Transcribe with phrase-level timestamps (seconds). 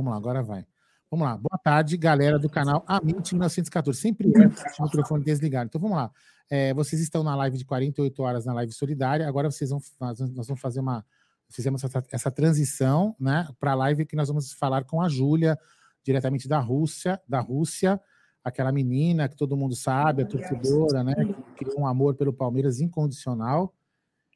[0.00, 0.66] vamos lá, agora vai.
[1.10, 1.36] Vamos lá.
[1.36, 4.00] Boa tarde, galera do canal Amint 1914.
[4.00, 4.46] Sempre é
[4.80, 5.66] o microfone desligado.
[5.66, 6.10] Então vamos lá.
[6.48, 9.28] É, vocês estão na live de 48 horas na live solidária.
[9.28, 11.04] Agora vocês vão nós vamos fazer uma
[11.50, 15.58] fizemos essa, essa transição, né, para a live que nós vamos falar com a Júlia,
[16.04, 18.00] diretamente da Rússia, da Rússia,
[18.42, 21.14] aquela menina que todo mundo sabe, a torcedora, né,
[21.56, 23.74] que criou um amor pelo Palmeiras incondicional.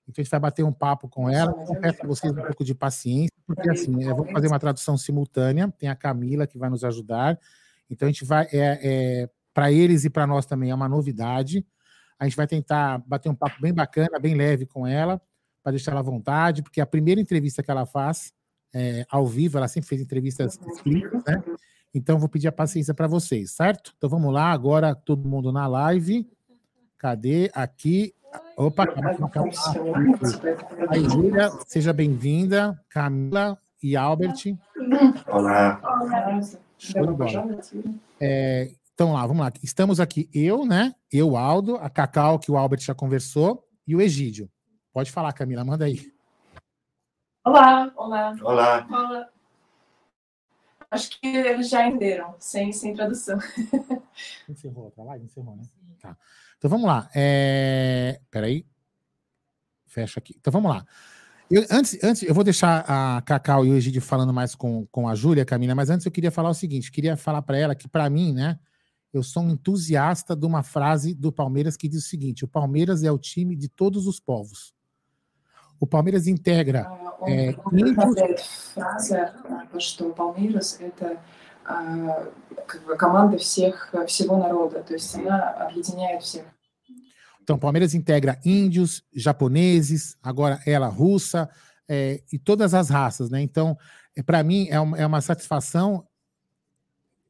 [0.08, 1.54] Então a gente vai bater um papo com ela.
[1.80, 5.72] Peço a vocês um pouco de paciência, porque assim, eu vou fazer uma tradução simultânea.
[5.78, 7.38] Tem a Camila que vai nos ajudar.
[7.90, 8.80] Então a gente vai, é,
[9.22, 11.66] é para eles e para nós também é uma novidade.
[12.18, 15.20] A gente vai tentar bater um papo bem bacana, bem leve com ela,
[15.62, 18.32] para deixar ela à vontade, porque a primeira entrevista que ela faz
[18.74, 21.42] é, ao vivo, ela sempre fez entrevistas escritas, né?
[21.94, 23.94] Então vou pedir a paciência para vocês, certo?
[23.96, 26.28] Então vamos lá, agora todo mundo na live.
[26.98, 27.50] Cadê?
[27.54, 28.14] Aqui.
[28.56, 29.52] Opa, calma, calma.
[30.88, 32.80] Aí, Júlia, seja bem-vinda.
[32.88, 34.56] Camila e Albert.
[35.26, 35.80] Olá.
[36.78, 37.58] Show de bola.
[38.20, 39.52] É, então lá, vamos lá.
[39.62, 40.94] Estamos aqui eu, né?
[41.12, 44.48] Eu, Aldo, a Cacau, que o Albert já conversou, e o Egídio.
[44.92, 46.00] Pode falar, Camila, manda aí.
[47.44, 48.34] Olá, olá.
[48.42, 48.86] Olá.
[48.88, 49.28] Olá.
[50.94, 53.36] Acho que eles já entenderam, sem, sem tradução.
[54.48, 55.24] Encerrou a live?
[55.24, 55.64] Encerrou, né?
[56.00, 56.16] Tá.
[56.56, 57.10] Então vamos lá.
[57.12, 58.20] É...
[58.30, 58.64] Peraí.
[59.86, 60.36] Fecha aqui.
[60.38, 60.86] Então vamos lá.
[61.50, 65.08] Eu, antes, antes, eu vou deixar a Cacau e o Egídio falando mais com, com
[65.08, 67.88] a Júlia, Camila, mas antes eu queria falar o seguinte: queria falar para ela que,
[67.88, 68.58] para mim, né,
[69.12, 73.02] eu sou um entusiasta de uma frase do Palmeiras que diz o seguinte: o Palmeiras
[73.02, 74.72] é o time de todos os povos.
[75.83, 76.89] O Palmeiras integra.
[77.21, 77.53] Он É,
[77.93, 79.33] повторяет фраза,
[79.73, 81.17] а, что Палмирас – это
[81.65, 82.27] а,
[82.65, 86.45] как бы команда всех, всего народа, то есть она объединяет всех.
[87.43, 91.49] Então, Palmeiras integra índios, japoneses, agora ela russa,
[91.89, 93.41] é, e todas as raças, né?
[93.41, 93.77] Então,
[94.15, 96.07] é, para mim, é uma, é uma satisfação.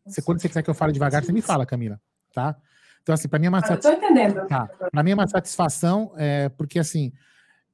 [0.05, 2.00] Você, quando você quiser que eu fale devagar, você me fala, Camila,
[2.33, 2.55] tá?
[3.01, 3.94] Então, assim, para mim é uma Ah, satisfação.
[3.94, 4.47] Estou entendendo.
[4.47, 4.69] Tá.
[4.91, 7.11] Para mim é uma satisfação, é, porque assim,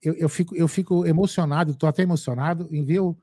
[0.03, 3.17] eu, eu, fico, eu fico emocionado, estou até emocionado em ver o,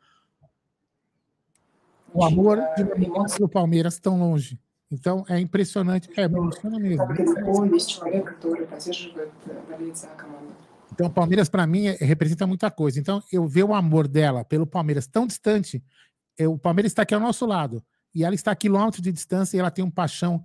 [2.14, 4.60] o amor de uma e o Palmeiras tão longe.
[4.90, 7.06] Então é impressionante, é emociona mesmo.
[10.94, 13.00] Então o Palmeiras para mim é, representa muita coisa.
[13.00, 15.84] Então eu ver o amor dela pelo Palmeiras tão distante,
[16.38, 17.84] eu, o Palmeiras está aqui ao nosso lado
[18.16, 20.44] e ela está a quilômetros de distância e ela tem um paixão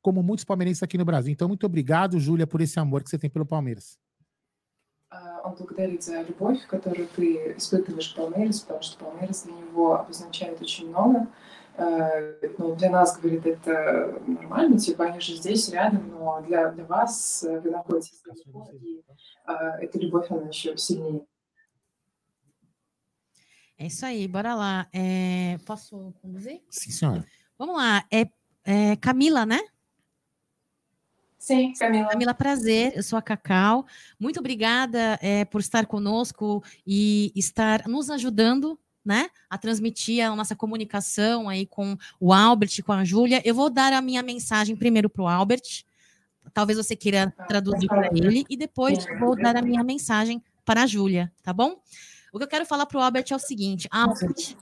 [0.00, 1.32] como muitos palmeirenses aqui no Brasil.
[1.32, 3.98] Então muito obrigado, Júlia, por esse amor que você tem pelo Palmeiras.
[5.10, 9.94] А, Он благодарит за любовь, которую ты испытываешь к Палмерис, потому что Палмерис для него
[9.94, 11.26] обозначает очень много.
[11.76, 16.84] Э, Ну, для нас, говорит, это нормально, типа они же здесь рядом, но для, для
[16.84, 19.02] вас э, вы находитесь далеко, и
[19.44, 21.26] а, эта любовь, она еще сильнее.
[23.78, 24.88] É isso aí, bora lá.
[24.92, 26.60] É, posso conduzir?
[26.68, 27.24] Sim, senhora.
[27.58, 28.04] Vamos lá.
[28.10, 28.26] É,
[28.64, 29.58] é Camila, né?
[31.40, 32.08] Sim, Camila.
[32.10, 32.92] Camila, prazer.
[32.94, 33.86] Eu sou a Cacau.
[34.18, 40.54] Muito obrigada é, por estar conosco e estar nos ajudando, né, a transmitir a nossa
[40.54, 43.40] comunicação aí com o Albert, com a Júlia.
[43.42, 45.84] Eu vou dar a minha mensagem primeiro para o Albert.
[46.52, 50.86] Talvez você queira traduzir para ele e depois vou dar a minha mensagem para a
[50.86, 51.80] Júlia, tá bom?
[52.34, 54.56] O que eu quero falar para o Albert é o seguinte, Albert.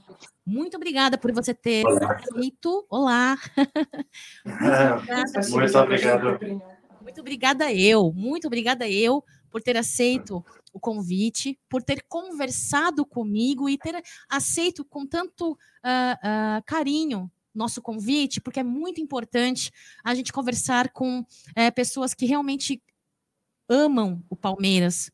[0.49, 2.15] Muito obrigada por você ter Olá.
[2.15, 2.87] aceito.
[2.89, 3.37] Olá.
[4.47, 6.39] muito, ah, muito obrigado.
[7.03, 10.43] Muito obrigada eu, muito obrigada eu por ter aceito
[10.73, 17.83] o convite, por ter conversado comigo e ter aceito com tanto uh, uh, carinho nosso
[17.83, 19.71] convite, porque é muito importante
[20.03, 22.83] a gente conversar com uh, pessoas que realmente
[23.69, 25.11] amam o Palmeiras,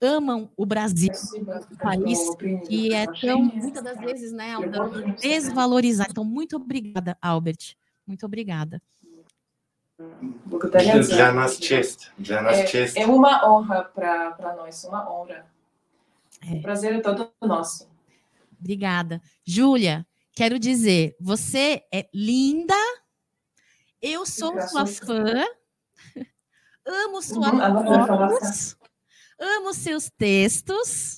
[0.00, 1.10] amam o Brasil,
[1.72, 2.18] o país,
[2.68, 4.54] e é tão, muitas das vezes, né,
[5.20, 6.10] desvalorizado.
[6.10, 7.76] Então, muito obrigada, Albert.
[8.06, 8.80] Muito obrigada.
[11.08, 12.96] Já nas chest, já nas chest.
[12.96, 15.44] É uma honra para nós, uma honra.
[16.46, 16.54] É.
[16.54, 17.88] O prazer é todo nosso.
[18.60, 19.20] Obrigada.
[19.44, 22.74] Júlia, quero dizer, você é linda,
[24.00, 25.44] eu sou sua fã,
[26.86, 27.60] amo sua uhum,
[29.40, 31.16] Amo seus textos.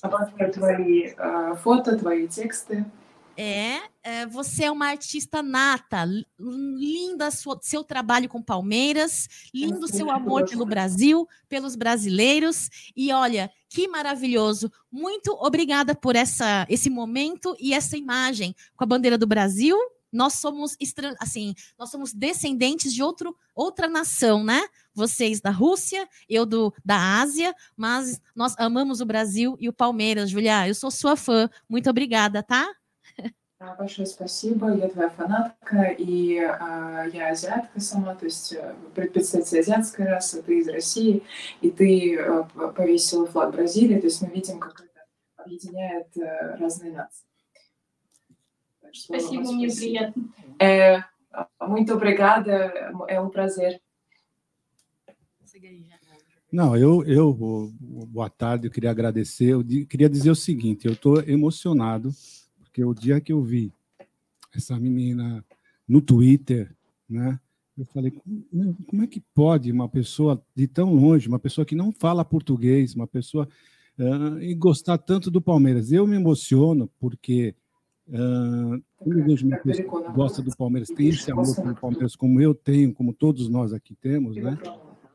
[3.35, 6.05] É, é, você é uma artista nata,
[6.37, 7.29] linda
[7.61, 12.69] seu trabalho com Palmeiras, lindo seu amor pelo Brasil, pelos brasileiros.
[12.95, 14.71] E olha, que maravilhoso!
[14.91, 19.77] Muito obrigada por essa, esse momento e essa imagem com a bandeira do Brasil
[20.12, 20.76] Nós somos
[21.20, 24.62] assim, nós somos descendentes de outro, outra nação, né?
[24.94, 30.30] Vocês da Rússia, eu do da Ásia, mas nós amamos o Brasil e o Palmeiras,
[30.30, 30.66] Julia.
[30.66, 31.50] Eu sou sua fã.
[31.68, 32.66] Muito obrigada, tá?
[33.78, 34.70] Большое спасибо.
[34.74, 38.54] Я твоя фанатка, и а, я азиатка сама, то есть
[38.94, 41.22] представитель азиатской расы, ты из России,
[41.62, 45.06] и ты а, повесила флаг Бразилии, то есть мы видим, как это
[45.38, 47.26] объединяет а, разные нации.
[48.92, 50.28] Спасибо, мне приятно.
[50.58, 51.02] É,
[51.62, 52.72] muito obrigada,
[53.08, 53.80] é um prazer.
[56.50, 57.34] Não, eu, eu,
[58.08, 62.10] boa tarde, eu queria agradecer, eu queria dizer o seguinte, eu estou emocionado
[62.76, 63.72] porque o dia que eu vi
[64.54, 65.44] essa menina
[65.88, 66.74] no Twitter,
[67.08, 67.40] né?
[67.76, 68.10] Eu falei,
[68.86, 72.94] como é que pode uma pessoa de tão longe, uma pessoa que não fala português,
[72.94, 73.48] uma pessoa
[73.98, 75.92] uh, e gostar tanto do Palmeiras?
[75.92, 77.54] Eu me emociono porque
[78.11, 82.15] uh, quando eu vejo uma pessoa que gosta do Palmeiras, tem esse amor pelo Palmeiras,
[82.15, 84.57] como eu tenho, como todos nós aqui temos, né?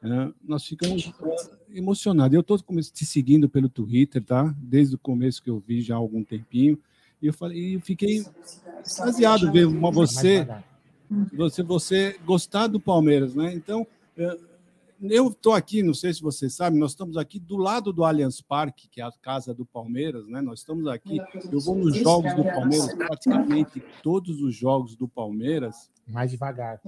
[0.03, 1.13] Uh, nós ficamos
[1.71, 2.35] emocionados.
[2.35, 4.55] Eu estou te seguindo pelo Twitter, tá?
[4.59, 6.79] Desde o começo que eu vi já há algum tempinho.
[7.21, 8.25] E eu falei, eu fiquei
[8.85, 10.47] extasiado ver uma, você,
[11.33, 13.55] você, você gostar do Palmeiras, né?
[13.55, 14.39] Então, eh,
[15.03, 18.41] eu estou aqui, não sei se você sabe, nós estamos aqui do lado do Allianz
[18.41, 20.41] Parque, que é a casa do Palmeiras, né?
[20.41, 21.21] Nós estamos aqui,
[21.53, 25.91] eu vou nos jogos do Palmeiras, praticamente todos os jogos do Palmeiras.
[26.09, 26.81] Mais devagar.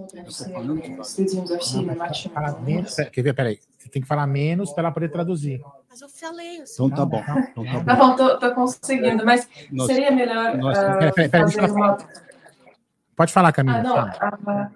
[2.33, 3.35] Fala menos, quer ver?
[3.35, 3.59] Peraí.
[3.77, 5.61] Você tem que falar menos para ela poder traduzir.
[5.89, 6.61] Mas eu falei.
[6.61, 6.85] Assim.
[6.85, 7.21] Então tá bom.
[7.51, 7.85] Então tá bom.
[7.85, 10.57] Tá bom, tô, tô conseguindo, mas nós, seria melhor.
[10.57, 11.99] Nós, uh, pera, pera, pera, uma...
[13.17, 13.79] Pode falar, Camila.
[13.79, 14.63] Ah, não.
[14.63, 14.71] Uh,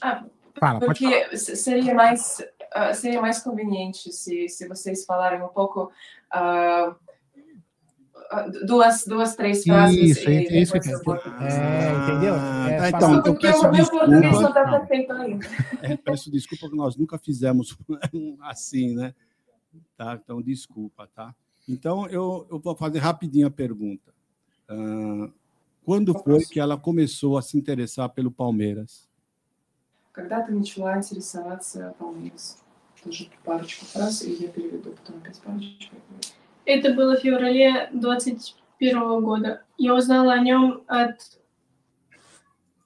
[0.00, 0.24] ah,
[0.62, 2.40] Fala, porque seria mais
[2.76, 5.90] uh, seria mais conveniente se, se vocês falarem um pouco
[6.34, 6.94] uh,
[8.66, 10.18] duas, duas, três frases.
[10.18, 10.98] Isso, é isso que eu
[11.40, 12.34] é, entendeu?
[12.34, 13.62] É, ah, então, eu peço.
[13.62, 15.46] Não ainda.
[15.82, 17.76] É, peço desculpa que nós nunca fizemos
[18.42, 19.14] assim, né?
[19.96, 20.18] Tá?
[20.22, 21.34] Então, desculpa, tá?
[21.68, 24.12] Então, eu, eu vou fazer rapidinho a pergunta.
[24.70, 25.32] Uh,
[25.84, 29.08] quando foi que ela começou a se interessar pelo Palmeiras?
[30.12, 32.58] Когда ты начала интересоваться Palmeiras?
[33.02, 35.96] Тоже парочку фраз, и я переведу потом опять парочку.
[36.66, 39.64] Это было в феврале 21 года.
[39.78, 41.18] Я узнала о нем от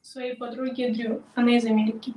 [0.00, 1.22] своей подруги Дрю.
[1.34, 2.14] Она из Америки.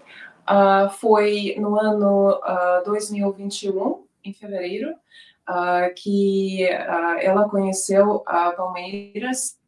[0.48, 4.96] Uh, foi no ano uh, 2021, em fevereiro,
[5.48, 9.59] uh, que ela conheceu a Palmeiras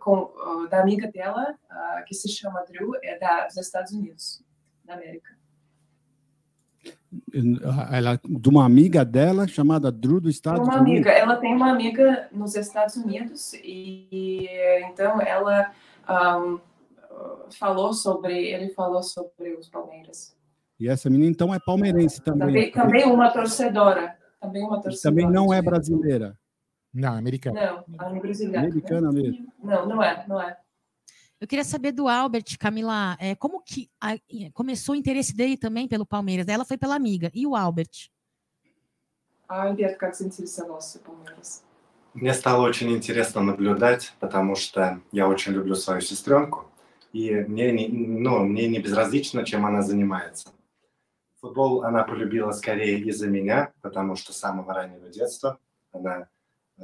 [0.00, 1.54] com, da amiga dela,
[2.06, 4.42] que se chama Drew, é da, dos Estados Unidos,
[4.84, 5.36] da América.
[7.92, 10.92] Ela, de uma amiga dela chamada Drew do Estados uma Unidos.
[10.92, 14.48] Amiga, ela tem uma amiga nos Estados Unidos e
[14.90, 15.72] então ela
[16.08, 16.60] um,
[17.58, 20.36] falou sobre, ele falou sobre os Palmeiras.
[20.78, 22.46] E essa menina então é palmeirense também.
[22.46, 24.16] Também, também uma torcedora.
[24.40, 24.98] Também uma torcedora.
[24.98, 26.38] E também não é brasileira.
[26.95, 27.85] Não, é americana.
[27.87, 28.59] Não, é brasileira.
[28.59, 29.51] Americana mesmo.
[29.63, 30.57] Não, não é, não é.
[31.39, 34.15] Eu queria saber do Albert, Camila, é, como que a,
[34.53, 36.47] começou o interesse dele também pelo Palmeiras?
[36.47, 37.31] Ela foi pela amiga.
[37.33, 38.11] E o Albert?
[39.47, 41.63] Альберт как заинтересовался Palmeiras?
[42.13, 46.69] Мне стало очень интересно наблюдать, потому что я очень люблю свою сестренку,
[47.13, 50.49] и мне не, ну, мне не безразлично, чем она занимается.
[51.39, 55.57] Футбол она полюбила скорее из-за меня, потому что с самого раннего детства
[55.93, 56.25] она э,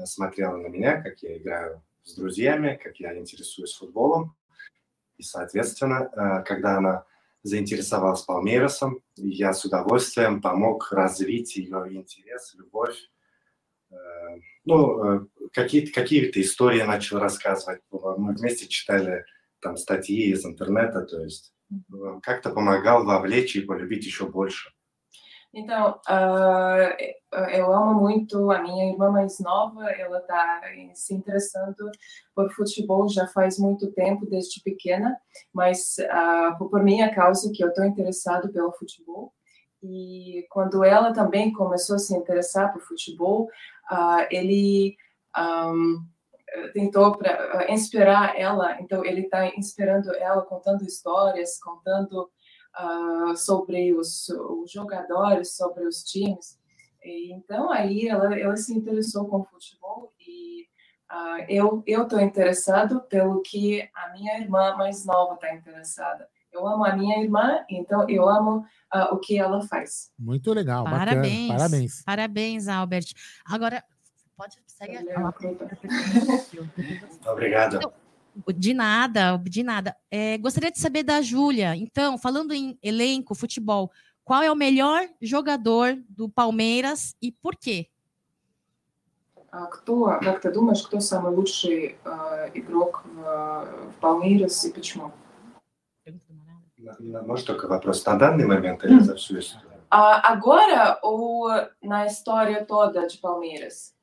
[0.04, 4.36] смотрела на меня, как я играю с друзьями, как я интересуюсь футболом.
[5.18, 7.04] И, соответственно, э, когда она
[7.42, 12.96] заинтересовалась Палмейросом, я с удовольствием помог развить ее интерес, любовь.
[13.90, 13.94] Э,
[14.64, 17.82] ну, э, какие-то какие истории начал рассказывать.
[17.90, 19.24] Мы вместе читали
[19.60, 21.54] там статьи из интернета, то есть
[22.22, 24.72] как-то помогал вовлечь и полюбить еще больше.
[25.54, 30.62] Então, uh, eu amo muito a minha irmã mais nova, ela está
[30.94, 31.90] se interessando
[32.34, 35.14] por futebol já faz muito tempo, desde pequena,
[35.52, 39.32] mas uh, por minha causa que eu estou interessado pelo futebol.
[39.82, 43.48] E quando ela também começou a se interessar por futebol,
[43.90, 44.96] uh, ele
[45.36, 46.02] um,
[46.72, 52.30] tentou para inspirar ela, então ele está inspirando ela, contando histórias, contando
[52.78, 56.58] uh, sobre os, os, jogadores, sobre os times.
[57.02, 60.42] E, então, aí ela, ela se interessou com o futebol e
[61.12, 66.26] Uh, eu eu estou interessado pelo que a minha irmã mais nova está interessada.
[66.50, 68.60] Eu amo a minha irmã, então eu amo
[68.94, 70.10] uh, o que ela faz.
[70.18, 71.48] Muito legal, Parabéns.
[71.48, 71.58] bacana.
[71.58, 72.02] Parabéns.
[72.02, 73.12] Parabéns, Albert.
[73.44, 73.84] Agora,
[74.34, 75.02] pode segue a
[77.30, 77.92] Obrigado.
[78.55, 79.95] De nada, de nada.
[80.11, 81.75] É, gostaria de saber da Júlia.
[81.75, 83.91] Então, falando em elenco, futebol,
[84.23, 87.89] qual é o melhor jogador do Palmeiras e por quê?
[89.71, 95.11] Кто, как ты думаешь, кто самый лучший э, игрок в, в Palmeiras и почему?
[97.25, 99.67] Может, только вопрос на данный момент или за всю историю?
[99.89, 101.47] Uh, agora ou
[101.81, 103.95] na história toda de Palmeiras?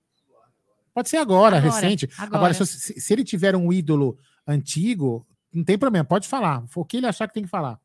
[0.92, 2.08] Pode ser agora, Agora, recente.
[2.18, 2.36] agora.
[2.36, 6.64] Agora, se, se- se ele tiver um ídolo antigo, não tem problema, pode falar.
[6.74, 7.80] O que ele achar que tem que falar.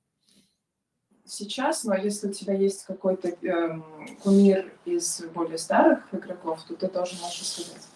[1.25, 3.83] Сейчас, но если у тебя есть какой-то эм,
[4.17, 7.87] кумир из более старых игроков, то ты тоже можешь сказать.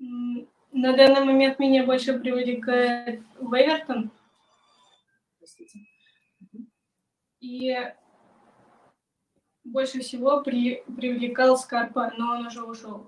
[0.00, 4.10] М, На данный момент меня больше привлекает Вейвертон.
[5.38, 5.78] Простите.
[7.40, 7.74] И
[9.64, 13.06] больше всего при- привлекал Скарпа, но он уже ушел.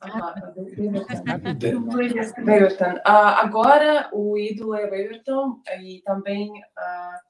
[0.00, 1.58] Ага, Вейвертон.
[1.58, 2.44] Де- Вейвертон.
[2.44, 3.00] Weyverton.
[3.04, 7.20] Ah, agora o ídolo é Weyverton e também ah,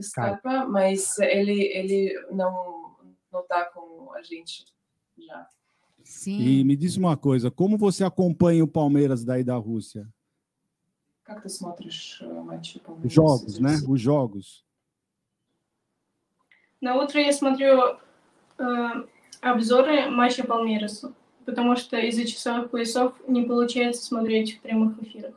[0.00, 2.96] Scarpa, mas ele, ele não
[3.30, 4.64] não está com a gente
[5.18, 5.46] já.
[6.02, 6.40] Sim.
[6.40, 10.08] E me diz uma coisa, como você acompanha o Palmeiras daí da Rússia?
[11.24, 13.12] Как ты смотришь э, матчи Os Palmeiras?
[13.12, 13.72] jogos, né?
[13.86, 14.64] Os jogos.
[16.80, 17.98] На утро я смотрю
[18.58, 18.88] э,
[19.40, 21.12] обзоры матча Палмейраса,
[21.44, 25.34] потому что из-за часовых поясов не получается смотреть в прямых эфирах.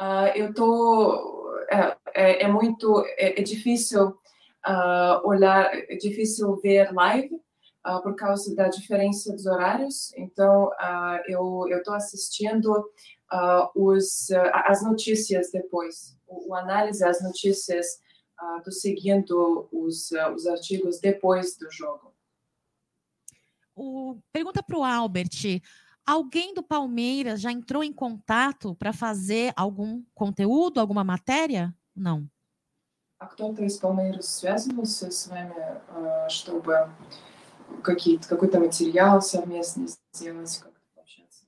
[0.00, 4.16] Ah, eu tô é, é, é muito é, é difícil
[4.62, 7.40] ah, olhar, é difícil ver live
[7.82, 10.12] ah, por causa da diferença dos horários.
[10.16, 12.88] Então ah, eu eu tô assistindo
[13.28, 18.00] ah, os ah, as notícias depois, o, o análise as notícias,
[18.42, 22.14] ah, tô seguindo os ah, os artigos depois do jogo.
[23.74, 25.60] O- pergunta para o Albert:
[26.06, 31.74] alguém do Palmeiras já entrou em contato para fazer algum conteúdo, alguma matéria?
[31.94, 32.28] Não.
[33.18, 35.54] А кто-то из Palmeiras связывался с вами,
[35.88, 36.88] а, чтобы
[37.82, 41.44] какие-то какой-то материал совместно сделать, как-то пообщаться?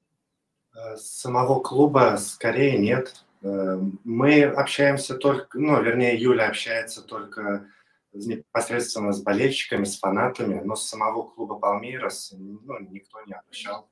[0.75, 3.24] Э, Самого клуба скорее нет.
[3.45, 7.69] Э, Мы общаемся только, ну, вернее, Юля общается только
[8.13, 13.89] непосредственно с болельщиками, с фанатами, но с самого клуба Палмейрос ну, никто не обращал.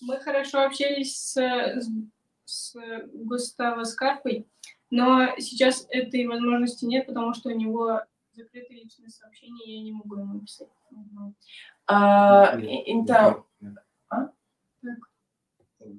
[0.00, 1.90] Мы хорошо общались с, с-
[2.46, 2.76] с
[3.12, 4.46] Густаво Скарпой,
[4.90, 8.00] но сейчас этой возможности нет, потому что у него
[8.32, 10.68] закрытые личные сообщения, и я не могу ему писать.
[11.86, 13.74] А, Нет, и- então, нет.
[14.08, 14.30] А?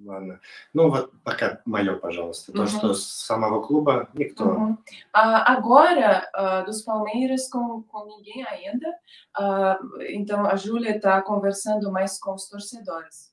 [0.04, 0.38] Ладно.
[0.74, 2.52] Ну вот пока мое, пожалуйста.
[2.52, 2.68] То, Мгм.
[2.68, 4.44] что с самого клуба никто.
[4.44, 4.78] uhum.
[5.12, 8.86] Ah, agora, ah, dos Palmeiras com, com ninguém ainda,
[9.34, 9.78] Ah,
[10.10, 13.30] então a Júlia está conversando mais com os torcedores.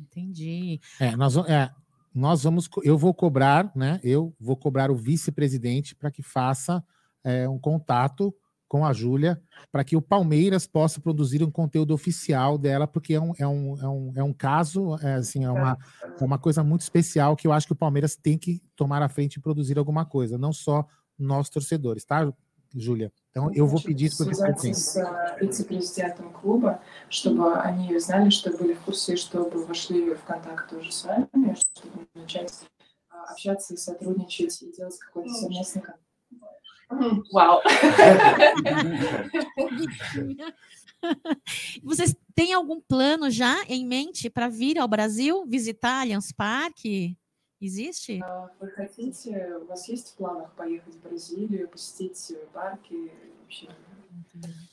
[0.00, 0.80] Entendi.
[1.00, 1.70] É, nós, va- é,
[2.14, 3.98] nós vamos, co- eu vou cobrar, né?
[4.04, 6.82] Eu vou cobrar o vice-presidente para que faça
[7.24, 8.34] é, um contato
[8.68, 9.38] com a Júlia
[9.70, 13.78] para que o Palmeiras possa produzir um conteúdo oficial dela, porque é um, é um,
[13.78, 15.76] é um, é um caso, é, assim, é uma,
[16.18, 19.10] é uma coisa muito especial que eu acho que o Palmeiras tem que tomar à
[19.10, 20.86] frente e produzir alguma coisa, não só
[21.18, 22.32] nós torcedores, tá,
[22.74, 23.12] Júlia?
[23.30, 24.80] Então eu vou Значит, pedir isso para o связаться vice-presidente.
[24.80, 30.22] с а, вице-президентом клуба, чтобы они ее знали, чтобы были в курсе, чтобы вошли в
[30.24, 32.52] контакт тоже с вами, чтобы начать
[33.10, 36.02] а, общаться и сотрудничать и делать какой-то Ну, совместный контакт.
[36.90, 37.62] Мгм, Вау!
[41.82, 47.16] Vocês têm algum plano já em mente para vir ao Brasil, visitar Allianz Parque?
[47.60, 48.20] Existe?
[48.60, 53.12] Вы хотите, у вас есть в планах поехать в Бразилию, посетить э, парки?
[53.40, 53.68] Вообще?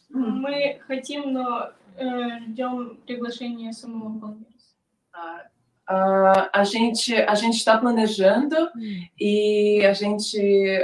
[0.10, 5.52] Мы хотим, но э, ждем приглашения самого Палмейраса.
[5.87, 8.57] Ah, a gente a gente está planejando
[9.21, 10.39] e a gente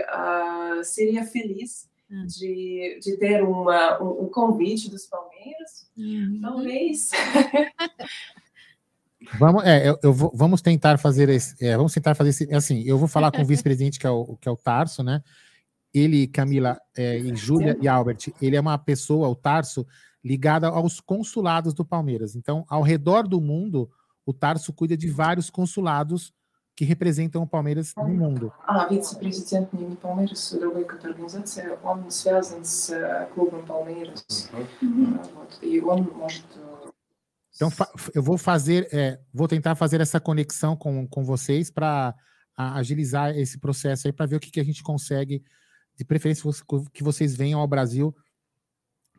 [0.08, 2.26] ah, seria feliz Hum.
[2.26, 6.40] de, de ter uma, um, um convite dos Palmeiras, Uhum.
[6.42, 7.10] talvez.
[9.38, 12.82] Vamos, é, eu, eu vou- vamos tentar fazer esse, é, vamos tentar fazer esse, assim,
[12.84, 15.22] eu vou falar com o vice-presidente que é o que é o Tarso, né?
[15.92, 19.86] Ele, Camila, é, e Júlia e Albert, ele é uma pessoa, o Tarso,
[20.24, 22.34] ligada aos consulados do Palmeiras.
[22.34, 23.90] Então, ao redor do mundo,
[24.29, 26.33] o Tarso cuida de vários consulados
[26.75, 28.51] que representam o Palmeiras no mundo.
[28.67, 34.49] А, вице-президент не, не Palmeiras, другой какой-то организации, он связан с э, клубом Palmeiras.
[34.81, 35.19] Мгм.
[35.19, 36.89] А, Вот, и он может э,
[37.55, 37.71] Então,
[38.13, 42.13] eu vou fazer, é, vou tentar fazer essa conexão com, com vocês para
[42.57, 45.41] agilizar esse processo aí, para ver o que, que a gente consegue,
[45.95, 46.49] de preferência
[46.93, 48.13] que vocês venham ao Brasil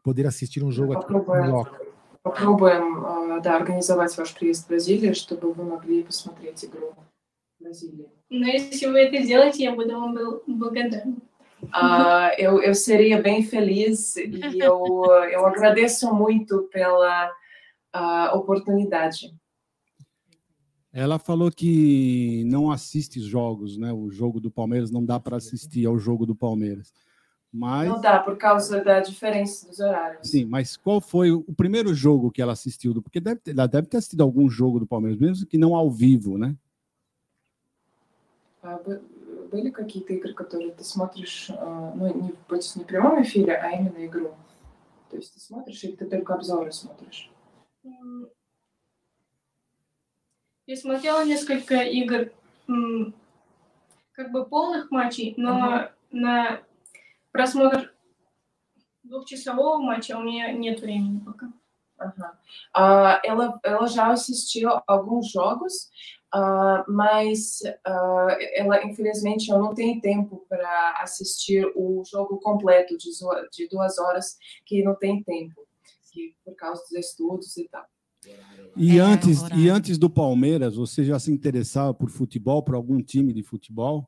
[0.03, 1.80] poder assistir um jogo aqui no loco.
[2.23, 6.95] Попробуем да, организовать ваш приезд в Бразилию, чтобы вы могли посмотреть игру
[7.59, 8.09] в Бразилии.
[8.31, 11.17] Но если вы это сделаете, я буду вам благодарна.
[11.63, 17.31] Uh, eu, eu seria bem feliz e eu, eu agradeço muito pela
[17.95, 19.33] uh, oportunidade.
[20.93, 23.93] Ela falou que não assiste jogos, né?
[23.93, 26.93] O jogo do Palmeiras não dá para assistir ao jogo do Palmeiras.
[27.53, 27.89] Mas...
[27.89, 30.29] Não dá, por causa da diferença dos horários.
[30.29, 33.01] Sim, mas qual foi o primeiro jogo que ela assistiu?
[33.01, 35.91] Porque deve ter, ela deve ter assistido algum jogo do Palmeiras, mesmo que não ao
[35.91, 36.55] vivo, né?
[39.47, 44.35] были какие-то игры, которые ты смотришь, ну, не, не в прямом эфире, а именно игру?
[45.09, 47.31] То есть ты смотришь или ты только обзоры смотришь?
[50.67, 52.33] Я смотрела несколько игр,
[54.13, 55.91] как бы полных матчей, но uh-huh.
[56.11, 56.63] на
[57.33, 57.93] просмотр
[59.03, 61.53] двухчасового матча у меня нет времени пока.
[61.99, 62.31] Uhum.
[62.77, 65.89] Uh, ela, ela já assistiu alguns jogos,
[66.35, 73.11] uh, mas uh, ela, infelizmente, eu não tenho tempo para assistir o jogo completo de,
[73.53, 75.67] de duas horas, que não tem tempo,
[76.13, 77.87] que, por causa dos estudos e tal.
[78.77, 83.01] E, é, antes, e antes do Palmeiras, você já se interessava por futebol, por algum
[83.01, 84.07] time de futebol?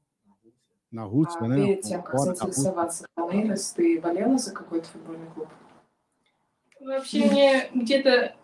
[0.93, 1.57] На Рутске, а, né?
[1.57, 5.49] Перед тем, как заинтересоваться Palmeiras, ты болела за какой-то футбольный клуб?
[6.81, 8.35] Вообще мне где-то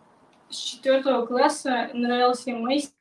[0.49, 2.91] с четвертого класса нравился Месси,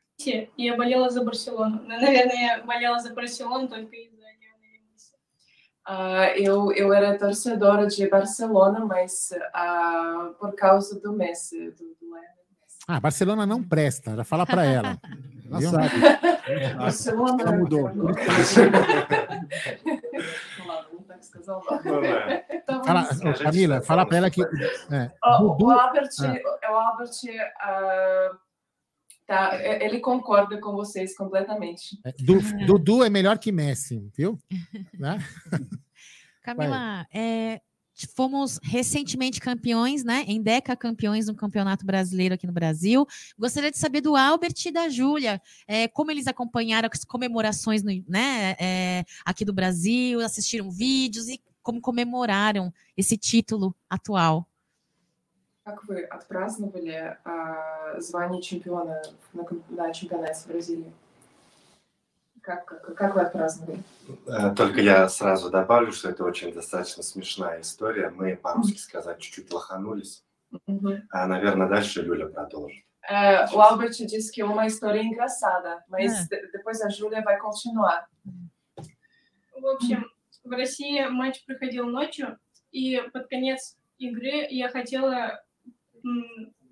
[0.57, 1.83] и я болела за Барселону.
[1.83, 5.15] Наверное, я болела за Барселону только из-за Лионеля Месси.
[5.87, 12.11] Uh, eu, eu era torcedora de Barcelona, mas uh, por causa do Messi, do, do
[12.11, 12.35] Messi.
[12.87, 14.99] Ah, Barcelona não presta, já fala para ela.
[15.51, 16.75] ela sabe.
[16.77, 17.91] Barcelona ela mudou.
[22.86, 23.08] Fala,
[23.38, 24.42] Camila, fala para ela que.
[24.42, 26.72] É, o, Dudu, o Albert, ah.
[26.72, 28.38] o Albert uh,
[29.26, 32.00] tá, ele concorda com vocês completamente.
[32.06, 34.38] É, du, Dudu é melhor que Messi, viu?
[35.00, 35.18] né?
[36.44, 37.62] Camila, é,
[38.15, 40.25] fomos recentemente campeões, né?
[40.27, 43.07] Em Deca campeões no Campeonato Brasileiro aqui no Brasil.
[43.39, 47.91] Gostaria de saber do Albert e da Júlia, é, como eles acompanharam as comemorações no,
[48.09, 54.47] né, é, aqui do Brasil, assistiram vídeos e como comemoraram esse título atual.
[55.65, 59.01] Как вы отпраздновали а, звание чемпиона
[59.33, 60.93] на, на чемпионате Бразилии?
[62.42, 63.84] Как, как, как вы отпраздновали?
[64.28, 68.10] Э, только я сразу добавлю, что это очень достаточно смешная история.
[68.10, 70.24] Мы, по-русски сказать, чуть-чуть лоханулись.
[70.68, 71.02] Uhum.
[71.12, 72.84] А, наверное, дальше Юля продолжит.
[73.10, 76.48] É, o Albert disse que é uma história engraçada, mas é.
[76.52, 78.08] depois a Júlia vai continuar.
[79.56, 80.06] В общем,
[80.44, 82.38] в России матч проходил ночью,
[82.72, 85.44] и под конец игры я хотела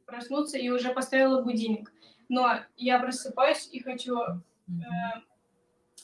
[0.06, 1.92] проснуться и уже поставила будильник.
[2.30, 4.72] Но я просыпаюсь и хочу э,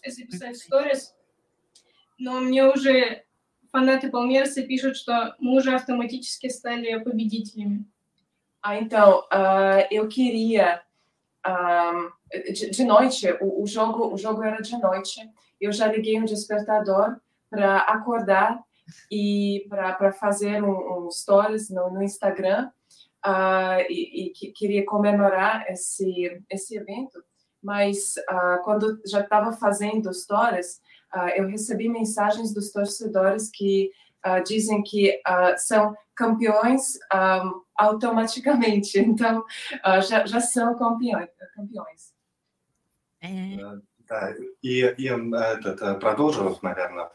[0.07, 1.15] записать сторис,
[2.19, 3.25] но мне уже
[3.71, 7.85] фанаты Палмерса пишут, что мы уже автоматически стали победителями.
[8.63, 10.83] Ah, então, uh, eu queria.
[11.47, 12.11] Uh,
[12.53, 15.21] de, de, noite, o, o, jogo, o jogo era de noite.
[15.61, 17.19] Eu já liguei um despertador
[17.49, 18.63] para acordar
[19.11, 22.71] e para fazer um, um stories no, no Instagram
[23.25, 27.23] uh, e, e que queria comemorar esse, esse evento
[27.63, 30.81] mas uh, quando já estava fazendo stories,
[31.15, 33.91] uh, eu recebi mensagens dos torcedores que
[34.27, 35.21] uh, dizem que
[35.57, 39.45] são campeões um, automaticamente, então
[40.09, 41.29] já, já são campeões.
[41.55, 42.13] campeões.
[44.09, 47.11] Да, и, и этот, продолжив, наверное,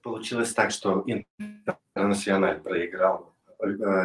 [0.00, 3.34] получилось так, что Интернациональ проиграл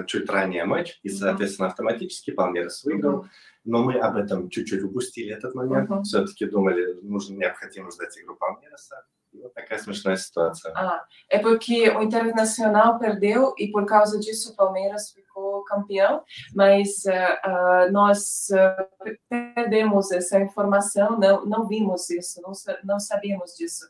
[0.08, 3.24] чуть ранее матч, и, соответственно, автоматически Палмерес выиграл.
[3.24, 3.30] Mm-hmm.
[3.65, 5.89] но мы об этом чуть-чуть упустили этот момент.
[5.89, 6.04] Uh-huh.
[6.04, 8.89] Все-таки думали, нужно необходимо ждать игру Palmeiras.
[9.34, 10.74] E вот такая смешная ситуация.
[10.76, 17.04] Ah, é porque o Internacional perdeu e por causa disso o Palmeiras ficou campeão, mas
[17.06, 22.52] uh, uh, nós uh, perdemos essa informação, não, não vimos isso, não,
[22.84, 23.89] não sabíamos disso.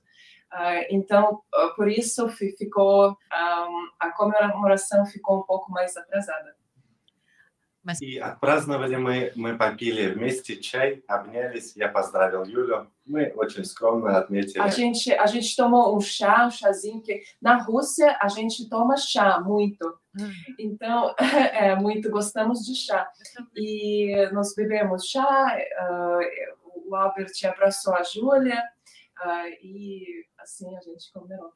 [0.89, 1.41] então,
[1.75, 6.55] por isso ficou um, a comemoração ficou um pouco mais atrasada.
[7.86, 12.91] Mas И отпраздновали мы, мы попили вместе чай, обнялись, я поздравил Юлю.
[13.05, 14.60] Мы очень скромно отметили.
[14.60, 18.97] A gente, a gente tomou um chá, um chazinho, porque na Rússia a gente toma
[18.97, 19.88] chá muito.
[20.15, 20.31] Hum.
[20.60, 23.10] Então, é muito, gostamos de chá.
[23.55, 26.19] E nós bebemos chá, ah,
[26.86, 28.62] o Albert abraçou a Júlia,
[29.17, 31.53] ah, e assim a gente comemorou.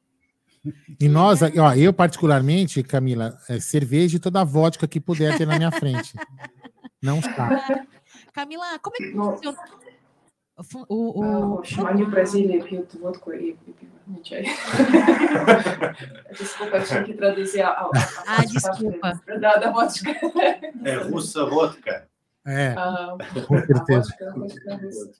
[1.00, 5.46] E nós, ó, eu particularmente, Camila, é cerveja e toda a vodka que puder ter
[5.46, 6.12] na minha frente.
[7.00, 7.48] Não está.
[8.32, 9.34] Camila, como é que Não.
[9.36, 9.56] funciona?
[10.58, 13.92] O, fu- o, А, o- В общем, они в Бразилии пьют водку и, и пиво,
[14.06, 14.44] не чай.
[16.38, 17.90] Desculpa, eu tinha que traduzir a, a, a
[18.26, 19.20] Ah, parte desculpa.
[19.38, 20.10] Da, da vodka.
[20.84, 22.08] Э, руссо водка.
[22.46, 24.08] É, Ah, com a certeza.
[24.08, 25.10] vodka, a vodka russa.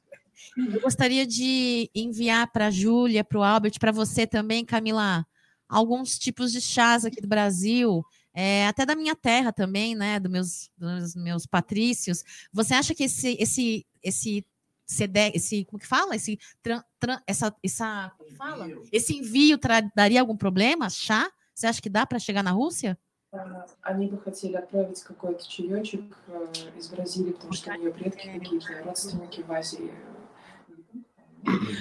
[0.74, 5.26] eu gostaria de enviar para a Júlia, para o Albert, para você também, Camila,
[5.70, 10.20] alguns tipos de chás aqui do Brasil, é, até da minha terra também, né?
[10.20, 12.22] Dos meus, dos meus patrícios.
[12.52, 14.44] Você acha que esse, esse, esse
[14.87, 16.14] CD, esse, como que fala?
[16.14, 18.68] Esse, tran- tran- essa, essa, como que fala?
[18.92, 20.88] Esse envio tra- daria algum problema?
[20.90, 21.28] Chá?
[21.54, 22.96] Você acha que dá para chegar na Rússia?
[23.32, 28.28] А, Они бы хотели отправить какой-то чаечек э, из Бразилии, потому что у нее предки
[28.28, 29.90] какие-то, родственники в Азии.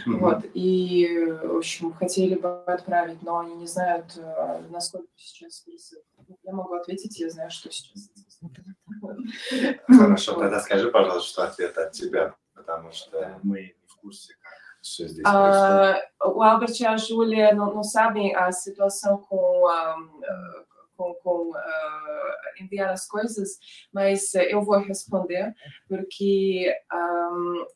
[0.06, 5.64] Вот, и, в общем, хотели бы отправить, но они не знают, э, насколько сейчас.
[6.42, 8.10] Я могу ответить, я знаю, что сейчас.
[9.86, 14.52] Хорошо, тогда скажи, пожалуйста, что ответ от тебя, потому что мы не в курсе, как
[14.80, 16.04] все здесь происходит.
[16.20, 19.68] Ah, o Albert e a Júlia não, não sabem a situação com,
[21.00, 23.58] com, com, ah, enviar as coisas,
[23.90, 25.54] mas eh, eu vou responder,
[25.88, 27.30] porque ah,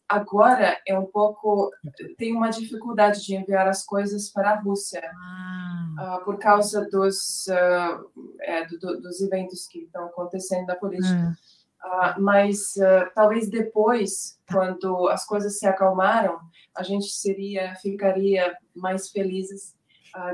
[0.08, 1.70] agora é um pouco.
[2.18, 5.02] tem uma dificuldade de enviar as coisas para a Rússia.
[5.14, 8.00] Ah, ah, por causa dos, ah,
[8.42, 11.34] é, do- do- dos eventos que estão acontecendo na política.
[11.82, 12.74] Ah, mas
[13.14, 16.38] talvez depois, quando as coisas se acalmaram,
[16.76, 19.74] a gente seria, ficaria mais felizes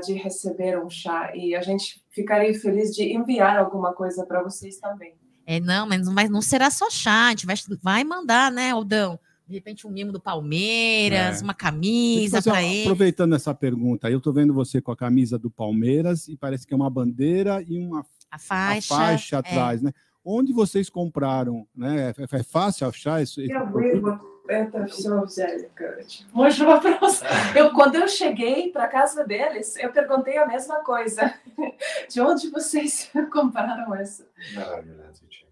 [0.03, 4.77] de receber um chá e a gente ficaria feliz de enviar alguma coisa para vocês
[4.77, 5.13] também.
[5.45, 9.19] É, não, mas, mas não será só chá, a gente vai, vai mandar, né, Aldão?
[9.47, 11.43] De repente, um mimo do Palmeiras, é.
[11.43, 12.83] uma camisa para ele.
[12.83, 16.73] Aproveitando essa pergunta, eu estou vendo você com a camisa do Palmeiras e parece que
[16.73, 19.39] é uma bandeira e uma a faixa, uma faixa é.
[19.39, 19.91] atrás, né?
[20.23, 21.67] Onde vocês compraram?
[21.75, 22.13] Né?
[22.17, 23.41] É, é fácil achar isso?
[23.41, 24.19] Eu, eu,
[24.50, 26.24] это все взяли, короче.
[26.32, 27.22] Мой же вопрос.
[27.54, 31.34] Eu, quando eu cheguei para casa deles, eu perguntei a mesma coisa.
[32.08, 34.24] De onde vocês compraram isso?
[34.54, 35.48] Давай, Юля, отвечай.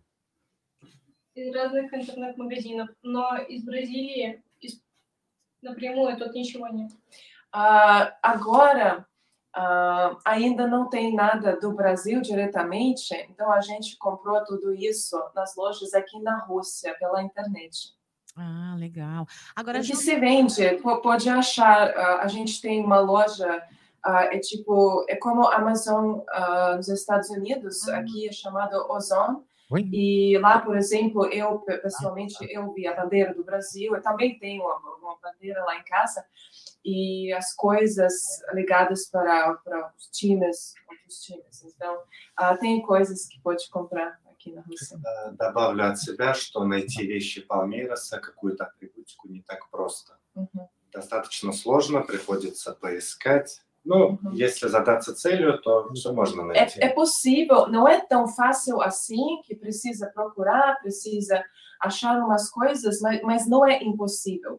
[1.35, 4.81] из разных интернет-магазинов, но из Бразилии из-
[5.63, 6.93] напрямую тут ничего нет.
[7.51, 9.05] Ah, agora,
[9.53, 15.57] ah, ainda não tem nada do Brasil diretamente, então a gente comprou tudo isso nas
[15.57, 17.93] lojas aqui na Rússia, pela internet.
[18.42, 19.28] Ah, legal.
[19.54, 23.62] Agora, O que se vende, po- pode achar, ah, a gente tem uma loja,
[24.02, 27.98] ah, é tipo, é como Amazon ah, nos Estados Unidos, Ah.
[27.98, 29.90] aqui é chamado Ozon, Oi?
[29.92, 34.40] e lá, por exemplo, eu pe- pessoalmente, eu vi a bandeira do Brasil, eu também
[34.40, 36.24] tenho uma, uma bandeira lá em casa,
[36.86, 38.14] e as coisas
[38.54, 41.64] ligadas para, para os times, outros times.
[41.76, 41.98] Então,
[42.38, 44.99] ah, tem coisas que pode comprar aqui na Rússia.
[45.05, 50.17] Э, Добавлю от себя, что найти вещи Палмейроса, какую-то атрибутику не так просто.
[50.37, 50.69] Uhum.
[50.93, 53.61] Достаточно сложно, приходится поискать.
[53.85, 54.33] Ну, Мгм.
[54.33, 56.81] если задаться целью, то все можно найти.
[56.81, 61.45] É, é possível, não é tão fácil assim, que precisa procurar, precisa
[61.81, 64.59] achar umas coisas, mas, mas não é impossível.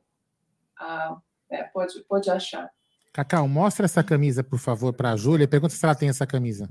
[0.78, 1.18] Ah,
[1.50, 2.70] é, pode, pode achar.
[3.14, 5.46] Cacau, mostra essa camisa, por favor, para a Júlia.
[5.46, 6.70] e Pergunta se ela tem essa camisa.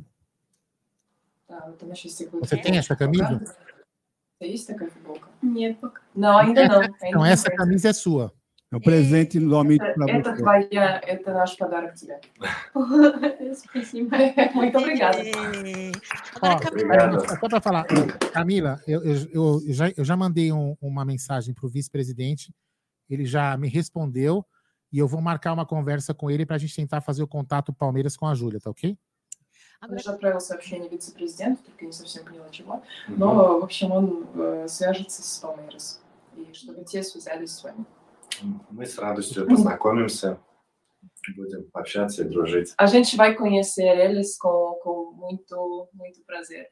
[1.50, 1.86] Tá, tá
[2.40, 3.42] você tem essa camisa?
[6.16, 6.84] Não, ainda não.
[7.04, 8.32] Então, essa camisa é sua.
[8.72, 10.12] É um presente novamente para você.
[10.12, 11.64] Esta bahia, esta acho que
[14.54, 15.24] Muito obrigada.
[17.40, 17.88] Só para falar,
[18.32, 22.54] Camila, eu, eu, eu, já, eu já mandei um, uma mensagem para o vice-presidente,
[23.10, 24.46] ele já me respondeu
[24.94, 27.74] e eu vou marcar uma conversa com ele para a gente tentar fazer o contato
[27.74, 28.96] Palmeiras com a Júlia, tá ok?
[29.83, 32.83] Я agora же отправил сообщение вице-президенту, только не совсем поняла чего.
[33.09, 33.19] Мгм.
[33.19, 36.01] Но, в общем, он э, свяжется с Палмейрос.
[36.37, 37.85] И чтобы те связались с вами.
[38.71, 40.41] Мы с радостью познакомимся,
[41.37, 42.75] будем общаться и дружить.
[42.77, 46.69] A gente vai conhecer eles com, com muito, muito prazer.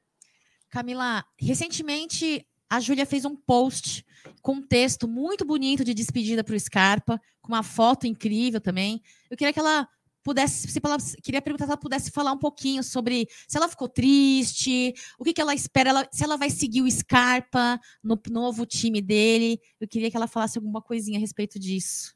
[0.71, 4.05] Camila, recentemente a Júlia fez um post
[4.41, 9.03] com um texto muito bonito de despedida para o Scarpa, com uma foto incrível também.
[9.31, 9.87] Eu queria que ela
[10.27, 13.89] pudesse, se ela, queria perguntar se ela pudesse falar um pouquinho sobre se ela ficou
[13.89, 18.65] triste, o que, que ela espera, ela, se ela vai seguir o Scarpa no novo
[18.65, 19.61] time dele.
[19.81, 22.15] Eu queria que ela falasse alguma coisinha a respeito disso.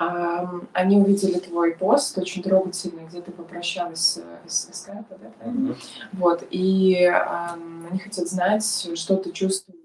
[0.00, 5.74] Um, они увидели твой пост, очень трогательный, где ты попрощалась с, с Skype, да, правильно?
[5.74, 6.08] Mm-hmm.
[6.14, 8.64] Вот, и um, они хотят знать,
[8.96, 9.78] что ты чувствовал,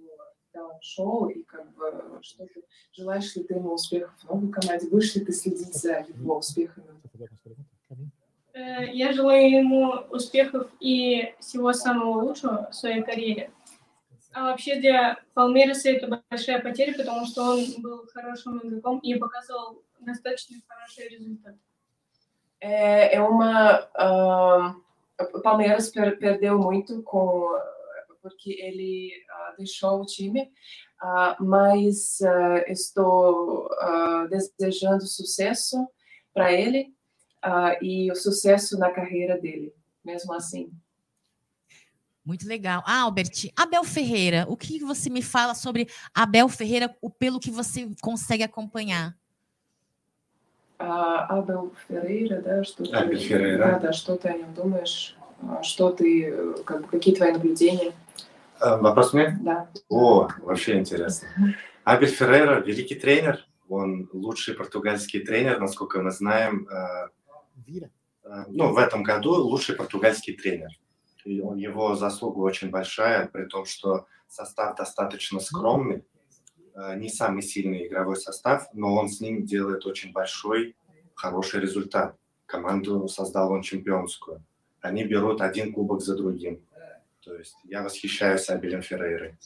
[0.82, 5.14] шел, и как бы, что ты, желаешь ли ты ему успехов в новой команде, будешь
[5.14, 6.86] ли ты следить за его успехами?
[8.54, 13.50] Я желаю ему успехов и всего самого лучшего в своей карьере.
[14.34, 19.82] А вообще для Палмереса это большая потеря, потому что он был хорошим игроком и показывал
[20.00, 21.54] достаточно хороший результат.
[22.60, 23.88] É, é uma.
[23.96, 24.82] Uh,
[25.42, 27.48] Palmeiras perdeu muito com
[28.21, 30.41] porque ele uh, deixou o time,
[31.01, 32.19] uh, mas
[32.67, 33.69] estou
[34.29, 35.87] desejando sucesso
[36.33, 36.93] para ele
[37.81, 39.73] e o sucesso na carreira dele,
[40.03, 40.71] mesmo assim.
[42.25, 42.83] Muito legal.
[42.85, 47.89] Ah, Albert, Abel Ferreira, o que você me fala sobre Abel Ferreira, pelo que você
[48.01, 49.15] consegue acompanhar?
[50.79, 53.57] Uh, Абел Феррейра, да, что Абель ты, Феррейра.
[53.57, 55.17] Да, да, что ты о нем думаешь,
[55.63, 56.31] что ты,
[56.65, 57.93] как бы, какие твои наблюдения?
[58.62, 59.38] А, Вопрос мне?
[59.42, 59.68] Да.
[59.88, 61.28] О, вообще интересно.
[61.84, 63.44] Абель Феррейра– великий тренер.
[63.68, 66.68] Он лучший португальский тренер, насколько мы знаем.
[66.68, 67.08] э,
[68.24, 70.68] э, Ну, в этом году лучший португальский тренер.
[71.24, 76.04] И он- его заслуга очень большая, при том, что состав достаточно скромный,
[76.74, 80.76] э, не самый сильный игровой состав, но он с ним делает очень большой,
[81.14, 82.16] хороший результат.
[82.46, 84.42] Команду создал он чемпионскую.
[84.80, 86.60] Они берут один кубок за другим.
[87.23, 89.37] То есть я восхищаюсь Абелем Феррейрой.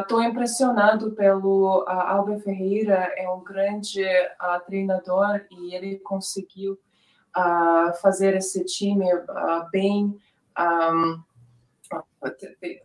[0.00, 4.04] Estou impressionado pelo uh, Albert Ferreira, é um grande
[4.38, 6.78] ah, treinador e ele conseguiu
[7.34, 10.16] ah, fazer esse time ah, bem,
[10.56, 11.22] um,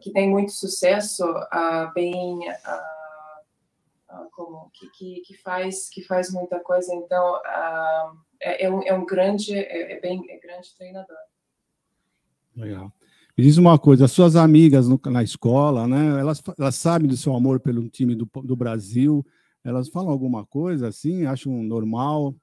[0.01, 3.41] que tem muito sucesso, ah, bem, ah,
[4.09, 6.93] ah, como que, que, que faz que faz muita coisa.
[6.93, 11.17] Então ah, é, é um, é um grande, é, é bem é grande treinador.
[12.55, 12.91] Legal.
[13.36, 16.18] Me diz uma coisa, as suas amigas no- na escola, né?
[16.20, 19.24] Elas, elas sabem do seu amor pelo time do, do Brasil?
[19.62, 21.26] Elas falam alguma coisa assim?
[21.26, 22.34] Acham normal?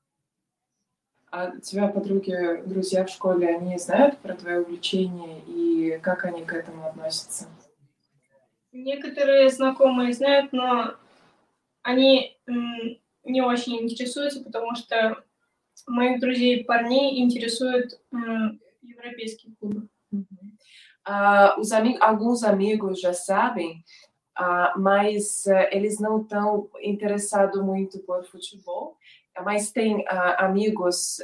[1.31, 2.31] А тебя подруги,
[2.67, 7.47] друзья в школе, они знают про твое увлечение и как они к этому относятся?
[8.71, 10.93] Некоторые знакомые знают, но
[11.81, 15.23] они м, не очень интересуются, потому что
[15.87, 19.87] моих друзей парней интересуют м, европейские клубы.
[21.05, 23.83] Ah, os ami alguns amigos já sabem,
[24.35, 28.97] ah, mas eh, eles não estão interessados muito por futebol.
[29.43, 31.17] Mas tem ah, amigos,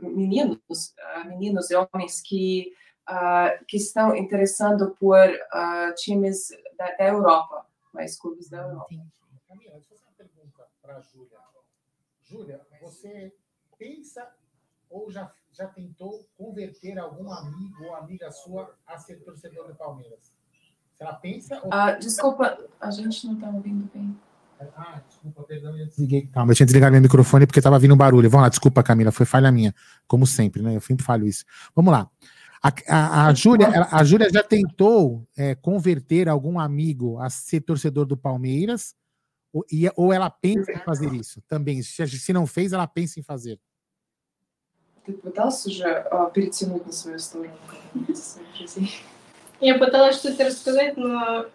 [0.00, 0.94] meninos,
[1.26, 2.72] meninos e homens que
[3.66, 5.28] que estão interessando por
[5.96, 8.94] times da, da Europa, mais clubes da Europa.
[9.48, 11.38] Camila, deixa eu fazer uma pergunta para a Júlia.
[12.22, 13.32] Júlia, você
[13.76, 14.32] pensa
[14.92, 20.32] ou já, já tentou converter algum amigo ou amiga sua a ser torcedor do Palmeiras?
[20.94, 21.72] Se ela pensa ou...
[21.72, 24.16] Ah, desculpa, a gente não está ouvindo bem.
[24.76, 26.28] Ah, desculpa, perdão, eu desliguei.
[26.28, 28.30] Calma, eu tinha desligado meu microfone porque estava vindo um barulho.
[28.30, 29.74] Vamos lá, desculpa, Camila, foi falha minha.
[30.06, 30.76] Como sempre, né?
[30.76, 31.44] Eu sempre falho isso.
[31.74, 32.08] Vamos lá.
[32.62, 38.06] A, a, a Júlia, a Júlia já tentou é, converter algum amigo a ser torcedor
[38.06, 38.94] do Palmeiras?
[39.52, 41.82] Ou, e- ou ela pensa em fazer isso também?
[41.82, 43.58] Se, se não fez, ela pensa em fazer.
[45.05, 48.91] Ты пытался уже а, перетянуть на свою сторону кого-нибудь из своих друзей?
[49.61, 51.45] Я пыталась что-то рассказать, но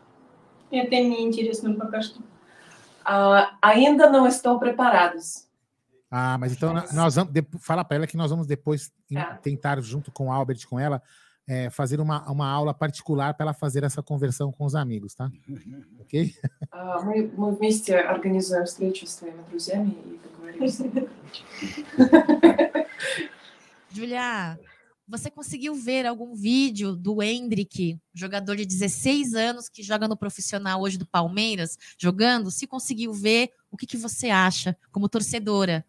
[0.70, 2.20] это неинтересно пока что.
[3.04, 5.46] Ah, ainda não estão preparados.
[6.10, 7.32] Ah, mas então na- nós vamos.
[7.32, 9.38] depo- Fala para ela que nós vamos depois em- Tá.
[9.42, 11.02] tentar, junto com o Albert, com ela,
[11.46, 15.30] é, fazer uma, uma aula particular para ela fazer essa conversão com os amigos, tá?
[16.00, 16.34] Ok?
[16.70, 21.08] А, Мы, мы вместе организуем встречу с твоими друзьями и поговорим с ними.
[23.90, 24.58] Julia,
[25.06, 30.80] você conseguiu ver algum vídeo do Hendrick, jogador de 16 anos que joga no profissional
[30.80, 32.50] hoje do Palmeiras, jogando?
[32.50, 35.84] Se conseguiu ver, o que, que você acha como torcedora?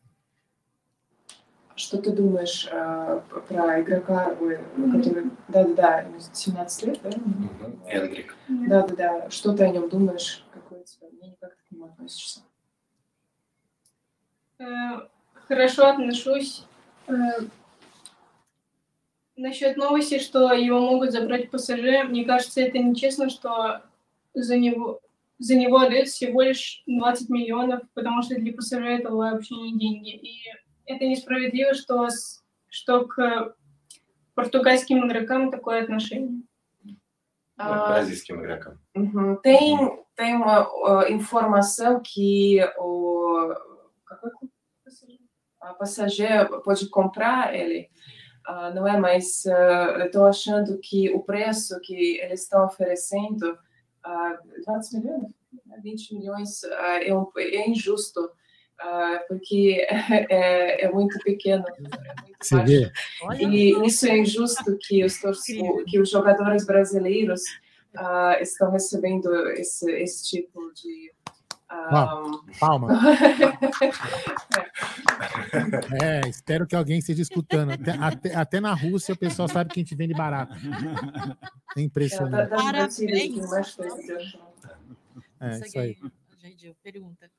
[1.75, 4.59] Что ты думаешь а, про игрока, ой,
[4.91, 7.09] который, да-да-да, ему 17 лет, да?
[7.89, 8.35] Эндрик.
[8.47, 12.41] Да-да-да, что ты о нем думаешь, какое у тебя мнение, как ты к нему относишься?
[14.59, 15.07] Э,
[15.47, 16.65] Хорошо отношусь.
[17.07, 17.13] Э,
[19.38, 23.82] Насчет новости, что его могут забрать ПСЖ, мне кажется, это нечестно, что
[24.34, 25.00] за него
[25.38, 30.16] за него дают всего лишь 20 миллионов, потому что для ПСЖ это вообще не деньги.
[30.16, 30.42] И
[30.86, 32.08] это несправедливо, что,
[32.68, 33.54] что к
[34.34, 36.42] португальским игрокам такое отношение.
[37.60, 38.80] Ah, бразильским игрокам.
[38.96, 39.40] Uhum.
[39.42, 39.76] Tem,
[40.16, 43.54] tem uma uh, informação que o
[45.78, 47.90] passageiro pode comprar ele,
[48.48, 48.98] ah, não é?
[48.98, 53.58] Mas ah, eu estou achando que o preço que eles estão oferecendo,
[54.02, 55.34] ah, 20 milhões,
[55.66, 55.80] né?
[55.82, 58.30] 20 milhões, ah, é, um, é injusto,
[58.80, 59.86] ah, porque
[60.30, 61.62] é, é muito pequeno.
[61.68, 62.72] É muito Você baixo.
[62.72, 63.44] vê?
[63.44, 65.20] E isso é injusto que os,
[65.86, 67.42] que os jogadores brasileiros
[67.94, 71.12] ah, estão recebendo esse, esse tipo de.
[71.68, 72.22] Ah,
[72.58, 72.88] Palma.
[76.02, 77.72] É, espero que alguém esteja escutando.
[77.72, 80.54] Até, até, até na Rússia o pessoal sabe que a gente vende barato.
[81.76, 82.50] É é, impressionante.
[82.50, 82.96] das Parabéns.
[85.40, 85.96] É, isso aí.
[86.82, 87.30] Pergunta.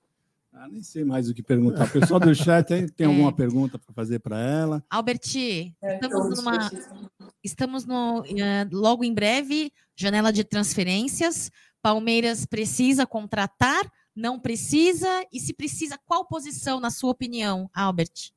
[0.53, 1.85] Ah, nem sei mais o que perguntar.
[1.85, 3.09] O pessoal do chat tem, tem É.
[3.09, 4.83] alguma pergunta para fazer para ela?
[4.89, 7.09] Alberti, É, estamos numa, precisam.
[7.43, 11.51] estamos no, eh, logo em breve, janela de transferências.
[11.81, 15.07] Palmeiras precisa contratar, não precisa?
[15.31, 18.31] E se precisa, qual posição, na sua opinião, Albert?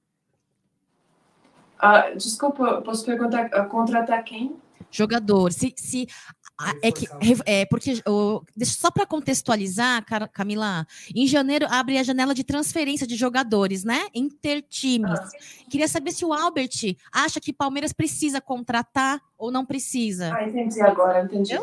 [1.78, 4.54] Ah, desculpa, posso perguntar, ah, contratar quem?
[4.90, 6.06] Jogador, se, se
[6.82, 7.08] é que
[7.46, 13.06] é porque o- deixa- só para contextualizar, Camila, em janeiro abre a janela de transferência
[13.06, 14.06] de jogadores, né?
[14.14, 15.18] Intertimes.
[15.70, 20.35] Queria saber se o Albert acha que Palmeiras precisa contratar ou não precisa.
[20.35, 21.54] А, entendi agora, entendi.
[21.56, 21.62] А,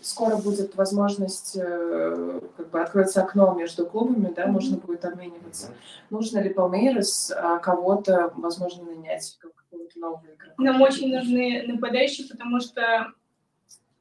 [0.00, 5.74] скоро будет возможность, э, как бы откроется окно между клубами, да, можно будет обмениваться.
[6.08, 10.54] Нужно ли Палмейрас а, кого-то, возможно, нанять, как какого-то нового игрока?
[10.56, 13.12] Нам очень нужны нападающие, потому что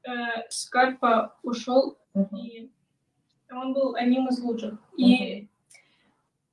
[0.03, 0.09] э,
[0.49, 2.35] Скарпа ушел, Мгм.
[2.37, 2.71] и
[3.51, 4.79] он был одним из лучших.
[4.95, 5.49] И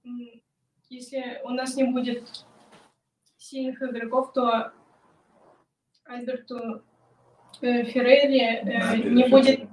[0.05, 0.43] м,
[0.91, 2.45] если у нас не будет
[3.37, 4.73] сильных игроков, то
[6.05, 6.83] Альберту
[7.62, 9.70] э, Феррейре э, Да, не будет переживайте.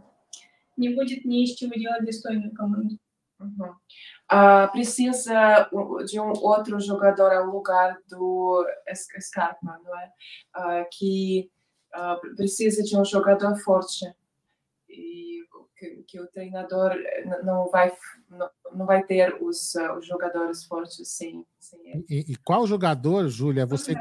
[0.77, 2.99] не будет ни из чего делать достойную команду.
[3.39, 3.75] Uhum.
[4.29, 10.11] Ah, precisa o- de um outro jogador ao lugar do Es- Scarpa, não é?
[10.55, 11.51] Ah, que
[11.93, 14.07] ah, precisa de um jogador forte
[14.89, 15.45] e
[15.79, 17.93] que, que o treinador eh, n- não vai
[18.31, 22.05] não, não vai ter os, ah, os jogadores fortes sem, sem ele.
[22.09, 23.95] E, e qual jogador, Júlia, você.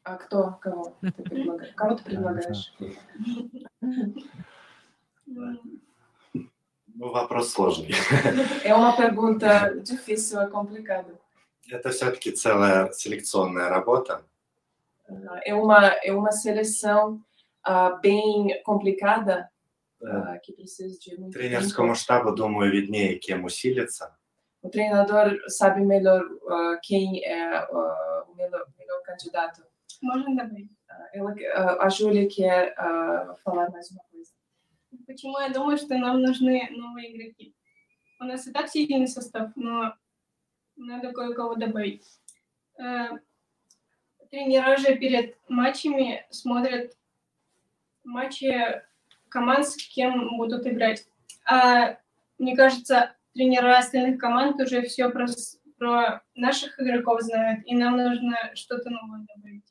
[0.00, 1.74] go- А кто кого ты предлагаешь?
[1.74, 2.74] Кого ты предлагаешь?
[5.28, 5.80] М,
[6.98, 7.90] Ну, вопрос сложный.
[8.64, 11.18] É uma pergunta difícil, é complicado.
[11.70, 14.24] Это все-таки целая селекционная работа.
[15.08, 17.20] Ah, É uma é uma seleção
[17.62, 19.50] ah, bem complicada
[20.00, 21.38] Э, ah, que precisa de muito tempo.
[21.38, 24.14] Тренерскому штабу, думаю, виднее, кем усилиться.
[24.62, 29.62] O treinador sabe melhor ah, quem é ah, o melhor, melhor candidato.
[30.01, 30.71] Можно добавить?
[31.89, 34.33] Júlia quer ah, falar mais uma coisa.
[35.07, 37.55] Почему я думаю, что нам нужны новые игроки?
[38.19, 39.95] У нас и так сильный состав, но
[40.75, 42.05] надо кое-кого добавить.
[42.77, 43.17] Э,
[44.29, 46.93] Тренера же перед матчами смотрят
[48.03, 48.81] матчи
[49.29, 51.05] команд, с кем будут играть.
[51.45, 51.97] А
[52.37, 55.25] мне кажется, тренера остальных команд уже все про,
[55.77, 59.70] про наших игроков знают, и нам нужно что-то новое добавить.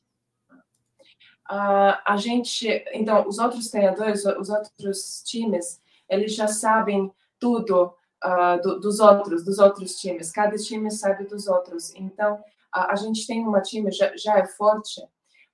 [1.49, 8.57] Ah, a gente, então, os outros treinadores, os outros times, eles já sabem tudo ah,
[8.57, 10.31] do- dos outros, dos outros times.
[10.31, 11.93] Cada time sabe dos outros.
[11.95, 15.01] Então, a, a gente tem uma time já, já é forte,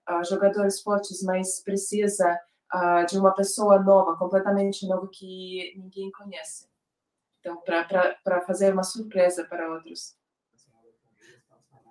[0.08, 2.40] ah, jogadores fortes, mas precisa
[3.10, 6.68] de uma pessoa nova, completamente nova que ninguém conhece.
[7.42, 10.17] Então, para fazer uma surpresa para outros.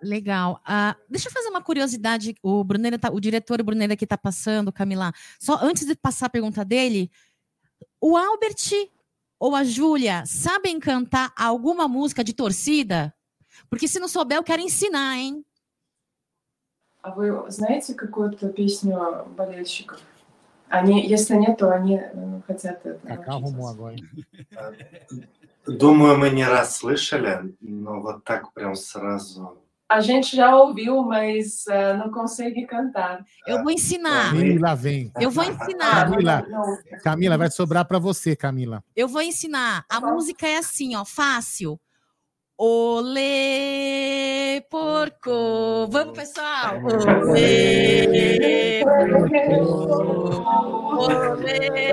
[0.06, 0.60] Legal.
[0.66, 2.36] Ah, deixa eu fazer uma curiosidade.
[2.42, 5.14] O Brunera tá, o diretor Brunera aqui está passando, Camila.
[5.40, 7.12] Só antes de passar a pergunta dele,
[8.00, 8.90] o Albert
[9.40, 13.14] ou a Júlia sabem cantar alguma música de torcida?
[13.70, 15.46] Porque se não souber, eu quero ensinar, hein?
[17.04, 20.00] А вы знаете какую-то песню болельщиков?
[20.70, 23.00] Они, если нет, то они э, хотят это.
[23.06, 23.58] Cacau научиться.
[23.58, 23.96] arrumou agora.
[23.96, 25.28] hein?
[25.68, 29.58] Думаю, мы не раз слышали, но вот так прям сразу.
[29.89, 33.25] a gente já ouviu, mas eh, não consegue cantar.
[33.47, 34.33] Eu vou ensinar.
[34.33, 35.13] Camila, vem.
[35.21, 36.11] Eu vou ensinar.
[36.11, 36.45] Camila.
[37.05, 38.83] Camila, vai sobrar para você, Camila.
[38.97, 39.85] Eu vou ensinar.
[39.89, 41.79] A Tá música é assim, ó, fácil.
[42.59, 45.87] Olê, porco, Porco!
[45.91, 46.81] Vamos, pessoal!
[46.83, 50.43] Olê, porco!
[50.99, 51.93] Olê,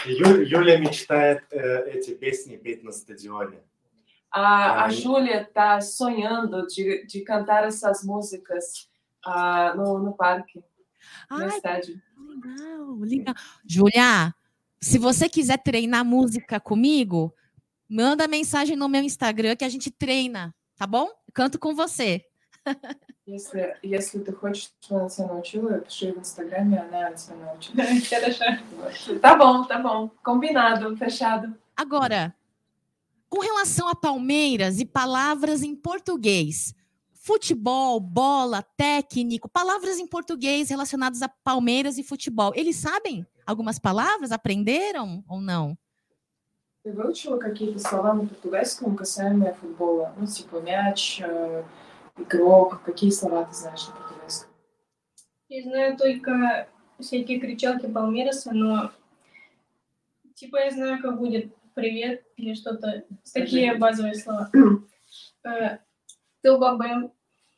[0.06, 3.58] Ю- Юля мечтает э, эти песни петь на стадионе.
[4.30, 4.90] A, a Ai.
[4.92, 8.88] Júlia está sonhando de, de cantar essas músicas
[9.24, 10.62] ah, no, no parque,
[11.30, 12.00] no Ai, estádio.
[12.16, 13.34] legal, legal.
[13.66, 14.34] Júlia,
[14.80, 17.34] se você quiser treinar música comigo,
[17.88, 21.10] manda mensagem no meu Instagram que a gente treina, tá bom?
[21.34, 22.24] Canto com você.
[23.26, 27.74] Если, если ты хочешь, чтобы она тебя научила, пиши в Инстаграме, она тебя научит.
[28.08, 29.18] Хорошо.
[29.20, 30.10] Tá bom, tá bom.
[30.22, 31.54] Combinado, fechado.
[31.76, 32.34] Agora,
[33.28, 36.74] com relação a Palmeiras e palavras em português,
[37.12, 44.32] futebol, bola, técnico, palavras em português relacionadas a Palmeiras e futebol, eles sabem algumas palavras?
[44.32, 45.76] Aprenderam ou não?
[46.82, 50.14] Ты выучила какие-то слова на португальском касаемые футбола?
[50.16, 51.64] Ну, типа мяч, э,
[52.16, 52.82] игрок.
[52.84, 54.50] Какие слова ты знаешь на португальском?
[55.48, 58.90] Я знаю только всякие кричалки Палмереса, но
[60.34, 63.04] типа я знаю, как будет привет или что-то.
[63.32, 64.50] Такие базовые слова.
[65.44, 65.78] Э,
[66.42, 67.12] Тылбабэм.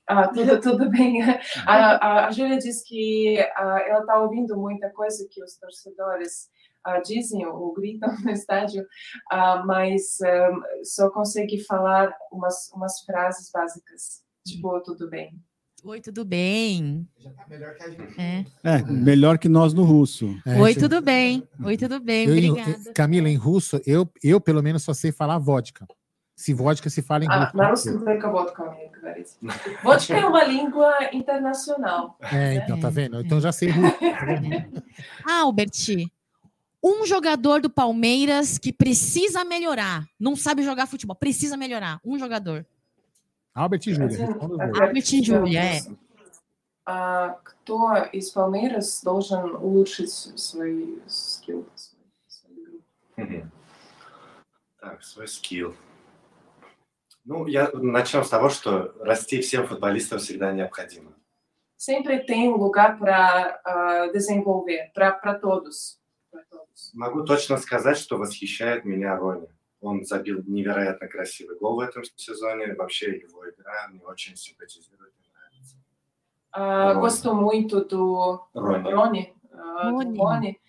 [0.07, 1.23] Ah, tudo, tudo bem.
[1.67, 6.51] A, a, a Júlia diz que ah, ela está ouvindo muita coisa que os torcedores
[6.83, 8.85] ah, dizem ou gritam no estádio,
[9.31, 10.51] ah, mas ah,
[10.83, 15.33] só consegue falar umas, umas frases básicas, tipo, tudo bem.
[15.83, 17.09] Oi, tudo bem?
[17.19, 18.21] Já tá melhor que a gente.
[18.21, 18.45] É.
[18.63, 20.37] É, melhor que nós no russo.
[20.47, 21.43] É, Oi, isso- tudo bem?
[21.65, 22.27] Oi, tudo bem?
[22.27, 22.93] eu em- Obrigada.
[22.93, 25.87] Camila, em russo, eu, eu pelo menos só sei falar vodka.
[26.37, 27.57] Se vodka se fala em Ah, russo.
[27.57, 29.29] на русском только водка умеет говорить.
[29.83, 32.19] Водка é uma língua internacional.
[32.31, 33.21] É, então, tá É, vendo?
[33.21, 33.97] Então já sei russo.
[35.27, 36.09] Albert,
[36.83, 42.01] um jogador do Palmeiras que precisa melhorar, não sabe jogar futebol, precisa melhorar.
[42.05, 42.67] Um jogador.
[43.56, 44.28] Albert e Júlia.
[45.24, 45.80] Жюля, э.
[46.86, 51.66] А, кто из Палмейрас должен улучшить свои скилл?
[54.80, 55.74] Так, свой скилл.
[57.24, 61.14] Ну, я начнем с того, что расти всем футболистам всегда необходимо.
[61.78, 66.00] Sempre tem um lugar para desenvolver, para todos.
[66.32, 66.92] Todos.
[66.94, 69.48] Могу точно сказать, что восхищает меня Рони.
[69.85, 72.75] Он забил невероятно красивый гол в этом сезоне.
[72.75, 75.77] Вообще его игра мне очень симпатизирует и нравится.
[76.53, 77.01] Ah, Rony.
[77.01, 78.91] gosto muito do Рони.
[78.93, 80.19] Rony, ah, do Rony.
[80.19, 80.61] Rony,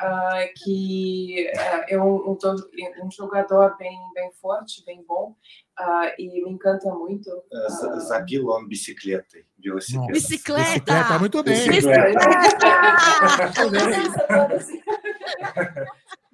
[0.00, 2.68] ah, que ah, é um, um to-
[3.02, 5.34] um jogador bem, bem forte, bem bom,
[5.78, 7.30] ah, e me encanta muito.
[7.50, 10.08] Э, за- Забил он бисиклетой, велосипедом.
[10.12, 10.64] Bicicleta!
[10.74, 11.68] Bicicleta, muito bem.
[11.68, 12.20] Bicicleta.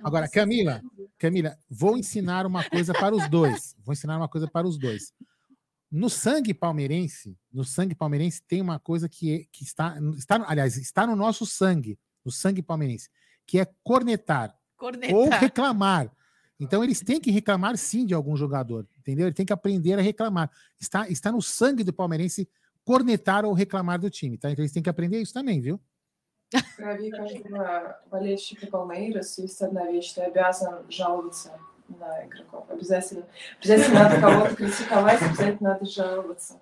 [0.02, 0.80] Agora, Camila,
[1.19, 3.75] Camila, vou ensinar uma coisa para os dois.
[3.83, 5.13] Vou ensinar uma coisa para os dois.
[5.91, 10.77] No sangue palmeirense, no sangue palmeirense tem uma coisa que, é- que está, está, aliás,
[10.77, 13.09] está no nosso sangue, no sangue palmeirense,
[13.45, 15.13] que é cornetar Corneta.
[15.15, 16.09] ou reclamar.
[16.59, 19.27] Então eles têm que reclamar sim de algum jogador, entendeu?
[19.27, 20.49] Ele tem que aprender a reclamar.
[20.79, 22.47] Está, está no sangue do palmeirense
[22.83, 24.51] cornetar ou reclamar do time, tá?
[24.51, 25.81] Então eles têm que aprender isso também, viu?
[26.51, 32.65] В крови каждого болельщика Палмейрас есть одна вещь, ты обязан жаловаться на игроков.
[32.69, 33.25] Обязательно.
[33.59, 36.59] Обязательно надо кого-то критиковать, обязательно надо жаловаться.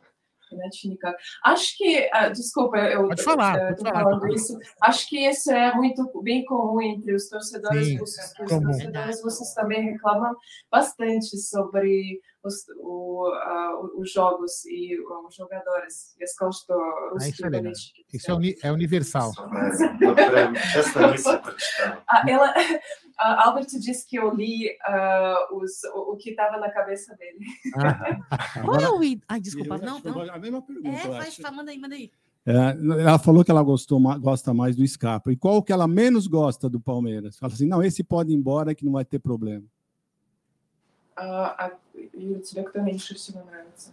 [0.53, 1.16] Iначе никак.
[1.47, 4.03] Acho que, ah, desculpa, eu Pode falar, eu pode tô falar.
[4.03, 4.59] falando isso.
[4.82, 8.32] Acho que isso é muito bem comum entre os torcedores Sim, russos.
[8.34, 8.64] que Os comum.
[8.66, 10.34] torcedores russos também reclamam
[10.70, 16.14] bastante sobre os, o, ah, os jogos e os jogadores.
[16.20, 16.74] Я сказала, что
[17.12, 17.62] русские isso é legal.
[17.62, 19.32] болельщики Isso é, uni- é universal.
[20.03, 22.03] Ну, прям, честно, мысль прочитал.
[22.11, 22.55] Ah, ela,
[23.16, 27.45] a Albert disse que eu li ah, os, o, o que estava na cabeça dele.
[27.72, 29.05] Qual é Agora, o.
[29.05, 30.24] i- Ai, desculpa, Eu não, acho que não.
[30.24, 31.43] eu- A mesma pergunta, É, eu faz, acho.
[31.43, 32.11] fa- manda aí, manda aí.
[32.45, 32.53] É,
[33.03, 35.30] ela falou que ela gostou, ma- gosta mais do Scarpa.
[35.30, 37.38] E qual que ela menos gosta do Palmeiras?
[37.38, 39.64] Fala assim, não, esse pode ir embora que não vai ter problema.
[41.14, 41.72] А, а,
[42.14, 43.93] Юля, тебе кто меньше всего нравится?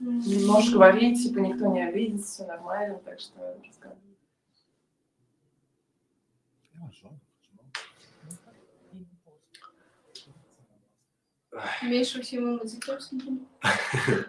[0.00, 4.02] М, Не можешь говорить, типа никто не обидит, все нормально, так что рассказывай.
[11.83, 13.39] Меньше всего музыкального.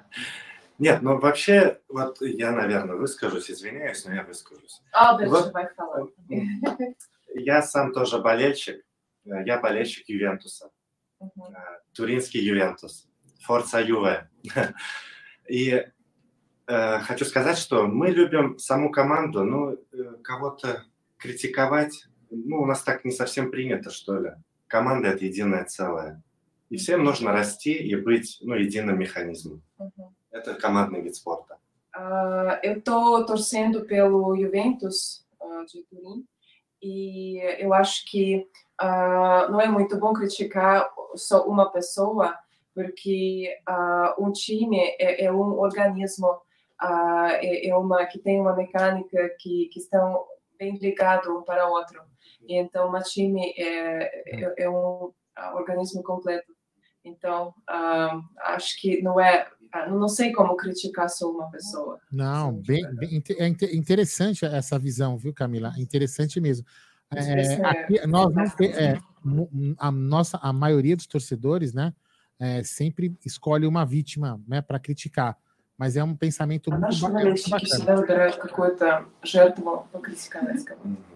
[0.79, 4.81] Нет, ну вообще, вот я, наверное, выскажусь, извиняюсь, но я выскажусь.
[4.95, 5.53] Albert Вот.
[5.53, 6.09] vai falar.
[7.35, 8.85] Я сам тоже болельщик.
[9.25, 10.71] Э, Я болельщик Ювентуса.
[11.21, 11.25] Э,
[11.93, 13.09] Туринский Ювентус.
[13.43, 14.31] Форца Юве.
[15.49, 15.85] И
[16.67, 19.77] э, хочу сказать, что мы любим саму команду, ну, э,
[20.23, 20.85] кого-то
[21.19, 24.31] критиковать ну, у нас так не совсем принято, что ли.
[24.67, 26.23] Команда– это единое целое.
[26.70, 29.62] И всем нужно расти и быть, ну, единым механизмом.
[29.78, 30.14] Uhum.
[30.32, 31.58] Это командный вид спорта.
[31.96, 36.26] Ah, eu tô torcendo pelo Juventus ah, de Turim
[36.82, 38.48] e eu acho que
[38.80, 42.36] ah, não é muito bom criticar só uma pessoa,
[42.74, 46.42] porque ah, um time é, é um organismo,
[46.80, 50.26] ah, é, é uma que tem uma mecânica que, que estão
[50.58, 52.02] bem ligados um para o outro.
[52.48, 56.54] E então, um time é, é, é um ah, organismo completo.
[57.09, 59.49] Então, uh, acho que não é.
[59.73, 61.99] Ah, não sei como criticar só uma pessoa.
[62.11, 63.47] Não, bem, bem, é
[63.77, 65.75] interessante essa visão, viu, Camila?
[65.77, 66.65] Interessante mesmo.
[67.15, 67.67] É, é.
[67.67, 68.99] aqui, nós é,
[69.79, 71.95] a nossa a maioria dos torcedores, né,
[72.39, 75.37] é, sempre escolhe uma vítima, né, para criticar.
[75.77, 76.87] Mas é um pensamento muito.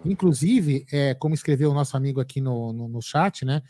[0.05, 3.61] Inclusive, é, como escreveu o nosso amigo aqui no, no, no chat, né,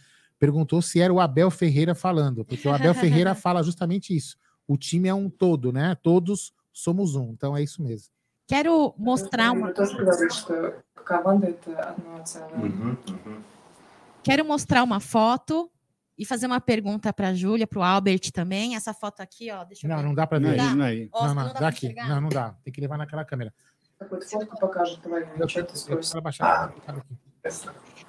[0.41, 4.37] Perguntou se era o Abel Ferreira falando, porque o Abel Ferreira fala justamente isso.
[4.67, 5.95] O time é um todo, né?
[5.95, 7.31] Todos somos um.
[7.31, 8.09] Então é isso mesmo.
[8.47, 10.73] Quero mostrar uma, Юра тоже говорит, что
[11.03, 12.55] команда это одно целое.
[12.69, 13.43] Мгм, мгм.
[14.23, 15.69] quero mostrar uma foto
[16.17, 18.75] e fazer uma pergunta para a Júlia, para o Albert também.
[18.75, 20.03] Essa foto aqui, ó, deixa eu Não, ver.
[20.03, 20.55] não dá para Não ver.
[20.55, 20.69] é Dá.
[20.69, 21.09] aí, não é aí.
[21.11, 21.85] Ó, Não, não, não, dá dá pra aqui.
[21.87, 22.07] enxergar?
[22.09, 22.55] Não, não dá.
[22.63, 23.53] Tem que levar naquela câmera.
[23.99, 25.73] Какую-то фотку покажет твою, Eu, что ты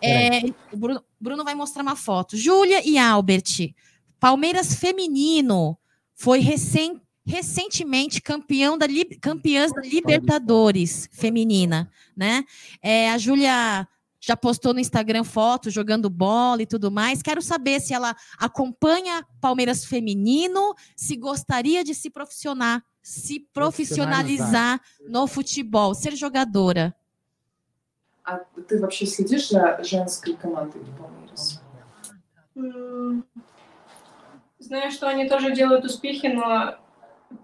[0.01, 2.35] é, o Bruno, Bruno vai mostrar uma foto.
[2.35, 3.73] Júlia e Albert.
[4.19, 5.77] Palmeiras feminino
[6.13, 8.85] foi recém, recentemente campeão da
[9.21, 12.43] campeãs da Libertadores feminina, né?
[12.81, 13.87] É, a Júlia
[14.25, 17.21] já postou no Instagram foto jogando bola e tudo mais.
[17.21, 24.79] Quero saber se ela acompanha Palmeiras feminino, se gostaria de se profissionar, se profissionalizar
[25.09, 26.95] no futebol, ser jogadora.
[28.23, 31.61] А ты вообще следишь за женской командой Палмейрас?
[32.55, 33.25] М,
[34.59, 36.77] Знаю, что они тоже делают успехи, но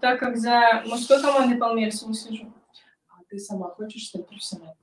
[0.00, 2.50] так как за мужской командой Палмерса не слежу.
[3.10, 4.74] А ты сама хочешь стать профессионалом?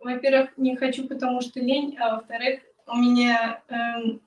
[0.00, 4.20] Во-первых, не хочу, потому что лень, а во-вторых, у меня эм,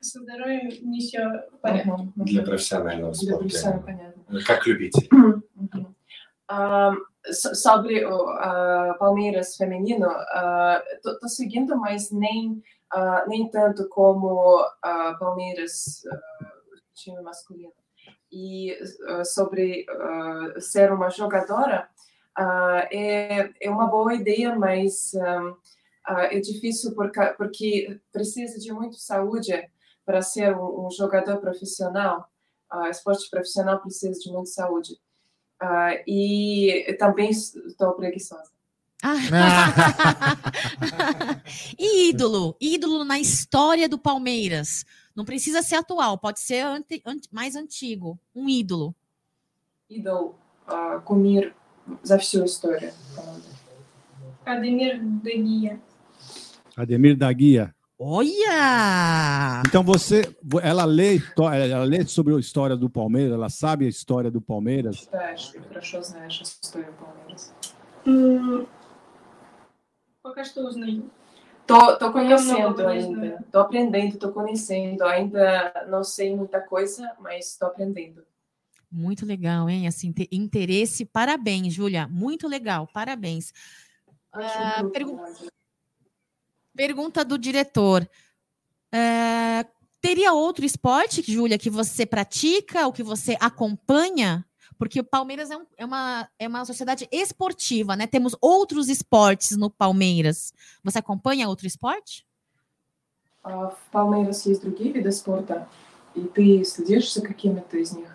[0.00, 2.12] со здоровьем не все мгм.
[2.16, 3.38] Для профессионального Для спорта.
[3.38, 4.40] профессионала, понятно.
[4.46, 5.08] Как любитель.
[5.10, 5.96] Uhum.
[7.32, 10.08] So- sobre o ah, Palmeiras feminino,
[11.20, 12.62] tô seguindo, mas nem,
[13.26, 16.02] nem tanto como ah, Palmeiras
[16.94, 17.72] time masculino.
[18.30, 18.76] E
[19.24, 19.86] sobre
[20.58, 21.88] ser uma jogadora,
[22.90, 25.12] é, é uma boa ideia, mas
[26.30, 29.52] é difícil porque, precisa de muito saúde
[30.04, 32.28] para ser um, jogador profissional.
[32.90, 34.98] Esporte profissional precisa de muita saúde.
[35.59, 38.49] Ah, e também estou preguiçosa.
[39.03, 39.15] Ah.
[41.77, 44.85] e ídolo, ídolo na história do Palmeiras.
[45.15, 48.17] Não precisa ser atual, pode ser ante- ante- mais antigo.
[48.33, 48.95] Um ídolo.
[49.89, 50.35] Идол,
[50.67, 51.53] а, кумир
[52.03, 53.47] за всю историю команды.
[54.45, 55.79] Адемир Дагия.
[56.75, 57.74] Ademir da Guia.
[57.99, 59.61] Olha!
[59.67, 63.89] Então você, ela lê, histó- ela lê sobre a história do Palmeiras, ela sabe a
[63.89, 64.97] história do Palmeiras.
[64.97, 67.53] Считаешь, ты хорошо знаешь историю Палмейрас.
[68.07, 68.65] М,
[70.23, 71.09] Пока что узнаю.
[71.67, 73.37] Tô, tô Пока conhecendo много не ainda, знаю.
[73.51, 75.03] tô aprendendo, tô conhecendo.
[75.03, 78.23] Ainda não sei muita coisa, mas tô aprendendo.
[78.91, 79.87] Muito legal, hein?
[79.87, 81.05] Assim, ter interesse.
[81.05, 82.07] Parabéns, Júlia.
[82.07, 83.53] Muito legal, parabéns.
[84.33, 84.39] Ah,
[84.81, 85.51] Acho pergu- muito
[86.75, 88.07] Pergunta do diretor.
[88.93, 89.65] É,
[90.01, 94.45] teria outro esporte, Júlia, que você pratica ou que você acompanha?
[94.77, 98.07] Porque o Palmeiras é, um- é uma, é uma sociedade esportiva, né?
[98.07, 100.53] Temos outros esportes no Palmeiras.
[100.83, 102.25] Você acompanha outro esporte?
[103.43, 105.67] А в Палмейрас есть другие виды спорта,
[106.15, 108.09] и ты следишь за какими-то из них?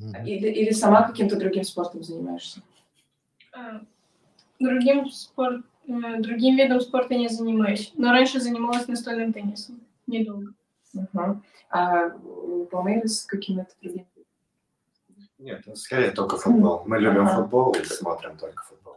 [0.00, 0.24] Uhum.
[0.26, 2.60] Или, или сама каким-то другим спортом занимаешься?
[3.54, 3.82] А,
[4.58, 7.93] Другим, спорт, э, другим видом спорта не занимаюсь.
[7.95, 9.79] Но раньше занималась настольным теннисом.
[10.05, 10.53] Недолго.
[10.93, 11.43] Мгм.
[11.69, 14.07] А у Палмейрас какими-то другими?
[15.37, 16.83] Нет, ну, скорее только футбол.
[16.85, 17.41] Мы любим Ага.
[17.41, 18.95] футбол и смотрим только футбол.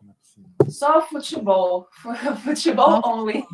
[0.68, 1.88] Só futebol,
[2.44, 3.44] futebol only.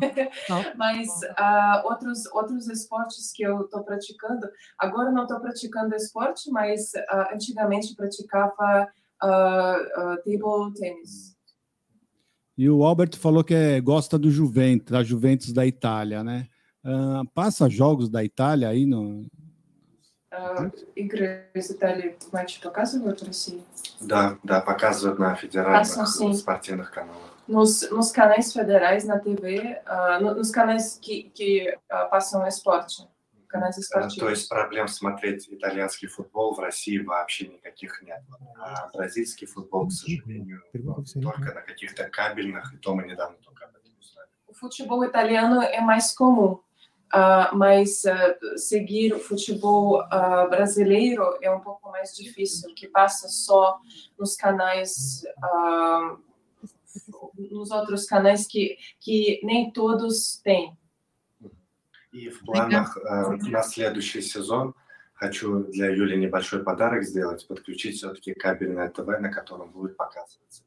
[0.75, 6.93] Mas ah, outros outros esportes que eu estou praticando, agora não estou praticando esporte, mas
[7.09, 8.87] ah, antigamente praticava
[9.21, 9.77] ah,
[10.23, 11.36] table tennis.
[12.56, 16.46] E o Albert falou que é- gosta do Juventus, da Juventus da Itália, né?
[16.84, 19.26] Ah, passa jogos da Itália aí no.
[20.30, 23.62] А, Игры из Италии матчи показывают в России?
[24.00, 26.34] Да, да, показывают на федеральных Passam, sim.
[26.34, 27.32] спортивных каналах.
[27.46, 33.06] Nos, nos canais federais na TV, ah, no- nos canais que, que ah, passam esporte,
[33.52, 34.18] canais Э, esportivos.
[34.18, 38.22] То есть проблем смотреть итальянский футбол в России вообще никаких нет.
[38.56, 43.36] А бразильский футбол, к сожалению, Pergunta você, только на каких-то кабельных, и то мы недавно
[43.38, 44.28] только об этом узнали.
[44.48, 46.60] O futebol italiano é mais comum,
[47.12, 53.28] ah, mas ah, seguir o futebol ah, brasileiro é um pouco mais difícil, que passa
[53.28, 53.78] só
[54.18, 56.16] nos canais, ah,
[57.50, 60.76] nos outros canais que, que nem todos têm.
[62.17, 64.73] И в планах э, на следующий сезон
[65.13, 70.63] хочу для Юли небольшой подарок сделать, подключить все-таки кабельное ТВ, на котором будет показываться.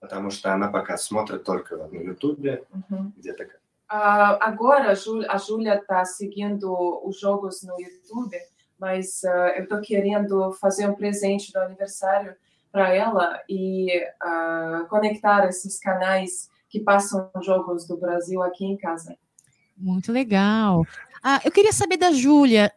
[0.00, 3.12] Потому что она пока смотрит только на Ютубе, Uhum.
[3.16, 3.44] где-то
[3.92, 6.68] Ah, agora a Jú- a Júlia está seguindo
[7.04, 8.36] os jogos no YouTube,
[8.78, 12.34] mas ah, eu estou querendo fazer um presente do aniversário
[12.72, 13.90] para ela e
[14.22, 19.16] ah, conectar esses canais que passam jogos do Brasil aqui em casa.
[19.79, 20.85] Muito legal.
[21.21, 22.71] Ah, eu queria saber da Júlia,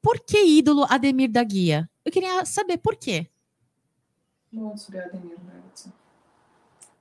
[0.00, 1.88] por que ídolo Ademir da Guia?
[2.04, 3.28] Eu queria saber por quê.
[4.52, 5.92] Ну, вот тебе Адемир нравится.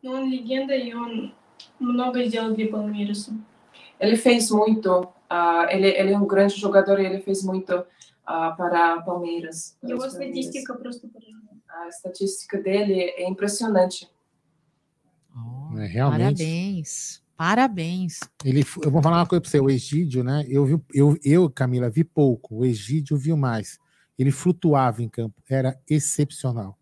[0.02, 1.34] Но он легенда, и он
[1.80, 3.34] много сделал для Палмиреса.
[4.00, 7.86] Ele fez muito, ah, ele, ele é um grande jogador e ele fez muito
[8.26, 9.78] ah, para Palmeiras.
[9.82, 10.46] para Его os Palmeiras.
[10.46, 11.40] статистика просто поражает.
[11.70, 14.10] A estatística dele é impressionante.
[15.78, 16.22] É, realmente.
[16.38, 17.22] Parabéns.
[17.37, 18.21] Parabéns.
[18.45, 20.45] Ele, eu vou falar uma coisa para você, o Egídio, né?
[20.49, 23.79] Eu, vi, eu, eu, Camila, vi pouco, o Egídio viu mais.
[24.19, 26.79] Ele flutuava em campo, era excepcional.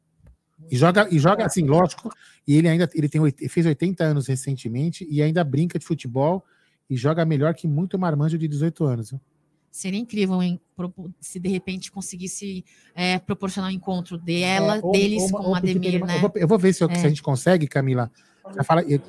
[0.71, 2.11] E joga, e joga assim, lógico,
[2.47, 6.45] e ele ainda ele tem, fez 80 anos recentemente e ainda brinca de futebol
[6.89, 9.11] e joga melhor que muito marmanjo de 18 anos.
[9.11, 9.21] viu?
[9.73, 10.61] Seria incrível hein,
[11.19, 12.63] se de repente conseguisse
[12.95, 15.99] é, proporcionar um encontro dela, é, ou, deles ou, com ou, Ademir, né?
[15.99, 16.19] eu né?
[16.19, 16.95] Vou, eu vou, ver se, eu, é.
[16.95, 17.09] se, a é.
[17.09, 18.11] gente consegue, Camila.
[18.55, 18.83] Já fala.
[18.83, 19.09] Eu, tô...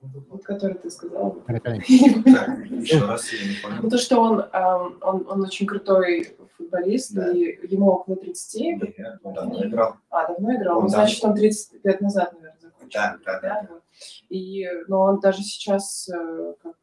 [0.00, 1.42] Вот который ты сказал.
[1.46, 1.80] peraí, peraí.
[2.24, 3.82] Так, еще раз, я не понял.
[3.82, 7.32] Ну, то, что он, ам, он, он очень крутой футболист, Да.
[7.32, 8.60] и ему около 30.
[8.96, 9.96] Нет, он давно играл.
[10.10, 10.78] А, давно играл?
[10.78, 12.90] Он Ну, значит, он 30 лет назад, наверное, закончил.
[13.00, 13.66] Да, да, да.
[13.70, 13.82] вот.
[14.28, 16.76] И, но он даже сейчас, э, как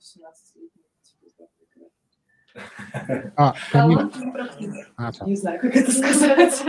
[0.00, 3.32] 18-летний, типа, да, играет.
[3.36, 4.86] Ó, Camila, Талант не проходит.
[4.98, 5.24] ah, tá.
[5.24, 6.62] Не знаю, как это сказать.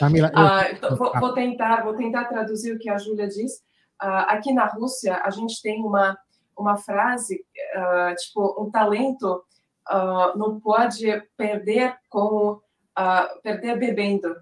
[0.00, 0.64] Camila, eu- Ah,
[0.96, 3.62] vou, vou tentar, vou tentar traduzir o que a Júlia diz.
[4.00, 6.18] Ah, aqui na Rússia, a gente tem uma,
[6.56, 7.44] uma frase,
[7.74, 9.42] ah, tipo, um talento
[9.88, 12.62] ah, não pode perder como
[12.94, 14.34] ah, perder bebendo.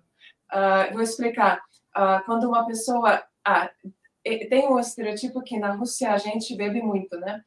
[0.92, 1.62] Vou explicar.
[2.26, 3.70] Quando uma pessoa ah,
[4.24, 7.42] tem um estereotipo que na Rússia a gente bebe muito, né?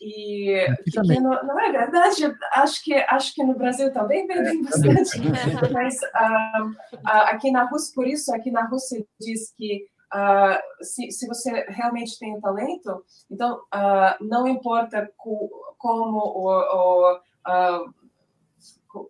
[0.00, 2.34] E que não, é verdade.
[2.52, 5.20] Acho que acho que no Brasil também bebem bastante.
[5.72, 6.70] Mas ah,
[7.04, 9.86] ah, aqui na Rússia, por isso, aqui na Rússia diz que
[10.18, 16.48] ah, se, se você realmente tem um talento, então ah, não importa co- como o,
[16.48, 17.84] o, ah,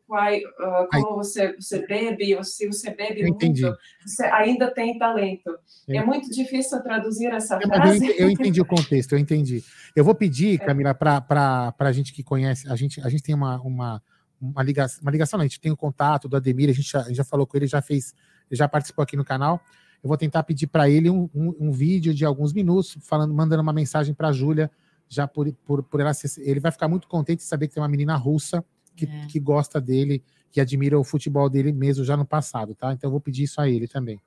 [0.09, 3.63] quai- ah, como você, você bebe, ou se você bebe Eu entendi.
[3.63, 5.51] muito, você ainda tem talento.
[5.89, 8.07] É Eu- muito difícil traduzir essa Eu, mas eu frase.
[8.07, 9.63] ente- eu entendi o contexto, eu entendi.
[9.95, 10.65] Eu vou pedir, É.
[10.67, 14.03] Camila, para a gente que conhece, a gente, a gente tem uma, uma,
[14.41, 17.01] uma, ligação, uma ligação, não, a gente tem o contato do Ademir, a gente já,
[17.01, 18.13] a gente já falou com ele, já fez,
[18.51, 19.61] já participou aqui no canal.
[20.04, 23.62] Eu vou tentar pedir para ele um, um, um vídeo de alguns minutos, falando, mandando
[23.62, 24.72] uma mensagem para a Júlia,
[25.08, 27.84] já por, por, por ela ser, ele vai ficar muito contente de saber que tem
[27.84, 28.64] uma menina russa
[28.96, 29.28] que, É.
[29.28, 32.94] que gosta dele, que admira o futebol dele mesmo já no passado, tá?
[32.94, 34.22] Então eu vou pedir isso a ele também.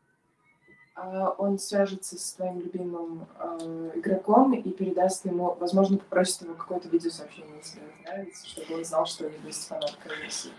[0.96, 6.88] А, он свяжется с твоим любимым э, игроком и передаст ему, возможно, попросит его какое-то
[6.88, 10.52] видеосообщение, если ему нравится, чтобы он знал, что ele есть фанатка России.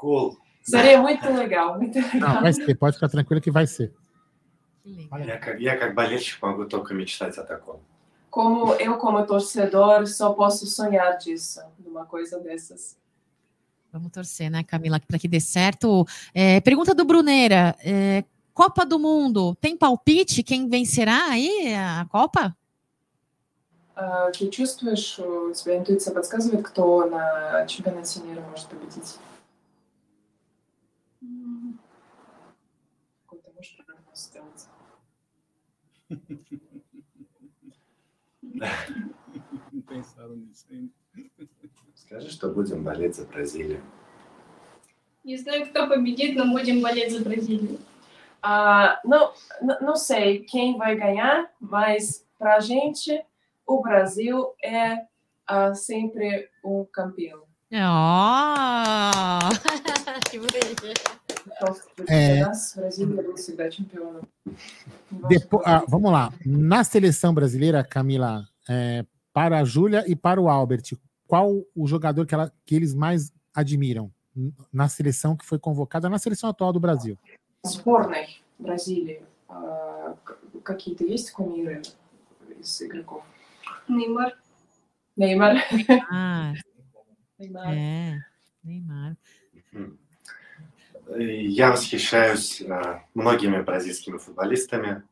[0.00, 0.36] Cool.
[0.62, 2.42] Seria muito legal, muito Não, legal.
[2.42, 3.92] vai ser, pode ficar tranquilo que vai ser.
[4.82, 5.20] Que legal.
[5.20, 7.80] Я как, я как болельщик могу только мечтать о таком.
[8.30, 12.96] Como eu, como torcedor, só posso sonhar disso, de uma coisa dessas.
[13.92, 16.04] Vamos torcer, né, Camila, para que dê certo.
[16.34, 20.42] É, pergunta do Bruneira: é, Copa do Mundo, tem palpite?
[20.42, 22.56] Quem vencerá aí a Copa?
[23.94, 29.14] А, Ты чувствуешь, у тебя интуиция подсказывает, кто на чемпионате мира может победить?
[41.95, 43.81] Скажи, что будем болеть за Бразилию.
[45.23, 47.77] Не знаю, кто победит, но будем болеть за Бразилию.
[48.41, 53.23] Ah, não, n- não sei quem vai ganhar, mas para a gente,
[53.65, 55.05] o Brasil é
[55.45, 57.43] ah, sempre um campeão.
[57.73, 59.39] Ó!
[60.31, 61.18] que bonitinho.
[61.46, 61.76] Então,
[62.08, 62.40] É.
[62.44, 64.22] nós, Brasil é всегда чемпионом.
[65.28, 66.32] Depo- ah, vamos lá.
[66.44, 70.82] Na seleção brasileira, Camila, é, para a Júlia e para o Albert,
[71.26, 76.08] qual o jogador que, ela- que eles mais admiram n- na seleção que foi convocada,
[76.08, 77.18] na seleção atual do Brasil?
[77.64, 78.26] Сборной
[78.58, 81.82] Бразилии а, к- какие-то есть кумиры
[82.58, 83.22] из игроков?
[83.88, 84.36] Неймар.
[85.16, 85.56] Неймар.
[86.10, 86.52] Ah,
[87.38, 87.74] Неймар.
[87.74, 88.18] é.
[88.64, 89.16] Neymar.
[91.17, 95.03] Я восхищаюсь э, многими бразильскими футболистами.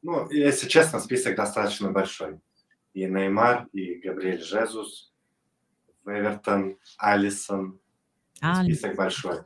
[0.00, 2.40] Ну, если честно, список достаточно большой.
[2.94, 5.12] И Неймар, и Габриэль Жезус,
[6.06, 7.78] Эвертон, Алисон.
[8.64, 9.40] Список большой.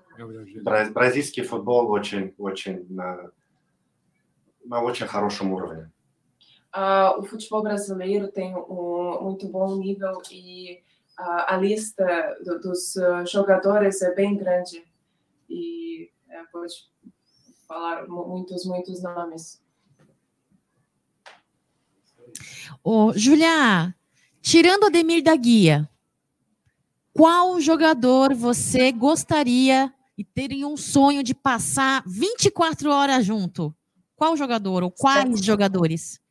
[0.62, 3.30] Бразильский футбол очень, очень на,
[4.64, 5.90] на очень хорошем уровне.
[6.72, 10.82] Ah, o futebol brasileiro tem um muito bom nível e
[11.16, 14.84] ah, a lista do- dos ah, jogadores é bem grande.
[15.49, 16.73] E é, pode
[17.67, 19.61] falar mu- muitos, muitos nomes.
[22.83, 23.93] Ô, Julia,
[24.41, 25.89] tirando o Ademir da Guia,
[27.13, 33.75] qual jogador você gostaria e teria um sonho de passar 24 horas junto?
[34.15, 36.21] Qual jogador ou quais jogadores?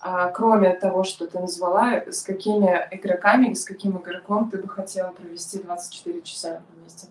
[0.00, 4.68] А кроме того, что ты назвала, с какими игроками или с каким игроком ты бы
[4.68, 7.08] хотела провести 24 часа вместе?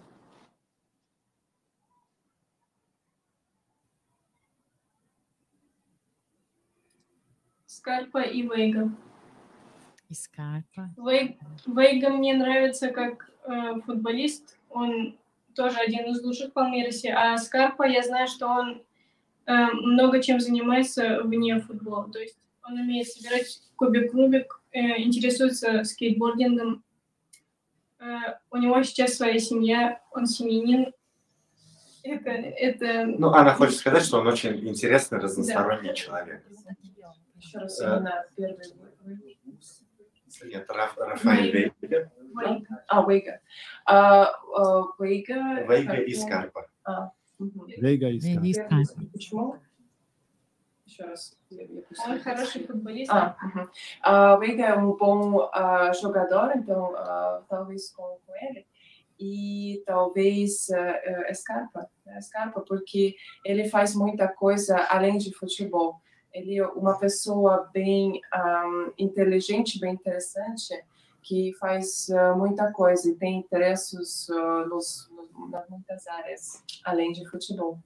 [7.87, 8.93] Скальпа и Вейга.
[10.13, 10.87] Scarpa.
[10.97, 14.57] Вей- Вейга мне нравится как э, футболист.
[14.71, 15.19] Он
[15.57, 17.13] тоже один из лучших в Палмейрасе.
[17.13, 18.83] А Скарпа, я знаю, что он
[19.47, 22.09] э, много чем занимается вне футбола.
[22.13, 26.85] То есть он умеет собирать кубик-рубик, э, интересуется скейтбордингом.
[27.99, 30.93] Э, у него сейчас своя семья, он семьянин.
[32.05, 36.45] Это, это Ну, она хочет сказать, что он очень интересный, разносторонний человек.
[37.42, 38.66] Еще раз Э, именно первый.
[39.04, 41.52] вы- вы- Нет, Раф- Рафаэль
[41.82, 42.84] Вейга, Вейга.
[42.88, 43.40] А, Вейга.
[43.86, 45.64] А, а, Вейга.
[45.68, 46.68] Вейга и как- Скарпа.
[47.40, 47.68] Мгм.
[47.80, 48.40] Veiga e Scarpa.
[48.46, 48.84] Ele Первый.
[48.86, 49.12] Scarpa.
[49.14, 49.56] Почему?
[50.86, 51.38] Еще раз.
[51.50, 52.14] я- я пустила.
[52.14, 53.12] Он хороший футболист.
[53.12, 53.70] Ah, uhum.
[54.02, 58.66] Ah, o Veiga é um bom ah, jogador, então ah, talvez com, com ele.
[59.20, 66.02] E talvez ah, ah, Scarpa, né, Scarpa, porque ele faz muita coisa além de futebol.
[66.33, 70.75] Ele é uma pessoa bem ah, inteligente, bem interessante,
[71.23, 77.13] que faz ah, muita coisa e tem interesses ah, nos, nos, nas muitas áreas, além
[77.13, 77.79] de futebol.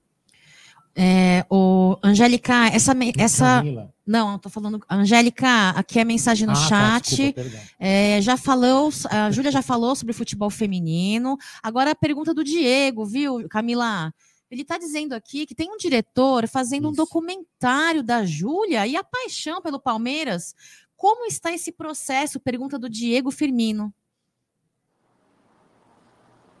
[0.99, 3.45] É, o Angélica, essa, essa.
[3.57, 3.93] Camila.
[4.05, 4.81] Não, tô falando.
[4.89, 7.09] Angélica, aqui é a mensagem no Ah, tá, chat.
[7.09, 7.59] desculpa, perdão.
[7.79, 11.37] É, já falou, a Júlia já falou sobre futebol feminino.
[11.61, 14.11] Agora a pergunta do Diego, viu, Camila?
[14.50, 17.02] Ele está dizendo aqui que tem um diretor fazendo um Isso.
[17.02, 20.54] documentário da Júlia e a paixão pelo Palmeiras.
[20.94, 22.38] Como está esse processo?
[22.38, 23.92] Pergunta do Diego Firmino.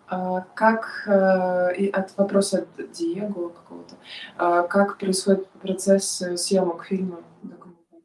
[0.08, 3.96] А, Как э, и от вопроса Диего какого-то,
[4.36, 8.02] а, как происходит процесс э, съемок фильма документального?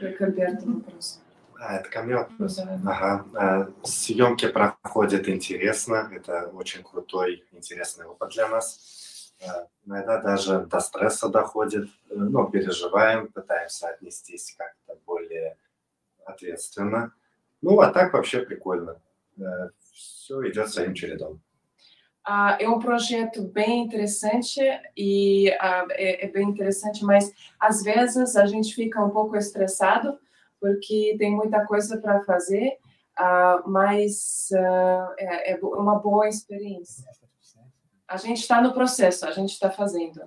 [0.00, 1.20] Как Альберт вопрос.
[1.61, 2.55] А, это вопрос?
[2.55, 2.79] Да.
[2.85, 3.25] Ага.
[3.35, 6.09] А, Съемки проходят интересно.
[6.13, 9.33] Это очень крутой, интересный опыт для нас.
[9.45, 11.89] А, Иногда даже до стресса доходит.
[12.09, 15.57] Э, Ну, переживаем, пытаемся отнестись как-то более
[16.25, 17.13] ответственно.
[17.61, 19.01] Ну, а так вообще прикольно.
[19.93, 21.41] Все идет своим чередом.
[22.23, 24.61] Ah, é um projeto bem interessante
[24.95, 30.19] e ah, é, é bem interessante, mas às vezes a gente fica um pouco estressado
[30.59, 32.77] porque tem muita coisa para fazer,
[33.17, 37.05] ah, mas ah, é, é uma boa experiência.
[38.07, 40.21] A gente está no processo, a gente está fazendo.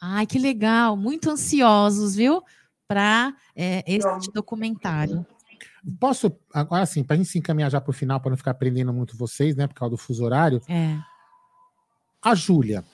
[0.00, 0.96] Ai, que legal!
[0.96, 2.42] Muito ansiosos, viu?
[2.86, 4.32] Para esse Pronto.
[4.32, 5.26] documentário.
[5.98, 8.54] Posso, agora sim, para a gente se encaminhar já para o final, para não ficar
[8.54, 10.60] prendendo muito vocês, né, por causa do fuso horário.
[10.68, 10.98] É.
[12.22, 12.84] A Júlia,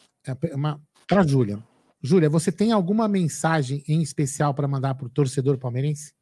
[1.09, 1.63] para a Júlia.
[2.01, 6.13] Júlia, você tem alguma mensagem em especial para mandar para o torcedor palmeirense?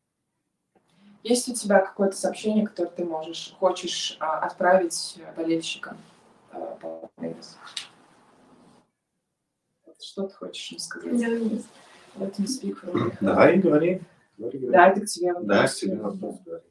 [1.25, 5.97] Есть у тебя какое-то сообщение, которое ты можешь, хочешь а, отправить болельщикам?
[6.53, 6.79] а?
[9.99, 11.13] Что ты хочешь им сказать?
[12.17, 13.17] Let me speak for me.
[13.23, 14.03] Давай, говори.
[14.37, 14.73] Говори, говори.
[14.73, 15.49] Да, это к тебе вопрос.
[15.49, 16.41] Да, к тебе вопрос.
[16.45, 16.65] говори.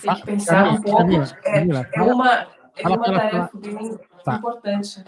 [0.00, 0.98] Que pensar pouco.
[1.42, 5.04] Camila, é, uma, é uma tarefa bem importante.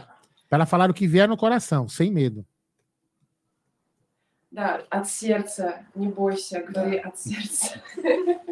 [0.49, 2.45] Para ela falar o que vier no coração, sem medo.
[4.51, 7.83] Да, от сердца, не бойся, говори от сердца.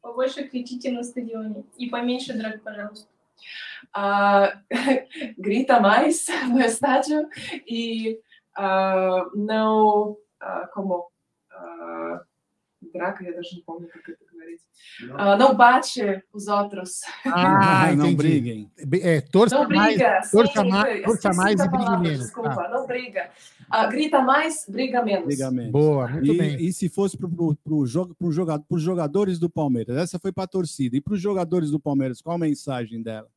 [0.00, 1.64] Побольше кричите на стадионе.
[1.76, 3.08] И поменьше драк, пожалуйста.
[5.36, 7.28] Grita mais no estádio
[7.66, 8.20] e
[9.34, 10.16] não,
[10.72, 11.10] como,
[12.85, 14.61] ah, draca, eu даже не помню, как это говорить.
[15.13, 17.01] Ah, não bate os outros.
[17.25, 18.15] Ah, não entendi.
[18.15, 18.71] briguem.
[19.03, 19.95] É, torça Não mais.
[19.95, 20.21] briga.
[20.31, 22.19] torça sim, mais- eu torça esqueci mais da e brigue palavra, menos.
[22.25, 22.69] Desculpa, Tá.
[22.69, 23.31] não briga.
[23.69, 25.27] Ah, grita mais, briga menos.
[25.29, 25.71] Ligamento.
[25.71, 26.55] Boa, muito E, bem.
[26.59, 29.95] e se fosse para pro, pro jogo, pro jogador, os jogadores do Palmeiras?
[29.97, 30.97] Essa foi para a torcida.
[30.97, 33.29] E para os jogadores do Palmeiras, qual a mensagem dela?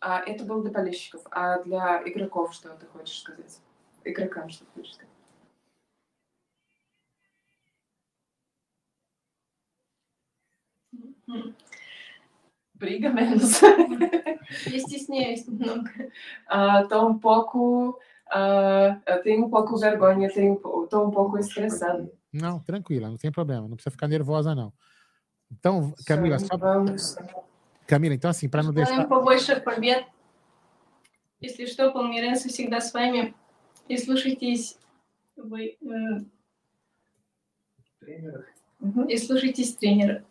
[0.00, 1.22] А, это был для болельщиков.
[1.30, 3.60] А для игроков что ты хочешь сказать?
[4.04, 5.09] Игрокам что ты хочешь сказать?
[12.74, 13.60] Briga menos.
[14.66, 15.90] Я стесняюсь немного.
[16.46, 17.98] Ah, tô um pouco.
[18.30, 20.56] ah, eu tenho um pouco vergonha, tenho,
[20.90, 22.10] tô um pouco estressada.
[22.32, 23.66] Não, tranquila, não tem problema.
[23.66, 24.72] Não precisa ficar nervosa, não.
[25.50, 27.16] Então, Camila, só, Vamos.
[27.86, 28.90] Camila, então assim, para não deixar.
[28.90, 30.04] Желаем побольше побед.
[31.40, 33.34] Если что, palmeirense всегда с вами.
[33.88, 34.78] И слушайтесь
[35.36, 36.20] вы, э,
[38.80, 39.06] Uhum.
[39.08, 40.24] и слушайтесь тренера.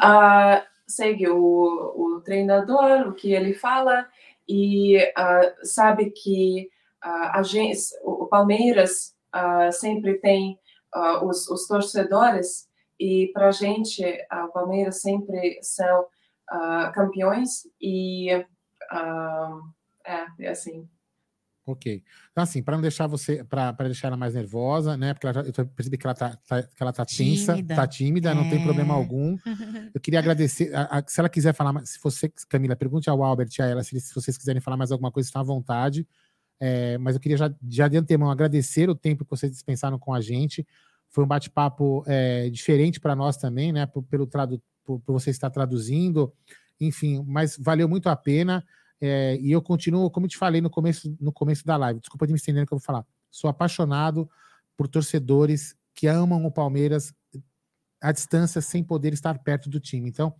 [0.00, 1.38] Ah, segue o,
[1.96, 4.06] o treinador, o que ele fala,
[4.48, 10.58] e ah, sabe que ah, a gente, o o Palmeiras ah, sempre tem
[10.92, 16.06] ah, os, os torcedores, e para a gente, ah, o Palmeiras sempre são
[16.48, 18.30] ah, campeões, e
[18.90, 19.60] ah,
[20.04, 20.88] é, é assim.
[21.65, 22.03] Ok.
[22.31, 25.13] Então, assim, para não deixar você, para deixar ela mais nervosa, né?
[25.13, 27.75] Porque já- eu percebi que ela tá, tá- que ela tá tensa, Tímida.
[27.75, 28.97] tá tímida, não tem problema É.
[28.97, 29.37] algum.
[29.93, 30.75] Eu queria agradecer.
[30.75, 33.65] a- a- se ela quiser falar, mais- se você, Camila, pergunte ao Albert e a
[33.65, 36.05] ela se, se vocês quiserem falar mais alguma coisa, estão à vontade.
[36.59, 40.13] É, mas eu queria já, já de antemão agradecer o tempo que vocês dispensaram com
[40.13, 40.67] a gente.
[41.09, 43.85] Foi um bate-papo é, diferente para nós também, né?
[43.85, 46.33] Por, pelo tradu, por, por você estar traduzindo,
[46.79, 48.65] enfim, mas valeu muito a pena.
[49.05, 52.25] É, e eu continuo, como eu te falei no começo, no começo da live, desculpa
[52.25, 53.05] de me estender no que eu vou falar.
[53.29, 54.29] Sou apaixonado
[54.77, 57.13] por torcedores que amam o Palmeiras
[58.01, 60.07] à distância sem poder estar perto do time.
[60.07, 60.33] Então,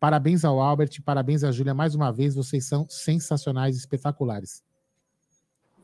[0.00, 4.64] parabéns ao Albert, parabéns à Júlia mais uma vez, vocês são sensacionais, espetaculares.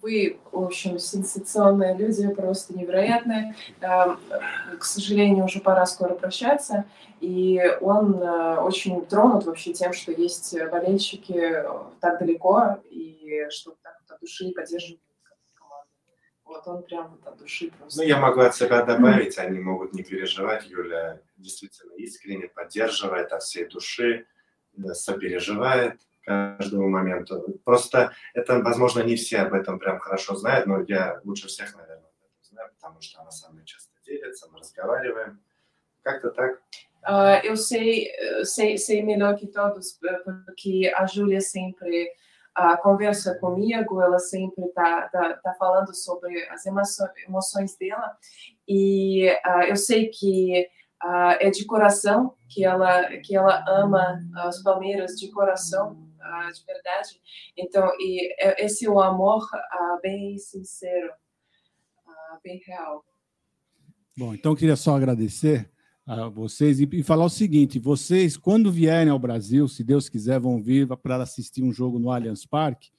[0.04, 3.54] Вы, в общем, сенсационные люди, просто невероятные.
[3.80, 4.20] Эм,
[4.78, 6.84] К сожалению, уже пора скоро прощаться.
[7.20, 11.66] И он э, очень тронут вообще тем, что есть болельщики э,
[12.00, 15.00] так далеко, и что так от души поддерживают.
[16.44, 18.02] Вот он прям от души просто.
[18.02, 20.66] Ну, я могу от себя добавить, они могут не переживать.
[20.66, 24.26] Юля действительно искренне поддерживает от всей души,
[24.76, 27.59] э, сопереживает каждому моменту.
[27.63, 32.05] Просто это, возможно, не все об этом прям хорошо знают, но я лучше всех, наверное,
[32.05, 35.39] об этом знаю, потому что она со мной часто делится, мы разговариваем.
[36.03, 36.61] Как-то так.
[37.01, 42.11] Ah, eu sei, eh, sei, sei melhor que todos, eh, porque a Júlia sempre
[42.53, 48.17] ah, conversa comigo, ela sempre está tá, tá falando sobre as emoções, emoções dela,
[48.67, 50.67] e ah, eu sei que
[51.01, 56.50] ah, é de coração, que ela, que ela ama ah, os Palmeiras de coração, ah,
[56.50, 57.20] de verdade.
[57.56, 61.12] Então, e é- esse é o amor ah, bem sincero,
[62.06, 63.04] ah, bem real.
[64.16, 65.70] Bom, então eu queria só agradecer
[66.06, 70.38] a vocês e, e falar o seguinte: vocês, quando vierem ao Brasil, se Deus quiser,
[70.40, 72.90] vão vir para assistir um jogo no Allianz Parque.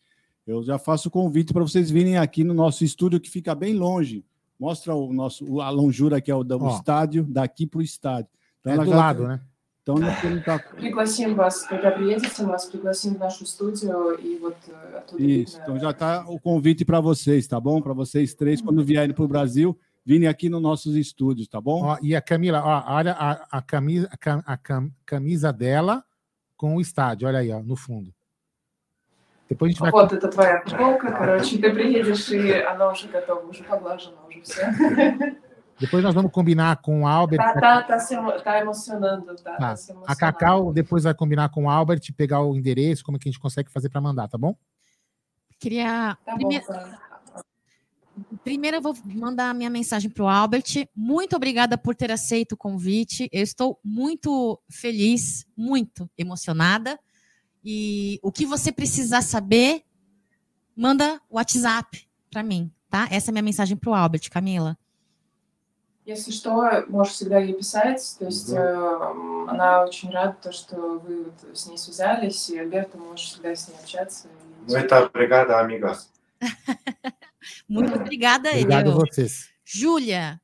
[0.45, 3.73] Eu já faço o convite para vocês virem aqui no nosso estúdio, que fica bem
[3.73, 4.23] longe.
[4.59, 6.75] Mostra o nosso o- a longura que é o, do Ó.
[6.77, 8.29] estádio, daqui para o estádio.
[8.59, 9.41] Então, É do já- lado, né?
[9.84, 14.14] Então, nós temos que estar- Пригласим вас, когда приедете, мы вас пригласим в нашу студию,
[14.20, 15.62] и вот э, оттуда Isso, видно.
[15.62, 17.80] então já está o convite para vocês, tá bom?
[17.80, 21.82] Para vocês três, quando vierem para o Brasil, virem aqui nos nossos estúdios, tá bom?
[21.84, 26.04] Ó, e a Camila, ó, olha a, a camisa, a, cam- a cam- camisa dela
[26.56, 28.14] com o estádio, olha aí, ó, no fundo.
[29.48, 29.90] Depois a gente vai.
[29.90, 34.62] Вот это твоя футболка, короче, ты приедешь, и она уже готова, уже поглажена, уже все.
[35.79, 37.37] Depois nós vamos combinar com o Albert.
[37.37, 39.57] Tá, tá, tá, se tá emocionando, tá, Tá.
[39.57, 40.15] tá se A.
[40.15, 43.41] Cacau depois vai combinar com o Albert, pegar o endereço, como é que a gente
[43.41, 44.55] consegue fazer para mandar, tá bom?
[45.59, 46.17] Queria.
[46.25, 46.99] Tá bom, primeiro, tá.
[48.43, 50.87] primeiro eu vou mandar a minha mensagem para o Albert.
[50.95, 53.29] Muito obrigada por ter aceito o convite.
[53.31, 56.97] Eu estou muito feliz, muito emocionada.
[57.63, 59.83] E o que você precisar saber,
[60.75, 63.07] manda o WhatsApp para mim, tá?
[63.11, 64.77] Essa é a minha mensagem para o Albert, Camila.
[66.06, 68.16] Если что, можешь всегда ей писать.
[68.18, 68.56] То есть э,
[69.48, 73.68] она очень рада, то, что вы вот с ней связались, и Альберта можешь всегда с
[73.68, 74.28] ней общаться.
[74.66, 76.08] И- Muito obrigado, amigos.
[77.68, 78.96] Muito obrigada, Obrigado a eu.
[78.98, 79.50] vocês.
[79.64, 80.40] Júlia,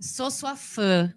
[0.00, 1.14] sou sua fã.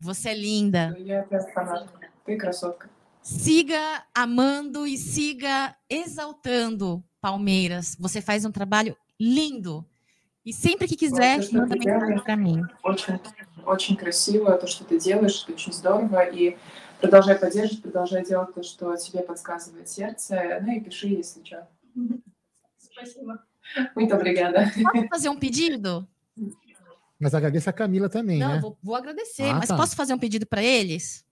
[0.00, 0.94] Você é linda.
[0.98, 2.08] Я опять фанатка.
[2.24, 2.88] Ты красотка.
[3.22, 7.96] Siga amando e siga exaltando Palmeiras.
[7.98, 9.84] Você faz um trabalho lindo.
[10.44, 11.98] E sempre que quiser, Nossa, manda obrigada.
[12.06, 12.62] mensagem para mim.
[12.82, 13.20] Очень,
[13.66, 16.24] очень красиво то, что ты делаешь, это очень здорово.
[16.30, 16.56] И
[17.00, 20.58] продолжай поддерживать, продолжай делать то, что тебе подсказывает сердце.
[20.62, 21.68] Ну и пиши, если что.
[22.78, 23.38] Спасибо.
[23.94, 24.70] Muito obrigada.
[24.92, 26.08] Posso fazer um pedido?
[27.20, 28.60] Mas agradeço a Camila também, Não, né?
[28.60, 29.76] vou, vou agradecer, Ah, mas tá.
[29.76, 31.24] posso fazer um pedido para eles?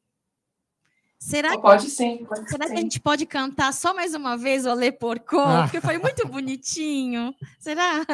[1.18, 2.82] Será, Pode sim, pode será que a sim.
[2.82, 5.38] gente pode cantar só mais uma vez o Olê Porco?
[5.38, 5.62] Ah.
[5.62, 7.34] Porque foi muito bonitinho.
[7.58, 8.04] Será?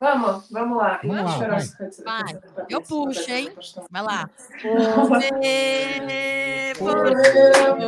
[0.00, 0.98] Vamos, vamos lá.
[1.04, 1.60] Vamos lá vai.
[2.04, 2.40] vai.
[2.70, 3.52] Eu puxo, hein?
[3.90, 4.30] Vai lá.
[5.08, 5.28] Você
[6.78, 7.84] portou, você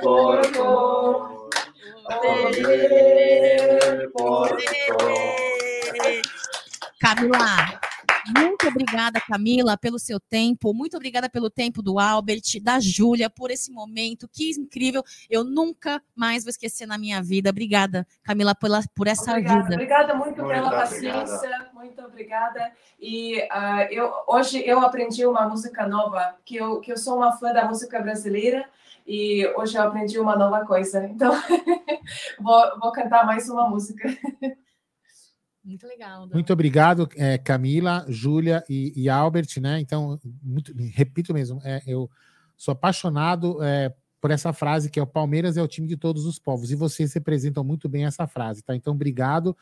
[0.00, 0.88] portou,
[2.06, 2.40] você
[4.80, 5.38] portou.
[6.98, 7.87] Camila
[8.36, 10.74] muito obrigada, Camila, pelo seu tempo.
[10.74, 14.28] Muito obrigada pelo tempo do Albert, da Júlia, por esse momento.
[14.28, 15.02] Que incrível.
[15.30, 17.50] Eu nunca mais vou esquecer na minha vida.
[17.50, 19.74] Obrigada, Camila, pela, por essa Obrigada, ajuda.
[19.74, 20.76] obrigada muito Muito pela obrigada.
[20.76, 22.72] paciência, muito obrigada.
[23.00, 27.32] E ah, eu, hoje eu aprendi uma música nova, que eu, que eu sou uma
[27.32, 28.68] fã da música brasileira,
[29.06, 31.04] e hoje eu aprendi uma nova coisa.
[31.06, 31.32] Então,
[32.40, 34.08] vou, vou cantar mais uma música.
[35.68, 36.26] Muito legal.
[36.26, 36.34] Dan.
[36.34, 39.78] Muito obrigado, é, Camila, Júlia e, e Albert, né?
[39.80, 42.10] Então, muito- repito mesmo, é, eu
[42.56, 46.24] sou apaixonado é, por essa frase que é o Palmeiras é o time de todos
[46.24, 48.74] os povos, e vocês representam muito bem essa frase, tá?
[48.74, 49.56] Então, obrigado.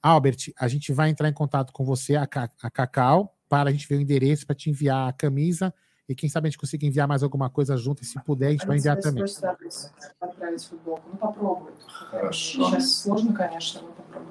[0.00, 2.22] Albert, a gente vai entrar em contato com você, a,
[2.62, 5.74] a Cacau, para a gente ver o endereço, para te enviar a camisa,
[6.08, 8.50] e quem sabe a gente consiga enviar mais alguma coisa junto, e se puder, a
[8.52, 9.22] gente vai enviar também.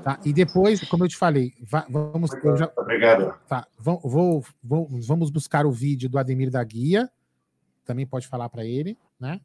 [0.04, 2.32] Ah, tá, e depois, como eu te falei, vamos.
[2.58, 3.38] Já, Obrigado.
[3.48, 7.10] Tá, vou, vou, vamos buscar o vídeo do Ademir da Guia.
[7.86, 9.40] Também pode falar para ele, né?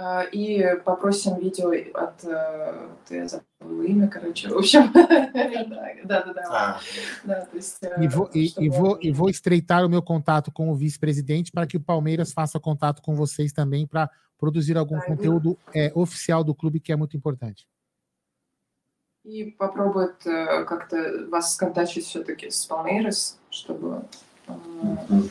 [0.00, 2.22] А, И попросим видео от...
[2.24, 4.92] э, Ты забыла имя, короче, в общем.
[4.92, 6.42] Да, да, да.
[6.50, 6.80] Ah,
[7.24, 7.82] Да, то есть...
[7.82, 10.70] E э, vou, e, чтобы e vou, он- e vou estreitar o meu contato com
[10.70, 14.08] o vice-presidente para que o Palmeiras faça contato com vocês também para
[14.38, 17.66] produzir algum Ai, conteúdo é, oficial do clube, que é muito importante.
[19.24, 24.04] И попробует э, как-то вас сконтачить все-таки с Palmeiras, чтобы
[24.46, 24.52] э,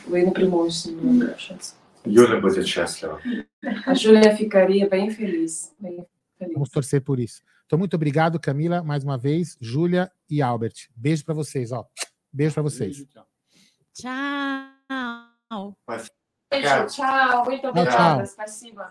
[0.06, 1.74] вы напрямую с ними могли общаться.
[2.04, 3.20] Юля будет счастлива.
[3.86, 5.74] A Júlia ficaria bem feliz.
[5.78, 6.06] Bem
[6.38, 6.54] feliz.
[6.54, 7.42] Vamos torcer por isso.
[7.66, 10.88] Então, muito obrigado, Camila, mais uma vez, Júlia e Albert.
[10.96, 11.86] Beijo para vocês, ó.
[12.32, 12.96] Beijo para vocês.
[12.96, 13.26] Beijo, tchau.
[13.92, 15.76] Tchau.
[16.50, 17.44] Beijo, tchau.
[17.44, 18.24] Muito obrigada.
[18.24, 18.90] Спасибо.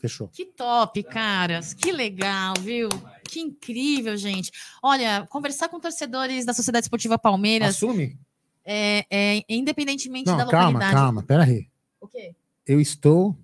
[0.00, 0.28] Fechou.
[0.28, 1.74] Que top, caras.
[1.74, 2.88] Que legal, viu?
[3.24, 4.50] Que incrível, gente.
[4.82, 8.18] Olha, conversar com torcedores da Sociedade Esportiva Palmeiras, Assume?
[8.65, 10.93] É, é, independentemente Não, da calma, localidade.
[10.93, 11.23] calma.
[11.23, 11.67] Pera aí.
[12.01, 12.33] O quê?
[12.65, 13.37] Eu estou.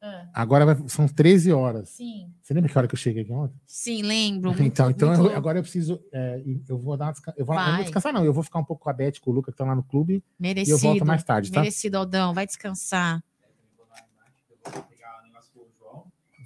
[0.00, 1.88] Ah, Agora vai- são 13 horas.
[1.88, 3.60] sim, Você lembra que hora que eu cheguei aqui ontem?
[3.66, 4.50] sim, lembro.
[4.50, 6.00] Muito- Então, então muito eu- agora eu preciso.
[6.12, 7.34] é, eu vou dar desca...
[7.36, 8.24] eu, vou, eu vou descansar, não.
[8.24, 9.82] Eu vou ficar um pouco com a Beth, com o Luca, que estão lá no
[9.82, 10.22] clube.
[10.38, 10.70] merecido.
[10.70, 11.58] E eu volto mais tarde, tá?
[11.60, 12.32] Merecido, Aldão.
[12.32, 13.20] Vai descansar.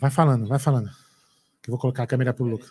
[0.00, 0.88] Vai falando, vai falando.
[1.62, 2.66] Que eu vou colocar a câmera pro Luca.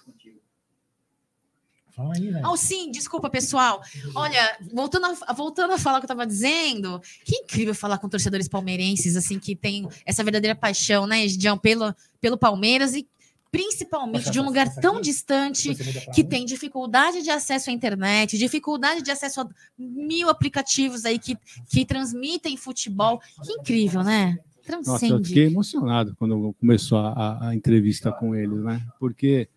[1.95, 2.47] Fala aí, velho.
[2.47, 3.81] Oh, sim, desculpa, pessoal.
[4.15, 8.07] Olha, voltando a, voltando a falar o que eu estava dizendo, que incrível falar com
[8.09, 13.07] torcedores palmeirenses, assim, que tem essa verdadeira paixão, né, Gidião, pelo, pelo Palmeiras e
[13.51, 15.75] principalmente de um lugar tão distante
[16.15, 21.37] que tem dificuldade de acesso à internet, dificuldade de acesso a mil aplicativos aí que,
[21.69, 23.19] que transmitem futebol.
[23.43, 24.37] Que incrível, né?
[24.69, 25.27] Nossa, eu Transcende.
[25.27, 28.81] fiquei emocionado quando começou a- a entrevista com eles, né?
[28.97, 29.49] Porque,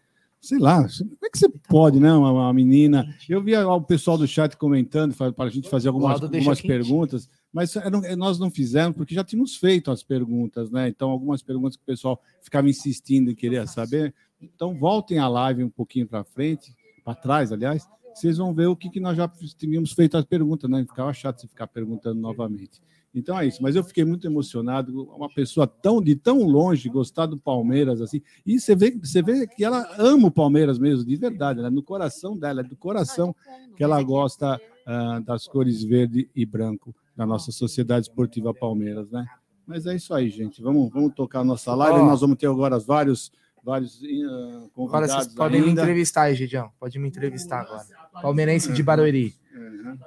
[0.46, 2.12] sei lá, como é que você pode, né?
[2.12, 3.04] Uma, uma menina.
[3.28, 7.74] Eu via o pessoal do chat comentando para a gente fazer algumas, algumas perguntas, mas
[7.76, 10.88] era- nós não fizemos porque já tínhamos feito as perguntas, né?
[10.88, 14.14] Então, algumas perguntas que o pessoal ficava insistindo em querer saber.
[14.40, 16.74] Então, voltem a live um pouquinho para frente,
[17.04, 19.26] para trás, aliás, vocês vão ver o que, que nós já
[19.58, 20.82] tínhamos feito as perguntas, né?
[20.88, 22.80] Ficava chato se ficar perguntando novamente.
[23.14, 27.26] Então é isso, mas eu fiquei muito emocionado, uma pessoa tão de tão longe gostar
[27.26, 28.20] do Palmeiras assim.
[28.44, 31.70] E você vê, você vê que ela ama o Palmeiras mesmo, de verdade, né?
[31.70, 33.34] no coração dela, é do coração
[33.76, 39.24] que ela gosta ah, das cores verde e branco da nossa Sociedade Esportiva Palmeiras, né?
[39.66, 40.60] Mas é isso aí, gente.
[40.60, 42.00] Vamos, vamos tocar a nossa live.
[42.00, 42.04] Ó.
[42.04, 43.32] Nós vamos ter agora vários
[43.64, 45.80] vários uh, Agora convidados vocês podem me ainda.
[45.80, 46.70] entrevistar aí, Gidião.
[46.78, 47.84] Pode me entrevistar agora.
[48.20, 49.34] Palmeirense de Barueri.
[49.54, 49.98] Uhum.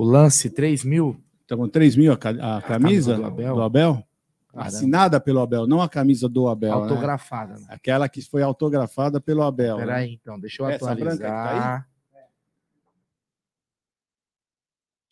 [0.00, 1.22] O lance 3 mil.
[1.46, 3.60] Tá com 3 mil a, ca- a camisa do do Abel?
[3.60, 4.04] Abel?
[4.48, 4.66] Caramba.
[4.68, 6.70] Assinada pelo Abel, não a camisa do Abel.
[6.74, 6.82] né?
[6.82, 7.54] Autografada.
[7.58, 7.66] Né?
[7.68, 9.76] Aquela que foi autografada pelo Abel.
[9.76, 9.84] né?
[9.84, 11.88] Peraí, então, deixa eu Essa branca que tá atualizar.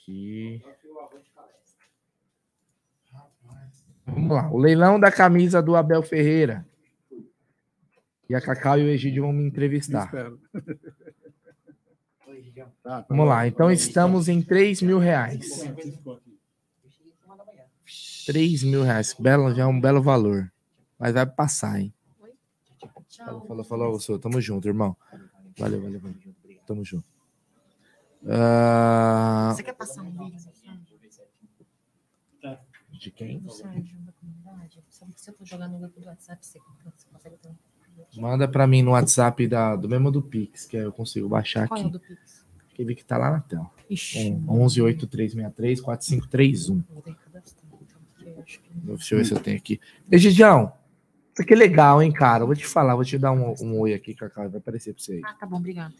[0.00, 0.62] Aqui.
[4.06, 4.50] Vamos lá.
[4.50, 6.66] O leilão da camisa do Abel Ferreira.
[8.26, 10.06] E a Cacau e o Egídio vão me entrevistar.
[10.06, 10.40] Espero.
[13.08, 13.46] Vamos lá.
[13.46, 15.64] Então estamos em 3 mil reais.
[18.26, 19.14] 3 mil reais.
[19.18, 20.50] Belo, já é um belo valor.
[20.98, 21.92] Mas vai passar, hein?
[23.24, 24.18] Falou, falou, falou, senhor.
[24.18, 24.96] Tamo junto, irmão.
[25.58, 26.16] Valeu, valeu, valeu.
[26.66, 27.04] Tamo junto.
[28.28, 30.36] Ah, Você quer passar um vídeo
[32.92, 33.38] de quem?
[33.38, 34.82] do Sérgio da comunidade?
[34.88, 37.56] Se eu- Se eu for jogar no grupo do WhatsApp, você você consegue ter um.
[38.20, 41.68] Manda pra mim no WhatsApp da, do mesmo do Pix, que aí eu consigo baixar
[41.68, 41.92] Qual é o aqui.
[41.92, 42.37] do Pix?
[42.78, 43.68] Que vi que tá lá na tela.
[43.90, 44.30] Ixi.
[44.46, 46.84] Um, 11 8363 4531.
[46.94, 49.80] Vou ter que cadastrar, então, Deixa eu ver se eu tenho aqui.
[50.08, 50.72] Egidião,
[51.34, 52.44] isso aqui é legal, hein, cara?
[52.44, 55.02] Eu vou te falar, vou te dar um, um oi aqui, Cacau, vai aparecer pra
[55.02, 55.20] você aí.
[55.24, 55.92] Ah, tá bom, obrigado.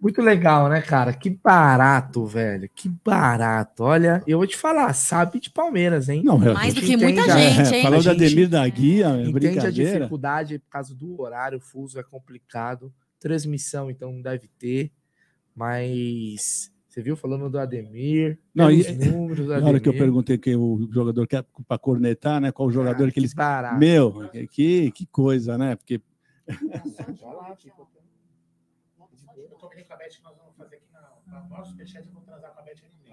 [0.00, 1.12] Muito legal, né, cara?
[1.12, 2.66] Que barato, velho.
[2.74, 3.82] Que barato.
[3.82, 6.22] Olha, eu vou te falar, sabe de Palmeiras, hein?
[6.24, 7.82] Não, Mais do que muita já- gente, hein?
[7.82, 11.60] falou A da Ademir da Guia, é Entende a dificuldade por causa do horário, o
[11.60, 12.90] fuso é complicado.
[13.20, 14.90] Transmissão, então, não deve ter.
[15.56, 18.38] Mas você viu falando do Ademir?
[18.54, 22.52] Não, e- números Na hora que eu perguntei quem o jogador quer para cornetar, né?
[22.52, 23.34] Qual o jogador Cara, que eles.
[23.34, 23.78] barato.
[23.78, 25.74] Meu, que, que coisa, né?
[25.76, 26.00] Porque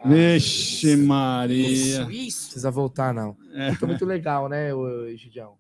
[0.05, 2.03] Vixe, Maria.
[2.11, 3.37] Isso, precisa voltar, não.
[3.53, 3.73] É.
[3.75, 4.69] Foi muito legal, né,
[5.15, 5.57] Gidião?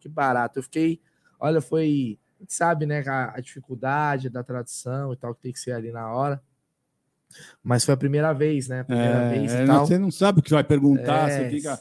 [0.00, 0.58] Que barato.
[0.58, 1.00] Eu fiquei.
[1.38, 2.18] Olha, foi.
[2.44, 5.90] Gente sabe, né, a, a dificuldade da tradução e tal, que tem que ser ali
[5.90, 6.42] na hora.
[7.62, 8.84] Mas foi a primeira vez, né?
[8.84, 9.86] Primeira vez É, e tal.
[9.86, 11.48] você não sabe o que vai perguntar, É.
[11.48, 11.80] você fica.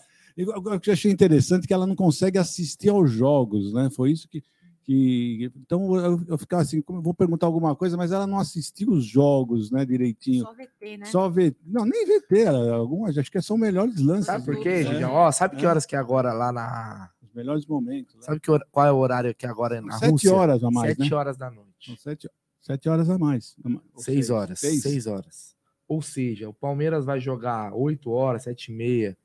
[0.58, 3.90] Agora, o que eu achei interessante é que ela não consegue assistir aos jogos, né?
[3.94, 4.42] Foi isso que.
[4.84, 5.52] que...
[5.58, 8.90] Então eu, eu ficava assim, como eu vou perguntar alguma coisa, mas ela não assistiu
[8.92, 10.46] os jogos, né, direitinho.
[10.46, 11.06] Só VT, né?
[11.08, 11.56] Só ver.
[11.66, 14.28] Não, nem VT, algumas, acho que são melhores lances.
[14.28, 14.62] Sabe por né?
[14.62, 15.12] quê, É, Gidião?
[15.12, 15.68] Ó, sabe que É.
[15.70, 17.10] horas que é agora lá na.
[17.34, 18.16] Melhores momentos.
[18.16, 18.22] né?
[18.22, 20.34] Sabe que qual é o horário que é agora na Sete Rússia?
[20.36, 21.16] horas a mais, Sete né?
[21.16, 21.70] horas da noite.
[21.88, 22.30] São Sete,
[22.62, 23.56] sete horas a mais.
[23.66, 24.60] Ou Seis horas.
[24.60, 24.82] Seis.
[24.82, 25.56] Seis horas.
[25.88, 29.18] Ou seja, o Palmeiras vai jogar oito horas, sete e meia,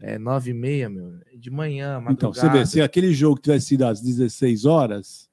[0.00, 2.58] é, nove e meia, meu, de manhã, Então, você madrugada.
[2.58, 5.30] vê, se aquele jogo tivesse sido às 16 horas,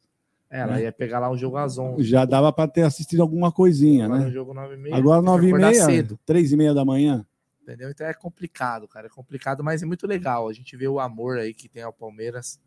[0.49, 0.83] Ela né?
[0.83, 2.03] ia pegar lá um jogo às onze.
[2.03, 4.31] já dava para ter assistido alguma coisinha, Agora né?
[4.31, 4.95] jogo nove e meia.
[4.95, 7.25] Agora tem que 9 e meia, cedo, 3 e meia da manhã.
[7.71, 7.89] Entendeu?
[7.89, 9.07] Então é complicado, cara.
[9.07, 10.49] É complicado, mas é muito legal.
[10.49, 12.59] A gente vê o amor aí que tem ao Palmeiras,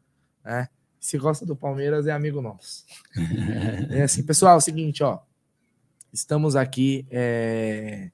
[0.43, 0.69] né?
[0.99, 2.87] Se gosta do Palmeiras, é amigo nosso.
[3.91, 5.21] É assim, pessoal, é o seguinte, ó.
[6.11, 8.11] Estamos aqui é,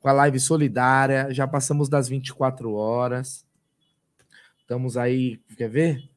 [0.00, 3.46] com a live solidária, já passamos das 24 horas.
[4.58, 6.10] Estamos aí, quer ver?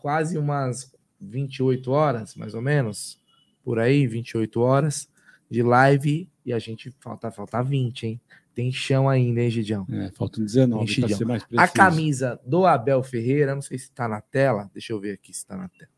[0.00, 3.20] Quase umas 28 horas, mais ou menos.
[3.62, 5.08] Por aí, 28 horas
[5.48, 6.31] de live.
[6.44, 8.20] E a gente falta, falta 20, hein?
[8.54, 9.86] Tem chão ainda, hein, Gidião?
[9.90, 11.72] É, faltam 19 para ser mais A preciso.
[11.72, 14.70] camisa do Abel Ferreira, não sei se tá na tela.
[14.74, 15.90] Deixa eu ver aqui se tá na tela.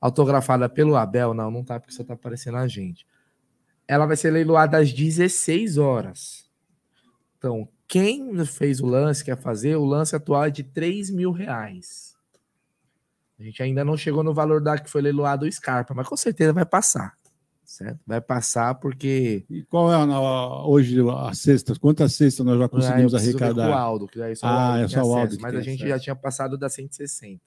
[0.00, 3.06] Autografada pelo Abel, não, não tá, porque só tá aparecendo a gente.
[3.88, 6.48] Ela vai ser leiloada às 16 horas.
[7.38, 12.14] Então, quem fez o lance, quer fazer, o lance atual é de 3 mil reais.
[13.38, 16.16] A gente ainda não chegou no valor da que foi leiloado o Scarpa, mas com
[16.16, 17.14] certeza vai passar.
[17.66, 17.98] Certo?
[18.06, 19.44] Vai passar porque.
[19.50, 21.74] E qual é a, hoje a cesta?
[21.78, 23.72] Quantas cestas nós já Ah, conseguimos ver com o arrecadar?
[23.76, 25.88] Aldo, que daí só Ah, Aldo é só o Aldo mas a gente acesso.
[25.88, 27.42] já tinha passado das 160.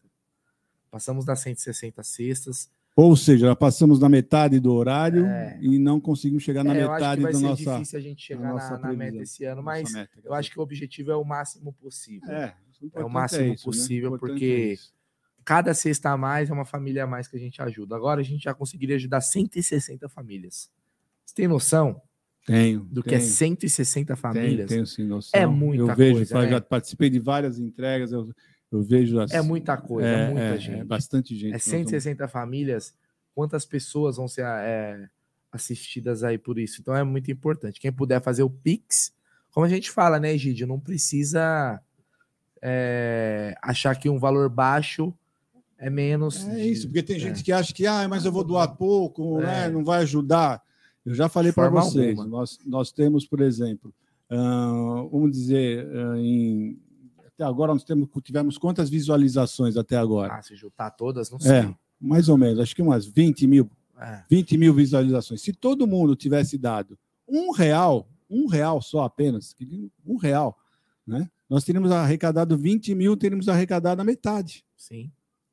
[0.91, 2.69] Passamos das 160 cestas.
[2.95, 5.57] Ou seja, já passamos da metade do horário É.
[5.61, 7.99] e não conseguimos chegar na É, eu acho que metade vai da ser nossa, difícil
[7.99, 10.19] a gente chegar nossa na, na meta esse ano, nossa mas meta.
[10.21, 12.29] eu acho que o objetivo é o máximo possível.
[12.29, 12.53] É,
[12.95, 14.77] É o máximo possível, porque-
[15.49, 17.95] Cada cesta a mais é uma família a mais que a gente ajuda.
[17.95, 20.69] Agora a gente já conseguiria ajudar 160 famílias.
[21.26, 21.99] Você tem noção
[22.45, 24.69] tenho, do que é tenho, 160 tenho, famílias?
[24.69, 25.41] tenho sim noção.
[25.41, 26.49] É muita eu vejo, coisa, né?
[26.51, 28.31] já participei de várias entregas, eu,
[28.71, 30.81] eu vejo as, É muita coisa, é, muita é, gente.
[30.81, 31.49] é bastante gente.
[31.49, 32.93] É Nós vamos- 160 famílias.
[33.34, 35.09] Quantas pessoas vão ser é,
[35.51, 36.80] assistidas aí por isso?
[36.80, 37.80] Então é muito importante.
[37.80, 39.11] Quem puder fazer o Pix,
[39.49, 40.67] como a gente fala, né, Egídio?
[40.67, 41.81] Não precisa
[42.61, 45.11] é, achar que um valor baixo
[45.80, 46.45] é menos.
[46.47, 47.19] É isso, porque tem é.
[47.19, 49.45] gente que acha que, ah, mas eu vou doar pouco, É.
[49.45, 50.61] né, não vai ajudar.
[51.06, 52.38] Eu já falei para vocês, alguma.
[52.39, 53.93] nós, nós temos, por exemplo,
[54.30, 56.77] ah, vamos dizer, ah, em
[57.26, 60.34] Até agora nós temos, tivemos quantas visualizações até agora?
[60.34, 61.51] Ah, se juntar todas, não sei.
[61.53, 64.23] É, mais ou menos, acho que umas 20 mil, É.
[64.30, 65.41] 20 mil visualizações.
[65.41, 69.56] Se todo mundo tivesse dado um real, um real só apenas,
[70.06, 70.57] um real,
[71.07, 71.30] né?
[71.49, 74.64] Nós teríamos arrecadado 20 mil, teríamos arrecadado a metade.
[74.77, 75.10] Sim.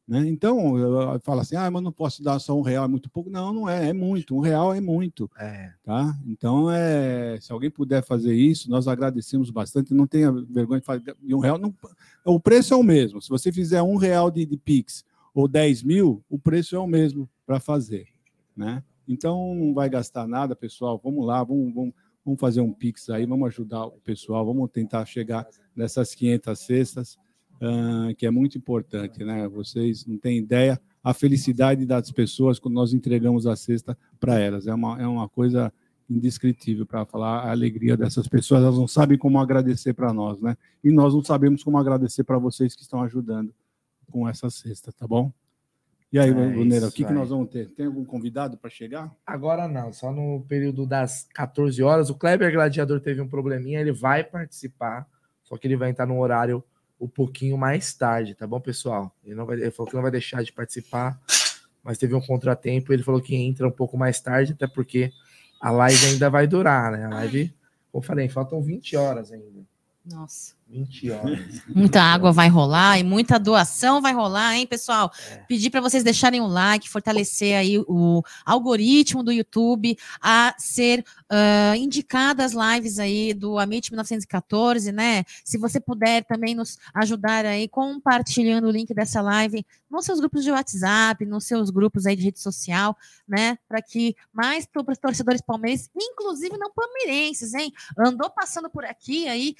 [0.06, 0.28] Né?
[0.28, 0.74] Então,
[1.22, 3.28] falo assim, ah, mas não posso dar só um real, é muito pouco.
[3.28, 4.36] Não, não é, é muito.
[4.36, 5.28] Um real é muito.
[5.36, 5.72] É.
[5.82, 6.16] Tá?
[6.24, 9.92] Então, é, se alguém puder fazer isso, nós agradecemos bastante.
[9.92, 11.58] Não tenha vergonha de fazer um real.
[11.58, 11.74] Não,
[12.24, 13.20] o preço é o mesmo.
[13.20, 15.04] Se você fizer um real de, de Pix
[15.34, 18.06] ou 10 mil, o preço é o mesmo para fazer.
[18.56, 18.82] Né?
[19.08, 21.00] Então, não vai gastar nada, pessoal.
[21.02, 25.04] Vamos lá, vamos, vamos, vamos fazer um Pix aí, vamos ajudar o pessoal, vamos tentar
[25.04, 27.18] chegar nessas 500 cestas,
[27.60, 29.24] ah, que é muito importante.
[29.24, 29.48] Né?
[29.48, 34.66] Vocês não têm ideia a felicidade das pessoas quando nós entregamos a cesta para elas.
[34.66, 35.72] É uma, é uma coisa
[36.08, 38.62] indescritível para falar a alegria dessas pessoas.
[38.62, 40.56] Elas não sabem como agradecer para nós, né?
[40.82, 43.52] E nós não sabemos como agradecer para vocês que estão ajudando
[44.10, 45.32] com essa cesta, tá bom?
[46.12, 47.68] E aí, É o que, que nós vamos ter?
[47.70, 49.14] Tem algum convidado para chegar?
[49.26, 52.10] Agora não, só no período das 14 horas.
[52.10, 55.06] O Kleber Gladiador teve um probleminha, ele vai participar,
[55.42, 56.64] só que ele vai entrar num horário
[57.00, 59.14] um pouquinho mais tarde, tá bom, pessoal?
[59.24, 61.20] Ele, não vai, ele falou que não vai deixar de participar,
[61.82, 62.92] mas teve um contratempo.
[62.92, 65.12] Ele falou que entra um pouco mais tarde, até porque
[65.60, 67.04] a live ainda vai durar, né?
[67.04, 67.54] A live,
[67.92, 69.64] como eu falei, faltam 20 horas ainda.
[70.04, 70.54] Nossa.
[70.68, 71.62] 20 horas.
[71.68, 75.12] Muita água vai rolar e muita doação vai rolar, hein, pessoal?
[75.30, 75.36] É.
[75.48, 81.76] Pedir para vocês deixarem o like, fortalecer aí o algoritmo do YouTube a ser ah,
[81.76, 85.22] indicadas lives aí do Amit 1914, né?
[85.44, 90.42] Se você puder também nos ajudar aí compartilhando o link dessa live nos seus grupos
[90.42, 93.56] de WhatsApp, nos seus grupos aí de rede social, né?
[93.68, 97.72] Para que mais to- torcedores palmeirenses, inclusive não palmeirenses, hein?
[97.96, 99.54] Andou passando por aqui aí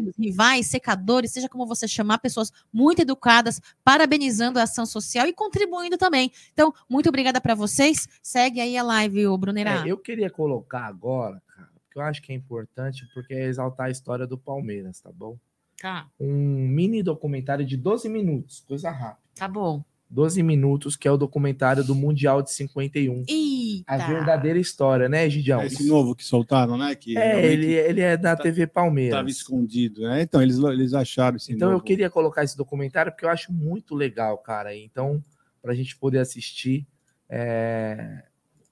[0.00, 5.32] adversários, rivais, secadores, seja como você chamar, pessoas muito educadas, parabenizando a ação social e
[5.32, 6.30] contribuindo também.
[6.52, 8.08] Então, muito obrigada para vocês.
[8.22, 9.86] Segue aí a live, o Brunerá.
[9.86, 13.86] É, eu queria colocar agora, cara, porque eu acho que é importante, porque é exaltar
[13.86, 15.36] a história do Palmeiras, tá bom?
[15.80, 19.22] Tá, Um mini documentário de 12 minutos, coisa rápida.
[19.34, 19.82] tá bom.
[20.12, 23.24] 12 minutos, que é o documentário do Mundial de 51.
[23.28, 23.84] Eita.
[23.86, 25.60] A verdadeira história, né, Gidião?
[25.60, 26.94] É esse novo que soltaram, né?
[26.96, 29.12] Que É, ele, ele é da tá- TV Palmeiras.
[29.14, 30.22] estava escondido, né?
[30.22, 31.84] Então, eles, eles acharam esse Então eu novo.
[31.84, 34.74] queria colocar esse documentário porque eu acho muito legal, cara.
[34.74, 35.22] Então,
[35.62, 36.84] para a gente poder assistir
[37.28, 38.24] é,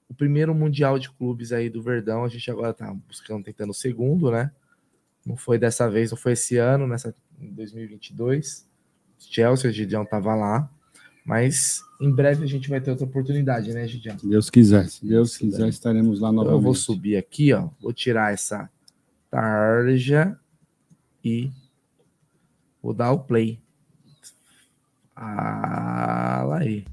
[0.09, 3.73] o primeiro Mundial de Clubes aí do Verdão, a gente agora tá buscando, tentando o
[3.73, 4.51] segundo, né?
[5.25, 8.67] Não foi dessa vez, não foi esse ano, nessa em 2022.
[9.17, 10.69] Chelsea, o Gidião tava lá.
[11.29, 14.17] Mas em breve a gente vai ter outra oportunidade, né, Gidião?
[14.17, 16.57] Se Deus quiser, se Deus Se Deus quiser, estaremos lá Então novamente.
[16.57, 17.69] eu vou subir aqui, ó.
[17.79, 18.67] Vou tirar essa
[19.29, 20.35] tarja
[21.23, 21.51] e
[22.81, 23.59] vou dar o play.
[25.15, 26.83] Lá aí.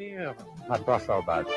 [0.00, 0.14] Mim,
[0.66, 1.50] matou a saudade.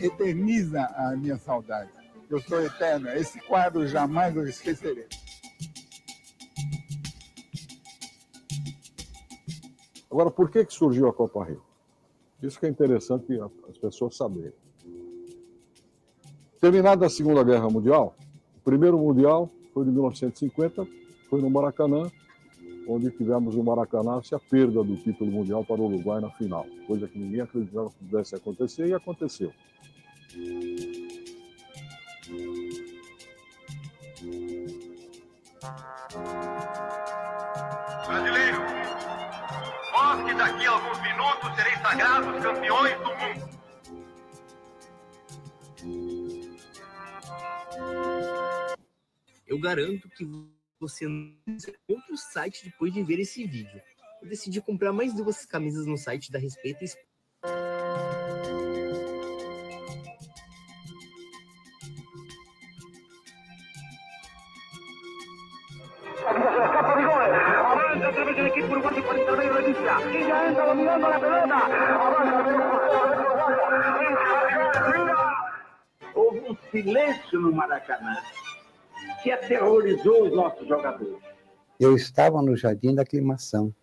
[0.00, 1.90] eterniza a minha saudade.
[2.30, 3.10] Eu sou eterno.
[3.10, 5.06] Esse quadro jamais eu esquecerei.
[10.10, 11.62] Agora, por que, que surgiu a Copa Rio?
[12.42, 13.38] Isso que é interessante
[13.68, 14.54] as pessoas saberem.
[16.58, 18.16] Terminada a Segunda Guerra Mundial,
[18.56, 20.86] o primeiro Mundial foi de 1950,
[21.28, 22.10] foi no Maracanã,
[22.86, 27.08] onde tivemos no Maracanã a perda do título mundial para o Uruguai na final, coisa
[27.08, 29.52] que ninguém acreditava que pudesse acontecer e aconteceu.
[38.06, 38.58] Brasileiro,
[39.92, 43.54] vós que daqui a alguns minutos sereis sagrados campeões do mundo.
[49.46, 50.24] Eu garanto que
[50.88, 51.06] você
[51.88, 53.80] outro site depois de ver esse vídeo.
[54.22, 56.84] Eu decidi comprar mais duas camisas no site da Respeita
[76.14, 78.16] Houve um silêncio no Maracanã
[79.24, 81.18] que aterrorizou os nossos jogadores.
[81.80, 83.74] Eu estava no Jardim da Aclimação,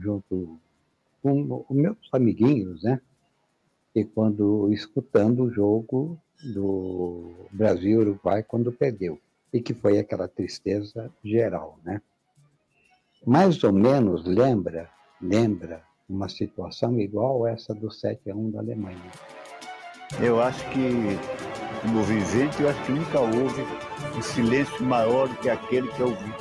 [0.00, 0.58] junto
[1.22, 3.00] com os meus amiguinhos, né?
[3.94, 9.20] E quando escutando o jogo do Brasil-Uruguai quando perdeu.
[9.52, 12.02] E que foi aquela tristeza geral, né?
[13.26, 14.88] mais ou menos lembra,
[15.20, 19.10] lembra uma situação igual essa do 7 a 1 da Alemanha.
[20.20, 21.18] Eu acho que,
[21.86, 23.62] como vivente, eu acho que nunca houve
[24.18, 26.32] um silêncio maior do que aquele que eu vi.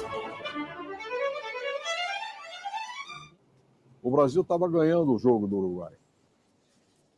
[4.01, 5.93] O Brasil estava ganhando o jogo do Uruguai.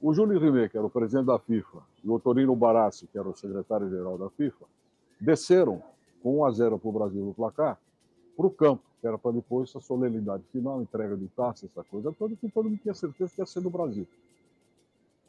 [0.01, 3.27] O Júlio Rimet, que era o presidente da FIFA, e o Torino Barassi, que era
[3.27, 4.65] o secretário-geral da FIFA,
[5.21, 5.81] desceram
[6.21, 7.79] com 1 a 0 para o Brasil no placar
[8.35, 12.11] para o campo, que era para depois essa solenidade final, entrega de taça, essa coisa
[12.11, 14.05] toda, que todo mundo tinha certeza que ia ser no Brasil.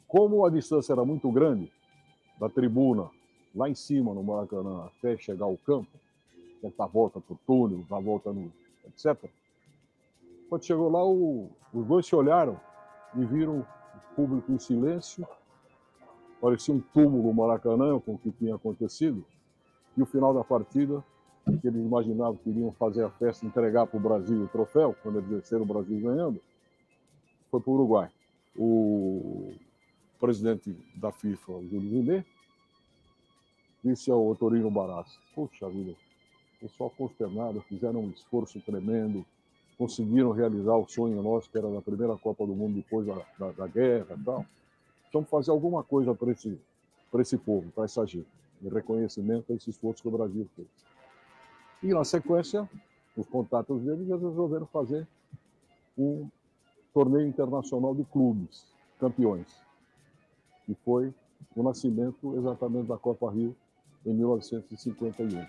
[0.05, 1.71] Como a distância era muito grande,
[2.39, 3.09] da tribuna
[3.53, 5.89] lá em cima no Maracanã até chegar ao campo,
[6.61, 8.51] tentar volta para o túnel, dar volta no.
[8.87, 9.29] etc.
[10.47, 12.59] Quando chegou lá, o, os dois se olharam
[13.15, 15.27] e viram o público em silêncio.
[16.41, 19.23] Parecia um túmulo Maracanã com o que tinha acontecido.
[19.97, 21.03] E o final da partida,
[21.61, 25.19] que eles imaginavam que iriam fazer a festa, entregar para o Brasil o troféu, quando
[25.19, 26.39] eles desceram o Brasil ganhando,
[27.51, 28.09] foi para o Uruguai.
[28.55, 29.53] O
[30.19, 32.25] presidente da FIFA, Júlio Rimet,
[33.83, 35.95] disse ao Torino Barassi, poxa vida,
[36.59, 39.25] pessoal consternado, fizeram um esforço tremendo,
[39.77, 43.51] conseguiram realizar o sonho nosso, que era da primeira Copa do Mundo depois da, da,
[43.51, 44.45] da guerra e tal.
[45.13, 46.59] Vamos fazer alguma coisa para esse,
[47.13, 48.27] esse povo, para essa gente,
[48.61, 50.67] em reconhecimento a esse esforço que o Brasil fez.
[51.81, 52.69] E, na sequência,
[53.15, 55.07] os contatos deles eles resolveram fazer
[55.97, 56.29] um
[56.93, 58.65] torneio internacional de clubes,
[58.99, 59.68] campeões.
[60.69, 61.13] E foi
[61.55, 63.55] o nascimento exatamente da Copa Rio
[64.05, 65.45] em 1951.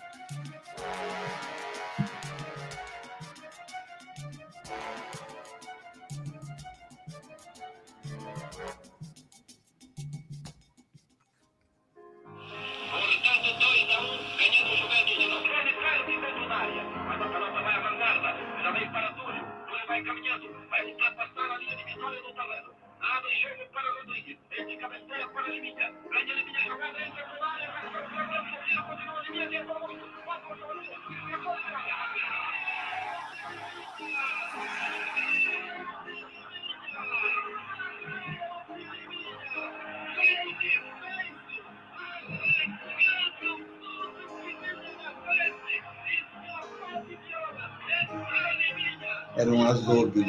[50.10, 50.20] Que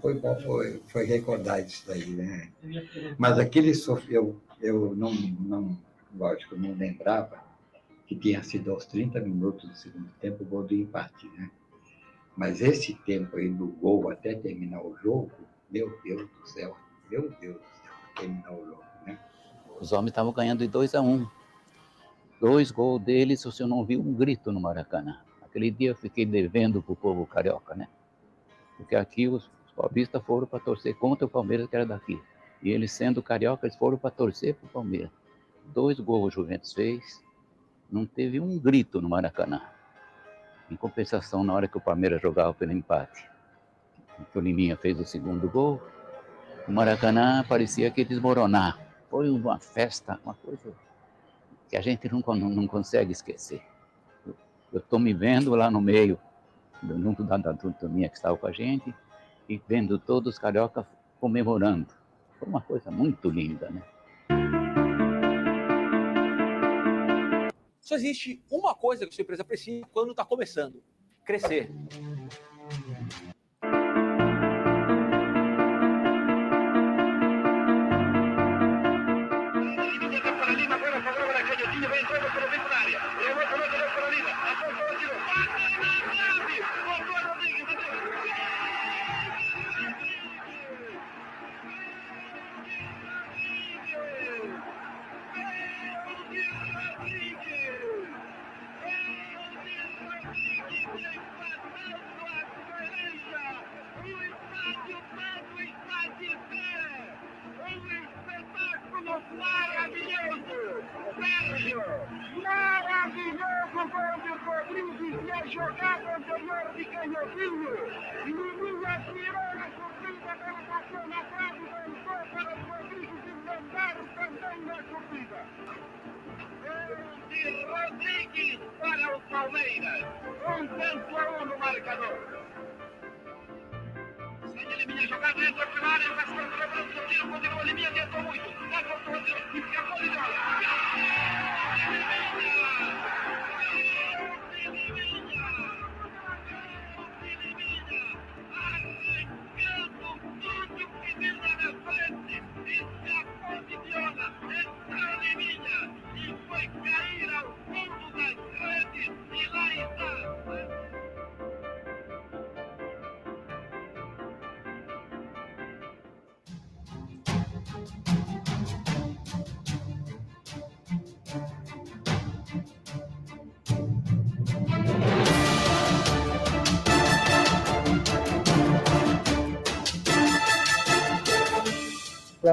[0.00, 2.50] Foi bom, foi, foi recordar isso daí, né?
[3.18, 5.78] Mas aquele sofreu, eu não, não,
[6.16, 7.38] lógico, não lembrava
[8.06, 11.50] que tinha sido aos 30 minutos do segundo tempo o gol do empate, né?
[12.40, 15.30] Mas esse tempo aí do gol até terminar o jogo,
[15.70, 16.74] meu Deus do céu,
[17.10, 19.18] meu Deus do céu, terminar o jogo, né?
[19.78, 21.28] Os homens estavam ganhando de 2 a 1 um.
[22.40, 25.20] Dois gols deles, você não viu um grito no Maracanã.
[25.42, 27.88] Aquele dia eu fiquei devendo pro povo carioca, né?
[28.78, 32.18] Porque aqui os, paulistas foram para torcer contra o Palmeiras, que era daqui.
[32.62, 35.10] E eles, sendo carioca, eles foram para torcer pro Palmeiras.
[35.74, 37.22] Dois gols o Juventus fez,
[37.92, 39.60] não teve um grito no Maracanã.
[40.70, 43.28] Em compensação, na hora que o Palmeiras jogava pelo empate,
[44.34, 45.82] o Liminha fez o segundo gol,
[46.68, 48.78] o Maracanã parecia que desmoronar.
[49.08, 50.72] Foi uma festa, uma coisa
[51.68, 53.62] que a gente não, não, consegue esquecer.
[54.72, 56.18] Eu estou me vendo lá no meio,
[56.82, 58.94] junto da, da turminha que estava com a gente,
[59.48, 60.86] e vendo todos os carioca
[61.20, 61.88] comemorando.
[62.38, 63.82] Foi uma coisa muito linda, né?
[67.90, 70.80] Só existe uma coisa que sua empresa precisa quando está começando:
[71.24, 71.68] crescer.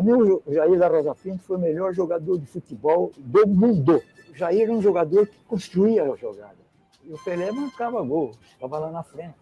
[0.07, 0.13] Mim,
[0.45, 4.01] o Jair da Rosa Pinto foi o melhor jogador de futebol do mundo.
[4.31, 6.55] O Jair era um jogador que construía a jogada.
[7.03, 9.35] E o Pelé marcava gol, estava lá na frente.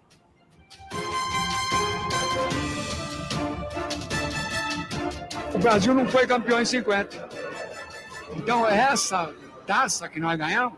[5.54, 7.30] O Brasil não foi campeão em 50.
[8.36, 9.34] Então, essa
[9.66, 10.78] taça que nós ganhamos,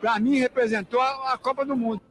[0.00, 2.02] para mim, representou a, Copa do Mundo.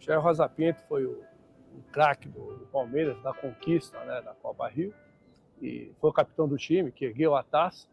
[0.00, 4.68] Jair Rosa Pinto foi o, o craque do, do, Palmeiras, da conquista né, da Copa
[4.68, 4.92] Rio,
[5.62, 7.86] e foi o capitão do time, que ergueu a taça.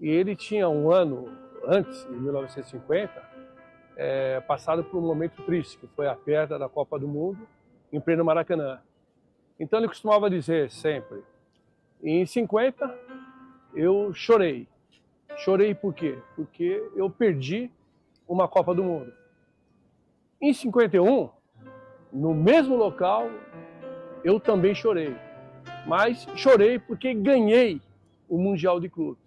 [0.00, 1.28] E ele tinha um ano
[1.66, 3.22] antes, em 1950,
[3.96, 7.46] é, passado por um momento triste, que foi a perda da Copa do Mundo
[7.92, 8.80] em pleno Maracanã.
[9.60, 11.22] Então ele costumava dizer sempre,
[12.02, 12.98] em 50
[13.74, 14.66] eu chorei.
[15.36, 16.18] Chorei por quê?
[16.34, 17.70] Porque eu perdi
[18.26, 19.12] uma Copa do Mundo.
[20.40, 21.28] Em 51,
[22.12, 23.30] no mesmo local,
[24.24, 25.14] eu também chorei.
[25.86, 27.80] Mas chorei porque ganhei
[28.28, 29.22] o Mundial de Clubes.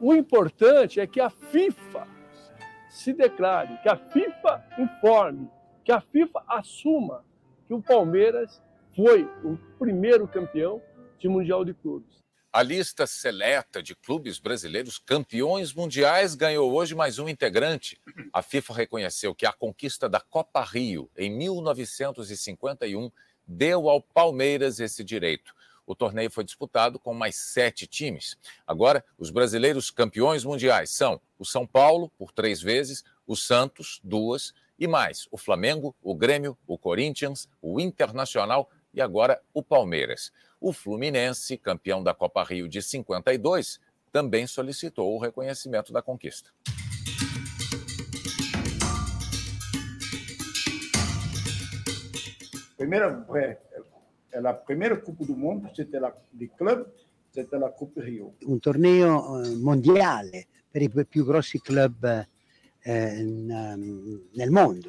[0.00, 2.06] O importante é que a FIFA
[2.88, 5.50] se declare, que a FIFA informe,
[5.84, 7.24] que a FIFA assuma
[7.66, 8.62] que o Palmeiras
[8.94, 10.80] foi o primeiro campeão
[11.18, 12.18] de Mundial de Clubes.
[12.50, 18.00] A lista seleta de clubes brasileiros campeões mundiais ganhou hoje mais um integrante.
[18.32, 23.10] A FIFA reconheceu que a conquista da Copa Rio em 1951
[23.46, 25.54] deu ao Palmeiras esse direito.
[25.88, 28.36] O torneio foi disputado com mais sete times.
[28.66, 34.52] Agora, os brasileiros campeões mundiais são o São Paulo, por três vezes, o Santos, duas,
[34.78, 40.30] e mais o Flamengo, o Grêmio, o Corinthians, o Internacional e agora o Palmeiras.
[40.60, 43.80] O Fluminense, campeão da Copa Rio de 52,
[44.12, 46.50] também solicitou o reconhecimento da conquista.
[52.76, 53.56] Primeira, é,
[54.30, 56.86] é a primeira Copa do Mundo, c'était la di club,
[57.30, 58.34] c'était la Coppa Rio.
[58.46, 62.26] Un torneo eh, mondiale per i più grossi club
[62.80, 63.46] eh, in,
[64.32, 64.88] nel mondo.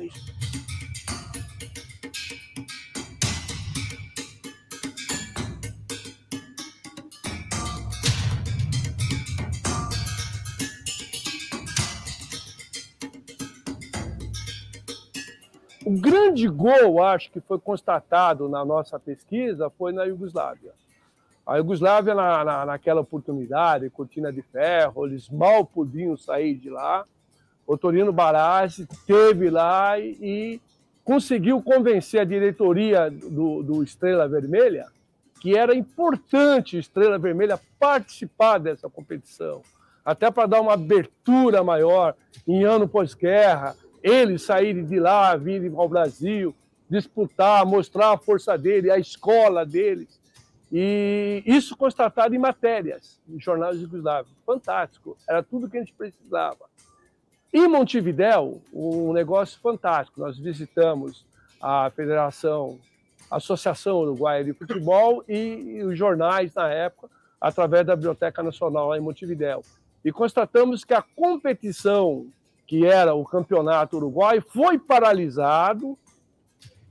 [16.29, 20.71] Grande gol, acho que foi constatado na nossa pesquisa, foi na Iugoslávia.
[21.45, 27.03] A Iugoslávia, na, na, naquela oportunidade, cortina de ferro, eles mal podiam sair de lá.
[27.65, 30.61] O Torino Barassi teve lá e, e
[31.03, 34.87] conseguiu convencer a diretoria do, do Estrela Vermelha
[35.39, 39.61] que era importante Estrela Vermelha participar dessa competição,
[40.03, 42.13] até para dar uma abertura maior
[42.45, 43.73] em ano pós-guerra,
[44.03, 46.55] eles saírem de lá, virem ao Brasil,
[46.89, 50.19] disputar, mostrar a força dele, a escola deles.
[50.71, 54.31] E isso constatado em matérias, em jornais jugoslavos.
[54.45, 56.69] Fantástico, era tudo que a gente precisava.
[57.51, 60.21] Em Montevidéu, um negócio fantástico.
[60.21, 61.25] Nós visitamos
[61.59, 62.79] a Federação,
[63.29, 67.09] a Associação Uruguaia de Futebol e, os jornais na época,
[67.41, 69.63] através da Biblioteca Nacional lá em Montevidéu.
[70.05, 72.27] E constatamos que a competição
[72.69, 75.97] que era o campeonato uruguaio, foi paralisado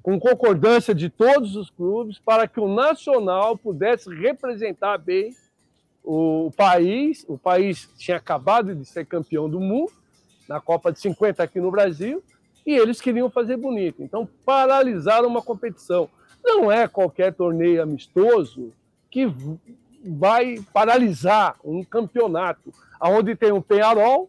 [0.02, 5.36] com concordância de todos os clubes para que o Nacional pudesse representar bem
[6.02, 7.24] o país.
[7.28, 9.92] O país tinha acabado de ser campeão do mundo
[10.48, 12.24] na Copa de 50 aqui no Brasil
[12.66, 14.02] e eles queriam fazer bonito.
[14.02, 16.10] Então paralisaram uma competição.
[16.44, 18.72] Não é qualquer torneio amistoso
[19.08, 19.32] que
[20.04, 24.28] vai paralisar um campeonato onde tem um Penharol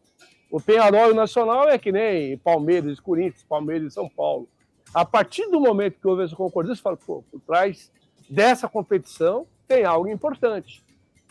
[0.50, 4.48] o Penharol e o Nacional é que nem Palmeiras, Corinthians, Palmeiras e São Paulo.
[4.94, 7.92] A partir do momento que houve essa concordância, fala, pô, por trás
[8.30, 10.84] dessa competição tem algo importante.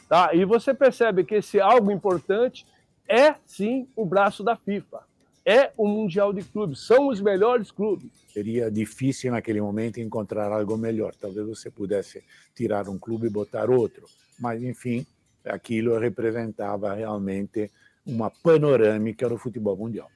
[0.08, 0.32] Tá?
[0.32, 2.64] E você percebe que esse algo importante
[3.08, 5.00] é, sim, o braço da FIFA.
[5.44, 8.10] é o Mundial de Clubes, são os melhores clubes.
[8.28, 11.14] Seria difícil naquele momento encontrar algo melhor.
[11.18, 12.22] Talvez você pudesse
[12.54, 14.04] tirar um clube e botar outro.
[14.38, 15.06] Mas, enfim,
[15.46, 17.70] aquilo representava realmente
[18.08, 20.10] uma panorâmica do futebol mundial.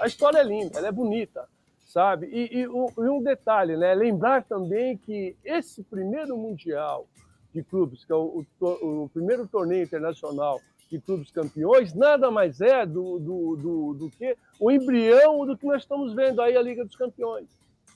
[0.00, 1.48] A história é linda, ela é bonita,
[1.88, 2.28] sabe?
[2.30, 3.94] E, e, um detalhe, né?
[3.94, 7.06] Lembrar também que esse primeiro mundial
[7.52, 10.60] de clubes, que é o, o o primeiro torneio internacional
[10.90, 15.66] de clubes campeões, nada mais é do, do, do, do que o embrião do que
[15.66, 17.48] nós estamos vendo aí a Liga dos Campeões.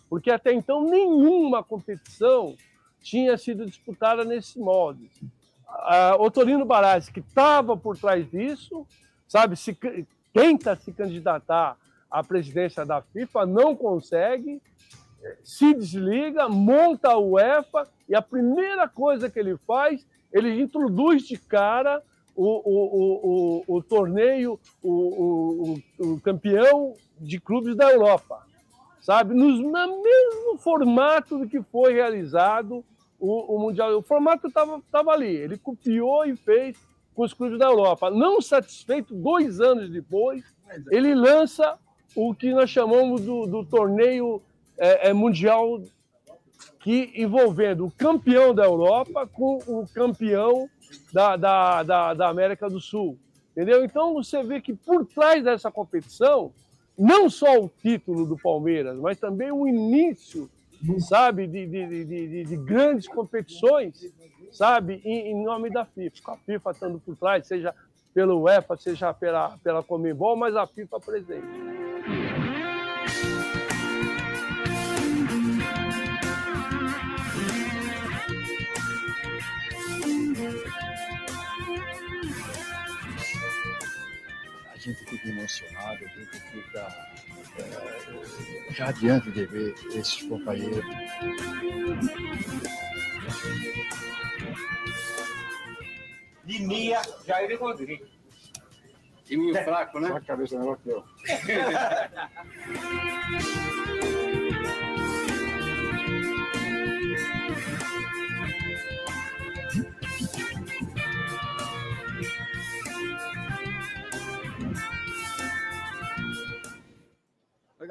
[0.09, 2.55] Porque até então nenhuma competição
[3.01, 5.11] tinha sido disputada nesse molde.
[6.19, 8.87] O Torino Barassi, que estava por trás disso,
[9.27, 9.77] sabe, se,
[10.33, 11.79] tenta se candidatar
[12.13, 14.61] à presidência da FIFA, não consegue,
[15.43, 21.39] se desliga, monta a UEFA e a primeira coisa que ele faz, ele introduz de
[21.39, 22.03] cara
[22.37, 28.43] o, o, o, o, torneio, o, o, o, o campeão de clubes da Europa,
[29.01, 29.35] sabe?
[29.35, 32.85] Nos, no mesmo formato do que foi realizado
[33.19, 33.97] o, o Mundial.
[33.97, 36.77] O formato estava ali, ele copiou e fez
[37.15, 38.11] com os clubes da Europa.
[38.11, 40.43] Não satisfeito, dois anos depois,
[40.91, 41.79] ele lança
[42.15, 44.41] o que nós chamamos do, do torneio
[44.79, 45.81] é, é, mundial
[46.81, 50.69] que envolvendo o campeão da Europa com o campeão
[51.13, 53.17] da, da, da, da América do Sul.
[53.53, 53.85] Entendeu?
[53.85, 56.53] Então você vê que por trás dessa competição,
[56.99, 60.49] não só o título do Palmeiras, mas também o início,
[60.99, 64.11] sabe, de, de, de, de- de grandes competições,
[64.51, 66.17] sabe, em, em nome da FIFA.
[66.23, 67.75] Com a FIFA estando por trás, seja
[68.15, 71.92] pelo UEFA, seja pela, pela Comembol, mas a FIFA presente.
[84.83, 87.11] Gente fica emocionado, a gente fica
[87.59, 90.85] eh, radiante de ver esses companheiros.
[96.45, 98.11] Liminha, Jair Rodrigues.
[99.25, 100.09] Time fraco, né?
[100.09, 101.05] Só a cabeça melhor que eu.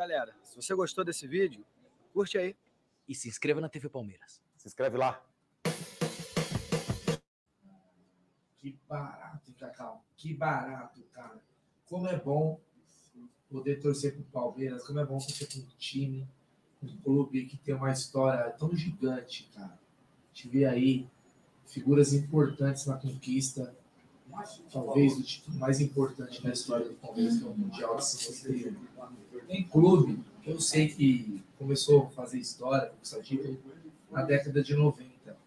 [0.01, 0.35] galera.
[0.43, 1.63] Se você gostou desse vídeo,
[2.11, 2.55] curte aí.
[3.07, 4.41] E se inscreva na TV Palmeiras.
[4.57, 5.21] Se inscreve lá.
[8.57, 10.03] Que barato, hein, Cacau.
[10.15, 11.39] Que barato, cara.
[11.85, 12.59] Como é bom
[13.49, 16.27] poder torcer pro Palmeiras, como é bom torcer um time,
[16.81, 19.73] um clube que tem uma história tão gigante, cara.
[19.73, 21.07] A gente vê aí
[21.67, 23.75] figuras importantes na conquista,
[24.71, 28.91] talvez o título mais importante da história do Palmeiras, que é o Mundial de 51.
[29.51, 33.59] Tem clube eu sei que começou a fazer história, conquistar título,
[34.09, 35.37] na década de 90.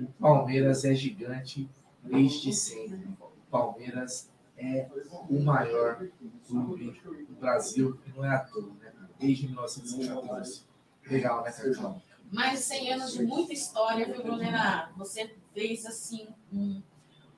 [0.00, 1.68] O Palmeiras é gigante
[2.02, 2.96] desde sempre.
[2.96, 4.28] O Palmeiras
[4.58, 4.88] é
[5.28, 6.06] o maior
[6.46, 8.92] clube do Brasil, e não é à toa, né?
[9.18, 10.62] Desde 1914.
[11.06, 12.02] Legal, né, Cacau?
[12.30, 14.90] Mais de 100 anos de muita história, viu, Brunera?
[14.96, 16.82] Você fez, assim, um-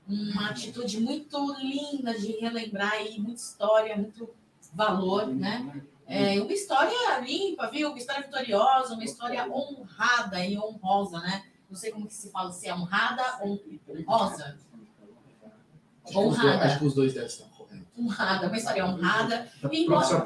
[0.08, 4.28] uma atitude muito linda de relembrar aí, muita história, muito
[4.72, 5.82] valor, né?
[6.06, 7.88] É, uma história limpa, viu?
[7.88, 11.44] Uma história vitoriosa, uma história honrada e honrosa, né?
[11.70, 13.58] Não sei como que se fala, se é honrada ou
[13.88, 14.58] honrosa.
[16.04, 16.78] Acho que, os dois, acho Honrada.
[16.78, 17.86] que os dois devem estar corretos.
[17.98, 19.52] Honrada, uma história honrada.
[19.70, 20.24] E embora,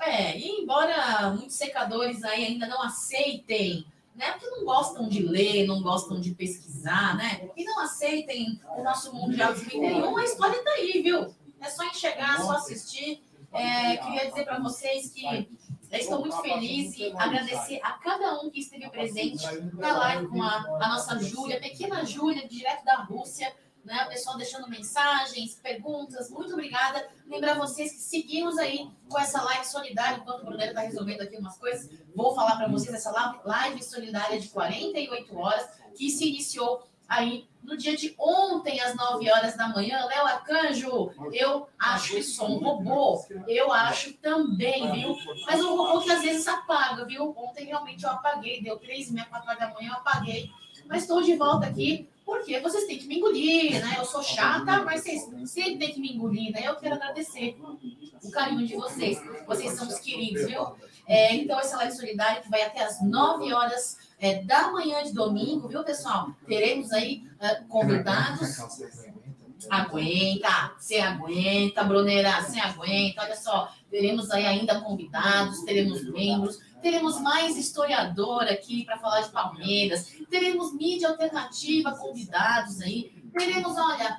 [0.00, 3.84] é, e embora muitos secadores aí ainda não aceitem,
[4.14, 4.32] né?
[4.32, 7.48] Porque não gostam de ler, não gostam de pesquisar, né?
[7.56, 11.34] E não aceitem o nosso Mundial de 51, a história tá aí, viu?
[11.60, 13.25] É só enxergar, só assistir.
[13.56, 15.48] É, queria dizer para vocês que
[15.92, 20.56] estou muito feliz e agradecer a cada um que esteve presente na live com a,
[20.80, 23.52] a nossa Júlia, pequena Júlia, direto da Rússia,
[23.86, 24.04] né?
[24.04, 27.08] O pessoal deixando mensagens, perguntas, muito obrigada.
[27.26, 31.36] Lembrar vocês que seguimos aí com essa live solidária, enquanto o Brunero está resolvendo aqui
[31.36, 33.12] umas coisas, vou falar para vocês essa
[33.44, 39.28] live solidária de 48 horas, que se iniciou aí no dia de ontem, às 9
[39.30, 40.04] horas da manhã.
[40.06, 43.24] Léo Arcanjo, eu acho que sou um robô.
[43.48, 45.16] Eu acho também, viu?
[45.46, 47.34] Mas um robô que às vezes apaga, viu?
[47.36, 50.50] Ontem realmente eu apaguei, deu 3 e meia, 4 horas da manhã, eu apaguei.
[50.88, 53.96] Mas estou de volta aqui porque vocês têm que me engolir, né?
[53.98, 56.62] Eu sou chata, mas vocês sempre têm que me engolir, né?
[56.64, 57.56] Eu quero agradecer
[58.22, 59.20] o carinho de vocês.
[59.46, 60.74] Vocês são os queridos, viu?
[61.06, 65.12] É, então, essa live solidária que vai até as 9 horas é, da manhã de
[65.12, 66.30] domingo, viu, pessoal?
[66.46, 68.58] Teremos aí é, convidados.
[69.70, 73.22] Aguenta, você aguenta, Bruneira, você aguenta.
[73.22, 79.30] Olha só, teremos aí ainda convidados, teremos membros, teremos mais historiador aqui para falar de
[79.30, 84.18] Palmeiras, teremos mídia alternativa, convidados aí, teremos, olha,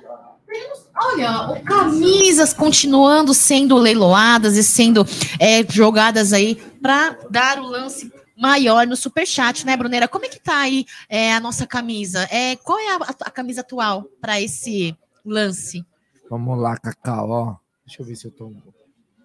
[0.96, 5.04] olha, camisas continuando sendo leiloadas e sendo
[5.38, 10.08] é, jogadas aí para dar o lance maior no superchat, né, Bruneira?
[10.08, 12.26] Como é que tá aí é, a nossa camisa?
[12.30, 15.84] É, qual é a, a camisa atual para esse lance?
[16.30, 17.56] Vamos lá, Cacau, ó.
[17.86, 18.52] Deixa eu ver se eu tô.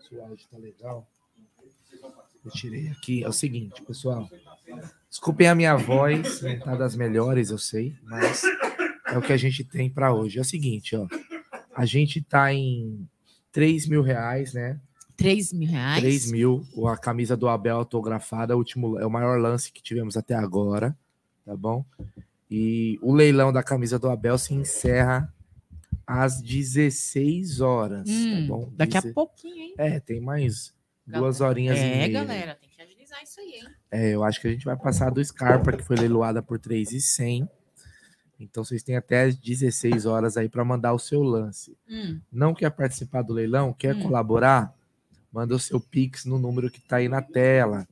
[0.07, 1.05] Se o áudio tá legal.
[2.45, 3.23] Eu tirei aqui.
[3.23, 4.29] É o seguinte, pessoal.
[5.09, 8.41] Desculpem a minha voz, não tá das melhores, eu sei, mas
[9.13, 10.37] é o que a gente tem para hoje.
[10.37, 11.07] É o seguinte, ó.
[11.75, 13.07] A gente tá em
[13.51, 14.79] 3 mil reais, né?
[15.15, 15.99] 3 mil reais?
[16.01, 16.63] 3 mil.
[16.87, 20.95] A camisa do Abel autografada, último, é o maior lance que tivemos até agora,
[21.45, 21.85] tá bom?
[22.49, 25.33] E o leilão da camisa do Abel se encerra
[26.05, 28.71] às 16 horas, Hum, tá bom?
[28.75, 29.73] daqui a pouquinho, hein?
[29.77, 30.73] É, tem mais
[31.05, 32.09] duas horinhas e É, meia.
[32.09, 33.67] galera, tem que agilizar isso aí, hein?
[33.91, 37.47] É, eu acho que a gente vai passar do Scarpa, que foi leiloada por 3,100.
[38.39, 41.77] Então vocês têm até as 16 horas aí para mandar o seu lance.
[41.89, 42.19] Hum.
[42.31, 43.73] Não quer participar do leilão?
[43.73, 44.03] Quer Hum.
[44.03, 44.73] colaborar?
[45.31, 47.87] Manda o seu Pix no número que está aí na tela.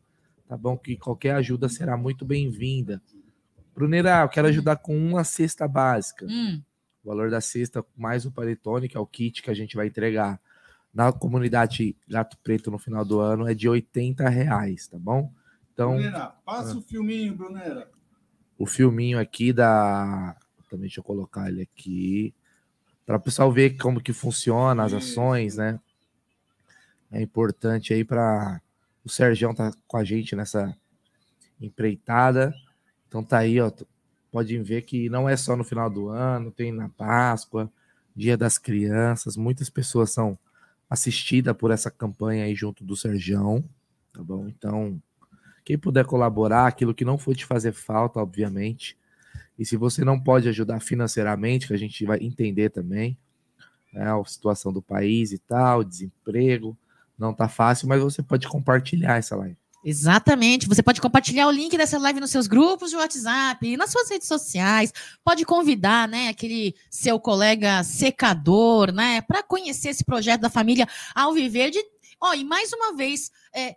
[0.47, 0.77] Tá bom?
[0.77, 3.01] Que qualquer ajuda será muito bem-vinda.
[3.73, 6.25] Bruneira, eu quero ajudar com uma cesta básica.
[6.29, 6.61] Hum.
[7.03, 9.87] O valor da cesta mais o panetone, que é o kit que a gente vai
[9.87, 10.39] entregar
[10.93, 15.31] na comunidade Gato Preto no final do ano, é de 80 reais, tá bom?
[15.73, 16.77] Então, Brunera, passa ah.
[16.77, 17.89] o filminho, Brunera.
[18.61, 20.35] O filminho aqui da.
[20.69, 22.33] Também deixa eu colocar ele aqui.
[23.05, 25.79] Para o pessoal ver como que funciona as ações, né?
[27.11, 28.61] É importante aí para
[29.03, 30.77] o Sergião tá com a gente nessa
[31.59, 32.53] empreitada.
[33.07, 33.71] Então tá aí, ó.
[34.31, 37.69] Podem ver que não é só no final do ano, tem na Páscoa,
[38.15, 39.35] Dia das Crianças.
[39.35, 40.37] Muitas pessoas são
[40.87, 43.63] assistidas por essa campanha aí junto do Sergião,
[44.13, 44.47] tá bom?
[44.47, 45.01] Então,
[45.63, 48.97] quem puder colaborar, aquilo que não for te fazer falta, obviamente.
[49.57, 53.17] E se você não pode ajudar financeiramente, que a gente vai entender também,
[53.93, 56.77] né, a situação do país e tal, desemprego,
[57.17, 59.57] não tá fácil, mas você pode compartilhar essa live.
[59.83, 60.67] Exatamente.
[60.67, 64.27] Você pode compartilhar o link dessa live nos seus grupos de WhatsApp, nas suas redes
[64.27, 64.93] sociais.
[65.23, 71.79] Pode convidar, né, aquele seu colega secador, né, para conhecer esse projeto da família Alviverde.
[72.19, 73.75] Ó, e mais uma vez, é,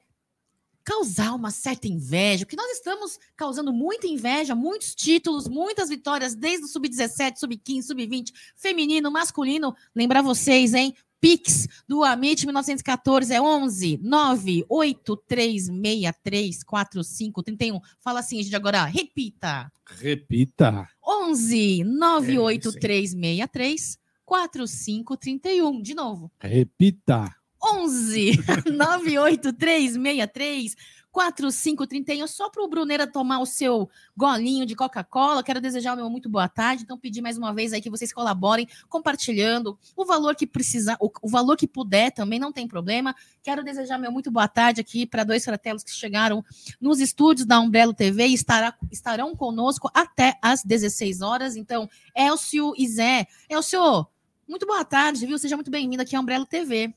[0.84, 6.66] causar uma certa inveja, porque nós estamos causando muita inveja, muitos títulos, muitas vitórias, desde
[6.66, 9.74] o sub-17, sub-15, sub-20, feminino, masculino.
[9.94, 10.94] Lembrar vocês, hein?
[11.20, 17.80] Pix do Amit 1914 é 11 98363 4531.
[17.98, 19.72] Fala assim, gente, agora repita.
[19.86, 20.86] Repita.
[21.02, 25.80] 11 98363 4531.
[25.80, 26.30] De novo.
[26.38, 27.34] Repita.
[27.64, 28.32] 11
[28.72, 30.76] 98363
[31.14, 32.26] 4531.
[32.26, 35.44] Só para o Bruneira tomar o seu golinho de Coca-Cola.
[35.44, 36.82] Quero desejar o meu muito boa tarde.
[36.82, 41.08] Então, pedir mais uma vez aí que vocês colaborem, compartilhando o valor que precisar, o,
[41.22, 43.14] o valor que puder também, não tem problema.
[43.44, 46.44] Quero desejar meu muito boa tarde aqui para dois fratelos que chegaram
[46.80, 51.54] nos estúdios da Umbrello TV e estará, estarão conosco até às 16 horas.
[51.54, 53.28] Então, Elcio e Zé.
[53.48, 54.04] Elcio,
[54.48, 55.38] muito boa tarde, viu?
[55.38, 56.92] Seja muito bem-vindo aqui à Umbrello TV.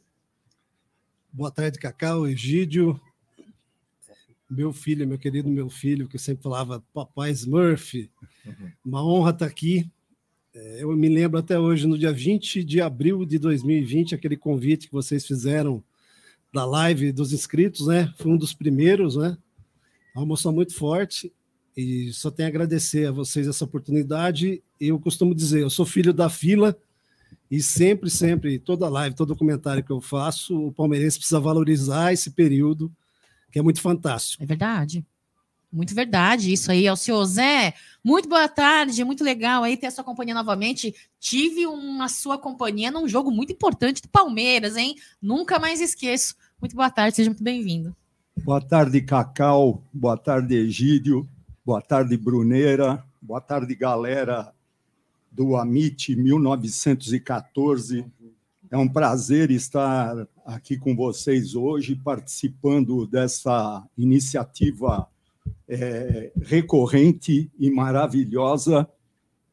[1.38, 3.00] Boa tarde, Cacau, Egídio.
[4.50, 8.10] Meu filho, meu querido meu filho, que eu sempre falava Papai Smurf.
[8.84, 9.88] Uma honra estar aqui.
[10.52, 14.88] É, Eu me lembro até hoje, no dia 20 de abril de 2020, aquele convite
[14.88, 15.84] que vocês fizeram
[16.52, 18.12] da live dos inscritos, né?
[18.18, 19.38] Foi um dos primeiros, né?
[20.16, 21.32] Uma emoção muito forte
[21.78, 24.64] e só tenho a agradecer a vocês essa oportunidade.
[24.80, 26.76] Eu costumo dizer, eu sou filho da fila
[27.49, 32.32] e sempre, sempre, toda live, todo comentário que eu faço, o palmeirense precisa valorizar esse
[32.32, 32.91] período,
[33.52, 34.44] que é muito fantástico.
[34.44, 35.06] É verdade.
[35.72, 37.74] Muito verdade, isso aí, Alcio Zé.
[38.03, 40.95] Muito boa tarde, muito legal aí ter a sua companhia novamente.
[41.19, 44.95] Tive uma sua companhia num jogo muito importante do Palmeiras, hein?
[45.22, 46.36] Nunca mais esqueço.
[46.60, 47.95] Muito boa tarde, seja muito bem-vindo.
[48.44, 49.84] Boa tarde, Cacau.
[49.94, 51.28] Boa tarde, Egídio.
[51.65, 53.03] Boa tarde, Bruneira.
[53.22, 54.53] Boa tarde, galera
[55.38, 58.04] do Amit 1914.
[58.72, 65.08] É um prazer estar aqui com vocês hoje, participando dessa iniciativa
[65.70, 68.90] é, recorrente e maravilhosa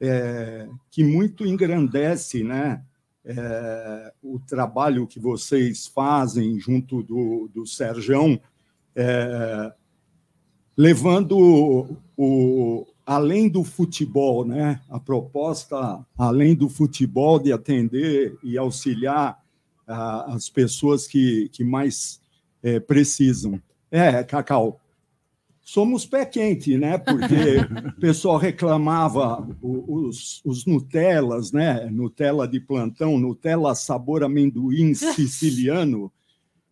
[0.00, 2.82] é, que muito engrandece né,
[3.22, 8.40] é, o trabalho que vocês fazem junto do, do Serjão,
[8.96, 9.70] é,
[10.74, 11.38] levando
[12.16, 19.42] o, além do futebol, né, a proposta, além do futebol, de atender e auxiliar
[19.86, 22.20] a, as pessoas que, que mais
[22.62, 23.60] é, precisam.
[23.90, 24.80] É, Cacau,
[25.64, 26.98] somos pé quente, né?
[26.98, 27.58] Porque
[27.88, 31.88] o pessoal reclamava os, os Nutellas, né?
[31.90, 36.12] Nutella de plantão, Nutella sabor amendoim siciliano.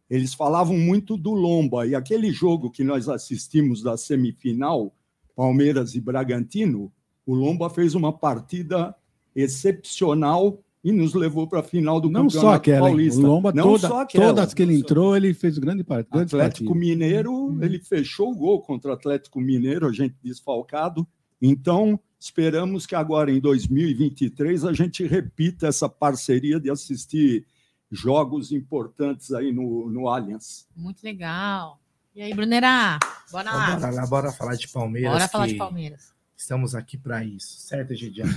[0.08, 1.86] Eles falavam muito do Lomba.
[1.86, 4.92] E aquele jogo que nós assistimos da semifinal,
[5.34, 6.92] Palmeiras e Bragantino,
[7.26, 8.94] o Lomba fez uma partida
[9.34, 12.88] excepcional e nos levou para a final do Não Campeonato só aquela?
[12.88, 13.20] Paulista.
[13.20, 14.26] o Lomba, Não toda, só aquela.
[14.26, 16.08] todas que ele entrou, ele fez grande parte.
[16.10, 16.86] Grande Atlético partida.
[16.86, 21.06] Mineiro, ele fechou o gol contra o Atlético Mineiro, a gente desfalcado.
[21.40, 27.46] Então, esperamos que agora, em 2023, a gente repita essa parceria de assistir
[27.90, 30.66] jogos importantes aí no, no Allianz.
[30.74, 31.81] Muito legal.
[32.14, 32.98] E aí, Brunera?
[33.30, 33.76] Bora Então, lá.
[33.76, 35.12] bora lá, bora falar de Palmeiras.
[35.12, 36.12] Bora falar de Palmeiras.
[36.36, 38.32] Estamos aqui para isso, certo, Gidiano?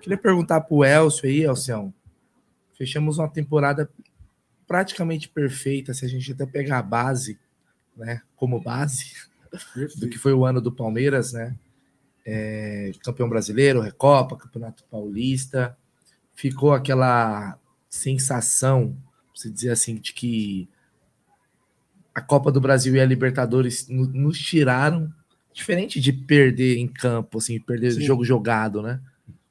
[0.00, 1.92] Queria perguntar para o Elcio aí, Elcião.
[2.76, 3.88] Fechamos uma temporada
[4.66, 7.38] praticamente perfeita, se a gente até pegar a base,
[7.96, 9.12] né, como base
[9.98, 11.54] do que foi o ano do Palmeiras, né?
[12.24, 15.76] É, campeão brasileiro, Recopa, Campeonato Paulista.
[16.34, 17.58] Ficou aquela
[17.88, 18.96] sensação,
[19.34, 20.68] se dizer assim, de que
[22.14, 25.12] a Copa do Brasil e a Libertadores no- nos tiraram,
[25.52, 28.00] diferente de perder em campo, assim, perder Sim.
[28.02, 29.00] jogo jogado, né?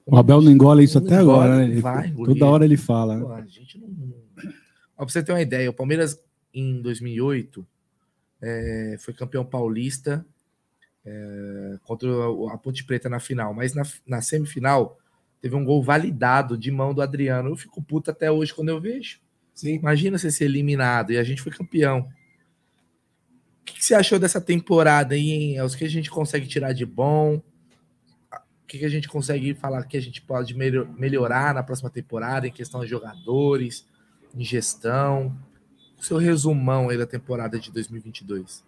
[0.05, 1.63] O Abel não engole isso até Engole, agora, né?
[1.65, 2.33] Ele- vai engolir.
[2.33, 3.15] toda hora ele fala.
[3.17, 3.21] né?
[3.23, 3.87] Pô, a gente não.
[4.97, 6.19] Ó, pra você ter uma ideia, o Palmeiras
[6.53, 7.65] em 2008
[8.41, 10.25] é, foi campeão paulista
[11.05, 12.09] é, contra
[12.53, 14.97] a Ponte Preta na final, mas na, na semifinal
[15.41, 17.49] teve um gol validado de mão do Adriano.
[17.49, 19.19] Eu fico puto até hoje quando eu vejo.
[19.63, 22.07] Imagina você ser eliminado e a gente foi campeão.
[23.61, 25.57] O que, que você achou dessa temporada aí, hein?
[25.57, 27.41] É os que a gente consegue tirar de bom?
[28.31, 31.89] O que, que a gente consegue falar que a gente pode melho- melhorar na próxima
[31.89, 33.85] temporada em questão de jogadores,
[34.35, 35.35] em gestão?
[35.99, 38.63] O seu resumão aí da temporada de 2022.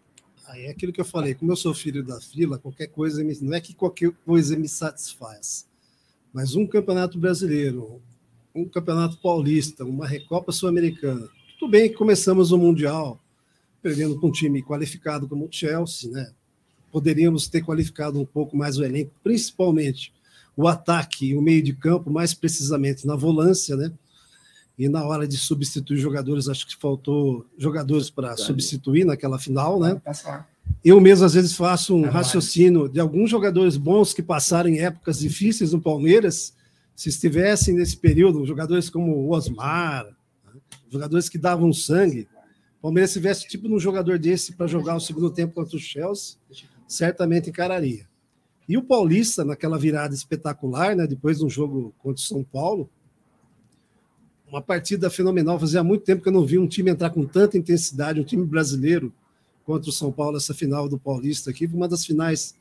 [0.48, 3.38] Aí é aquilo que eu falei, como eu sou filho da fila, qualquer coisa, me-
[3.42, 5.66] não é que qualquer coisa me satisfaz,
[6.34, 8.02] mas um campeonato brasileiro,
[8.54, 11.30] um campeonato paulista, uma Recopa Sul-Americana.
[11.58, 13.18] Tudo bem que começamos o Mundial
[13.82, 16.32] perdendo com um time qualificado como o Chelsea, né?
[16.92, 20.14] Poderíamos ter qualificado um pouco mais o elenco, principalmente
[20.56, 23.92] o ataque e o meio de campo, mais precisamente na volância, né?
[24.78, 30.02] E na hora de substituir jogadores, acho que faltou jogadores para substituir naquela final, né?
[30.84, 35.20] Eu mesmo, às vezes, faço um raciocínio de alguns jogadores bons que passaram em épocas
[35.20, 36.54] difíceis no Palmeiras,
[36.96, 40.60] se estivessem nesse período, jogadores como o Osmar, né?
[40.90, 42.28] jogadores que davam sangue,
[42.82, 46.36] o Palmeiras tivesse tipo um jogador desse para jogar o segundo tempo contra o Chelsea,
[46.88, 48.08] certamente encararia.
[48.68, 52.90] E o Paulista, naquela virada espetacular, né, depois de um jogo contra o São Paulo,
[54.48, 55.60] uma partida fenomenal.
[55.60, 58.46] Fazia muito tempo que eu não vi um time entrar com tanta intensidade, um time
[58.46, 59.14] brasileiro
[59.64, 62.56] contra o São Paulo, essa final do Paulista aqui, uma das finais.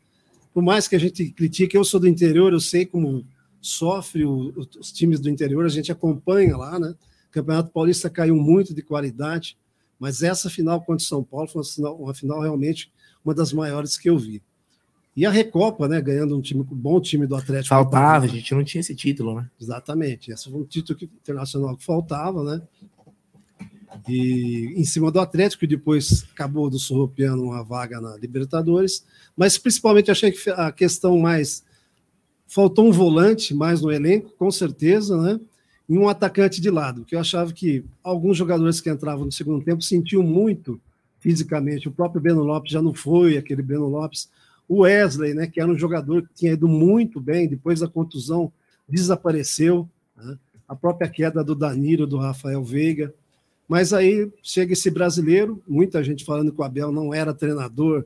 [0.53, 3.25] Por mais que a gente critique, eu sou do interior, eu sei como
[3.61, 6.95] sofre o- os times do interior, a gente acompanha lá, né?
[7.29, 9.57] O Campeonato Paulista caiu muito de qualidade,
[10.01, 12.91] mas essa final contra o São Paulo foi uma final, uma final realmente
[13.25, 14.43] uma das maiores que eu vi.
[15.15, 16.01] E a Recopa, né?
[16.01, 17.69] Ganhando um time, um bom time do Atlético.
[17.69, 19.51] Faltava, a gente não tinha esse título, né?
[19.61, 20.31] Exatamente.
[20.33, 22.63] Esse foi um título que- internacional que faltava, né?
[24.09, 29.05] E em cima do Atlético, e depois acabou do Sorropiano uma vaga na Libertadores.
[29.37, 31.65] Mas principalmente achei que a questão mais.
[32.47, 35.41] Faltou um volante mais no elenco, com certeza, né?
[35.91, 39.65] E um atacante de lado, que eu achava que alguns jogadores que entravam no segundo
[39.65, 40.81] tempo sentiam muito
[41.19, 41.89] fisicamente.
[41.89, 44.31] O próprio Breno Lopes já não foi aquele Breno Lopes.
[44.69, 48.53] O Wesley, né, que era um jogador que tinha ido muito bem, depois da contusão
[48.89, 49.89] desapareceu.
[50.17, 50.39] né?
[50.69, 53.13] A própria queda do Danilo, do Rafael Veiga.
[53.67, 58.05] Mas aí chega esse brasileiro, muita gente falando que o Abel não era treinador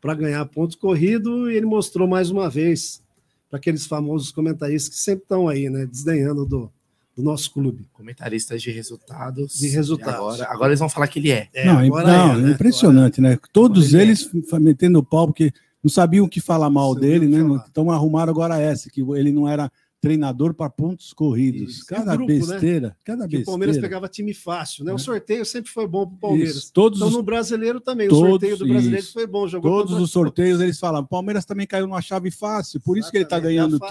[0.00, 3.00] para ganhar ponto corrido, e ele mostrou mais uma vez
[3.48, 6.72] para aqueles famosos comentaristas que sempre estão aí, né, desdenhando do,
[7.20, 7.86] do nosso clube.
[7.92, 9.54] Comentaristas de resultados.
[9.58, 10.14] De resultados.
[10.40, 11.48] Agora, agora eles vão falar que ele é.
[11.64, 12.50] não, agora não, é, né?
[12.50, 13.38] impressionante, né?
[13.52, 15.52] Todos Agora ele eles fa- metendo o pau, porque
[15.82, 17.38] não sabiam o que falar mal dele, né?
[17.70, 19.70] Então arrumaram agora essa, que ele não era
[20.00, 21.74] treinador para pontos corridos.
[21.74, 21.82] Isso.
[21.84, 22.38] O Cada grupo, né?
[22.38, 23.42] besteira, cada Que besteira.
[23.42, 24.92] o Palmeiras pegava time fácil, né?
[24.92, 24.98] O É.
[24.98, 26.56] sorteio sempre foi bom para o Palmeiras.
[26.56, 29.12] Isso, todos então os- no brasileiro também, o Todos, sorteio do brasileiro isso.
[29.12, 29.46] foi bom.
[29.46, 33.10] Jogou Todos contra- os sorteios eles falavam, Palmeiras também caiu numa chave fácil, por isso
[33.10, 33.88] que ele está Exatamente, ganhando fa-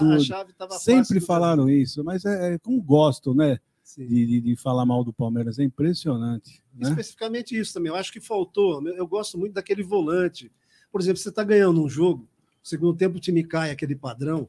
[0.68, 0.78] tudo.
[0.80, 3.58] Sempre falaram isso, mas é, é como gostam, né?
[3.96, 6.62] De, de, de falar mal do Palmeiras, é impressionante.
[6.74, 6.88] Né?
[6.90, 7.90] Especificamente isso também.
[7.90, 8.80] Eu acho que faltou.
[8.88, 10.50] Eu gosto muito daquele volante.
[10.92, 12.28] Por exemplo, você está ganhando um jogo,
[12.62, 14.48] segundo tempo o time cai aquele padrão,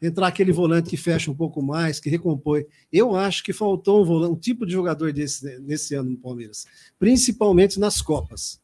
[0.00, 2.64] entrar aquele volante que fecha um pouco mais, que recompõe.
[2.92, 6.66] Eu acho que faltou um, volante, um tipo de jogador desse nesse ano no Palmeiras,
[6.98, 8.60] principalmente nas Copas.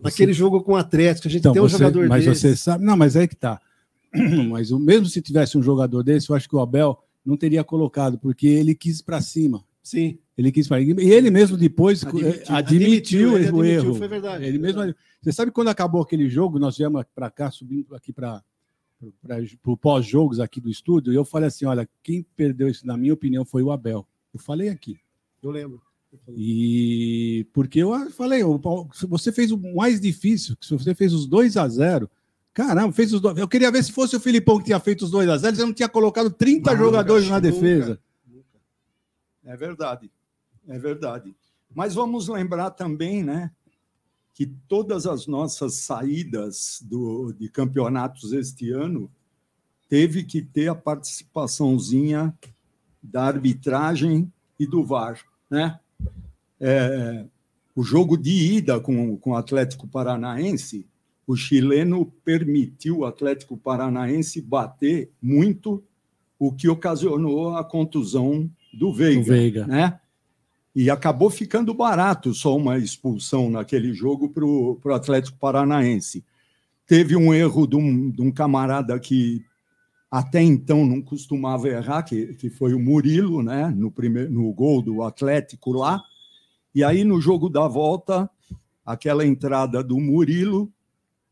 [0.00, 2.40] Naquele jogo com o Atlético, a gente Então, tem um você- jogador mas desse.
[2.40, 3.60] você sabe, não, mas é que tá.
[4.50, 8.18] Mas mesmo se tivesse um jogador desse, eu acho que o Abel não teria colocado,
[8.18, 9.64] porque ele quis para cima.
[9.82, 10.18] Sim.
[10.36, 12.28] Ele quis para E ele mesmo depois Admitiu.
[12.28, 13.94] eh, admitiu, Admitiu, ele o admitiu, erro.
[13.94, 14.82] foi verdade, Ele mesmo,
[15.22, 18.42] você sabe quando acabou aquele jogo, nós viemos para cá, subindo aqui para
[19.64, 23.14] o pós-jogos aqui do estúdio, e eu falei assim: olha, quem perdeu isso, na minha
[23.14, 24.06] opinião, foi o Abel.
[24.32, 24.98] Eu falei aqui.
[25.42, 25.82] Eu lembro.
[26.36, 28.42] E porque eu falei,
[29.08, 32.10] você fez o mais difícil, que se você fez os 2 a 0
[32.52, 33.36] caramba, fez os dois.
[33.38, 35.64] Eu queria ver se fosse o Filipão que tinha feito os 2 a 0 você
[35.64, 37.50] não tinha colocado 30 Nunca, jogadores na nunca.
[37.50, 37.98] defesa.
[39.44, 40.10] É verdade,
[40.68, 41.34] é verdade.
[41.74, 43.50] Mas vamos lembrar também, né,
[44.34, 49.10] que todas as nossas saídas do, de campeonatos este ano
[49.88, 52.34] teve que ter a participaçãozinha
[53.02, 55.78] da arbitragem e do VAR, né?
[56.58, 57.26] É,
[57.74, 60.86] o jogo de ida com, com o Atlético Paranaense,
[61.26, 65.82] o chileno permitiu o Atlético Paranaense bater muito,
[66.38, 69.66] o que ocasionou a contusão do Veiga, Do Veiga.
[69.66, 70.00] né?
[70.74, 76.24] E acabou ficando barato só uma expulsão naquele jogo para o Atlético Paranaense.
[76.86, 79.44] Teve um erro de um, de um camarada que
[80.10, 83.68] até então não costumava errar, que, que foi o Murilo, né?
[83.74, 86.02] no, primeiro, no gol do Atlético lá.
[86.74, 88.28] E aí, no jogo da volta,
[88.84, 90.70] aquela entrada do Murilo,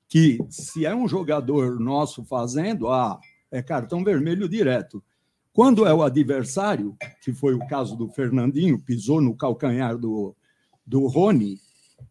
[0.09, 5.03] que se é um jogador nosso fazendo, ah, é cartão vermelho direto.
[5.53, 10.35] Quando é o adversário, que foi o caso do Fernandinho, pisou no calcanhar do,
[10.87, 11.59] do Rony,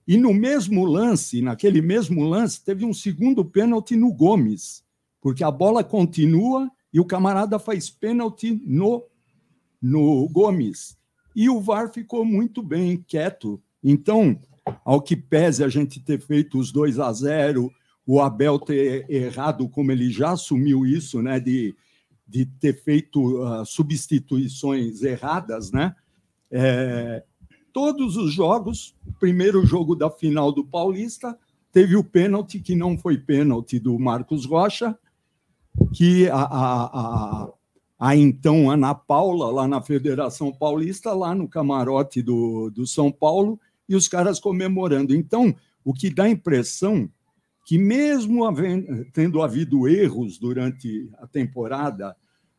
[0.07, 4.83] e no mesmo lance, naquele mesmo lance, teve um segundo pênalti no Gomes,
[5.21, 9.03] porque a bola continua e o camarada faz pênalti no,
[9.81, 10.97] no Gomes.
[11.35, 13.61] E o VAR ficou muito bem quieto.
[13.83, 14.37] Então,
[14.83, 17.71] ao que pese a gente ter feito os 2 a 0,
[18.05, 21.75] o Abel ter errado, como ele já assumiu isso, né, de,
[22.29, 25.95] de ter feito uh, substituições erradas, né?
[26.51, 27.23] É,
[27.73, 31.37] todos os jogos, o primeiro jogo da final do Paulista,
[31.71, 34.97] teve o pênalti que não foi pênalti do Marcos Rocha,
[35.93, 37.49] que a, a, a,
[37.99, 43.59] a então Ana Paula, lá na Federação Paulista, lá no camarote do, do São Paulo,
[43.87, 45.15] e os caras comemorando.
[45.15, 47.09] Então, o que dá impressão
[47.69, 52.15] que, mesmo havendo, tendo havido erros durante a temporada,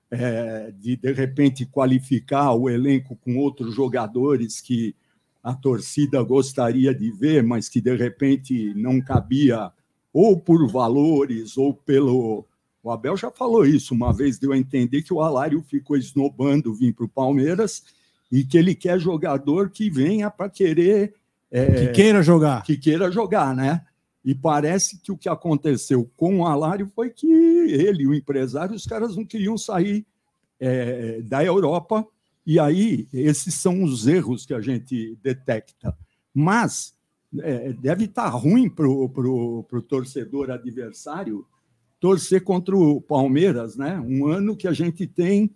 [0.09, 4.95] é, de de repente qualificar o elenco com outros jogadores que
[5.43, 9.73] a torcida gostaria de ver, mas que de repente não cabia,
[10.13, 12.47] ou por valores, ou pelo.
[12.81, 16.73] O Abel já falou isso uma vez, deu a entender que o Alário ficou esnobando
[16.73, 17.83] vir para o Palmeiras
[18.31, 21.15] e que ele quer jogador que venha para querer.
[21.51, 22.63] é, Que queira jogar.
[22.63, 23.85] Que queira jogar, né?
[24.25, 28.87] E parece que o que aconteceu com o Alário foi que ele, o empresário, os
[28.87, 30.07] caras não queriam sair
[30.59, 32.07] é, da Europa.
[32.47, 35.97] E aí, esses são os erros que a gente detecta.
[36.35, 36.95] Mas
[37.39, 41.47] é, deve estar ruim para o torcedor adversário
[42.01, 44.01] torcer contra o Palmeiras, né?
[44.01, 45.55] Um ano que a gente tem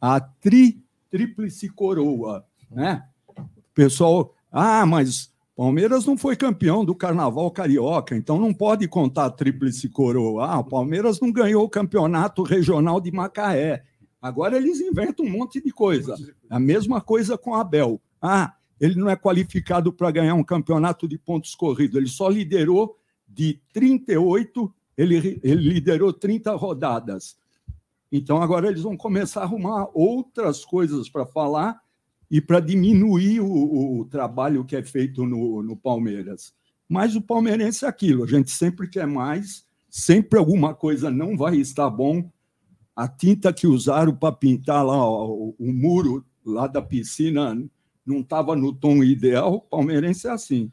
[0.00, 3.06] a tri, tríplice coroa, né?
[3.28, 5.31] O pessoal, ah, mas
[5.62, 10.44] Palmeiras não foi campeão do Carnaval Carioca, então não pode contar a tríplice coroa.
[10.44, 13.84] Ah, o Palmeiras não ganhou o campeonato regional de Macaé.
[14.20, 16.16] Agora eles inventam um monte de coisa.
[16.50, 18.02] A mesma coisa com Abel.
[18.20, 21.96] Ah, ele não é qualificado para ganhar um campeonato de pontos corridos.
[21.96, 22.96] Ele só liderou
[23.28, 27.36] de 38, ele, ele liderou 30 rodadas.
[28.10, 31.80] Então agora eles vão começar a arrumar outras coisas para falar
[32.32, 36.54] e para diminuir o, o, trabalho que é feito no, no Palmeiras.
[36.88, 41.56] Mas o palmeirense é aquilo, a gente sempre quer mais, sempre alguma coisa não vai
[41.56, 42.32] estar bom.
[42.96, 47.54] A tinta que usaram para pintar lá o, o muro lá da piscina
[48.04, 50.72] não estava no tom ideal, o palmeirense é assim.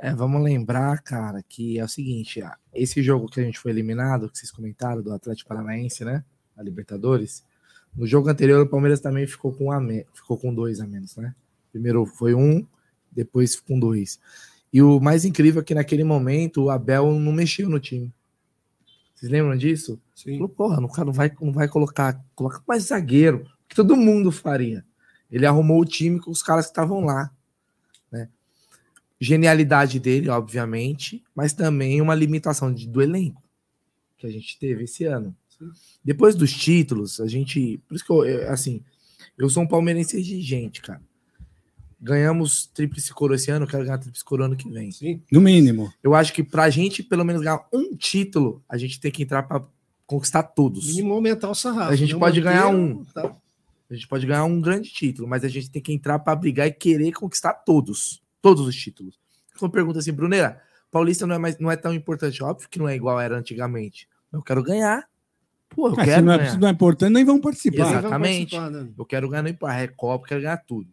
[0.00, 2.40] É, vamos lembrar, cara, que é o seguinte:
[2.72, 6.24] esse jogo que a gente foi eliminado, que vocês comentaram, do Atlético Paranaense, né?
[6.56, 7.44] A Libertadores,
[7.96, 10.04] No jogo anterior, o Palmeiras também ficou com, a me...
[10.12, 11.34] ficou com dois a menos, né?
[11.70, 12.66] Primeiro foi um,
[13.10, 14.18] depois com dois.
[14.72, 18.12] E o mais incrível é que naquele momento o Abel não mexeu no time.
[19.14, 20.00] Vocês lembram disso?
[20.14, 20.34] Sim.
[20.34, 24.32] Falou, porra, o cara não vai, não vai colocar, coloca mais zagueiro, que todo mundo
[24.32, 24.84] faria.
[25.30, 27.30] Ele arrumou o time com os caras que estavam lá.
[28.10, 28.28] Né?
[29.20, 33.42] Genialidade dele, obviamente, mas também uma limitação de, do elenco
[34.18, 35.34] que a gente teve esse ano.
[36.04, 37.80] Depois dos títulos, a gente.
[37.88, 38.82] Por isso que eu, eu, assim,
[39.38, 41.00] eu sou um palmeirense exigente, cara.
[42.00, 44.90] Ganhamos tríplice coroa esse ano, eu quero ganhar tríplice coroa ano que vem.
[44.90, 45.22] Sim.
[45.32, 45.92] No mínimo.
[46.02, 49.42] Eu acho que pra gente, pelo menos, ganhar um título, a gente tem que entrar
[49.44, 49.64] pra
[50.06, 50.86] conquistar todos.
[50.88, 51.92] Mínimo aumentar o sarrafo.
[51.92, 53.04] A gente não pode manter, ganhar um.
[53.04, 53.34] tá?
[53.90, 56.66] A gente pode ganhar um grande título, mas a gente tem que entrar para brigar
[56.66, 58.22] e querer conquistar todos.
[58.42, 59.18] Todos os títulos.
[59.54, 60.60] Então pergunta assim, Bruneira,
[60.90, 62.42] Paulista não é, mais, não é tão importante.
[62.42, 64.08] Óbvio que não é igual era antigamente.
[64.32, 65.08] Eu quero ganhar.
[65.74, 67.88] Pô, eu Ah, se, quero não é, se não é importante, nem vão participar.
[67.98, 68.50] Exatamente.
[68.56, 68.88] participar, né?
[68.96, 70.88] Eu quero ganhar no Impar, Recopa, eu quero ganhar tudo.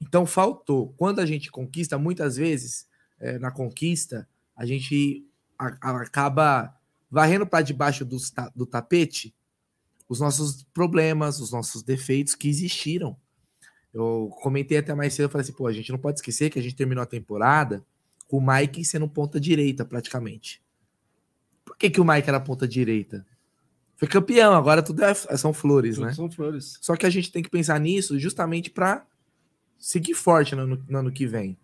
[0.00, 0.92] Então faltou.
[0.96, 2.86] Quando a gente conquista, muitas vezes,
[3.20, 5.26] eh, na conquista, a gente
[5.58, 6.74] a- a- acaba
[7.10, 8.04] varrendo para debaixo
[8.34, 9.32] ta- do tapete
[10.08, 13.16] os nossos problemas, os nossos defeitos que existiram.
[13.92, 16.58] Eu comentei até mais cedo, eu falei assim, pô, a gente não pode esquecer que
[16.58, 17.84] a gente terminou a temporada
[18.26, 20.60] com o Mike sendo ponta direita, praticamente.
[21.64, 23.24] Por que, que o Mike era ponta direita?
[24.04, 26.12] Foi campeão, agora tudo é- são flores, né?
[26.12, 26.78] São flores.
[26.80, 29.06] Só que a gente tem que pensar nisso justamente para
[29.78, 31.56] seguir forte no, ano- no ano que vem.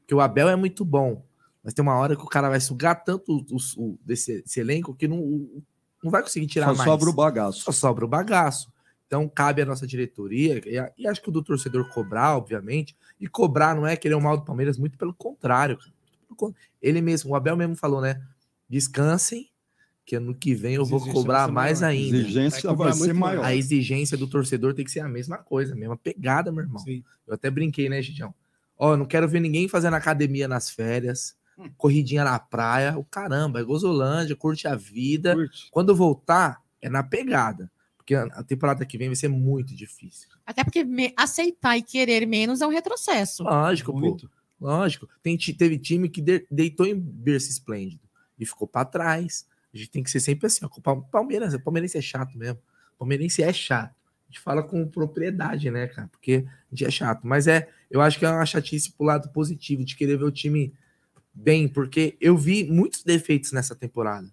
[0.00, 1.24] Porque o Abel é muito bom,
[1.62, 4.94] mas tem uma hora que o cara vai sugar tanto os- o, desse, desse elenco
[4.94, 5.48] que não,
[6.02, 6.90] não vai conseguir tirar Só mais.
[6.90, 7.60] sobra o bagaço.
[7.62, 8.72] Só sobra o bagaço.
[9.06, 12.94] Então cabe à nossa diretoria, e, a- e acho que o do torcedor cobrar, obviamente,
[13.18, 15.78] e cobrar não é querer o mal do Palmeiras, muito pelo contrário.
[16.80, 18.22] Ele mesmo, o Abel mesmo falou, né?
[18.68, 19.50] Descansem,
[20.08, 21.90] que ano que vem eu vou vai cobrar mais maior.
[21.92, 22.16] ainda.
[22.16, 23.44] Exigência vai ser maior.
[23.44, 26.82] A exigência do torcedor tem que ser a mesma coisa, a mesma pegada, meu irmão.
[27.26, 28.34] Eu até brinquei, né, Gidião?
[28.78, 31.68] Ó, não quero ver ninguém fazendo academia nas férias, Hum.
[31.76, 32.96] corridinha na praia.
[32.96, 35.36] O caramba, é Gozolândia, curte a vida.
[35.70, 37.70] Quando voltar, é na pegada.
[37.98, 40.28] Porque a a temporada que vem vai ser muito difícil.
[40.46, 43.42] Até porque me- aceitar e querer menos é um retrocesso.
[43.42, 44.16] Lógico, pô.
[44.58, 45.06] Lógico.
[45.22, 48.00] Tem, teve time que de- deitou em berço esplêndido
[48.38, 49.46] e ficou para trás.
[49.72, 50.64] A gente tem que ser sempre assim.
[50.64, 52.58] Ó, Palmeiras, Palmeirense é chato mesmo.
[52.98, 53.90] Palmeirense é chato.
[53.90, 56.08] A gente fala com propriedade, né, cara?
[56.08, 57.26] Porque a gente é chato.
[57.26, 60.30] Mas é, eu acho que é uma chatice pro lado positivo, de querer ver o
[60.30, 60.72] time
[61.32, 64.28] bem, porque eu vi muitos defeitos nessa temporada.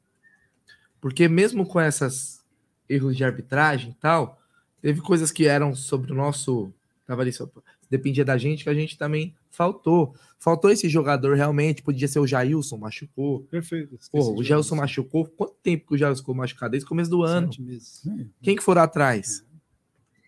[0.99, 2.43] Porque mesmo com essas
[2.89, 4.41] erros de arbitragem e tal,
[4.81, 6.73] teve coisas que eram sobre o nosso.
[7.05, 7.49] Tava ali, só-
[7.89, 10.15] dependia da gente, que a gente também faltou.
[10.37, 13.41] Faltou esse jogador realmente, podia ser o Jailson, machucou.
[13.43, 13.97] Perfeito.
[14.11, 15.25] Pô, o Jailson machucou.
[15.25, 16.71] Quanto tempo que o Jailson ficou machucado?
[16.71, 17.49] Desde o começo do ano.
[17.59, 18.03] Meses.
[18.41, 19.43] Quem que foram atrás?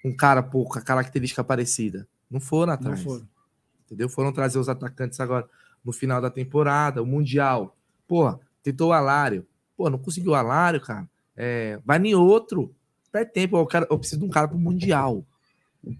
[0.03, 2.07] Um cara, pô, com a característica parecida.
[2.29, 3.01] Não foram atrás.
[3.03, 3.27] foram.
[3.85, 4.09] Entendeu?
[4.09, 5.47] Foram trazer os atacantes agora
[5.83, 7.77] no final da temporada, o Mundial.
[8.07, 9.45] Pô, tentou o Alário.
[9.75, 11.07] Pô, não conseguiu o Alário, cara.
[11.35, 12.73] É, vai em outro.
[13.11, 13.57] Perde tempo.
[13.57, 15.25] Eu, quero, eu preciso de um cara pro Mundial.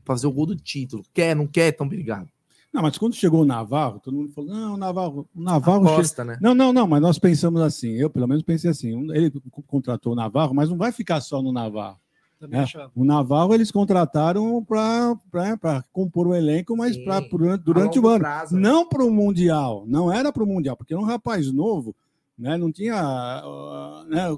[0.04, 1.04] Pra fazer o gol do título.
[1.14, 1.70] Quer, não quer?
[1.70, 2.28] Então, obrigado.
[2.74, 5.28] Não, mas quando chegou o Navarro, todo mundo falou: não, o Navarro.
[5.36, 6.38] O Navarro Aposta, che- né?
[6.42, 7.92] Não, não, não, mas nós pensamos assim.
[7.94, 11.22] Eu, pelo menos, pensei assim: um- ele co- contratou o Navarro, mas não vai ficar
[11.22, 11.98] só no Navarro.
[12.40, 12.64] Também né?
[12.66, 12.92] achava.
[12.96, 17.20] O Navarro eles contrataram para compor o elenco, mas Sim, pra,
[17.58, 18.20] durante, o ano.
[18.20, 18.62] prazo, né?
[18.62, 19.84] não para o Mundial.
[19.88, 21.96] Não era para o Mundial, porque era um rapaz novo,
[22.38, 22.56] né?
[22.58, 22.94] não tinha.
[22.96, 24.30] ah, né,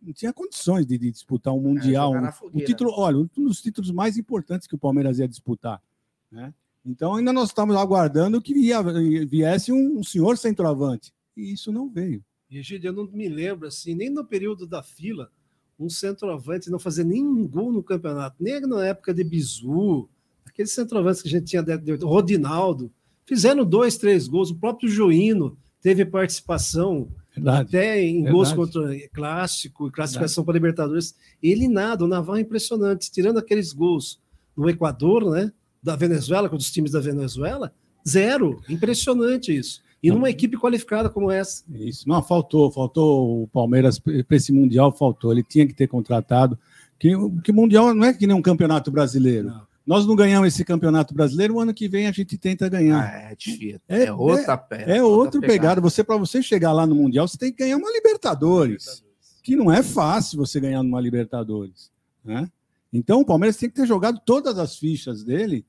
[0.00, 2.12] não tinha condições de, de disputar um Mundial.
[2.12, 5.26] jogar na um, o título, olha, um dos títulos mais importantes que o Palmeiras ia
[5.26, 5.82] disputar.
[6.30, 6.54] Né?
[6.86, 8.80] Então ainda nós estávamos aguardando que ia,
[9.26, 11.12] viesse um, um senhor centroavante.
[11.36, 12.24] E isso não veio.
[12.50, 15.30] Egídio, eu não me lembro, assim, nem no período da fila,
[15.78, 20.08] um centroavante não fazer nenhum gol no campeonato, nem na época de Bizu,
[20.44, 22.90] aqueles centroavantes que a gente tinha, de, Rodinaldo,
[23.26, 27.68] fizeram dois, três gols, o próprio Joino teve participação Verdade.
[27.68, 28.32] até em Verdade.
[28.32, 31.14] gols contra clássico, classificação para Libertadores.
[31.42, 34.20] Ele nada, o Navarro é impressionante, tirando aqueles gols
[34.56, 35.52] no Equador, né,
[35.86, 37.72] da Venezuela, com os times da Venezuela,
[38.06, 39.80] zero, impressionante isso.
[40.02, 41.64] E numa equipe qualificada como essa.
[41.72, 45.32] Isso, não, faltou, faltou o Palmeiras para esse Mundial, faltou.
[45.32, 46.58] Ele tinha que ter contratado.
[46.98, 49.52] Que, que Mundial não é que nem um campeonato brasileiro.
[49.86, 53.30] Nós não ganhamos esse campeonato brasileiro, o ano que vem a gente tenta ganhar.
[53.30, 53.80] É difícil.
[53.88, 54.92] É, outra pegada.
[54.92, 55.80] É outra pegada.
[55.80, 59.04] Você, para você chegar lá no Mundial, você tem que ganhar uma Libertadores.
[59.42, 61.90] Que não é fácil você ganhar numa Libertadores.
[62.24, 62.50] Né?
[62.92, 65.64] Então o Palmeiras tem que ter jogado todas as fichas dele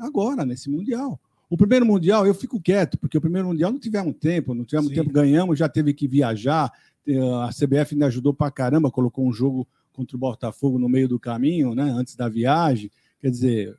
[0.00, 1.20] agora, nesse Mundial.
[1.48, 4.92] O primeiro Mundial, eu fico quieto, porque o primeiro Mundial não tivemos tempo, não tivemos
[4.92, 6.72] tempo, ganhamos, já teve que viajar.
[7.06, 11.08] eh, A CBF ainda ajudou pra caramba, colocou um jogo, contra o Botafogo no meio
[11.08, 11.82] do caminho, né?
[11.90, 12.90] Antes da viagem.
[13.20, 13.76] Quer dizer,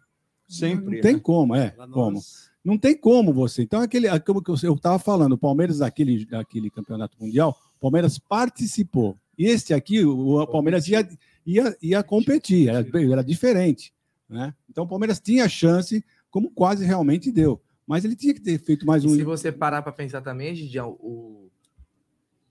[0.48, 1.19] Sempre, Não tem né?
[1.23, 1.69] como, é.
[1.69, 2.11] Pra Como?
[2.15, 2.52] nós.
[2.64, 3.64] Não tem como você.
[3.64, 7.80] Então, aquele, é como que eu estava falando, o Palmeiras daquele, daquele campeonato mundial, o
[7.80, 9.18] Palmeiras participou.
[9.38, 11.07] E este aqui, o, o Palmeiras ia,
[11.45, 13.93] ia, ia competir, era, era diferente.
[14.32, 14.53] Né?
[14.70, 17.62] Então, o Palmeiras tinha chance, como quase realmente deu.
[17.86, 19.10] Mas ele tinha que ter feito mais E um.
[19.10, 21.49] se você parar para pensar também, Gidião, o,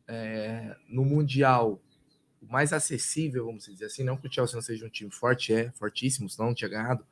[0.06, 1.80] é, no Mundial,
[2.42, 5.54] o mais acessível, vamos dizer assim, não que o Chelsea não seja um time forte,
[5.54, 7.02] é fortíssimo, senão não tinha ganhado,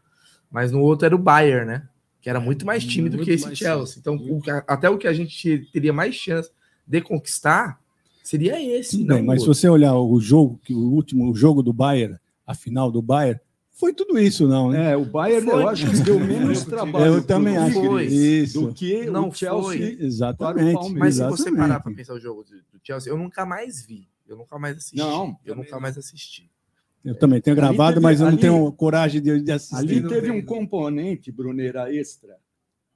[0.51, 1.89] mas no outro era o Bayern, né?
[2.21, 3.99] Que era muito mais time do que esse Chelsea.
[3.99, 6.51] Então, o até o que a gente teria mais chance
[6.87, 7.81] de conquistar
[8.23, 8.99] seria esse.
[8.99, 9.55] Não bem, o mas se outro.
[9.61, 13.41] você olhar o jogo, que o último jogo do Bayern, a final do Bayern,
[13.79, 14.71] foi tudo isso, não.
[14.71, 14.93] né?
[14.93, 18.07] É, o Bayern eu acho que deu menos trabalho Eu também acho foi.
[18.07, 18.61] isso.
[18.67, 19.79] do que Não o Chelsea foi.
[19.97, 20.73] para o Exatamente.
[20.75, 20.99] Palmeiras.
[20.99, 21.59] Mas se você Exatamente.
[21.61, 22.51] parar para pensar o jogo do,
[22.83, 24.09] Chelsea, eu nunca mais vi.
[24.27, 24.97] Eu nunca mais assisti.
[24.97, 26.51] Não, eu nunca mais assisti.
[27.05, 29.77] Eu também tenho gravado, teve- mas eu não ali- tenho coragem de, de assistir.
[29.77, 32.37] Ali teve um componente, Bruneira, extra,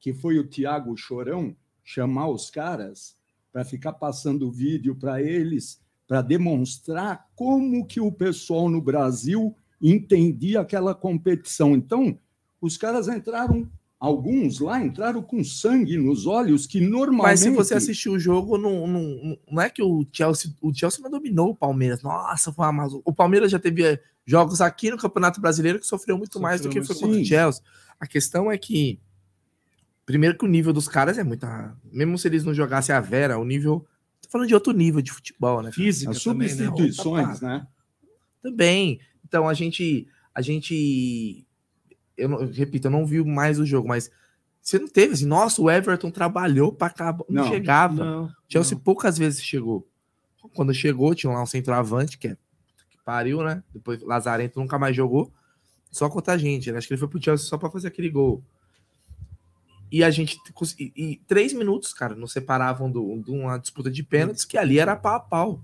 [0.00, 3.16] que foi o Thiago Chorão chamar os caras
[3.52, 10.60] para ficar passando vídeo para eles, para demonstrar como que o pessoal no Brasil entendia
[10.60, 11.74] aquela competição.
[11.74, 12.16] Então,
[12.60, 13.68] os caras entraram,
[13.98, 17.22] alguns lá entraram com sangue nos olhos, que normalmente...
[17.22, 21.02] Mas se você assistiu o jogo, não, não, não é que o Chelsea, o Chelsea
[21.02, 22.02] não dominou o Palmeiras.
[22.02, 22.86] Nossa, foi uma.
[23.04, 26.68] O Palmeiras já teve eh, jogos aqui no Campeonato Brasileiro que sofreu muito mais do
[26.68, 27.24] que Sofreu foi contra o.
[27.24, 27.62] Chelsea.
[27.98, 29.00] A questão é que,
[30.06, 31.46] primeiro que o nível dos caras é muito.
[31.92, 33.86] Mesmo se eles não jogassem a Vera, o nível.
[34.20, 35.72] Tô falando de outro nível de futebol, né?
[35.72, 36.66] Física As também, né?
[36.66, 37.66] substituições, né?
[38.40, 39.00] Também.
[39.32, 40.06] Então a gente.
[40.34, 41.46] A gente.
[42.18, 44.10] Eu, não- eu repito, eu não vi mais o jogo, mas
[44.60, 47.24] você não teve assim, nossa, o Everton trabalhou para acabar.
[47.30, 48.04] Não, Não, chegava.
[48.04, 49.88] não, Chelsea poucas vezes chegou.
[50.54, 52.36] Quando chegou, tinha lá um centroavante, que é
[52.90, 53.62] que pariu, né?
[53.72, 55.32] Depois Lazarento nunca mais jogou.
[55.90, 56.70] Só contra a gente.
[56.70, 56.76] né?
[56.76, 58.44] Acho que ele foi pro Chelsea só para fazer aquele gol.
[59.90, 60.38] E a gente.
[60.78, 64.94] E, e três minutos, cara, nos separavam de uma disputa de pênaltis, que ali era
[64.94, 65.60] pau a pau.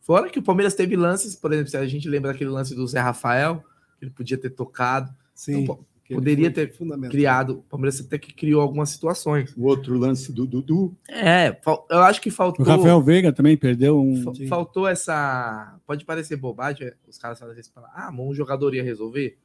[0.00, 2.86] Fora que o Palmeiras teve lances, por exemplo, se a gente lembra daquele lance do
[2.86, 3.62] Zé Rafael,
[3.98, 5.12] que ele podia ter tocado.
[5.34, 5.78] Sim, Então,
[6.12, 6.72] poderia ter
[7.08, 7.50] criado.
[7.58, 9.54] O Palmeiras até que criou algumas situações.
[9.56, 10.96] O outro lance do Dudu.
[11.08, 11.56] É,
[11.90, 12.64] eu acho que faltou.
[12.64, 14.22] O Rafael Veiga também perdeu um.
[14.22, 15.78] Fa- Faltou essa.
[15.86, 19.36] Pode parecer bobagem, os caras às vezes falam, ah, mas um jogador ia resolver.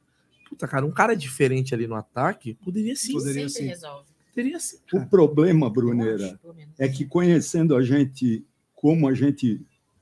[0.48, 3.12] Puta, cara, um cara diferente ali no ataque poderia sim.
[3.12, 3.66] Poderia sim.
[3.66, 4.06] resolve.
[4.34, 4.76] Teria sim.
[4.92, 6.38] O problema, Bruneira,
[6.78, 9.60] é que conhecendo a gente como a gente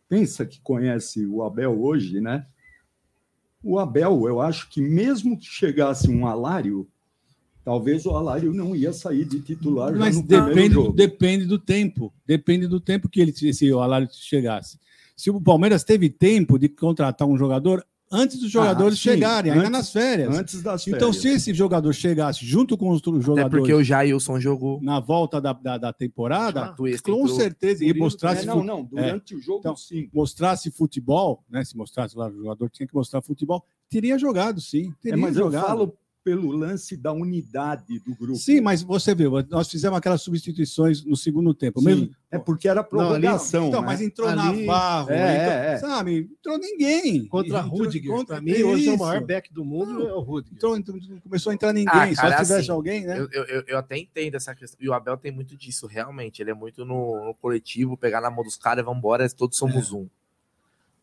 [0.08, 2.46] pensa que conhece o Abel hoje, né?
[3.62, 6.86] O Abel, eu acho que mesmo que chegasse um Alário,
[7.64, 12.12] talvez o Alário não ia sair de titular Mas depende, depende do tempo.
[12.26, 14.78] Depende do tempo que ele se o Alário chegasse.
[15.16, 17.84] Se o Palmeiras teve tempo de contratar um jogador
[18.14, 20.38] antes dos jogadores Ah, sim, chegarem, ainda antes- nas férias.
[20.38, 21.16] antes das Então, férias.
[21.22, 24.80] se esse jogador chegasse junto com os outros Até jogadores porque o Jailson jogou.
[24.82, 27.36] na volta da, da, da temporada, Atuesta com entrou.
[27.36, 28.42] certeza, e mostrasse.
[28.46, 30.08] fu- Não, não, durante o jogo, então, sim.
[30.12, 31.64] Mostrasse futebol, né?
[31.64, 34.90] Se mostrasse lá o jogador, tinha que mostrar futebol, teria jogado, sim.
[35.00, 35.66] É, Teria mas eu jogado.
[35.66, 38.36] falo pelo lance da unidade do grupo.
[38.38, 41.80] Sim, mas você viu, nós fizemos aquelas substituições no segundo tempo.
[41.80, 43.68] Sim, mesmo, é porque era prorrogação.
[43.68, 43.86] Então, né?
[43.86, 45.78] mas entrou Ali- Navarro, É, entrou- é, é.
[45.78, 46.30] sabe?
[46.38, 47.26] Entrou ninguém.
[47.26, 48.10] Contra Entrou- Rudiger.
[48.10, 49.04] contra- Para mim, hoje é o Isso.
[49.04, 50.56] maior back do mundo, é o Rudiger.
[50.56, 53.18] Entrou, entrou- começou a entrar ninguém, Ah, cara, só se tivesse assim, alguém, né?
[53.18, 54.78] Eu, eu, eu- até entendo essa questão.
[54.80, 56.40] E o Abel tem muito disso, realmente.
[56.40, 59.92] Ele é muito no, no coletivo, pegar na mão dos caras e vambora, todos somos
[59.92, 59.94] É.
[59.94, 60.08] um.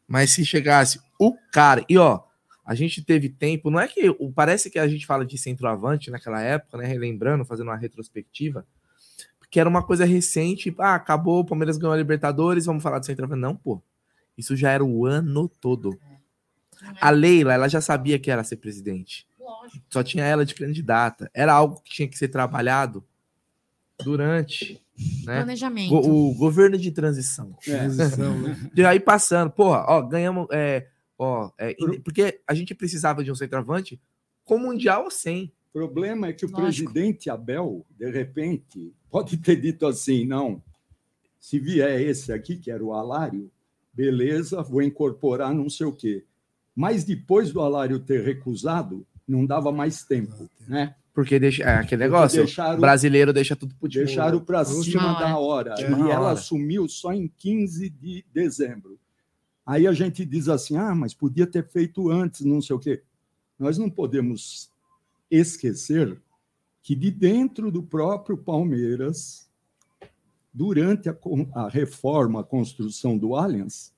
[0.08, 1.86] Mas se chegasse o cara.
[1.88, 2.22] E ó,
[2.72, 3.70] a gente teve tempo.
[3.70, 4.10] Não é que.
[4.18, 6.86] o- Parece que a gente fala de centroavante naquela época, né?
[6.86, 8.66] Relembrando, fazendo uma retrospectiva.
[9.40, 10.74] Porque era uma coisa recente.
[10.80, 13.42] Ah, acabou, o Palmeiras ganhou a Libertadores, vamos falar de centroavante.
[13.42, 13.82] Não, pô.
[14.38, 16.00] Isso já era o ano todo.
[17.00, 19.28] A Leila, ela já sabia que era ser presidente.
[19.40, 19.84] Lógico.
[19.90, 21.30] Só tinha ela de candidata.
[21.34, 23.04] Era algo que tinha que ser trabalhado
[24.04, 24.82] durante
[25.26, 25.38] né?
[25.38, 25.90] Planejamento.
[25.90, 27.56] Go- o governo de transição.
[27.64, 28.58] Transição, né?
[28.76, 30.48] E aí passando, porra, ó, ganhamos.
[30.52, 30.88] É,
[31.22, 34.00] ó, é, porque a gente precisava de um centroavante
[34.44, 35.52] com mundial ou sem.
[35.70, 36.92] O problema é que o Lógico.
[36.92, 40.62] presidente Abel, de repente, pode ter dito assim: não,
[41.40, 43.50] se vier esse aqui, que era o Alário,
[43.94, 46.26] beleza, vou incorporar não sei o quê.
[46.76, 50.96] Mas depois do Alário ter recusado, não dava mais tempo, né?
[51.14, 52.38] Porque deixa, é aquele negócio.
[52.44, 55.76] deixaram- brasileiro deixa tudo pro Deixaram para cima da hora.
[55.78, 55.82] É.
[55.82, 56.32] E ela hora.
[56.32, 58.98] assumiu só em 15 de dezembro.
[59.66, 63.02] Aí a gente diz assim: ah, mas podia ter feito antes, não sei o quê.
[63.58, 64.72] Nós não podemos
[65.30, 66.20] esquecer
[66.82, 69.50] que de dentro do próprio Palmeiras,
[70.54, 71.18] durante a,
[71.54, 73.94] a reforma, a construção do Allianz,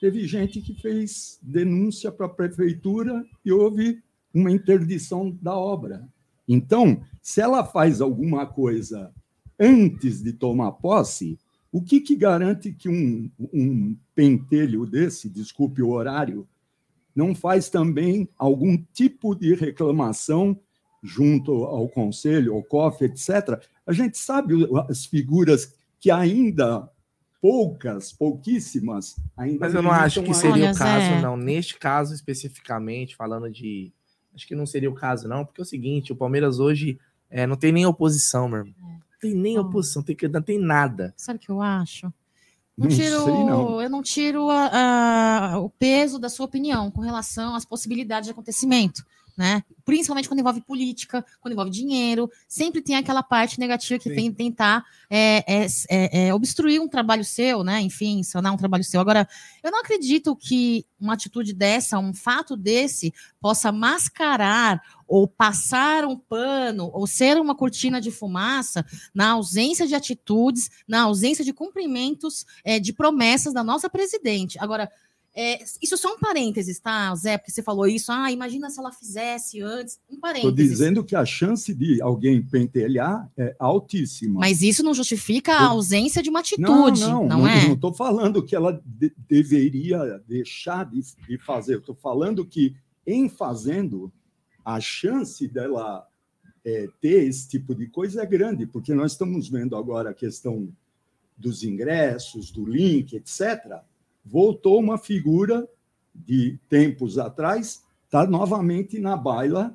[0.00, 4.02] teve gente que fez denúncia para a prefeitura e houve
[4.32, 6.08] uma interdição da obra.
[6.46, 9.12] Então, se ela faz alguma coisa
[9.58, 11.38] antes de tomar posse,
[11.70, 16.48] o que, que garante que um, um pentelho desse, desculpe o horário,
[17.14, 20.58] não faz também algum tipo de reclamação
[21.02, 23.62] junto ao conselho, ao COF, etc.
[23.86, 24.54] A gente sabe
[24.88, 26.88] as figuras que ainda
[27.40, 31.36] poucas, pouquíssimas, ainda Mas eu não acho que seria Olha, o caso, não.
[31.36, 33.92] Neste caso especificamente, falando de.
[34.34, 36.98] Acho que não seria o caso, não, porque é o seguinte: o Palmeiras hoje
[37.30, 39.00] é, não tem nem oposição, meu irmão.
[39.22, 41.12] Não tem nem oposição, tem que, não tem nada.
[41.16, 42.06] Sabe o que eu acho?
[42.76, 43.82] Não Não tiro, sei, não.
[43.82, 44.70] Eu não tiro a-
[45.54, 49.04] a- o peso da sua opinião com relação às possibilidades de acontecimento,
[49.36, 49.64] né?
[49.84, 54.84] Principalmente quando envolve política, quando envolve dinheiro, sempre tem aquela parte negativa que tem tentar
[55.10, 57.80] é, é, é, é, obstruir um trabalho seu, né?
[57.80, 59.00] Enfim, sanar um trabalho seu.
[59.00, 59.26] Agora,
[59.60, 66.16] eu não acredito que uma atitude dessa, um fato desse, possa mascarar ou passar um
[66.16, 72.44] pano ou ser uma cortina de fumaça na ausência de atitudes, na ausência de cumprimentos
[72.62, 74.58] é, de promessas da nossa presidente.
[74.60, 74.90] Agora,
[75.40, 77.38] é, isso só um parênteses, tá, Zé?
[77.38, 78.10] Porque você falou isso.
[78.10, 80.00] Ah, imagina se ela fizesse antes.
[80.10, 80.70] Um Estou parênteses.
[80.70, 84.40] dizendo que a chance de alguém pentelhar é altíssima.
[84.40, 86.66] Mas isso não justifica a ausência de uma atitude,
[87.02, 87.66] não, não, não, é?
[87.66, 91.78] Não estou falando que ela de- deveria deixar de, de fazer.
[91.78, 92.74] Estou falando que,
[93.06, 94.12] em fazendo,
[94.68, 96.06] a chance dela
[96.62, 100.68] é, ter esse tipo de coisa é grande, porque nós estamos vendo agora a questão
[101.38, 103.78] dos ingressos, do link, etc.
[104.22, 105.66] Voltou uma figura
[106.14, 109.74] de tempos atrás, está novamente na baila.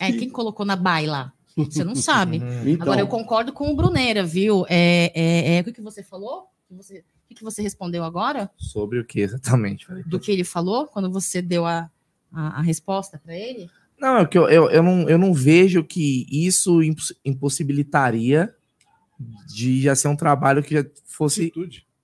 [0.00, 1.32] É, quem colocou na baila?
[1.56, 2.40] Você não sabe.
[2.66, 2.82] Então.
[2.82, 4.66] Agora, eu concordo com o Bruneira, viu?
[4.68, 6.48] É, é, é, o que, você falou?
[6.68, 8.50] O que você, o que, que você respondeu agora?
[8.56, 9.86] Sobre o que exatamente?
[9.86, 11.88] Falei, Do que ele falou quando você deu a,
[12.32, 13.70] a, a resposta para ele?
[14.02, 18.52] Não, é que eu, eu, eu, não, eu não vejo que isso imposs- impossibilitaria
[19.54, 21.52] de já ser um trabalho que já fosse.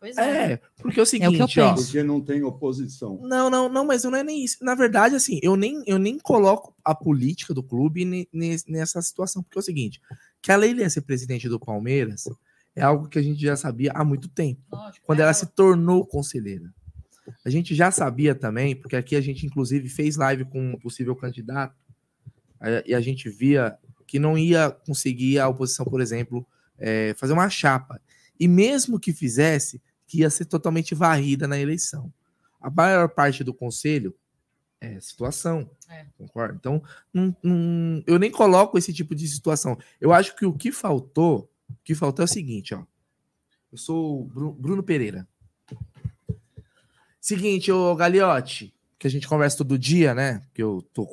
[0.01, 0.61] Pois é.
[0.81, 1.75] porque é o seguinte, ó.
[1.75, 3.19] Porque não tem oposição.
[3.23, 4.59] Não, não, não, mas não é nem isso.
[4.65, 9.03] Na verdade, assim, eu nem, eu nem coloco a política do clube ne- ne- nessa
[9.03, 10.01] situação, porque é o seguinte:
[10.41, 12.25] que a Leila ia ser presidente do Palmeiras
[12.77, 14.61] é algo que a gente já sabia há muito tempo,
[15.05, 16.73] quando ela se tornou conselheira.
[17.45, 21.15] A gente já sabia também, porque aqui a gente, inclusive, fez live com um possível
[21.17, 21.75] candidato,
[22.87, 26.47] e a gente via que não ia conseguir a oposição, por exemplo,
[26.79, 28.01] eh, fazer uma chapa.
[28.41, 32.13] E mesmo que fizesse, que ia ser totalmente varrida na eleição.
[32.61, 34.15] A maior parte do conselho
[34.81, 35.71] é situação.
[36.17, 36.55] Concorda?
[36.59, 36.83] Então,
[37.13, 39.77] não- não- eu nem coloco esse tipo de situação.
[40.01, 42.85] Eu acho que o que faltou, o que faltou é o seguinte, ó.
[43.71, 45.29] Eu sou o Bru- Bruno Pereira.
[47.21, 50.43] Seguinte, ô Galiote, que a gente conversa todo dia, né?
[50.55, 51.07] Que eu tô,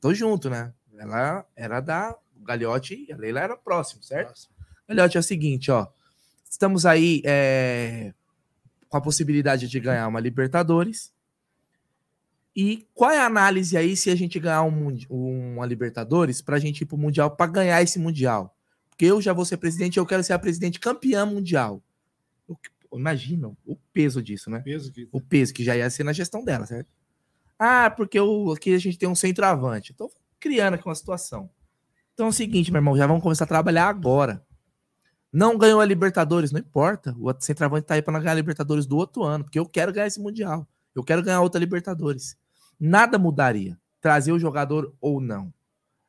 [0.00, 0.72] tô junto, né?
[1.00, 4.32] Ela era da o Galiote e a Leila era próximo, certo?
[4.88, 5.86] Galiote é o seguinte, ó.
[6.48, 8.12] Estamos aí é,
[8.88, 11.12] com a possibilidade de ganhar uma Libertadores.
[12.54, 16.58] E qual é a análise aí se a gente ganhar um, uma Libertadores para a
[16.58, 18.54] gente ir para o Mundial para ganhar esse Mundial?
[18.88, 21.82] Porque eu já vou ser presidente, eu quero ser a presidente campeã mundial.
[22.46, 24.62] O que- Imagina o peso disso, né?
[25.12, 26.88] O peso que já ia ser na gestão dela, certo?
[27.56, 29.92] Ah, porque o, aqui a gente tem um centroavante.
[29.92, 30.10] Estou
[30.40, 31.50] criando aqui uma situação.
[32.14, 34.44] Então é o seguinte, meu irmão, já vamos começar a trabalhar agora.
[35.32, 37.14] Não ganhou a Libertadores, não importa.
[37.18, 40.06] O centroavante tá aí para ganhar a Libertadores do outro ano, porque eu quero ganhar
[40.06, 40.66] esse Mundial.
[40.94, 42.36] Eu quero ganhar outra Libertadores.
[42.78, 43.78] Nada mudaria.
[44.00, 45.52] Trazer o jogador ou não.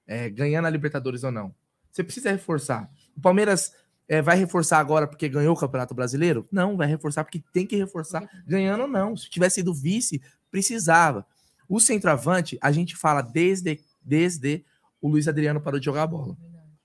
[0.07, 1.53] É, ganhando a Libertadores ou não.
[1.91, 2.89] Você precisa reforçar.
[3.15, 3.73] O Palmeiras
[4.07, 6.47] é, vai reforçar agora porque ganhou o Campeonato Brasileiro?
[6.51, 8.27] Não, vai reforçar porque tem que reforçar.
[8.47, 9.15] Ganhando ou não.
[9.15, 11.25] Se tivesse sido vice, precisava.
[11.69, 14.63] O centroavante, a gente fala desde, desde
[15.01, 16.35] o Luiz Adriano parou de jogar bola.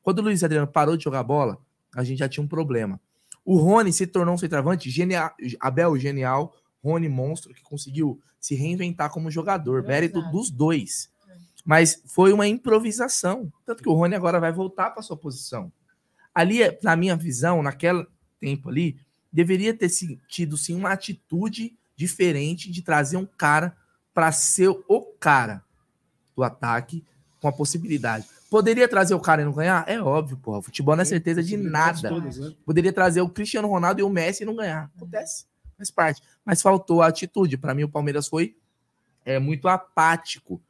[0.03, 1.59] Quando o Luiz Adriano parou de jogar bola,
[1.95, 3.01] a gente já tinha um problema.
[3.45, 9.11] O Rony se tornou um centroavante genial, Abel genial, Rony monstro, que conseguiu se reinventar
[9.11, 9.83] como jogador.
[9.83, 11.11] Mérito dos dois.
[11.65, 13.53] Mas foi uma improvisação.
[13.65, 15.73] Tanto que o Rony agora vai voltar para sua posição.
[16.35, 18.07] Ali, na minha visão, naquele
[18.39, 18.97] tempo ali,
[19.33, 23.77] deveria ter si- tido sim uma atitude diferente de trazer um cara
[24.15, 25.65] para ser o cara
[26.37, 27.03] do ataque
[27.41, 28.27] com a possibilidade.
[28.51, 29.85] Poderia trazer o cara e não ganhar?
[29.89, 30.63] É óbvio, porra.
[30.63, 32.11] Futebol não é certeza de nada.
[32.21, 32.55] né?
[32.65, 34.91] Poderia trazer o Cristiano Ronaldo e o Messi e não ganhar.
[34.97, 35.47] Acontece,
[35.77, 36.23] faz parte.
[36.45, 37.57] Mas faltou a atitude.
[37.57, 38.57] Para mim, o Palmeiras foi
[39.25, 40.61] é, muito apático.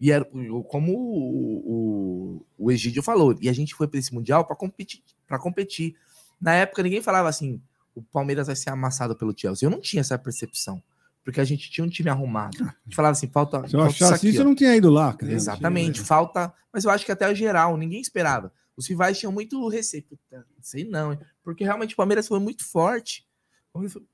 [0.00, 0.24] E era,
[0.68, 5.00] como o, o, o Egídio falou, e a gente foi para esse Mundial para competir,
[5.28, 5.94] para competir.
[6.40, 7.60] Na época, ninguém falava assim:
[7.94, 9.64] o Palmeiras vai ser amassado pelo Chelsea.
[9.64, 10.82] Eu não tinha essa percepção.
[11.24, 12.56] Porque a gente tinha um time arrumado.
[12.62, 13.68] A gente falava assim, falta.
[13.68, 14.42] Se eu falta achasse isso, ó.
[14.42, 15.14] eu não tinha ido lá.
[15.14, 15.32] cara.
[15.32, 16.52] Exatamente, falta.
[16.72, 18.52] Mas eu acho que até o geral, ninguém esperava.
[18.76, 20.02] Os rivais tinham muito receio.
[20.02, 21.16] Puta, sei não?
[21.44, 23.24] Porque realmente o Palmeiras foi muito forte.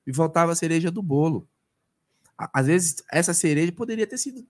[0.06, 1.48] E faltava a cereja do bolo.
[2.52, 4.46] Às vezes, essa cereja poderia ter sido.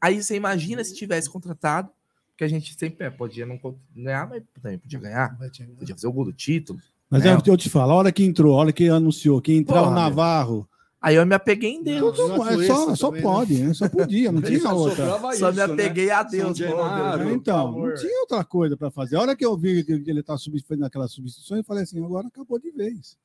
[0.00, 1.90] Aí você imagina se tivesse contratado,
[2.36, 3.58] que a gente sempre é, podia não
[3.94, 5.38] ganhar, mas também podia ganhar.
[5.78, 6.78] Podia fazer o gol do título.
[7.08, 7.32] Mas né?
[7.32, 9.80] eu, eu te falo, a hora que entrou, a hora que anunciou que ia entrar
[9.80, 9.94] Porra, o.
[9.94, 10.68] Navarro.
[11.02, 12.16] Aí eu me apeguei em Deus.
[12.16, 13.74] Tudo, é só, só pode, né?
[13.74, 15.18] Só podia, não tinha outra.
[15.34, 16.56] Só me apeguei a Deus.
[16.56, 19.16] Genaro, por então, não tinha outra coisa para fazer.
[19.16, 22.02] A hora que eu vi que ele tá sub- fazendo aquela substituição, eu falei assim,
[22.04, 23.18] agora acabou de vez.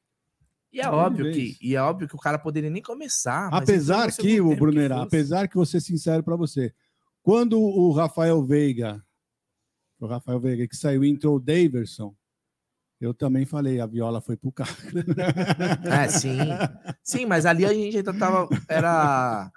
[0.74, 1.36] E é óbvio vez.
[1.38, 3.52] que, e é óbvio que o cara poderia nem começar.
[3.52, 6.74] mas Apesar que, o Brunerá, apesar que vou ser sincero para você,
[7.22, 9.04] quando o Rafael Veiga,
[10.00, 12.14] o Rafael Veiga que saiu e entrou o Daverson,
[13.00, 14.70] eu também falei, a viola foi pro cara.
[16.04, 16.38] É, sim.
[17.04, 18.48] Sim, mas ali a gente ainda tava.
[18.68, 19.52] Era.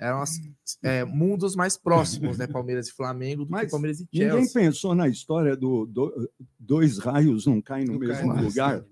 [0.00, 0.38] Eram as-
[0.82, 2.46] é, mundos mais próximos, né?
[2.46, 4.52] Palmeiras e Flamengo do que Palmeiras e Ninguém Chelsea.
[4.62, 8.84] pensou na história do, do- dois raios não caem no mesmo caem, lugar.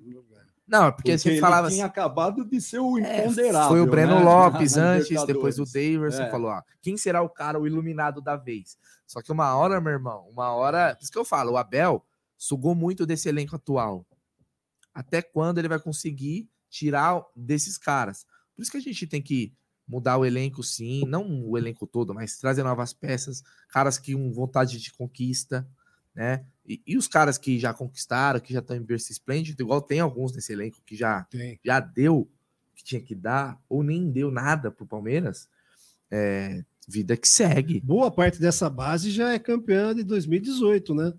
[0.67, 3.69] Não, é porque você ele falava tinha assim- acabado de ser o É, imponderável.
[3.69, 4.25] Foi o Breno né?
[4.25, 5.65] Lopes antes, depois o.
[5.65, 6.31] Daverson É.
[6.31, 8.77] falou: ó, quem será o cara, o iluminado da vez?
[9.07, 10.97] Só que uma hora, meu irmão, uma hora.
[10.97, 12.05] Por isso que eu falo, o Abel
[12.37, 14.07] sugou muito desse elenco atual.
[14.95, 18.27] Até quando ele vai conseguir tirar desses caras?
[18.55, 19.53] Por isso que a gente tem que
[19.87, 24.33] mudar o elenco, sim, não o elenco todo, mas trazer novas peças, caras que com
[24.33, 25.69] vontade de conquista,
[26.15, 26.45] né?
[26.67, 30.01] E, e os caras que já conquistaram, que já estão em berço esplêndido, igual tem
[30.01, 31.27] alguns nesse elenco que já,
[31.65, 32.29] já deu
[32.75, 35.49] que tinha que dar, ou nem deu nada pro Palmeiras,
[36.11, 37.81] é, vida que segue.
[37.81, 41.13] Boa parte dessa base já é campeã de 2018, né?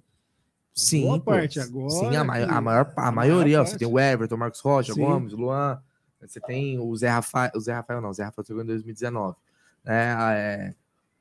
[0.78, 1.90] Sim, Boa parte agora.
[1.90, 3.58] Sim, a, mai- que- a maior, a a maioria.
[3.58, 5.02] maior ó, Você tem o Everton, Marcos Rocha, Sim.
[5.02, 5.82] Gomes, Luan.
[6.22, 7.52] Você tem o Zé Rafael.
[7.56, 9.36] O Zé Rafael não, o Zé Rafael chegou em 2019.
[9.86, 10.74] É, a- é,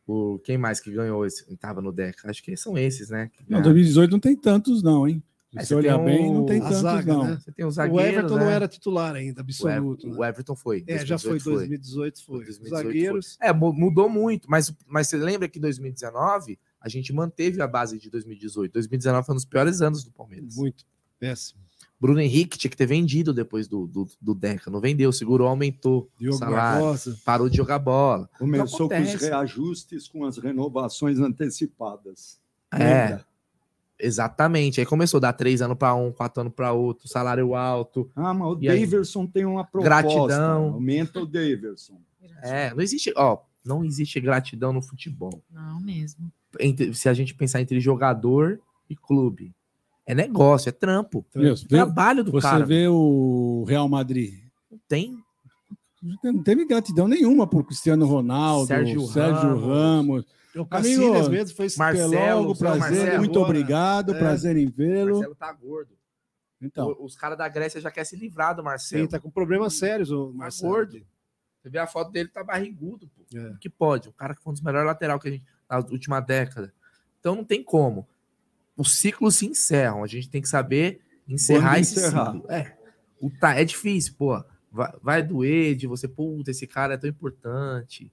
[0.07, 1.45] o, quem mais que ganhou esse?
[1.57, 2.31] Tava no DECA?
[2.31, 3.31] Acho que são esses, né?
[3.33, 3.65] que Não, ganharam.
[3.65, 5.23] 2018 não tem tantos, não, hein?
[5.53, 7.25] Se Aí você olhar tem bem, não o- tem a tantos, zaga, não.
[7.25, 7.39] né?
[7.41, 8.53] Você tem os O zagueiros, Everton não né?
[8.53, 10.11] era titular ainda, O Ev- absoluto.
[10.11, 10.85] O Everton foi.
[10.87, 11.53] É, já foi 2018 foi.
[11.55, 12.39] 2018, foi.
[12.41, 13.37] Os 2018 zagueiros.
[13.41, 13.49] foi.
[13.49, 17.67] É, mu- mudou muito, mas, mas você lembra que em 2019 a gente manteve a
[17.67, 18.73] base de 2018.
[18.73, 20.57] 2019 foi um dos piores anos do Palmeiras.
[20.57, 20.85] Muito
[21.19, 21.67] péssimo.
[21.99, 24.71] Bruno Henrique tinha que ter vendido depois do, do, do Deca.
[24.71, 26.83] Não vendeu, segurou, aumentou o salário.
[26.83, 27.19] Barbosa.
[27.25, 28.29] Parou de jogar bola.
[28.39, 32.39] Começou com os reajustes, com as renovações antecipadas.
[32.71, 33.27] É, Lembra?
[33.99, 34.79] exatamente.
[34.79, 38.11] Aí começou a dar três anos para um, quatro anos para outro, salário alto.
[38.15, 38.55] Ah, mas o?
[38.57, 40.03] Daverson tem uma proposta.
[40.03, 40.75] Gratidão.
[40.75, 41.99] Aumenta o Daverson.
[42.43, 45.43] É, não existe, ó, não existe gratidão no futebol.
[45.51, 46.33] Não mesmo.
[46.61, 49.55] Entre- se a gente pensar entre jogador e clube.
[50.07, 51.27] É negócio, é trampo.
[51.35, 52.65] Vê- Trabalho do você cara.
[52.65, 54.35] vê o Real Madrid.
[54.71, 55.19] Não tem.
[56.23, 59.65] Não teve gratidão nenhuma por Cristiano Ronaldo, Sérgio Sérgio, Ramos.
[59.65, 60.25] Ramos.
[60.55, 63.45] O Cacilhas mesmo foi Marcelo, logo, prazer, Marcelo muito agora.
[63.51, 64.19] obrigado, É.
[64.19, 65.17] prazer em vê-lo.
[65.17, 65.91] Marcelo tá gordo.
[66.63, 66.89] Então.
[66.99, 69.03] O- Os caras da Grécia já querem se livrar do Marcelo.
[69.03, 70.73] Sim, tá com problemas sérios o Tá Marcelo.
[70.73, 71.03] gordo.
[71.67, 73.25] Você vê a foto dele, tá barrigudo, pô.
[73.37, 73.57] É.
[73.61, 74.09] Que pode.
[74.09, 76.73] O cara que foi um dos melhores lateral que a gente na última década.
[77.19, 78.07] Então não tem como.
[78.77, 80.05] Os ciclos se encerram.
[80.05, 82.33] A gente tem que saber encerrar Quando esse encerrar.
[82.35, 82.53] ciclo.
[82.53, 82.77] É.
[83.21, 84.45] O tá, é difícil, pô.
[84.71, 88.13] Vai, vai doer de você, puta, esse cara é tão importante.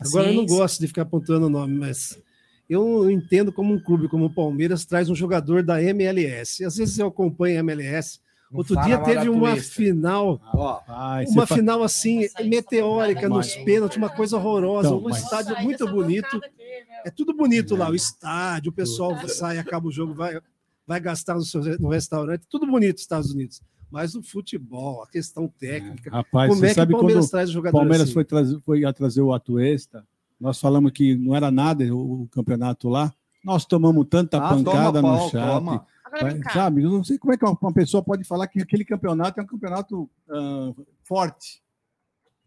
[0.00, 2.18] Agora eu não gosto de ficar apontando o nome, mas
[2.66, 6.64] eu entendo como um clube como o Palmeiras traz um jogador da MLS.
[6.64, 8.20] Às vezes eu acompanho a MLS.
[8.50, 9.74] Não Outro dia teve uma Tuesta.
[9.74, 10.40] final,
[10.88, 15.86] Ai, uma final assim meteórica nos pênaltis, uma coisa horrorosa, Então, um mas- estádio muito
[15.86, 16.40] bonito.
[17.04, 20.40] É tudo bonito lá, o estádio, o pessoal sai, acaba o jogo, vai,
[20.86, 23.60] vai gastar no, seu, no restaurante, tudo bonito nos Estados Unidos.
[23.90, 27.48] Mas o futebol, a questão técnica, Rapaz, como você é que sabe o Palmeiras traz
[27.48, 28.12] o o jogador Palmeiras assim?
[28.14, 30.06] foi, trazer, foi a trazer o Atuesta,
[30.40, 33.12] nós falamos que não era nada o, o campeonato lá.
[33.44, 35.46] Nós tomamos tanta Ah, pancada toma no chat.
[35.54, 35.86] toma.
[36.08, 36.52] Agora.
[36.52, 36.82] Sabe?
[36.82, 39.46] Eu não sei como é que uma pessoa pode falar que aquele campeonato é um
[39.46, 40.72] campeonato ah,
[41.04, 41.62] forte.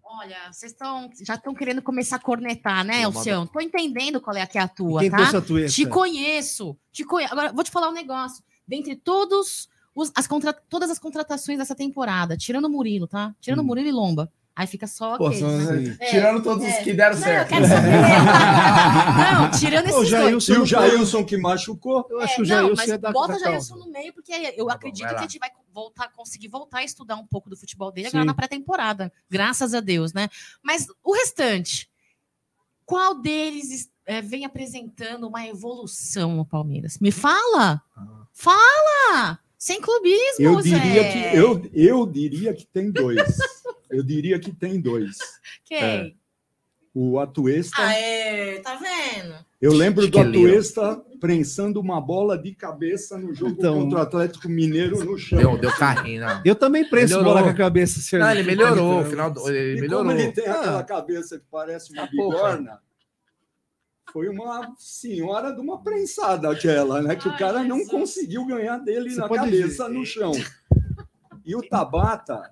[0.03, 3.47] Olha, vocês estão já estão querendo começar a cornetar, né, Alcião?
[3.47, 5.17] Tô entendendo qual é que é a tua, quem tá?
[5.17, 5.41] a?
[5.69, 7.31] Te conheço, te conheço.
[7.31, 8.43] Agora, vou te falar um negócio.
[8.67, 13.33] Dentre todos os, as contra, todas as contratações dessa temporada, tirando o Murilo, tá?
[13.39, 14.29] Tirando o Murilo e Lomba.
[14.61, 15.41] Aí fica só Pô, aqueles,
[15.87, 15.97] né?
[16.11, 17.51] tirando todos os que deram Não, certo.
[17.51, 17.89] Eu quero saber.
[19.41, 20.59] Não, tirando esses O Jailson, dois.
[20.59, 22.05] e o Jailson que machucou.
[22.11, 24.13] Eu É, acho que o não, Jailson mas é da, bota o Jailson no meio,
[24.13, 27.49] porque eu acredito vai que a gente vai voltar, conseguir voltar a estudar um pouco
[27.49, 28.17] do futebol dele Sim.
[28.17, 29.11] agora na pré-temporada.
[29.27, 30.29] Graças a Deus, né?
[30.61, 31.89] Mas o restante,
[32.85, 36.99] qual deles é, vem apresentando uma evolução no Palmeiras?
[36.99, 37.81] Me fala!
[38.31, 39.39] Fala!
[39.57, 41.11] Sem clubismo, Eu diria Zé.
[41.31, 43.17] que eu, eu diria que tem dois.
[43.91, 45.17] Eu diria que tem dois.
[45.65, 45.77] Quem?
[45.83, 46.11] É.
[46.93, 47.81] O Atuesta.
[47.81, 49.33] Aê, tá vendo?
[49.61, 50.49] Eu lembro do Esqueleiro.
[50.49, 55.37] Atuesta prensando uma bola de cabeça no jogo Então- contra o Atlético Mineiro no chão.
[55.39, 56.41] Deu, deu carrinho, não.
[56.43, 57.33] Eu também prenso Melhorou.
[57.33, 58.17] bola com a cabeça.
[58.17, 59.01] Não, ele melhorou.
[59.01, 60.05] o Final do, ele E melhorou.
[60.05, 60.83] como ele tem aquela Ah.
[60.83, 62.79] cabeça que parece uma Tá bigorna,
[64.11, 67.15] foi uma senhora de uma prensada aquela, né?
[67.15, 69.93] Que o cara não conseguiu ganhar dele Você na cabeça ver.
[69.93, 70.31] no chão.
[71.45, 72.51] E o Tabata,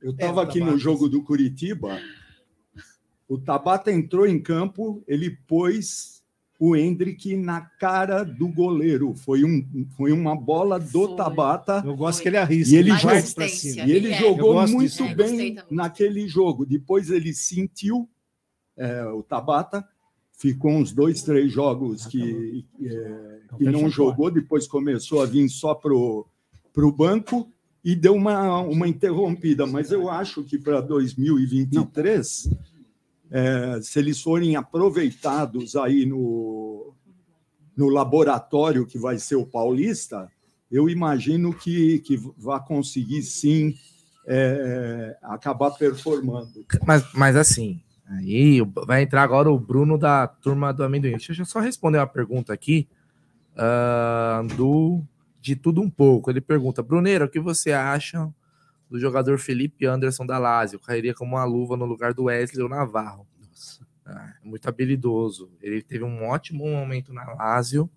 [0.00, 2.00] eu estava o aqui no jogo do Curitiba,
[3.28, 6.16] o Tabata entrou em campo, ele pôs
[6.58, 9.14] o Hendrick na cara do goleiro.
[9.14, 11.82] Foi, um, foi uma bola do Tabata.
[11.84, 12.74] Eu gosto que ele arrisca.
[12.74, 12.90] E ele,
[13.34, 13.86] pra cima.
[13.86, 14.18] e ele É.
[14.18, 15.02] Jogou muito.
[15.02, 16.64] É, bem naquele jogo.
[16.64, 18.08] Depois ele sentiu
[18.76, 19.86] é, o Tabata,
[20.32, 25.74] ficou uns dois, três jogos que, é, que não jogou, depois começou a vir só
[25.74, 27.50] para o banco
[27.86, 29.64] e deu uma, uma interrompida.
[29.64, 32.50] Mas eu acho que para 2023,
[33.30, 36.92] é, se eles forem aproveitados aí no,
[37.76, 40.28] no laboratório que vai ser o Paulista,
[40.68, 43.72] eu imagino que, que vai conseguir sim
[44.26, 46.66] é, acabar performando.
[46.84, 51.12] Mas, mas assim, aí vai entrar agora o Bruno da turma do amendoim.
[51.12, 52.88] Deixa eu só responder uma pergunta aqui
[53.56, 55.04] ah, do
[55.46, 56.28] de tudo um pouco.
[56.28, 58.28] Ele pergunta, Bruneiro, o que você acha
[58.90, 60.80] do jogador Felipe Anderson da Lazio?
[60.80, 63.24] Cairia como uma luva no lugar do Wesley ou Navarro.
[64.04, 65.48] Ah, é muito habilidoso.
[65.62, 67.88] Ele teve um ótimo momento na Lazio.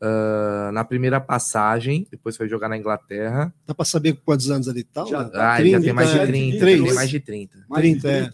[0.00, 3.52] Ah, na primeira passagem, depois foi jogar na Inglaterra.
[3.66, 5.04] Dá para saber quantos anos ele tá?
[5.06, 5.30] Já né?
[5.30, 5.52] tá.
[5.54, 6.82] Ah, ele já tem mais de 30, três.
[6.82, 7.66] tem mais de 30.
[7.74, 8.30] 30, é.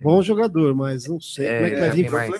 [0.00, 2.32] Bom jogador, mas não sei É, como é que vai vir mais.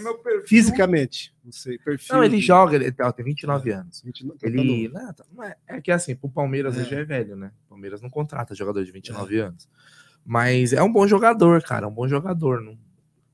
[0.46, 1.34] fisicamente.
[1.44, 2.16] Não sei, perfil.
[2.16, 4.02] Não, ele joga, ele ó, tem 29 anos.
[4.02, 4.88] 29, Ele.
[4.88, 6.80] tá não, tá- não é, é que assim, pro Palmeiras É.
[6.80, 7.52] ele já é velho, né?
[7.66, 9.68] O Palmeiras não contrata jogador de 29 anos.
[10.24, 11.86] Mas é um bom jogador, cara.
[11.86, 12.60] É um bom jogador.
[12.60, 12.72] Não,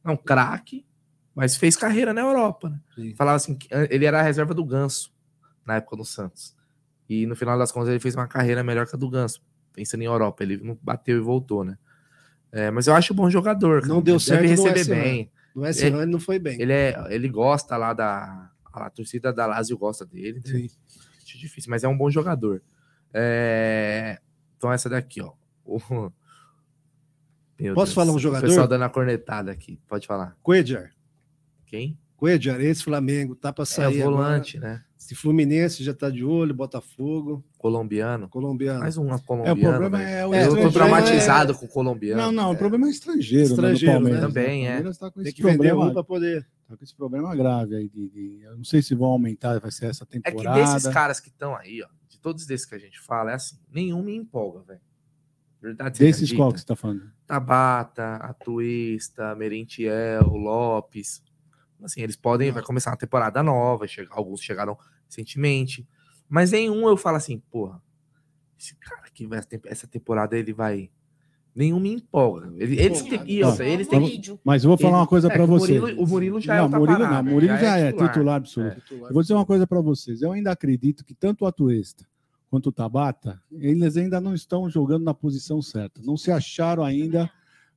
[0.04, 0.84] não é um craque,
[1.34, 3.12] mas fez carreira na Europa, né?
[3.16, 3.56] Falava assim,
[3.88, 5.11] ele era a reserva do Ganso
[5.66, 6.56] na época do Santos.
[7.09, 10.02] E no final das contas ele fez uma carreira melhor que a do Ganso, pensando
[10.02, 10.43] em Europa.
[10.43, 11.76] Ele não bateu e voltou, né?
[12.51, 13.80] É, mas eu acho bom jogador.
[13.82, 13.93] cara.
[13.93, 14.94] Não deu Ele certo Deve no receber West Ham.
[15.02, 15.30] bem.
[15.55, 16.60] No West Ham ele não foi bem.
[16.60, 18.51] Ele, é, ele gosta lá da.
[18.72, 20.43] A torcida da Lazio gosta dele.
[20.47, 20.66] né?
[21.22, 22.62] Acho difícil, mas é um bom jogador.
[23.12, 24.18] É,
[24.56, 25.32] Então, essa daqui, ó.
[27.74, 28.44] Posso falar um jogador?
[28.47, 29.78] O pessoal dando a cornetada aqui.
[29.86, 30.36] Pode falar.
[30.43, 30.90] Coedjar.
[31.66, 31.98] Quem?
[32.16, 34.01] Coedjar, esse Flamengo, tá para sair.
[34.01, 34.72] É volante, agora.
[34.74, 34.84] né?
[35.12, 37.44] Se Fluminense já tá de olho, Botafogo.
[37.59, 38.30] Colombiano.
[38.30, 38.80] Colombiano.
[38.80, 39.60] Mais um É, colombiano.
[39.60, 42.22] o problema é o Eu tô traumatizado é- com o colombiano.
[42.22, 44.20] Não, não, o problema é estrangeiro, Estrangeiro, né, né?
[44.20, 44.82] Também, O é.
[44.94, 46.48] Tá com Tem que vender problema, um para poder.
[46.66, 47.89] tá com esse problema grave aí.
[47.90, 50.59] De, de- eu não sei se vão aumentar, vai ser essa É que temporada.
[50.74, 53.56] desses caras que estão aí, ó, de todos desses que a gente fala, é assim,
[53.70, 54.80] nenhum me empolga, velho.
[55.60, 57.02] Verdade Desses qual que você tá falando?
[57.26, 61.22] Tabata, Atuista, Merentiel, Lopes.
[61.82, 64.78] Assim, eles podem, vai começar uma temporada nova, chega- alguns chegaram
[65.16, 65.86] recentemente,
[66.28, 67.80] mas nenhum eu falo assim, porra,
[68.59, 70.90] esse cara que vai essa temporada ele vai
[71.55, 72.51] nenhum me empolga.
[72.56, 74.01] Ele- Eles têm e outra, eles têm
[74.43, 75.78] Mas- eu vou falar uma coisa É, para que o você.
[75.78, 78.09] Murilo- o Murilo já é não, outra Murilo parada, não, Murilo já, é, titular.
[78.12, 78.82] titular absoluto.
[78.90, 78.94] É.
[78.94, 80.22] Eu vou dizer uma coisa para vocês.
[80.22, 82.06] Eu ainda acredito que tanto o Atuesta
[82.48, 86.01] quanto o Tabata, eles ainda não estão jogando na posição certa.
[86.02, 87.30] Não se acharam ainda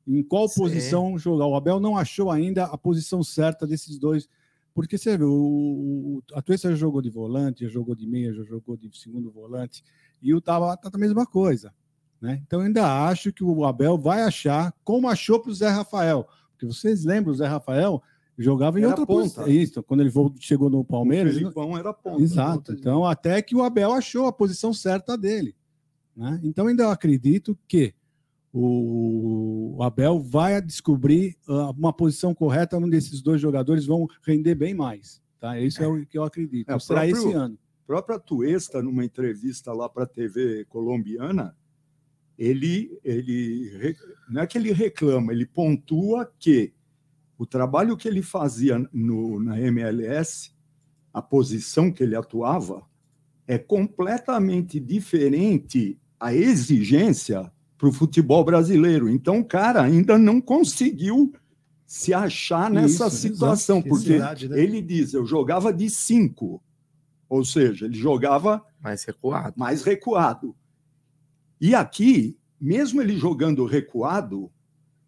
[0.07, 0.61] em qual Sim.
[0.61, 1.47] posição jogar.
[1.47, 4.29] O Abel não achou ainda a posição certa desses dois.
[4.75, 8.43] Porque você viu, o, o Atuesta já jogou de volante, já jogou de meia, já
[8.43, 9.81] jogou de segundo volante,
[10.21, 11.73] e o Tabata a mesma coisa.
[12.21, 12.41] Né?
[12.45, 16.27] Então, eu ainda acho que o Abel vai achar, como achou para o Zé Rafael.
[16.51, 18.03] Porque vocês lembram, o Zé Rafael
[18.37, 19.21] jogava em Era outra ponta.
[19.21, 19.47] posição.
[19.47, 20.11] Isso, quando ele
[20.41, 21.35] chegou no Palmeiras.
[21.35, 22.21] O Felipão era ponta.
[22.21, 22.73] Exato.
[22.73, 25.55] Então, até que o Abel achou a posição certa dele.
[26.13, 26.41] Né?
[26.43, 27.93] Então, ainda acredito que
[28.57, 34.73] o Abel vai descobrir ah, uma posição correta onde esses dois jogadores vão render bem
[34.73, 35.21] mais.
[35.41, 35.59] Tá?
[35.59, 36.69] Isso é o que eu acredito.
[36.69, 37.55] É, próprio- esse ano.
[37.83, 41.55] O próprio Atuesta, numa entrevista lá para a TV colombiana,
[42.39, 43.97] ele, ele
[44.29, 46.73] não é que ele reclama, ele pontua que
[47.37, 50.51] o trabalho que ele fazia no, na MLS,
[51.13, 52.87] a posição que ele atuava,
[53.45, 59.09] é completamente diferente a exigência para o futebol brasileiro.
[59.09, 61.33] Então, o cara ainda não conseguiu
[61.85, 64.59] se achar nessa Isso, situação, porque Verdade, né?
[64.59, 66.61] ele diz: eu jogava de cinco,
[67.29, 69.53] ou seja, ele jogava mais recuado.
[69.57, 70.55] Mais recuado.
[71.59, 74.51] E aqui, mesmo ele jogando recuado,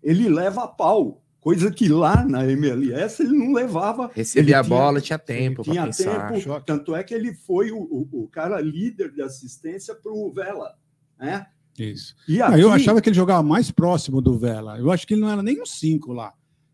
[0.01, 4.11] ele leva a pau, coisa que lá na MLS ele não levava.
[4.13, 6.27] Recebia a bola, tinha tempo tinha pensar.
[6.29, 6.65] tempo, Choque.
[6.65, 10.75] tanto é que ele foi o, o, o cara líder de assistência para o Vela,
[11.19, 11.47] né?
[11.77, 12.15] Isso.
[12.27, 14.77] E Ah, Eu aqui- achava que ele jogava mais próximo do Vela.
[14.79, 16.33] Eu acho que ele não era nem um 5 lá.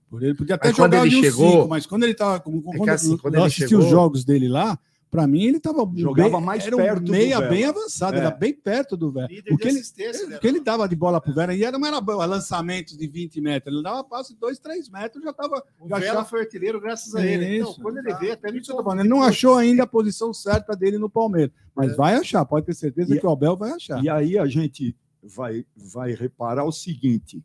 [0.10, 2.40] Por Ele podia até quando jogar ele um chegou- 5, mas quando ele estava.
[2.40, 4.78] Quando, que assim, quando eu assisti chegou- os jogos dele lá,
[5.14, 8.20] para mim ele estava Jogava mais era um perto do meia bem avançado, É.
[8.22, 9.10] era bem perto do.
[9.28, 9.80] Líder O que ele,
[10.28, 10.38] né?
[10.38, 13.06] o que ele dava de bola pro Vela, e era, não era bom, lançamentos de
[13.08, 15.64] 20 metros, ele dava passe de 2, 3 metros, já estava.
[15.80, 17.58] O Vela foi artilheiro graças a ele.
[17.58, 17.80] Então, Isso.
[17.80, 18.60] quando ele vê, até me.
[18.60, 22.74] Ele não achou ainda a posição certa dele no Palmeiras, mas vai achar, pode ter
[22.74, 24.04] certeza E- que o Abel vai achar.
[24.04, 27.40] E aí a gente vai, vai reparar o seguinte: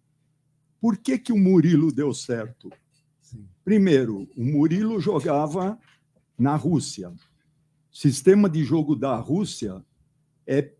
[0.80, 2.72] por que, que o Murilo deu certo?
[3.62, 5.78] Primeiro, o Murilo jogava
[6.38, 7.12] na Rússia.
[8.00, 9.84] Sistema de jogo da Rússia
[10.46, 10.70] é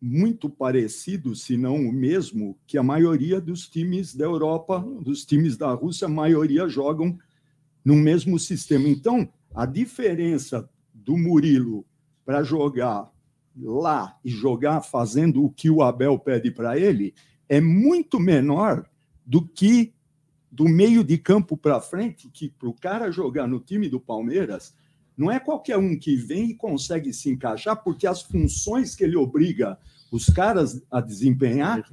[0.00, 5.58] muito parecido, se não o mesmo, que a maioria dos times da Europa, dos times
[5.58, 7.18] da Rússia, a maioria jogam
[7.84, 8.88] no mesmo sistema.
[8.88, 11.84] Então, a diferença do Murilo
[12.24, 13.12] para jogar
[13.54, 17.12] lá e jogar fazendo o que o Abel pede para ele
[17.46, 18.88] é muito menor
[19.22, 19.92] do que
[20.50, 24.74] do meio de campo para frente, que para o cara jogar no time do Palmeiras,
[25.16, 29.16] não é qualquer um que vem e consegue se encaixar, porque as funções que ele
[29.16, 29.78] obriga
[30.10, 31.84] os caras a desempenhar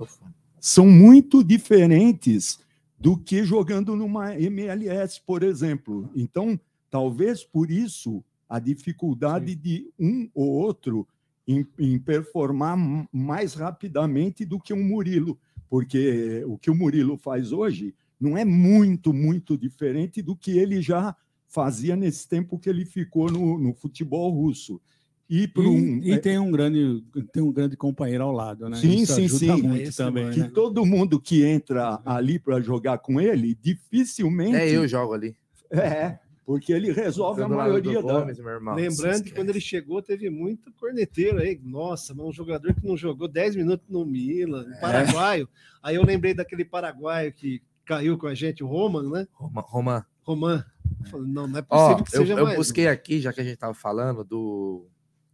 [0.60, 2.60] são muito diferentes
[3.00, 6.10] do que jogando numa MLS, por exemplo.
[6.16, 11.08] Então, talvez por isso a dificuldade de um ou outro
[11.48, 12.78] em, em performar
[13.12, 15.40] mais rapidamente do que um Murilo,
[15.70, 20.80] porque o que o Murilo faz hoje não é muito, muito diferente do que ele
[20.82, 21.16] já
[21.52, 24.82] fazia nesse tempo que ele ficou no, no futebol russo.
[25.30, 28.78] E, E, um, e tem um grande tem um grande companheiro ao lado, né?
[28.78, 29.62] Sim, Isso sim, ajuda sim.
[29.62, 30.52] muito também, que né?
[30.54, 34.56] todo mundo que entra ali para jogar com ele, dificilmente.
[34.58, 35.36] É, eu jogo ali.
[35.70, 38.20] É, porque ele resolve a lado do maioria da.
[38.20, 38.76] Gomes, meu irmão.
[38.76, 41.58] Lembrando que quando ele chegou, teve muito corneteiro aí.
[41.64, 44.78] Nossa, mas um jogador que não jogou 10 minutos no Milan, É.
[44.78, 45.48] um paraguaio.
[45.82, 49.28] Aí eu lembrei daquele paraguaio que caiu com a gente, o Roman, né?
[49.32, 50.06] Roma, Roman.
[50.24, 50.66] Roman.
[51.14, 52.56] Eu Não, não é possível Ó, que eu, seja eu mais.
[52.56, 52.58] um.
[52.58, 54.88] busquei aqui, já que a gente tava falando, do,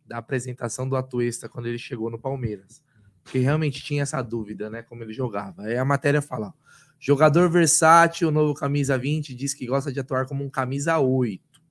[0.05, 2.81] da apresentação do Atuesta quando ele chegou no Palmeiras.
[3.23, 4.81] Porque realmente tinha essa dúvida, né?
[4.81, 5.63] Como ele jogava.
[5.63, 6.53] Aí a matéria fala:
[6.99, 11.61] jogador versátil, novo camisa 20, diz que gosta de atuar como um camisa 8,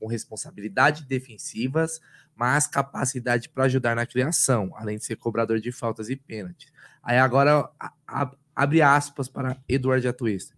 [0.00, 2.00] com responsabilidades defensivas,
[2.34, 6.72] mas capacidade para ajudar na criação, além de ser cobrador de faltas e pênaltis.
[7.02, 10.54] Aí agora a- a- abre aspas para Eduardo Atuesta.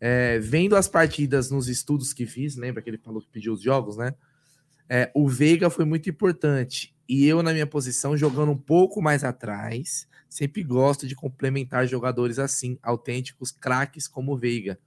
[0.00, 3.60] É, vendo as partidas nos estudos que fiz, lembra que ele falou que pediu os
[3.60, 4.14] jogos, né?
[4.88, 6.94] É, o Veiga foi muito importante.
[7.08, 12.38] E eu, na minha posição, jogando um pouco mais atrás, sempre gosto de complementar jogadores
[12.38, 14.78] assim, autênticos, craques como o Veiga.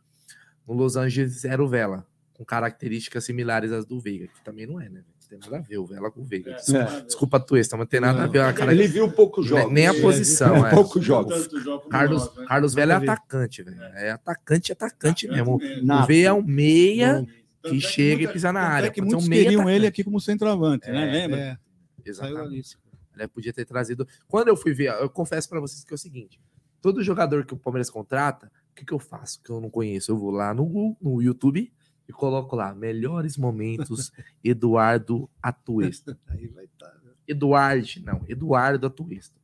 [0.67, 4.79] No Los Angeles era o Vela, com características similares às do Veiga, que também não
[4.79, 5.03] é, né?
[5.31, 6.53] Não tem nada a ver o Vela com o Veiga.
[6.55, 7.01] Desculpa, É.
[7.01, 8.39] desculpa Tuesta, mas não tem nada a ver.
[8.41, 9.73] a cara- Ele viu poucos Nem- jogos.
[9.73, 10.53] Nem a É, posição.
[10.55, 10.69] viu é.
[10.71, 11.47] poucos jogos.
[11.89, 12.45] Carlos, Nós, né?
[12.47, 13.81] Carlos Vela é atacante, velho.
[13.81, 15.59] É atacante, atacante mesmo.
[15.83, 16.03] Nato.
[16.03, 17.27] O V é um meia Tanto
[17.61, 18.91] que é que chega muita- e pisa na é área.
[18.91, 19.87] que Pode ser muitos meia queriam ele atacante.
[19.87, 21.07] aqui como centroavante, né?
[21.07, 21.39] É, Lembra?
[21.39, 21.57] é.
[22.05, 22.77] Exatamente.
[23.17, 24.07] Ele podia ter trazido.
[24.27, 26.39] Quando eu fui ver, eu confesso para vocês que é o seguinte:
[26.81, 29.41] todo jogador que o Palmeiras contrata, o que, que eu faço?
[29.43, 30.11] Que eu não conheço.
[30.11, 31.71] Eu vou lá no, Google, no YouTube
[32.11, 34.11] e coloco lá melhores momentos
[34.43, 36.19] Eduardo Atuesta.
[36.27, 36.91] Aí vai estar.
[37.27, 39.39] Eduardo, não, Eduardo Atuesta.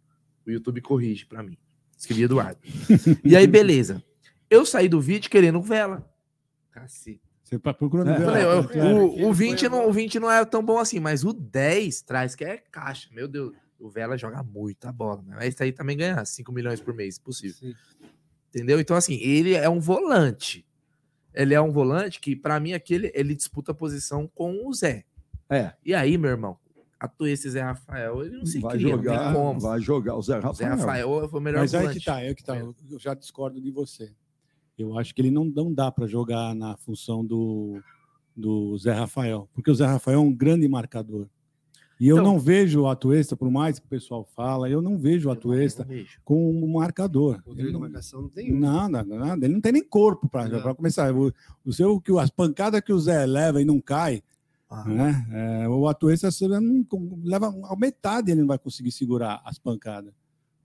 [0.45, 1.57] O YouTube corrige para mim.
[1.97, 2.59] Escrevi Eduardo.
[3.23, 4.03] e aí, beleza.
[4.49, 6.07] Eu saí do vídeo querendo vela.
[6.71, 7.21] Cacete.
[7.43, 9.05] Você tá procurando Eu Vela, falei, eu- claro.
[9.25, 12.35] o, o, 20 não, o 20 não é tão bom assim, mas o 10 traz
[12.35, 13.09] que é caixa.
[13.13, 15.21] Meu Deus, o Vela joga muita bola.
[15.25, 15.35] né?
[15.37, 17.73] Mas esse aí também ganha 5 milhões por mês, possível.
[18.49, 18.79] Entendeu?
[18.79, 20.65] Então, assim, ele é um volante.
[21.37, 25.05] Ele é um volante que, pra mim, aqui ele, disputa a posição com o Zé.
[25.47, 25.71] É.
[25.85, 26.57] E aí, meu irmão,
[26.99, 30.53] atuei esse Zé Rafael, ele não se Vai cria, jogar, vai jogar o Zé Rafael.
[30.55, 31.99] Zé Rafael foi o melhor Mas volante.
[31.99, 32.57] que tá, é que tá.
[32.57, 34.11] Eu eu já discordo de você.
[34.75, 37.81] Eu acho que ele não, não dá para jogar na função do,
[38.35, 41.29] do Zé Rafael, porque o Zé Rafael é um grande marcador.
[41.99, 44.97] E eu Então- não vejo o Atuesta, por mais que o pessoal fala, eu não
[44.97, 45.87] vejo o Atuesta
[46.23, 47.41] como um marcador.
[47.43, 48.51] Poder Ele de não- marcação não tem.
[48.53, 49.45] Nada, nada.
[49.45, 51.11] Ele não tem nem corpo para começar.
[51.15, 51.33] O,
[51.65, 54.21] o seu, que o- as pancadas que o Zé leva e não cai,
[54.85, 55.25] né?
[55.63, 56.29] É, o Atuesta
[57.23, 60.13] leva a metade ele não vai conseguir segurar as pancadas.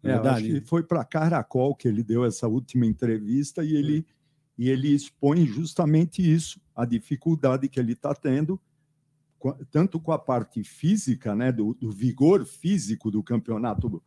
[0.03, 0.61] É, eu acho verdade.
[0.61, 4.05] que foi para Caracol que ele deu essa última entrevista e ele,
[4.59, 8.61] e ele expõe justamente isso, a dificuldade que ele está tendo,
[9.71, 14.03] tanto com a parte física, né, do, do vigor físico do campeonato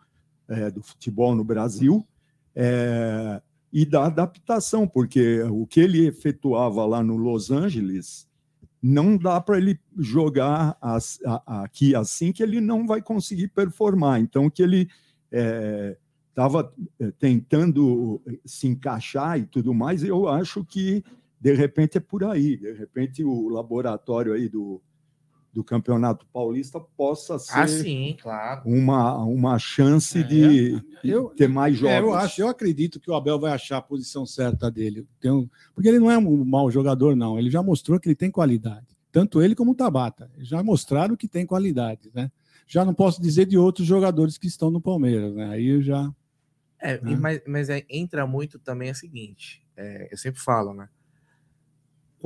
[0.48, 2.06] eh, do futebol no Brasil,
[2.56, 3.42] eh,
[3.74, 8.28] e da adaptação, porque o que ele efetuava lá no Los Angeles
[8.82, 14.22] não dá para ele jogar as- a- aqui assim que ele não vai conseguir performar.
[14.22, 14.88] Então, que ele
[15.32, 15.98] é,
[16.30, 16.72] estava
[17.18, 21.04] tentando se encaixar e tudo mais, eu acho que,
[21.42, 22.58] de repente, é por aí.
[22.58, 24.82] De repente, o laboratório aí do,
[25.56, 28.62] do Campeonato Paulista possa ser Ah, sim, claro.
[28.66, 31.96] uma, uma chance de, de Eu- ter mais jogos.
[31.96, 35.08] É, eu acho, eu acredito que o Abel vai achar a posição certa dele.
[35.22, 37.40] Tem um- porque ele não é um mau jogador, não.
[37.40, 38.86] Ele já mostrou que ele tem qualidade.
[39.14, 40.30] Tanto ele como o Tabata.
[40.40, 42.30] Já mostraram que tem qualidade, né?
[42.68, 45.48] Já não posso dizer de outros jogadores que estão no Palmeiras, né?
[45.52, 46.12] Aí eu já.
[46.82, 50.74] É, e mas, mas é- entra muito também é o seguinte: é, eu sempre falo,
[50.74, 50.90] né?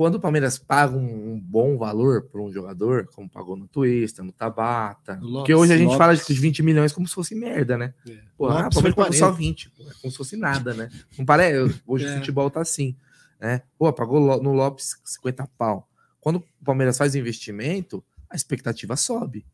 [0.00, 4.22] Quando o Palmeiras paga um, um bom valor por um jogador, como pagou no Twista,
[4.22, 5.98] no Tabata, No porque Lopes, hoje a gente Lopes.
[5.98, 7.92] fala de 20 milhões como se fosse merda, né?
[8.34, 9.36] Pô, ah, o Lopes Palmeiras pagou só 40.
[9.36, 10.88] 20, pô, é como se fosse nada, né?
[11.18, 11.82] Não parece?
[11.86, 12.14] Hoje É.
[12.14, 12.96] o futebol tá assim,
[13.38, 13.60] né?
[13.76, 15.86] Pô, pagou no Lopes 50 pau.
[16.18, 19.44] Quando o Palmeiras faz investimento, a expectativa sobe.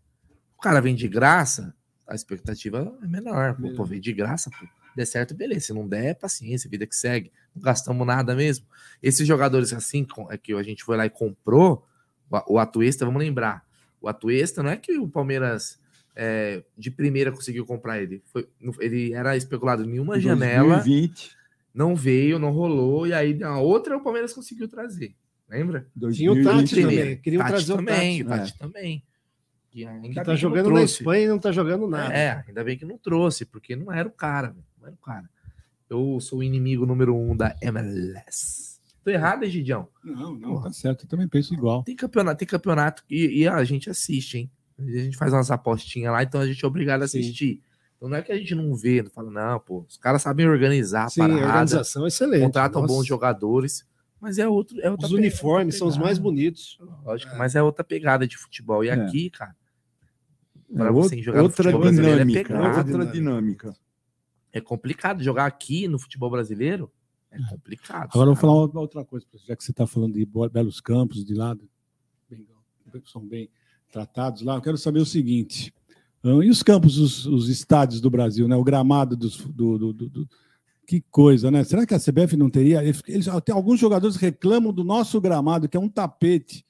[0.56, 1.74] O cara vem de graça,
[2.06, 3.56] a expectativa é menor.
[3.60, 4.64] Pô, pô vem de graça, pô.
[4.96, 5.66] Der certo, beleza.
[5.66, 7.30] Se não der, paciência, vida que segue.
[7.54, 8.66] Não gastamos nada mesmo.
[9.02, 11.86] Esses jogadores assim, é que a gente foi lá e comprou,
[12.30, 13.62] o, o Atuesta, vamos lembrar.
[14.00, 15.78] O Atuesta não é que o Palmeiras
[16.14, 18.22] é, de primeira conseguiu comprar ele.
[18.32, 18.48] Foi,
[18.80, 20.76] ele era especulado em uma janela.
[20.76, 21.36] 2020.
[21.74, 25.14] Não veio, não rolou, e aí na outra o Palmeiras conseguiu trazer.
[25.46, 25.86] Lembra?
[26.10, 28.38] Tinha o Tati também, queriam Tati trazer o também, Tati.
[28.38, 29.04] Tati também.
[29.74, 30.94] E ainda Que bem tá jogando na trouxe.
[30.94, 32.14] Espanha e não tá jogando nada.
[32.14, 34.64] É, ainda bem que não trouxe, porque não era o cara, velho,
[34.94, 35.28] o cara.
[35.88, 38.76] Eu sou o inimigo número um da MLS.
[39.04, 39.88] Tô errado, Egidião?
[40.02, 41.04] Não, não, tá certo.
[41.04, 41.82] Eu também penso igual.
[41.84, 44.50] Tem campeonato, tem campeonato e, e a gente assiste, hein?
[44.78, 47.62] A gente faz umas apostinhas lá, então a gente é obrigado a assistir.
[47.96, 50.46] Então não é que a gente não vê, não fala, não, pô, os caras sabem
[50.48, 52.42] organizar a Sim, a parada, organização é excelente.
[52.42, 52.92] contratam Nossa.
[52.94, 53.86] bons jogadores,
[54.20, 56.22] mas é outro, é outra Os uniformes são os mais pegada.
[56.24, 56.78] bonitos.
[57.04, 58.84] Lógico, mas é outra pegada de futebol.
[58.84, 58.92] E É.
[58.92, 59.54] aqui, cara,
[60.70, 62.90] É pra outra- você jogar outra futebol brasileiro é dinâmica, pegado.
[62.92, 63.76] outra dinâmica.
[64.56, 66.90] É complicado jogar aqui no futebol brasileiro.
[67.30, 68.08] É complicado.
[68.10, 71.24] Agora eu vou falar uma outra coisa, já que você está falando de belos campos
[71.24, 72.46] de bem-
[73.04, 73.50] são bem
[73.92, 74.54] tratados lá.
[74.54, 75.74] Eu quero saber o seguinte:
[76.24, 78.56] e os campos, os, os estádios do Brasil, né?
[78.56, 80.28] O gramado dos, do, do- do- do-
[80.86, 81.64] que coisa, né?
[81.64, 82.82] Será que a CBF não teria?
[82.82, 83.02] Eles,
[83.44, 86.64] tem alguns jogadores reclamam do nosso gramado, que é um tapete,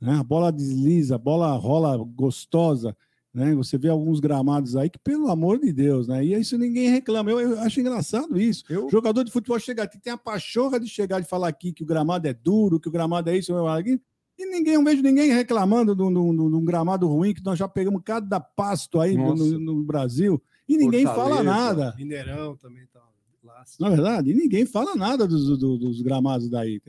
[0.00, 0.14] né?
[0.18, 2.96] A bola desliza, a bola rola gostosa.
[3.32, 3.54] Né?
[3.54, 6.24] Você vê alguns gramados aí que, pelo amor de Deus, né?
[6.24, 7.30] E isso ninguém reclama.
[7.30, 8.64] Eu, eu acho engraçado isso.
[8.90, 11.86] Jogador de futebol chega aqui, tem a pachorra de chegar e falar aqui que o
[11.86, 14.00] gramado é duro, que o gramado é isso, aqui.
[14.36, 18.40] E ninguém, eu vejo ninguém reclamando de um, gramado ruim, que nós já pegamos cada
[18.40, 21.94] pasto aí no, no- Brasil, e ninguém fala Fortaleza, nada.
[21.98, 23.00] Mineirão também tá
[23.44, 23.64] lá.
[23.78, 26.80] Na é verdade, e ninguém fala nada dos, do- dos gramados daí.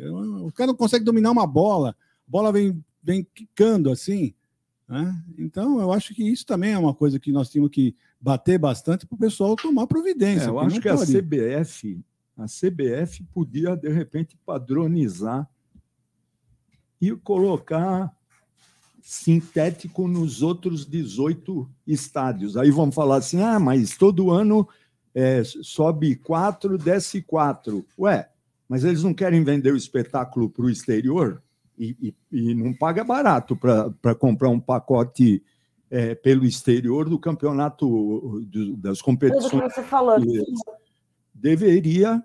[0.43, 1.95] O cara não consegue dominar uma bola, a
[2.31, 4.33] bola vem, vem quicando assim.
[4.91, 5.15] Né?
[5.39, 9.07] Então, eu acho que isso também é uma coisa que nós temos que bater bastante
[9.07, 10.47] para o pessoal tomar providência.
[10.47, 10.97] É, eu acho que a.
[10.97, 12.03] CBF,
[12.35, 15.49] a CBF podia, de repente, padronizar
[16.99, 18.13] e colocar
[19.01, 22.57] sintético nos outros 18 estádios.
[22.57, 24.67] Aí vão falar assim: ah, mas todo ano
[25.15, 27.85] é, sobe 4, desce 4.
[27.97, 28.29] Ué,
[28.67, 31.41] mas eles não querem vender o espetáculo para o exterior
[31.81, 35.43] e, e- e não paga barato para comprar um pacote
[35.89, 37.85] é, pelo exterior do campeonato
[38.47, 40.17] do- das Tudo competições que você falou.
[41.33, 42.23] Deveria,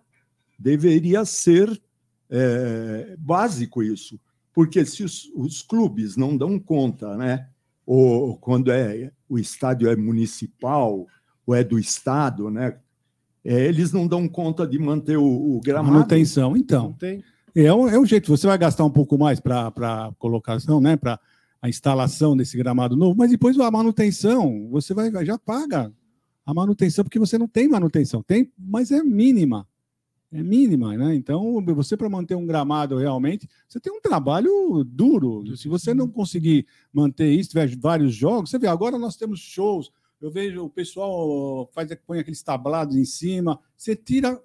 [0.59, 1.81] deveria ser
[2.29, 4.21] é, básico isso,
[4.53, 7.49] porque se os, os clubes não dão conta, né?
[7.85, 11.07] Ou quando é o estádio é municipal
[11.47, 12.79] ou é do estado, né?
[13.45, 15.25] é, eles não dão conta de manter o,
[15.57, 15.95] o gramado.
[15.95, 16.93] Manutenção, então.
[16.95, 17.23] tem.
[17.57, 20.95] É, o- é o jeito, você vai gastar um pouco mais para colocação, né?
[20.95, 21.19] Para
[21.63, 25.91] a instalação desse gramado novo, mas depois a manutenção, você vai já paga
[26.45, 28.23] a manutenção, porque você não tem manutenção.
[28.23, 29.67] Tem, mas é mínima.
[30.33, 31.15] É mínima, né?
[31.15, 35.57] Então, você para manter um gramado realmente, você tem um trabalho duro.
[35.57, 39.91] Se você não conseguir manter isso, tiver vários jogos, você vê, agora nós temos shows.
[40.21, 44.41] Eu vejo o pessoal faz, põe aqueles tablados em cima, você tira,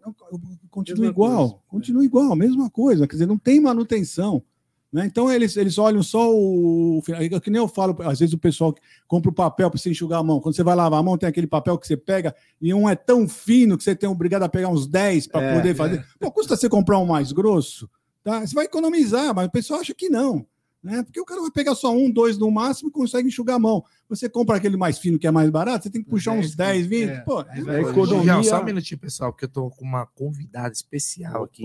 [0.69, 4.43] continua Mesma igual, coisa, continua igual, mesma coisa, quer dizer, não tem manutenção.
[4.91, 5.05] Né?
[5.05, 7.01] Então eles, eles olham só o.
[7.09, 8.75] é Que nem eu falo, às vezes o pessoal
[9.07, 10.41] compra o papel para você enxugar a mão.
[10.41, 12.95] Quando você vai lavar a mão, tem aquele papel que você pega e um é
[12.95, 16.05] tão fino que você tem obrigado a pegar uns 10 para É, poder fazer.
[16.19, 17.89] Pô, custa você comprar um mais grosso?
[18.21, 18.45] Tá?
[18.45, 20.45] Você vai economizar, mas o pessoal acha que não.
[20.83, 21.03] Né?
[21.03, 23.83] Porque o cara vai pegar só um, dois no máximo e consegue enxugar a mão.
[24.09, 26.87] Você compra aquele mais fino que é mais barato, você tem que puxar uns 10,
[26.87, 27.09] 20.
[27.09, 28.41] É, Pô, Economia...
[28.43, 31.63] Só um minutinho, pessoal, porque eu tô com uma convidada especial aqui.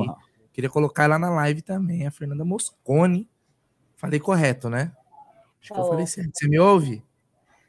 [0.52, 3.28] Queria colocar ela na live também, a Fernanda Moscone.
[3.96, 4.92] Falei correto, né?
[5.62, 6.30] Acho que eu falei certo.
[6.34, 7.02] Você me ouve?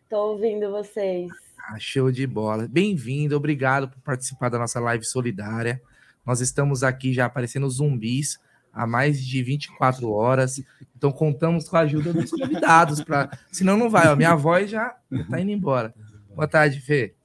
[0.09, 1.31] Tô ouvindo vocês.
[1.69, 2.67] Ah, show de bola.
[2.67, 5.81] Bem-vindo, obrigado por participar da nossa live solidária.
[6.25, 8.37] Nós estamos aqui já aparecendo zumbis
[8.77, 10.63] há mais de 24 horas.
[10.95, 14.95] Então contamos com a ajuda dos convidados para, senão não vai, ó, minha voz já
[15.29, 15.93] tá indo embora.
[16.33, 17.15] Boa tarde, Fê.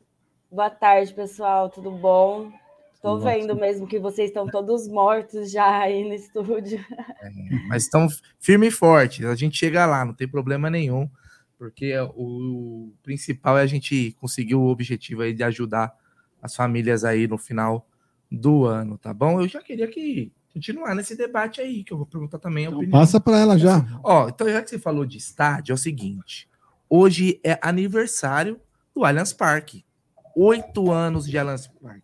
[0.50, 2.50] Boa tarde, pessoal, tudo bom?
[3.02, 6.82] Tudo vendo mesmo que vocês estão todos mortos já aí no estúdio.
[7.68, 9.26] Mas estamos firme e forte.
[9.26, 11.10] A gente chega lá, não tem problema nenhum,
[11.58, 15.92] porque o principal é a gente conseguir o objetivo aí de ajudar
[16.40, 17.86] as famílias aí no final
[18.30, 19.40] do ano, tá bom?
[19.40, 22.90] Eu já queria que continuar nesse debate aí, que eu vou perguntar também a opinião.
[22.90, 23.84] Passa para ela já.
[24.02, 26.48] Ó, então já que você falou de estádio, é o seguinte:
[26.88, 28.60] hoje é aniversário
[28.94, 29.84] do Allianz Parque.
[30.36, 32.02] Oito anos de Allianz Parque.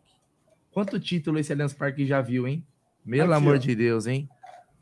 [0.71, 2.65] Quanto título esse Allianz Parque já viu, hein?
[3.09, 3.59] Pelo Aqui, amor ó.
[3.59, 4.29] de Deus, hein?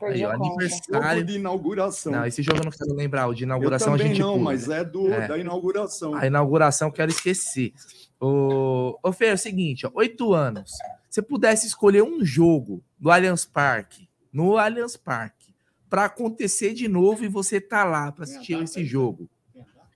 [0.01, 1.23] Aí, ó, aniversário.
[1.25, 2.11] De inauguração.
[2.11, 3.27] Não, esse jogo eu não quero lembrar.
[3.27, 4.19] O de Eu inauguração a gente.
[4.19, 4.43] não, pula.
[4.43, 6.13] mas é do, da inauguração.
[6.13, 7.73] A inauguração eu quero esquecer.
[8.19, 10.71] Ô, ô Fer, é o seguinte, ó, oito anos.
[11.17, 15.51] Se pudesse escolher um jogo do Allianz Parque, no Allianz Parque,
[15.89, 19.27] para acontecer de novo e você tá lá para assistir esse jogo,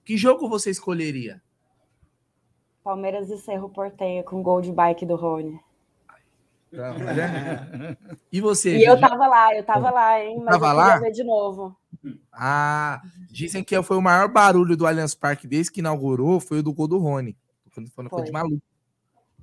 [0.04, 1.40] que jogo você escolheria?
[2.84, 5.60] Palmeiras e Cerro Porteia com gol de bike do Rony.
[6.76, 7.96] Tá, né?
[8.32, 8.78] E você?
[8.78, 10.42] E eu tava lá, eu tava lá, hein?
[10.44, 10.94] Mas Tava eu lá?
[10.94, 11.78] queria ver de novo.
[12.34, 16.64] Ah, dizem que foi o maior barulho do Allianz Parque desde que inaugurou, foi o
[16.64, 17.38] do gol do Rony.
[17.70, 18.71] Foi, foi, foi de maluco.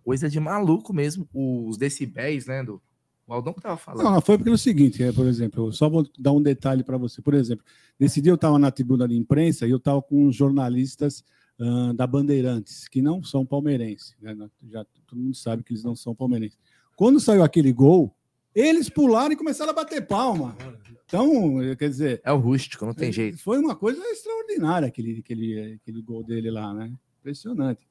[0.09, 1.28] Coisa de maluco mesmo.
[1.35, 2.65] Os decibéis, né?
[2.65, 2.81] Do,
[3.27, 4.05] o Aldão que tava falando.
[4.05, 7.20] Não, foi pelo seguinte, é, por exemplo, só vou dar um detalhe para você.
[7.20, 7.62] Por exemplo,
[8.01, 11.23] nesse dia eu estava na tribuna de imprensa e eu estava com os jornalistas
[11.61, 14.17] ah, da Bandeirantes, que não são palmeirenses.
[14.19, 14.35] né?
[14.70, 16.57] Já todo mundo sabe que eles não são palmeirenses.
[16.97, 18.17] Quando saiu aquele gol,
[18.55, 20.57] eles pularam e começaram a bater palma.
[21.05, 22.23] Então, quer dizer.
[22.25, 23.37] É o rústico, não tem jeito.
[23.37, 26.91] Foi uma coisa extraordinária aquele, aquele, aquele gol dele lá, né?
[27.20, 27.87] Impressionante.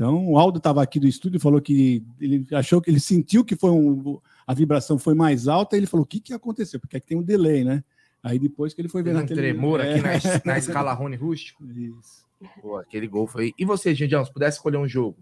[0.00, 3.44] Então, o Aldo estava aqui do estúdio e falou que ele achou que ele sentiu
[3.44, 6.80] que foi um, a vibração foi mais alta, e ele falou: o que, que aconteceu?
[6.80, 7.84] Porque aqui tem um delay, né?
[8.22, 9.52] Aí depois que ele foi ver na um televisão.
[9.60, 10.42] tremor aqui na, É.
[10.42, 11.62] na escala Rony Rústico.
[11.66, 12.24] Isso.
[12.62, 13.52] Pô, aquele gol foi.
[13.58, 15.18] E você, Gidião, se pudesse escolher um jogo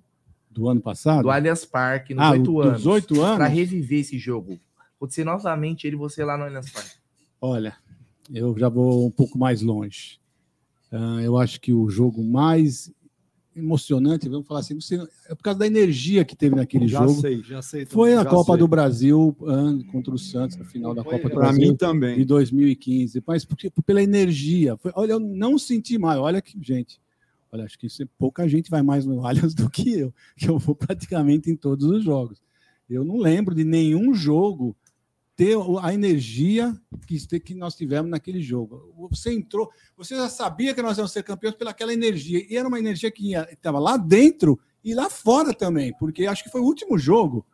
[0.48, 1.24] Do ano passado?
[1.24, 3.36] do Allianz Parque nos Ah, oito o- anos, dos oito anos?
[3.36, 4.60] para reviver esse jogo,
[4.96, 6.90] acontecer novamente ele e você lá no Allianz Parque.
[7.40, 7.74] Olha,
[8.32, 10.20] eu já vou um pouco mais longe.
[10.92, 12.92] Ah, eu acho que o jogo mais
[13.58, 14.78] emocionante, vamos falar assim,
[15.28, 17.20] é por causa da energia que teve naquele Já jogo.
[17.20, 18.58] sei, já sei Foi também, a já Copa sei.
[18.58, 19.36] do Brasil
[19.92, 21.60] contra o Santos, na final da Copa do Pra Brasil.
[21.68, 22.16] mim também.
[22.18, 23.22] De 2015.
[23.26, 24.76] Mas porque, pela energia.
[24.76, 26.18] Foi- olha, eu não senti mais.
[26.18, 27.00] Olha que, gente.
[27.50, 30.58] Olha, acho que é- pouca gente vai mais no Allianz do que eu, que eu
[30.58, 32.40] vou praticamente em todos os jogos.
[32.88, 34.74] Eu não lembro de nenhum jogo
[35.38, 36.76] ter a energia
[37.06, 38.92] que, nós tivemos naquele jogo.
[39.08, 42.80] Você entrou, você já sabia que nós íamos ser campeões pelaquela energia, e era uma
[42.80, 46.98] energia que estava lá dentro e lá fora também, porque acho que foi o último
[46.98, 47.46] jogo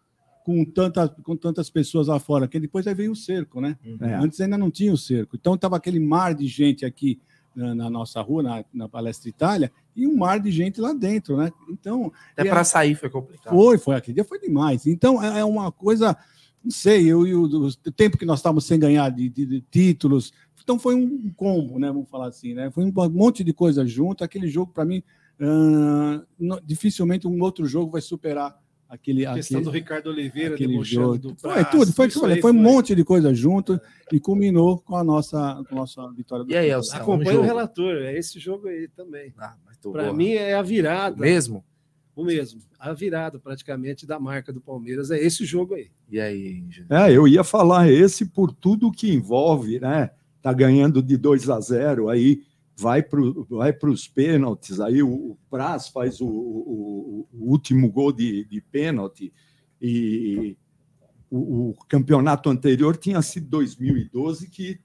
[0.47, 3.77] com, tanta, com tantas pessoas lá fora, que depois aí veio o cerco, né?
[4.01, 4.15] É.
[4.15, 5.37] Antes ainda não tinha o cerco.
[5.37, 7.21] Então estava aquele mar de gente aqui
[7.55, 11.37] na, na nossa rua, na, na Palestra Itália, e um mar de gente lá dentro,
[11.37, 11.53] né?
[11.69, 12.11] Então.
[12.33, 13.55] Até e para sair foi complicado.
[13.55, 13.97] foi, foi.
[13.97, 14.87] Aquele dia foi demais.
[14.87, 16.17] Então, é é uma coisa,
[16.65, 20.33] não sei, eu, eu, o tempo que nós estávamos sem ganhar de, de- de títulos.
[20.63, 21.89] Então, foi um combo, né?
[21.89, 22.71] Vamos falar assim, né?
[22.71, 24.25] Foi um monte de coisa junto.
[24.25, 25.03] Aquele jogo, para mim,
[25.39, 29.27] ah, não- dificilmente um outro jogo vai superar aquele.
[29.27, 31.19] A questão aquele, do Ricardo Oliveira aquele debochando jogo.
[31.19, 32.63] do Foi Prazo, tudo, foi, olha, aí foi um foi.
[32.63, 33.79] monte de coisa junto
[34.11, 36.45] e culminou com a nossa, com a nossa vitória.
[36.47, 36.79] do E aí, título.
[36.81, 39.35] Elcio, Acompanha o relator, é esse jogo aí também.
[39.83, 41.15] tô Para mim é a virada.
[41.17, 41.63] O mesmo?
[42.17, 42.61] O mesmo.
[42.79, 45.91] A virada praticamente da marca do Palmeiras é esse jogo aí.
[46.09, 50.11] E aí, É, eu ia falar esse por tudo que envolve, né?
[50.41, 52.43] Tá ganhando de 2 a 0, aí
[52.77, 58.13] vai para vai os pênaltis, aí o, o Praz faz o, o- o último gol
[58.13, 59.33] de, de pênalti,
[59.81, 60.57] e
[61.31, 64.79] o, o campeonato anterior tinha sido 2012, que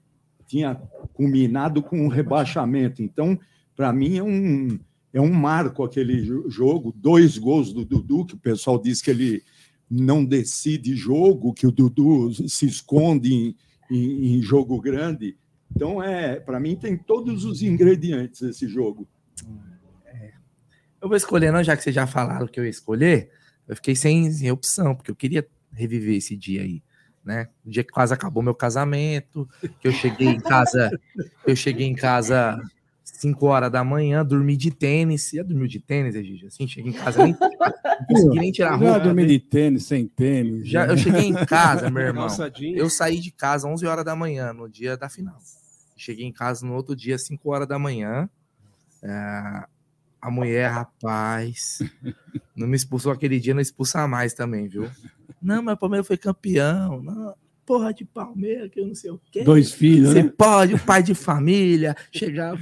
[0.46, 0.74] tinha
[1.14, 3.02] culminado com um rebaixamento.
[3.02, 3.38] Então,
[3.76, 4.78] para mim, é um,
[5.12, 6.92] é um marco aquele jo- jogo.
[6.96, 9.42] Dois gols do Dudu, que o pessoal diz que ele
[9.90, 13.56] não decide jogo, que o Dudu se esconde em,
[13.90, 15.36] em- em jogo grande.
[15.74, 19.08] Então, é para mim, tem todos os ingredientes esse jogo.
[21.00, 23.30] Eu vou escolher, não, já que vocês já falaram que eu ia escolher,
[23.66, 26.82] eu fiquei sem, sem opção, porque eu queria reviver esse dia aí,
[27.24, 27.48] né?
[27.64, 29.48] O dia que quase acabou meu casamento,
[29.80, 30.90] que eu cheguei em casa,
[31.46, 32.60] eu cheguei em casa
[33.20, 35.30] 5 horas da manhã, dormi de tênis.
[35.34, 36.48] Já dormiu de tênis, Egídio?
[36.48, 39.00] Assim, cheguei em casa, nem, não consegui nem tirar a Eu já roupa.
[39.04, 40.66] dormi de tênis, sem tênis.
[40.68, 40.92] Já, né?
[40.94, 42.28] eu cheguei em casa, meu irmão.
[42.74, 45.36] Eu saí de casa 11 horas da manhã, no dia da final.
[45.96, 48.28] Cheguei em casa no outro dia, 5 horas da manhã.
[49.02, 49.64] É,
[50.22, 51.80] A mulher, rapaz,
[52.56, 54.88] não me expulsou aquele dia, não expulsa mais também, viu?
[55.42, 57.02] Não, mas o Palmeiras foi campeão.
[57.02, 57.34] Não,
[57.66, 59.42] porra de Palmeiras, que eu não sei o quê.
[59.44, 60.32] Dois filhos, Você né?
[60.36, 62.58] pode, o pai de família, chegar.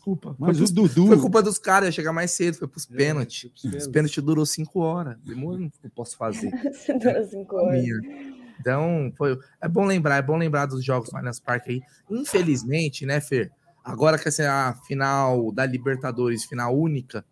[0.00, 0.34] É, Desculpa.
[0.38, 3.42] Mas foi o Dudu- Foi culpa dos caras, ia chegar mais cedo, foi pros pênaltis.
[3.50, 3.88] pros Os pênaltis.
[3.88, 5.16] pênaltis durou cinco horas.
[5.24, 6.50] Demorou, o que eu posso fazer?
[7.00, 7.82] Durou cinco horas.
[7.82, 8.40] Minha.
[8.58, 11.82] Então, foi, é bom lembrar, é bom lembrar dos jogos no Allianz Parque aí.
[12.10, 13.50] Infelizmente, né, Fer?
[13.84, 17.24] Agora que essa é a final da Libertadores, final única,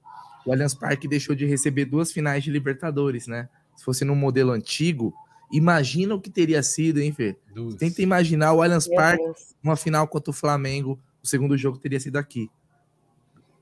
[0.47, 3.49] o Allianz Parque deixou de receber duas finais de Libertadores, né?
[3.77, 5.13] Se fosse no modelo antigo,
[5.53, 7.37] imagina o que teria sido, hein, Fer?
[7.79, 9.55] Tenta imaginar o Allianz Meu Parque, Deus.
[9.63, 12.51] uma final contra o Flamengo, o segundo jogo teria sido aqui.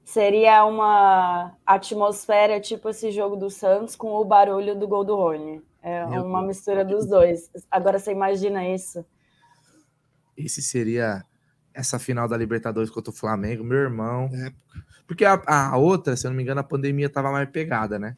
[0.06, 5.60] Seria uma atmosfera tipo esse jogo do Santos com o barulho do gol do Rony.
[5.82, 6.46] É Meu uma Deus.
[6.56, 7.50] mistura dos dois.
[7.68, 9.04] Agora você imagina isso.
[10.36, 11.24] Esse seria
[11.74, 14.30] essa final da Libertadores contra o Flamengo, meu irmão.
[15.08, 18.16] Porque a, a outra, se eu não me engano, a pandemia tava mais pegada, né?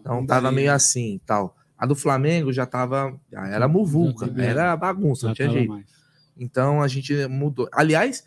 [0.00, 1.56] Então tava meio assim e tal.
[1.76, 3.12] A do Flamengo já tava.
[3.28, 5.72] Já era muvuca, era bagunça, não Já tinha tava jeito.
[5.72, 5.86] mais.
[6.36, 7.68] Então a gente mudou.
[7.72, 8.24] Aliás,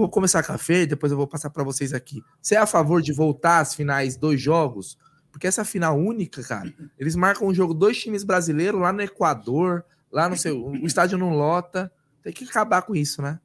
[0.00, 2.22] vou começar com a Fê, depois eu vou passar para vocês aqui.
[2.40, 4.98] Você é a favor de voltar às finais dois jogos?
[5.30, 9.84] Porque essa final única, cara, eles marcam um jogo dois times brasileiros lá no Equador,
[10.10, 10.64] lá no seu.
[10.66, 11.92] O estádio não lota.
[12.22, 13.38] Tem que acabar com isso, né?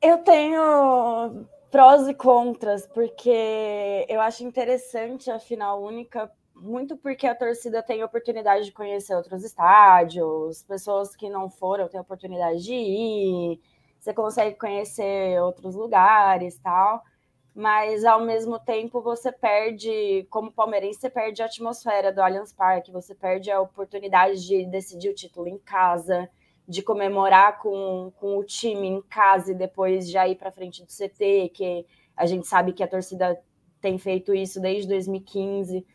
[0.00, 7.34] Eu tenho prós e contras, porque eu acho interessante a final única, muito porque a
[7.34, 13.60] torcida tem oportunidade de conhecer outros estádios, pessoas que não foram têm oportunidade de ir,
[14.02, 17.02] você consegue conhecer outros lugares tal.
[17.54, 22.90] Mas ao mesmo tempo você perde, como palmeirense, você perde a atmosfera do Allianz Parque,
[22.90, 26.28] você perde a oportunidade de decidir o título em casa,
[26.66, 30.88] de comemorar com, com o time em casa e depois já ir para frente do
[30.88, 33.38] CT, que a gente sabe que a torcida
[33.80, 35.86] tem feito isso desde 2015.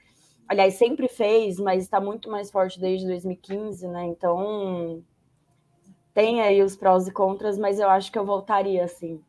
[0.48, 4.06] Aliás, sempre fez, mas está muito mais forte desde 2015, né?
[4.06, 5.04] Então
[6.18, 9.22] tem aí os prós e contras, mas eu acho que eu voltaria assim.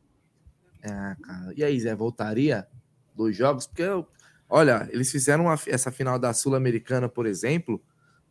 [0.82, 0.88] É,
[1.22, 1.52] cara.
[1.54, 2.66] E aí, Zé, voltaria
[3.14, 3.66] dois jogos?
[3.66, 4.06] Porque, eu-
[4.48, 7.78] olha, eles fizeram uma- essa final da Sul-Americana, por exemplo.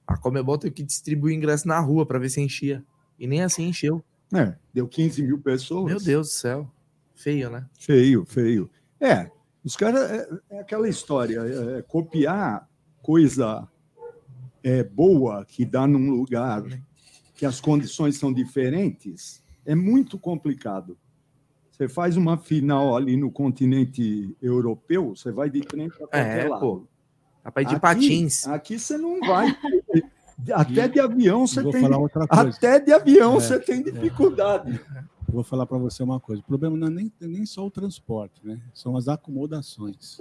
[0.07, 2.83] A Comebol teve que distribuir ingresso na rua para ver se enchia.
[3.19, 4.03] E nem assim encheu.
[4.33, 5.85] É, deu 15 mil pessoas.
[5.85, 6.71] Meu Deus do céu.
[7.13, 7.63] Feio, né?
[7.77, 8.67] Feio, feio.
[8.99, 9.29] É,
[9.63, 10.01] os caras.
[10.09, 11.41] É, é aquela história,
[11.77, 12.67] é, copiar
[13.03, 13.67] coisa
[14.63, 16.63] é, boa que dá num lugar
[17.37, 20.97] que as condições são diferentes é muito complicado.
[21.71, 26.49] Você faz uma final ali no continente europeu, você vai de trem para qualquer É,
[26.49, 26.59] lado.
[26.59, 26.83] pô.
[27.45, 28.47] Ir de Aqui- patins.
[28.47, 29.55] Aqui você não vai.
[30.53, 31.81] Até de avião você tem.
[31.81, 32.49] falar outra coisa.
[32.49, 34.79] Até de avião É, você tem dificuldade.
[35.29, 36.41] Vou falar para você uma coisa.
[36.41, 38.59] O problema não é nem, nem só o transporte, né?
[38.73, 40.19] São as acomodações.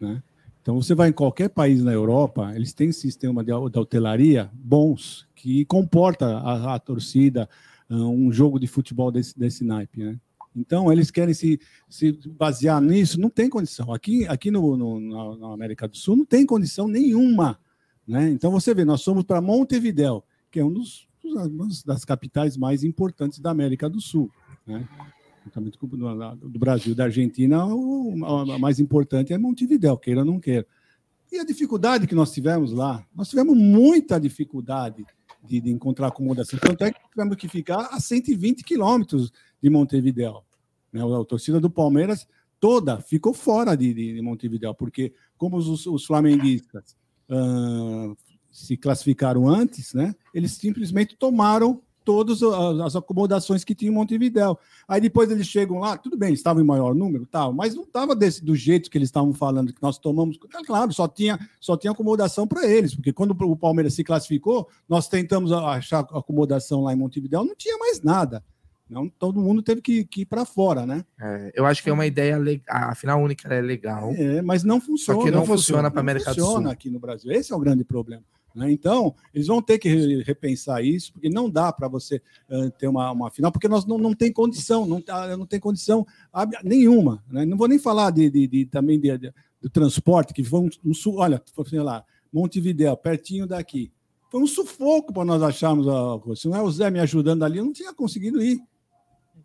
[0.00, 0.22] Né?
[0.64, 5.28] Então, você vai em qualquer país na Europa, eles têm sistema de, de hotelaria bons,
[5.34, 7.46] que comporta a, a torcida,
[7.86, 10.18] ah, um jogo de futebol desse, desse naipe, né?
[10.56, 13.92] Então, eles querem se, se basear nisso, não tem condição.
[13.92, 17.58] Aqui, aqui no, no- na, América do Sul não tem condição nenhuma.
[18.08, 18.30] Né?
[18.30, 22.82] Então, você vê, nós somos para Montevidéu, que é um dos, uma das capitais mais
[22.84, 24.30] importantes da América do Sul.
[24.66, 24.88] Né?
[25.44, 30.40] Juntamente com o do, Brasil da Argentina, a mais importante é Montevidéu, queira ou não
[30.40, 30.66] queira.
[31.30, 35.04] E a dificuldade que nós tivemos lá, nós tivemos muita dificuldade
[35.42, 36.58] de, de encontrar acomodação.
[36.58, 39.32] Tanto é que tivemos que ficar a 120 quilômetros
[39.62, 40.44] de Montevidéu.
[40.92, 41.02] Né?
[41.02, 42.26] A torcida do Palmeiras
[42.58, 46.96] toda ficou fora de, de, de Montevidéu, porque como os, os flamenguistas
[47.28, 48.14] ah,
[48.50, 50.14] se classificaram antes, né?
[50.32, 54.58] eles simplesmente tomaram todas as acomodações que tinha em Montevidéu.
[54.86, 58.14] Aí depois eles chegam lá, tudo bem, estavam em maior número, tal, mas não estava
[58.14, 60.38] do jeito que eles estavam falando que nós tomamos.
[60.66, 65.08] Claro, só tinha só tinha acomodação para eles, porque quando o Palmeiras se classificou, nós
[65.08, 68.42] tentamos achar acomodação lá em Montevidéu, não tinha mais nada.
[68.88, 71.04] Não, todo mundo teve que, que ir para fora, né?
[71.18, 72.64] É, eu acho que é uma ideia legal.
[72.68, 74.12] A final única é legal.
[74.12, 75.18] É, mas não funciona.
[75.18, 76.70] Só que não, funciona para Não América do funciona Sul.
[76.70, 77.32] aqui no Brasil.
[77.32, 78.22] Esse é o grande problema.
[78.54, 78.70] Né?
[78.70, 82.86] Então, eles vão ter que re- repensar isso, porque não dá para você eh, ter
[82.88, 86.06] uma, uma final, porque nós não, não tem condição, não, tá- não tem condição
[86.62, 87.22] nenhuma.
[87.28, 87.44] né?
[87.44, 90.68] Não vou nem falar de, de- de- também de- de- do transporte, que foi um,
[91.16, 93.90] olha, sei lá, Montevidéu, pertinho daqui.
[94.30, 96.40] Foi um sufoco para nós acharmos a coisa.
[96.42, 98.60] Se não é o Zé me ajudando ali, eu não tinha conseguido ir.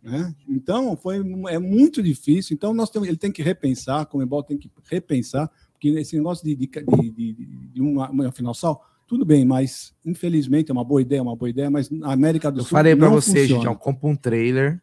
[0.02, 0.34] né?
[0.48, 2.54] Então, foi, é muito difícil.
[2.54, 6.44] Então, nós temos, ele tem que repensar, a Comebol tem que repensar, porque esse negócio
[6.44, 7.32] de, de, de-
[7.72, 11.34] de uma, uma final sal, tudo bem, mas infelizmente é uma boa ideia, é uma
[11.34, 12.70] boa ideia, mas na América do Eu Sul.
[12.70, 13.62] falei para você, funciona.
[13.64, 14.80] gente, ó, compra um trailer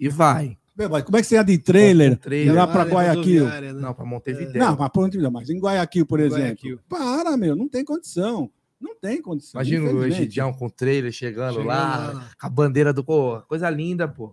[0.00, 0.56] e vai.
[0.90, 2.54] Mas Como é que você anda de trailer, trailer.
[2.54, 3.46] lá para Guayaquil?
[3.46, 3.72] né?
[3.72, 4.58] Não, para Montevideo.
[4.60, 6.40] Não, para Montevideo, mas em Guayaquil, por exemplo.
[6.44, 6.78] Guayaquil.
[6.88, 8.48] Para, meu, não tem condição.
[8.80, 9.60] Não tem condição.
[9.60, 10.04] Imagina o.
[10.04, 12.28] Egidião com o trailer chegando, Chegando lá, lá.
[12.40, 13.02] com a bandeira do.
[13.02, 14.32] Pô, coisa linda, pô.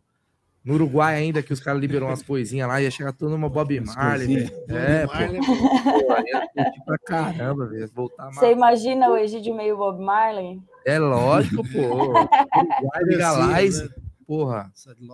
[0.66, 3.80] No Uruguai ainda, que os caras liberam umas coisinhas lá, ia chegar tudo numa Bob
[3.82, 4.50] Marley, coisinhas.
[4.68, 4.78] velho.
[4.78, 6.84] É, Bob Marley, pô.
[6.86, 7.90] Pra caramba, velho.
[7.94, 10.60] Voltar Você imagina o Egídio meio Bob Marley?
[10.86, 11.80] É lógico, pô.
[12.90, 13.90] Uruguai, e, né?
[14.26, 14.72] porra,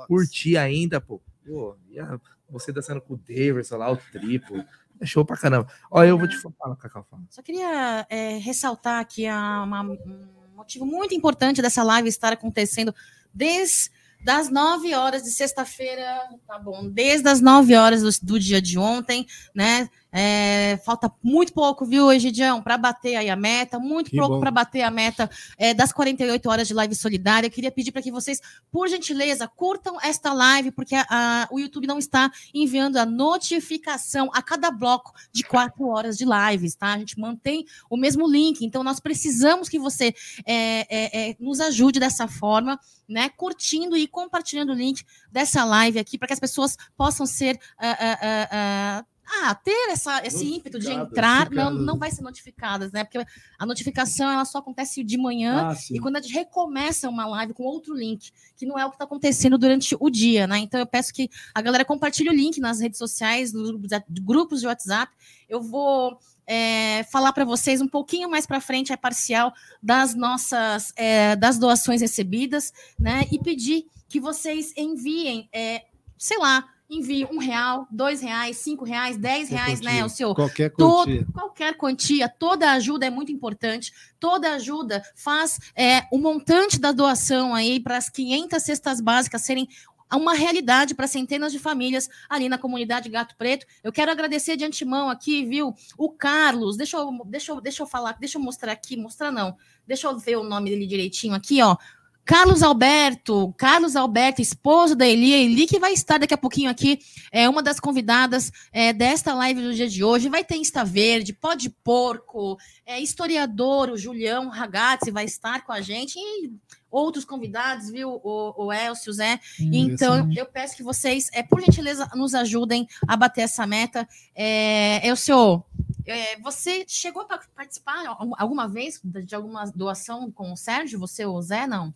[0.07, 1.21] curtir ainda, pô.
[1.45, 4.63] Pô, ia você dançando com o Daverson lá, o triplo.
[4.99, 5.67] É show pra caramba.
[5.89, 7.23] Ó, eu vou te falar, Cacau, fala.
[7.29, 12.93] Só queria é, ressaltar aqui a- uma- um motivo muito importante dessa live estar acontecendo
[13.33, 13.89] desde
[14.23, 18.77] das 9 horas de sexta-feira, tá bom, desde as 9 horas do, do dia de
[18.77, 19.89] ontem, né?
[20.13, 24.51] É, falta muito pouco, viu, Egidião, para bater aí a meta, muito Que pouco para
[24.51, 27.49] bater a meta é, das 48 horas de live solidária.
[27.49, 31.87] Queria pedir para que vocês, por gentileza, curtam esta live, porque a- a- o YouTube
[31.87, 36.93] não está enviando a notificação a cada bloco de quatro horas de lives, tá?
[36.93, 40.13] A gente mantém o mesmo link, então nós precisamos que você
[40.45, 43.29] é, é, é, nos ajude dessa forma, né?
[43.29, 47.57] Curtindo e compartilhando o link dessa live aqui, para que as pessoas possam ser.
[47.77, 48.17] ah, ah,
[48.51, 53.03] ah, ah, ter essa, esse ímpeto de entrar, não, não vai ser notificadas, né?
[53.03, 53.25] Porque
[53.57, 57.53] a notificação ela só acontece de manhã Ah, e quando a gente recomeça uma live
[57.53, 60.59] com outro link, que não é o que está acontecendo durante o dia, né?
[60.59, 64.61] Então eu peço que a galera compartilhe o link nas redes sociais, nos grupos grupos
[64.61, 65.11] de WhatsApp.
[65.47, 70.91] Eu vou é, falar para vocês um pouquinho mais para frente, é parcial, das nossas
[70.95, 73.25] é, das doações recebidas, né?
[73.31, 75.85] E pedir que vocês enviem, é,
[76.17, 79.91] sei lá, envie um real, dois reais, cinco reais, dez Qualquer reais, né?
[79.91, 80.05] quantia.
[80.05, 81.27] O seu Qualquer todo- quantia.
[81.33, 83.93] qualquer quantia, toda ajuda é muito importante.
[84.19, 89.67] Toda ajuda faz é, o montante da doação aí para as 500 cestas básicas serem
[90.13, 93.65] uma realidade para centenas de famílias ali na comunidade Gato Preto.
[93.81, 95.73] Eu quero agradecer de antemão aqui, viu?
[95.97, 99.55] O Carlos, deixa eu, deixa eu, deixa eu falar, deixa eu mostrar aqui, mostrar não.
[99.87, 101.77] Deixa eu ver o nome dele direitinho aqui, ó.
[102.23, 106.99] Carlos Alberto, Carlos Alberto, esposo da Eli, Eli que vai estar daqui a pouquinho aqui,
[107.31, 110.29] é uma das convidadas é, desta live do dia de hoje.
[110.29, 115.71] Vai ter Insta Verde, Pó de Porco, é, historiador, o Julião Ragazzi vai estar com
[115.71, 116.51] a gente e
[116.89, 118.19] outros convidados, viu?
[118.23, 119.39] O, o Elcio, Zé.
[119.59, 124.07] Então, eu peço que vocês, é, por gentileza, nos ajudem a bater essa meta.
[124.35, 125.63] É, Elcio,
[126.05, 130.99] é, você chegou para participar al- alguma vez de de alguma doação com o Sérgio,
[130.99, 131.93] você ou o Zé, não?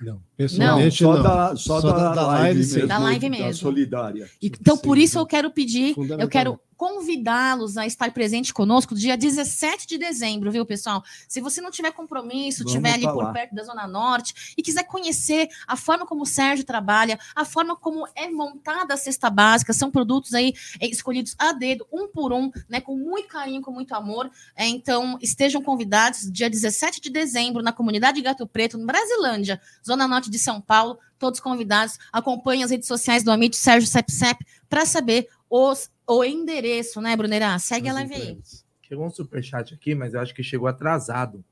[0.00, 1.22] Não, pessoalmente só não.
[1.22, 2.74] Da, só, da, live, sim.
[2.74, 3.54] mesmo, Da live Da mesmo.
[3.54, 4.28] solidária.
[4.42, 9.86] Então, por isso eu quero pedir, eu quero convidá-los a estar presente conosco dia 17
[9.86, 11.02] de dezembro, viu, pessoal?
[11.28, 15.48] Se você não tiver compromisso, estiver ali por perto da Zona Norte e quiser conhecer
[15.66, 19.90] a forma como o Sérgio trabalha, a forma como é montada a cesta básica, são
[19.90, 23.94] produtos aí eh, escolhidos a dedo, um por um, né, com muito carinho, com muito
[23.94, 24.30] amor.
[24.56, 30.06] É, então, estejam convidados dia 17 de dezembro na comunidade Gato Preto, no Brasilândia, Zona
[30.06, 30.98] Norte de São Paulo.
[31.18, 31.96] Todos convidados.
[32.12, 37.58] Acompanhem as redes sociais do Amit Sérgio Sepsep para saber os, o endereço, né, Brunerá?
[37.58, 38.38] Segue a live aí.
[38.82, 41.44] Chegou um superchat aqui, mas eu acho que chegou atrasado.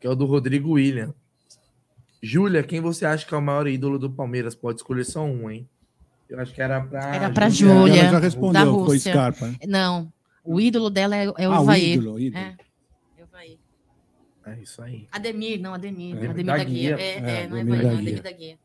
[0.00, 1.14] Que é o do Rodrigo William.
[2.22, 4.54] Júlia, quem você acha que é o maior ídolo do Palmeiras?
[4.54, 5.68] Pode escolher só um, hein?
[6.28, 7.14] Eu acho que era pra.
[7.14, 9.12] Era para Júlia, Ela já respondeu, da foi Rússia.
[9.12, 9.56] Scarpa, né?
[9.66, 10.12] Não,
[10.44, 11.94] o ídolo dela é, é o Ah, o Ivair.
[11.98, 12.44] ídolo, o ídolo.
[12.44, 12.56] É.
[14.44, 15.06] É isso aí.
[15.12, 16.16] Ademir, não, Ademir.
[16.16, 16.26] É.
[16.28, 16.96] Ademir Da da, Guia.
[16.96, 17.04] Guia.
[17.04, 17.98] É, É, é, não é Ademir Ivair, da não.
[17.98, 18.58] Ademir da Guia.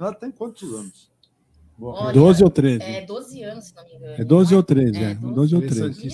[0.00, 1.10] Ela tem quantos anos?
[1.78, 2.82] Olha, 12 ou 13?
[2.82, 4.14] É 12 anos, se não me engano.
[4.14, 5.14] É 12 ou 13, É, é.
[5.14, 6.08] 12 ou 13.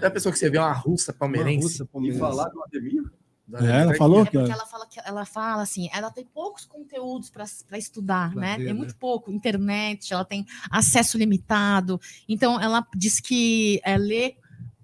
[0.00, 1.82] Já pensou que você vê uma russa palmeirense?
[2.02, 3.02] E falar do Ademir?
[3.54, 4.38] É, ela falou É que.
[4.38, 8.56] porque ela fala que ela fala assim, ela tem poucos conteúdos para estudar, Pra né?
[8.58, 8.72] ver, é né?
[8.72, 12.00] muito pouco, internet, ela tem acesso limitado.
[12.28, 14.36] Então ela diz que é, lê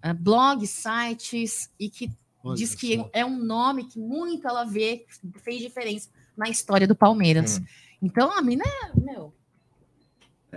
[0.02, 2.10] é, blogs, sites e que
[2.42, 5.04] Olha diz que é um nome que muito ela vê
[5.44, 7.60] fez diferença na história do Palmeiras.
[8.02, 8.90] Então a mina é,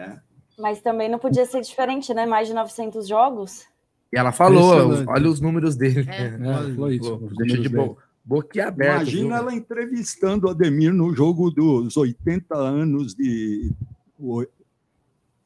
[0.08, 0.18] meu,
[0.58, 2.26] Mas também não podia ser diferente, né?
[2.26, 3.66] Mais de 900 jogos.
[4.12, 4.74] E ela falou,
[5.08, 6.10] olha os números dele.
[6.10, 6.32] É.
[6.76, 9.02] falou isso, os Deixa de bo boquiaberto.
[9.02, 13.72] Imagina ela entrevistando o Ademir no jogo dos 80 anos de.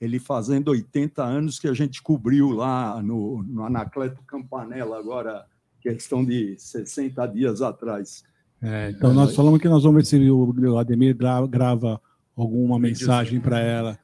[0.02, 5.46] Ele fazendo 80 anos que a gente cobriu lá no, no Anacleto Campanella, agora,
[5.80, 8.24] questão de 60 dias atrás.
[8.62, 12.02] É, então nós falamos que nós vamos ver se o Ademir gra- grava
[12.36, 14.00] alguma mensagem para ela.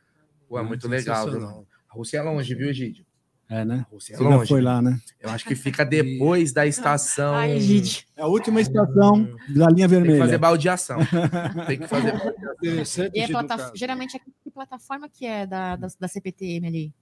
[0.50, 1.30] Pô, é muito legal.
[1.32, 1.48] viu?
[1.48, 3.06] A Rússia é longe, viu, Egídio?
[3.48, 3.86] É, né?
[3.92, 4.48] Rússia é Você já longe.
[4.50, 5.00] foi lá, né?
[5.20, 7.34] Eu acho que fica depois da estação.
[7.36, 8.04] Ai, Egídio.
[8.18, 10.20] É a última estação da linha Tem que vermelha.
[10.20, 11.00] fazer baldeação.
[11.68, 13.10] Tem que fazer baldeação.
[13.14, 13.72] E é Gil, do plata- caso.
[13.76, 14.20] geralmente é
[14.52, 16.94] plataforma que é da, da, da CPTM ali?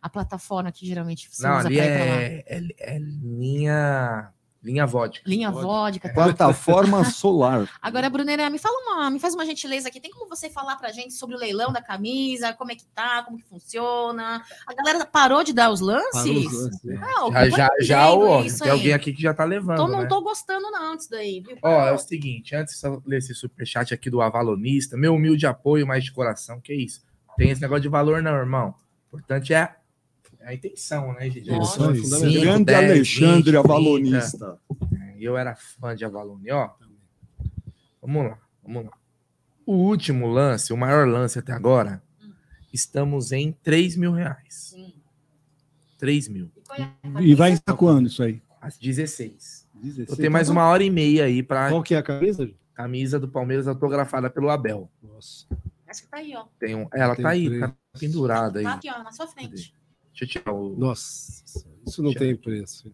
[0.00, 2.22] A plataforma que geralmente você Não, usa ali pra ir pra lá.
[2.22, 4.28] é, é, é linha,
[4.66, 5.22] linha vodka.
[5.24, 6.08] Linha vodka.
[6.08, 7.68] Plataforma solar.
[7.80, 10.00] Agora, Brunera, me fala uma, me faz uma gentileza aqui.
[10.00, 13.22] Tem como você falar pra gente sobre o leilão da camisa, como é que tá,
[13.22, 14.42] como que funciona?
[14.66, 16.12] A galera parou de dar os lances?
[16.12, 16.94] Parou os lances, é.
[16.94, 18.70] Não, Já, já, tô já entendendo ó, tem aí.
[18.70, 19.76] alguém aqui que já tá levando.
[19.76, 20.08] Tô, não né?
[20.08, 21.56] tô gostando não disso daí, viu?
[21.62, 25.86] Ó, é o seguinte, antes de ler esse superchat aqui do Avalonista, meu humilde apoio,
[25.86, 27.04] mais de coração, que isso?
[27.36, 28.74] Tem esse negócio de valor não, irmão.
[29.12, 29.76] O importante é
[30.46, 31.50] a intenção, né, gente?
[31.50, 32.42] Intenção é Cinco, fundamental.
[32.42, 34.58] Grande 10, Alexandre 20, Avalonista.
[34.88, 35.04] 30.
[35.04, 36.70] É, Eu era fã de Avalone, ó.
[38.00, 38.92] Vamos lá, vamos lá.
[39.64, 42.00] O último lance, o maior lance até agora,
[42.72, 44.74] estamos em 3 mil reais.
[45.98, 46.50] 3 mil.
[47.20, 48.40] E vai estar quando isso aí?
[48.60, 49.66] Às 16.
[49.74, 50.08] 16.
[50.08, 51.70] Eu tenho mais uma hora e meia aí para.
[51.70, 52.48] Qual que é a camisa?
[52.72, 54.90] Camisa do Palmeiras autografada pelo Abel.
[55.02, 55.46] Nossa.
[55.88, 56.44] Acho que tá aí, ó.
[56.58, 56.86] Tem um...
[56.92, 57.60] Ela Tem tá aí, preço.
[57.60, 58.64] tá pendurada aí.
[58.64, 59.74] Tá aqui, ó, na sua frente.
[60.18, 60.76] Deixa eu tirar o.
[60.76, 61.42] Nossa,
[61.86, 62.92] isso não tem preço.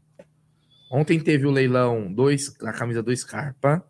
[0.91, 3.85] Ontem teve o leilão dois, a camisa do Scarpa,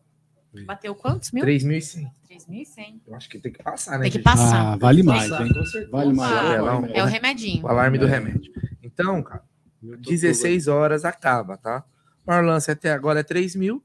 [0.66, 1.42] Bateu quantos mil?
[1.42, 2.10] 3.100.
[2.28, 3.00] 3.100.
[3.06, 4.02] Eu acho que tem que passar, né?
[4.02, 4.24] Tem que gente?
[4.24, 4.72] passar.
[4.72, 5.48] Ah, vale mais, hein?
[5.48, 5.90] com certeza.
[5.90, 6.54] Vale mais.
[6.54, 6.92] É, lá, mais.
[6.94, 7.64] É o remedinho.
[7.64, 8.10] O alarme do É.
[8.10, 8.52] remédio.
[8.82, 9.42] Então, cara,
[9.80, 11.82] 16 horas acaba, tá?
[12.26, 13.82] O maior lance até agora é 3 mil.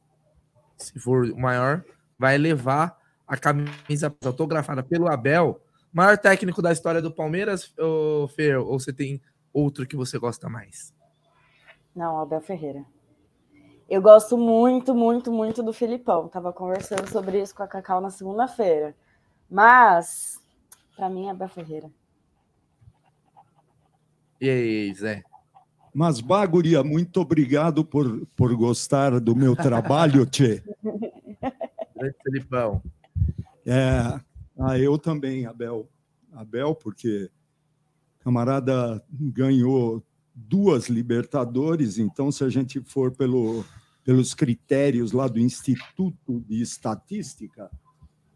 [0.76, 1.86] Se for o maior,
[2.20, 5.62] vai levar a camisa autografada pelo Abel.
[5.94, 9.22] Maior técnico da história do Palmeiras, ô, Fer, ou você tem
[9.58, 10.94] outro que você gosta mais?
[11.96, 12.86] Não, Abel Ferreira.
[13.90, 16.28] Eu gosto muito, muito, muito do Filipão.
[16.28, 18.96] Tava conversando sobre isso com a Cacau na segunda-feira.
[19.50, 20.42] Mas,
[20.96, 21.90] pra mim, é Abel Ferreira.
[24.40, 25.24] E aí, Zé?
[25.94, 30.62] Mas, Baguria, muito obrigado por, por gostar do meu trabalho, Tchê.
[32.24, 32.84] Felipão.
[33.66, 34.20] É,
[34.60, 35.90] ah, eu também, Abel.
[36.34, 37.32] Abel, porque
[38.28, 40.04] camarada ganhou
[40.36, 43.64] duas Libertadores, então, se a gente for pelo,
[44.04, 47.72] pelos critérios lá do Instituto de Estatística,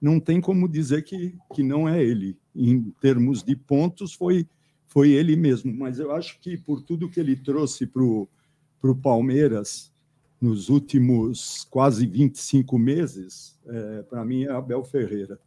[0.02, 2.38] não tem como dizer que, que não é ele.
[2.56, 4.48] Em termos de pontos, foi,
[4.88, 5.74] foi ele mesmo.
[5.74, 9.92] Mas eu acho que por tudo que ele trouxe para o Palmeiras
[10.40, 15.38] nos últimos quase 25 meses, é, para mim é Abel Ferreira.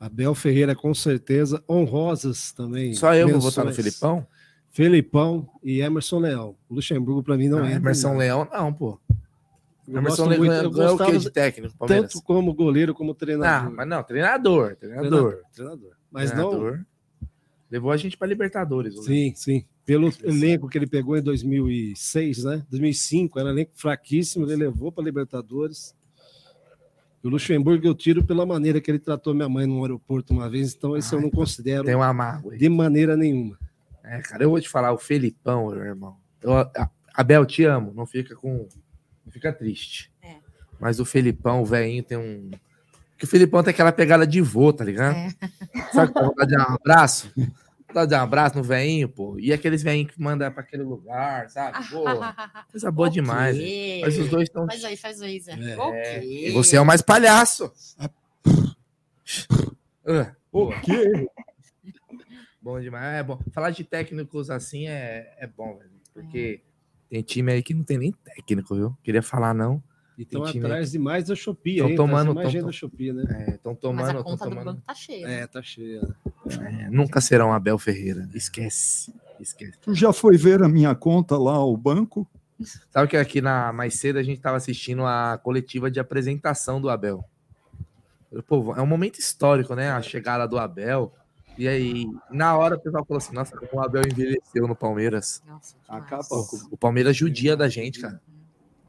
[0.00, 1.62] Abel Ferreira, com certeza.
[1.68, 2.94] Honrosas também.
[2.94, 3.84] Só eu vou votar no menções.
[3.98, 4.26] Felipão?
[4.70, 6.56] Felipão e Emerson Leão.
[6.68, 7.72] O Luxemburgo, para mim, não, Não, é.
[7.74, 9.00] Emerson Leão, não, pô.
[9.88, 12.12] Eu Emerson Leão ganhou o gostava de técnico, Palmeiras?
[12.12, 13.68] Tanto como goleiro como treinador.
[13.68, 15.08] Ah, mas não, treinador, treinador.
[15.10, 15.90] Treinador, treinador.
[16.10, 16.84] Mas não- Treinador.
[17.70, 18.96] Levou a gente para Libertadores.
[18.96, 19.64] o Sim, sim.
[19.84, 22.64] Pelo elenco que ele pegou em 2006, né?
[22.70, 25.94] 2005, era um elenco fraquíssimo, ele levou para Libertadores.
[27.28, 30.74] O Luxemburgo eu tiro pela maneira que ele tratou minha mãe no aeroporto uma vez,
[30.74, 32.58] então isso eu não considero Tem uma mágoa aí.
[32.58, 33.58] de maneira nenhuma.
[34.02, 36.16] É, cara, eu vou te falar, o Felipão, meu irmão.
[36.40, 37.92] Eu- a- Abel, te amo.
[37.94, 38.66] Não fica com.
[39.26, 40.10] Não fica triste.
[40.22, 40.36] É.
[40.80, 42.50] Mas o Felipão, o velhinho, tem um.
[43.18, 45.16] Que o Felipão tem aquela pegada de vô, tá ligado?
[45.92, 47.30] Sabe que vontade de dar um abraço?
[47.92, 49.38] Dar um abraço no velhinho, pô.
[49.38, 51.88] E aqueles velhinhos que mandam pra aquele lugar, sabe?
[51.88, 52.04] Pô,
[52.70, 53.56] coisa boa demais.
[53.56, 54.00] Ok.
[54.02, 54.66] Mas os dois estão.
[54.66, 55.52] Faz aí, faz aí, Zé.
[55.52, 55.76] É.
[55.76, 56.52] Ok.
[56.52, 57.72] Você é o mais palhaço.
[57.98, 58.10] Ah,
[60.50, 60.70] Pô,
[62.60, 63.20] Bom demais.
[63.20, 63.38] É bom.
[63.52, 65.90] Falar de técnicos assim é, é bom, velho.
[66.12, 66.60] Porque
[67.08, 68.96] tem time aí que não tem nem técnico, viu?
[69.02, 69.82] Queria falar, não.
[70.18, 71.94] E estão atrás demais da Shopee Tão aí.
[71.94, 73.22] tomando- mais tão da Shopee, né?
[73.54, 74.08] Estão Mas tomando.
[74.10, 75.26] a tão conta do tomando- banco tá cheia.
[75.28, 75.40] né?
[75.42, 76.00] É, tá cheia.
[76.46, 76.86] né?
[76.86, 78.28] É, nunca serão Abel Ferreira.
[78.34, 79.14] Esquece.
[79.38, 79.78] Esquece.
[79.80, 82.26] Tu já foi ver a minha conta lá, o banco?
[82.90, 86.90] Sabe que aqui na mais cedo a gente estava assistindo a coletiva de apresentação do
[86.90, 87.24] Abel.
[88.46, 89.90] Pô, é um momento histórico, né?
[89.92, 91.14] A chegada do Abel.
[91.56, 95.42] E aí, na hora o pessoal falou assim: nossa, como o Abel envelheceu no Palmeiras.
[95.88, 98.20] Acaba Pô, o Palmeiras judia da gente, cara.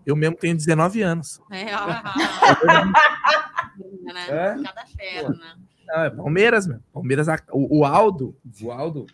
[0.10, 1.40] Eu mesmo tenho 19 anos.
[1.52, 1.88] É, ó.
[4.12, 4.26] né?
[4.28, 4.56] É?
[4.64, 5.60] Cada perna.
[5.88, 6.80] Não, é Palmeiras, meu.
[6.92, 9.06] Palmeiras, o, o Aldo, o Aldo,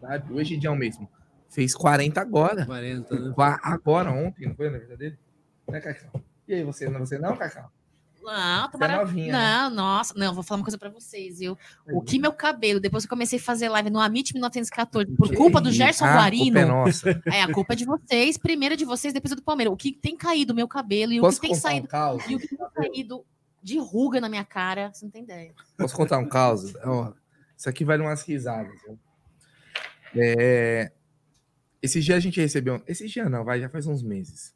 [0.00, 1.08] sabe, o Egidião mesmo,
[1.48, 2.66] fez 40 agora.
[2.66, 3.32] 40, né?
[3.62, 5.18] Agora, ontem, não foi na verdade dele?
[5.68, 6.20] Né, Cacau?
[6.48, 7.70] E aí, você, não, você não, Cacau?
[8.22, 9.38] Não, Você tô é novinha, né?
[9.38, 10.14] Não, nossa.
[10.16, 11.56] Não, vou falar uma coisa pra vocês, viu?
[11.86, 15.34] O que meu cabelo, depois que eu comecei a fazer live no Amit 1914, por
[15.34, 15.70] culpa do?
[15.72, 16.58] Gerson Ah, a Guarino.
[16.58, 17.22] é nossa.
[17.26, 19.72] É, a culpa é de vocês, primeiro de vocês, depois é do Palmeiras.
[19.72, 21.88] O que tem caído o meu cabelo e o Posso que tem um saído.
[21.88, 22.22] caos?
[22.28, 23.24] e o que tem saído
[23.62, 25.54] de ruga na minha cara, você não tem ideia.
[25.76, 26.74] Posso contar um caos?
[26.84, 27.12] Ó,
[27.56, 28.72] isso aqui vale umas risadas.
[30.14, 30.90] É,
[31.82, 32.82] esse dia a gente recebeu.
[32.86, 34.54] Esse dia não, vai, já faz uns meses.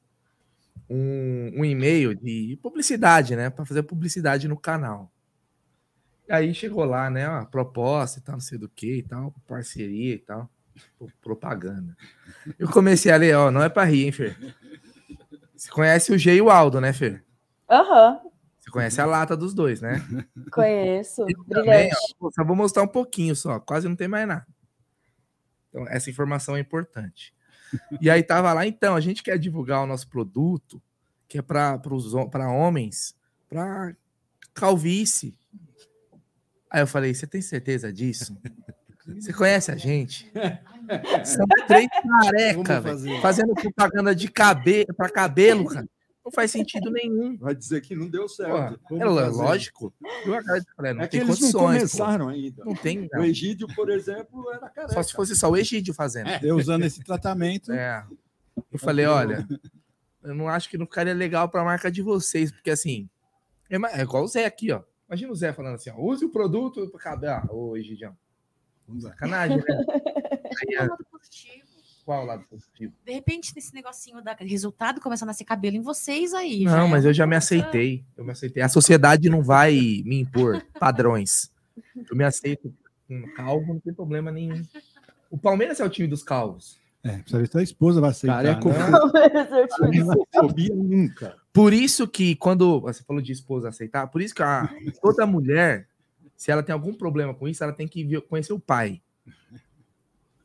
[0.89, 3.49] Um, um e-mail de publicidade, né?
[3.51, 5.11] Para fazer publicidade no canal.
[6.31, 7.27] Aí chegou lá, né?
[7.27, 10.51] A proposta e tal, não sei do que e tal, parceria e tal,
[11.23, 11.97] propaganda.
[12.59, 14.37] Eu comecei a ler, ó, não é pra rir, hein, Fer?
[15.55, 17.25] Você conhece o G e o Aldo, né, Fer?
[17.71, 18.21] Aham,
[18.59, 20.03] Você conhece a lata dos dois, né?
[20.51, 21.25] conheço.
[21.49, 21.97] Também, Brilhante.
[22.21, 24.47] ó, só vou mostrar um pouquinho só, quase não tem mais nada.
[25.69, 27.34] Então, essa informação é importante.
[28.01, 30.83] E aí tava lá, então, a gente quer divulgar o nosso produto,
[31.29, 31.81] que é para
[32.51, 33.15] homens,
[33.49, 33.95] para
[34.53, 35.37] calvície.
[36.71, 38.37] Aí eu falei, você tem certeza disso?
[39.07, 40.33] Você conhece a gente?
[41.25, 45.89] São três carecas, fazendo propaganda de cabelo para cabelo, cara.
[46.25, 47.37] Não faz sentido nenhum.
[47.37, 48.81] Vai dizer que não deu certo.
[48.89, 49.93] Pô, é lógico.
[50.25, 51.77] Eu acredito, falei, não É que tem eles não condições.
[51.77, 52.31] começaram pô.
[52.31, 52.65] ainda.
[52.65, 53.09] Não tem.
[53.15, 54.95] O Egídio, por exemplo, era careca.
[54.95, 56.31] Só se fosse só o Egídio fazendo.
[56.43, 57.71] Eu usando esse tratamento.
[57.73, 58.07] É.
[58.73, 59.47] Eu falei, olha,
[60.23, 63.09] eu não acho que não ficaria legal para a marca de vocês, porque assim,
[63.69, 64.83] é, é igual o Zé aqui, ó.
[65.09, 67.35] Imagina o Zé falando assim, ó, use o produto para cabelo.
[67.35, 68.17] Ah, ô, Egidião.
[69.01, 69.65] Sacanagem, né?
[70.69, 70.89] Aí, é-
[72.05, 72.93] Qual o lado positivo?
[73.05, 76.65] De repente, nesse negocinho da resultado, começa a nascer cabelo em vocês aí.
[76.65, 78.05] Não, é mas eu já me aceitei.
[78.17, 78.63] Eu me aceitei.
[78.63, 79.73] A sociedade não vai
[80.05, 81.51] me impor padrões.
[82.11, 82.73] Eu me aceito
[83.09, 84.63] com calvo, não tem problema nenhum.
[85.31, 86.79] O Palmeiras é o time dos calvos.
[87.03, 88.43] É, precisa ver se a esposa vai aceitar.
[88.43, 89.61] Careco- né?
[89.69, 91.37] Carecofobia nunca.
[91.53, 94.69] Por isso que quando você falou de esposa aceitar, por isso que a,
[95.01, 95.87] toda mulher,
[96.37, 99.01] se ela tem algum problema com isso, ela tem que conhecer o pai.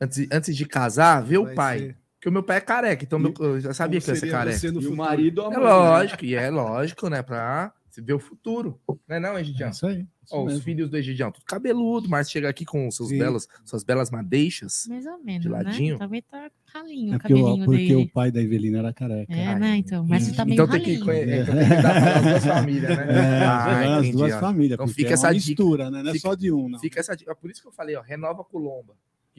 [0.00, 1.78] Antes, antes de casar, ver o Vai pai.
[1.78, 1.96] ser.
[2.16, 4.58] Porque o meu pai é careca, então meu- eu já sabia que ia ser careca.
[4.58, 7.22] você E o marido, a É mãe, lógico, e é lógico, né?
[7.22, 8.78] Pra se ver o futuro.
[9.08, 9.68] Não é não, Egidião?
[9.68, 10.06] É isso aí.
[10.22, 13.18] isso Ó, os filhos do Egidião, tudo cabeludo, mas chega aqui com seus Sim.
[13.18, 14.84] belos, suas belas madeixas.
[14.88, 15.62] Mais ou menos, De né?
[15.62, 15.98] ladinho.
[15.98, 17.94] Também tá ralinho É o porque, o, porque dele.
[17.96, 19.32] o pai da Evelina era careca.
[19.32, 19.76] É, né?
[19.78, 21.04] Então, mas tá meio Então tem que, ralinho.
[21.06, 23.06] conhe- é, então tem que dar para as duas famílias, né?
[23.10, 25.46] É, Ah, as duas famílias, Então fica é essa uma dica.
[25.48, 26.02] mistura, né?
[26.02, 26.78] Não é Fica- só de um, não.
[26.78, 27.34] Fica essa dica.
[27.34, 28.62] Por isso que eu falei, ó, renova com o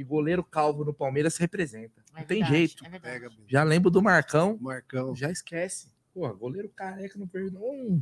[0.02, 2.02] Que goleiro calvo no Palmeiras representa.
[2.12, 2.84] Não É tem verdade, jeito.
[2.92, 5.16] é Já lembro do Marcão, Marcão.
[5.16, 5.92] já esquece.
[6.12, 7.72] Pô, goleiro careca não perdoa.
[7.72, 8.02] Hum.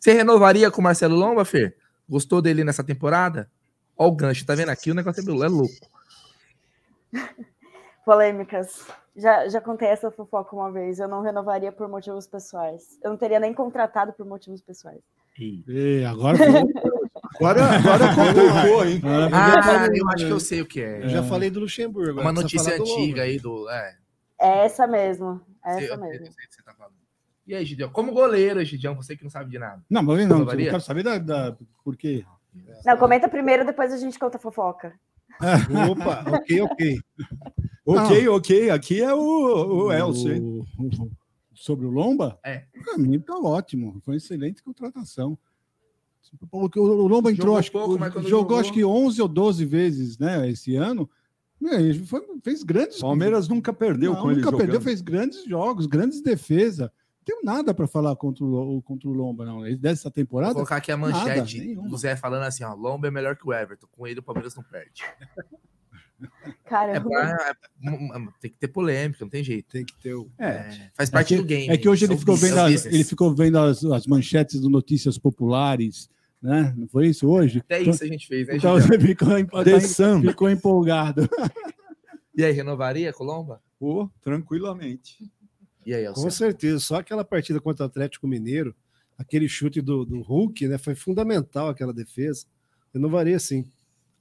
[0.00, 1.76] Você renovaria com o Marcelo Lomba, Fer?
[2.08, 3.50] Gostou dele nessa temporada?
[3.96, 4.92] Ó o gancho, tá vendo aqui?
[4.92, 5.74] O negócio é é louco.
[8.06, 8.86] Polêmicas.
[9.16, 11.00] Já, já contei essa fofoca uma vez.
[11.00, 12.96] Eu não renovaria por motivos pessoais.
[13.02, 15.02] Eu não teria nem contratado por motivos pessoais.
[15.38, 16.46] E agora foi-
[17.36, 19.00] Agora, agora complicou, hein?
[19.32, 21.04] Ah, eu acho que eu sei o que é.
[21.04, 22.12] Eu já falei do Luxemburgo.
[22.20, 23.68] Uma agora notícia antiga aí do.
[23.68, 23.96] É,
[24.40, 25.40] É essa mesmo.
[25.64, 26.26] É essa eu mesmo.
[26.26, 26.94] eu sei o que você tá falando.
[27.44, 27.90] E aí, Gideão?
[27.90, 29.82] Como goleiro, Gideão, você que não sabe de nada.
[29.90, 32.24] Não, mas não, eu quero saber da, da- por quê.
[32.86, 34.94] Não, comenta primeiro, depois a gente conta a fofoca.
[35.90, 37.00] Opa, ok, ok.
[37.84, 38.70] Ok, ok.
[38.70, 40.64] Aqui é o, o Elcio, hein?
[41.54, 42.38] Sobre o Lomba?
[42.44, 42.64] É.
[42.84, 44.00] Pra mim tá ótimo.
[44.04, 45.38] Foi uma excelente contratação.
[46.50, 49.64] O o Lomba entrou, Jogou acho, que- pouco, jogou, jogou- acho que 11 ou 12
[49.64, 51.08] vezes né, esse ano.
[51.60, 52.98] Meu, ele foi- fez grandes.
[53.00, 54.82] Palmeiras nunca perdeu Não, com ele nunca perdeu, jogando.
[54.84, 56.88] fez grandes jogos, grandes defesas.
[56.88, 59.62] Não tenho nada para falar contra o, contra o Lomba, não.
[59.76, 60.52] Dessa temporada.
[60.54, 63.46] Vou colocar aqui a nada, manchete do Zé falando assim: ó, Lomba é melhor que
[63.48, 63.86] o Everton.
[63.92, 65.02] Com ele, o Palmeiras não perde.
[66.46, 67.08] É Caramba.
[67.08, 69.70] pra- é- tem que ter polêmica, não tem jeito.
[69.70, 70.30] Tem que ter o.
[70.38, 71.68] É, faz parte é que, do game.
[71.68, 74.68] É que hoje ele São ficou vendo, as, ele ficou vendo as, as manchetes do
[74.68, 76.08] Notícias Populares,
[76.42, 76.74] né?
[76.76, 77.60] Não foi isso hoje?
[77.60, 79.28] Até isso a gente fez, né, Então você ficou,
[80.22, 81.28] ficou empolgado.
[82.36, 83.62] E aí, renovaria com o Lomba?
[83.78, 85.18] Pô, tranquilamente.
[85.86, 86.30] E aí, Com Alceu?
[86.30, 86.80] certeza.
[86.80, 88.74] Só aquela partida contra o Atlético Mineiro,
[89.16, 90.78] aquele chute do, do Hulk, né?
[90.78, 92.46] Foi fundamental aquela defesa.
[92.92, 93.64] Renovaria sim.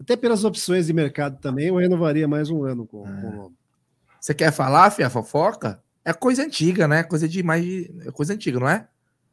[0.03, 3.55] Até pelas opções de mercado também, eu renovaria mais um ano com, com o Lomba.
[4.19, 5.81] Você quer falar, Fia, fofoca?
[6.03, 7.03] É coisa antiga, né?
[7.03, 7.89] Coisa de mais de.
[8.05, 8.85] É coisa antiga, não é?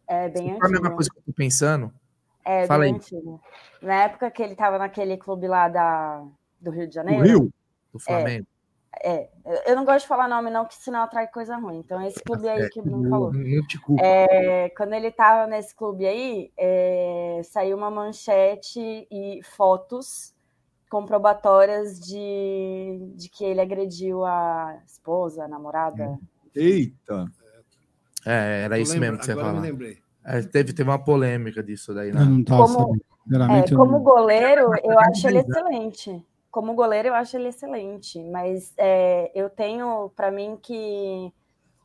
[0.06, 1.92] É bem Não é a mesma coisa que eu tô pensando.
[2.44, 2.96] É Fala bem aí.
[2.98, 3.40] antigo.
[3.82, 6.24] Na época que ele estava naquele clube lá da,
[6.60, 7.24] do Rio de Do Janeiro.
[7.24, 7.52] Rio?
[7.92, 8.46] Do Flamengo.
[9.02, 11.78] É, eu- eu não gosto de falar nome, não, que senão atrai coisa ruim.
[11.78, 13.32] Então, esse clube aí que o Bruno falou.
[13.32, 14.00] Não te culpo.
[14.04, 20.32] É, quando ele estava nesse clube aí, é, saiu uma manchete e fotos
[20.90, 26.18] comprobatórias de, de que ele agrediu a esposa, a namorada.
[26.54, 27.26] Eita.
[28.26, 29.98] É, era isso lembro- mesmo que você lembrei.
[30.22, 32.22] É, teve, teve uma polêmica disso daí, né?
[32.22, 32.96] Não tava Como-.
[33.32, 36.26] É, como não- goleiro, eu acho ele excelente.
[36.50, 38.22] Como goleiro, eu acho ele excelente.
[38.24, 41.32] Mas é, eu tenho para mim que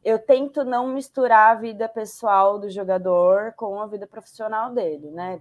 [0.04, 5.40] eu tento não misturar a vida pessoal do jogador com a vida profissional dele, né?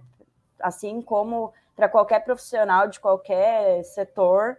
[0.61, 4.57] Assim como para qualquer profissional de qualquer setor,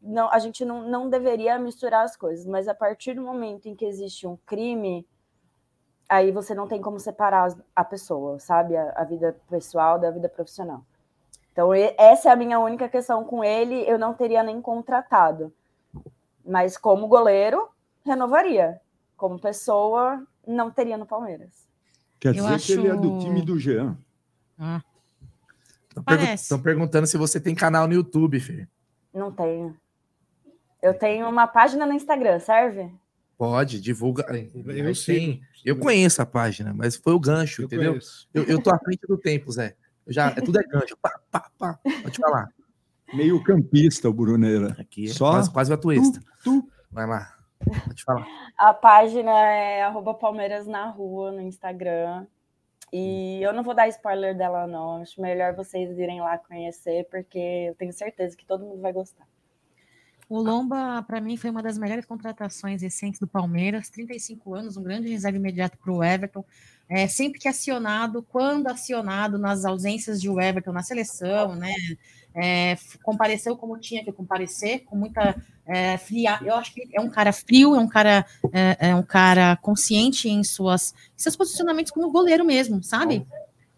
[0.00, 2.46] não, a gente não, não deveria misturar as coisas.
[2.46, 5.06] Mas a partir do momento em que existe um crime,
[6.08, 8.76] aí você não tem como separar a pessoa, sabe?
[8.76, 10.84] A, a vida pessoal da vida profissional.
[11.52, 13.88] Então, essa é a minha única questão com ele.
[13.88, 15.52] Eu não teria nem contratado.
[16.44, 17.68] Mas como goleiro,
[18.04, 18.80] renovaria.
[19.16, 21.66] Como pessoa, não teria no Palmeiras.
[22.18, 23.96] Quer dizer que ele é do acho- time do Jean.
[24.58, 24.82] Ah,
[26.34, 28.66] Estão perguntando se você tem canal no YouTube, Fê.
[29.12, 29.76] Não tenho.
[30.82, 32.90] Eu tenho uma página no Instagram, serve?
[33.38, 34.24] Pode, divulga.
[34.66, 35.18] Eu, sigo.
[35.18, 35.40] tenho.
[35.64, 37.98] Eu conheço a página, mas foi o gancho, Eu entendeu?
[38.32, 39.74] Eu, eu tô à frente do tempo, Zé.
[40.06, 40.96] Eu já, é, tudo é gancho.
[41.00, 41.78] Pá, pá, pá.
[42.02, 42.48] Pode falar.
[43.14, 44.76] Meio campista, o Bruneira.
[44.78, 46.20] Aqui é Só quase, quase o atuista.
[46.90, 47.32] Vai lá.
[47.86, 48.26] Pode falar.
[48.58, 52.26] A página é arroba Palmeiras na rua no Instagram.
[52.96, 55.02] E eu não vou dar spoiler dela, não.
[55.02, 59.26] Acho melhor vocês irem lá conhecer, porque eu tenho certeza que todo mundo vai gostar.
[60.28, 63.90] O Lomba, para mim, foi uma das melhores contratações recentes do Palmeiras.
[63.90, 66.44] 35 anos, um grande reserva imediato para o Everton.
[66.88, 71.74] É, sempre que acionado, quando acionado nas ausências de o Everton na seleção, né?
[72.34, 76.38] É, compareceu como tinha que comparecer, com muita é, fria.
[76.42, 80.28] Eu acho que é um cara frio, é um cara, é, é um cara consciente
[80.28, 83.26] em suas em seus posicionamentos como goleiro mesmo, sabe?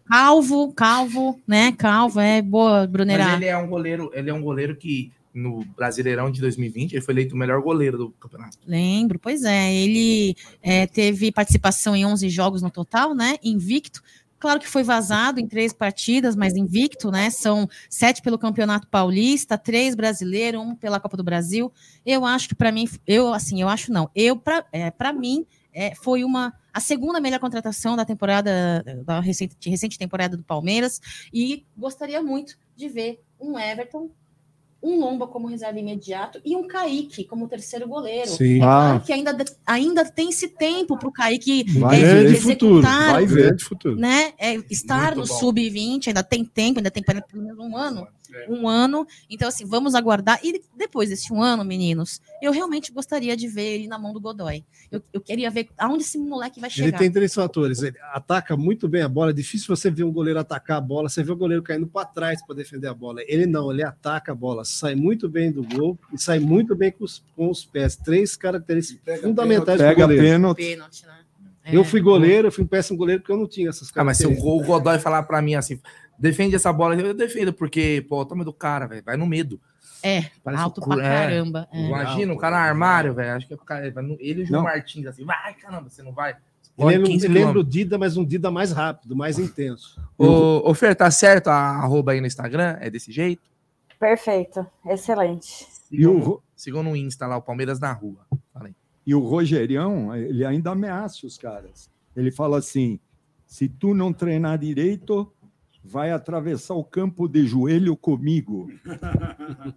[0.07, 1.73] Calvo, calvo, né?
[1.73, 3.25] Calvo, é boa, Brunerá.
[3.25, 7.01] Mas ele é um goleiro, ele é um goleiro que no Brasileirão de 2020 ele
[7.01, 8.57] foi eleito o melhor goleiro do campeonato.
[8.65, 9.73] Lembro, pois é.
[9.73, 13.35] Ele é, teve participação em 11 jogos no total, né?
[13.43, 14.01] Invicto.
[14.39, 17.29] Claro que foi vazado em três partidas, mas invicto, né?
[17.29, 21.71] São sete pelo Campeonato Paulista, três brasileiro, um pela Copa do Brasil.
[22.05, 24.09] Eu acho que para mim, eu assim, eu acho não.
[24.15, 29.67] Eu para é, mim é, foi uma a segunda melhor contratação da temporada da recente,
[29.67, 31.01] recente temporada do Palmeiras
[31.33, 34.11] e gostaria muito de ver um Everton
[34.87, 38.29] um Lomba como reserva imediato e um Kaique como terceiro goleiro.
[38.29, 38.57] Sim.
[38.57, 38.99] É claro Ah.
[39.05, 39.35] que ainda,
[39.65, 43.55] ainda tem esse tempo para o Kaique Vai é, ver de futuro, executar, vai ver
[43.55, 43.95] de futuro.
[43.95, 45.39] Né, é, estar Muito no bom.
[45.39, 48.07] sub-20, ainda tem tempo, ainda tem pelo menos um ano.
[48.49, 49.05] Um ano.
[49.29, 50.39] Então, assim, vamos aguardar.
[50.43, 54.19] E depois desse um ano, meninos, eu realmente gostaria de ver ele na mão do
[54.19, 54.63] Godoy.
[54.91, 56.97] Eu, eu queria ver aonde esse moleque vai Ele chegar.
[56.99, 57.81] tem três fatores.
[57.81, 59.31] Ele ataca muito bem a bola.
[59.31, 61.09] É difícil você ver um goleiro atacar a bola.
[61.09, 63.21] Você vê o goleiro caindo para trás para defender a bola.
[63.27, 66.91] Ele não, ele ataca a bola, sai muito bem do gol e sai muito bem
[66.91, 67.95] com os, com os pés.
[67.95, 70.23] Três características fundamentais Pega pro goleiro.
[70.23, 70.57] pênalti.
[70.57, 71.13] Pênalti, né?
[71.69, 74.17] Eu fui goleiro, eu fui um péssimo goleiro porque eu não tinha essas Ah, mas
[74.17, 74.33] se o
[74.63, 75.77] Godoy falar pra mim assim,
[76.17, 79.59] defende essa bola, eu defendo, porque, pô, toma do cara, velho, vai no medo.
[80.03, 81.09] É, Parece alto um pra é.
[81.09, 81.67] caramba.
[81.71, 81.87] é.
[81.87, 83.35] Imagina o cara no armário, velho.
[83.35, 83.87] Acho que é o cara,
[84.19, 84.69] ele e o João Não.
[84.69, 86.31] Martins, assim, vai, caramba, você não vai.
[86.31, 86.39] Ele
[86.77, 87.63] Corre lembra, 15 ele lembra o.
[87.63, 89.99] Dida, mas um Dida mais rápido, mais intenso.
[90.17, 92.77] Ô, ô, Fer, tá certo a arroba aí no Instagram?
[92.79, 93.49] É desse jeito?
[93.99, 95.65] Perfeito, excelente.
[95.89, 98.27] Sigam, sigam no Insta lá, o Palmeiras na rua.
[98.53, 98.75] Falei.
[99.05, 101.89] E o Rogerião, ele ainda ameaça os caras.
[102.15, 102.99] Ele fala assim:
[103.47, 105.33] se tu não treinar direito,
[105.89, 108.69] vai atravessar o campo de joelho comigo.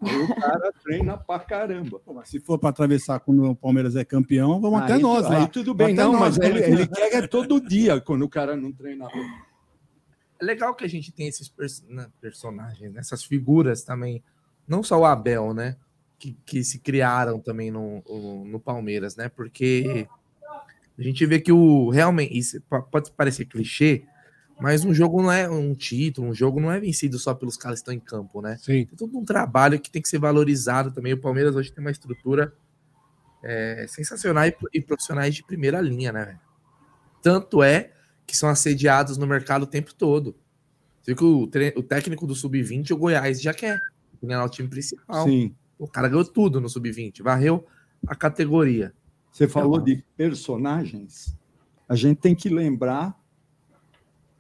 [0.01, 2.01] Aí o cara treina pra caramba.
[2.25, 5.39] Se for para atravessar quando o Palmeiras é campeão, vamos até Aí- nós lá.
[5.39, 6.71] Aí tudo bem, Até não, nós, mas ele, né?
[6.71, 9.07] ele quer é todo dia quando o cara não treina.
[10.41, 14.23] É legal que a gente tem esses pers- né, personagens, né, essas figuras também.
[14.67, 15.77] Não só o Abel, né?
[16.19, 18.03] Que, que se criaram também no,
[18.45, 19.29] no Palmeiras, né?
[19.29, 20.07] Porque
[20.99, 22.37] a gente vê que o realmente.
[22.37, 24.03] Isso po- pode parecer clichê,
[24.61, 27.79] mas um jogo não é um título, um jogo não é vencido só pelos caras
[27.79, 28.57] que estão em campo, né?
[28.59, 28.85] Sim.
[28.85, 31.13] Tem todo um trabalho que tem que ser valorizado também.
[31.13, 32.53] O Palmeiras hoje tem uma estrutura
[33.43, 36.39] é, sensacional e, e profissionais de primeira linha, né?
[37.23, 37.93] Tanto é
[38.27, 40.37] que são assediados no mercado o tempo todo.
[41.03, 41.43] Você que o,
[41.77, 43.81] o técnico do Sub-20, o Goiás, já quer
[44.23, 45.27] ganhar o time principal.
[45.27, 45.55] Sim.
[45.79, 47.67] O cara ganhou tudo no Sub-20, varreu
[48.07, 48.93] a categoria.
[49.33, 51.37] Você falou de personagens.
[51.89, 53.19] A gente tem que lembrar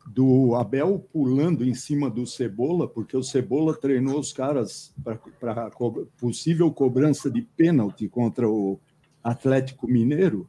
[0.06, 4.92] do Abel pulando em cima do Cebola, porque o Cebola treinou os caras
[5.38, 5.70] para
[6.18, 8.78] possível cobrança de pênalti contra o
[9.22, 10.48] Atlético Mineiro,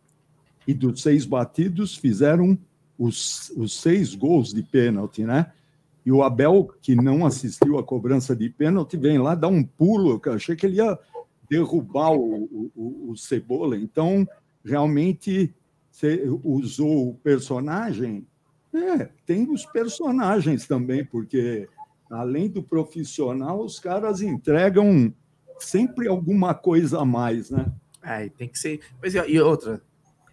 [0.67, 2.57] e dos seis batidos fizeram
[2.97, 5.51] os, os seis gols de pênalti, né?
[6.05, 10.19] E o Abel, que não assistiu à cobrança de pênalti, vem lá, dá um pulo,
[10.23, 10.97] eu achei que ele ia
[11.49, 13.77] derrubar o- o, o Cebola.
[13.77, 14.27] Então,
[14.63, 15.53] realmente,
[15.91, 18.25] você usou o personagem.
[18.73, 21.67] É, tem os personagens também, porque
[22.09, 25.13] além do profissional, os caras entregam
[25.59, 27.71] sempre alguma coisa a mais, né?
[28.03, 28.79] É, tem que ser.
[29.01, 29.81] Mas, e outra,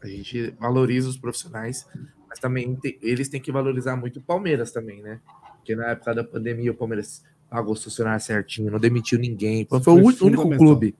[0.03, 1.87] a gente valoriza os profissionais,
[2.29, 5.21] mas também tem- eles têm que valorizar muito o Palmeiras também, né?
[5.57, 9.67] Porque na época da pandemia o Palmeiras pagou os funcionários certinho, não demitiu ninguém.
[9.69, 10.95] Foi, Foi o único clube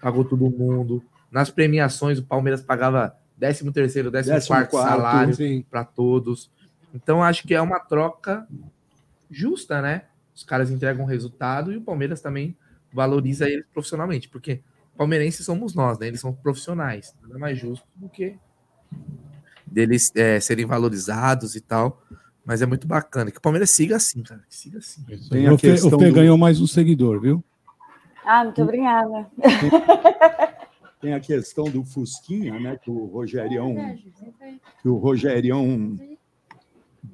[0.00, 1.02] pagou todo mundo.
[1.30, 6.50] Nas premiações, o Palmeiras pagava 13 terceiro, 14 Décimo quarto salário para todos.
[6.94, 8.46] Então, acho que é uma troca
[9.30, 10.04] justa, né?
[10.34, 12.56] Os caras entregam resultado e o Palmeiras também
[12.92, 14.62] valoriza eles profissionalmente, porque
[14.96, 16.08] palmeirenses somos nós, né?
[16.08, 17.14] Eles são profissionais.
[17.22, 18.36] Nada mais justo do que
[19.66, 22.02] deles é, serem valorizados e tal.
[22.44, 23.30] Mas é muito bacana.
[23.30, 24.42] Que o Palmeiras siga assim, cara.
[24.46, 25.02] Que siga assim.
[25.30, 27.42] Tem o Fê, o Fê ganhou mais um seguidor, viu?
[28.26, 29.30] Ah, muito obrigada.
[31.00, 32.76] Tem a questão do Fusquinha, né?
[32.76, 33.74] Que o Rogerião,
[34.82, 35.98] que o Rogerião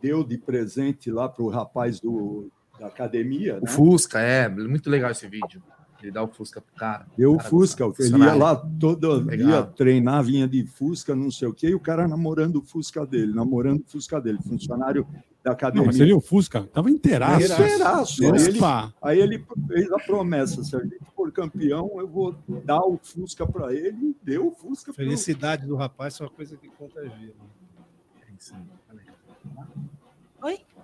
[0.06, 3.58] deu de presente lá para o rapaz do, da academia.
[3.58, 3.70] O né?
[3.70, 4.48] Fusca, é.
[4.48, 5.62] Muito legal esse vídeo.
[6.02, 7.06] Ele dá o Fusca pro cara.
[7.16, 11.48] Deu o Cara, Fusca, ele ia lá todo dia treinar, vinha de Fusca, não sei
[11.48, 15.06] o quê, e o cara namorando o Fusca dele, namorando o Fusca dele, funcionário
[15.42, 15.80] da academia.
[15.80, 16.64] Não, mas você viu o Fusca?
[16.64, 17.50] Tava inteiraço.
[17.50, 18.22] Inteiraço.
[18.22, 18.60] Aí ele,
[19.02, 23.46] aí ele fez a promessa: se a gente for campeão, eu vou dar o Fusca
[23.46, 27.32] para ele, e deu o Fusca pro- Felicidade do rapaz é uma coisa que contagia.
[27.40, 28.75] Oi?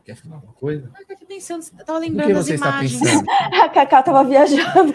[0.04, 0.90] Quer falar alguma coisa?
[1.28, 3.00] Pensando, eu tava que lembrando das está imagens.
[3.00, 3.30] pensando?
[3.62, 4.94] A Cacá tava viajando.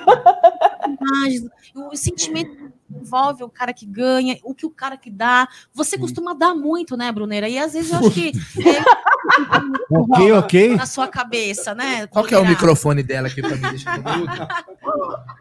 [1.01, 5.48] imagens, o sentimento envolve o cara que ganha, o que o cara que dá.
[5.74, 7.48] Você costuma dar muito, né, Bruneira?
[7.49, 8.32] E às vezes eu acho que
[8.66, 10.75] é, Ok, ok.
[10.75, 12.07] na sua cabeça, né?
[12.07, 13.98] Qual que é o microfone dela aqui para me deixar?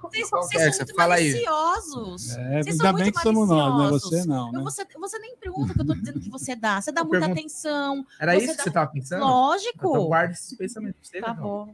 [0.06, 0.70] Vocês, vocês é?
[0.70, 2.30] são Você muito fala maliciosos.
[2.36, 3.90] É, Vocês ainda são bem muito que somos nós, né?
[3.90, 4.58] Você não, né?
[4.60, 6.80] Eu- Você, você nem pergunta o que eu tô dizendo que você dá.
[6.80, 8.06] Você dá muita pergunto- atenção.
[8.20, 9.20] Era isso dá- que você tava pensando?
[9.24, 9.88] Lógico.
[9.90, 11.26] Então guarda esses pensamentos pra você.
[11.26, 11.42] Tá não.
[11.42, 11.72] bom.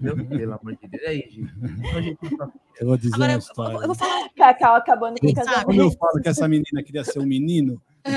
[0.00, 1.02] Meu, pelo amor de Deus.
[1.02, 2.18] E aí, gente?
[2.22, 3.74] Então, tá- Eu vou dizer Agora, uma eu, história.
[3.76, 4.28] eu vou falar.
[4.36, 4.74] Cacau
[5.10, 8.12] acabando com o Quando eu falo que essa menina queria ser um menino, Vou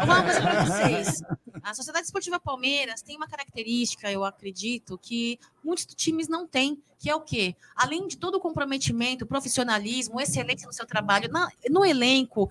[0.00, 1.22] falar uma coisa pra vocês.
[1.62, 7.10] A Sociedade Esportiva Palmeiras tem uma característica, eu acredito, que muitos times não têm, que
[7.10, 7.56] é o quê?
[7.74, 12.48] Além de todo o comprometimento, profissionalismo, excelência no seu trabalho, na- no elenco,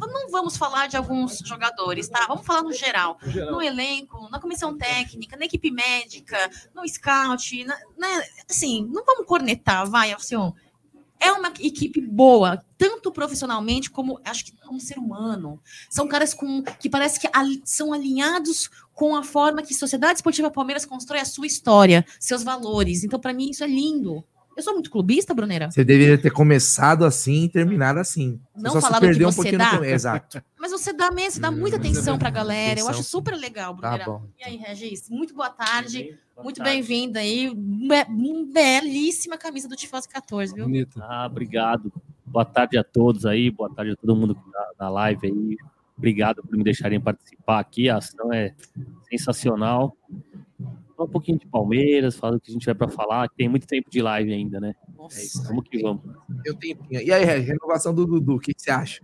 [0.00, 2.24] não vamos falar de alguns jogadores, tá?
[2.26, 3.18] Vamos falar no geral.
[3.22, 3.52] No geral.
[3.52, 6.38] No elenco, na comissão técnica, na equipe médica,
[6.74, 8.22] no scout, na- né?
[8.48, 10.52] assim, não vamos cornetar, vai, Alcion.
[11.18, 15.60] É uma equipe boa, tanto profissionalmente como acho que como ser humano.
[15.90, 20.18] São caras com que parece que ali- são alinhados com a forma que a Sociedade
[20.18, 23.02] Esportiva Palmeiras constrói a sua história, seus valores.
[23.04, 24.22] Então, para mim, isso é lindo.
[24.56, 25.70] Eu sou muito clubista, Bruneira.
[25.70, 28.40] Você deveria ter começado assim e terminado assim.
[28.54, 29.74] Você Não falar do que um você dá.
[29.74, 29.84] no.
[29.84, 30.42] Exato.
[30.58, 32.80] Mas você dá mesmo, você dá muita atenção para a galera.
[32.80, 33.00] Eu Atenção.
[33.00, 34.04] acho super legal, Tá Bruneira.
[34.06, 34.22] bom.
[34.38, 35.10] E aí, Regis?
[35.10, 36.18] Muito boa tarde.
[36.44, 36.72] Muito tarde.
[36.72, 37.52] bem-vinda aí.
[37.54, 40.86] Be- belíssima camisa do Tifose 14, viu?
[41.00, 41.92] Ah, obrigado.
[42.24, 45.56] Boa tarde a todos aí, boa tarde a todo mundo que tá na live aí.
[45.96, 47.88] Obrigado por me deixarem participar aqui.
[47.88, 48.54] A ação é
[49.08, 49.96] sensacional.
[50.96, 53.48] Falar um pouquinho de Palmeiras, falar o que a gente vai para falar, que tem
[53.48, 54.74] muito tempo de live ainda, né?
[55.12, 56.02] É isso, vamos que vamos.
[56.44, 56.78] Eu tenho.
[56.90, 59.02] E aí, renovação do Dudu, o que você acha?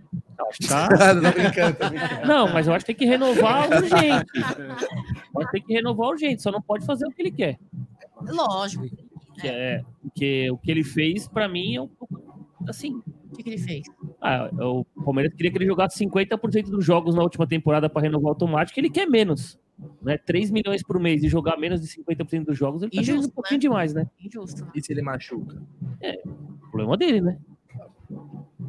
[0.67, 0.89] Tá.
[0.89, 2.27] Tô brincando, brincando.
[2.27, 4.33] Não, mas eu acho que tem que renovar urgente.
[5.35, 7.59] Mas tem que renovar urgente, só não pode fazer o que ele quer.
[8.23, 8.87] Lógico.
[9.41, 12.23] Que é, porque o que ele fez, pra mim, é um pouco
[12.69, 13.03] assim.
[13.31, 13.83] O que, que ele fez?
[14.21, 18.31] Ah, o Palmeiras queria que ele jogasse 50% dos jogos na última temporada para renovar
[18.31, 19.59] automático, ele quer menos.
[20.01, 20.17] Né?
[20.19, 23.35] 3 milhões por mês e jogar menos de 50% dos jogos, ele tá Injusto, um
[23.35, 24.07] pouquinho demais, né?
[24.21, 24.67] Injusto.
[24.75, 25.61] E se ele machuca?
[26.01, 26.23] É,
[26.71, 27.39] problema dele, né?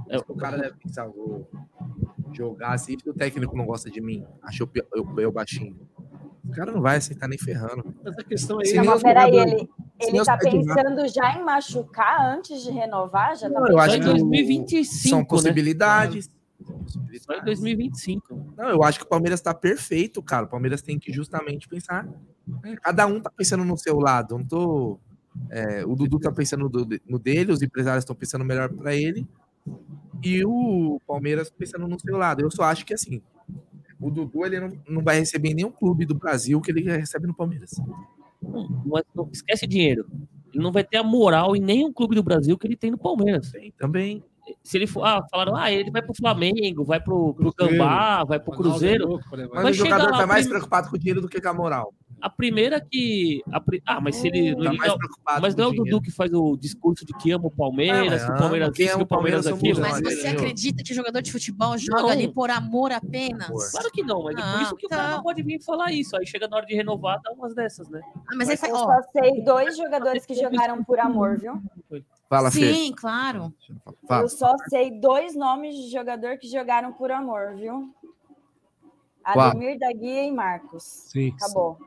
[0.10, 1.48] É, O cara deve pensar, vou
[2.32, 4.26] jogar assim, porque o técnico não gosta de mim.
[4.42, 5.78] Achou eu, eu, eu baixinho.
[6.46, 7.84] O cara não vai aceitar nem ferrando.
[8.04, 9.70] Mas a questão Se Não, nem mas os peraí, ele,
[10.02, 13.36] se ele tá pensando já em machucar antes de renovar?
[13.38, 15.52] Já tá Não, eu acho que o- 2025, são né?
[17.20, 18.54] Só em 2025.
[18.58, 20.46] Não, eu acho que o Palmeiras tá perfeito, cara.
[20.46, 22.08] O Palmeiras tem que justamente pensar.
[22.64, 24.38] né, Cada um tá pensando no seu lado.
[24.38, 25.00] Não tô.
[25.50, 26.70] é, o Dudu tá pensando
[27.08, 29.28] no, dele, os empresários estão pensando melhor para ele.
[30.24, 32.42] E o Palmeiras pensando no seu lado.
[32.42, 33.22] Eu só acho que assim,
[34.00, 37.28] o Dudu ele não, não vai receber em nenhum clube do Brasil que ele recebe
[37.28, 37.72] no Palmeiras.
[38.42, 40.06] Não, mas não- esquece dinheiro.
[40.54, 42.98] Ele não vai ter a moral em nenhum clube do Brasil que ele tem no
[42.98, 43.52] Palmeiras.
[43.78, 44.24] também.
[44.62, 47.54] Se ele for, ah, falaram, ah, ele vai pro Flamengo, vai pro, pro.
[47.54, 49.20] Gambá, vai pro Cruzeiro.
[49.30, 51.54] Vai Mas o jogador lá, tá mais preocupado com o dinheiro do que com a
[51.54, 51.94] moral.
[52.26, 53.44] A primeira que.
[53.52, 54.54] a pri- Ah, mas se ele.
[54.56, 55.74] Tá ele mais não- preocupado mas não é o.
[55.74, 58.68] Dudu que faz o discurso de que ama o Palmeiras, Ah, que o mas Palmeiras
[58.70, 58.86] ama.
[58.86, 59.82] Isso, que o Palmeiras o Palmeiras aquilo.
[60.06, 62.10] Mas você acredita que jogador de futebol joga Não.
[62.10, 63.72] ali por amor apenas?
[63.72, 65.18] Claro que não, mas é por Não, isso que o cara então.
[65.18, 66.16] não pode vir falar isso.
[66.16, 68.00] Aí chega na hora de renovar, dá umas dessas, né?
[68.16, 68.72] Ah, mas aí faz.
[68.72, 71.62] Eu ó, só sei dois jogadores que jogaram por amor, viu?
[72.30, 72.74] Fala, Fê.
[72.74, 73.54] Sim, claro.
[74.08, 74.24] Fala.
[74.24, 77.94] Eu só sei dois nomes de jogador que jogaram por amor, viu?
[79.34, 79.50] Qual?
[79.50, 80.84] Ademir da Guia e Marcos.
[80.84, 81.78] Sim, Acabou.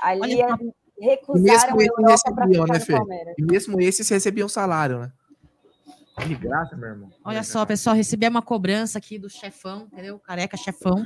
[0.00, 2.92] Ali Olha, é- E recusaram mesmo a Europa para recebiam, né, Fê?
[2.92, 3.34] Palmeiras.
[3.36, 5.12] E mesmo esses recebiam salário, né?
[6.16, 7.10] De graça, meu irmão.
[7.24, 10.16] Olha só, pessoal, recebi uma cobrança aqui do chefão, entendeu?
[10.20, 11.04] Careca chefão.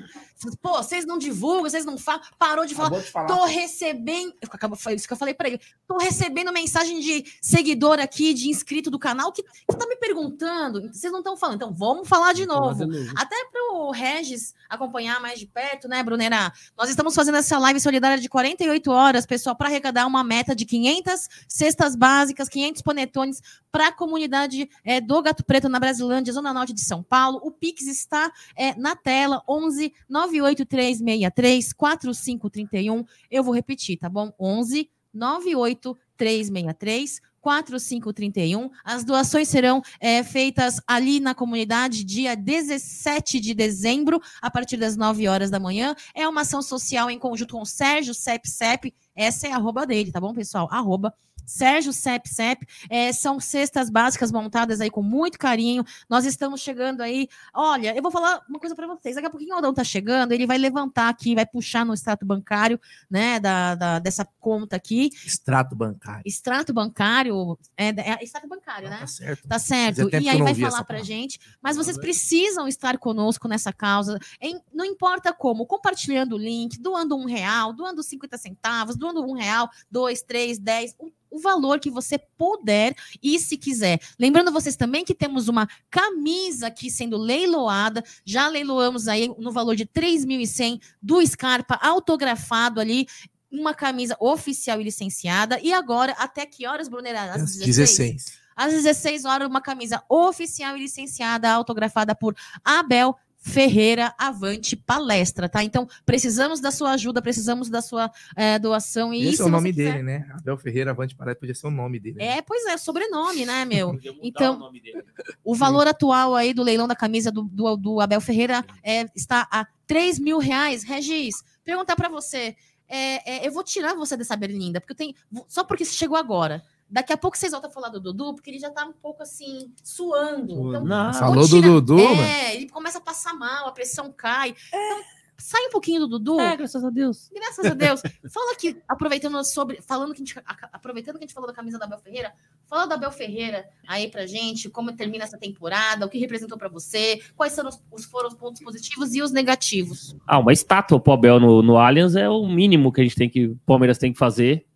[0.61, 2.21] Pô, vocês não divulgam, vocês não falam.
[2.39, 2.89] Parou de falar.
[2.89, 3.27] Acabou de falar.
[3.27, 4.35] Tô recebendo.
[4.51, 5.61] Acabou, foi isso que eu falei pra ele.
[5.87, 10.83] Tô recebendo mensagem de seguidor aqui, de inscrito do canal, que, que tá me perguntando.
[10.93, 11.57] Vocês não estão falando.
[11.57, 12.87] Então, vamos falar de falar novo.
[12.87, 13.13] de novo.
[13.17, 16.53] Até pro Regis acompanhar mais de perto, né, Brunera?
[16.77, 20.67] Nós estamos fazendo essa live solidária de 48 horas, pessoal, para arrecadar uma meta de
[20.67, 26.53] 500 cestas básicas, 500 panetones para a comunidade é, do Gato Preto na Brasilândia, Zona
[26.53, 27.41] Norte de São Paulo.
[27.43, 33.05] O Pix está é, na tela, 11 98363 4531.
[33.31, 34.33] Eu vou repetir, tá bom?
[34.39, 38.71] 11 98363 4531.
[38.85, 44.97] As doações serão é, feitas ali na comunidade dia 17 de dezembro, a partir das
[44.97, 45.95] 9 horas da manhã.
[46.15, 48.95] É uma ação social em conjunto com o Sérgio Cep Cep.
[49.15, 50.69] Essa é a arroba dele, tá bom, pessoal?
[50.71, 51.15] Arroba
[51.49, 52.67] Sérgio Cep Cep.
[52.91, 55.85] É, são cestas básicas montadas aí com muito carinho.
[56.09, 57.29] Nós estamos chegando aí.
[57.55, 59.15] Olha, eu vou falar uma coisa para vocês.
[59.15, 62.27] Daqui a pouquinho o Aldão tá chegando, ele vai levantar aqui, vai puxar no extrato
[62.27, 62.79] bancário,
[63.11, 65.11] né, da, da- dessa conta aqui.
[65.25, 66.23] Extrato bancário.
[66.27, 67.59] Extrato bancário.
[67.77, 68.99] É, é extrato bancário, né?
[68.99, 69.49] Tá certo.
[69.49, 69.99] Tá certo.
[70.25, 71.41] E aí vai falar pra gente.
[71.63, 74.19] Mas vocês precisam estar conosco nessa causa.
[74.41, 79.33] Em- não importa como, compartilhando o link, doando um real, doando 50 centavos, doando um
[79.33, 80.95] real, dois, três, dez.
[80.99, 84.01] O, o valor que você puder e se quiser.
[84.19, 88.03] Lembrando vocês também que temos uma camisa aqui sendo leiloada.
[88.25, 93.07] Já leiloamos aí no valor de 3.100 do Scarpa, autografado ali.
[93.51, 95.59] Uma camisa oficial e licenciada.
[95.63, 97.33] E agora, até que horas, Brunera?
[97.33, 97.67] Às Às 16?
[97.67, 98.39] 16.
[98.55, 105.63] Às 16 horas, uma camisa oficial e licenciada, autografada por Abel Ferreira Avante Palestra, tá?
[105.63, 109.15] Então, precisamos da sua ajuda, precisamos da sua eh, doação.
[109.15, 110.27] E Esse se é o nome quiser- dele, né?
[110.35, 112.21] Abel Ferreira Avante Parada podia ser o nome dele.
[112.21, 113.99] É, pois é, sobrenome, né, meu?
[114.21, 115.03] Então, o nome dele.
[115.45, 119.47] o valor atual aí do leilão da camisa do, do, do Abel Ferreira é, está
[119.51, 120.83] a 3 mil reais.
[120.83, 122.57] Regis, perguntar para você.
[122.89, 125.15] é, é, eu vou tirar você dessa berlinda, porque eu tenho.
[125.47, 126.63] Só porque você chegou agora.
[126.91, 129.23] Daqui a pouco vocês voltam a falar do Dudu, porque ele já tá um pouco
[129.23, 130.53] assim, suando.
[130.71, 131.13] Então, Não.
[131.15, 132.55] Falou do Dudu, É, né?
[132.57, 134.55] ele começa a passar mal, a pressão cai.
[134.69, 135.03] Então,
[135.37, 136.41] sai um pouquinho do Dudu.
[136.41, 137.31] É, graças a Deus.
[137.35, 138.01] Graças a Deus.
[138.33, 139.83] Fala aqui, aproveitando sobre.
[139.83, 142.33] Falando que a gente, a- aproveitando que a gente falou da camisa da Abel Ferreira,
[142.67, 146.69] fala da Abel Ferreira aí pra gente, como termina essa temporada, o que representou pra
[146.71, 150.17] você, quais são os, os- foram os pontos positivos e os negativos.
[150.27, 153.29] Ah, uma estátua pro Abel no, no Allianz é o mínimo que a gente tem
[153.29, 154.67] que, o Palmeiras tem que fazer,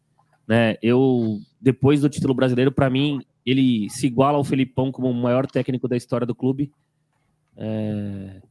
[0.47, 0.77] né?
[0.83, 5.47] Eu, depois do título brasileiro, para mim, ele se iguala ao Felipão como o maior
[5.47, 6.73] técnico da história do clube.
[7.57, 8.43] É,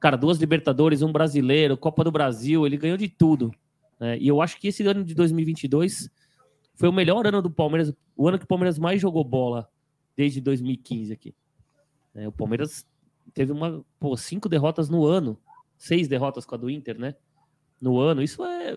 [0.00, 3.50] Cara, duas Libertadores, um brasileiro, Copa do Brasil, ele ganhou de tudo.
[3.98, 4.18] né?
[4.18, 6.10] E eu acho que esse ano de 2022
[6.74, 9.68] foi o melhor ano do Palmeiras, o ano que o Palmeiras mais jogou bola
[10.16, 11.34] desde 2015 aqui.
[12.14, 12.86] É, o Palmeiras
[13.34, 15.38] teve uma, pô, cinco derrotas no ano,
[15.76, 17.14] seis derrotas com a do Inter, né?
[17.80, 18.76] No ano, isso é.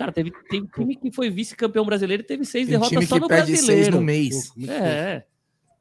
[0.00, 3.16] Cara, teve, teve time que foi vice-campeão brasileiro e teve seis Tem derrotas time só
[3.16, 3.96] que no perde seis brasileiro.
[3.96, 4.50] no mês.
[4.66, 5.26] É,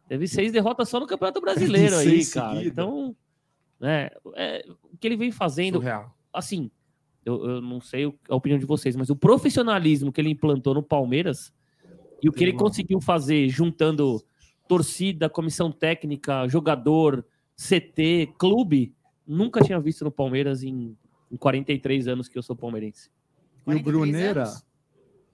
[0.09, 2.56] teve seis derrotas só no Campeonato Brasileiro aí, cara.
[2.56, 2.67] seguida.
[2.67, 3.15] Então,
[3.81, 6.14] é, é, o que ele vem fazendo, Surreal.
[6.33, 6.69] assim,
[7.25, 10.83] eu, eu não sei a opinião de vocês, mas o profissionalismo que ele implantou no
[10.83, 11.53] Palmeiras
[12.22, 14.22] e o que ele conseguiu fazer juntando
[14.67, 17.25] torcida, comissão técnica, jogador,
[17.56, 18.93] CT, clube,
[19.25, 20.98] nunca tinha visto no Palmeiras em,
[21.31, 23.09] em 43 anos que eu sou palmeirense.
[23.73, 24.45] E o Bruneira,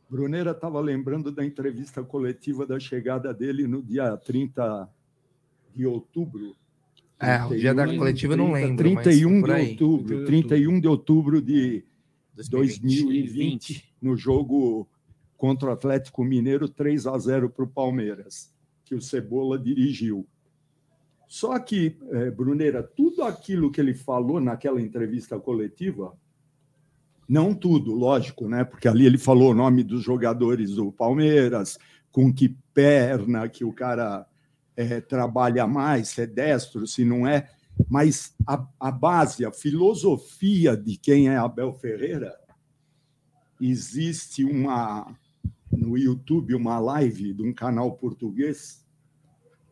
[0.09, 4.89] Bruneira estava lembrando da entrevista coletiva da chegada dele no dia 30
[5.73, 6.55] de outubro.
[7.19, 10.87] É, o dia da coletiva eu não lembro, mas 31 por de outubro, 31 de
[10.87, 11.83] outubro de
[12.35, 12.81] 2020.
[12.81, 14.87] 2020, no jogo
[15.37, 20.27] contra o Atlético Mineiro, 3 a 0 para o Palmeiras, que o Cebola dirigiu.
[21.27, 26.15] Só que, eh, Bruneira, tudo aquilo que ele falou naquela entrevista coletiva,
[27.27, 28.63] não tudo, lógico, né?
[28.63, 31.77] Porque ali ele falou o nome dos jogadores do Palmeiras,
[32.11, 34.25] com que perna que o cara
[34.75, 37.49] eh, trabalha mais, se é destro, se não é.
[37.89, 42.33] Mas a, a base, a filosofia de quem é Abel Ferreira,
[43.59, 45.15] existe uma
[45.71, 48.85] no YouTube uma live de um canal português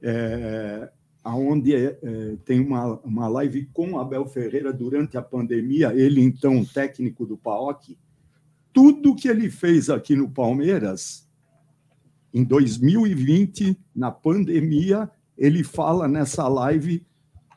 [0.01, 0.91] é,
[1.24, 6.66] aonde é, é, tem uma, uma live com Abel Ferreira durante a pandemia, ele então
[6.66, 7.98] técnico do PAOC,
[8.74, 11.27] tudo que ele fez aqui no Palmeiras
[12.34, 17.06] em 2020, na pandemia, ele fala nessa live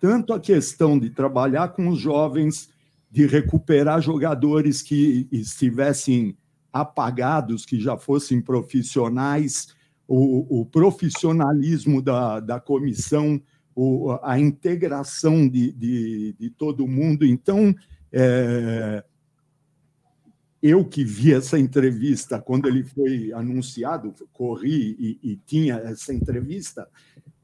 [0.01, 2.69] tanto a questão de trabalhar com os jovens,
[3.11, 6.37] de recuperar jogadores que estivessem
[6.71, 9.69] apagados, que já fossem profissionais,
[10.07, 13.41] o, o profissionalismo da, da comissão,
[13.77, 17.27] o, a integração de, de, de todo mundo.
[17.27, 17.75] Então,
[18.11, 19.05] é,
[20.63, 26.89] eu que vi essa entrevista quando ele foi anunciado, corri e, e tinha essa entrevista,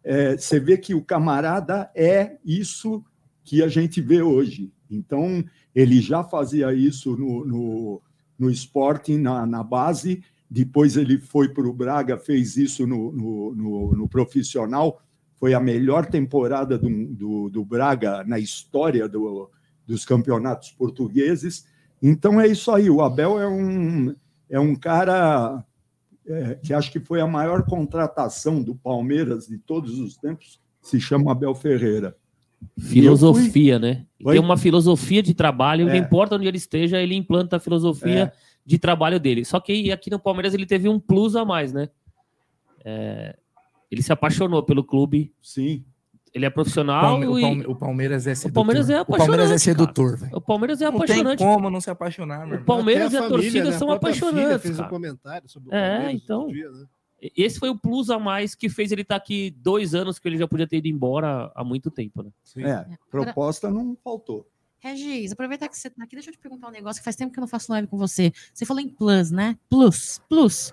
[0.03, 3.05] é, você vê que o camarada é isso
[3.45, 4.73] que a gente vê hoje.
[4.91, 5.45] Então,
[5.75, 8.03] ele já fazia isso no, no,
[8.39, 13.55] no Sporting, na, na base, depois ele foi para o Braga, fez isso no, no,
[13.55, 15.02] no, no profissional,
[15.43, 19.51] foi a melhor temporada do, do, do Braga na história do,
[19.85, 21.67] dos campeonatos portugueses.
[22.01, 22.89] Então é isso aí.
[22.89, 24.15] O Abel é um,
[24.49, 25.65] é um cara
[26.25, 30.61] é, que acho que foi a maior contratação do Palmeiras de todos os tempos.
[30.81, 32.17] Se chama Abel Ferreira.
[32.79, 33.89] Filosofia, fui...
[33.89, 34.07] né?
[34.25, 35.93] Tem uma filosofia de trabalho, É.
[35.93, 38.33] não importa onde ele esteja, ele implanta a filosofia É.
[38.65, 39.45] de trabalho dele.
[39.45, 41.89] Só que aqui no Palmeiras ele teve um plus a mais, né?
[42.85, 43.37] É,
[43.93, 45.33] Ele se apaixonou pelo clube.
[45.43, 45.85] Sim.
[46.33, 47.03] Ele é profissional.
[47.03, 48.55] Palme- o e- Palme- o Palmeiras é O sedutor.
[48.55, 50.17] Palmeiras é O Palmeiras é apaixonante, sedutor, cara.
[50.23, 50.37] velho.
[50.37, 51.39] O Palmeiras é Não tem apaixonante.
[51.39, 52.65] como não se apaixonar, meu O.
[52.65, 53.77] Palmeiras e Até a, a família, torcida né?
[53.77, 54.63] A são filha apaixonantes.
[54.63, 54.89] fez um cara.
[54.89, 56.41] comentário sobre o É, Palmeiras então.
[56.41, 56.87] outro dia, né?
[57.37, 60.39] Esse foi o plus a mais que fez ele estar aqui dois anos que ele
[60.39, 62.31] já podia ter ido embora há muito tempo, né?
[62.57, 64.49] É, proposta não faltou.
[64.81, 67.33] Regis, aproveitar que você tá aqui, deixa eu te perguntar um negócio que faz tempo
[67.33, 68.33] que eu não faço live com você.
[68.53, 69.57] Você falou em plus, né?
[69.71, 70.73] Plus, plus.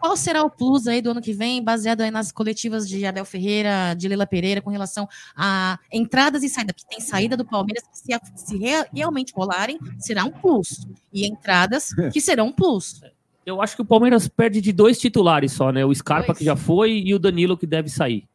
[0.00, 3.24] Qual será o plus aí do ano que vem, baseado aí nas coletivas de Adel
[3.24, 5.06] Ferreira, de Leila Pereira, com relação
[5.36, 6.72] a entradas e saída?
[6.72, 10.86] Porque tem saída do Palmeiras que, se, se rea- realmente rolarem, será um plus.
[11.12, 13.00] E entradas que serão um plus.
[13.44, 15.84] Eu acho que o Palmeiras perde de dois titulares só, né?
[15.84, 18.26] O Scarpa, que já foi, e o Danilo, que deve sair.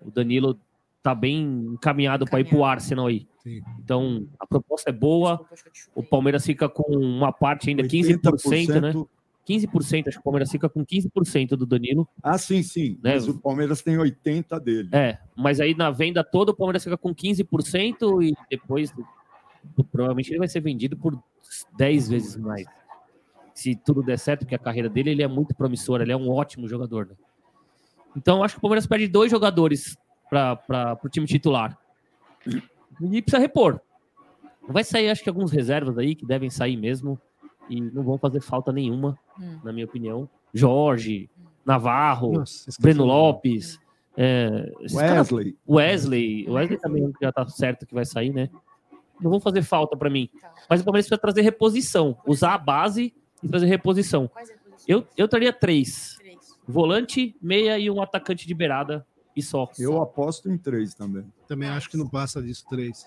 [0.00, 0.58] O Danilo
[1.02, 1.42] tá bem
[1.74, 3.26] encaminhado para ir pro Arsenal aí.
[3.78, 5.38] Então, a proposta é boa.
[5.94, 8.92] O Palmeiras fica com uma parte ainda, 15%, né?
[9.48, 12.08] 15%, acho que o Palmeiras fica com 15% do Danilo.
[12.22, 12.98] Ah, sim, sim.
[13.02, 13.14] Né?
[13.14, 14.88] Mas o Palmeiras tem 80% dele.
[14.92, 18.92] É, mas aí na venda toda o Palmeiras fica com 15% e depois
[19.90, 21.18] provavelmente ele vai ser vendido por
[21.76, 22.66] 10 vezes mais.
[23.54, 26.30] Se tudo der certo, porque a carreira dele ele é muito promissora, ele é um
[26.30, 27.06] ótimo jogador.
[27.06, 27.14] Né?
[28.16, 29.96] Então acho que o Palmeiras perde dois jogadores
[30.28, 31.78] para o time titular.
[33.00, 33.80] E precisa repor.
[34.66, 37.20] Vai sair, acho que alguns reservas aí que devem sair mesmo
[37.68, 39.58] e não vão fazer falta nenhuma, Hum.
[39.64, 40.28] na minha opinião.
[40.52, 41.28] Jorge,
[41.64, 43.04] Navarro, Nossa, Breno.
[43.04, 43.78] Lopes,
[44.16, 45.56] é, Wesley.
[45.68, 46.48] Wesley.
[46.48, 48.48] Wesley também já tá certo que vai sair, né?
[49.20, 50.28] Não vão fazer falta para mim.
[50.68, 53.12] Mas o Palmeiras precisa trazer reposição, usar a base
[53.42, 54.30] e trazer reposição.
[54.86, 56.18] Eu, eu traria três:
[56.66, 59.68] volante, meia e um atacante de beirada e só.
[59.78, 61.24] Eu aposto em três também.
[61.48, 63.06] Também acho que não passa disso, três.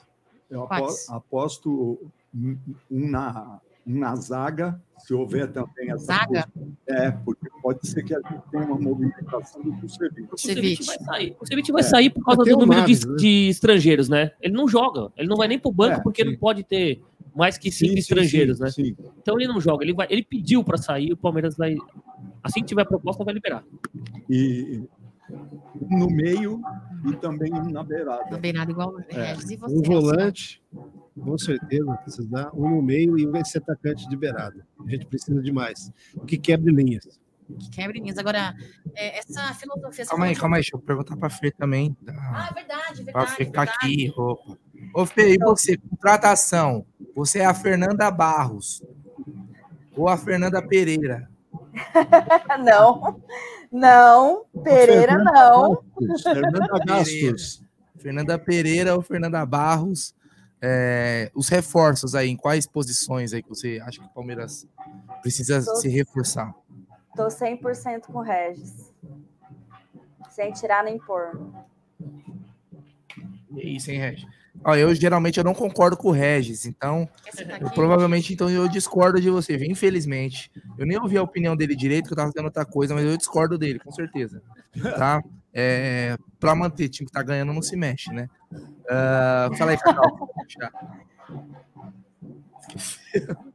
[0.50, 1.10] Eu apo- Quais?
[1.10, 2.00] aposto
[2.34, 2.58] um
[2.90, 6.06] na, na zaga, se houver também essa.
[6.06, 6.46] Zaga?
[6.86, 10.24] É, porque pode ser que a gente tenha uma movimentação do Kusevich.
[10.24, 11.32] O Kusevich vai sair.
[11.32, 11.84] O Kusevich vai É.
[11.86, 13.16] sair por causa do o número de, Naves, né?
[13.16, 14.32] de estrangeiros, né?
[14.42, 15.12] Ele não joga.
[15.16, 17.02] Ele não vai nem pro banco É, porque não pode ter
[17.34, 18.70] mais que cinco sim, estrangeiros, sim, né?
[18.72, 18.98] sim.
[19.22, 19.86] Então ele não joga.
[19.86, 21.14] Ele, vai, ele pediu para sair.
[21.14, 21.78] O Palmeiras vai.
[22.44, 23.64] Assim que tiver proposta, vai liberar.
[24.30, 24.84] E
[25.90, 26.62] no meio
[27.06, 28.30] e também um na beirada.
[28.30, 29.34] Na beirada, igual o É.
[29.34, 29.84] E você, Um Alcimar?
[30.02, 30.64] volante,
[31.20, 32.50] com certeza, precisar.
[32.54, 34.66] Um no meio e um ser atacante de beirada.
[34.86, 35.92] A gente precisa de mais.
[36.26, 37.20] Que quebre linhas.
[37.60, 38.18] Que quebre linhas.
[38.18, 38.54] Agora,
[38.94, 40.06] é, essa filosofia...
[40.06, 41.96] Calma aí, calma aí, deixa eu perguntar pra Fê também.
[42.08, 43.36] Ah, verdade, Pra verdade.
[43.36, 43.78] ficar verdade.
[43.82, 44.58] aqui, opa.
[44.94, 46.86] Ô, Fê, e você, contratação?
[47.16, 48.84] Você é a Fernanda Barros
[49.96, 51.30] ou a Fernanda Pereira?
[52.64, 53.22] não,
[53.72, 55.84] não, Pereira não.
[56.24, 57.64] Fernanda Gastos.
[57.98, 60.16] Fernanda Pereira ou Fernanda Barros?
[60.62, 64.68] É, os reforços aí, em quais posições aí que você acha que o Palmeiras
[65.22, 66.54] precisa Tô- se reforçar?
[67.16, 68.92] Tô 100% com o Regis.
[70.32, 71.40] Sem tirar nem pôr.
[73.56, 74.26] É isso, hein, Regis?
[74.64, 78.68] Ó, eu geralmente eu não concordo com o Regis, então tá eu, provavelmente então eu
[78.68, 80.52] discordo de você, infelizmente.
[80.78, 83.18] Eu nem ouvi a opinião dele direito, que eu tava fazendo outra coisa, mas eu
[83.18, 84.42] discordo dele, com certeza.
[84.98, 85.24] Tá?
[85.54, 88.30] É, pra manter, time que tá ganhando não se mexe, né?
[88.90, 90.30] Ah, fala aí, Cacau.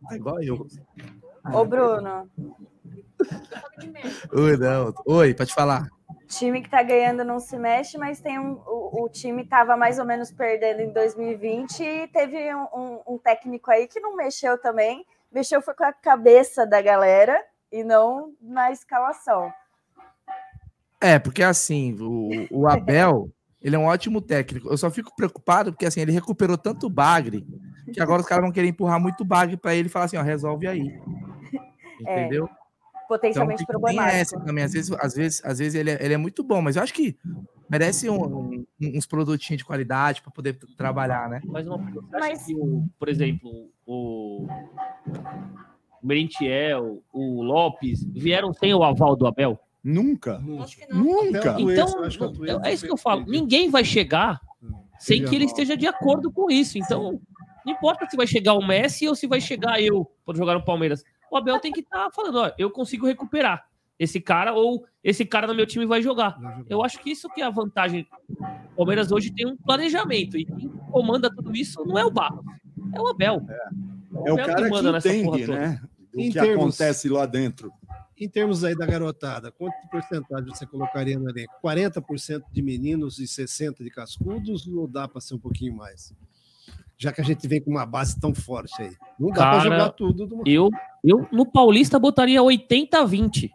[0.09, 0.67] tá igual eu.
[1.53, 2.29] Ô, Bruno,
[4.33, 4.95] Oi, não.
[5.07, 5.89] Oi, pode falar.
[6.39, 9.99] Time que tá ganhando não se mexe, mas tem um, o, o time tava mais
[9.99, 14.59] ou menos perdendo em 2020 e teve um, um- um técnico aí que não mexeu
[14.59, 15.05] também.
[15.31, 19.53] Mexeu foi com a cabeça da galera e não na escalação.
[21.01, 23.29] É, porque assim, o, o Abel,
[23.61, 24.69] ele é um ótimo técnico.
[24.69, 27.47] Eu só fico preocupado porque assim, ele recuperou tanto bagre
[27.93, 30.23] que agora os caras vão querer empurrar muito bagre pra ele e falar assim, ó,
[30.23, 30.83] resolve aí.
[32.05, 32.25] É.
[33.15, 33.47] Entendeu?
[33.47, 34.17] potencialmente Então, problemático.
[34.17, 34.65] essa também.
[34.65, 36.93] Às vezes, às vezes, às vezes ele, é, ele é muito bom, mas eu acho
[36.95, 37.17] que
[37.69, 38.25] merece um-
[38.55, 41.41] um- uns produtinhos de qualidade para poder trabalhar, né?
[41.47, 44.47] Mas uma você acha que, o, por exemplo, o
[46.03, 49.59] Merentiel, o Lopes vieram sem o aval do Abel?
[49.85, 50.39] Nunca.
[50.39, 51.57] Nunca.
[51.59, 52.05] Então,
[52.65, 53.25] é isso que eu falo.
[53.27, 54.41] Ninguém vai chegar
[54.99, 56.79] sem que ele esteja de acordo com isso.
[56.79, 57.21] Então,
[57.67, 60.65] não importa se vai chegar o Messi ou se vai chegar eu para jogar no
[60.65, 61.03] Palmeiras.
[61.33, 63.67] O Abel tem que estar falando, ó, eu consigo recuperar
[63.99, 66.37] esse cara ou esse cara no meu time vai jogar.
[66.69, 68.07] Eu acho que isso que é a vantagem.
[68.73, 72.45] O Palmeiras hoje tem um planejamento e quem comanda tudo isso não é o Barros,
[72.95, 73.47] é o Abel.
[74.27, 75.59] É o Abel cara que nessa porra entende, toda.
[75.59, 75.81] né?
[76.13, 77.73] Do Em que termos- acontece lá dentro.
[78.21, 81.55] Em termos aí da garotada, quanto de porcentagem você colocaria no elenco?
[81.65, 86.13] 40% de meninos e 60% de cascudos ou dá para ser um pouquinho mais?
[86.99, 88.93] Já que a gente vem com uma base tão forte aí.
[89.19, 90.35] Não dá para jogar tudo.
[90.35, 90.69] uma- Eu,
[91.03, 93.51] eu no Paulista botaria 80 a 20.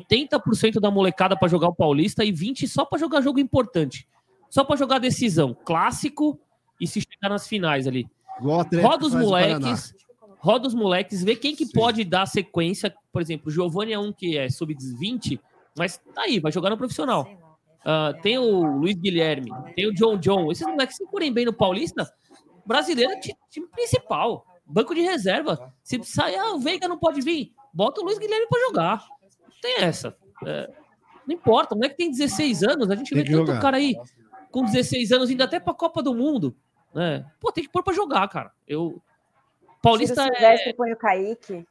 [0.00, 4.06] 80% da molecada para jogar o Paulista e 20 só para jogar jogo importante.
[4.50, 6.38] Só para jogar decisão, clássico
[6.80, 8.06] e se chegar nas finais ali.
[8.82, 9.94] Roda os moleques,
[10.38, 12.94] roda os moleques, vê quem que pode dar sequência.
[13.12, 15.40] Por exemplo, o Giovanni é um que é sub-20,
[15.76, 17.26] mas tá aí, vai jogar no profissional.
[17.84, 20.50] Ah, tem o Luiz Guilherme, tem o John John.
[20.50, 22.08] Esses moleques, se forem bem no Paulista,
[22.66, 25.72] brasileiro é ti- time principal, banco de reserva.
[25.82, 29.06] Se sair, ah, o Veiga não pode vir, bota o Luiz Guilherme para jogar.
[29.42, 30.16] Não tem essa.
[30.44, 30.70] É,
[31.26, 33.60] não importa, o moleque tem 16 anos, a gente Tem vê que tanto jogar.
[33.60, 33.94] cara aí
[34.50, 36.54] com 16 anos indo até pra Copa do Mundo.
[36.94, 37.24] Né?
[37.40, 38.52] Pô, tem que pôr pra jogar, cara.
[38.66, 39.02] Eu.
[39.82, 40.72] Paulista o é.
[40.72, 41.66] Põe o Kaique.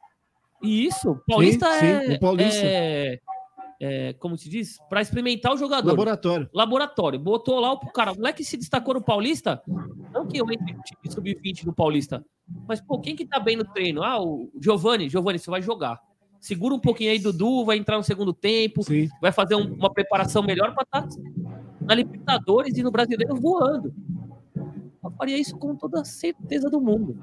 [0.62, 2.06] Isso, Paulista Sim, é.
[2.06, 2.64] sim, o Paulista.
[2.66, 3.18] É,
[3.80, 4.78] é, como se diz?
[4.88, 5.88] Pra experimentar o jogador.
[5.90, 6.48] Laboratório.
[6.52, 7.18] Laboratório.
[7.18, 8.12] Botou lá o cara.
[8.12, 9.62] O moleque se destacou no Paulista.
[10.12, 12.24] Não que eu entre no time sub-20 no Paulista.
[12.68, 14.02] Mas, pô, quem que tá bem no treino?
[14.02, 15.08] Ah, o Giovanni.
[15.08, 16.00] Giovanni, você vai jogar.
[16.40, 18.82] Segura um pouquinho aí, Dudu, vai entrar no segundo tempo,
[19.20, 21.20] vai fazer um- uma preparação melhor para estar
[21.80, 23.92] na Libertadores e no Brasileiro voando.
[25.02, 27.18] Eu faria isso com toda a certeza do mundo.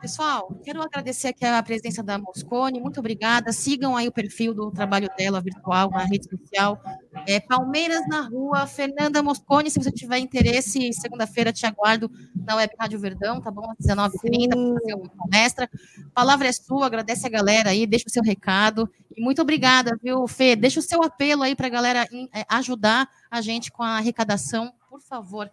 [0.00, 3.52] Pessoal, quero agradecer aqui a presença da Moscone, muito obrigada.
[3.52, 6.80] Sigam aí o perfil do trabalho dela virtual na rede social.
[7.26, 9.70] É Palmeiras na Rua, Fernanda Moscone.
[9.70, 12.08] Se você tiver interesse, segunda-feira te aguardo
[12.46, 13.68] na Web Rádio Verdão, tá bom?
[13.72, 15.70] Às 19h30, para fazer uma palestra.
[16.06, 18.88] A palavra é sua, agradece a galera aí, deixa o seu recado.
[19.16, 20.54] E muito obrigada, viu, Fê?
[20.54, 24.72] Deixa o seu apelo aí para a galera é, ajudar a gente com a arrecadação,
[24.88, 25.50] por favor.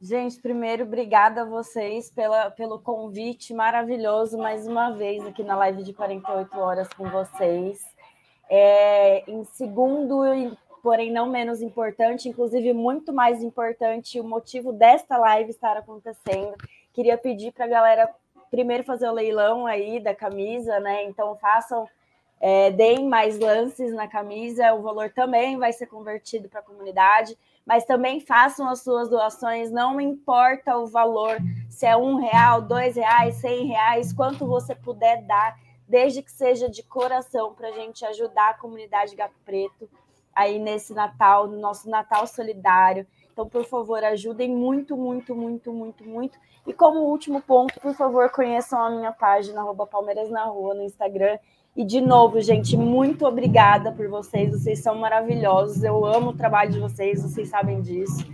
[0.00, 5.82] Gente, primeiro, obrigada a vocês pela, pelo convite maravilhoso mais uma vez aqui na live
[5.82, 7.82] de 48 horas com vocês.
[8.48, 10.20] É, em segundo,
[10.82, 16.54] porém não menos importante, inclusive muito mais importante, o motivo desta live estar acontecendo.
[16.92, 18.14] Queria pedir para a galera
[18.50, 21.04] primeiro fazer o leilão aí da camisa, né?
[21.04, 21.88] Então façam,
[22.38, 27.36] é, deem mais lances na camisa, o valor também vai ser convertido para a comunidade
[27.66, 31.36] mas também façam as suas doações, não importa o valor,
[31.68, 36.70] se é um real, dois reais, cem reais, quanto você puder dar, desde que seja
[36.70, 39.90] de coração, para a gente ajudar a comunidade Gato Preto
[40.32, 43.06] aí nesse Natal, no nosso Natal solidário.
[43.32, 46.38] Então, por favor, ajudem muito, muito, muito, muito, muito.
[46.66, 50.82] E como último ponto, por favor, conheçam a minha página, arroba Palmeiras na Rua, no
[50.82, 51.38] Instagram.
[51.76, 54.50] E de novo, gente, muito obrigada por vocês.
[54.52, 55.84] Vocês são maravilhosos.
[55.84, 58.26] Eu amo o trabalho de vocês, vocês sabem disso.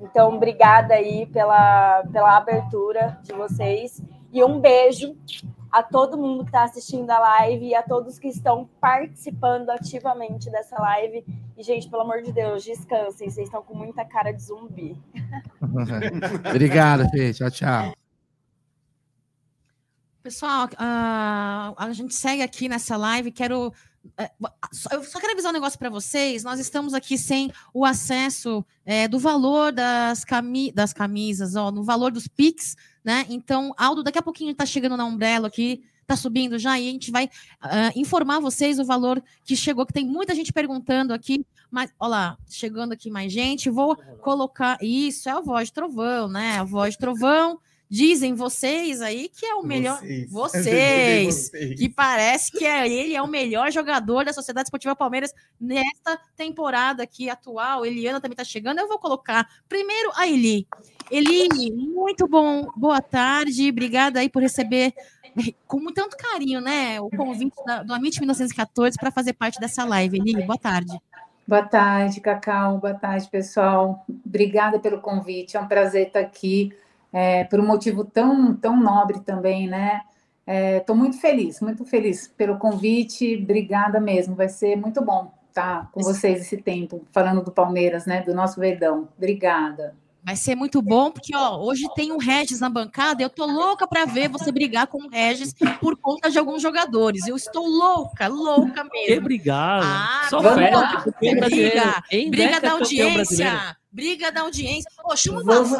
[0.00, 4.02] Então, obrigada aí pela, pela abertura de vocês.
[4.32, 5.16] E um beijo
[5.70, 10.50] a todo mundo que está assistindo a live e a todos que estão participando ativamente
[10.50, 11.24] dessa live.
[11.56, 13.30] E, gente, pelo amor de Deus, descansem.
[13.30, 14.96] Vocês estão com muita cara de zumbi.
[16.50, 17.32] Obrigado, Fê.
[17.32, 17.92] Tchau, tchau.
[20.22, 23.30] Pessoal, ah, a gente segue aqui nessa live.
[23.32, 23.72] Quero.
[24.18, 24.30] eh,
[24.72, 26.44] só- Eu só quero avisar um negócio para vocês.
[26.44, 31.82] Nós estamos aqui sem o acesso eh, do valor das, cami das camisas, ó, no
[31.82, 33.24] valor dos Pix, né?
[33.30, 36.92] Então, Aldo, daqui a pouquinho está chegando na Umbrella aqui, está subindo já, e a
[36.92, 37.28] gente vai
[37.60, 41.44] ah, informar vocês o valor que chegou, que tem muita gente perguntando aqui.
[41.70, 43.70] Mas, olha lá, chegando aqui mais gente.
[43.70, 44.76] Vou colocar.
[44.82, 46.58] Isso, é a voz de trovão, né?
[46.58, 47.58] A voz de trovão.
[47.90, 49.98] Dizem vocês aí que é o melhor.
[49.98, 50.30] Vocês.
[50.30, 51.34] Vocês.
[51.34, 51.80] Vocês.
[51.80, 57.02] Que parece que é, ele é o melhor jogador da Sociedade Esportiva Palmeiras nesta temporada
[57.02, 57.84] aqui atual.
[57.84, 58.78] Eliana também está chegando.
[58.78, 60.68] Eu vou colocar primeiro a Eli.
[61.10, 62.70] Eli, muito bom.
[62.76, 63.68] Boa tarde.
[63.70, 64.94] Obrigada aí por receber
[65.66, 67.00] com tanto carinho, né?
[67.00, 70.18] O convite da, do Amit 1914 para fazer parte dessa live.
[70.18, 70.96] Eli, boa tarde.
[71.44, 72.78] Boa tarde, Cacau.
[72.78, 74.04] Boa tarde, pessoal.
[74.24, 75.56] Obrigada pelo convite.
[75.56, 76.72] É um prazer estar aqui,
[77.12, 80.00] é, por um motivo tão, tão nobre também, né?
[80.78, 83.38] Estou muito feliz, muito feliz pelo convite.
[83.40, 84.34] Obrigada mesmo.
[84.34, 88.22] Vai ser muito bom estar com vocês esse tempo, falando do Palmeiras, né?
[88.22, 89.08] Do nosso Verdão.
[89.16, 89.94] Obrigada.
[90.22, 93.22] Vai ser muito bom, porque ó, hoje tem um Regis na bancada.
[93.22, 97.26] Eu tô louca para ver você brigar com o Regis por conta de alguns jogadores.
[97.26, 99.06] Eu estou louca, louca mesmo.
[99.06, 99.80] Que brigar?
[99.82, 100.40] Ah, Só.
[100.40, 101.04] Briga,
[102.10, 103.08] briga década, da brasileiro.
[103.10, 103.76] audiência.
[103.92, 104.90] Briga da audiência.
[105.04, 105.76] Ô, chama o Bafu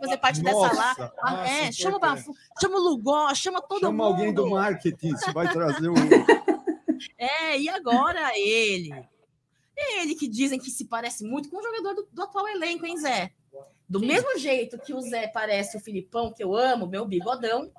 [0.00, 1.12] fazer parte dessa Nossa, lá.
[1.22, 2.00] Ah, nossa, é, chama o.
[2.00, 4.14] Bafu, chama o Lugó, chama todo Chama mundo.
[4.14, 5.94] alguém do marketing, se vai trazer o.
[7.16, 8.90] É, e agora ele?
[9.74, 12.98] Ele que dizem que se parece muito com o jogador do, do atual elenco, hein,
[12.98, 13.30] Zé?
[13.88, 17.70] Do mesmo jeito que o Zé parece o Filipão, que eu amo, meu bigodão,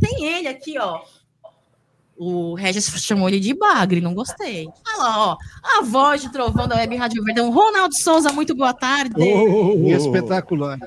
[0.00, 1.04] tem ele aqui, ó.
[2.16, 4.68] O Regis chamou ele de bagre, não gostei.
[4.88, 5.36] Olha lá, ó.
[5.78, 7.50] A voz de trovão da Web Rádio Verdão.
[7.50, 9.14] Ronaldo Souza, muito boa tarde.
[9.88, 10.78] Espetacular.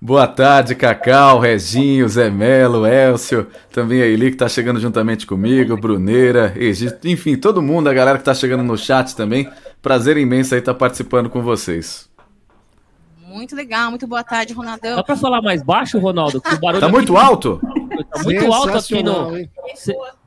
[0.00, 5.78] Boa tarde, Cacau, Reginho, Zé Melo, Elcio, também a Eli que tá chegando juntamente comigo,
[5.78, 9.48] Bruneira, Egito, enfim, todo mundo, a galera que tá chegando no chat também.
[9.80, 12.10] Prazer imenso aí estar participando com vocês.
[13.26, 14.96] Muito legal, muito boa tarde, Ronaldão.
[14.96, 16.40] Dá pra falar mais baixo, Ronaldo?
[16.40, 17.60] Que o barulho Tá aqui- muito alto?
[18.12, 19.36] Tá muito alto aqui no.
[19.38, 19.50] Hein?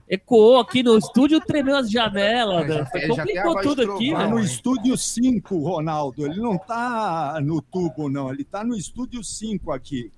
[0.10, 2.66] Ecoou aqui no estúdio, tremeu as janelas.
[2.68, 2.78] né?
[2.78, 4.30] já tem Complicou tudo aqui, velho.
[4.30, 6.26] no estúdio 5, Ronaldo.
[6.26, 8.32] Ele não tá no tubo, não.
[8.32, 10.10] Ele tá no estúdio 5 aqui.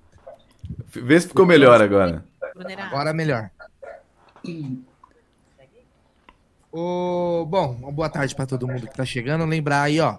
[0.86, 2.24] Vê se ficou melhor agora.
[2.78, 3.50] Agora melhor.
[6.70, 9.44] Ô, bom, uma boa tarde para todo mundo que tá chegando.
[9.44, 10.18] Lembrar aí, ó,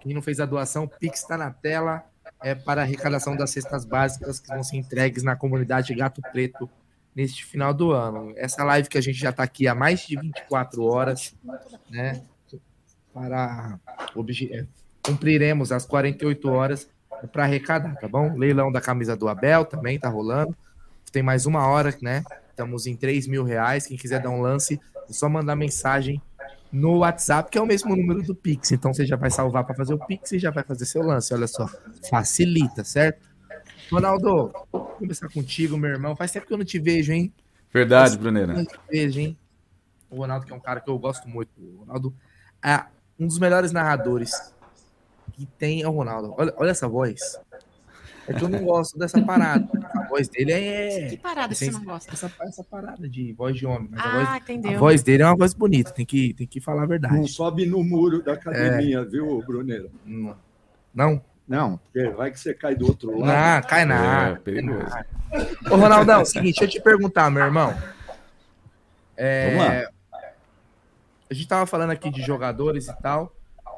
[0.00, 2.02] quem não fez a doação, o Pix tá na tela.
[2.42, 6.68] É para a arrecadação das cestas básicas que vão ser entregues na comunidade Gato Preto
[7.14, 8.32] neste final do ano.
[8.36, 11.34] Essa live que a gente já tá aqui há mais de 24 horas,
[11.90, 12.22] né?
[13.12, 13.78] Para
[14.50, 14.64] é,
[15.02, 16.88] cumpriremos as 48 horas
[17.30, 18.34] para arrecadar, tá bom?
[18.36, 20.56] Leilão da camisa do Abel também tá rolando.
[21.12, 22.24] Tem mais uma hora, né?
[22.50, 23.86] Estamos em 3 mil reais.
[23.86, 26.20] Quem quiser dar um lance, é só mandar mensagem
[26.72, 28.72] no WhatsApp, que é o mesmo número do Pix.
[28.72, 31.34] Então você já vai salvar para fazer o Pix e já vai fazer seu lance.
[31.34, 31.68] Olha só,
[32.08, 33.31] facilita, certo?
[33.92, 36.16] Ronaldo, vou começar contigo, meu irmão.
[36.16, 37.32] Faz tempo que eu não te vejo, hein?
[37.72, 39.36] Verdade, que não te vejo, hein?
[40.10, 41.50] O Ronaldo, que é um cara que eu gosto muito.
[41.58, 42.14] O Ronaldo
[42.64, 42.84] é
[43.18, 44.52] um dos melhores narradores
[45.32, 46.34] que tem é o Ronaldo.
[46.36, 47.38] Olha, olha essa voz.
[48.26, 49.68] É que eu não gosto dessa parada.
[49.96, 51.08] A voz dele é.
[51.10, 52.12] Que parada é você não gosta?
[52.12, 53.88] Essa, essa parada de voz de homem.
[53.90, 54.70] Mas a, Ah, voz, entendeu.
[54.72, 57.16] a voz dele é uma voz bonita, tem que, tem que falar a verdade.
[57.16, 59.90] Não sobe no muro da academia, viu, Bruneiro?
[60.04, 60.36] Não?
[60.94, 61.22] Não,
[61.82, 63.62] porque vai que você cai do outro lado.
[63.62, 64.30] Não, cai nada.
[64.32, 64.96] É, perigoso.
[65.70, 67.74] Ô, Ronaldão, seguinte, deixa eu te perguntar, meu irmão.
[69.16, 69.90] É, Vamos lá.
[71.30, 73.34] A gente tava falando aqui de jogadores e tal.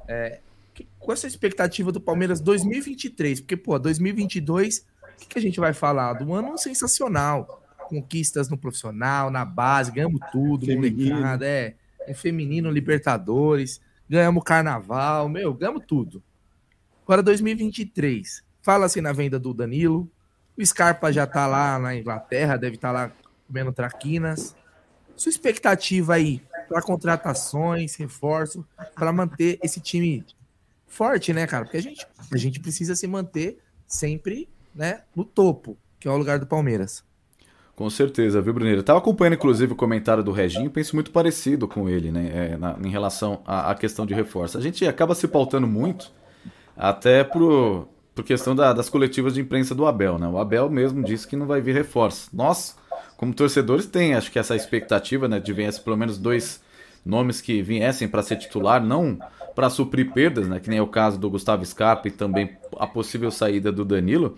[0.09, 0.41] É,
[0.75, 3.41] que- qual é a sua expectativa do Palmeiras 2023?
[3.41, 6.15] Porque, pô, 2022, o que, que a gente vai falar?
[6.15, 7.63] Do ano sensacional.
[7.89, 11.15] Conquistas no profissional, na base, ganhamos tudo, Feminino.
[11.17, 11.75] molecada, é.
[12.09, 16.23] No feminino, Libertadores, ganhamos Carnaval, meu, ganhamos tudo.
[17.05, 18.43] Agora 2023.
[18.63, 20.11] Fala assim na venda do Danilo.
[20.59, 23.13] O Scarpa já tá lá na Inglaterra, deve estar lá
[23.47, 24.55] comendo traquinas.
[25.17, 30.25] Sua expectativa aí para contratações, reforço, para manter esse time
[30.87, 31.65] forte, né, cara?
[31.65, 36.17] Porque a gente, a gente precisa se manter sempre, né, no topo, que é o
[36.17, 37.05] lugar do Palmeiras.
[37.77, 38.81] Com certeza, viu, Bruneiro?
[38.81, 42.53] Eu tava acompanhando, inclusive, o comentário do Reginho, penso muito parecido com ele, né?
[42.53, 44.57] é, na- em relação à, à questão de reforço.
[44.57, 46.13] A gente acaba se pautando muito,
[46.77, 50.29] até por, por questão da- das coletivas de imprensa do Abel, né?
[50.29, 52.29] O Abel mesmo disse que não vai vir reforço.
[52.33, 52.77] Nós,
[53.17, 55.39] como torcedores, tem, acho que essa expectativa, né?
[55.41, 56.63] De viesse pelo menos dois
[57.05, 59.19] nomes que viessem para ser titular, não
[59.55, 60.59] para suprir perdas, né?
[60.59, 64.37] Que nem é o caso do Gustavo Scarpa e também a possível saída do Danilo.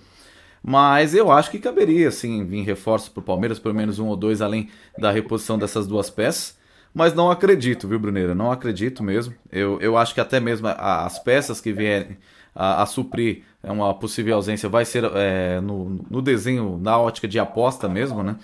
[0.62, 4.16] Mas eu acho que caberia, sim, vir reforço para o Palmeiras, pelo menos um ou
[4.16, 6.55] dois, além da reposição dessas duas peças.
[6.96, 8.34] Mas não acredito, viu, Bruneira?
[8.34, 9.34] Não acredito mesmo.
[9.52, 12.16] Eu, eu acho que até mesmo a- as peças que vierem
[12.54, 17.28] a, a suprir é uma possível ausência vai ser é, no, no desenho, na ótica
[17.28, 18.36] de aposta mesmo, né?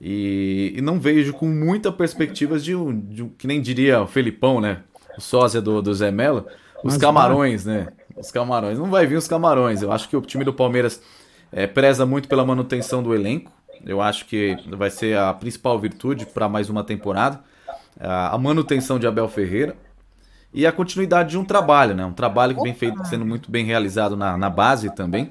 [0.00, 4.06] E, e não vejo com muita perspectiva de um, de um- que nem diria o
[4.06, 4.82] Felipão, né?
[5.18, 6.46] O sósia do, do Zé Melo,
[6.84, 7.88] os Mas camarões, né?
[8.16, 8.78] Os camarões.
[8.78, 9.82] Não vai vir os camarões.
[9.82, 11.02] Eu acho que o time do Palmeiras
[11.50, 13.50] é, preza muito pela manutenção do elenco.
[13.84, 17.40] Eu acho que vai ser a principal virtude para mais uma temporada.
[17.98, 19.76] A manutenção de Abel Ferreira
[20.52, 22.04] e a continuidade de um trabalho, né?
[22.04, 25.30] Um trabalho que vem feito, sendo muito bem realizado na, na base também.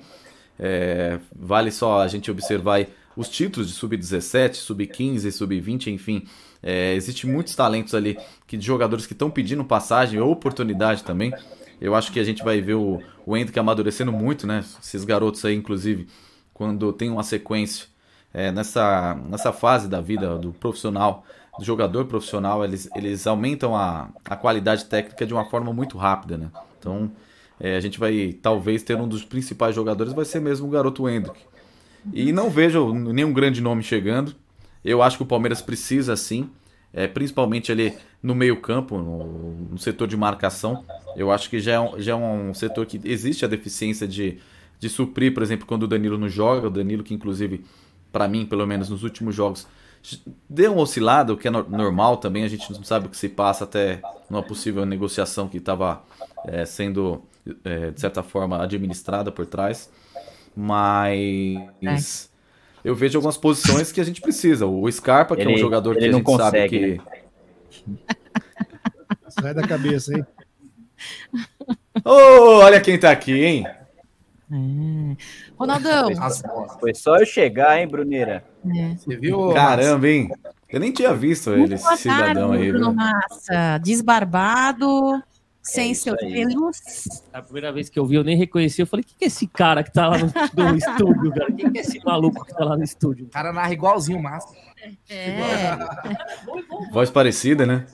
[0.58, 6.26] É, vale só a gente observar os títulos de sub-17, sub-15, sub-20, enfim.
[6.62, 11.34] É, Existem muitos talentos ali que de jogadores que estão pedindo passagem ou oportunidade também.
[11.82, 14.64] Eu acho que a gente vai ver o, o Hendrick amadurecendo muito, né?
[14.82, 16.08] Esses garotos aí, inclusive,
[16.54, 17.88] quando tem uma sequência,
[18.34, 21.26] é, nessa, nessa fase da vida do profissional,
[21.60, 26.38] do jogador profissional, eles, eles aumentam a, a qualidade técnica de uma forma muito rápida,
[26.38, 26.50] né?
[26.80, 27.12] Então,
[27.60, 31.08] é, a gente vai talvez ter um dos principais jogadores, vai ser mesmo o garoto
[31.08, 31.38] Hendrick.
[32.14, 34.34] E não vejo nenhum grande nome chegando.
[34.84, 36.50] Eu acho que o Palmeiras precisa sim,
[36.94, 40.86] é, principalmente ali no meio-campo, no, no, setor de marcação.
[41.16, 44.38] Eu acho que já é, um, já é um setor que existe a deficiência de,
[44.80, 46.68] de suprir, por exemplo, quando o Danilo não joga.
[46.68, 47.66] O Danilo, que inclusive,
[48.14, 49.68] para mim, pelo menos nos últimos jogos,
[50.50, 52.44] deu uma oscilada, o que é normal também.
[52.44, 56.04] A gente não sabe o que se passa até numa possível negociação que estava
[56.46, 57.22] é, sendo,
[57.64, 59.90] é, de certa forma, administrada por trás.
[60.56, 62.26] Mas.
[62.26, 62.30] É.
[62.82, 64.66] Eu vejo algumas posições que a gente precisa.
[64.66, 67.02] O Scarpa, que ele, é um jogador que a gente consegue, sabe que.
[67.88, 67.98] Né?
[69.30, 70.26] Sai da cabeça, hein?
[72.04, 73.68] Oh, olha quem tá aqui, hein?
[73.68, 73.80] É.
[75.60, 76.10] Ronaldão.
[76.80, 78.46] Foi só eu chegar, hein, Bruneira?
[78.76, 78.96] É.
[78.96, 79.54] Você viu?
[79.54, 80.30] Caramba, hein?
[80.70, 82.72] Eu nem tinha visto ele, esse cidadão aí.
[82.72, 85.22] Bruno Massa, desbarbado,
[85.62, 86.78] sem é seus pelos.
[87.34, 88.82] A primeira vez que eu vi, eu nem reconheci.
[88.82, 91.52] Eu falei: o que, que é esse cara que tá lá no, no estúdio, cara?
[91.52, 93.26] Quem que é esse maluco que tá lá no estúdio?
[93.26, 94.54] O cara narra igualzinho o Massa.
[95.10, 95.76] É.
[96.92, 97.86] Voz parecida, né?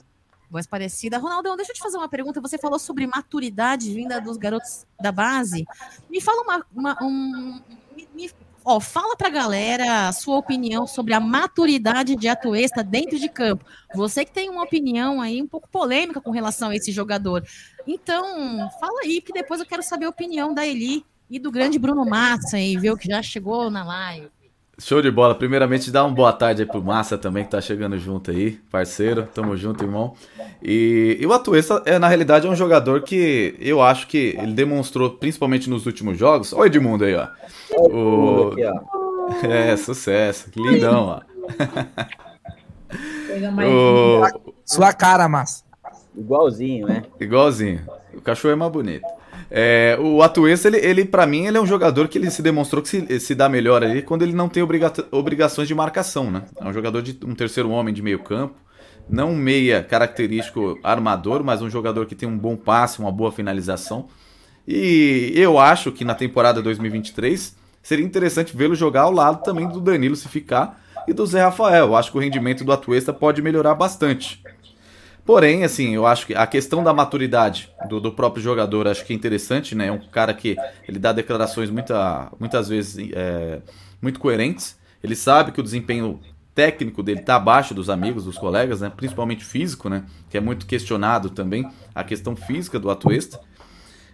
[0.50, 1.18] Voz parecida.
[1.18, 2.40] Ronaldão, deixa eu te fazer uma pergunta.
[2.40, 5.64] Você falou sobre maturidade vinda dos garotos da base.
[6.08, 6.66] Me fala uma.
[6.74, 7.60] uma um,
[8.14, 8.30] me,
[8.68, 13.64] Ó, fala pra galera a sua opinião sobre a maturidade de Atuesta dentro de campo.
[13.94, 17.46] Você que tem uma opinião aí um pouco polêmica com relação a esse jogador.
[17.86, 21.78] Então, fala aí, que depois eu quero saber a opinião da Eli e do grande
[21.78, 24.30] Bruno Massa aí, viu, que já chegou na live.
[24.78, 25.34] Show de bola.
[25.34, 29.26] Primeiramente, dá uma boa tarde aí pro Massa também, que tá chegando junto aí, parceiro.
[29.34, 30.12] Tamo junto, irmão.
[30.62, 34.52] E, e o Atuesta, é, na realidade, é um jogador que eu acho que ele
[34.52, 36.52] demonstrou, principalmente nos últimos jogos.
[36.52, 37.28] Olha Edmundo aí, ó.
[37.70, 38.52] O...
[38.52, 39.46] Aqui, ó.
[39.46, 40.50] É, sucesso.
[40.54, 41.22] Lindão, ó.
[43.66, 44.52] o...
[44.64, 45.64] Sua cara, Massa.
[46.14, 47.02] Igualzinho, né?
[47.18, 47.80] Igualzinho.
[48.14, 49.15] O cachorro é mais bonito.
[49.50, 52.82] É, o Atuesta, ele, ele para mim, ele é um jogador que ele se demonstrou
[52.82, 56.44] que se, se dá melhor ali quando ele não tem obriga obrigações de marcação, né?
[56.60, 58.54] É um jogador de um terceiro homem de meio campo,
[59.08, 63.30] não um meia característico armador, mas um jogador que tem um bom passe, uma boa
[63.30, 64.08] finalização.
[64.66, 69.80] E eu acho que na temporada 2023 seria interessante vê-lo jogar ao lado também do
[69.80, 71.86] Danilo se ficar e do Zé Rafael.
[71.86, 74.42] Eu acho que o rendimento do Atuesta pode melhorar bastante.
[75.26, 79.12] Porém, assim, eu acho que a questão da maturidade do, do próprio jogador acho que
[79.12, 79.88] é interessante, né?
[79.88, 80.56] É um cara que
[80.86, 83.60] ele dá declarações muita, muitas vezes é,
[84.00, 84.78] muito coerentes.
[85.02, 86.20] Ele sabe que o desempenho
[86.54, 88.92] técnico dele está abaixo dos amigos, dos colegas, né?
[88.96, 90.04] Principalmente físico, né?
[90.30, 93.40] Que é muito questionado também a questão física do Atuesta.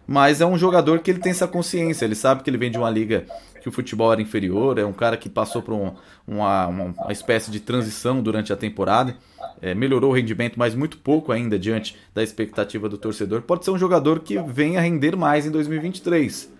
[0.06, 2.78] Mas é um jogador que ele tem essa consciência, ele sabe que ele vem de
[2.78, 3.26] uma liga
[3.62, 5.92] que o futebol era inferior, é um cara que passou por um,
[6.26, 9.16] uma, uma, espécie de transição durante a temporada,
[9.60, 13.42] é, melhorou o rendimento, mas muito pouco ainda diante da expectativa do torcedor.
[13.42, 16.52] Pode ser um jogador que venha render mais em 2023.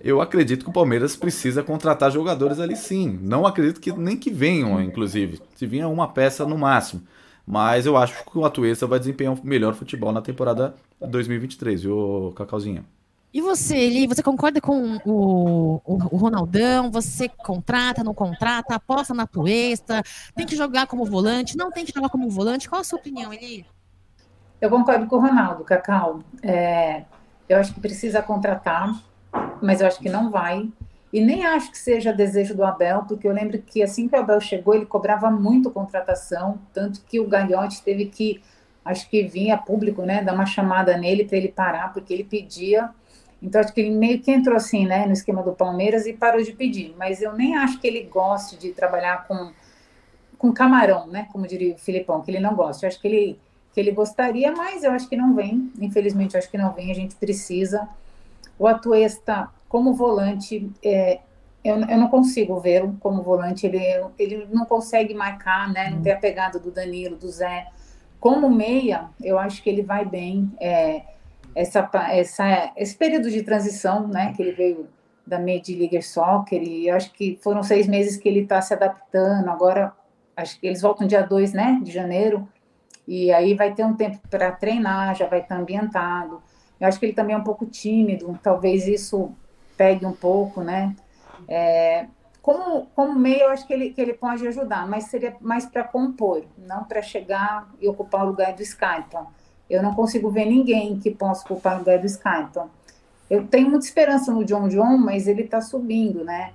[0.00, 3.18] Eu acredito que o Palmeiras precisa contratar jogadores ali sim.
[3.20, 5.40] Não acredito que nem que venham, inclusive.
[5.56, 7.02] Se vinha uma peça no máximo.
[7.46, 12.32] Mas eu acho que o Atuesta vai desempenhar um melhor futebol na temporada 2023, viu,
[12.36, 12.84] Cacauzinho?
[13.32, 16.90] E você, Eli, você concorda com o, o, o, Ronaldão?
[16.90, 20.02] Você contrata, não contrata, aposta na Tuesta,
[20.34, 22.68] tem que jogar como volante, não tem que jogar como volante?
[22.68, 23.64] Qual a sua opinião, Eli?
[24.60, 26.20] Eu concordo com o Ronaldo, Cacau.
[26.42, 27.04] É,
[27.48, 28.94] eu acho que precisa contratar,
[29.62, 30.70] mas eu acho que não vai.
[31.10, 34.20] E nem acho que seja desejo do Abel, porque eu lembro que assim que o
[34.20, 38.42] Abel chegou, ele cobrava muito contratação, tanto que o Gagliotti teve que,
[38.84, 42.90] acho que vinha público, né, dar uma chamada nele para ele parar, porque ele pedia
[43.42, 46.40] então, acho que ele meio que entrou assim, né, no esquema do Palmeiras e parou
[46.40, 46.94] de pedir.
[46.96, 49.50] Mas eu nem acho que ele goste de trabalhar com,
[50.38, 52.86] com camarão, né, como diria o Filipão, que ele não gosta.
[52.86, 53.38] Eu acho que ele,
[53.74, 55.72] que ele gostaria, mas eu acho que não vem.
[55.80, 56.92] Infelizmente, eu acho que não vem.
[56.92, 57.88] A gente precisa.
[58.56, 61.18] O Atuesta, como volante, é,
[61.64, 63.66] eu, eu não consigo vê-lo como volante.
[63.66, 63.78] Ele,
[64.16, 67.66] ele não consegue marcar, né, não tem a pegada do Danilo, do Zé.
[68.20, 70.48] Como meia, eu acho que ele vai bem.
[70.60, 71.02] É,
[71.54, 74.88] essa, essa, esse período de transição, né, que ele veio
[75.26, 79.48] da Major League Soccer, e acho que foram seis meses que ele está se adaptando,
[79.48, 79.92] agora
[80.36, 82.48] acho que eles voltam dia 2, né, de janeiro,
[83.06, 86.42] e aí vai ter um tempo para treinar, já vai estar ambientado.
[86.80, 89.32] Eu acho que ele também é um pouco tímido, talvez isso
[89.76, 90.94] pegue um pouco, né,
[91.48, 92.06] é,
[92.42, 95.84] como, como meio, eu acho que ele, que ele pode ajudar, mas seria mais para
[95.84, 99.16] compor, não para chegar e ocupar o lugar do Skype.
[99.72, 102.46] Eu não consigo ver ninguém que possa ocupar o lugar do Sky.
[102.50, 102.70] Então,
[103.30, 106.52] eu tenho muita esperança no John John, mas ele está subindo, né?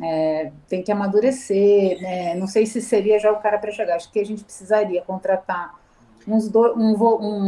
[0.00, 2.34] É, tem que amadurecer, né?
[2.34, 3.96] Não sei se seria já o cara para chegar.
[3.96, 5.74] Acho que a gente precisaria contratar
[6.26, 6.94] uns do, um,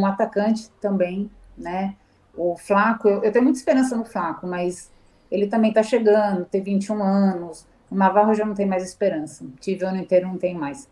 [0.00, 1.94] um atacante também, né?
[2.36, 4.90] O Flaco, eu, eu tenho muita esperança no Flaco, mas
[5.30, 7.66] ele também está chegando, tem 21 anos.
[7.90, 9.44] O Navarro já não tem mais esperança.
[9.60, 10.88] Tive o ano inteiro, não tem mais.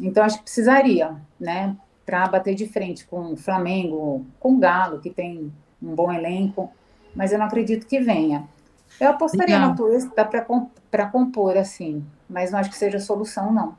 [0.00, 1.76] Então, acho que precisaria, né?
[2.04, 5.52] Para bater de frente com o Flamengo, com o Galo, que tem
[5.82, 6.70] um bom elenco,
[7.14, 8.48] mas eu não acredito que venha.
[9.00, 9.70] Eu apostaria Legal.
[9.70, 10.24] no Tuesta
[10.90, 13.76] para compor, assim, mas não acho que seja solução, não.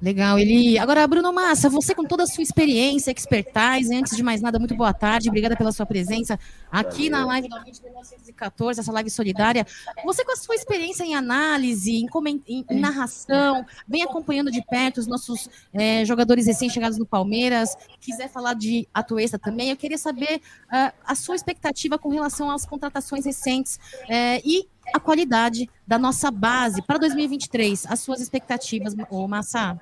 [0.00, 0.78] Legal, Eli.
[0.78, 4.76] Agora, Bruno Massa, você com toda a sua experiência, expertise, antes de mais nada, muito
[4.76, 6.38] boa tarde, obrigada pela sua presença
[6.70, 9.66] aqui na live da de 1914, essa live solidária.
[10.04, 12.40] Você com a sua experiência em análise, em, coment...
[12.46, 18.54] em narração, vem acompanhando de perto os nossos é, jogadores recém-chegados no Palmeiras, quiser falar
[18.54, 23.80] de Atuesta também, eu queria saber uh, a sua expectativa com relação às contratações recentes
[24.08, 27.86] é, e a qualidade da nossa base para 2023.
[27.86, 29.78] As suas expectativas, ô Massa?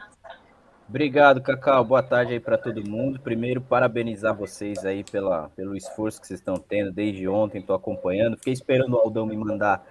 [0.88, 1.84] Obrigado, Cacau.
[1.84, 3.18] Boa tarde aí para todo mundo.
[3.18, 7.58] Primeiro, parabenizar vocês aí pela, pelo esforço que vocês estão tendo desde ontem.
[7.58, 8.36] Estou acompanhando.
[8.36, 9.84] Fiquei esperando o Aldão me mandar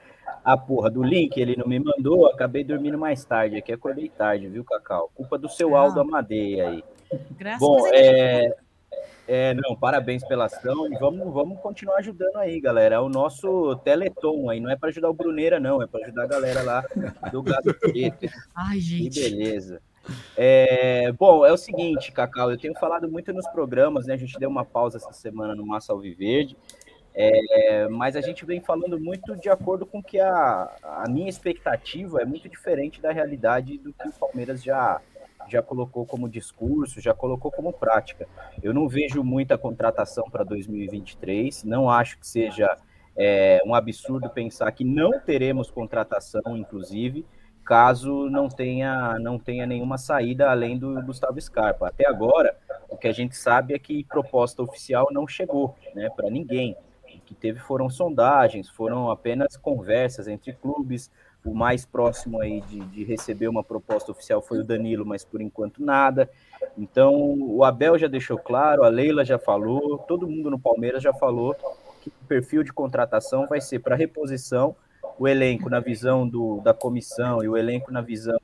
[0.43, 1.37] a porra do link.
[1.37, 2.27] Ele não me mandou.
[2.27, 3.73] Acabei dormindo mais tarde aqui.
[3.73, 5.11] Acordei tarde, viu, Cacau?
[5.13, 6.83] Culpa do seu Aldo Amadeia aí.
[7.31, 8.55] Graças Bom, a é,
[9.27, 12.95] é, não, parabéns pela ação e vamos, vamos continuar ajudando aí, galera.
[12.95, 16.23] É o nosso Teleton aí, não é para ajudar o Bruneira, não, é para ajudar
[16.23, 16.85] a galera lá
[17.31, 18.27] do Gado Preto.
[18.55, 19.19] Ai, gente.
[19.19, 19.81] Que beleza.
[20.37, 24.13] É, bom, é o seguinte, Cacau, eu tenho falado muito nos programas, né?
[24.13, 26.55] A gente deu uma pausa essa semana no Massa Alviverde,
[27.13, 32.21] é, mas a gente vem falando muito de acordo com que a, a minha expectativa
[32.21, 35.01] é muito diferente da realidade do que o Palmeiras já,
[35.47, 38.27] já colocou como discurso, já colocou como prática.
[38.61, 42.77] Eu não vejo muita contratação para 2023, não acho que seja
[43.15, 47.25] é, um absurdo pensar que não teremos contratação, inclusive,
[47.63, 51.87] caso não tenha, não tenha nenhuma saída além do Gustavo Scarpa.
[51.87, 52.55] Até agora,
[52.89, 56.77] o que a gente sabe é que proposta oficial não chegou né, para ninguém.
[57.03, 61.09] O que teve foram sondagens, foram apenas conversas entre clubes,
[61.45, 65.41] o mais próximo aí de, de, receber uma proposta oficial foi o Danilo, mas por
[65.41, 66.29] enquanto nada.
[66.75, 71.13] Então, o Abel já deixou claro, a Leila já falou, todo mundo no Palmeiras já
[71.13, 71.55] falou
[72.01, 74.75] que o perfil de contratação vai ser para reposição,
[75.19, 78.39] o elenco na visão do, da comissão e o elenco na visão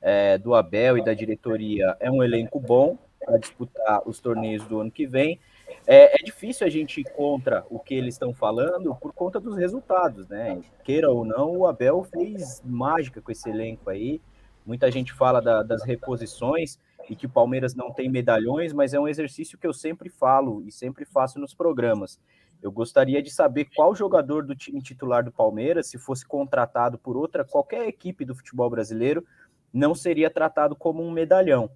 [0.00, 4.80] é, do Abel e da diretoria é um elenco bom para disputar os torneios do
[4.80, 5.38] ano que vem.
[5.86, 9.56] É, é, difícil a gente ir contra o que eles estão falando por conta dos
[9.56, 10.60] resultados, né?
[10.82, 14.20] Queira ou não, o Abel fez mágica com esse elenco aí.
[14.64, 16.78] Muita gente fala da, das reposições
[17.08, 20.62] e que o Palmeiras não tem medalhões, mas é um exercício que eu sempre falo
[20.66, 22.20] e sempre faço nos programas.
[22.60, 27.16] Eu gostaria de saber qual jogador do time titular do Palmeiras, se fosse contratado por
[27.16, 29.24] outra qualquer equipe do futebol brasileiro,
[29.72, 31.70] não seria tratado como um medalhão.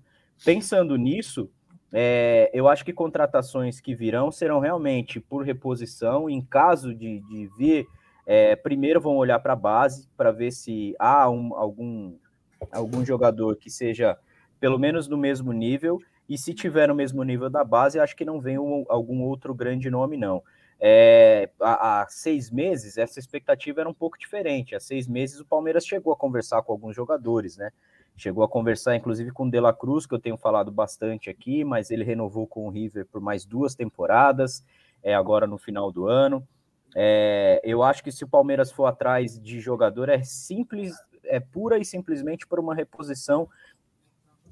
[0.45, 1.51] Pensando nisso,
[1.93, 6.31] é, eu acho que contratações que virão serão realmente por reposição.
[6.31, 7.87] Em caso de, de vir,
[8.27, 12.17] é, primeiro vão olhar para a base para ver se há um, algum,
[12.71, 14.17] algum jogador que seja
[14.61, 15.99] pelo menos no mesmo nível.
[16.29, 19.53] E se tiver no mesmo nível da base, acho que não vem um, algum outro
[19.53, 20.43] grande nome, não.
[20.79, 24.77] É, há, há, seis meses, essa expectativa era um pouco diferente.
[24.77, 27.73] Há seis meses, o Palmeiras chegou a conversar com alguns jogadores, né?
[28.21, 31.65] Chegou a conversar, inclusive, com o De La Cruz, que eu tenho falado bastante aqui,
[31.65, 34.63] mas ele renovou com o River por mais duas temporadas,
[35.03, 36.47] é, agora no final do ano.
[36.95, 41.79] É, eu acho que se o Palmeiras for atrás de jogador, é simples, é pura
[41.79, 43.49] e simplesmente por uma reposição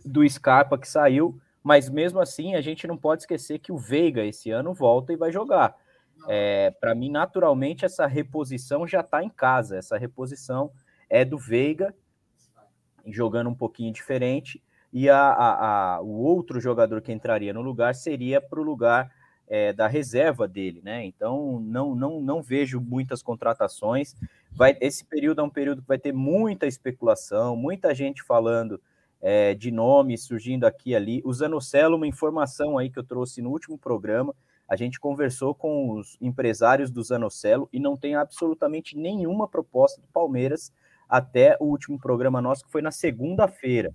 [0.03, 4.25] do Scarpa que saiu, mas mesmo assim a gente não pode esquecer que o Veiga
[4.25, 5.77] esse ano volta e vai jogar.
[6.27, 9.77] É, Para mim, naturalmente, essa reposição já está em casa.
[9.77, 10.71] Essa reposição
[11.11, 11.95] é do Veiga
[13.07, 14.63] jogando um pouquinho diferente,
[14.93, 19.11] e a, a, a, o outro jogador que entraria no lugar seria para o lugar
[19.49, 21.05] é, da reserva dele, né?
[21.05, 24.15] Então não, não, não vejo muitas contratações.
[24.51, 28.81] Vai, esse período é um período que vai ter muita especulação, muita gente falando
[29.21, 31.23] é, de nomes surgindo aqui e ali.
[31.25, 34.35] O Zanocelo, uma informação aí que eu trouxe no último programa,
[34.69, 40.07] a gente conversou com os empresários do Zanocelo e não tem absolutamente nenhuma proposta do
[40.09, 40.73] Palmeiras
[41.09, 43.95] até o último programa nosso, que foi na segunda-feira.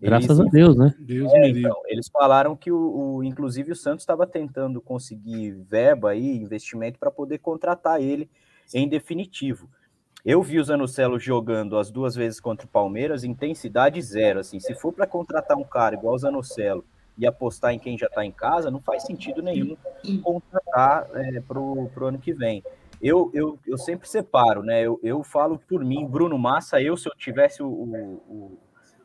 [0.00, 0.94] Graças eles, a Deus, né?
[0.98, 6.10] Deus é, então, eles falaram que, o, o inclusive, o Santos estava tentando conseguir verba
[6.10, 8.28] aí, investimento, para poder contratar ele
[8.72, 9.68] em definitivo.
[10.24, 14.40] Eu vi o Zanocelo jogando as duas vezes contra o Palmeiras, intensidade zero.
[14.40, 16.84] Assim, se for para contratar um cara igual o Zanocelo
[17.16, 19.76] e apostar em quem já está em casa, não faz sentido nenhum
[20.22, 22.62] contratar é, para o ano que vem.
[23.00, 24.82] Eu, eu, eu sempre separo, né?
[24.82, 28.58] Eu, eu falo por mim, Bruno Massa, eu, se eu tivesse o, o,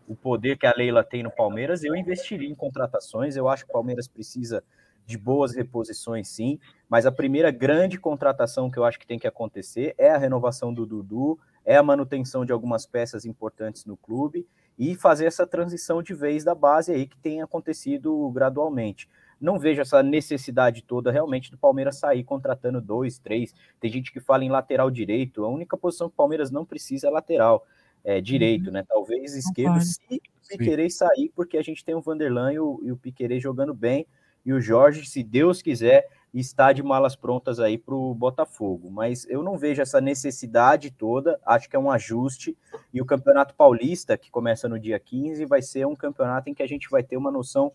[0.07, 3.35] o poder que a Leila tem no Palmeiras, eu investiria em contratações.
[3.35, 4.63] Eu acho que o Palmeiras precisa
[5.05, 6.59] de boas reposições, sim.
[6.89, 10.73] Mas a primeira grande contratação que eu acho que tem que acontecer é a renovação
[10.73, 16.03] do Dudu, é a manutenção de algumas peças importantes no clube e fazer essa transição
[16.03, 19.07] de vez da base aí que tem acontecido gradualmente.
[19.39, 23.53] Não vejo essa necessidade toda realmente do Palmeiras sair contratando dois, três.
[23.79, 25.43] Tem gente que fala em lateral direito.
[25.43, 27.65] A única posição que o Palmeiras não precisa é lateral
[28.03, 28.73] é, direito, uhum.
[28.73, 28.85] né?
[28.87, 32.91] Talvez esquerdo, se o Piquerez sair, porque a gente tem o Vanderlan e o, e
[32.91, 34.05] o Piquerez jogando bem,
[34.45, 38.91] e o Jorge, se Deus quiser, está de malas prontas aí para o Botafogo.
[38.91, 42.55] Mas eu não vejo essa necessidade toda, acho que é um ajuste.
[42.93, 46.61] E o Campeonato Paulista, que começa no dia 15, vai ser um campeonato em que
[46.61, 47.71] a gente vai ter uma noção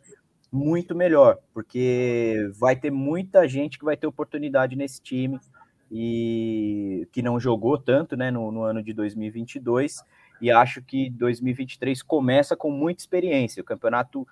[0.53, 5.39] muito melhor, porque vai ter muita gente que vai ter oportunidade nesse time
[5.91, 10.05] e que não jogou tanto né, no, no ano de 2022.
[10.41, 13.61] E acho que 2023 começa com muita experiência.
[13.61, 14.27] O campeonato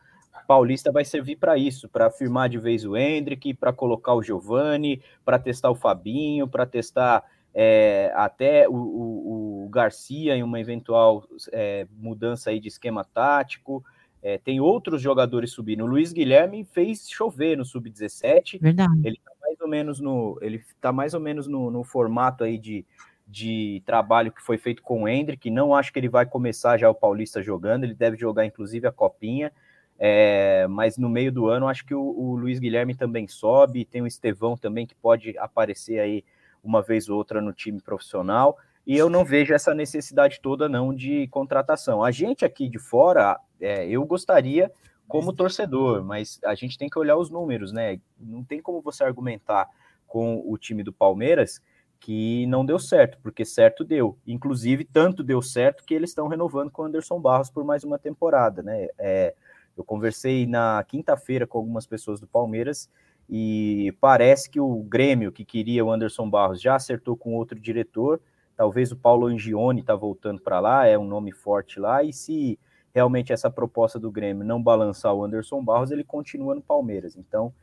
[0.47, 5.03] Paulista vai servir para isso, para firmar de vez o Hendrick, para colocar o Giovani,
[5.25, 7.23] para testar o Fabinho, para testar
[7.55, 13.85] é, até o, o, o, Garcia em uma eventual é, mudança aí de esquema tático.
[14.23, 15.85] É, tem outros jogadores subindo.
[15.85, 18.61] O Luiz Guilherme fez chover no sub-17.
[18.61, 19.01] Verdade.
[19.05, 22.59] Ele está mais ou menos no, ele tá mais ou menos no, no formato aí
[22.59, 22.85] de,
[23.27, 25.51] de trabalho que foi feito com o Hendrick.
[25.51, 27.85] Não acho que ele vai começar já o Paulista jogando.
[27.85, 29.53] Ele deve jogar inclusive a copinha.
[30.01, 34.01] É, mas no meio do ano, acho que o, o, Luiz Guilherme também sobe, tem
[34.01, 36.25] o Estevão também que pode aparecer aí
[36.63, 38.57] uma vez ou outra no time profissional,
[38.89, 42.03] e eu não vejo essa necessidade toda não de contratação.
[42.03, 44.73] A gente aqui de fora, é, eu gostaria
[45.07, 48.01] como torcedor, mas a gente tem que olhar os números, né?
[48.19, 49.69] Não tem como você argumentar
[50.07, 51.61] com o time do Palmeiras
[52.01, 54.17] que não deu certo, porque certo deu.
[54.27, 57.99] Inclusive, tanto deu certo que eles estão renovando com o Anderson Barros por mais uma
[57.99, 58.87] temporada, né?
[58.97, 59.35] É,
[59.77, 62.89] eu conversei na quinta-feira com algumas pessoas do Palmeiras
[63.29, 68.19] e parece que o Grêmio, que queria o Anderson Barros, já acertou com outro diretor.
[68.59, 72.03] Talvez o Paulo Angione está voltando para lá, é um nome forte lá.
[72.03, 72.59] E se
[72.93, 77.15] realmente essa proposta do Grêmio não balançar o Anderson Barros, ele continua no Palmeiras.
[77.15, 77.55] Então,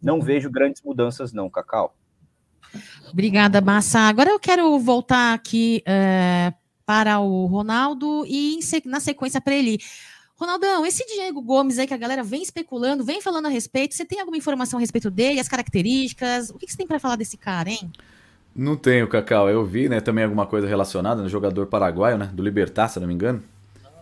[0.00, 0.22] não uhum.
[0.22, 1.96] vejo grandes mudanças, não, Cacau.
[3.10, 3.98] Obrigada, Massa.
[3.98, 6.54] Agora eu quero voltar aqui é,
[6.86, 9.78] para o Ronaldo e na sequência para ele.
[10.36, 14.04] Ronaldão, esse Diego Gomes aí que a galera vem especulando, vem falando a respeito, você
[14.04, 16.50] tem alguma informação a respeito dele, as características?
[16.50, 17.90] O que você tem para falar desse cara, hein?
[18.54, 19.48] Não tenho, Cacau.
[19.48, 23.06] Eu vi, né, também alguma coisa relacionada no jogador paraguaio, né, do Libertar, se não
[23.06, 23.42] me engano.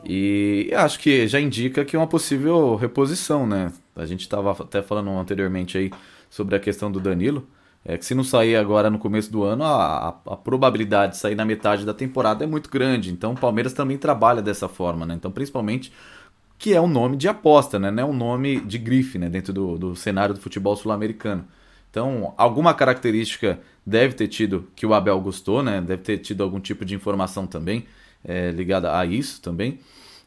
[0.05, 3.73] E acho que já indica que é uma possível reposição, né?
[3.95, 5.91] A gente estava até falando anteriormente aí
[6.29, 7.47] sobre a questão do Danilo.
[7.85, 11.35] É que se não sair agora no começo do ano, a, a, probabilidade de sair
[11.35, 13.13] na metade da temporada é muito grande.
[13.13, 15.15] Então o Palmeiras também trabalha dessa forma, né?
[15.15, 15.93] Então, principalmente
[16.59, 17.91] que é um nome de aposta, né?
[17.91, 19.29] Não é um nome de grife, né?
[19.29, 21.45] Dentro do, do cenário do futebol sul-americano.
[21.91, 25.81] Então, alguma característica deve ter tido que o Abel gostou, né?
[25.81, 27.87] Deve ter tido algum tipo de informação também
[28.25, 29.81] é, ligada a isso também.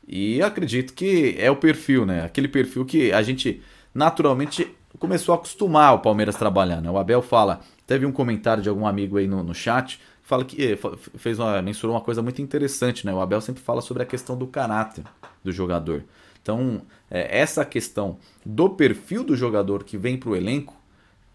[0.07, 2.23] E acredito que é o perfil, né?
[2.23, 3.61] Aquele perfil que a gente
[3.93, 4.67] naturalmente
[4.99, 6.89] começou a acostumar o Palmeiras trabalhar, né?
[6.89, 10.73] O Abel fala, teve um comentário de algum amigo aí no, no chat, fala que
[10.73, 10.77] eh,
[11.17, 13.13] fez uma, mencionou uma coisa muito interessante, né?
[13.13, 15.03] O Abel sempre fala sobre a questão do caráter
[15.43, 16.03] do jogador.
[16.41, 20.75] Então, é, essa questão do perfil do jogador que vem para o elenco,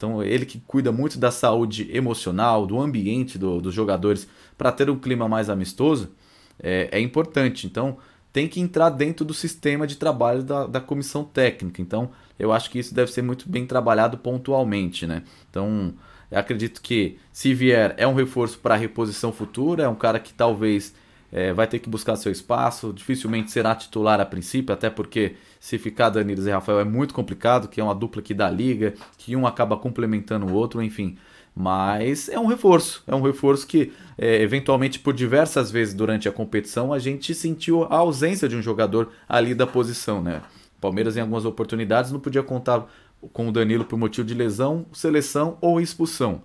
[0.01, 4.89] então ele que cuida muito da saúde emocional, do ambiente do, dos jogadores, para ter
[4.89, 6.11] um clima mais amistoso,
[6.59, 7.67] é, é, importante.
[7.67, 7.99] Então,
[8.33, 11.83] tem que entrar dentro do sistema de trabalho da, da comissão técnica.
[11.83, 15.23] Então, eu acho que isso deve ser muito bem trabalhado pontualmente, né?
[15.51, 15.93] Então,
[16.31, 20.95] acredito que se vier é um reforço para reposição futura, é um cara que talvez
[21.31, 25.79] é, vai ter que buscar seu espaço, dificilmente será titular a princípio, até porque se
[25.79, 29.37] ficar Danilo e Rafael é muito complicado, que é uma dupla que dá liga, que
[29.37, 31.19] um acaba complementando o outro, enfim.
[31.55, 36.33] Mas é um reforço, é um reforço que, é, eventualmente, por diversas vezes durante a
[36.33, 40.41] competição, a gente sentiu a ausência de um jogador ali da posição, né?
[40.81, 42.87] Palmeiras, em algumas oportunidades, não podia contar
[43.33, 46.41] com o Danilo por motivo de lesão, seleção ou expulsão.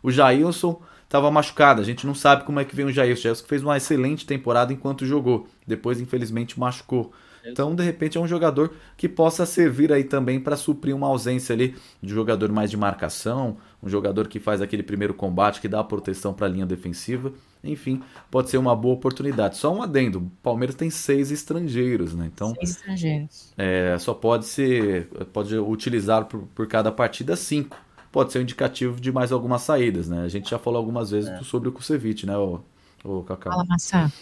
[0.00, 1.80] O Jailson estava machucado.
[1.80, 3.14] A gente não sabe como é que vem o Jair.
[3.14, 5.48] O Jair fez uma excelente temporada enquanto jogou.
[5.66, 7.12] Depois, infelizmente, machucou.
[7.44, 11.52] Então, de repente, é um jogador que possa servir aí também para suprir uma ausência
[11.54, 15.82] ali de jogador mais de marcação, um jogador que faz aquele primeiro combate, que dá
[15.82, 17.32] proteção para a linha defensiva.
[17.62, 19.56] Enfim, pode ser uma boa oportunidade.
[19.58, 22.26] Só um adendo: o Palmeiras tem seis estrangeiros, né?
[22.32, 23.56] Então, seis estrangeiros.
[23.56, 27.76] É, só pode ser, pode utilizar por, por cada partida cinco.
[28.12, 30.22] pode ser um indicativo de mais algumas saídas, né?
[30.24, 31.42] A gente já falou algumas vezes É.
[31.42, 32.60] sobre o Kusevich, né, o,
[33.04, 33.52] o Cacau?
[33.52, 34.12] Fala, Massa.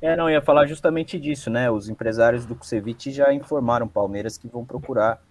[0.00, 1.70] É, não, ia falar justamente disso, né?
[1.70, 5.22] Os empresários do Kusevich já informaram Palmeiras que vão procurar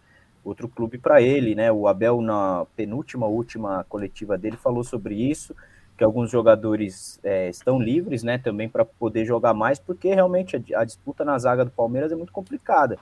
[0.43, 1.71] outro clube para ele, né?
[1.71, 5.55] O Abel, na penúltima, última coletiva dele, falou sobre isso,
[5.97, 8.37] que alguns jogadores é, estão livres, né?
[8.37, 12.15] Também para poder jogar mais, porque realmente a, a disputa na zaga do Palmeiras é
[12.15, 12.97] muito complicada.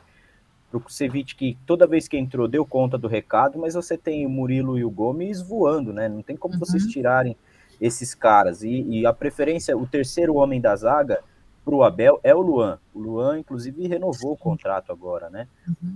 [0.70, 4.26] Para o Kusevich, que toda vez que entrou deu conta do recado, mas você tem
[4.26, 6.10] o Murilo e o Gomes voando, né?
[6.10, 7.38] Não tem como vocês tirarem
[7.80, 8.64] esses caras.
[8.64, 11.22] E, e a preferência, o terceiro homem da zaga
[11.68, 12.80] para o Abel é o Luan.
[12.94, 15.50] O Luan, inclusive, renovou o contrato agora, né?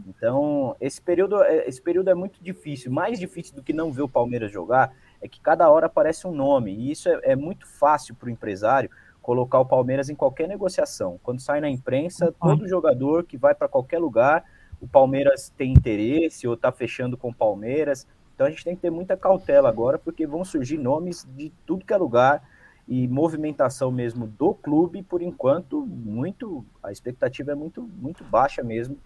[0.05, 2.91] Então, esse período, é- esse período é muito difícil.
[2.91, 6.33] Mais difícil do que não ver o Palmeiras jogar é que cada hora aparece um
[6.33, 6.73] nome.
[6.73, 8.89] E isso é, é muito fácil para o empresário
[9.21, 11.17] colocar o Palmeiras em qualquer negociação.
[11.23, 14.43] Quando sai na imprensa, todo jogador que vai para qualquer lugar,
[14.81, 18.05] o Palmeiras tem interesse ou está fechando com o Palmeiras.
[18.35, 21.85] Então a gente tem que ter muita cautela agora, porque vão surgir nomes de tudo
[21.85, 22.43] que é lugar
[22.87, 26.65] e movimentação mesmo do clube, por enquanto, muito.
[26.83, 28.97] A expectativa é muito, muito baixa mesmo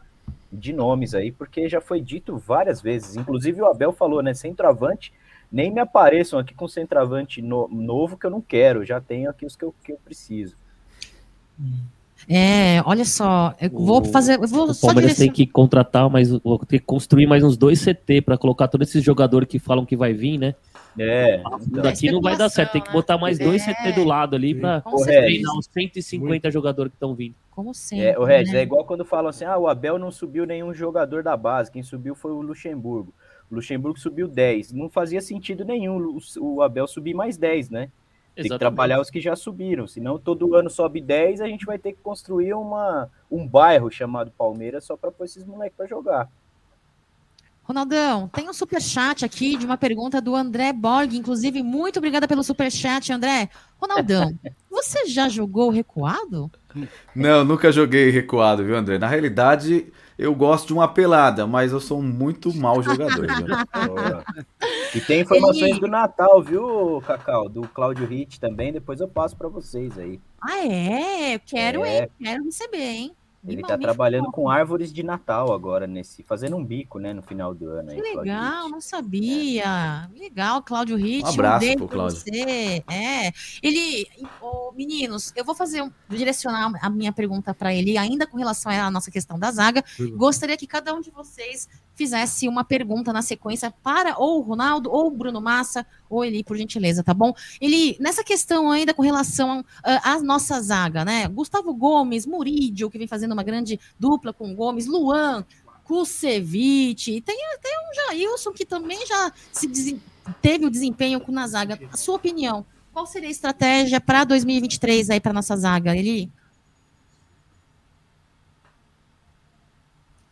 [0.51, 3.15] de nomes aí, porque já foi dito várias vezes.
[3.15, 4.33] Inclusive o Abel falou, né?
[4.33, 5.13] Centroavante,
[5.51, 9.45] nem me apareçam aqui com centroavante no- novo que eu não quero, já tenho aqui
[9.45, 10.55] os que eu, que eu preciso.
[12.27, 15.35] É, olha só, eu vou fazer, eu vou O só Palmeiras tem direcionar.
[15.35, 19.03] que contratar, mas vou ter que construir mais uns dois CT para colocar todos esses
[19.03, 20.55] jogadores que falam que vai vir, né?
[20.97, 21.43] É.
[21.67, 23.73] Daqui não vai dar certo, tem que botar mais dois É.
[23.73, 27.35] CT do lado ali para treinar os 150 jogadores que estão vindo.
[27.51, 28.05] Como sempre.
[28.05, 28.59] É, o Regis, né?
[28.59, 31.83] é igual quando falam assim: ah, o Abel não subiu nenhum jogador da base, quem
[31.83, 33.13] subiu foi o Luxemburgo.
[33.51, 34.71] O Luxemburgo subiu 10.
[34.71, 37.89] Não fazia sentido nenhum o, o Abel subir mais 10, né?
[38.35, 38.59] Tem que Exatamente.
[38.59, 42.01] trabalhar os que já subiram, senão todo ano sobe 10, a gente vai ter que
[42.01, 46.29] construir uma, um bairro chamado Palmeiras só para pôr esses moleques para jogar.
[47.63, 51.15] Ronaldão, tem um superchat aqui de uma pergunta do André Borg.
[51.15, 53.49] Inclusive, muito obrigada pelo superchat, André.
[53.79, 54.37] Ronaldão,
[54.69, 56.51] você já jogou recuado?
[57.15, 58.99] Não, nunca joguei recuado, viu, André?
[58.99, 63.27] Na realidade, eu gosto de uma pelada, mas eu sou um muito mau jogador.
[63.27, 63.47] viu?
[64.93, 67.49] E tem informações Ele- do Natal, viu, Cacau?
[67.49, 70.19] Do Cláudio Ritt também, depois eu passo para vocês aí.
[70.41, 71.35] Ah, é?
[71.35, 72.03] Eu quero, É.
[72.03, 72.09] hein?
[72.23, 73.11] Quero receber, hein?
[73.47, 77.21] Ele tá me trabalhando com árvores de Natal agora, nesse, fazendo um bico, né, no
[77.21, 77.91] final do ano.
[77.91, 80.09] Aí, Que Cláudio legal, não sabia.
[80.17, 81.25] Legal, Cláudio Ritt.
[81.25, 82.17] Um abraço beijo pro Cláudio.
[82.17, 82.83] Você.
[82.89, 83.31] É.
[83.61, 84.07] Ele,
[84.41, 88.71] ô, meninos, eu vou fazer um, direcionar a minha pergunta para ele, ainda com relação
[88.71, 89.83] à nossa questão da zaga.
[90.15, 94.91] Gostaria que cada um de vocês fizesse uma pergunta na sequência para ou o Ronaldo,
[94.91, 97.33] ou o Bruno Massa, ou ele, por gentileza, tá bom?
[97.59, 101.27] Ele, nessa questão ainda com relação ah, à nossa zaga, né?
[101.27, 105.45] Gustavo Gomes, Murídio, que vem fazendo uma grande dupla com o Gomes, Luan,
[105.85, 109.99] Kusevich, tem até um Jailson que também já se
[110.41, 111.79] teve o desempenho na zaga.
[111.91, 115.95] A sua opinião, qual seria a estratégia para 2023 aí para nossa zaga?
[115.95, 116.31] Ele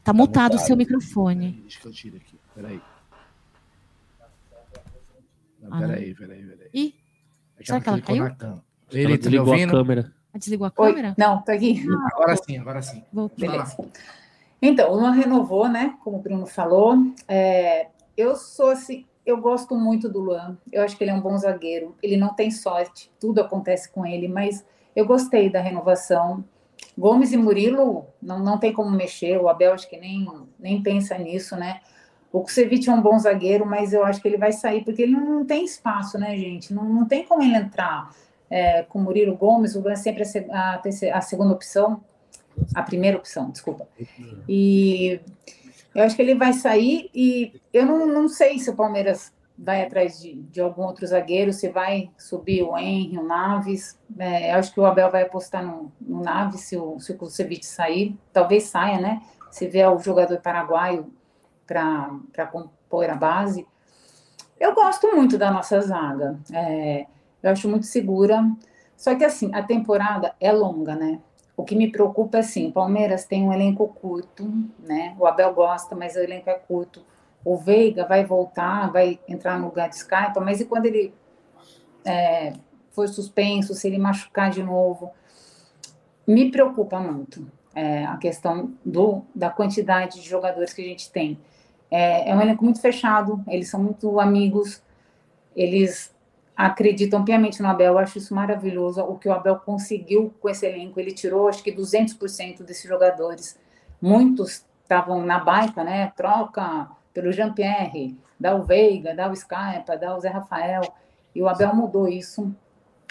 [0.04, 1.60] tá mutado o seu microfone.
[1.62, 2.40] Deixa que eu tiro aqui.
[2.56, 2.82] Peraí.
[5.62, 6.70] Não, Ah, peraí, peraí, peraí.
[6.74, 6.96] Ih,
[7.60, 8.26] É será que ela caiu?
[8.26, 10.14] Ele tá desligou a câmera.
[10.34, 11.16] Ah, Desligou a Oi, câmera?
[11.18, 11.86] não, tá aqui.
[12.14, 13.04] Agora sim, agora sim.
[13.14, 13.38] Voltou.
[13.50, 13.78] Beleza.
[14.62, 15.96] Então, o Luan renovou, né?
[16.04, 16.96] Como o Bruno falou.
[17.28, 20.58] É, eu sou assim, eu gosto muito do Luan.
[20.72, 21.96] Eu acho que ele é um bom zagueiro.
[22.02, 24.66] Ele não tem sorte, tudo acontece com ele, mas
[24.96, 26.44] eu gostei da renovação.
[26.98, 29.38] Gomes e Murilo não, não tem como mexer.
[29.38, 30.28] O Abel acho que nem,
[30.60, 31.82] nem pensa nisso, né?
[32.32, 35.16] O Kusevich é um bom zagueiro, mas eu acho que ele vai sair porque ele
[35.16, 36.74] não tem espaço, né, gente?
[36.74, 38.12] Não, não tem como ele entrar
[38.50, 39.76] é, com o Murilo Gomes.
[39.76, 42.02] O Luan é sempre a, a a segunda opção
[42.74, 43.88] a primeira opção, desculpa.
[44.48, 45.20] E
[45.94, 49.84] eu acho que ele vai sair e eu não, não sei se o Palmeiras vai
[49.84, 54.00] atrás de, de algum outro zagueiro, se vai subir o Henry, o Naves.
[54.18, 57.66] É, acho que o Abel vai apostar no, no Naves se o, se o Kusevich
[57.66, 58.18] sair.
[58.32, 59.22] Talvez saia, né?
[59.52, 61.12] Se vier o jogador paraguaio
[61.66, 63.68] para compor a base.
[64.60, 66.40] Eu gosto muito da nossa zaga.
[66.52, 67.06] É,
[67.42, 68.44] eu acho muito segura.
[68.96, 71.20] Só que assim, a temporada é longa, né?
[71.56, 75.16] O que me preocupa é assim, Palmeiras tem um elenco curto, né?
[75.20, 77.06] O Abel gosta, mas o elenco é curto.
[77.44, 81.14] O Veiga vai voltar, vai entrar no lugar de Skype, mas e quando ele
[82.06, 82.54] é,
[82.92, 85.12] for suspenso, se ele machucar de novo?
[86.26, 91.38] Me preocupa muito é, a questão do, da quantidade de jogadores que a gente tem.
[91.92, 94.82] É, é um elenco muito fechado, eles são muito amigos,
[95.56, 96.14] eles
[96.56, 99.02] acreditam piamente no Abel, eu acho isso maravilhoso.
[99.02, 103.60] O que o Abel conseguiu com esse elenco, ele tirou acho que 200% desses jogadores.
[104.02, 106.12] Muitos estavam na baixa, né?
[106.16, 110.82] Troca, pelo Jean-Pierre, dá o Veiga, o Scarpa, o Zé Rafael,
[111.34, 112.54] e o Abel mudou isso.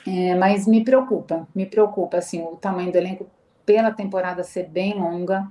[0.06, 3.26] É, mas me preocupa, me preocupa assim, o tamanho do elenco
[3.64, 5.46] pela temporada ser bem longa.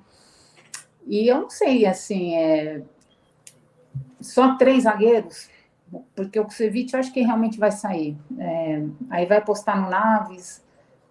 [1.08, 2.82] E eu não sei, assim, é...
[4.20, 5.50] só três zagueiros,
[6.16, 8.18] porque o Kusevich eu acho que realmente vai sair.
[8.38, 8.84] É...
[9.10, 10.62] Aí vai postar no Naves.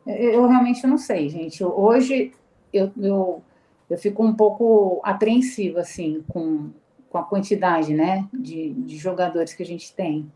[0.07, 1.65] Eu, eu realmente não sei, gente.
[1.65, 2.33] Hoje
[2.73, 3.43] eu, eu,
[3.89, 6.71] eu fico um pouco apreensiva, assim, com,
[7.11, 10.31] com a quantidade, né, de, de jogadores que a gente tem.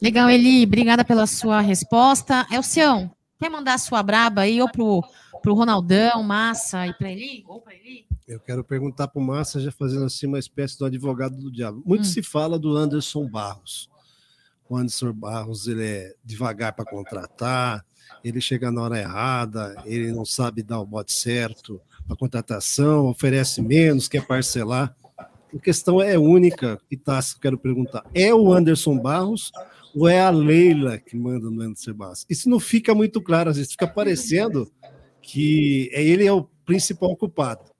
[0.00, 2.46] Legal, Eli, obrigada pela sua resposta.
[2.52, 5.02] Elcião, quer mandar a sua braba aí ou pro,
[5.40, 7.44] pro Ronaldão, Massa e para Eli?
[7.48, 8.06] Ou para Eli?
[8.28, 11.82] Eu quero perguntar para o Massa, já fazendo assim uma espécie de advogado do diabo.
[11.86, 12.04] Muito hum.
[12.04, 13.88] se fala do Anderson Barros.
[14.68, 17.84] O Anderson Barros ele é devagar para contratar,
[18.24, 21.80] ele chega na hora errada, ele não sabe dar o bote certo,
[22.12, 24.94] a contratação, oferece menos, quer parcelar.
[25.18, 29.50] A questão é única, e tá, quero perguntar: é o Anderson Barros
[29.94, 32.26] ou é a Leila que manda no Anderson Barros?
[32.28, 34.70] Isso não fica muito claro, às vezes fica parecendo
[35.20, 37.70] que é ele é o principal culpado.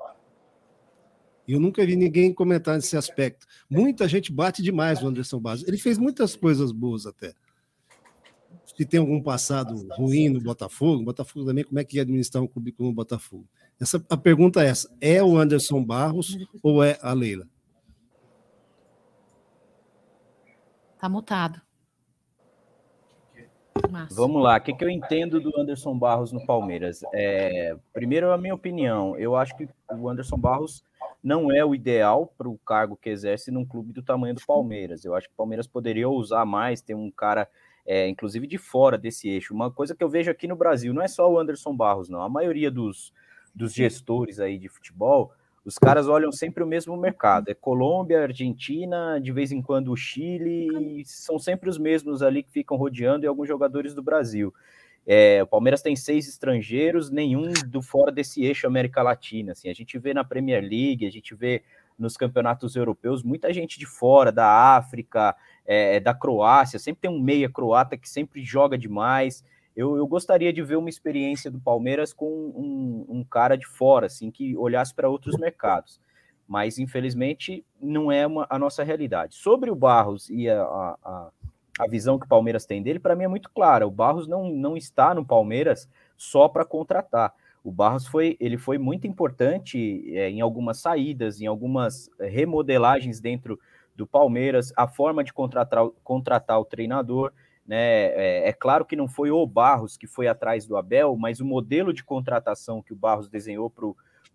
[1.47, 3.47] Eu nunca vi ninguém comentar nesse aspecto.
[3.69, 5.65] Muita gente bate demais no Anderson Barros.
[5.67, 7.35] Ele fez muitas coisas boas até
[8.77, 12.47] se tem algum passado ruim no Botafogo, Botafogo também, como é que ia administrar um
[12.47, 13.47] clube como o Botafogo?
[13.83, 17.49] Essa, a pergunta é essa: é o Anderson Barros ou é a Leila?
[21.01, 21.61] Tá mutado.
[24.12, 27.01] Vamos lá, o que, que eu entendo do Anderson Barros no Palmeiras?
[27.12, 30.85] É, primeiro, a minha opinião, eu acho que o Anderson Barros
[31.23, 35.05] não é o ideal para o cargo que exerce num clube do tamanho do Palmeiras.
[35.05, 37.49] Eu acho que o Palmeiras poderia usar mais, ter um cara
[37.85, 39.52] é, inclusive de fora desse eixo.
[39.52, 42.23] Uma coisa que eu vejo aqui no Brasil, não é só o Anderson Barros, não.
[42.23, 43.12] A maioria dos,
[43.55, 45.32] dos gestores aí de futebol,
[45.64, 47.48] os caras olham sempre o mesmo mercado.
[47.48, 52.50] É Colômbia, Argentina, de vez em quando o Chile, são sempre os mesmos ali que
[52.50, 54.52] ficam rodeando e alguns jogadores do Brasil.
[55.06, 59.52] É, o Palmeiras tem seis estrangeiros, nenhum do fora desse eixo América Latina.
[59.52, 61.62] Assim, a gente vê na Premier League, a gente vê
[61.98, 67.20] nos campeonatos europeus, muita gente de fora, da África, é, da Croácia, sempre tem um
[67.20, 69.44] meia croata que sempre joga demais.
[69.76, 74.07] Eu, eu gostaria de ver uma experiência do Palmeiras com um, um cara de fora,
[74.07, 76.01] assim, que olhasse para outros mercados.
[76.47, 79.34] Mas, infelizmente, não é uma, a nossa realidade.
[79.34, 81.31] Sobre o Barros e a, a,
[81.78, 83.86] a visão que o Palmeiras tem dele, para mim é muito clara.
[83.86, 87.34] O Barros não, não está no Palmeiras só para contratar.
[87.65, 93.59] O Barros foi, ele foi muito importante é, em algumas saídas, em algumas remodelagens dentro
[93.94, 97.33] do Palmeiras, a forma de contratar, contratar o treinador.
[97.66, 97.76] Né?
[97.76, 101.44] É, é, claro que não foi o Barros que foi atrás do Abel, mas o
[101.44, 103.86] modelo de contratação que o Barros desenhou para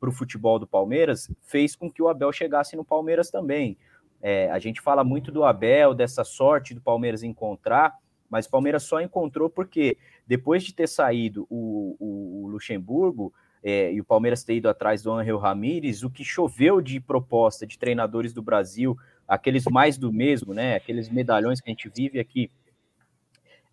[0.10, 3.78] o futebol do Palmeiras fez com que o Abel chegasse no Palmeiras também.
[4.22, 7.96] É, a gente fala muito do Abel, dessa sorte do Palmeiras encontrar,
[8.30, 13.34] mas o Palmeiras só encontrou porque depois de ter saído o, o, o Luxemburgo
[13.64, 17.66] é, e o Palmeiras ter ido atrás do Angel Ramírez, o que choveu de proposta
[17.66, 18.98] de treinadores do Brasil,
[19.28, 20.76] aqueles mais do mesmo, né?
[20.76, 22.50] Aqueles medalhões que a gente vive aqui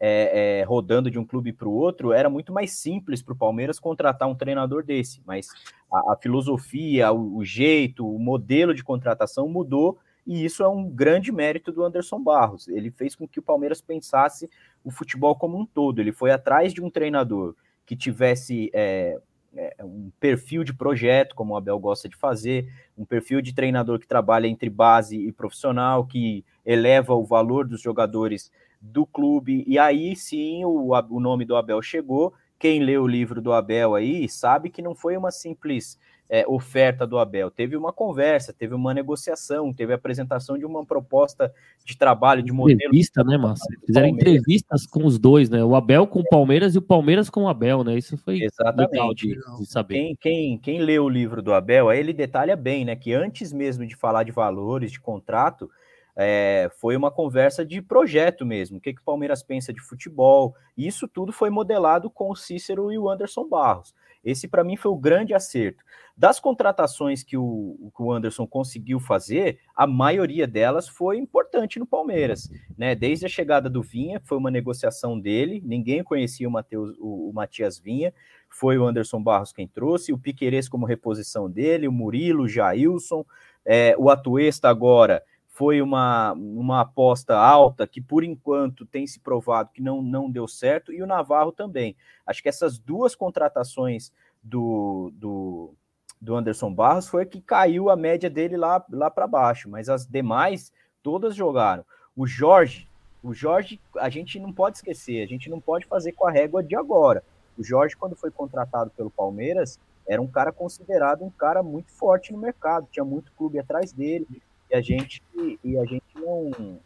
[0.06, 3.36] é, é, rodando de um clube para o outro, era muito mais simples para o
[3.36, 5.22] Palmeiras contratar um treinador desse.
[5.24, 5.48] Mas
[5.90, 10.90] a, a filosofia, o, o, jeito, o modelo de contratação mudou e isso é um
[10.90, 12.68] grande mérito do Anderson Barros.
[12.68, 14.50] Ele fez com que o Palmeiras pensasse
[14.84, 16.00] o futebol como um todo.
[16.00, 17.54] Ele foi atrás de um treinador
[17.86, 19.18] que tivesse é,
[19.56, 23.98] é, um perfil de projeto, como o Abel gosta de fazer, um perfil de treinador
[23.98, 28.52] que trabalha entre base e profissional, que eleva o valor dos jogadores
[28.92, 29.64] do clube.
[29.66, 32.34] E aí sim o, o nome do Abel chegou.
[32.58, 35.98] Quem lê o livro do Abel aí sabe que não foi uma simples
[36.28, 37.50] é, oferta do Abel.
[37.50, 41.52] Teve uma conversa, teve uma negociação, teve a apresentação de uma proposta
[41.84, 42.78] de trabalho, de modelo.
[42.78, 43.66] Entrevista, né, Márcio?
[43.86, 45.62] Fizeram entrevistas com os dois, né?
[45.62, 47.96] O Abel com o Palmeiras e o Palmeiras com o Abel, né?
[47.96, 48.92] Isso foi Exatamente.
[48.92, 49.94] legal de, de saber.
[49.94, 52.96] Quem, quem, quem lê o livro do Abel, aí ele detalha bem, né?
[52.96, 55.70] Que antes mesmo de falar de valores, de contrato,
[56.16, 58.78] é, foi uma conversa de projeto mesmo.
[58.78, 60.54] O que, que o Palmeiras pensa de futebol?
[60.76, 63.94] E isso tudo foi modelado com o Cícero e o Anderson Barros.
[64.24, 65.84] Esse, para mim, foi o grande acerto.
[66.16, 71.86] Das contratações que o, que o Anderson conseguiu fazer, a maioria delas foi importante no
[71.86, 72.48] Palmeiras.
[72.78, 72.94] Né?
[72.94, 77.32] Desde a chegada do Vinha, foi uma negociação dele, ninguém conhecia o, Mateus, o, o
[77.34, 78.14] Matias Vinha,
[78.48, 83.26] foi o Anderson Barros quem trouxe, o Piqueires como reposição dele, o Murilo, o Jailson,
[83.66, 85.22] é, o Atuesta agora
[85.54, 90.48] foi uma, uma aposta alta que, por enquanto, tem se provado que não, não deu
[90.48, 91.94] certo, e o Navarro também.
[92.26, 95.72] Acho que essas duas contratações do, do,
[96.20, 100.04] do Anderson Barros foi que caiu a média dele lá, lá para baixo, mas as
[100.04, 100.72] demais
[101.04, 101.84] todas jogaram.
[102.16, 102.88] O Jorge,
[103.22, 106.64] o Jorge, a gente não pode esquecer, a gente não pode fazer com a régua
[106.64, 107.22] de agora.
[107.56, 112.32] O Jorge, quando foi contratado pelo Palmeiras, era um cara considerado um cara muito forte
[112.32, 114.26] no mercado, tinha muito clube atrás dele,
[114.74, 115.22] a gente,
[115.62, 116.80] e a gente não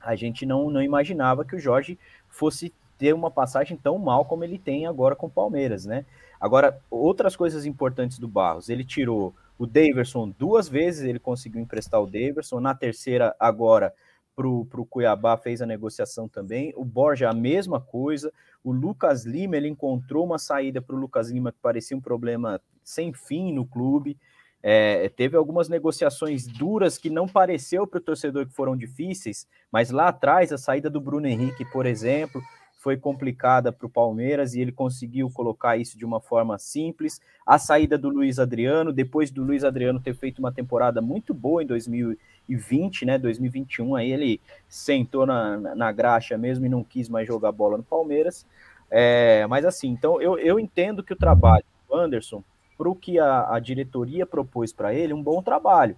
[0.00, 4.44] a gente não, não imaginava que o Jorge fosse ter uma passagem tão mal como
[4.44, 6.04] ele tem agora com o Palmeiras, né?
[6.40, 12.00] Agora, outras coisas importantes do Barros, ele tirou o Daverson duas vezes, ele conseguiu emprestar
[12.00, 13.92] o Daverson, na terceira agora
[14.36, 19.56] para o Cuiabá fez a negociação também, o Borja a mesma coisa, o Lucas Lima,
[19.56, 23.66] ele encontrou uma saída para o Lucas Lima que parecia um problema sem fim no
[23.66, 24.16] clube,
[24.62, 29.90] é, teve algumas negociações duras que não pareceu para o torcedor que foram difíceis, mas
[29.90, 32.42] lá atrás a saída do Bruno Henrique, por exemplo,
[32.78, 37.20] foi complicada para o Palmeiras e ele conseguiu colocar isso de uma forma simples.
[37.44, 41.62] A saída do Luiz Adriano, depois do Luiz Adriano ter feito uma temporada muito boa
[41.62, 43.18] em 2020, né?
[43.18, 47.82] 2021, aí ele sentou na, na graxa mesmo e não quis mais jogar bola no
[47.82, 48.46] Palmeiras.
[48.90, 52.42] É, mas assim, então eu, eu entendo que o trabalho do Anderson,
[52.78, 55.96] para o que a, a diretoria propôs para ele, um bom trabalho.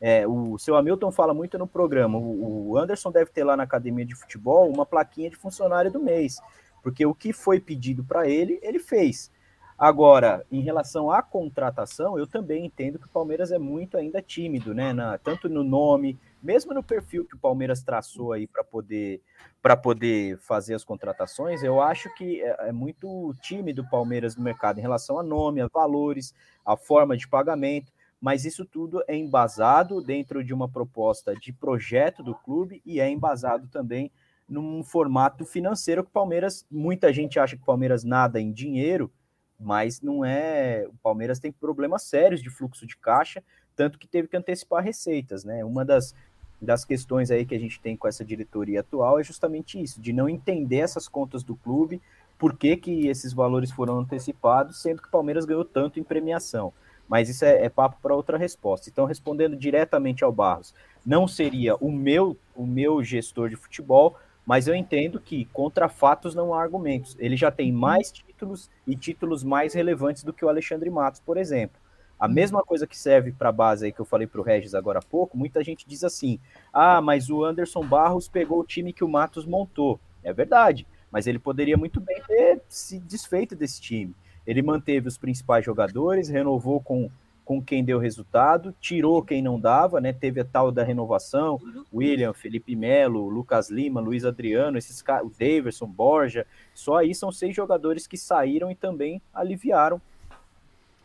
[0.00, 2.18] É, o seu Hamilton fala muito no programa.
[2.18, 6.00] O, o, Anderson deve ter lá na academia de futebol uma plaquinha de funcionário do
[6.00, 6.38] mês,
[6.82, 9.30] porque o que foi pedido para ele, ele fez.
[9.78, 14.72] Agora, em relação à contratação, eu também entendo que o Palmeiras é muito ainda tímido,
[14.72, 14.92] né?
[14.92, 19.20] Na, tanto no nome, mesmo no perfil que o Palmeiras traçou aí para poder
[19.62, 24.42] para poder fazer as contratações, eu acho que é, é muito tímido o Palmeiras no
[24.44, 26.32] mercado em relação a nome, a valores,
[26.64, 32.22] a forma de pagamento mas isso tudo é embasado dentro de uma proposta de projeto
[32.22, 34.10] do clube e é embasado também
[34.48, 39.12] num formato financeiro que o Palmeiras, muita gente acha que o Palmeiras nada em dinheiro,
[39.58, 43.42] mas não é, o Palmeiras tem problemas sérios de fluxo de caixa,
[43.74, 45.64] tanto que teve que antecipar receitas, né?
[45.64, 46.14] Uma das
[46.58, 50.10] das questões aí que a gente tem com essa diretoria atual é justamente isso, de
[50.10, 52.00] não entender essas contas do clube,
[52.38, 56.72] por que, que esses valores foram antecipados, sendo que o Palmeiras ganhou tanto em premiação
[57.08, 58.88] mas isso é, é papo para outra resposta.
[58.88, 64.68] Então, respondendo diretamente ao Barros, não seria o meu, o meu gestor de futebol, mas
[64.68, 67.16] eu entendo que contra fatos não há argumentos.
[67.18, 71.36] Ele já tem mais títulos e títulos mais relevantes do que o Alexandre Matos, por
[71.36, 71.80] exemplo.
[72.18, 74.74] A mesma coisa que serve para a base aí que eu falei para o Regis
[74.74, 76.38] agora há pouco, muita gente diz assim:
[76.72, 80.00] ah, mas o Anderson Barros pegou o time que o Matos montou.
[80.22, 84.14] É verdade, mas ele poderia muito bem ter se desfeito desse time.
[84.46, 87.10] Ele manteve os principais jogadores, renovou com,
[87.46, 90.12] com quem deu resultado, tirou quem não dava, né?
[90.12, 91.60] Teve a tal da renovação,
[91.94, 96.44] William, Felipe Melo, Lucas Lima, Luiz Adriano, esses o Daverson, Borja.
[96.74, 100.02] Só aí são seis jogadores que saíram e também aliviaram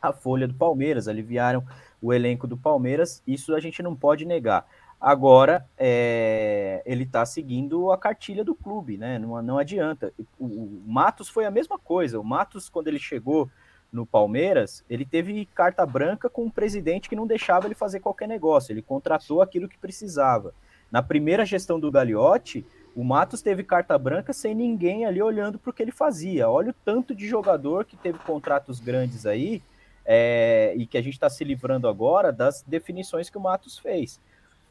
[0.02, 1.64] a folha do Palmeiras, aliviaram
[2.02, 3.22] o elenco do Palmeiras.
[3.28, 4.66] Isso a gente não pode negar.
[5.00, 9.20] Agora, é, ele está seguindo a cartilha do clube, né?
[9.20, 10.12] Não, não adianta.
[10.40, 12.20] O, o, Matos foi a mesma coisa.
[12.20, 13.48] O Matos, quando ele chegou
[13.92, 18.28] no Palmeiras, ele teve carta branca com um presidente que não deixava ele fazer qualquer
[18.28, 18.72] negócio.
[18.72, 20.54] Ele contratou aquilo que precisava.
[20.90, 25.70] Na primeira gestão do Gagliotti, o Matos teve carta branca sem ninguém ali olhando para
[25.70, 26.50] o que ele fazia.
[26.50, 29.62] Olha o tanto de jogador que teve contratos grandes aí
[30.06, 34.20] é, e que a gente está se livrando agora das definições que o Matos fez.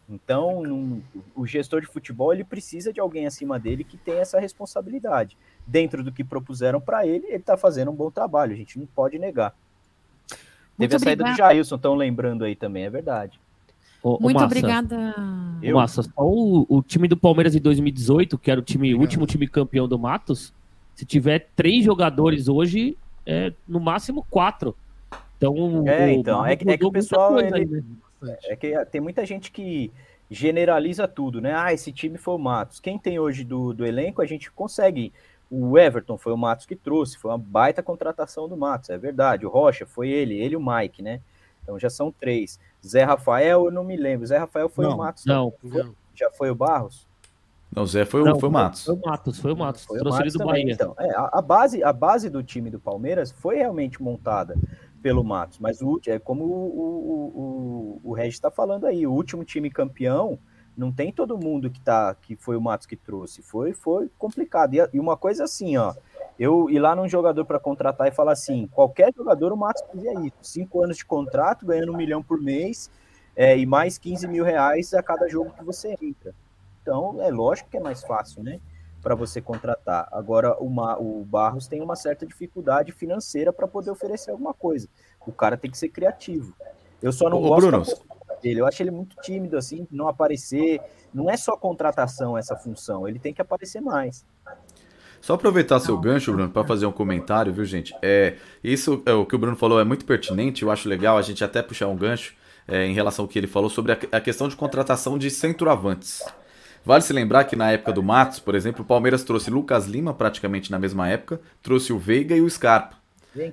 [0.08, 1.02] Então, num,
[1.36, 5.38] o gestor de futebol ele precisa de alguém acima dele que tenha essa responsabilidade.
[5.70, 8.86] Dentro do que propuseram para ele, ele está fazendo um bom trabalho, a gente não
[8.86, 9.54] pode negar.
[10.76, 13.38] Muito Teve a saída do Jailson, estão lembrando aí também, é verdade.
[14.02, 15.14] Ô, Muito Massa, obrigada.
[15.62, 15.76] Eu?
[15.76, 19.46] Massa, só o, o, time do Palmeiras em 2018, que era o time, último time
[19.46, 20.52] campeão do Matos,
[20.96, 24.74] se tiver três jogadores hoje, é no máximo quatro.
[25.36, 27.66] Então, é, então é, que, é que o pessoal ele, aí,
[28.20, 28.36] né?
[28.44, 29.90] É que tem muita gente que
[30.30, 31.54] generaliza tudo, né?
[31.54, 32.78] Ah, esse time foi o Matos.
[32.78, 35.12] Quem tem hoje do, do elenco, a gente consegue.
[35.50, 39.44] O Everton foi o Matos que trouxe, foi uma baita contratação do Matos, é verdade.
[39.44, 41.20] O Rocha foi ele, ele e o Mike, né?
[41.62, 42.58] Então já são três.
[42.86, 44.26] Zé Rafael, eu não me lembro.
[44.26, 45.24] Zé Rafael foi não, o Matos.
[45.26, 47.06] Não, foi, já foi o Barros?
[47.74, 48.84] Não, Zé foi, não, o, foi o Matos.
[48.84, 49.84] Foi o Matos, foi o Matos.
[49.84, 50.72] Foi trouxe o Matos ele do também, Bahia.
[50.74, 54.56] Então, é, a, a, base, a base do time do Palmeiras foi realmente montada
[55.00, 55.58] pelo Matos.
[55.58, 59.70] Mas o, é como o, o, o, o Regis está falando aí, o último time
[59.70, 60.38] campeão
[60.76, 63.42] não tem todo mundo que tá que foi o Matos que trouxe.
[63.42, 64.74] Foi foi complicado.
[64.74, 65.94] E, e uma coisa assim, ó,
[66.38, 70.12] eu ir lá num jogador para contratar e falar assim, qualquer jogador o Matos fazia
[70.20, 70.36] isso.
[70.42, 72.90] Cinco anos de contrato, ganhando um milhão por mês
[73.36, 76.34] é, e mais 15 mil reais a cada jogo que você entra.
[76.82, 78.58] Então, é lógico que é mais fácil, né?
[79.02, 80.08] para você contratar.
[80.12, 84.88] Agora, uma, o Barros tem uma certa dificuldade financeira para poder oferecer alguma coisa.
[85.26, 86.54] O cara tem que ser criativo.
[87.02, 87.78] Eu só não Ô, gosto Bruno.
[87.78, 88.09] da postura
[88.40, 88.60] dele.
[88.60, 90.80] Eu acho ele muito tímido, assim, não aparecer.
[91.12, 94.24] Não é só contratação essa função, ele tem que aparecer mais.
[95.20, 97.94] Só aproveitar seu gancho, Bruno, para fazer um comentário, viu, gente?
[98.00, 101.22] É, isso é o que o Bruno falou é muito pertinente, eu acho legal a
[101.22, 102.34] gente até puxar um gancho
[102.66, 106.22] é, em relação ao que ele falou sobre a, a questão de contratação de centroavantes.
[106.82, 110.14] Vale se lembrar que na época do Matos, por exemplo, o Palmeiras trouxe Lucas Lima
[110.14, 112.99] praticamente na mesma época, trouxe o Veiga e o Scarpa.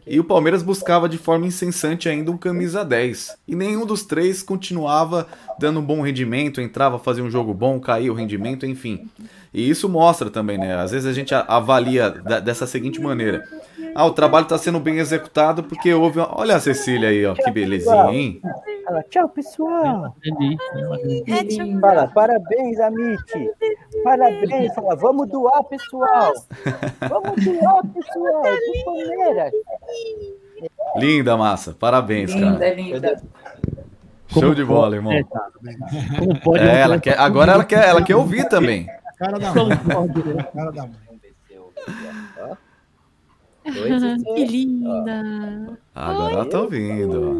[0.06, 3.38] E o Palmeiras buscava de forma incessante ainda um camisa 10.
[3.48, 5.28] E nenhum dos três continuava
[5.60, 9.08] dando um bom rendimento, entrava, fazia um jogo bom, caía o rendimento, enfim.
[9.54, 10.76] E isso mostra também, né?
[10.76, 13.44] Às vezes a gente avalia da- dessa seguinte maneira.
[13.96, 16.20] Ah, o trabalho está sendo bem executado porque houve.
[16.20, 18.42] uma- Olha a Cecília aí, ó, que belezinha, hein?
[18.86, 20.16] Fala, tchau, pessoal.
[21.28, 23.24] É, Fala, parabéns, Amit.
[24.04, 24.74] Parabéns.
[24.76, 26.34] Fala, vamos doar, pessoal.
[27.10, 28.44] Vamos doar, pessoal.
[28.86, 29.52] Palmeiras.
[30.96, 31.76] Linda, massa.
[31.78, 32.74] Parabéns, Linda, cara.
[32.74, 33.22] linda.
[34.28, 35.14] Show de bola, irmão.
[35.14, 35.48] É, tá.
[36.44, 38.88] Pode É, ela quer, agora ela quer, ela quer ouvir também.
[39.18, 39.68] Cara da mãe.
[39.70, 40.44] né?
[40.54, 40.98] Cara da mãe.
[44.36, 45.78] que linda.
[45.94, 47.38] Agora ela tá ouvindo.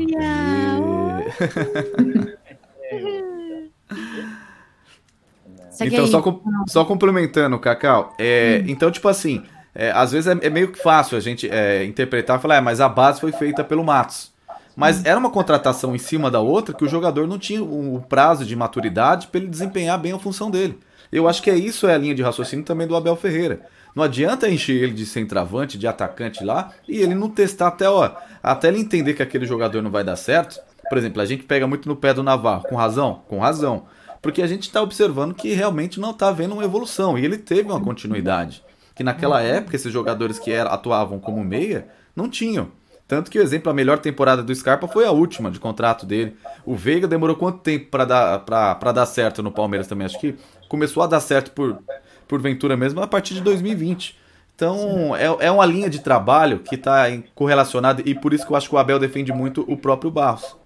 [5.70, 9.44] Segue Então, só, com- só complementando, Cacau, é, então, tipo assim,
[9.76, 12.62] é, às vezes é, é meio que fácil a gente é, interpretar e falar, é,
[12.62, 14.32] mas a base foi feita pelo Matos.
[14.76, 18.02] Mas era uma contratação em cima da outra que o jogador não tinha o o
[18.02, 20.78] prazo de maturidade para ele desempenhar bem a função dele.
[21.12, 23.62] Eu acho que é isso é a linha de raciocínio também do Abel Ferreira.
[23.96, 28.12] Não adianta encher ele de centroavante, de atacante lá, e ele não testar até, ó,
[28.44, 30.60] até ele entender que aquele jogador não vai dar certo.
[30.88, 33.24] Por exemplo, a gente pega muito no pé do Navarro, com razão?
[33.28, 33.86] Com razão.
[34.22, 37.18] Porque a gente está observando que realmente não está vendo uma evolução.
[37.18, 38.64] E ele teve uma continuidade.
[38.96, 42.72] Que naquela época, esses jogadores que era, atuavam como meia, não tinham.
[43.08, 46.36] Tanto que o exemplo, a melhor temporada do Scarpa foi a última de contrato dele.
[46.66, 50.06] O Veiga demorou quanto tempo para dar, pra, pra dar certo no Palmeiras também?
[50.06, 50.36] Acho que
[50.68, 51.80] começou a dar certo por,
[52.28, 54.18] por Ventura mesmo a partir de 2020.
[54.54, 58.58] Então, é, é uma linha de trabalho que está correlacionada e por isso que eu
[58.58, 60.58] acho que o Abel defende muito o próprio Barros.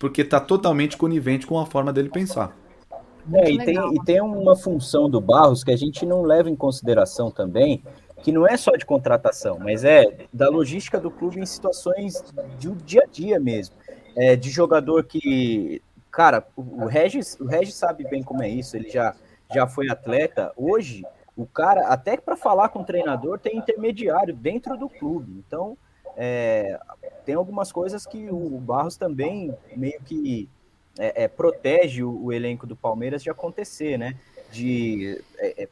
[0.00, 2.56] Porque está totalmente conivente com a forma dele pensar.
[3.32, 6.56] É, e, tem, e tem uma função do Barros que a gente não leva em
[6.56, 7.82] consideração também,
[8.24, 12.22] que não é só de contratação, mas é da logística do clube em situações
[12.58, 13.76] do dia a dia mesmo.
[14.16, 15.82] É, de jogador que.
[16.10, 19.14] Cara, o Regis, o Regis sabe bem como é isso, ele já,
[19.52, 20.50] já foi atleta.
[20.56, 21.04] Hoje,
[21.36, 25.44] o cara, até para falar com o treinador, tem intermediário dentro do clube.
[25.46, 25.76] Então,
[26.16, 26.80] é,
[27.26, 30.48] tem algumas coisas que o Barros também meio que
[30.98, 34.16] é, é, protege o, o elenco do Palmeiras de acontecer, né?
[34.54, 35.68] De, é, é,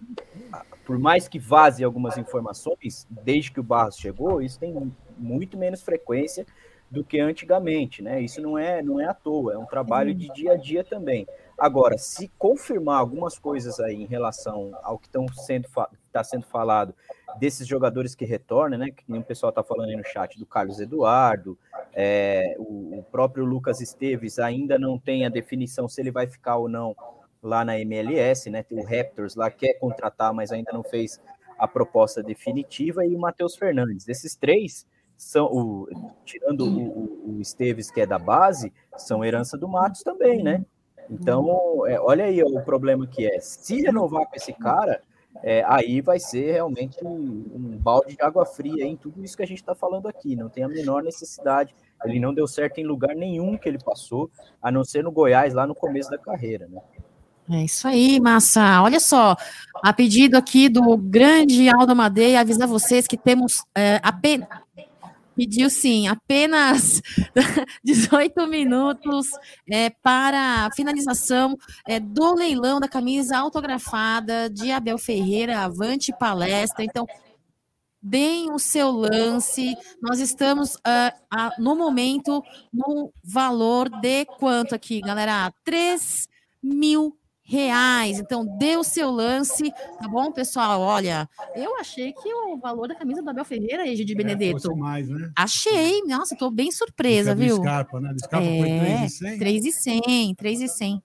[0.84, 5.82] por mais que vaze algumas informações, desde que o Barros chegou, isso tem muito menos
[5.82, 6.44] frequência
[6.90, 8.20] do que antigamente, né?
[8.20, 11.26] Isso não é, não é à toa, é um trabalho de dia a dia também.
[11.56, 15.66] Agora, se confirmar algumas coisas aí em relação ao que estão sendo
[16.06, 16.94] está sendo falado
[17.38, 18.90] desses jogadores que retornam, né?
[18.90, 21.56] Que o pessoal está falando aí no chat do Carlos Eduardo,
[21.94, 26.56] é, o, o próprio Lucas Esteves ainda não tem a definição se ele vai ficar
[26.56, 26.94] ou não
[27.42, 28.64] lá na MLS, né?
[28.70, 31.20] O Raptors lá quer contratar, mas ainda não fez
[31.58, 34.08] a proposta definitiva, e o Matheus Fernandes.
[34.08, 35.88] Esses três são, o,
[36.24, 40.64] tirando o, o, Esteves, que é da base, são herança do Matos também, né?
[41.10, 43.38] Então, é, olha aí o problema que é.
[43.40, 45.00] Se renovar com esse cara,
[45.42, 49.42] é, aí vai ser realmente um, um balde de água fria em tudo isso que
[49.42, 50.34] a gente está falando aqui.
[50.34, 51.74] Não tem a menor necessidade.
[52.04, 54.30] Ele não deu certo em lugar nenhum que ele passou,
[54.60, 56.80] a não ser no Goiás, lá no começo da carreira, né?
[57.50, 58.82] É isso aí, massa.
[58.82, 59.36] Olha só,
[59.82, 64.48] a pedido aqui do grande Aldo Madeira, avisar vocês que temos é, apenas.
[65.34, 67.00] Pediu sim, apenas
[67.82, 69.28] 18 minutos
[69.70, 71.56] é, para a finalização
[71.88, 76.84] é, do leilão da camisa autografada de Abel Ferreira, Avante Palestra.
[76.84, 77.06] Então,
[78.00, 79.74] deem o seu lance.
[80.02, 85.52] Nós estamos ah, ah, no momento no valor de quanto aqui, galera?
[85.64, 86.28] 3
[86.62, 87.16] mil
[87.56, 88.18] reais.
[88.18, 90.80] Então, dê o seu lance, tá bom, pessoal?
[90.80, 94.62] Olha, eu achei que o valor da camisa do Abel Ferreira, Egide Benedetto.
[94.62, 95.30] fosse mais, né?
[95.36, 97.56] Achei, nossa, tô bem surpresa, É do viu?
[97.56, 98.12] Scarpa, né?
[98.12, 99.38] Do Scarpa foi é, 3,100?
[99.38, 101.02] 3,100, 3,100.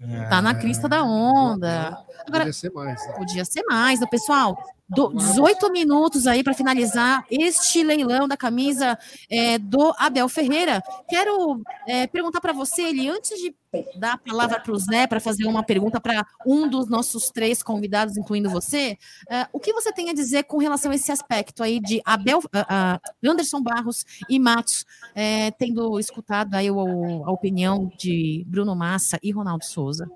[0.00, 1.96] É, Tá na crista da onda.
[2.26, 3.06] Agora, Podia ser mais.
[3.06, 3.12] né?
[3.16, 3.98] Podia ser mais.
[4.00, 4.56] Então, pessoal,
[4.88, 8.98] 18 minutos aí para finalizar este leilão da camisa
[9.30, 10.82] é, do Abel Ferreira.
[11.08, 13.54] Quero é, perguntar para você, ele, antes de
[13.96, 17.62] dar a palavra para o Zé para fazer uma pergunta para um dos nossos três
[17.62, 18.96] convidados, incluindo você,
[19.28, 22.40] é, o que você tem a dizer com relação a esse aspecto aí de Abel,
[22.52, 29.18] a Anderson Barros e Matos, é, tendo escutado aí o- a opinião de Bruno Massa
[29.22, 30.08] e Ronaldo Souza?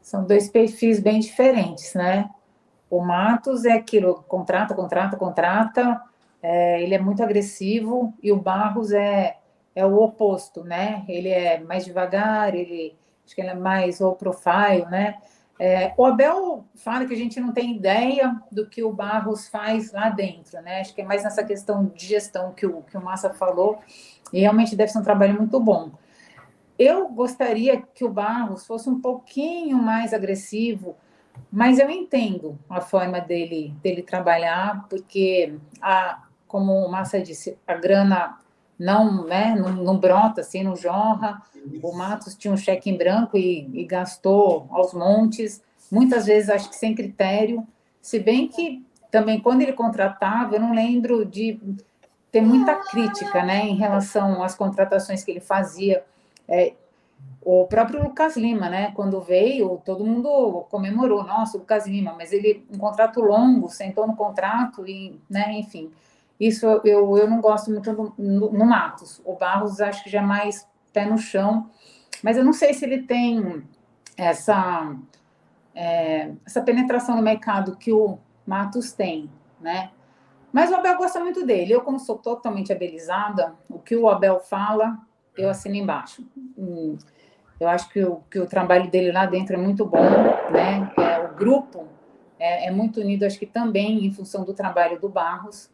[0.00, 2.30] São dois perfis bem diferentes, né?
[2.94, 6.00] O Matos é aquilo, contrata, contrata, contrata,
[6.40, 9.36] é, ele é muito agressivo, e o Barros é,
[9.74, 11.04] é o oposto, né?
[11.08, 12.94] Ele é mais devagar, ele
[13.26, 15.16] acho que ele é mais low profile, né?
[15.58, 19.90] É, o Abel fala que a gente não tem ideia do que o Barros faz
[19.90, 20.80] lá dentro, né?
[20.80, 23.80] Acho que é mais nessa questão de gestão que o, que o Massa falou,
[24.32, 25.90] e realmente deve ser um trabalho muito bom.
[26.78, 30.94] Eu gostaria que o Barros fosse um pouquinho mais agressivo,
[31.50, 37.74] mas eu entendo a forma dele, dele trabalhar, porque, a, como o Massa disse, a
[37.74, 38.38] grana
[38.78, 41.42] não, né, não, não brota assim, não jorra.
[41.82, 46.68] O Matos tinha um cheque em branco e, e gastou aos montes, muitas vezes acho
[46.68, 47.66] que sem critério,
[48.02, 51.58] se bem que também quando ele contratava, eu não lembro de
[52.32, 56.04] ter muita crítica né, em relação às contratações que ele fazia.
[56.48, 56.74] É,
[57.44, 58.90] o próprio Lucas Lima, né?
[58.92, 64.16] Quando veio, todo mundo comemorou, nossa, Lucas Lima, mas ele, um contrato longo, sentou no
[64.16, 65.90] contrato e, né, enfim.
[66.40, 69.20] Isso eu, eu não gosto muito no, no Matos.
[69.24, 71.68] O Barros acho que já é mais pé no chão,
[72.22, 73.62] mas eu não sei se ele tem
[74.16, 74.96] essa,
[75.74, 79.30] é, essa penetração no mercado que o Matos tem,
[79.60, 79.90] né?
[80.50, 81.72] Mas o Abel gosta muito dele.
[81.72, 84.98] Eu, como sou totalmente abelizada, o que o Abel fala,
[85.36, 86.24] eu assino embaixo.
[87.58, 90.10] Eu acho que o, que o trabalho dele lá dentro é muito bom,
[90.50, 90.92] né?
[90.98, 91.86] É, o grupo
[92.38, 95.70] é, é muito unido, acho que também em função do trabalho do Barros.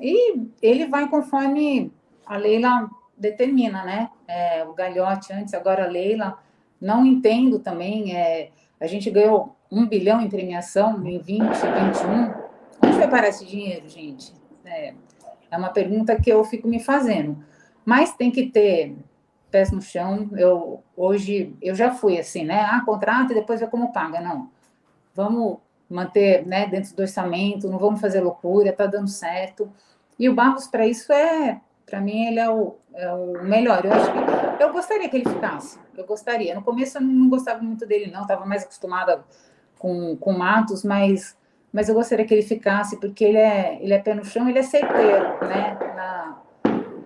[0.00, 1.92] E ele vai conforme
[2.26, 4.10] a Leila determina, né?
[4.26, 6.38] É, o Galhote antes, agora a Leila.
[6.80, 8.14] Não entendo também.
[8.14, 12.34] É, a gente ganhou um bilhão em premiação em 20, 21.
[12.84, 14.34] Onde foi parar esse dinheiro, gente?
[14.64, 14.92] É,
[15.50, 17.42] é uma pergunta que eu fico me fazendo.
[17.84, 18.96] Mas tem que ter
[19.50, 20.28] pés no chão.
[20.36, 22.60] Eu hoje eu já fui assim, né?
[22.60, 24.20] Ah, contrata e depois vê como paga.
[24.20, 24.50] Não.
[25.14, 25.58] Vamos
[25.88, 29.72] manter, né, dentro do orçamento, não vamos fazer loucura, tá dando certo.
[30.18, 33.84] E o Barros para isso é, para mim ele é o, é o melhor.
[33.84, 35.78] Eu acho que eu gostaria que ele ficasse.
[35.96, 36.54] Eu gostaria.
[36.54, 39.24] No começo eu não gostava muito dele não, estava mais acostumada
[39.78, 41.36] com com Matos, mas
[41.72, 44.58] mas eu gostaria que ele ficasse porque ele é ele é pé no chão, ele
[44.58, 45.78] é certeiro, né?
[45.94, 46.42] Na,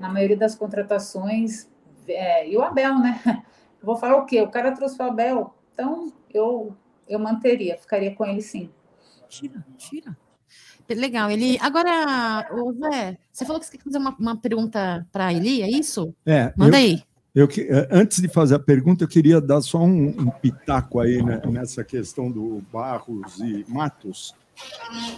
[0.00, 1.68] na maioria das contratações
[2.08, 3.20] é, e o Abel, né?
[3.26, 4.40] Eu vou falar o quê?
[4.42, 6.76] O cara trouxe o Abel, então eu,
[7.08, 8.68] eu manteria, ficaria com ele sim.
[9.28, 10.16] Tira, tira.
[10.88, 11.30] Legal.
[11.30, 15.32] Ele agora, ô Zé, você falou que você quer fazer uma, uma pergunta para a
[15.32, 16.12] Eli, é isso?
[16.26, 17.02] É, Manda eu- aí.
[17.32, 21.22] Eu, eh, antes de fazer a pergunta, eu queria dar só um, um pitaco aí
[21.22, 24.34] né, nessa questão do Barros e Matos.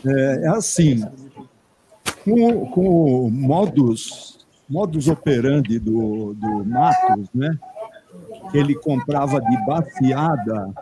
[0.05, 1.02] É, é assim,
[2.23, 4.42] com, com o modus,
[4.73, 7.59] modus operandi do, do Matos, né,
[8.51, 10.73] que ele comprava de baseada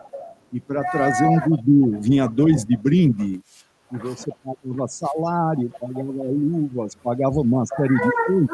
[0.53, 3.41] e para trazer um Dudu vinha dois de brinde,
[3.93, 8.49] e você pagava salário, pagava luvas, pagava uma série de coisas.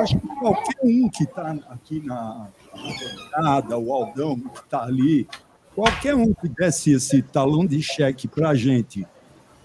[0.00, 5.28] Acho que qualquer um que está aqui na bancada, o Aldão que está ali,
[5.74, 9.06] qualquer um que desse esse talão de cheque para a gente,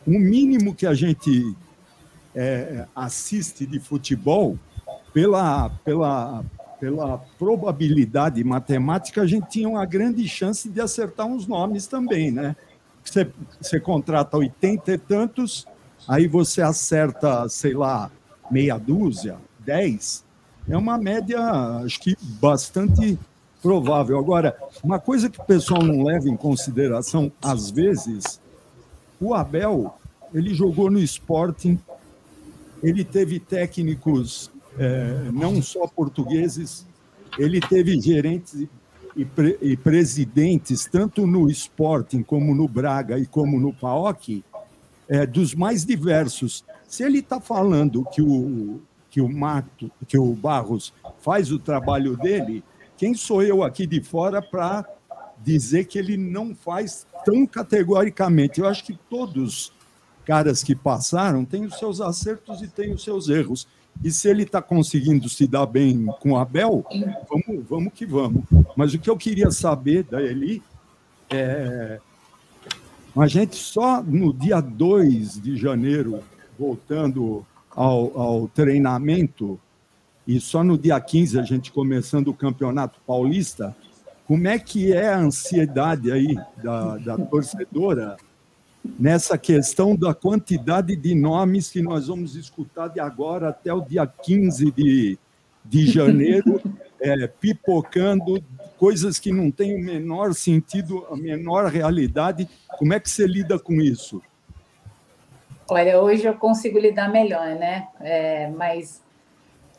[0.06, 1.56] o mínimo que a gente
[2.36, 4.60] é, assiste de futebol,
[5.14, 6.44] pela, pela,
[6.80, 12.56] pela probabilidade matemática, a gente tinha uma grande chance de acertar uns nomes também, né?
[13.04, 13.32] Você,
[13.62, 15.66] você contrata 80 e tantos,
[16.08, 18.12] aí você acerta, sei lá,
[18.52, 20.26] meia dúzia, 10,
[20.68, 21.40] é uma média,
[21.84, 23.18] acho que bastante
[23.62, 24.18] provável.
[24.18, 28.42] Agora, uma coisa que o pessoal não leva em consideração, às vezes,
[29.20, 29.96] o Abel,
[30.34, 31.80] ele jogou no Sporting,
[32.88, 36.86] ele teve técnicos eh, não só portugueses,
[37.38, 38.68] ele teve gerentes
[39.16, 44.44] e- pre- e presidentes, tanto no Sporting como no Braga e como no PAOK,
[45.08, 46.64] eh, dos mais diversos.
[46.88, 52.18] Se ele está falando que o, que o Mato, que o Barros faz o trabalho
[52.18, 52.64] dele,
[52.98, 54.86] quem sou eu aqui de fora para
[55.44, 58.60] dizer que ele não faz tão categoricamente?
[58.60, 59.72] Eu acho que todos
[60.26, 63.68] caras que passaram têm os seus acertos e têm os seus erros.
[64.04, 66.86] E se ele está conseguindo se dar bem com o Abel,
[67.30, 68.44] vamos, vamos que vamos.
[68.76, 70.62] Mas o que eu queria saber da Eli
[71.30, 72.00] é
[73.16, 76.20] a gente só no dia 2 de janeiro,
[76.60, 79.58] voltando ao, ao treinamento,
[80.28, 83.74] e só no dia 15 a gente começando o Campeonato Paulista,
[84.28, 88.18] como é que é a ansiedade aí da, da torcedora
[89.00, 94.06] nessa questão da quantidade de nomes que nós vamos escutar de agora até o dia
[94.06, 95.18] 15 de,
[95.64, 96.62] de janeiro,
[97.00, 98.44] é, pipocando
[98.78, 102.48] coisas que não têm o menor sentido, a menor realidade.
[102.78, 104.22] Como é que você lida com isso?
[105.68, 107.88] Olha, hoje eu consigo lidar melhor, né?
[108.00, 109.02] É, mas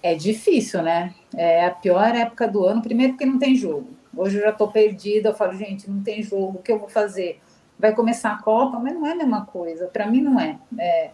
[0.02, 1.14] é difícil, né?
[1.36, 3.88] É a pior época do ano, primeiro porque não tem jogo.
[4.16, 6.88] Hoje eu já estou perdida, eu falo, gente, não tem jogo, o que eu vou
[6.88, 7.40] fazer?
[7.78, 10.58] Vai começar a Copa, mas não é a mesma coisa, para mim não é.
[10.78, 11.10] é.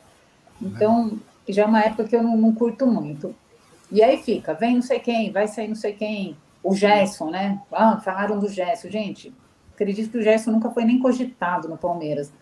[0.60, 1.18] Então,
[1.48, 3.34] já é uma época que eu não, não, curto muito.
[3.90, 7.60] E aí fica, vem não sei quem, vai sair não sei quem, o Gerson, né?
[7.72, 8.88] Ah, falaram do Gerson.
[8.88, 9.34] Gente,
[9.74, 12.32] acredito que o Gerson nunca foi nem cogitado no Palmeiras.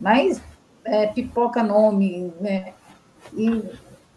[0.00, 0.40] Mas
[0.84, 2.72] é, pipoca nome, né?
[3.34, 3.62] E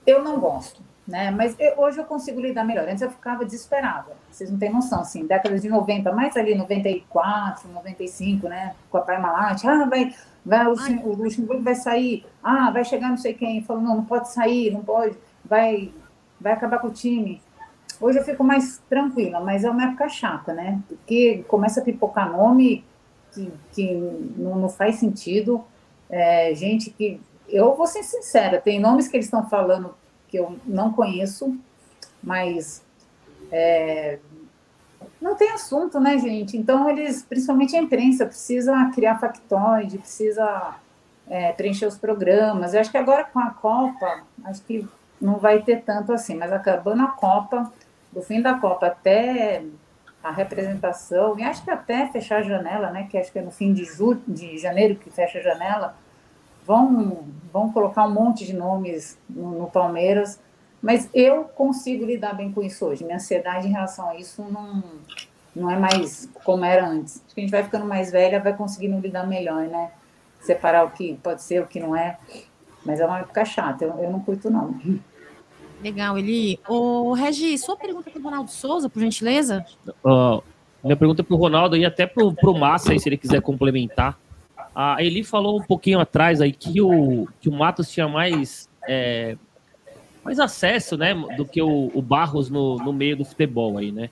[0.05, 1.31] eu não gosto né?
[1.31, 2.87] Mas eu, hoje eu consigo lidar melhor.
[2.87, 4.15] Antes eu ficava desesperada.
[4.31, 8.75] Vocês não têm noção, assim, década de 90, mais ali 94, 95, né?
[8.89, 10.13] Com a Parmalat, ah, vai,
[10.45, 14.05] vai o, o Luxemburgo vai sair, ah, vai chegar não sei quem, falou, não, não
[14.05, 15.91] pode sair, não pode, vai,
[16.39, 17.41] vai acabar com o time.
[17.99, 20.79] Hoje eu fico mais tranquila, mas é uma época chata, né?
[20.87, 22.85] Porque começa a pipocar nome
[23.33, 23.93] que, que
[24.37, 25.63] não, não faz sentido.
[26.09, 27.19] É, gente que.
[27.47, 29.95] Eu vou ser sincera, tem nomes que eles estão falando
[30.29, 31.57] que eu não conheço,
[32.23, 32.83] mas
[33.51, 34.19] é,
[35.21, 36.57] não tem assunto, né, gente?
[36.57, 40.75] Então, eles, principalmente a imprensa, precisa criar factoide, precisa
[41.27, 42.73] é, preencher os programas.
[42.73, 44.87] Eu acho que agora com a Copa, acho que
[45.19, 47.71] não vai ter tanto assim, mas acabando a Copa,
[48.11, 49.63] do fim da Copa até
[50.23, 53.51] a representação, e acho que até fechar a janela, né, que acho que é no
[53.51, 55.95] fim de, julho, de janeiro que fecha a janela,
[56.69, 60.39] vão, vão colocar um monte de nomes no, no, Palmeiras,
[60.79, 63.03] mas eu consigo lidar bem com isso hoje.
[63.03, 64.83] Minha ansiedade em relação a isso não,
[65.55, 67.23] não é mais como era antes.
[67.25, 69.89] Acho que a gente vai ficando mais velha, vai conseguindo lidar melhor, né?
[70.39, 72.19] Separar o que pode ser, o que não é.
[72.85, 74.79] Mas é uma época chata, eu, eu não curto, não.
[75.81, 76.59] Legal, Eli.
[76.67, 79.65] Ô, Regi, sua pergunta para o Ronaldo Souza, por gentileza?
[80.05, 80.43] Uh,
[80.83, 83.41] minha pergunta é para o Ronaldo e até para o Massa, aí, se ele quiser
[83.41, 84.19] complementar.
[84.81, 89.35] A Eli falou um pouquinho atrás aí que o, que o Matos tinha mais, é,
[90.23, 94.09] mais acesso, né, do que o, o Barros no, no meio do futebol aí, né?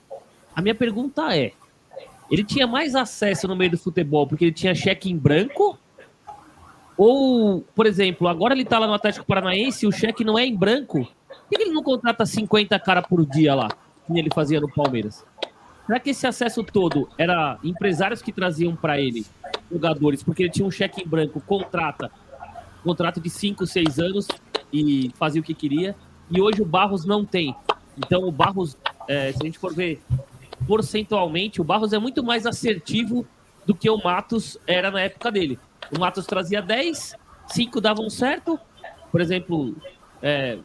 [0.54, 1.52] A minha pergunta é,
[2.30, 5.78] ele tinha mais acesso no meio do futebol porque ele tinha cheque em branco?
[6.98, 10.44] Ou, por exemplo, agora ele tá lá no Atlético Paranaense e o cheque não é
[10.44, 11.08] em branco?
[11.48, 13.68] Por que ele não contrata 50 cara por dia lá,
[14.06, 15.24] que ele fazia no Palmeiras?
[15.88, 19.24] Será que esse acesso todo era empresários que traziam para ele
[19.72, 22.10] jogadores, porque ele tinha um cheque em branco, contrata,
[22.84, 24.28] contrato de 5, 6 anos
[24.70, 25.96] e fazia o que queria,
[26.30, 27.56] e hoje o Barros não tem.
[27.96, 28.76] Então o Barros,
[29.08, 30.02] é, se a gente for ver
[30.66, 33.26] porcentualmente, o Barros é muito mais assertivo
[33.64, 35.58] do que o Matos era na época dele.
[35.90, 38.60] O Matos trazia 10, 5 davam certo,
[39.10, 39.74] por exemplo,
[40.20, 40.58] é,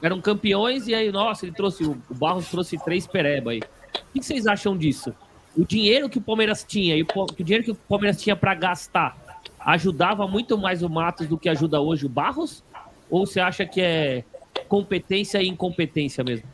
[0.00, 3.60] eram campeões, e aí, nossa, ele trouxe, o Barros trouxe três pereba aí.
[3.94, 5.14] O que vocês acham disso?
[5.58, 9.16] o dinheiro que o Palmeiras tinha e o, dinheiro que o Palmeiras tinha para gastar
[9.58, 12.62] ajudava muito mais o Matos do que ajuda hoje o Barros?
[13.10, 14.24] Ou você acha que é
[14.68, 16.46] competência e incompetência mesmo?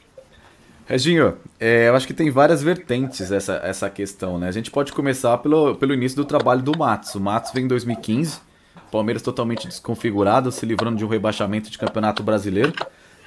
[0.86, 4.48] Reginho, é, eu acho que tem várias vertentes essa, essa questão, né?
[4.48, 7.14] A gente pode começar pelo, pelo início do trabalho do Matos.
[7.14, 8.40] O Matos vem em 2015,
[8.90, 12.72] Palmeiras totalmente desconfigurado, se livrando de um rebaixamento de campeonato brasileiro.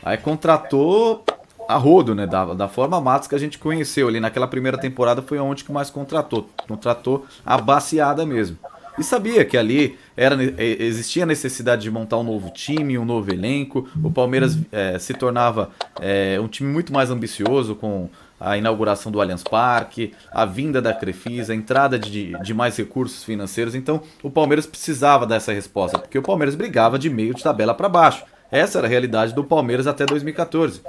[0.03, 1.23] Aí contratou
[1.67, 2.25] a rodo, né?
[2.25, 5.71] Da, da forma Matos que a gente conheceu ali naquela primeira temporada foi onde que
[5.71, 6.49] mais contratou.
[6.67, 8.57] Contratou a baseada mesmo.
[8.97, 13.87] E sabia que ali era, existia necessidade de montar um novo time, um novo elenco.
[14.03, 15.69] O Palmeiras é, se tornava
[16.01, 20.93] é, um time muito mais ambicioso com a inauguração do Allianz Parque, a vinda da
[20.93, 23.75] Crefisa, a entrada de, de mais recursos financeiros.
[23.75, 27.89] Então o Palmeiras precisava dessa resposta, porque o Palmeiras brigava de meio de tabela para
[27.89, 28.23] baixo.
[28.51, 30.81] Essa era a realidade do Palmeiras até 2014.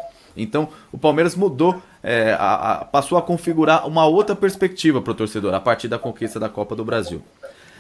[0.43, 5.15] Então o Palmeiras mudou, é, a, a, passou a configurar uma outra perspectiva para o
[5.15, 7.23] torcedor a partir da conquista da Copa do Brasil.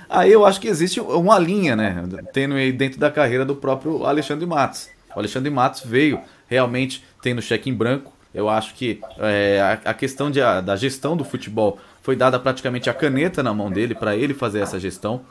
[0.08, 4.04] Aí eu acho que existe uma linha, né, tendo aí dentro da carreira do próprio
[4.06, 4.88] Alexandre Matos.
[5.14, 8.12] O Alexandre Matos veio realmente tendo cheque em branco.
[8.32, 12.88] Eu acho que é, a, questão de, a, da gestão do futebol foi dada praticamente
[12.88, 15.22] a caneta na mão dele para ele fazer essa gestão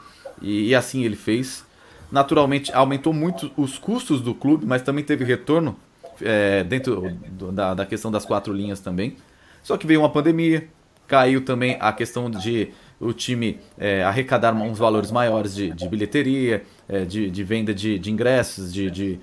[0.42, 1.66] e, e assim ele fez.
[2.12, 5.76] Naturalmente aumentou muito os custos do clube, mas também teve retorno
[6.22, 9.18] é, dentro do, da, da questão das quatro linhas também.
[9.64, 10.68] Só que veio uma pandemia,
[11.08, 16.64] caiu também a questão de, o time é, arrecadar uns valores maiores de, de bilheteria,
[16.88, 19.20] é, de, de, venda de, de ingressos, de,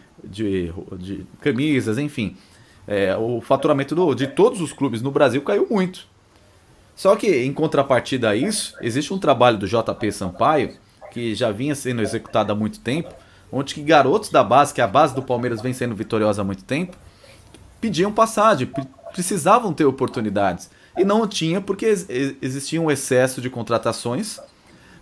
[1.41, 2.37] camisas, enfim.
[2.87, 6.07] É, o faturamento do, de todos os clubes no Brasil caiu muito.
[6.95, 10.77] Só que, em contrapartida a isso, existe um trabalho do JP Sampaio,
[11.11, 13.15] que já vinha sendo executado há muito tempo,
[13.55, 16.65] onde que garotos da base, que a base do Palmeiras vem sendo vitoriosa há muito
[16.65, 16.97] tempo,
[17.81, 18.69] pediam passagem,
[19.13, 20.69] precisavam ter oportunidades.
[20.97, 21.87] E não tinha porque
[22.43, 24.41] existia um excesso de contratações.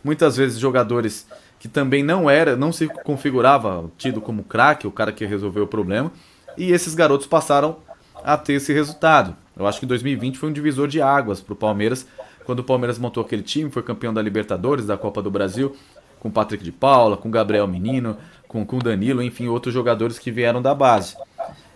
[0.04, 1.26] Muitas vezes jogadores
[1.58, 5.66] que também não era, não se configurava tido como craque, o cara que resolveu o
[5.66, 6.12] problema.
[6.56, 7.78] E esses garotos passaram
[8.24, 9.36] a ter esse resultado.
[9.56, 12.06] Eu acho que 2020 foi um divisor de águas para o Palmeiras,
[12.44, 15.76] quando o Palmeiras montou aquele time, foi campeão da Libertadores, da Copa do Brasil,
[16.18, 18.16] com Patrick de Paula, com Gabriel Menino,
[18.52, 21.16] com o Danilo, enfim, outros jogadores que vieram da base.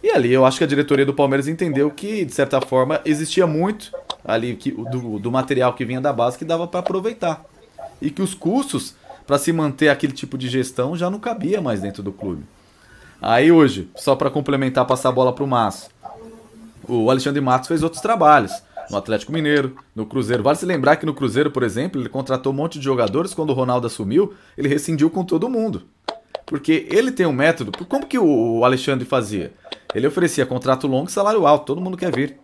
[0.02, 3.46] E ali eu acho que a diretoria do Palmeiras entendeu que, de certa forma, existia
[3.46, 3.90] muito
[4.24, 7.44] ali que, do, do material que vinha da base que dava para aproveitar.
[8.00, 8.94] E que os custos
[9.26, 12.44] para se manter aquele tipo de gestão já não cabia mais dentro do clube.
[13.20, 15.90] Aí hoje, só para complementar, passar a bola para o Márcio.
[16.86, 18.52] O Alexandre Matos fez outros trabalhos
[18.90, 20.42] no Atlético Mineiro, no Cruzeiro.
[20.42, 23.34] Vale se lembrar que no Cruzeiro, por exemplo, ele contratou um monte de jogadores.
[23.34, 25.82] Quando o Ronaldo assumiu, ele rescindiu com todo mundo.
[26.46, 27.72] Porque ele tem um método.
[27.86, 29.52] Como que o Alexandre fazia?
[29.92, 31.66] Ele oferecia contrato longo e salário alto.
[31.66, 32.38] Todo mundo quer vir.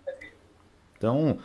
[1.02, 1.36] Então,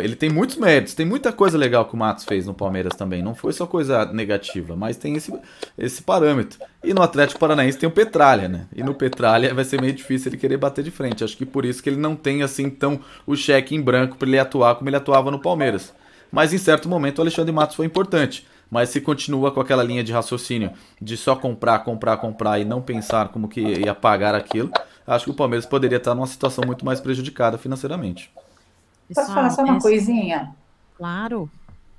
[0.00, 3.20] ele tem muitos méritos, tem muita coisa legal que o Matos fez no Palmeiras também.
[3.20, 5.32] Não foi só coisa negativa, mas tem esse,
[5.76, 6.60] esse parâmetro.
[6.84, 8.68] E no Atlético Paranaense tem o Petralha, né?
[8.72, 11.24] E no Petralha vai ser meio difícil ele querer bater de frente.
[11.24, 14.28] Acho que por isso que ele não tem assim tão o cheque em branco para
[14.28, 15.92] ele atuar como ele atuava no Palmeiras.
[16.30, 18.46] Mas em certo momento o Alexandre Matos foi importante.
[18.72, 22.80] Mas se continua com aquela linha de raciocínio de só comprar, comprar, comprar e não
[22.80, 24.72] pensar como que ia pagar aquilo,
[25.06, 28.32] acho que o Palmeiras poderia estar numa situação muito mais prejudicada financeiramente.
[29.14, 30.56] Posso falar só uma coisinha?
[30.96, 31.50] Claro.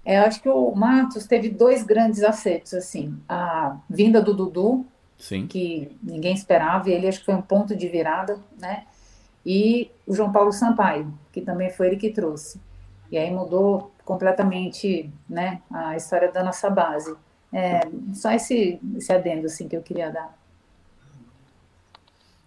[0.03, 3.15] É, eu acho que o Matos teve dois grandes acertos, assim.
[3.29, 4.83] A vinda do Dudu,
[5.15, 5.45] Sim.
[5.45, 8.85] que ninguém esperava, e ele acho que foi um ponto de virada, né?
[9.45, 12.59] E o João Paulo Sampaio, que também foi ele que trouxe.
[13.11, 17.15] E aí mudou completamente né, a história da nossa base.
[17.51, 17.81] É,
[18.13, 20.37] só esse, esse adendo assim, que eu queria dar.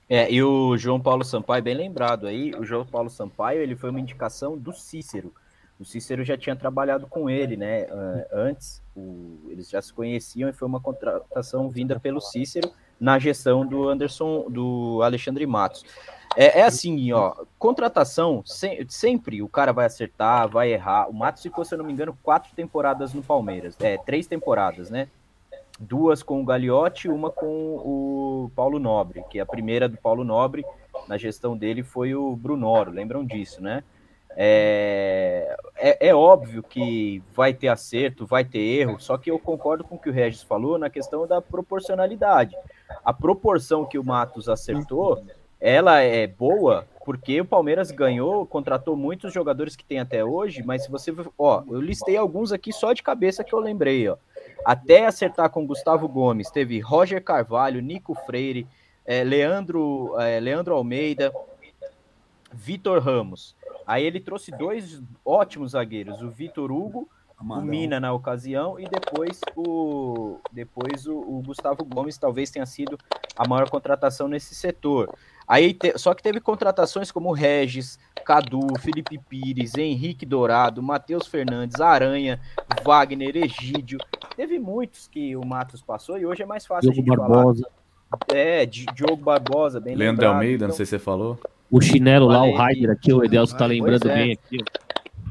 [0.09, 3.91] É, e o João Paulo Sampaio, bem lembrado aí, o João Paulo Sampaio, ele foi
[3.91, 5.33] uma indicação do Cícero.
[5.79, 7.87] O Cícero já tinha trabalhado com ele, né,
[8.33, 13.67] antes, o, eles já se conheciam e foi uma contratação vinda pelo Cícero na gestão
[13.67, 15.85] do Anderson, do Alexandre Matos.
[16.37, 21.09] É, é assim, ó, contratação, se, sempre o cara vai acertar, vai errar.
[21.09, 24.91] O Matos ficou, se eu não me engano, quatro temporadas no Palmeiras, é, três temporadas,
[24.91, 25.09] né,
[25.81, 30.65] duas com o Gagliotti, uma com o Paulo Nobre, que a primeira do Paulo Nobre,
[31.09, 33.83] na gestão dele, foi o Brunoro, lembram disso, né?
[34.39, 39.83] É, é, é, óbvio que vai ter acerto, vai ter erro, só que eu concordo
[39.83, 42.55] com o que o Regis falou na questão da proporcionalidade.
[43.03, 45.25] A proporção que o Matos acertou,
[45.61, 50.83] ela é boa porque o Palmeiras ganhou, contratou muitos jogadores que tem até hoje, mas
[50.83, 54.17] se você, ó, eu listei alguns aqui só de cabeça que eu lembrei, ó.
[54.65, 58.67] Até acertar com Gustavo Gomes, teve Roger Carvalho, Nico Freire,
[59.05, 61.33] é, Leandro, é, Leandro Almeida,
[62.53, 63.55] Vitor Ramos.
[63.87, 67.63] Aí ele trouxe dois ótimos zagueiros, o Vitor Hugo, Amarão.
[67.63, 72.99] o Mina na ocasião, e depois o depois o, o, Gustavo Gomes talvez tenha sido
[73.37, 75.15] a maior contratação nesse setor.
[75.47, 81.81] Aí te, só que teve contratações como Regis, Cadu, Felipe Pires, Henrique Dourado, Matheus Fernandes,
[81.81, 82.41] Aranha,
[82.85, 83.99] Wagner, Egídio.
[84.37, 87.63] Teve muitos que o Matos passou e hoje é mais fácil Diogo Barbosa.
[87.63, 87.77] Falar.
[88.33, 90.69] É, Diogo Barbosa, bem Leandro lembrado, Almeida, então...
[90.69, 91.39] não sei se você falou.
[91.71, 94.15] O chinelo lá, o Raider aqui, o Edelso tá lembrando é.
[94.15, 94.59] bem aqui.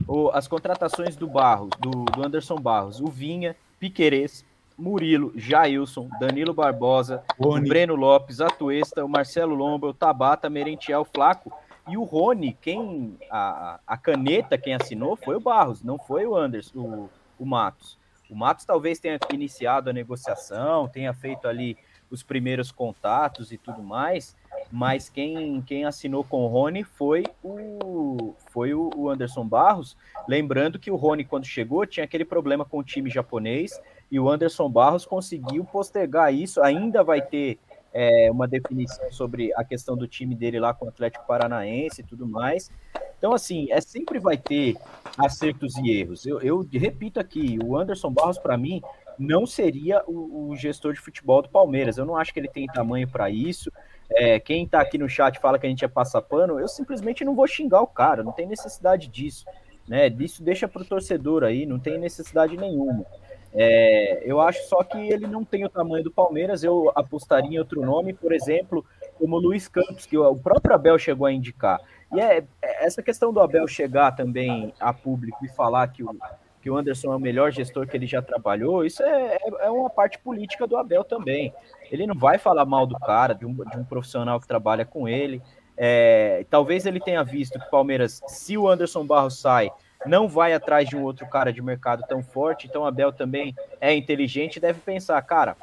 [0.08, 4.46] O, as contratações do Barros, do, do Anderson Barros, o Vinha, Piquerez,
[4.78, 11.52] Murilo, Jailson, Danilo Barbosa, o Breno Lopes, Atuesta, o Marcelo Lomba, o Tabata, Merentiel, Flaco.
[11.88, 16.36] E o Rony, quem a, a caneta, quem assinou foi o Barros, não foi o
[16.36, 17.98] Anderson, o, o Matos.
[18.30, 21.78] O Matos talvez tenha iniciado a negociação, tenha feito ali
[22.10, 24.36] os primeiros contatos e tudo mais,
[24.72, 29.96] mas quem, quem assinou com o Rony foi o foi o Anderson Barros.
[30.28, 33.80] Lembrando que o Rony, quando chegou, tinha aquele problema com o time japonês
[34.12, 36.62] e o Anderson Barros conseguiu postergar isso.
[36.62, 37.60] Ainda vai ter
[37.94, 42.04] é, uma definição sobre a questão do time dele lá com o Atlético Paranaense e
[42.04, 42.70] tudo mais.
[43.18, 44.76] Então, assim, é sempre vai ter
[45.18, 46.26] acertos e erros.
[46.26, 48.82] Eu, eu repito aqui, o Anderson Barros, para mim,
[49.18, 51.98] não seria o, o, gestor de futebol do Palmeiras.
[51.98, 53.72] Eu não acho que ele tem tamanho para isso.
[54.12, 57.34] É, quem está aqui no chat fala que a gente é passapano, eu simplesmente não
[57.34, 59.46] vou xingar o cara, não tem necessidade disso.
[59.88, 60.08] né?
[60.20, 63.06] Isso deixa para o torcedor aí, não tem necessidade nenhuma.
[63.58, 66.64] É, eu acho só que ele não tem o tamanho do Palmeiras.
[66.64, 68.86] Eu apostaria em outro nome, por exemplo,
[69.18, 71.80] como Luiz Campos, que o próprio Abel chegou a indicar.
[72.14, 76.16] E é, é essa questão do Abel chegar também a público e falar que o,
[76.62, 79.70] que o Anderson é o melhor gestor que ele já trabalhou, isso é, é, é
[79.70, 81.54] uma parte política do Abel também.
[81.92, 85.08] Ele não vai falar mal do cara, de um, de um profissional que trabalha com
[85.08, 85.42] ele.
[85.78, 89.72] É, talvez ele tenha visto que o Palmeiras, se o Anderson Barros sai,
[90.06, 92.68] não vai atrás de um outro cara de mercado tão forte.
[92.68, 95.56] Então, Abel também é inteligente deve pensar: cara,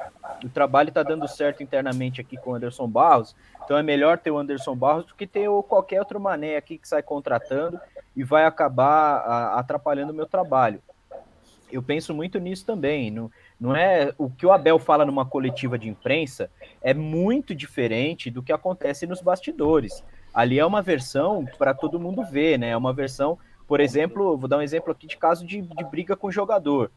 [0.43, 4.31] o trabalho está dando certo internamente aqui com o Anderson Barros, então é melhor ter
[4.31, 7.79] o Anderson Barros do que ter o qualquer outro mané aqui que sai contratando
[8.15, 10.81] e vai acabar a, atrapalhando o meu trabalho.
[11.71, 13.09] Eu penso muito nisso também.
[13.09, 18.29] Não, não é o que o Abel fala numa coletiva de imprensa é muito diferente
[18.29, 20.03] do que acontece nos bastidores.
[20.33, 22.69] Ali é uma versão para todo mundo ver, né?
[22.69, 26.15] É uma versão por exemplo, vou dar um exemplo aqui de caso de, de briga
[26.15, 26.91] com o jogador.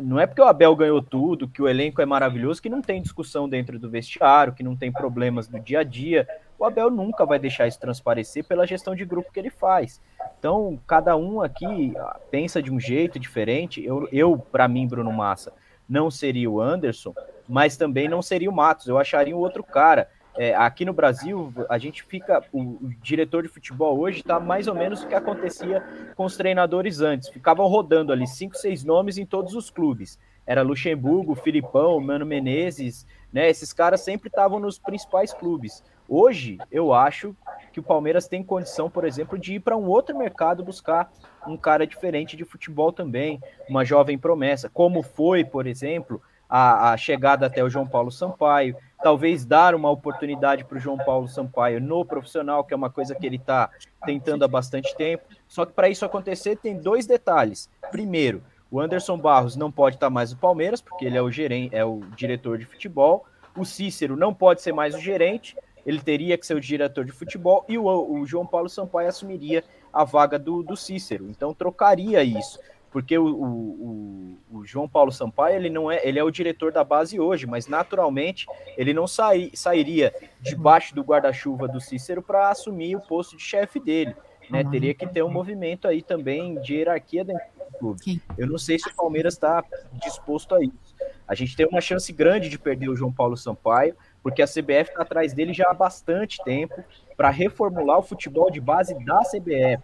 [0.00, 3.02] Não é porque o Abel ganhou tudo, que o elenco é maravilhoso, que não tem
[3.02, 6.28] discussão dentro do vestiário, que não tem problemas no dia a dia.
[6.58, 10.00] O Abel nunca vai deixar isso transparecer pela gestão de grupo que ele faz.
[10.38, 11.94] Então, cada um aqui
[12.30, 13.84] pensa de um jeito diferente.
[13.84, 15.52] Eu, eu para mim, Bruno Massa,
[15.88, 17.12] não seria o Anderson,
[17.48, 18.86] mas também não seria o Matos.
[18.86, 20.08] Eu acharia um outro cara.
[20.36, 22.42] É, aqui no Brasil, a gente fica.
[22.52, 25.82] O, o diretor de futebol hoje está mais ou menos o que acontecia
[26.16, 27.28] com os treinadores antes.
[27.28, 30.18] Ficavam rodando ali cinco, seis nomes em todos os clubes.
[30.46, 33.48] Era Luxemburgo, Filipão, Mano Menezes, né?
[33.48, 35.82] Esses caras sempre estavam nos principais clubes.
[36.08, 37.36] Hoje, eu acho
[37.72, 41.12] que o Palmeiras tem condição, por exemplo, de ir para um outro mercado buscar
[41.46, 46.20] um cara diferente de futebol também, uma jovem promessa, como foi, por exemplo,
[46.50, 50.98] a, a chegada até o João Paulo Sampaio talvez dar uma oportunidade para o João
[50.98, 53.70] Paulo Sampaio no profissional, que é uma coisa que ele está
[54.04, 55.24] tentando há bastante tempo.
[55.48, 57.68] Só que para isso acontecer, tem dois detalhes.
[57.90, 61.30] Primeiro, o Anderson Barros não pode estar tá mais no Palmeiras, porque ele é o
[61.30, 63.24] gerente, é o diretor de futebol.
[63.56, 67.10] O Cícero não pode ser mais o gerente, ele teria que ser o diretor de
[67.10, 71.26] futebol, e o, o João Paulo Sampaio assumiria a vaga do, do Cícero.
[71.28, 76.24] Então trocaria isso porque o, o, o, João Paulo Sampaio ele não é ele é
[76.24, 78.46] o diretor da base hoje, mas naturalmente
[78.76, 83.78] ele não sai, sairia debaixo do guarda-chuva do Cícero para assumir o posto de chefe
[83.78, 84.14] dele.
[84.50, 84.64] Né?
[84.64, 88.22] Teria que ter um movimento aí também de hierarquia dentro do clube.
[88.36, 89.64] Eu não sei se o Palmeiras está
[90.02, 90.96] disposto a isso.
[91.28, 94.90] A gente tem uma chance grande de perder o João Paulo Sampaio, porque a CBF
[94.90, 96.82] está atrás dele já há bastante tempo
[97.16, 99.80] para reformular o futebol de base da CBF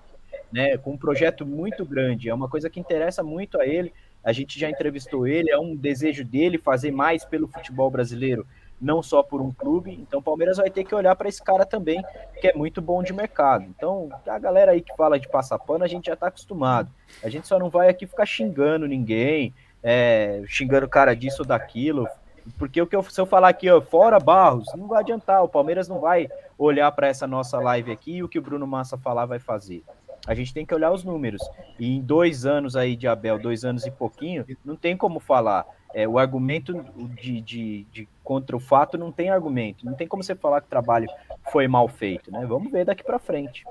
[0.52, 2.28] né, com um projeto muito grande.
[2.28, 3.92] É uma coisa que interessa muito a ele.
[4.24, 8.44] A gente já entrevistou ele, é um desejo dele fazer mais pelo futebol brasileiro,
[8.80, 9.92] não só por um clube.
[9.92, 12.02] Então, o Palmeiras vai ter que olhar para esse cara também,
[12.40, 13.64] que é muito bom de mercado.
[13.64, 16.90] Então, a galera aí que fala de passar pano, a gente já está acostumado.
[17.22, 21.46] A gente só não vai aqui ficar xingando ninguém, é, xingando o cara disso ou
[21.46, 22.08] daquilo.
[22.58, 25.42] Porque o que eu, se eu falar aqui, ó, fora Barros, não vai adiantar.
[25.42, 28.66] O Palmeiras não vai olhar para essa nossa live aqui e o que o Bruno
[28.66, 29.82] Massa falar vai fazer.
[30.26, 31.42] A gente tem que olhar os números.
[31.78, 35.64] E em dois anos aí de Abel, dois anos e pouquinho, não tem como falar.
[35.94, 36.74] É, o argumento
[37.14, 39.86] de, de, de, contra o fato não tem argumento.
[39.86, 41.08] Não tem como você falar que o trabalho
[41.50, 42.44] foi mal feito, né?
[42.44, 43.64] Vamos ver daqui para frente.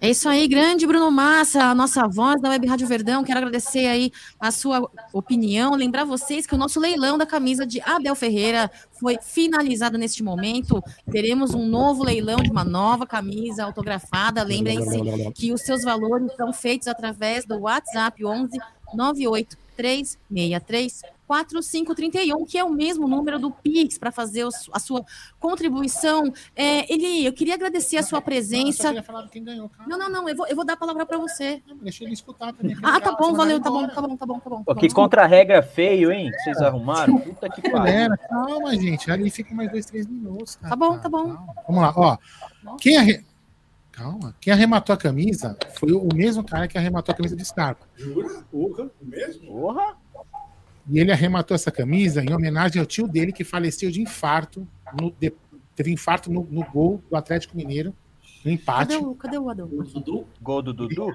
[0.00, 3.24] É isso aí, grande Bruno Massa, a nossa voz da Web Rádio Verdão.
[3.24, 5.74] Quero agradecer aí a sua opinião.
[5.74, 10.82] Lembrar vocês que o nosso leilão da camisa de Abel Ferreira foi finalizado neste momento.
[11.10, 14.42] Teremos um novo leilão de uma nova camisa autografada.
[14.42, 18.58] Lembrem-se que os seus valores são feitos através do WhatsApp 11
[18.92, 25.04] 98 363 4531, que é o mesmo número do Pix para fazer a sua
[25.40, 26.32] contribuição.
[26.54, 28.92] É, Eli, eu queria agradecer a sua presença.
[28.92, 31.18] Não, falar quem ganhou, Não, não, não, eu vou, eu vou dar a palavra para
[31.18, 31.62] você.
[31.80, 32.76] deixa ele escutar também.
[32.82, 34.62] Ah, tá bom, valeu, tá bom, tá bom, tá bom, tá bom.
[34.62, 34.80] Tá bom.
[34.80, 36.30] Que contra-regra feio, hein?
[36.42, 37.18] Vocês arrumaram?
[37.18, 38.10] Puta que pariu.
[38.28, 40.56] Calma, gente, ali fica mais dois, três minutos.
[40.56, 40.70] Cara.
[40.70, 41.36] Tá bom, tá bom.
[41.66, 42.18] Vamos lá, ó.
[42.78, 43.24] Quem arre...
[43.94, 44.34] Calma.
[44.40, 47.86] Quem arrematou a camisa foi o mesmo cara que arrematou a camisa de Scarpa.
[47.94, 48.42] Jura?
[48.50, 49.46] Porra, o mesmo?
[49.46, 49.96] Porra!
[50.90, 54.66] E ele arrematou essa camisa em homenagem ao tio dele que faleceu de infarto.
[55.00, 55.32] No, de,
[55.76, 57.94] teve infarto no, no, gol do Atlético Mineiro,
[58.44, 58.94] no empate.
[58.94, 59.68] Cadê o, cadê o Adão?
[59.68, 60.26] Dudu?
[60.42, 61.12] Gol do Dudu?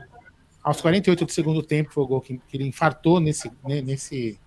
[0.64, 4.40] Aos 48 do segundo tempo foi o gol que, que ele infartou nesse, nesse,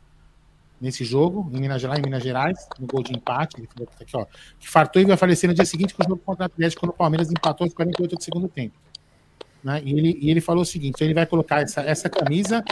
[0.82, 3.56] nesse jogo, em Minas Gerais, em Minas Gerais, no gol de empate.
[3.58, 4.26] Ele falou aqui, ó,
[4.58, 6.90] que fartou e vai falecer no dia seguinte com o jogo contra o Atlético, quando
[6.90, 8.74] o Palmeiras empatou aos 48 do segundo tempo.
[9.62, 9.80] Né?
[9.84, 12.64] E, ele, e ele falou o seguinte: ele vai colocar essa, essa camisa.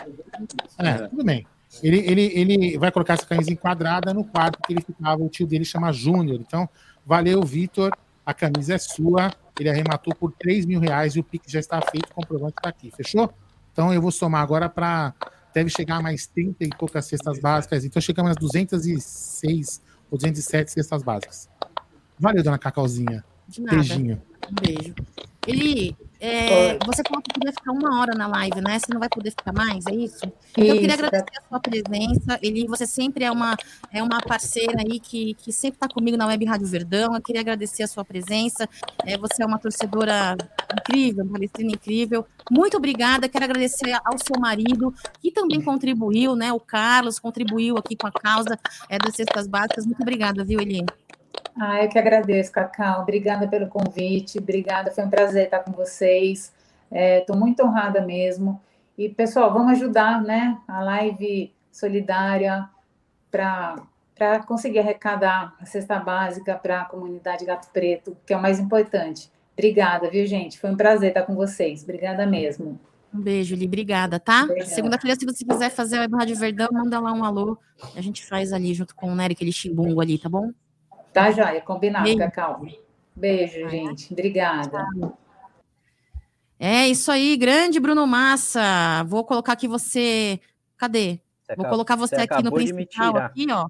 [0.76, 1.46] É, tudo bem.
[1.84, 5.46] Ele, ele, ele vai colocar essa camisa enquadrada no quarto que ele ficava, o tio
[5.46, 6.40] dele chama Júnior.
[6.40, 6.68] Então,
[7.06, 7.96] valeu, Vitor.
[8.26, 9.30] A camisa é sua.
[9.58, 12.90] Ele arrematou por 3 mil reais e o Pix já está feito, comprovante está aqui.
[12.90, 13.32] Fechou?
[13.72, 15.14] Então eu vou somar agora para
[15.54, 17.84] deve chegar a mais 30 e poucas cestas básicas.
[17.84, 21.48] Então chegamos nas 206 ou 207 cestas básicas.
[22.18, 23.24] Valeu, dona Cacauzinha.
[23.48, 23.76] De nada.
[23.76, 24.22] Beijinho.
[24.50, 24.94] Um beijo.
[25.46, 28.78] Eli, é, você falou que podia ficar uma hora na live, né?
[28.78, 30.20] Você não vai poder ficar mais, é isso?
[30.52, 32.38] Então, eu queria Isso, agradecer a sua presença.
[32.42, 33.56] Eli, você sempre é uma,
[33.90, 37.14] é uma parceira aí que, que sempre está comigo na Web Rádio Verdão.
[37.14, 38.68] Eu queria agradecer a sua presença.
[39.06, 40.36] É, você é uma torcedora
[40.78, 42.26] incrível, uma palestrina incrível.
[42.50, 43.26] Muito obrigada.
[43.26, 44.92] Quero agradecer ao seu marido,
[45.22, 46.52] que também contribuiu, né?
[46.52, 48.58] O Carlos contribuiu aqui com a causa
[48.90, 49.86] é, das cestas básicas.
[49.86, 50.84] Muito obrigada, viu, Eli?
[51.62, 53.02] Ah, eu que agradeço, Cacau.
[53.02, 54.38] Obrigada pelo convite.
[54.38, 56.50] Obrigada, foi um prazer estar com vocês.
[56.90, 58.58] Estou muito honrada mesmo.
[58.96, 60.56] E, pessoal, vamos ajudar, né?
[60.66, 62.66] A live solidária
[63.30, 68.58] para conseguir arrecadar a cesta básica para a comunidade Gato Preto, que é o mais
[68.58, 69.30] importante.
[69.52, 70.58] Obrigada, viu, gente?
[70.58, 71.82] Foi um prazer estar com vocês.
[71.82, 72.80] Obrigada mesmo.
[73.12, 73.66] Um beijo, Li.
[73.66, 74.46] Obrigada, tá?
[74.64, 77.58] Segunda-feira, se você quiser fazer a Web Rádio Verdão, manda lá um alô.
[77.94, 80.50] A gente faz ali junto com o Nery, aquele chimbungo ali, tá bom?
[81.12, 81.60] Tá, Joia?
[81.60, 82.18] Combinado, Beijo.
[82.18, 82.62] Cacau.
[83.14, 84.12] Beijo, gente.
[84.12, 84.86] Obrigada.
[86.58, 89.04] É isso aí, grande Bruno Massa.
[89.06, 90.40] Vou colocar aqui você.
[90.76, 91.18] Cadê?
[91.42, 93.68] Você Vou colocar você, você aqui no principal, aqui, ó.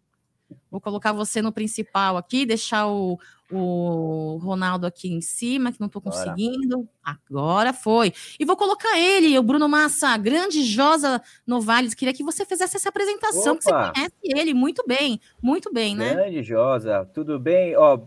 [0.71, 3.19] Vou colocar você no principal aqui, deixar o,
[3.51, 6.05] o Ronaldo aqui em cima, que não Bora.
[6.05, 6.89] conseguindo.
[7.03, 8.13] Agora foi.
[8.39, 11.95] E vou colocar ele, o Bruno Massa, grande Josa Novales.
[11.95, 13.93] Queria que você fizesse essa apresentação, que você Opa!
[13.93, 16.15] conhece ele muito bem, muito bem, né?
[16.15, 17.77] Grande Josa, tudo bem?
[17.77, 17.99] Ó,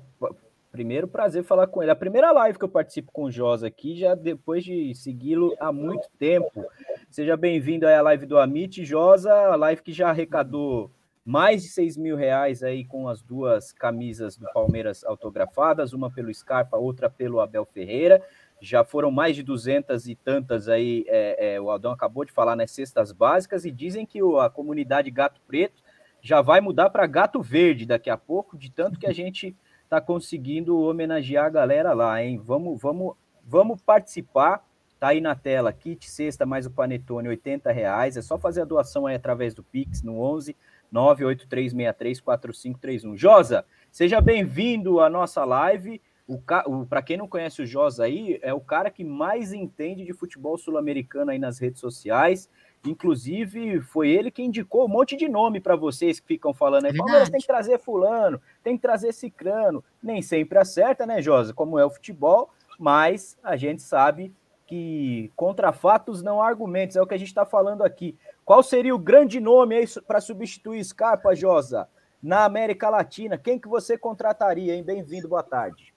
[0.71, 1.91] primeiro prazer falar com ele.
[1.91, 5.71] A primeira live que eu participo com o Josa aqui, já depois de segui-lo há
[5.71, 6.65] muito tempo.
[7.09, 8.83] Seja bem-vindo à live do Amit.
[8.83, 10.89] Josa, a live que já arrecadou
[11.25, 16.33] mais de 6 mil reais aí com as duas camisas do Palmeiras autografadas, uma pelo
[16.33, 18.21] Scarpa, outra pelo Abel Ferreira.
[18.61, 22.55] Já foram mais de duzentas e tantas aí, é, é, o Aldão acabou de falar,
[22.55, 25.81] né, cestas básicas, e dizem que o- a comunidade Gato Preto
[26.21, 29.99] já vai mudar para Gato Verde daqui a pouco, de tanto que a gente está
[29.99, 32.41] conseguindo homenagear a galera lá, hein?
[32.43, 34.65] Vamos, vamos, vamos participar.
[34.99, 38.15] Tá aí na tela, kit sexta mais o panetone, 80 reais.
[38.15, 40.55] É só fazer a doação aí através do Pix no 11
[40.93, 43.17] 983634531.
[43.17, 45.99] Josa, seja bem-vindo à nossa live.
[46.25, 46.63] O, ca...
[46.67, 50.13] o para quem não conhece o Josa aí, é o cara que mais entende de
[50.13, 52.49] futebol sul-americano aí nas redes sociais.
[52.85, 56.91] Inclusive, foi ele que indicou um monte de nome para vocês que ficam falando aí.
[56.91, 59.83] É Palmeiras tem que trazer fulano, tem que trazer cicrano.
[60.01, 61.53] Nem sempre acerta, né, Josa?
[61.53, 64.33] Como é o futebol, mas a gente sabe
[64.65, 68.17] que contra fatos não há argumentos, é o que a gente está falando aqui.
[68.45, 71.87] Qual seria o grande nome aí para substituir Scarpa, Josa,
[72.21, 73.37] na América Latina?
[73.37, 74.83] Quem que você contrataria, hein?
[74.83, 75.93] Bem-vindo, boa tarde.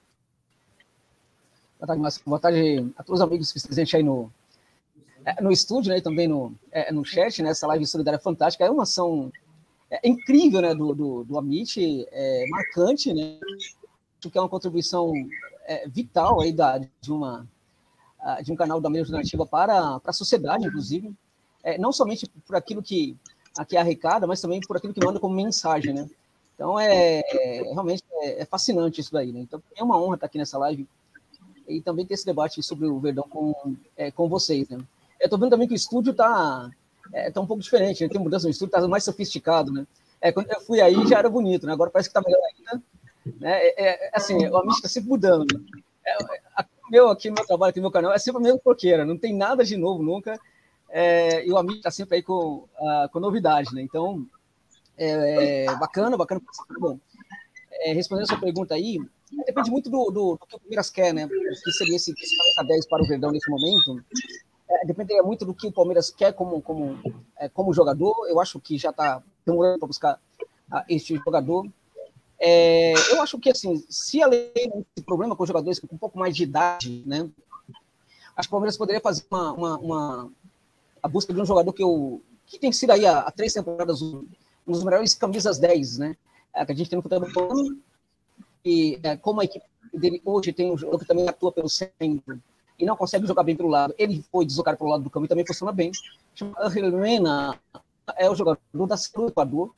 [1.78, 2.22] Boa tarde, Márcio.
[2.24, 4.32] Boa tarde a todos os amigos que estão presentes aí no,
[5.24, 8.64] é, no estúdio, né, também no, é, no chat, né, essa live solidária fantástica.
[8.64, 9.32] É uma ação
[9.90, 13.40] é, incrível, né, do, do, do Amit, é, marcante, né,
[14.20, 15.12] acho que é uma contribuição
[15.64, 17.44] é, vital aí da, de, uma,
[18.44, 21.12] de um canal da mídia alternativa para, para a sociedade, inclusive,
[21.66, 23.16] é, não somente por aquilo que
[23.58, 26.08] aqui arrecada, mas também por aquilo que manda como mensagem, né.
[26.54, 29.40] Então, é, é realmente é, é fascinante isso daí, né.
[29.40, 30.86] Então, é uma honra estar aqui nessa live
[31.66, 34.78] e também ter esse debate sobre o Verdão com, é, com vocês, né.
[35.20, 36.70] Eu tô vendo também que o estúdio tá,
[37.12, 38.08] é, tá um pouco diferente, né?
[38.08, 39.86] Tem mudança no estúdio, tá mais sofisticado, né?
[40.20, 41.72] É, quando eu fui aí já era bonito, né?
[41.72, 42.82] Agora parece que tá melhor ainda.
[43.40, 43.66] Né?
[43.66, 45.46] É, é, assim, o Amish tá sempre mudando.
[45.52, 45.80] Né?
[46.06, 46.16] É,
[46.56, 49.34] a- meu aqui, meu trabalho aqui meu canal é sempre a mesma porqueira, não tem
[49.34, 50.38] nada de novo nunca.
[50.88, 53.82] É, e o Amish tá sempre aí com, ah, com novidade, né?
[53.82, 54.26] Então,
[54.96, 56.40] é, é bacana, bacana.
[56.78, 56.98] Bom,
[57.72, 58.98] é, respondendo a sua pergunta aí,
[59.46, 61.26] depende muito do, do, do que o Palmeiras quer, né?
[61.26, 64.02] O que seria esse, esse camisa 10 para o Verdão nesse momento.
[64.68, 66.98] É, dependeria muito do que o Palmeiras quer como, como,
[67.38, 68.26] é, como jogador.
[68.28, 70.20] Eu acho que já está demorando para buscar
[70.70, 71.66] ah, este jogador.
[72.38, 76.34] É, eu acho que, assim, se além desse problema com jogadores com um pouco mais
[76.36, 77.28] de idade, né?
[78.36, 80.32] Acho que o Palmeiras poderia fazer uma, uma, uma-
[81.02, 84.02] a busca de um jogador que, eu, que tem sido aí há, há três temporadas
[84.02, 84.26] um,
[84.66, 86.16] dos melhores camisas 10, né?
[86.54, 87.52] É, que a gente tem no futebol.
[88.64, 92.42] E é, como a equipe dele hoje tem um jogador que também atua pelo centro
[92.78, 95.28] e não consegue jogar bem pelo lado, ele foi deslocado pelo lado do campo e
[95.28, 95.90] também funciona bem.
[96.92, 97.58] Mena,
[98.16, 99.74] é o jogador da do Equador,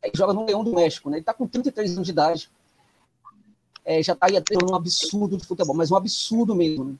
[0.00, 1.16] é, que joga no Leão do México, né?
[1.16, 2.50] Ele está com 33 anos de idade,
[3.84, 6.84] é, já está aí tendo um absurdo de futebol, mas um absurdo mesmo.
[6.84, 6.94] Né?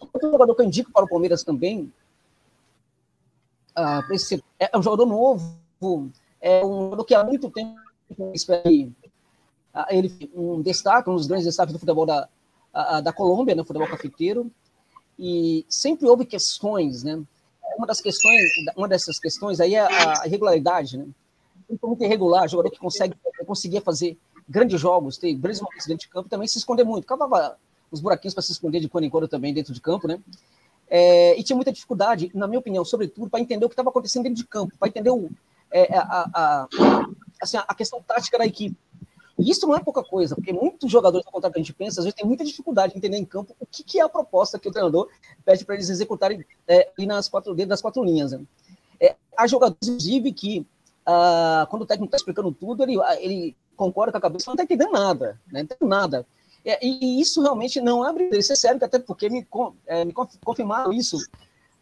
[0.00, 1.92] Outro jogador que eu indico para o Palmeiras também,
[3.76, 7.76] ah, esse- é um jogador novo, é um jogador que há muito tempo
[8.34, 8.62] espera
[9.74, 12.28] ah, ele um destaque, um dos grandes destaques do futebol da,
[12.72, 14.50] ah, da Colômbia, né, futebol cafeteiro,
[15.18, 17.22] e sempre houve questões, né,
[17.76, 18.42] uma das questões,
[18.76, 21.06] uma dessas questões aí é a irregularidade, né?
[21.82, 23.14] Muito irregular, jogador que consegue,
[23.44, 24.16] conseguia fazer
[24.48, 27.06] grandes jogos, ter grandes momentos dentro de campo, também se esconder muito.
[27.06, 27.58] Cavava
[27.90, 30.18] os buraquinhos para se esconder de quando em quando também dentro de campo, né?
[30.88, 34.24] É, e tinha muita dificuldade, na minha opinião, sobretudo, para entender o que estava acontecendo
[34.24, 35.30] dentro de campo, para entender o,
[35.70, 36.68] é, a, a,
[37.42, 38.76] assim, a questão tática da equipe.
[39.38, 42.00] E isso não é pouca coisa, porque muitos jogadores, ao contrário que a gente pensa,
[42.00, 44.58] às vezes tem muita dificuldade em entender em campo o que, que é a proposta
[44.58, 45.08] que o treinador
[45.44, 48.32] pede para eles executarem é, nas quatro, dentro das quatro linhas.
[48.32, 48.40] Né?
[48.98, 50.66] É, há jogadores, inclusive, que
[51.04, 54.64] ah, quando o técnico está explicando tudo, ele, ele concorda com a cabeça, não está
[54.64, 55.52] entendendo nada, né?
[55.52, 56.26] não entendendo nada.
[56.66, 59.46] É, e isso realmente não é brincadeira, isso é sério, até porque me,
[59.86, 61.16] é, me confirmaram isso.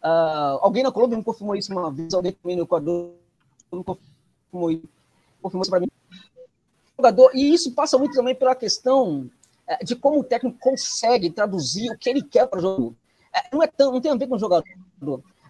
[0.05, 3.13] Uh, alguém na Colômbia me confirmou isso uma vez, alguém também no Equador
[3.73, 4.83] me confirmou,
[5.41, 5.89] confirmou isso para mim.
[6.99, 9.31] Jogador, e isso passa muito também pela questão
[9.67, 12.95] é, de como o técnico consegue traduzir o que ele quer para o jogo.
[13.33, 14.65] É, não, é tão, não tem a ver com o jogador,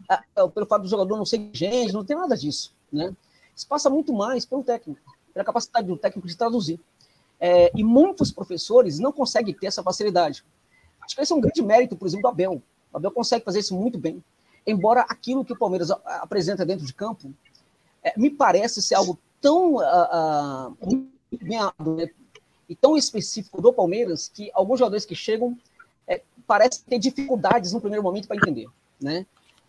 [0.08, 2.72] é, pelo fato do jogador não ser gente, não tem nada disso.
[2.92, 3.12] Né?
[3.54, 5.00] Isso passa muito mais pelo técnico,
[5.32, 6.80] pela capacidade do técnico de traduzir.
[7.46, 10.42] É, e muitos professores não conseguem ter essa facilidade.
[11.02, 12.62] Acho que esse é um grande mérito, por exemplo, do Abel.
[12.90, 14.24] O Abel consegue fazer isso muito bem.
[14.66, 17.30] Embora aquilo que o Palmeiras apresenta dentro de campo
[18.02, 22.10] é, me parece ser algo tão uh, uh,
[22.66, 25.54] e tão específico do Palmeiras que alguns jogadores que chegam
[26.08, 28.68] é, parecem ter dificuldades no primeiro momento para entender.
[28.98, 29.26] Né?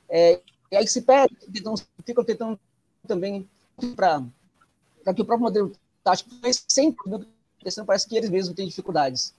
[0.08, 0.40] É,
[0.72, 2.58] e aí se perde, então, ficam tentando
[3.06, 3.45] também
[3.98, 4.24] para
[5.14, 5.74] que o próprio modelo
[6.06, 6.30] tático
[6.70, 7.04] sempre
[7.66, 9.34] questão parece que eles mesmos têm dificuldades.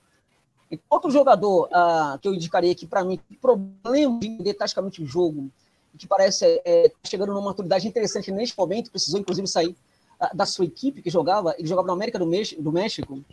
[0.70, 5.06] E outro jogador uh, que eu indicaria aqui, para mim, problema de entender taticamente o
[5.06, 5.48] jogo,
[5.96, 9.76] que parece é, é, chegando numa maturidade interessante neste momento, precisou inclusive sair
[10.20, 13.24] uh, da sua equipe que jogava, ele jogava na América do, México, do México.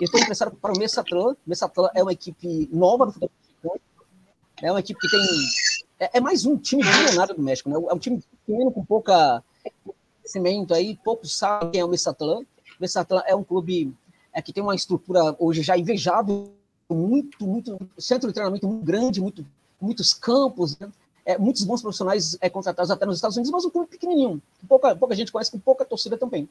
[0.00, 1.36] E foi emprestado para o Messatlan.
[1.44, 3.80] Messatlan é uma equipe nova do futebol mexicano.
[4.62, 5.20] É uma equipe que tem.
[5.98, 7.74] É, é mais um time milionário do México, né?
[7.76, 9.42] É um time pequeno com pouca
[10.30, 12.44] crescimento aí, poucos sabem quem é o Messatlan.
[12.80, 13.94] Messatlan é um clube
[14.32, 16.52] é, que tem uma estrutura hoje já invejável,
[16.88, 19.46] muito, muito, centro de treinamento muito grande, muito,
[19.80, 20.90] muitos campos, né?
[21.24, 24.96] é, muitos bons profissionais é, contratados até nos Estados Unidos, mas um clube pequenininho, pouca,
[24.96, 26.48] pouca gente conhece, com pouca torcida também.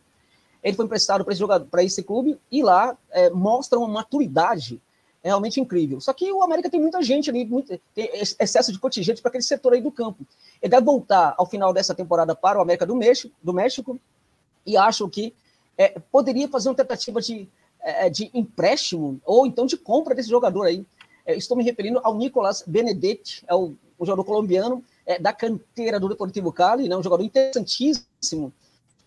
[0.64, 1.44] Ele foi emprestado para esse,
[1.86, 4.82] esse clube e lá é, mostra uma maturidade
[5.24, 6.00] realmente incrível.
[6.00, 8.10] Só que o América tem muita gente ali, muito, tem
[8.40, 10.26] excesso de contingente para aquele setor aí do campo.
[10.62, 14.00] Ele deve voltar ao final dessa temporada para o América do México, do México
[14.66, 15.34] e acho que
[15.80, 17.48] é, poderia fazer uma tentativa de,
[17.80, 20.86] é, de empréstimo ou então de compra desse jogador aí.
[21.26, 25.98] É, estou me referindo ao Nicolas Benedetti, é o, o jogador colombiano é, da canteira
[25.98, 28.52] do Deportivo Cali, né, um jogador interessantíssimo.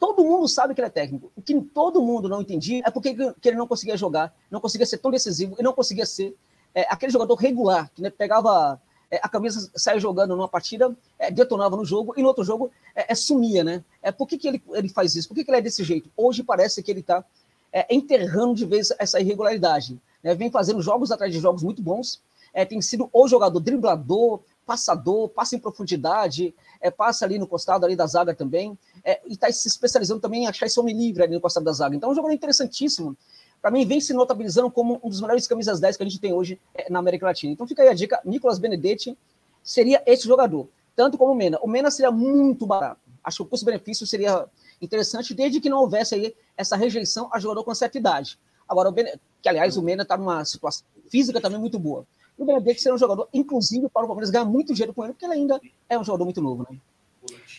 [0.01, 1.31] Todo mundo sabe que ele é técnico.
[1.37, 4.87] O que todo mundo não entendia é porque que ele não conseguia jogar, não conseguia
[4.87, 6.35] ser tão decisivo e não conseguia ser
[6.75, 8.81] é, aquele jogador regular, que né, pegava
[9.13, 12.73] é, a camisa saia jogando numa partida, é, detonava no jogo, e no outro jogo
[12.97, 13.85] é, é sumia, né?
[14.03, 15.29] É, por que, que ele, ele faz isso?
[15.29, 16.11] Por que, que ele é desse jeito?
[16.17, 17.23] Hoje parece que ele está
[17.71, 20.01] é, enterrando de vez essa irregularidade.
[20.23, 20.35] Né?
[20.35, 22.23] Vem fazendo jogos atrás de jogos muito bons,
[22.55, 26.55] é, tem sido o jogador driblador, passador, passa em profundidade,
[26.97, 28.79] passa ali no costado ali da zaga também,
[29.27, 31.97] e está se especializando também em achar esse homem livre ali no costado da zaga.
[31.97, 33.17] Então é um jogador interessantíssimo,
[33.63, 36.33] para mim, vem se notabilizando como um dos melhores camisas 10 que a gente tem
[36.33, 37.53] hoje é, na América Latina.
[37.53, 39.17] Então fica aí a dica: Nicolas Benedetti
[39.63, 41.61] seria esse jogador, tanto como o Mena.
[41.63, 43.01] O Mena seria muito barato.
[43.23, 44.47] Acho que o custo-benefício seria
[44.81, 48.37] interessante, desde que não houvesse aí essa rejeição a jogador com certa idade.
[48.69, 52.05] Agora, o Benedetti, que aliás o Mena está numa situação física também muito boa.
[52.37, 55.25] O Benedetti seria um jogador, inclusive, para o Palmeiras ganhar muito dinheiro com ele, porque
[55.25, 56.77] ele ainda é um jogador muito novo, né?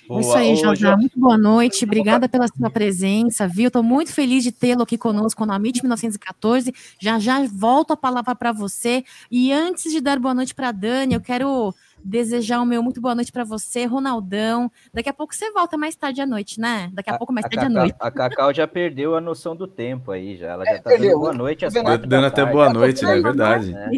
[0.08, 0.22] Boa.
[0.22, 0.96] Isso aí, José.
[0.96, 1.86] Muito boa noite.
[1.86, 3.68] Obrigada pela sua presença, viu?
[3.68, 6.74] Estou muito feliz de tê-lo aqui conosco no Amit 1914.
[7.00, 9.04] Já já volto a palavra para você.
[9.32, 11.74] E antes de dar boa noite para Dani, eu quero
[12.04, 14.70] desejar o meu muito boa noite para você, Ronaldão.
[14.94, 16.90] Daqui a pouco você volta mais tarde à noite, né?
[16.94, 17.96] Daqui a, a pouco mais tarde Cacau, à noite.
[18.00, 20.48] A Cacau já perdeu a noção do tempo aí, já.
[20.52, 21.66] Ela já tá dando boa noite.
[21.66, 23.18] Às quatro dando até boa noite, né?
[23.18, 23.74] É verdade.
[23.74, 23.90] É.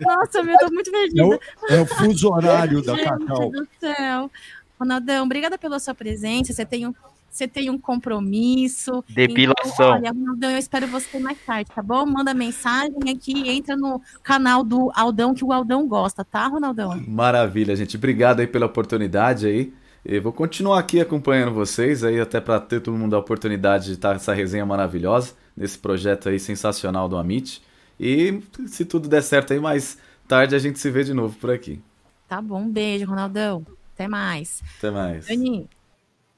[0.00, 1.22] Nossa, meu, tô muito perdida.
[1.22, 3.40] É o, é o fuso horário da Cacau.
[3.40, 4.30] Meu Deus do céu.
[4.78, 6.52] Ronaldão, obrigada pela sua presença.
[6.52, 6.94] Você tem um,
[7.30, 9.04] você tem um compromisso.
[9.08, 9.72] Depilação.
[9.72, 12.06] Então, olha, Ronaldão, eu espero você mais tarde, tá bom?
[12.06, 17.02] Manda mensagem aqui, entra no canal do Aldão, que o Aldão gosta, tá, Ronaldão?
[17.08, 17.96] Maravilha, gente.
[17.96, 19.72] Obrigado aí pela oportunidade aí.
[20.04, 23.92] Eu vou continuar aqui acompanhando vocês aí, até para ter todo mundo a oportunidade de
[23.92, 27.62] estar essa resenha maravilhosa, nesse projeto aí sensacional do Amit.
[27.98, 31.50] E se tudo der certo aí, mais tarde a gente se vê de novo por
[31.50, 31.80] aqui.
[32.28, 33.64] Tá bom, um beijo, Ronaldão.
[33.94, 34.62] Até mais.
[34.78, 35.26] Até mais.
[35.26, 35.68] Dani.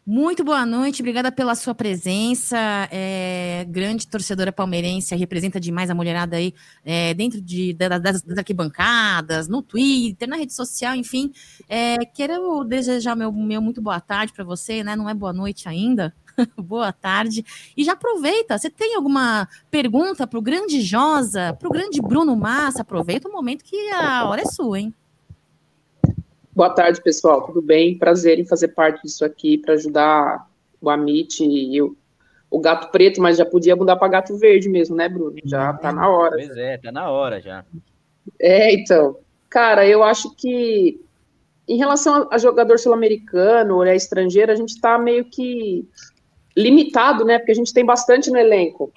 [0.08, 2.56] Muito boa noite, obrigada pela sua presença.
[2.92, 6.54] É, grande torcedora palmeirense, representa demais a mulherada aí
[6.84, 11.32] é, dentro de, das, das arquibancadas, no Twitter, na rede social, enfim.
[11.68, 14.94] É, quero desejar meu, meu muito boa tarde para você, né?
[14.94, 16.14] Não é boa noite ainda.
[16.56, 17.44] boa tarde.
[17.76, 22.36] E já aproveita, você tem alguma pergunta para o grande Josa, para o grande Bruno
[22.36, 22.82] Massa?
[22.82, 24.94] Aproveita o momento que a hora é sua, hein?
[26.56, 27.42] Boa tarde, pessoal.
[27.42, 27.98] Tudo bem?
[27.98, 30.48] Prazer em fazer parte disso aqui para ajudar
[30.80, 31.94] o Amit e o,
[32.50, 35.36] o gato preto, mas já podia mudar para gato verde mesmo, né, Bruno?
[35.44, 36.34] Já tá na hora.
[36.34, 37.62] Pois é, tá na hora já.
[38.40, 39.18] É, então.
[39.50, 40.98] Cara, eu acho que
[41.68, 45.86] em relação a jogador sul-americano ou é estrangeiro, a gente está meio que
[46.56, 47.38] limitado, né?
[47.38, 48.90] Porque a gente tem bastante no elenco.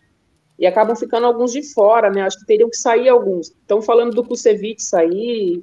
[0.57, 2.21] E acabam ficando alguns de fora, né?
[2.21, 3.47] Acho que teriam que sair alguns.
[3.47, 5.61] Estão falando do Kusevich sair,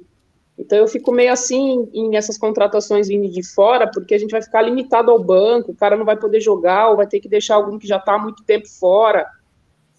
[0.57, 4.41] então eu fico meio assim em essas contratações vindo de fora, porque a gente vai
[4.41, 7.55] ficar limitado ao banco, o cara não vai poder jogar, ou vai ter que deixar
[7.55, 9.27] algum que já está há muito tempo fora.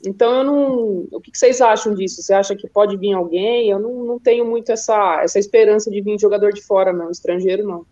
[0.05, 1.09] Então eu não.
[1.12, 2.23] O que vocês acham disso?
[2.23, 3.69] Você acha que pode vir alguém?
[3.69, 7.67] Eu não, não tenho muito essa, essa esperança de vir jogador de fora, não, estrangeiro
[7.67, 7.87] não.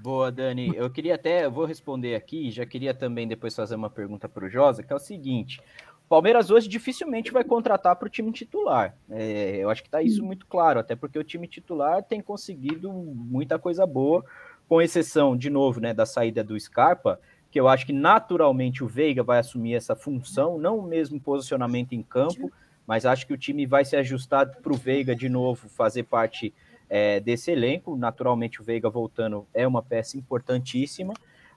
[0.00, 0.72] Boa, Dani.
[0.76, 4.44] Eu queria até, eu vou responder aqui, já queria também depois fazer uma pergunta para
[4.44, 5.60] o Josa, que é o seguinte:
[6.08, 8.96] Palmeiras hoje dificilmente vai contratar para o time titular.
[9.10, 12.92] É, eu acho que está isso muito claro, até porque o time titular tem conseguido
[12.92, 14.24] muita coisa boa,
[14.68, 18.86] com exceção, de novo, né, da saída do Scarpa, que eu acho que naturalmente o
[18.86, 22.50] Veiga vai assumir essa função, não o mesmo posicionamento em campo,
[22.86, 26.52] mas acho que o time vai se ajustar para o Veiga de novo fazer parte
[26.88, 27.96] é, desse elenco.
[27.96, 31.14] Naturalmente, o Veiga voltando é uma peça importantíssima.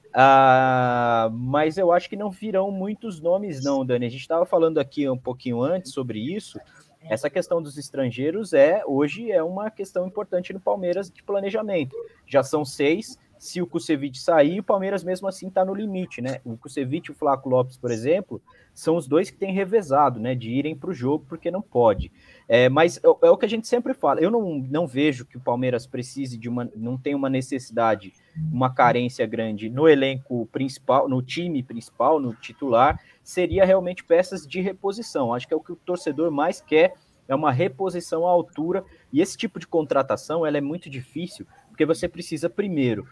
[0.09, 4.05] Uh, mas eu acho que não virão muitos nomes, não, Dani.
[4.05, 6.59] A gente estava falando aqui um pouquinho antes sobre isso.
[7.09, 11.95] Essa questão dos estrangeiros é hoje é uma questão importante no Palmeiras de planejamento.
[12.25, 13.17] Já são seis.
[13.39, 16.41] Se o Kusevich sair, o Palmeiras mesmo assim está no limite, né?
[16.43, 18.41] O Kusevich e o Flaco Lopes, por exemplo,
[18.73, 20.33] são os dois que têm revezado, né?
[20.33, 22.11] De irem para o jogo porque não pode.
[22.47, 24.21] É, mas é, é, o que a gente sempre fala.
[24.21, 26.69] Eu não, não vejo que o Palmeiras precise de uma.
[26.75, 28.13] não tem uma necessidade,
[28.51, 32.99] uma carência grande no elenco principal, no time principal, no titular.
[33.21, 35.33] Seria realmente peças de reposição.
[35.33, 36.93] Acho que é o que o torcedor mais quer,
[37.27, 38.85] é uma reposição à altura.
[39.11, 43.05] E esse tipo de contratação ela é muito difícil, porque você precisa primeiro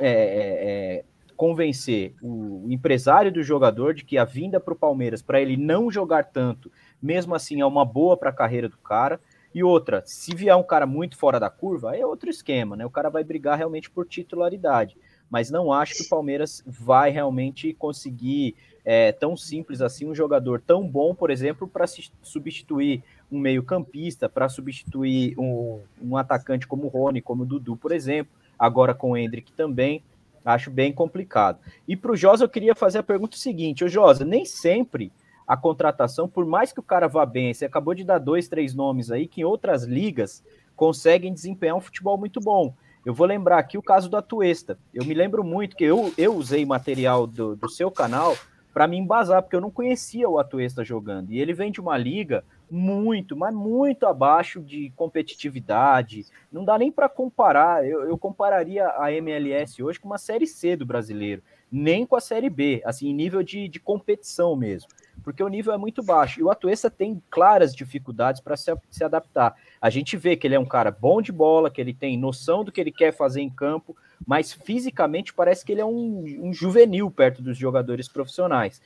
[0.00, 1.04] é, é, é
[1.42, 5.90] convencer o empresário do jogador de que a vinda para o Palmeiras, para ele não
[5.90, 6.70] jogar tanto,
[7.02, 9.18] mesmo assim é uma boa para a carreira do cara.
[9.52, 12.86] E outra, se vier um cara muito fora da curva, é outro esquema, né?
[12.86, 14.96] O cara vai brigar realmente por titularidade.
[15.28, 18.54] Mas não acho que o Palmeiras vai realmente conseguir
[18.84, 21.88] é, tão simples assim um jogador tão bom, por exemplo, para
[22.22, 27.90] substituir um meio-campista, para substituir um, um, atacante como o Rony, como o Dudu, por
[27.90, 30.04] exemplo, agora com o Hendrick também.
[30.44, 31.58] Acho bem complicado.
[31.86, 35.12] E para o Josa, eu queria fazer a pergunta seguinte: o Josa, nem sempre
[35.46, 38.74] a contratação, por mais que o cara vá bem, você acabou de dar dois, três
[38.74, 40.42] nomes aí que em outras ligas
[40.74, 42.74] conseguem desempenhar um futebol muito bom.
[43.04, 44.78] Eu vou lembrar aqui o caso do Atuesta.
[44.94, 48.36] Eu me lembro muito que eu, eu usei material do, do seu canal
[48.72, 51.30] para me embasar, porque eu não conhecia o Atuesta jogando.
[51.32, 56.24] E ele vem de uma liga muito, mas muito abaixo de competitividade.
[56.50, 57.86] Não dá nem para comparar.
[57.86, 62.20] Eu, eu, compararia a MLS hoje com uma Série C do brasileiro, nem com a
[62.20, 64.88] Série B, assim, em nível de, de competição mesmo
[65.22, 66.40] porque o nível é muito baixo.
[66.40, 69.54] E o Atuesta tem claras dificuldades para se, se adaptar.
[69.80, 72.64] A gente vê que ele é um cara bom de bola, que ele tem noção
[72.64, 76.52] do que ele quer fazer em campo, mas fisicamente parece que ele é um, um
[76.52, 78.80] juvenil perto dos jogadores profissionais.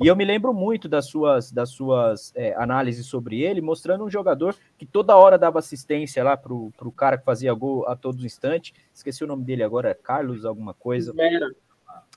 [0.00, 4.10] E eu me lembro muito das suas, das suas é, análises sobre ele, mostrando um
[4.10, 8.24] jogador que toda hora dava assistência lá para o cara que fazia gol a todo
[8.24, 8.72] instante.
[8.94, 11.12] Esqueci o nome dele agora, Carlos, alguma coisa.
[11.12, 11.50] Vera.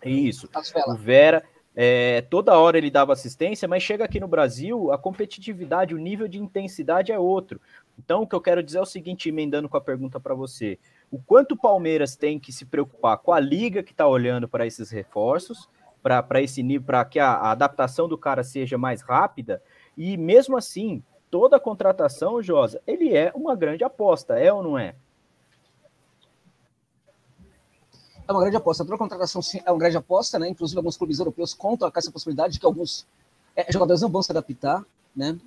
[0.05, 0.49] Isso,
[0.87, 1.43] o Vera.
[1.75, 6.27] É, toda hora ele dava assistência, mas chega aqui no Brasil, a competitividade, o nível
[6.27, 7.59] de intensidade é outro.
[7.97, 10.77] Então, o que eu quero dizer é o seguinte, emendando com a pergunta para você:
[11.11, 14.67] o quanto o Palmeiras tem que se preocupar com a liga que está olhando para
[14.67, 15.67] esses reforços,
[16.03, 19.61] para esse nível, para que a, a adaptação do cara seja mais rápida,
[19.97, 21.01] e mesmo assim,
[21.31, 24.93] toda contratação, Josa, ele é uma grande aposta, é ou não é?
[28.27, 28.83] é uma grande aposta.
[28.83, 30.47] Toda contratação é uma grande aposta, né?
[30.49, 33.05] Inclusive, alguns clubes europeus contam com essa possibilidade de que alguns
[33.55, 34.83] é, jogadores não vão se adaptar,
[35.15, 35.37] né?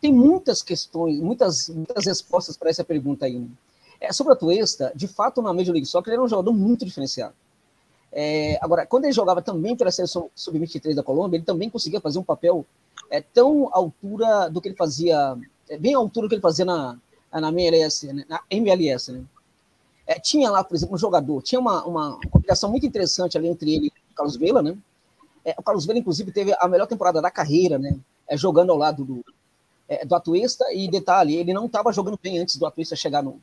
[0.00, 3.46] Tem muitas questões, muitas, muitas respostas para essa pergunta aí.
[4.00, 6.84] É, sobre a Tuesta, de fato, na Major League Soccer, ele era um jogador muito
[6.84, 7.34] diferenciado.
[8.12, 12.18] É, agora, quando ele jogava também pela seleção sub-23 da Colômbia, ele também conseguia fazer
[12.18, 12.66] um papel
[13.08, 15.36] é, tão à altura do que ele fazia,
[15.68, 16.98] é, bem à altura do que ele fazia na,
[17.32, 18.24] na MLS, né?
[18.28, 19.22] na MLS, né?
[20.06, 23.72] É, tinha lá, por exemplo, um jogador, tinha uma, uma combinação muito interessante ali entre
[23.72, 24.76] ele e o Carlos Vela, né?
[25.44, 27.96] É, o Carlos Vela, inclusive, teve a melhor temporada da carreira, né?
[28.26, 29.24] É, jogando ao lado do,
[29.88, 33.40] é, do Atuesta, e detalhe, ele não estava jogando bem antes do Atuesta chegar no,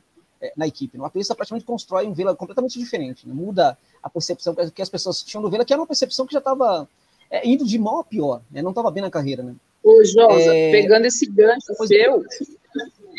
[0.56, 0.98] na equipe.
[0.98, 3.34] O Atuesta praticamente constrói um Vela completamente diferente, né?
[3.34, 6.38] muda a percepção que as pessoas tinham do Vela, que era uma percepção que já
[6.38, 6.88] estava
[7.30, 8.62] é, indo de mal a pior, né?
[8.62, 9.42] não estava bem na carreira.
[9.42, 9.54] Né?
[9.82, 12.24] Ô, Josa, pegando esse gancho seu,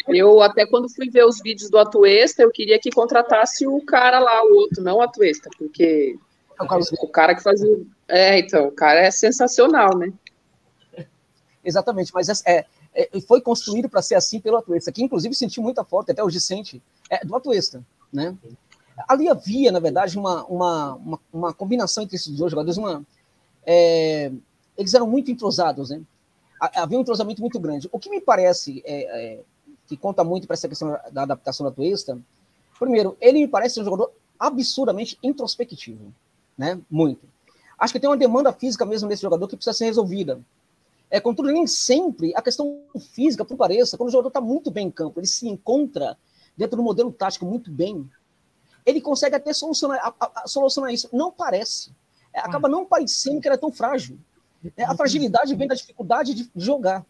[0.08, 4.20] eu até quando fui ver os vídeos do Atuesta, eu queria que contratasse o cara
[4.20, 6.18] lá, o outro, não o Atuesta, porque
[7.02, 7.82] o cara que fazia.
[8.08, 10.12] É, então, o cara é sensacional, né?
[11.64, 15.84] Exatamente, mas é, é, foi construído para ser assim pelo Atuesta, que inclusive sentiu muita
[15.84, 18.36] falta, até hoje sente, é, do Atuesta, né?
[19.08, 23.06] Ali havia, na verdade, uma, uma, uma, uma combinação entre esses dois jogadores, uma,
[23.66, 24.32] é,
[24.78, 26.02] eles eram muito entrosados, né?
[26.60, 27.88] Havia um entrosamento muito grande.
[27.92, 29.40] O que me parece é, é
[29.88, 32.20] que conta muito para essa questão da adaptação da Atuesta,
[32.78, 36.14] primeiro, ele me parece um jogador absurdamente introspectivo,
[36.58, 36.80] né?
[36.90, 37.26] Muito.
[37.78, 40.42] Acho que tem uma demanda física mesmo desse jogador que precisa ser resolvida.
[41.10, 42.82] É, contudo, nem sempre a questão
[43.14, 46.18] física, por pareça, quando o jogador está muito bem em campo, ele se encontra
[46.60, 48.06] dentro do modelo tático muito bem,
[48.86, 51.08] ele consegue até solucionar, a, a, a solucionar isso.
[51.14, 51.92] Não parece.
[52.34, 54.20] É, acaba não parecendo que ele é tão frágil.
[54.76, 57.06] É, a fragilidade vem da dificuldade de jogar.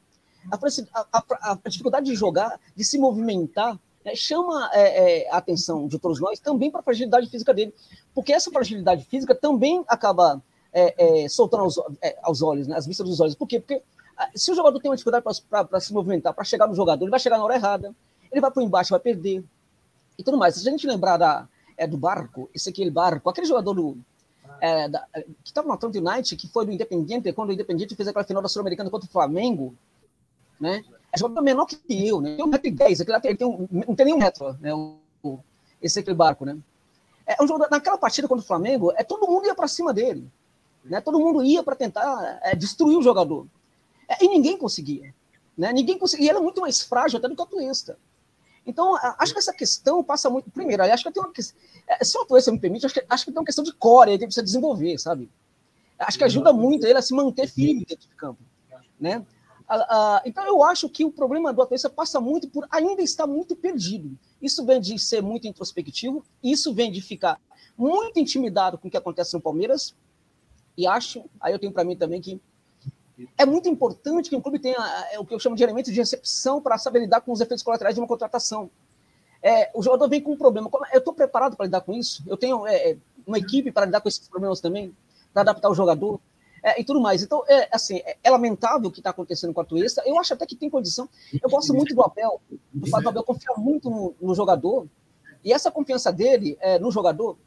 [1.41, 6.19] A, dificuldade de jogar, de se movimentar, né, chama é, é, a atenção de todos
[6.21, 7.73] nós também para a fragilidade física dele.
[8.13, 11.75] Porque essa fragilidade física também acaba é, é, soltando aos,
[12.21, 13.33] aos olhos, né, as vistas dos olhos.
[13.33, 13.59] Por quê?
[13.59, 13.81] Porque
[14.15, 17.11] ah, se o jogador tem uma dificuldade para se movimentar, para chegar no jogador, ele
[17.11, 17.95] vai chegar na hora errada,
[18.31, 19.43] ele vai para embaixo, vai perder
[20.17, 20.55] e tudo mais.
[20.55, 23.97] Se a gente lembrar da, é, do Barco, esse aquele Barco, aquele jogador do,
[24.61, 25.05] é, da,
[25.43, 28.41] que estava no Atlanta United, que foi do Independiente, quando o Independiente fez aquela final
[28.41, 29.75] da Sul-Americana contra o Flamengo,
[30.59, 30.83] né?
[31.11, 32.35] É jogador menor que eu, né?
[32.35, 34.73] Tem um metro dez, aquele tem um, não tem nenhum metro, né?
[34.73, 35.39] O,
[35.81, 36.57] esse aquele barco, né?
[37.25, 40.29] É um jogador, naquela partida contra o Flamengo, é, todo mundo ia para cima dele.
[40.83, 40.99] Né?
[40.99, 43.45] Todo mundo ia para tentar é, destruir o jogador.
[44.07, 45.13] É, e ninguém conseguia.
[45.57, 45.71] Né?
[45.71, 46.25] Ninguém conseguia.
[46.25, 47.97] E ele é muito mais frágil até do que o Atuesta.
[48.69, 50.49] Então, acho que essa questão passa muito.
[50.51, 51.59] Primeiro, acho que tem uma questão.
[51.87, 54.11] É, se o Atuesta me permite, acho que, acho que tem uma questão de core
[54.11, 55.29] ele precisa desenvolver, sabe?
[55.97, 58.41] Acho que ajuda muito ele a se manter firme dentro de campo.
[58.99, 59.25] Né?
[60.25, 64.17] então, eu acho que o problema do Atuesta passa muito por ainda estar muito perdido.
[64.41, 67.39] Isso vem de ser muito introspectivo, isso vem de ficar
[67.77, 69.95] muito intimidado com o que acontece no Palmeiras,
[70.79, 72.41] e acho, aí eu tenho para mim também que
[73.37, 74.77] é muito importante que o clube tenha
[75.11, 77.63] é, o que eu chamo de elemento de recepção para saber lidar com os efeitos
[77.63, 78.69] colaterais de uma contratação.
[79.41, 80.69] É, o jogador vem com um problema.
[80.91, 82.23] Eu estou preparado para lidar com isso?
[82.27, 84.95] Eu tenho é, é, uma equipe para lidar com esses problemas também?
[85.33, 86.19] Para adaptar o jogador?
[86.61, 87.23] É, e tudo mais.
[87.23, 90.03] Então, é, assim, é, é lamentável o que está acontecendo com a Tuesta.
[90.05, 91.07] Eu acho até que tem condição.
[91.41, 92.41] Eu gosto muito do Abel,
[92.73, 94.85] do fato do Abel confiar muito no, no jogador.
[95.43, 97.37] E essa confiança dele é, no jogador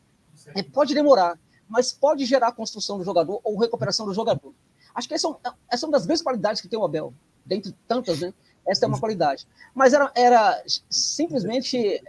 [0.73, 1.39] pode demorar
[1.73, 4.53] mas pode gerar a construção do jogador ou recuperação do jogador.
[4.95, 7.13] Acho que essa, é essa é uma das grandes qualidades que tem o Abel,
[7.45, 8.33] dentre tantas, né?
[8.67, 9.47] Essa é uma qualidade.
[9.75, 12.03] Mas era, era simplesmente,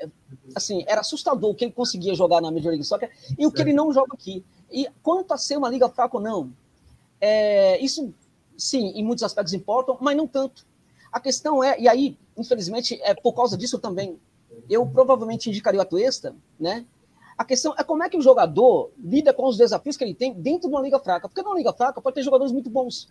[0.55, 3.61] assim, era assustador o que ele conseguia jogar na Major League Soccer e o que
[3.61, 4.45] ele não joga aqui.
[4.71, 6.53] E quanto a ser uma liga fraca ou não,
[7.19, 8.13] é, isso,
[8.55, 10.65] sim, em muitos aspectos importam, mas não tanto.
[11.11, 14.19] A questão é, e aí, infelizmente, é por causa disso também,
[14.69, 16.85] eu provavelmente indicaria o Atuesta, né?
[17.37, 20.33] A questão é como é que o jogador lida com os desafios que ele tem
[20.33, 21.27] dentro de uma liga fraca.
[21.27, 23.07] Porque numa liga fraca pode ter jogadores muito bons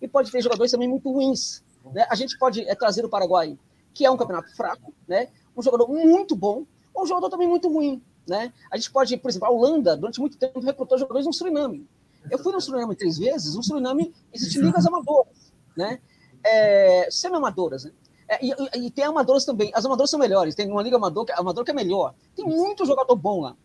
[0.00, 1.62] e pode ter jogadores também muito ruins.
[1.92, 2.06] Né?
[2.10, 3.58] A gente pode é, trazer o Paraguai,
[3.92, 5.28] que é um campeonato fraco, né?
[5.56, 6.64] um jogador muito bom,
[6.94, 8.02] ou um jogador também muito ruim.
[8.26, 8.52] Né?
[8.70, 11.86] A gente pode, por exemplo, a Holanda, durante muito tempo, recrutou jogadores no Suriname.
[12.30, 16.00] Eu fui no Suriname três vezes, no Suriname existem ligas amadoras, né?
[16.44, 17.92] É, semi-amadoras, né?
[18.28, 18.52] É, e,
[18.86, 19.70] e, tem amadoras também.
[19.72, 20.54] As amadoras são melhores.
[20.54, 22.14] Tem uma liga amador, amador que é melhor.
[22.34, 23.56] Tem muito jogador bom lá.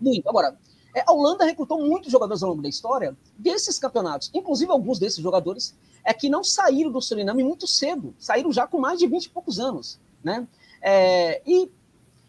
[0.00, 0.28] Muito.
[0.28, 0.56] Agora,
[0.94, 4.30] é, a Holanda recrutou muitos jogadores ao longo da história desses campeonatos.
[4.34, 8.78] Inclusive, alguns desses jogadores é que não saíram do Suriname muito cedo, saíram já com
[8.78, 9.98] mais de 20 e poucos anos.
[10.22, 10.46] Né?
[10.80, 11.70] É, e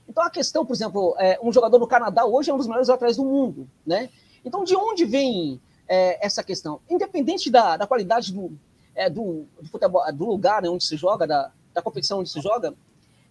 [0.08, 2.90] então a questão, por exemplo, é, um jogador do Canadá hoje é um dos melhores
[2.90, 3.70] atrás do mundo.
[3.86, 4.10] Né?
[4.46, 6.80] Então, de onde vem é, essa questão?
[6.90, 8.58] Independente da, da qualidade do,
[8.96, 12.42] é, do, do, futebol, do lugar né, onde se joga, da, da competição onde se
[12.42, 12.74] joga,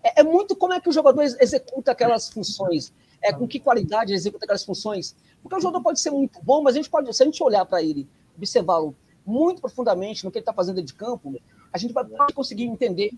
[0.02, 4.10] é, é muito como é que o jogador executa aquelas funções é, com que qualidade
[4.10, 5.14] ele executa aquelas funções.
[5.42, 7.64] Porque o jogador pode ser muito bom, mas a gente pode, se a gente olhar
[7.64, 8.94] para ele, observá-lo
[9.24, 11.34] muito profundamente no que ele está fazendo de campo,
[11.72, 13.12] a gente vai conseguir entender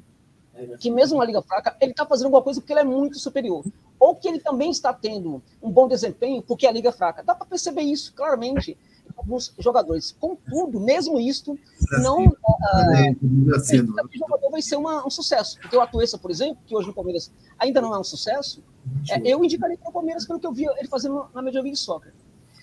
[0.79, 3.65] que mesmo na liga fraca, ele está fazendo alguma coisa porque ele é muito superior.
[3.99, 7.23] Ou que ele também está tendo um bom desempenho porque a liga é fraca.
[7.23, 8.77] Dá para perceber isso claramente.
[9.17, 10.15] Alguns jogadores.
[10.19, 11.59] Contudo, mesmo isto,
[12.03, 12.25] não.
[12.25, 15.59] Uh, o jogador vai ser uma, um sucesso.
[15.61, 18.63] Porque o Atuesta, por exemplo, que hoje no Palmeiras ainda não é um sucesso,
[19.11, 21.77] é, eu indicaria para o Palmeiras pelo que eu vi ele fazendo na Major League
[21.77, 22.13] Soccer.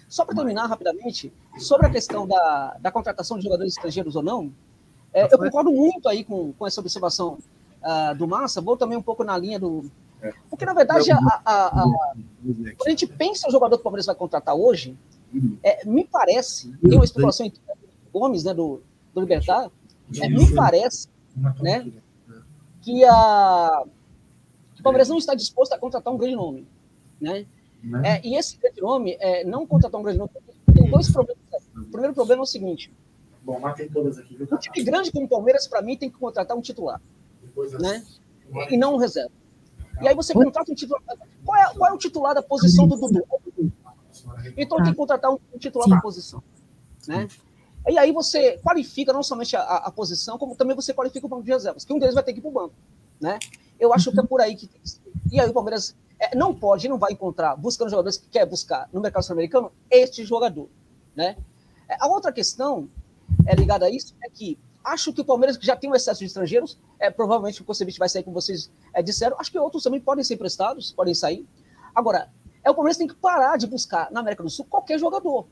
[0.08, 4.52] Só para terminar rapidamente, sobre a questão da, da contratação de jogadores estrangeiros ou não,
[5.14, 7.38] é, eu concordo muito aí com, com essa observação
[7.82, 9.90] uh, do Massa, vou também um pouco na linha do.
[10.50, 11.84] Porque, na verdade, a, a, a,
[12.78, 14.96] quando a gente pensa o jogador que o Palmeiras vai contratar hoje,
[15.64, 17.54] é, me parece, tem uma especulação em
[18.12, 18.82] Gomes, né, do,
[19.14, 19.72] do Libertar,
[20.20, 21.08] é, me parece
[21.62, 21.92] né,
[22.82, 23.84] que, a,
[24.76, 26.68] que o Palmeiras não está disposto a contratar um grande nome.
[27.20, 27.46] Né?
[28.04, 30.32] É, e esse grande nome, é, não contratar um grande nome,
[30.74, 31.42] tem dois problemas.
[31.76, 32.92] O primeiro problema é o seguinte:
[33.44, 34.38] Bom, matei todas aqui.
[34.40, 37.02] Um time grande como o Palmeiras, para mim, tem que contratar um titular.
[37.80, 38.04] Né?
[38.70, 39.32] E não um reserva.
[40.02, 41.02] E aí você contrata um titular.
[41.44, 43.24] Qual é, qual é o titular da posição do Dudu?
[44.58, 46.44] Então tem que contratar um, titular da posição.
[47.08, 47.28] Né?
[47.88, 51.44] E aí você qualifica não somente a, a, posição, como também você qualifica o banco
[51.44, 52.76] de reservas, que um deles vai ter que ir para o banco.
[53.20, 53.40] Né?
[53.80, 54.70] Eu acho que é por aí que.
[55.32, 58.88] E aí o Palmeiras é, não pode, não vai encontrar, buscando jogadores que quer buscar
[58.94, 60.70] no mercado sul-americano, este jogador.
[61.16, 61.36] Né?
[61.90, 62.88] É, a outra questão
[63.48, 66.26] é ligada a isso é que acho que o Palmeiras já tem um excesso de
[66.26, 70.00] estrangeiros, é, provavelmente o Concebic vai sair, como vocês é, disseram, acho que outros também
[70.00, 71.48] podem ser emprestados, podem sair.
[71.94, 72.30] Agora,
[72.64, 75.48] é o Palmeiras tem que parar de buscar na América do Sul qualquer jogador.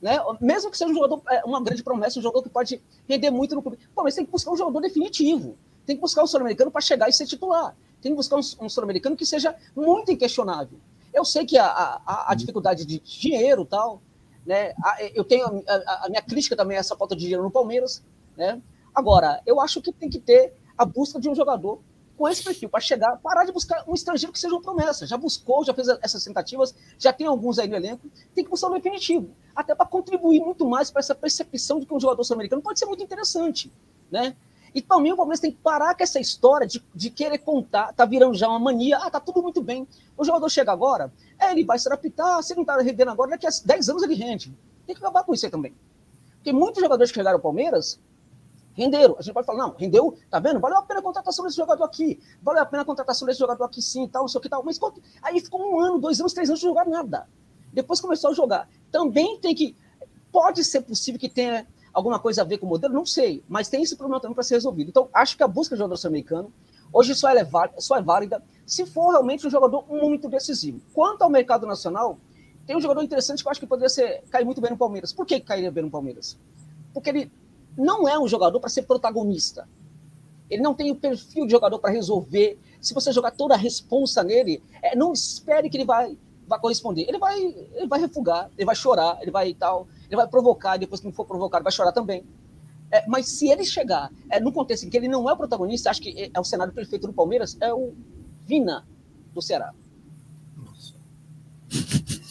[0.00, 0.18] Né?
[0.40, 3.54] Mesmo que seja um jogador, é, uma grande promessa, um jogador que pode render muito
[3.54, 3.78] no clube.
[3.92, 5.56] O Palmeiras tem que buscar um jogador definitivo.
[5.86, 7.76] Tem que buscar um sul-americano para chegar e ser titular.
[8.00, 10.78] Tem que buscar um, um sul-americano que seja muito inquestionável.
[11.12, 14.00] Eu sei que a, a, a dificuldade de dinheiro tal,
[14.46, 14.72] né?
[15.14, 18.02] Eu tenho a, a, minha crítica também a essa falta de dinheiro no Palmeiras,
[18.36, 18.60] né?
[18.94, 21.80] Agora, eu acho que tem que ter a busca de um jogador
[22.16, 25.06] com esse perfil para chegar, parar de buscar um estrangeiro que seja uma promessa.
[25.06, 28.68] Já buscou, já fez essas tentativas, já tem alguns aí no elenco, tem que buscar
[28.68, 32.62] um definitivo, até para contribuir muito mais para essa percepção de que um jogador sul-americano
[32.62, 33.72] pode ser muito interessante,
[34.10, 34.36] né?
[34.74, 38.06] E também o Palmeiras tem que parar com essa história de, de querer contar, tá
[38.06, 39.86] virando já uma mania, ah, tá tudo muito bem.
[40.16, 43.46] O jogador chega agora, é, ele vai se adaptar, se não tá rendendo agora, daqui
[43.46, 44.54] a 10 anos ele rende.
[44.86, 45.74] Tem que acabar com isso aí também.
[46.36, 48.00] Porque muitos jogadores que chegaram ao Palmeiras
[48.74, 49.16] renderam.
[49.18, 50.60] A gente pode falar, não, rendeu, tá vendo?
[50.60, 53.64] Valeu a pena a contratação desse jogador aqui, valeu a pena a contratação desse jogador
[53.64, 54.62] aqui sim, tal, não sei o que tal.
[54.64, 54.78] Mas
[55.22, 57.28] aí ficou um ano, dois anos, três anos de jogar nada.
[57.72, 58.68] Depois começou a jogar.
[58.90, 59.76] Também tem que.
[60.30, 62.94] Pode ser possível que tenha alguma coisa a ver com o modelo?
[62.94, 64.88] Não sei, mas tem esse problema também para ser resolvido.
[64.88, 66.52] Então, acho que a busca de jogador sul-americano
[66.92, 70.80] hoje só é, válida, só é válida se for realmente um jogador muito decisivo.
[70.92, 72.18] Quanto ao mercado nacional,
[72.66, 75.12] tem um jogador interessante que eu acho que poderia ser, cair muito bem no Palmeiras.
[75.12, 76.38] Por que cairia bem no Palmeiras?
[76.94, 77.32] Porque ele
[77.76, 79.68] não é um jogador para ser protagonista.
[80.50, 82.58] Ele não tem o perfil de jogador para resolver.
[82.80, 87.06] Se você jogar toda a responsa nele, é, não espere que ele vai, vai corresponder.
[87.08, 91.00] Ele vai, ele vai refugar, ele vai chorar, ele vai tal, ele vai provocar, depois
[91.00, 92.24] que não for provocado, vai chorar também.
[92.90, 95.88] É, mas se ele chegar é, no contexto em que ele não é o protagonista,
[95.88, 97.94] acho que é o cenário perfeito do Palmeiras, é o
[98.44, 98.86] Vina
[99.32, 99.72] do Ceará.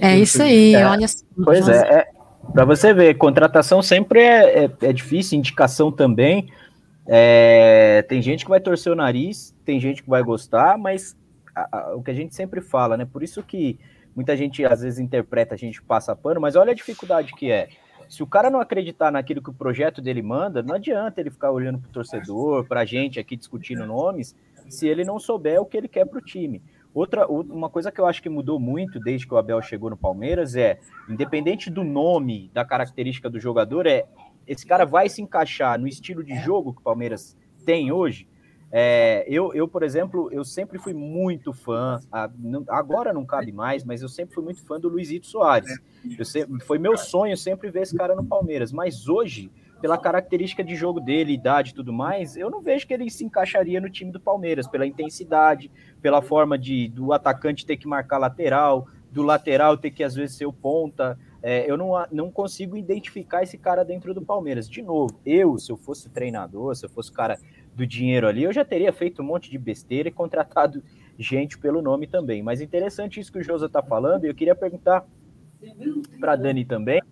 [0.00, 1.06] É, é isso aí, é, olha.
[1.44, 2.12] Pois é, é
[2.52, 6.52] para você ver, contratação sempre é, é, é difícil, indicação também.
[7.06, 11.16] É, tem gente que vai torcer o nariz, tem gente que vai gostar, mas
[11.54, 13.04] a, a, o que a gente sempre fala, né?
[13.04, 13.78] Por isso que
[14.14, 17.68] muita gente às vezes interpreta, a gente passa pano, mas olha a dificuldade que é.
[18.08, 21.50] Se o cara não acreditar naquilo que o projeto dele manda, não adianta ele ficar
[21.50, 24.36] olhando para o torcedor, para a gente aqui discutindo nomes,
[24.68, 26.62] se ele não souber o que ele quer para o time.
[26.94, 29.96] Outra, uma coisa que eu acho que mudou muito desde que o Abel chegou no
[29.96, 34.06] Palmeiras é, independente do nome, da característica do jogador, é
[34.46, 38.28] esse cara vai se encaixar no estilo de jogo que o Palmeiras tem hoje.
[38.74, 42.00] É, eu, eu, por exemplo, eu sempre fui muito fã,
[42.68, 45.70] agora não cabe mais, mas eu sempre fui muito fã do Luizito Soares.
[46.18, 49.50] Eu sempre, foi meu sonho sempre ver esse cara no Palmeiras, mas hoje
[49.82, 53.24] pela característica de jogo dele, idade e tudo mais, eu não vejo que ele se
[53.24, 58.18] encaixaria no time do Palmeiras, pela intensidade, pela forma de do atacante ter que marcar
[58.18, 61.18] lateral, do lateral ter que às vezes ser o ponta.
[61.42, 64.70] É, eu não, não consigo identificar esse cara dentro do Palmeiras.
[64.70, 67.36] De novo, eu, se eu fosse treinador, se eu fosse cara
[67.74, 70.80] do dinheiro ali, eu já teria feito um monte de besteira e contratado
[71.18, 72.40] gente pelo nome também.
[72.40, 75.04] Mas interessante isso que o Josa está falando, e eu queria perguntar
[76.20, 77.02] para Dani também.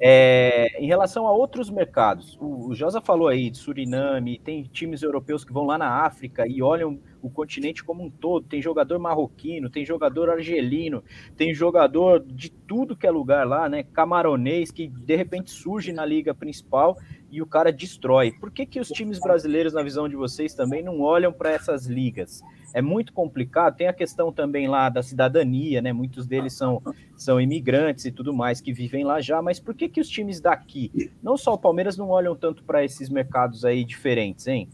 [0.00, 5.02] É, em relação a outros mercados, o, o Josa falou aí de Suriname, tem times
[5.02, 8.46] europeus que vão lá na África e olham o continente como um todo.
[8.46, 11.02] Tem jogador marroquino, tem jogador argelino,
[11.36, 13.82] tem jogador de tudo que é lugar lá, né?
[13.82, 16.96] Camaronês, que de repente surge na liga principal
[17.30, 18.32] e o cara destrói.
[18.32, 21.86] Por que, que os times brasileiros, na visão de vocês, também não olham para essas
[21.86, 22.42] ligas?
[22.74, 23.76] É muito complicado.
[23.76, 25.92] Tem a questão também lá da cidadania, né?
[25.92, 26.82] Muitos deles são,
[27.16, 29.40] são imigrantes e tudo mais que vivem lá já.
[29.40, 32.84] Mas por que, que os times daqui, não só o Palmeiras, não olham tanto para
[32.84, 34.68] esses mercados aí diferentes, hein?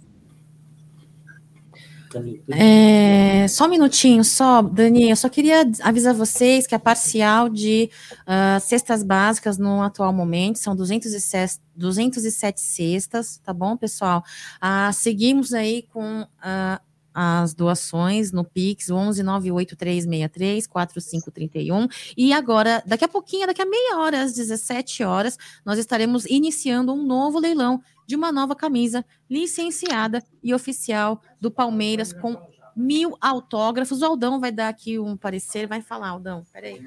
[2.51, 7.91] É, só um minutinho, só, Dani, eu só queria avisar vocês que a parcial de
[8.23, 14.23] uh, cestas básicas no atual momento são 207, 207 cestas, tá bom, pessoal?
[14.63, 16.81] Uh, seguimos aí com uh,
[17.15, 24.35] as doações no Pix 11983634531 e agora, daqui a pouquinho, daqui a meia hora, às
[24.35, 31.21] 17 horas, nós estaremos iniciando um novo leilão de uma nova camisa licenciada e oficial
[31.41, 32.37] do Palmeiras com
[32.77, 34.03] mil autógrafos.
[34.03, 36.85] O Aldão vai dar aqui um parecer, vai falar, Aldão, peraí.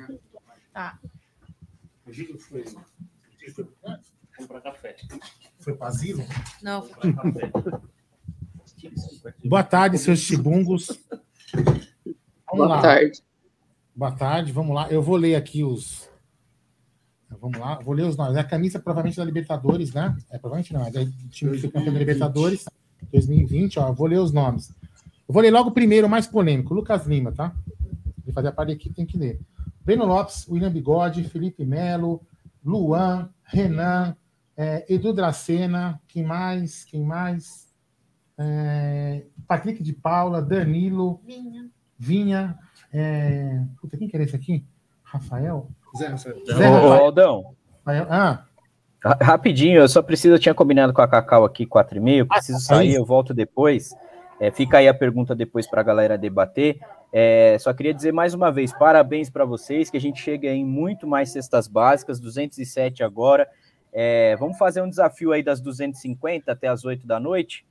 [0.73, 0.99] Tá.
[2.03, 3.73] Foi
[4.37, 4.95] comprar café.
[5.59, 6.24] Foi para asilo?
[6.61, 7.51] Não, foi café.
[9.43, 10.88] Boa tarde, seus chibungos.
[11.53, 11.77] Vamos
[12.53, 12.81] Boa lá.
[12.81, 13.24] tarde.
[13.95, 14.90] Boa tarde, vamos lá.
[14.90, 16.08] Eu vou ler aqui os.
[17.42, 18.35] Vamos lá, vou ler os nomes.
[18.35, 20.15] É a camisa provavelmente da Libertadores, né?
[20.29, 22.65] É provavelmente não, é do time que foi campeão da Libertadores
[23.11, 23.92] 2020, ó.
[23.92, 24.69] Vou ler os nomes.
[25.27, 27.53] Eu vou ler logo o primeiro, o mais polêmico, Lucas Lima, tá?
[28.24, 29.40] Ele fazer a parte da equipe, tem que ler.
[29.83, 32.22] Breno Lopes, William Bigode, Felipe Melo,
[32.63, 34.15] Luan, Renan,
[34.56, 36.83] é, Edu Dracena, quem mais?
[36.83, 37.67] Quem mais?
[38.38, 41.69] É, Patrick de Paula, Danilo, Vinha.
[41.97, 42.60] Vinha.
[42.92, 44.65] É, puta, quem que era esse aqui?
[45.03, 45.69] Rafael?
[45.97, 46.35] Zé Rafael.
[46.46, 47.03] Zé Ô, Rafael.
[47.03, 47.56] Aldão.
[47.85, 48.44] Ah,
[49.03, 52.28] ra- rapidinho, eu só preciso, eu tinha combinado com a Cacau aqui, 4 e meio,
[52.28, 53.94] preciso sair, eu volto depois.
[54.40, 56.80] É, fica aí a pergunta depois para a galera debater.
[57.12, 60.65] É, só queria dizer mais uma vez, parabéns para vocês, que a gente chega em
[60.65, 63.47] muito mais cestas básicas, 207 agora.
[63.94, 67.65] É, vamos fazer um desafio aí das 250 até as 8 da noite?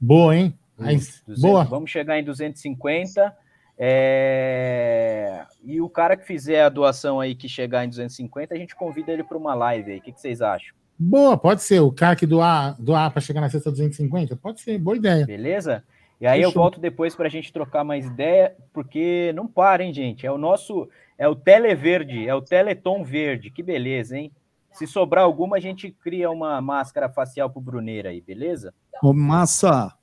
[0.00, 0.58] boa, hein?
[0.80, 1.64] Aí, 200, boa.
[1.64, 3.36] Vamos chegar em 250.
[3.78, 8.74] É, E o cara que fizer a doação aí, que chegar em 250, a gente
[8.74, 9.98] convida ele para uma live aí.
[9.98, 10.74] O que, que vocês acham?
[10.98, 11.80] Boa, pode ser.
[11.80, 14.34] O cara que doar, doar para chegar na sexta 250?
[14.36, 15.24] Pode ser, boa ideia.
[15.24, 15.84] Beleza?
[16.20, 16.62] E aí eu Fechou.
[16.62, 20.26] volto depois para a gente trocar mais ideia, porque não para, hein, gente?
[20.26, 23.50] É o nosso, é o Televerde, é o Teleton Verde.
[23.50, 24.32] Que beleza, hein?
[24.72, 28.74] Se sobrar alguma, a gente cria uma máscara facial pro Bruneira aí, beleza?
[29.00, 29.94] Ô, Massa,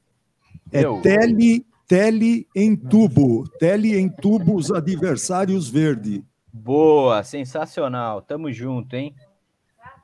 [0.72, 1.02] é Eu.
[1.02, 3.48] tele, tele em tubo.
[3.60, 6.24] Tele em tubo os adversários verde.
[6.52, 8.22] Boa, sensacional.
[8.22, 9.16] Tamo junto, hein?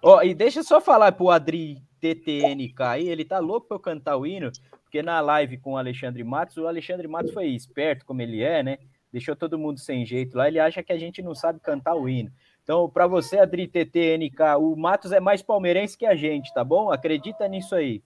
[0.03, 3.80] Ó, e deixa eu só falar pro Adri TTNK aí, ele tá louco pra eu
[3.80, 4.51] cantar o hino,
[4.83, 8.64] porque na live com o Alexandre Matos, o Alexandre Matos foi esperto como ele é,
[8.64, 8.80] né?
[9.14, 12.10] Deixou todo mundo sem jeito lá, ele acha que a gente não sabe cantar o
[12.10, 12.31] hino.
[12.64, 16.92] Então, pra você, Adri TTNK, o Matos é mais palmeirense que a gente, tá bom?
[16.92, 18.01] Acredita nisso aí.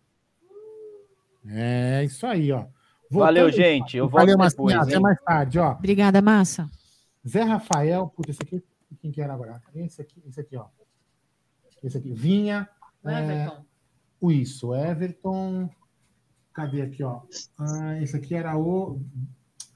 [1.48, 2.66] É isso aí, ó.
[3.12, 3.98] Valeu, gente.
[3.98, 4.76] Eu volto Valeu, depois.
[4.76, 5.72] Até mais tarde, ó.
[5.74, 6.70] Obrigada, Massa.
[7.28, 8.64] Zé Rafael, puta, esse aqui,
[9.02, 9.62] quem que era agora?
[9.74, 10.68] Esse aqui, esse aqui, ó.
[11.84, 12.68] Esse aqui, Vinha.
[13.06, 13.52] é,
[14.20, 15.70] o isso, Everton.
[16.54, 17.22] Cadê aqui, ó?
[17.60, 19.02] Ah, esse aqui era o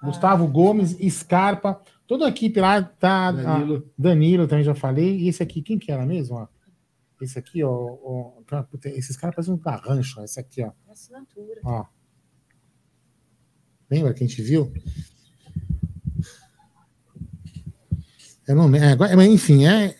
[0.02, 1.82] Gustavo Gomes, Scarpa.
[2.08, 3.32] Toda a equipe lá tá.
[3.32, 3.92] Danilo.
[3.98, 5.18] Danilo também já falei.
[5.18, 6.38] E esse aqui, quem que era mesmo?
[6.38, 6.48] Ó?
[7.22, 7.70] Esse aqui, ó.
[7.70, 10.22] ó puta, esses caras parecem um garrancho.
[10.22, 10.72] ó, Esse aqui, ó.
[10.90, 11.62] Assinatura.
[11.64, 11.86] ó.
[13.90, 14.72] Lembra que a gente viu?
[18.48, 19.06] Eu não lembro.
[19.06, 19.96] É, enfim, é,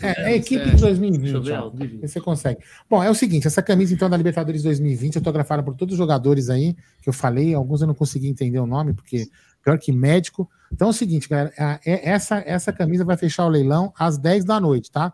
[0.00, 1.44] é, é a equipe de Deixa eu 2020.
[1.44, 1.70] ver, ó.
[2.00, 2.60] Você consegue.
[2.88, 6.48] Bom, é o seguinte: essa camisa, então, da Libertadores 2020, autografada por todos os jogadores
[6.50, 9.28] aí, que eu falei, alguns eu não consegui entender o nome, porque
[9.62, 10.48] pior que médico.
[10.72, 14.44] Então é o seguinte, galera: é- essa, essa camisa vai fechar o leilão às 10
[14.44, 15.12] da noite, tá?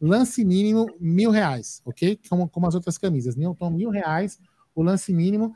[0.00, 2.18] Lance mínimo mil reais, ok?
[2.28, 3.34] Como, como as outras camisas.
[3.34, 4.38] Newton, mil reais,
[4.74, 5.54] o lance mínimo.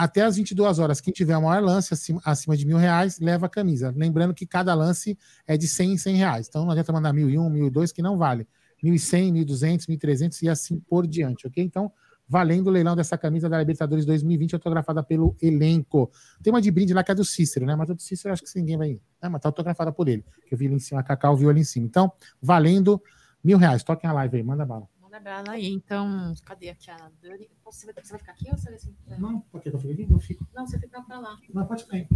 [0.00, 3.44] Até às 22 horas, quem tiver o maior lance acima, acima de mil reais, leva
[3.44, 3.92] a camisa.
[3.94, 5.14] Lembrando que cada lance
[5.46, 6.48] é de 100 em 100 reais.
[6.48, 8.48] Então não adianta mandar mil e um, mil e dois, que não vale.
[8.82, 11.62] 1.100, 1.200, 1.300 e assim por diante, ok?
[11.62, 11.92] Então,
[12.26, 16.10] valendo o leilão dessa camisa da Libertadores 2020, autografada pelo elenco.
[16.42, 17.76] Tem uma de brinde lá que é do Cícero, né?
[17.76, 18.98] Mas a do Cícero acho que ninguém vai.
[19.22, 19.28] Né?
[19.28, 20.24] Mas tá autografada por ele.
[20.46, 21.84] Que eu vi ali em cima, a Cacau viu ali em cima.
[21.84, 23.02] Então, valendo
[23.44, 23.84] mil reais.
[23.84, 24.88] Toquem a live aí, manda bala.
[25.18, 25.66] Bala aí.
[25.72, 27.48] Então, cadê aqui a Dani?
[27.64, 28.94] Você vai, você vai ficar aqui ou você vai assim?
[29.18, 30.06] Não, por que eu fico aqui?
[30.08, 30.46] Eu fico.
[30.54, 31.36] Não, você fica pra lá.
[31.52, 32.06] Não, pode ficar aí.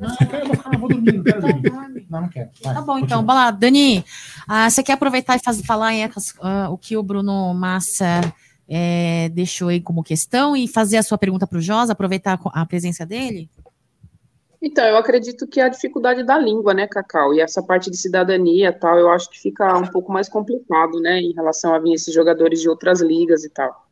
[0.00, 2.06] Não, eu quero- eu vou ficar, eu vou dormir, não quero dormir.
[2.10, 2.50] Não, não quero.
[2.62, 3.50] Vai, Tá bom, então, bora lá.
[3.52, 4.04] Dani,
[4.48, 6.00] ah, você quer aproveitar e faz- falar aí
[6.42, 8.20] ah, o que o Bruno Massa
[8.68, 12.66] eh, deixou aí como questão e fazer a sua pergunta para o Josa, aproveitar a
[12.66, 13.48] presença dele?
[14.60, 17.32] Então, eu acredito que é a dificuldade da língua, né, Cacau?
[17.32, 21.20] E essa parte de cidadania tal, eu acho que fica um pouco mais complicado, né,
[21.20, 23.88] em relação a vir esses jogadores de outras ligas e tal.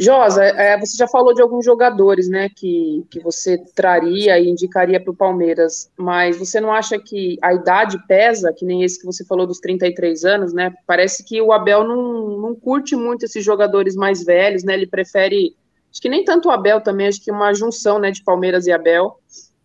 [0.00, 5.00] Josa, é, você já falou de alguns jogadores, né, que, que você traria e indicaria
[5.02, 9.04] para o Palmeiras, mas você não acha que a idade pesa, que nem esse que
[9.04, 10.72] você falou dos 33 anos, né?
[10.86, 14.74] Parece que o Abel não, não curte muito esses jogadores mais velhos, né?
[14.74, 15.56] Ele prefere,
[15.90, 18.72] acho que nem tanto o Abel também, acho que uma junção, né, de Palmeiras e
[18.72, 19.18] Abel.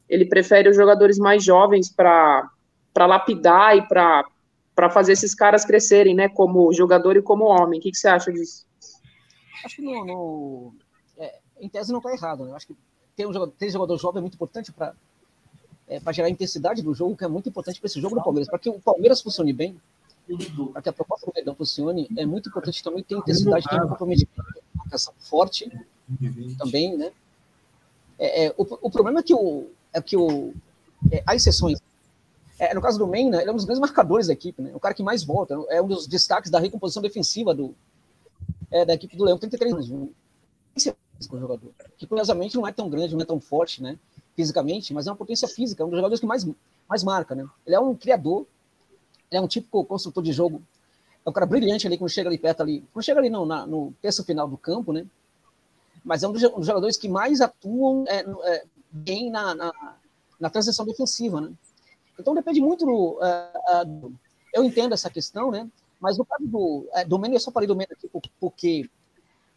[0.10, 2.50] Ele prefere os jogadores mais jovens para
[2.98, 7.80] lapidar e para fazer esses caras crescerem, né, como jogador e como homem.
[7.80, 8.66] O que, que você acha disso?
[9.66, 10.74] acho que no, no
[11.18, 12.46] é, em tese não está errado.
[12.46, 12.54] Né?
[12.54, 12.76] Acho que
[13.16, 14.94] ter um jogador, ter jogador jovem é muito importante para
[15.88, 18.48] é, para gerar intensidade do jogo, que é muito importante para esse jogo do Palmeiras.
[18.48, 19.80] Para que o Palmeiras funcione bem,
[20.72, 23.88] para que a proposta do Verdão funcione, é muito importante também ter intensidade, ter um
[24.76, 25.70] marcação forte
[26.58, 27.12] também, né?
[28.19, 30.53] É, é, o, o problema é que o, é que o,
[31.12, 31.80] é, há exceções.
[32.60, 34.72] É, no caso do Mena, ele é um dos grandes marcadores da equipe, né?
[34.74, 37.76] O cara que mais volta, é um dos destaques da recomposição defensiva do,
[38.72, 39.90] é, da equipe do Leão, 33 anos.
[41.28, 41.72] Com o jogador.
[41.98, 43.98] Que curiosamente não é tão grande, não é tão forte, né?
[44.36, 46.46] Fisicamente, mas é uma potência física, é um dos jogadores que mais,
[46.88, 47.46] mais marca, né?
[47.66, 48.46] Ele é um criador,
[49.32, 50.62] ele é um típico construtor de jogo.
[51.26, 52.84] É um cara brilhante ali quando chega ali perto ali.
[52.92, 55.06] Quando chega ali não, na, no terço final do campo, né?
[56.03, 59.72] Mas é um dos, jogadores que mais atuam é, é, bem na, na,
[60.40, 61.52] na, transição defensiva, né?
[62.19, 64.14] Então depende muito do, uh, uh,
[64.53, 65.68] eu entendo essa questão, né?
[66.00, 68.90] Mas no caso do, é, do Mendes, eu só falei do Mendes aqui porque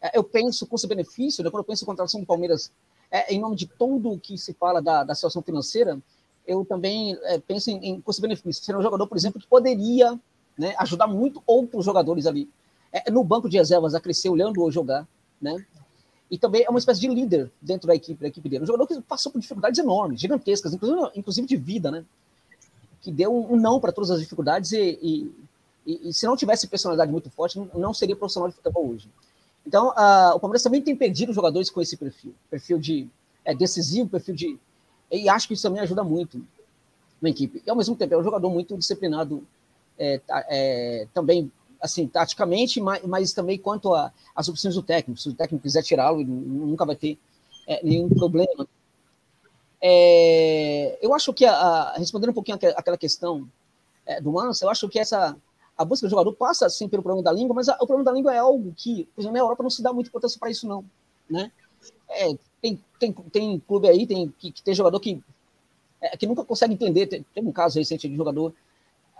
[0.01, 2.71] é, eu penso custo-benefício, né, quando eu penso em contratação do Palmeiras,
[3.11, 5.99] é, em nome de tudo o que se fala da, da situação financeira,
[6.45, 8.63] eu também é, penso em, em custo-benefício.
[8.63, 10.17] Ser um jogador, por exemplo, que poderia
[10.57, 12.49] né, ajudar muito outros jogadores ali
[12.91, 15.07] é, no banco de reservas a crescer olhando ou jogar,
[15.41, 15.65] né?
[16.29, 18.63] E também é uma espécie de líder dentro da equipe, da equipe dele.
[18.63, 22.03] Um jogador que passou por dificuldades enormes, gigantescas, inclusive, inclusive de vida, né?
[23.01, 25.31] Que deu um, não para todas as dificuldades e, e,
[25.85, 29.09] e, e, se não tivesse personalidade muito forte, não seria profissional de futebol hoje.
[29.65, 32.33] Então, uh, o Palmeiras também tem perdido jogadores com esse perfil.
[32.49, 33.09] Perfil de
[33.45, 34.59] é, decisivo, perfil de.
[35.09, 36.45] E acho que isso também ajuda muito
[37.21, 37.63] na equipe.
[37.65, 39.41] E, ao mesmo tempo, é um jogador muito disciplinado
[39.97, 43.93] é, é, também, assim, taticamente, mas, mas também quanto
[44.35, 45.19] às opções do técnico.
[45.19, 47.17] Se o técnico quiser tirá-lo, nunca vai ter
[47.67, 48.67] é, nenhum problema.
[49.81, 53.47] É, eu acho que, a, a, respondendo um pouquinho aquela questão
[54.05, 55.35] é, do Manso, eu acho que essa
[55.77, 58.11] a busca do jogador passa sim pelo problema da língua, mas a, o problema da
[58.11, 60.67] língua é algo que, por exemplo, na Europa não se dá muita importância para isso,
[60.67, 60.83] não.
[61.29, 61.51] Né?
[62.09, 65.21] É, tem, tem, tem clube aí tem, que, que tem jogador que,
[66.01, 67.05] é, que nunca consegue entender.
[67.05, 68.53] Tem, um caso recente de jogador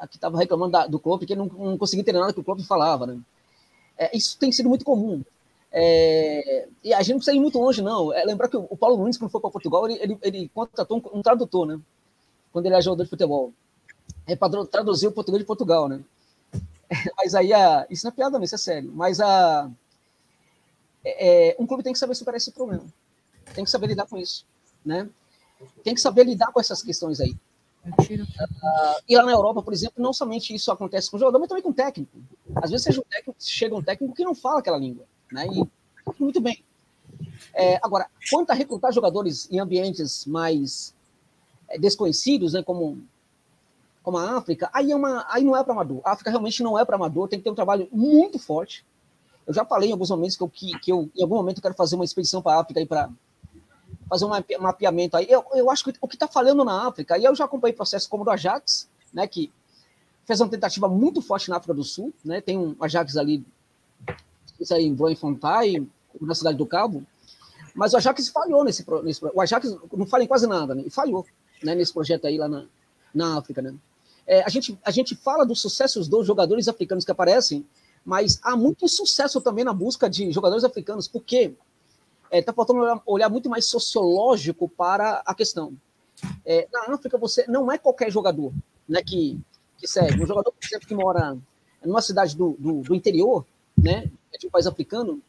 [0.09, 2.63] que estava reclamando da, do clube, que não, não conseguia entender nada que o clube
[2.63, 3.07] falava.
[3.07, 3.19] Né?
[3.97, 5.23] É, isso tem sido muito comum.
[5.71, 8.13] É, e a gente não precisa ir muito longe, não.
[8.13, 10.97] É, lembrar que o, o Paulo Nunes, quando foi para Portugal, ele, ele, ele contratou
[10.97, 11.79] um, um, tradutor, né?
[12.51, 13.53] Quando ele era jogador de futebol.
[14.25, 16.03] É para traduzir o português de Portugal, né?
[17.17, 18.91] Mas aí, a, isso não é piada, não, isso é sério.
[18.93, 19.69] Mas a,
[21.07, 22.83] é, é, um clube tem que saber superar esse problema.
[23.53, 24.45] Tem que saber lidar com isso.
[24.85, 25.09] Né?
[25.83, 27.35] Tem que saber lidar com essas questões aí.
[27.85, 31.47] Uh, e lá na Europa, por exemplo, não somente isso acontece com o jogador, mas
[31.47, 32.17] também com o técnico.
[32.55, 35.05] Às vezes seja um técnico, chega um técnico que não fala aquela língua.
[35.31, 35.47] Né?
[35.47, 35.67] E
[36.19, 36.63] muito bem.
[37.53, 40.93] É, agora, quanto a recrutar jogadores em ambientes mais
[41.69, 42.97] é, desconhecidos, né, como
[44.07, 45.99] como a África, aí, é uma, aí não é para amador.
[46.05, 48.85] A África realmente não é para amador, tem que ter um trabalho muito forte.
[49.45, 51.61] Eu já falei em alguns momentos que eu, que, que eu em algum momento eu
[51.61, 53.09] quero fazer uma expedição para a África para
[54.07, 55.27] fazer um mapeamento aí.
[55.29, 58.07] Eu, eu acho que o que está falhando na África, aí eu já acompanhei processos
[58.07, 59.51] como o do Ajax, né, que
[60.25, 63.45] fez uma tentativa muito forte na África do Sul, né, tem um Ajax ali,
[64.59, 67.03] isso aí em Bloemfontein, na cidade do Cabo,
[67.75, 70.89] mas o Ajax falhou nesse, nesse o Ajax não falha em quase nada, né, e
[70.89, 71.25] falhou,
[71.63, 72.65] né, nesse projeto aí lá na,
[73.13, 73.73] na África, né.
[74.25, 77.65] É, a, gente, a gente fala dos sucessos dos jogadores africanos que aparecem,
[78.03, 81.53] mas há muito sucesso também na busca de jogadores africanos, porque
[82.31, 85.73] está é, tá faltando olhar, olhar, muito mais sociológico para a questão.
[86.45, 88.51] É, na África, você não é qualquer jogador
[88.87, 89.39] né, que,
[89.77, 90.21] que segue.
[90.21, 91.37] Um jogador, por exemplo, que mora
[91.83, 93.45] numa cidade do, do, do interior,
[93.77, 95.21] né, de um país africano,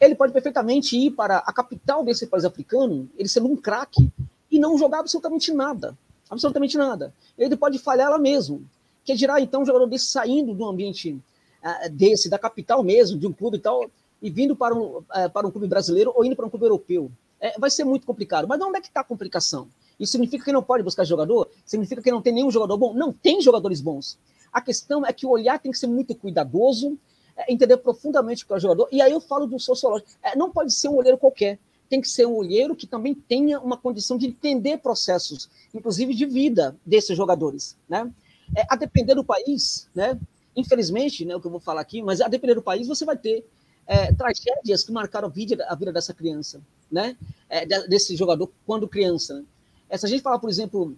[0.00, 4.10] ele pode perfeitamente ir para a capital desse país africano, ele sendo um craque,
[4.50, 5.96] e não jogar absolutamente nada
[6.30, 7.12] absolutamente nada.
[7.36, 8.62] Ele pode falhar lá mesmo.
[9.04, 13.26] Que dirá, então, um jogador desse saindo do ambiente uh, desse, da capital mesmo, de
[13.26, 16.34] um clube e tal, e vindo para um, uh, para um clube brasileiro ou indo
[16.34, 17.10] para um clube europeu.
[17.40, 18.48] É, vai ser muito complicado.
[18.48, 19.68] Mas onde é que está a complicação?
[19.98, 21.48] Isso significa que não pode buscar jogador?
[21.64, 22.94] Significa que não tem nenhum jogador bom?
[22.94, 24.18] Não, tem jogadores bons.
[24.52, 26.98] A questão é que o olhar tem que ser muito cuidadoso,
[27.36, 28.88] é, entender profundamente o que é o jogador.
[28.90, 30.10] E aí eu falo do sociológico.
[30.22, 33.58] É, não pode ser um olheiro qualquer tem que ser um olheiro que também tenha
[33.60, 38.10] uma condição de entender processos, inclusive de vida desses jogadores, né?
[38.56, 40.18] É, a depender do país, né?
[40.56, 43.16] Infelizmente, né, o que eu vou falar aqui, mas a depender do país você vai
[43.16, 43.46] ter
[43.88, 46.60] é, tragédias que marcaram a vida, a vida dessa criança,
[46.92, 47.16] né?
[47.48, 49.42] É, desse jogador quando criança.
[49.88, 50.94] É, se a gente falar, por exemplo,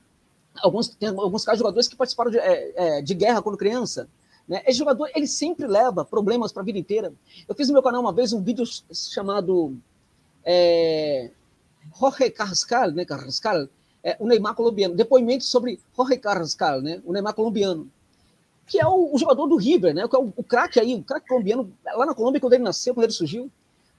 [0.60, 4.08] alguns, tem alguns casos de jogadores que participaram de, é, é, de guerra quando criança,
[4.46, 4.60] né?
[4.66, 7.14] Esse jogador, ele sempre leva problemas para a vida inteira.
[7.48, 9.76] Eu fiz no meu canal uma vez um vídeo chamado
[10.44, 11.30] é,
[11.96, 13.68] Jorge Carrascal, né, Carrascal,
[14.18, 17.88] o Neymar colombiano, depoimento sobre Jorge Carrascal, né, o Neymar colombiano,
[18.70, 21.03] que é o, o jogador do River, né, que é o, o craque aí, o
[21.03, 23.51] craque colombiano, lá na Colômbia, quando ele nasceu, quando ele surgiu,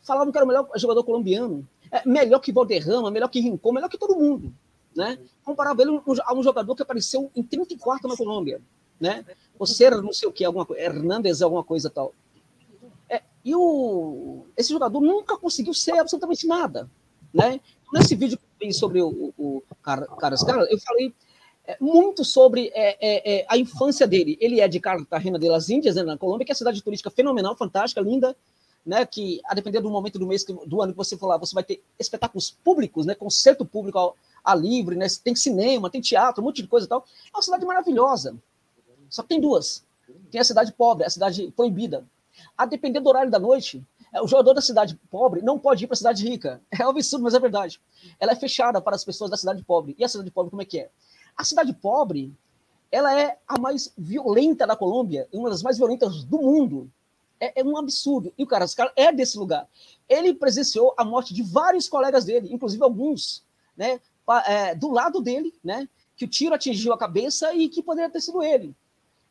[0.01, 3.89] falavam que era o melhor jogador colombiano, é, melhor que Valderrama, melhor que Rincon, melhor
[3.89, 4.53] que todo mundo,
[4.95, 8.61] né, comparava ele a um jogador que apareceu em 34 na Colômbia,
[8.97, 9.25] né,
[9.59, 12.13] você era não sei o que, alguma coisa, Hernandes, alguma coisa tal.
[13.09, 16.89] É, e o, esse jogador nunca conseguiu ser absolutamente nada.
[17.33, 17.59] Né?
[17.93, 21.13] Nesse vídeo que eu fiz sobre o, o, o Caras eu falei
[21.79, 24.37] muito sobre é, é, é, a infância dele.
[24.39, 27.09] Ele é de Cartagena de las Índias, né, na Colômbia, que é uma cidade turística
[27.09, 28.35] fenomenal, fantástica, linda,
[28.85, 31.53] né, que a depender do momento do mês, do ano que você for lá, você
[31.53, 36.41] vai ter espetáculos públicos, né, concerto público ao, a livre, né, tem cinema, tem teatro,
[36.41, 37.05] um monte de coisa e tal.
[37.33, 38.35] É uma cidade maravilhosa.
[39.09, 39.83] Só que tem duas.
[40.31, 42.05] Tem a cidade pobre, a cidade proibida.
[42.57, 45.87] A depender do horário da noite, é, o jogador da cidade pobre não pode ir
[45.87, 46.61] para a cidade rica.
[46.71, 47.79] É um absurdo, mas é verdade.
[48.19, 49.95] Ela é fechada para as pessoas da cidade pobre.
[49.97, 50.89] E a cidade pobre, como é que é?
[51.37, 52.33] A cidade pobre,
[52.91, 56.91] ela é a mais violenta da Colômbia, uma das mais violentas do mundo.
[57.39, 58.33] É, é um absurdo.
[58.37, 59.67] E o cara, cara é desse lugar.
[60.07, 63.43] Ele presenciou a morte de vários colegas dele, inclusive alguns,
[63.75, 63.99] né,
[64.45, 68.21] é, do lado dele, né, que o tiro atingiu a cabeça e que poderia ter
[68.21, 68.75] sido ele.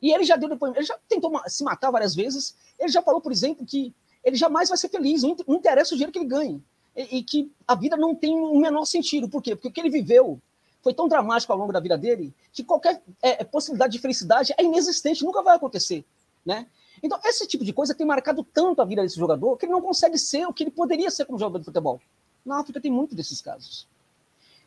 [0.02, 2.56] E ele já deu depoimento, ele já tentou se matar várias vezes.
[2.78, 6.12] Ele já falou, por exemplo, que ele jamais vai ser feliz, não interessa o dinheiro
[6.12, 6.62] que ele ganhe.
[6.97, 9.28] E, e que a vida não tem o menor sentido.
[9.28, 9.54] Por quê?
[9.54, 10.40] Porque o que ele viveu
[10.82, 14.62] foi tão dramático ao longo da vida dele que qualquer é, possibilidade de felicidade é
[14.62, 16.04] inexistente, nunca vai acontecer.
[16.44, 16.66] Né?
[17.02, 19.82] Então, esse tipo de coisa tem marcado tanto a vida desse jogador que ele não
[19.82, 22.00] consegue ser o que ele poderia ser como jogador de futebol.
[22.44, 23.86] Na África tem muito desses casos.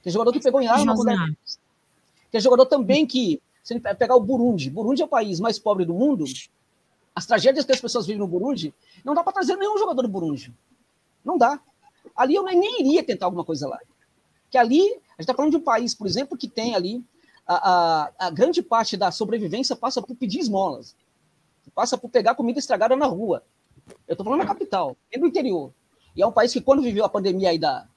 [0.03, 0.95] Tem jogador que pegou em arma.
[2.31, 5.85] Tem jogador também que se ele pegar o Burundi, Burundi é o país mais pobre
[5.85, 6.25] do mundo,
[7.15, 8.73] as tragédias que as pessoas vivem no Burundi,
[9.05, 10.53] não dá para trazer nenhum jogador do Burundi.
[11.23, 11.59] Não dá.
[12.15, 13.79] Ali eu nem iria tentar alguma coisa lá.
[14.49, 17.03] Que ali, a gente está falando de um país, por exemplo, que tem ali
[17.45, 20.95] a, a, a grande parte da sobrevivência passa por pedir esmolas.
[21.73, 23.43] Passa por pegar comida estragada na rua.
[24.07, 25.73] Eu estou falando na capital, e no interior.
[26.15, 27.87] E é um país que, quando viveu a pandemia aí da,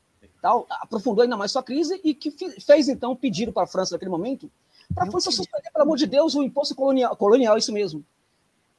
[0.40, 3.94] tal, aprofundou ainda mais sua crise e que fez, então, um pedido para a França
[3.94, 4.50] naquele momento
[4.94, 8.04] para a França suspender, pelo amor de Deus, o imposto colonial, colonial isso mesmo.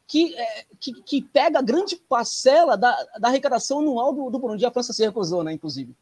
[0.07, 4.65] Que, é, que, que, pega grande parcela da, da arrecadação anual do, do Burundi.
[4.65, 5.93] A França se recusou, né, inclusive.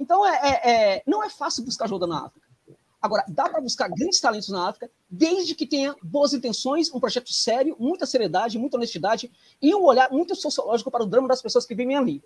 [0.00, 2.48] Então, é, é, é não é fácil buscar ajuda na África.
[3.02, 7.32] Agora, dá para buscar grandes talentos na África, desde que tenha boas intenções, um projeto
[7.32, 11.64] sério, muita seriedade, muita honestidade e um olhar muito sociológico para o drama das pessoas
[11.64, 12.22] que vivem ali.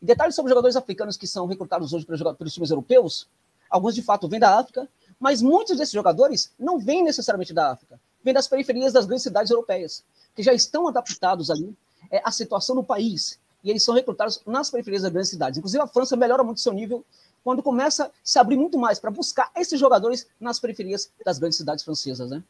[0.00, 3.28] E detalhes sobre jogadores africanos que são recrutados hoje pelos times europeus,
[3.70, 4.86] alguns de fato vêm da África,
[5.18, 9.50] mas muitos desses jogadores não vêm necessariamente da África, vêm das periferias das grandes cidades
[9.50, 10.04] europeias,
[10.34, 11.74] que já estão adaptados ali
[12.10, 13.39] é, à situação do país.
[13.62, 15.58] E eles são recrutados nas periferias das grandes cidades.
[15.58, 17.04] Inclusive, a França melhora muito seu nível
[17.44, 21.58] quando começa a se abrir muito mais para buscar esses jogadores nas periferias das grandes
[21.58, 22.42] cidades francesas, né?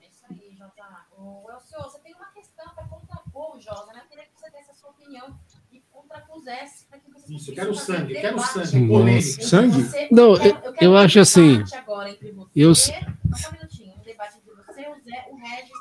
[0.00, 0.82] É isso aí, Jota.
[1.16, 4.02] O Elcio, você tem uma questão para contrapor o Josa, né?
[4.04, 5.36] Eu queria que você desse a sua opinião
[5.72, 8.76] e contrapusesse para que você Isso, eu quero sangue, eu quero sangue.
[8.78, 9.42] Hum, Polêmica.
[9.42, 9.82] Sangue?
[9.82, 11.62] Você- Não, eu quero- eu, eu quero eu um acho assim.
[11.76, 15.72] agora entre você, Eu, Só um minutinho, um debate entre você, o Zé, o Regis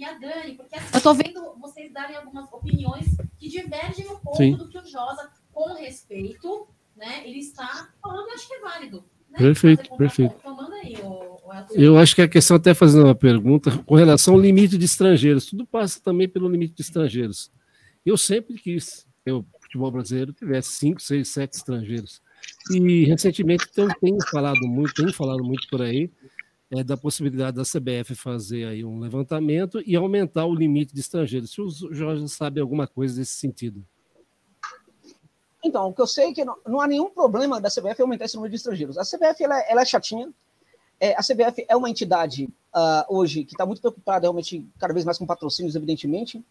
[0.00, 3.06] e a Dani, porque assim, eu tô vendo vocês darem algumas opiniões
[3.38, 4.56] que divergem um pouco Sim.
[4.56, 6.66] do que o Josa, com respeito,
[6.96, 9.04] né, ele está falando, eu acho que é válido.
[9.30, 9.38] Né?
[9.38, 10.34] Perfeito, perfeito.
[10.38, 11.40] Então aí, o, o.
[11.74, 15.46] Eu acho que a questão, até fazendo uma pergunta, com relação ao limite de estrangeiros,
[15.46, 17.52] tudo passa também pelo limite de estrangeiros.
[18.04, 22.22] Eu sempre quis que o futebol brasileiro tivesse cinco, seis, sete estrangeiros.
[22.72, 26.10] E recentemente então, tenho falado muito, tenho falado muito por aí,
[26.70, 31.50] é, da possibilidade da CBF fazer aí um levantamento e aumentar o limite de estrangeiros.
[31.50, 33.84] Se o Jorge sabe alguma coisa desse sentido.
[35.62, 38.24] Então, o que eu sei é que não, não há nenhum problema da CBF aumentar
[38.24, 38.96] esse número de estrangeiros.
[38.96, 40.32] A CBF ela, é- ela é chatinha.
[40.98, 45.04] É, a CBF é uma entidade ah, hoje que está muito preocupada realmente cada vez
[45.04, 46.44] mais com patrocínios, evidentemente.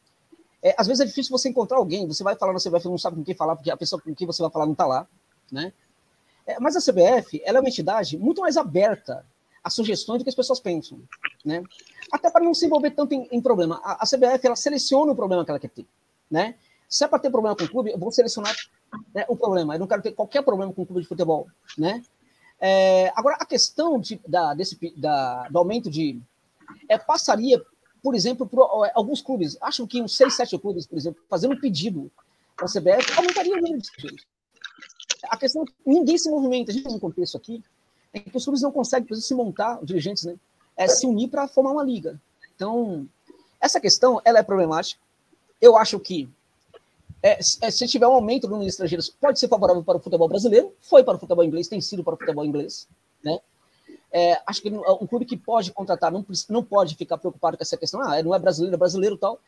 [0.61, 3.15] É, às vezes é difícil você encontrar alguém, você vai falar na CBF não sabe
[3.15, 5.07] com quem falar, porque a pessoa com quem você vai falar não está lá,
[5.51, 5.71] né?
[6.45, 9.25] É, mas a CBF ela é uma entidade muito mais aberta
[9.63, 11.01] a sugestões do que as pessoas pensam,
[11.43, 11.63] né?
[12.11, 13.79] Até para não se envolver tanto em, em problema.
[13.83, 15.85] A, a CBF ela seleciona o problema que ela quer ter,
[16.29, 16.55] né?
[16.87, 18.55] Se é para ter problema com o clube, eu vou selecionar
[19.13, 19.75] né, o problema.
[19.75, 22.03] Eu não quero ter qualquer problema com o clube de futebol, né?
[22.59, 26.19] É, agora, a questão de, da, desse, da, do aumento de.
[26.87, 27.63] É, passaria,
[28.01, 31.59] por exemplo, por alguns clubes, acho que uns seis, sete clubes, por exemplo, fazendo um
[31.59, 32.11] pedido
[32.55, 34.27] para a CBF, aumentaria o número de estrangeiros.
[35.29, 36.71] A questão é que ninguém se movimenta.
[36.71, 37.63] A gente tem um contexto aqui
[38.13, 40.35] em que os clubes não conseguem, se montar, os dirigentes, né?
[40.75, 42.19] É, se unir para formar uma liga.
[42.55, 43.07] Então,
[43.59, 45.01] essa questão ela é problemática.
[45.61, 46.29] Eu acho que
[47.21, 50.29] é, se tiver um aumento do número de estrangeiros, pode ser favorável para o futebol
[50.29, 52.87] brasileiro, foi para o futebol inglês, tem sido para o futebol inglês.
[53.21, 53.39] Né?
[54.11, 57.77] É, acho que um clube que pode contratar não, não pode ficar preocupado com essa
[57.77, 59.39] questão, ah, não é brasileiro, é brasileiro tal.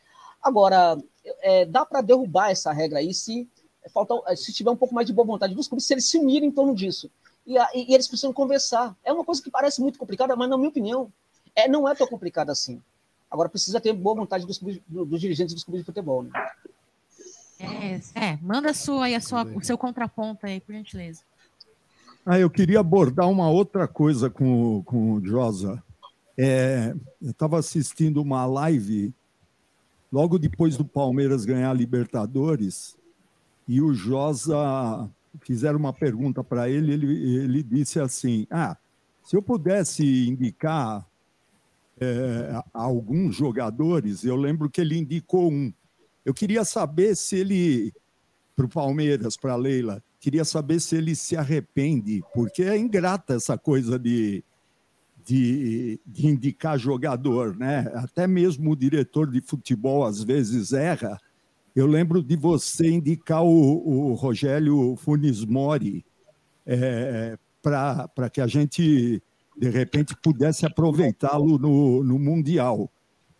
[0.42, 0.98] Agora,
[1.40, 3.48] é, dá para derrubar essa regra aí se,
[3.92, 6.50] falta, se tiver um pouco mais de boa vontade dos clubes, se eles se unirem
[6.50, 7.10] em torno disso.
[7.46, 8.96] E, e, e eles precisam conversar.
[9.04, 11.12] É uma coisa que parece muito complicada, mas, na minha opinião,
[11.54, 12.80] é, não é tão complicada assim.
[13.30, 16.22] Agora, precisa ter boa vontade dos, dos dirigentes dos clubes de futebol.
[16.22, 16.30] Né?
[17.58, 21.22] É, é, manda a sua, a sua, o seu contraponto aí, por gentileza.
[22.24, 25.82] Ah, eu queria abordar uma outra coisa com, o, com o Josa.
[26.36, 29.12] É, eu estava assistindo uma live
[30.12, 32.96] logo depois do Palmeiras ganhar a Libertadores
[33.66, 35.08] e o Josa
[35.40, 38.76] fizeram uma pergunta para ele, ele, ele disse assim: Ah,
[39.22, 41.06] se eu pudesse indicar
[42.00, 45.72] é, alguns jogadores, eu lembro que ele indicou um.
[46.24, 47.92] Eu queria saber se ele,
[48.56, 53.34] para o Palmeiras, para a Leila, queria saber se ele se arrepende, porque é ingrata
[53.34, 54.44] essa coisa de,
[55.24, 57.90] de, de, indicar jogador, né?
[57.94, 61.18] Até mesmo o diretor de futebol às vezes erra.
[61.74, 66.04] Eu lembro de você indicar o, o Rogério Funes Mori
[66.66, 69.22] é, para que a gente,
[69.56, 72.90] de repente, pudesse aproveitá-lo no, no Mundial.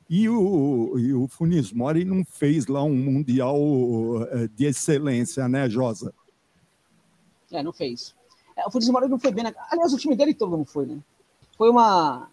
[0.08, 3.56] E o, e o Funes Mori não fez lá um Mundial
[4.30, 6.12] eh, de excelência, né, Josa?
[7.50, 8.14] É, não fez.
[8.56, 9.44] É, o Funes Mori não foi bem.
[9.44, 9.54] Na...
[9.70, 10.98] Aliás, o time dele todo não foi, né?
[11.56, 12.28] Foi uma.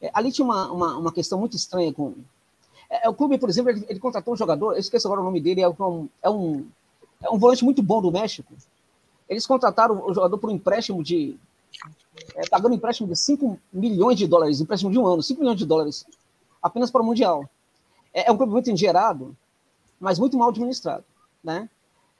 [0.00, 2.14] É, ali tinha uma, uma, uma, questão muito estranha com.
[2.90, 5.24] É, é o clube, por exemplo, ele, ele, contratou um jogador, eu esqueço agora o
[5.24, 6.66] nome dele, é um, é um,
[7.22, 8.52] é um volante muito bom do México.
[9.28, 11.38] Eles contrataram o jogador por um empréstimo de.
[12.34, 15.58] É, pagando um empréstimo de 5 milhões de dólares, empréstimo de um ano, 5 milhões
[15.58, 16.06] de dólares
[16.62, 17.48] apenas para o Mundial.
[18.14, 19.36] É, é um clube muito engerado,
[20.00, 21.04] mas muito mal administrado,
[21.42, 21.68] né?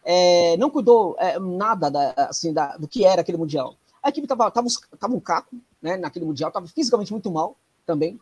[0.04, 3.74] É, não cuidou é, nada da, assim, da, do que era aquele Mundial.
[4.02, 4.68] A equipe estava tava,
[5.00, 8.20] tava um caco né, naquele Mundial, estava fisicamente muito mal também.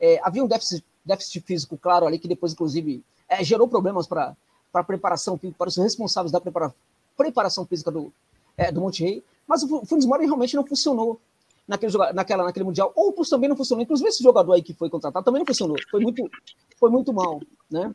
[0.00, 4.36] É, havia um déficit, déficit físico claro ali, que depois, inclusive, é, gerou problemas para
[4.72, 6.74] a preparação para os responsáveis da prepara,
[7.16, 8.12] preparação física do,
[8.56, 9.22] é, do Monte Rei.
[9.46, 11.20] Mas o Funes Mori realmente não funcionou
[11.66, 12.92] naquele, naquela, naquele Mundial.
[12.94, 13.82] Outros também não funcionou.
[13.82, 15.76] Inclusive, esse jogador aí que foi contratado também não funcionou.
[15.90, 16.30] Foi muito,
[16.78, 17.40] foi muito mal.
[17.70, 17.94] Né?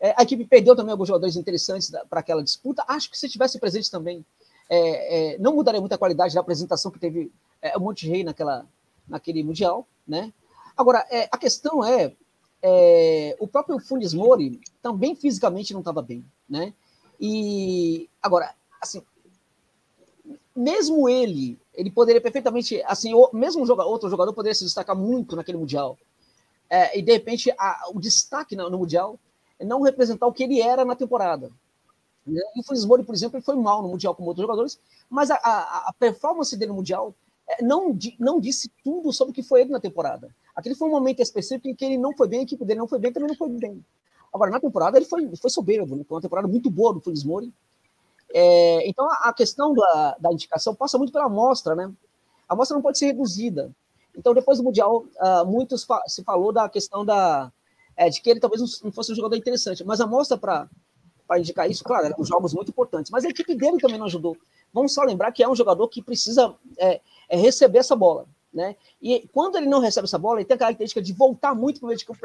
[0.00, 2.84] É, a equipe perdeu também alguns jogadores interessantes para aquela disputa.
[2.86, 4.24] Acho que se tivesse presente também,
[4.68, 8.22] é, é, não mudaria muito a qualidade da apresentação que teve é, o Monte Rei
[8.22, 8.66] naquela,
[9.08, 9.86] naquele Mundial.
[10.06, 10.32] Né?
[10.76, 12.14] Agora, é, a questão é,
[12.62, 16.24] é, o próprio Funes Mori também fisicamente não estava bem.
[16.48, 16.72] Né?
[17.20, 19.02] E agora, assim,
[20.54, 25.36] mesmo ele ele poderia perfeitamente, assim, o, mesmo um outro jogador poderia se destacar muito
[25.36, 25.96] naquele Mundial.
[26.68, 29.16] É, e, de repente, a, o destaque no, no, Mundial
[29.60, 31.52] é não representar o que ele era na temporada.
[32.26, 32.40] Né?
[32.56, 35.30] E o Funes Mori, por exemplo, ele foi mal no Mundial como outros jogadores, mas
[35.30, 37.14] a, a, a performance dele no Mundial
[37.48, 40.34] é, não, não disse tudo sobre o que foi ele na temporada.
[40.58, 42.88] Aquele foi um momento específico em que ele não foi bem, a equipe dele não
[42.88, 43.84] foi bem, também não foi bem.
[44.34, 46.02] Agora, na temporada, ele foi, foi soberbo, né?
[46.02, 47.52] foi uma temporada muito boa do Funes Mori,
[48.34, 51.90] é, então, a questão da, da, indicação passa muito pela amostra, né?
[52.48, 53.72] A amostra não pode ser reduzida.
[54.16, 57.50] Então, depois do Mundial, uh, muitos fa se falou da questão da,
[57.96, 60.68] é, de que ele talvez não fosse um jogador interessante, mas a amostra para
[61.38, 64.36] indicar isso, claro, eram jogos muito importantes, mas a equipe dele também não ajudou.
[64.72, 68.26] Vamos só lembrar que é um jogador que precisa é, é receber essa bola.
[68.52, 68.76] Né?
[69.00, 71.86] E quando ele não recebe essa bola, ele tem a característica de voltar muito para
[71.86, 72.20] o meio de campo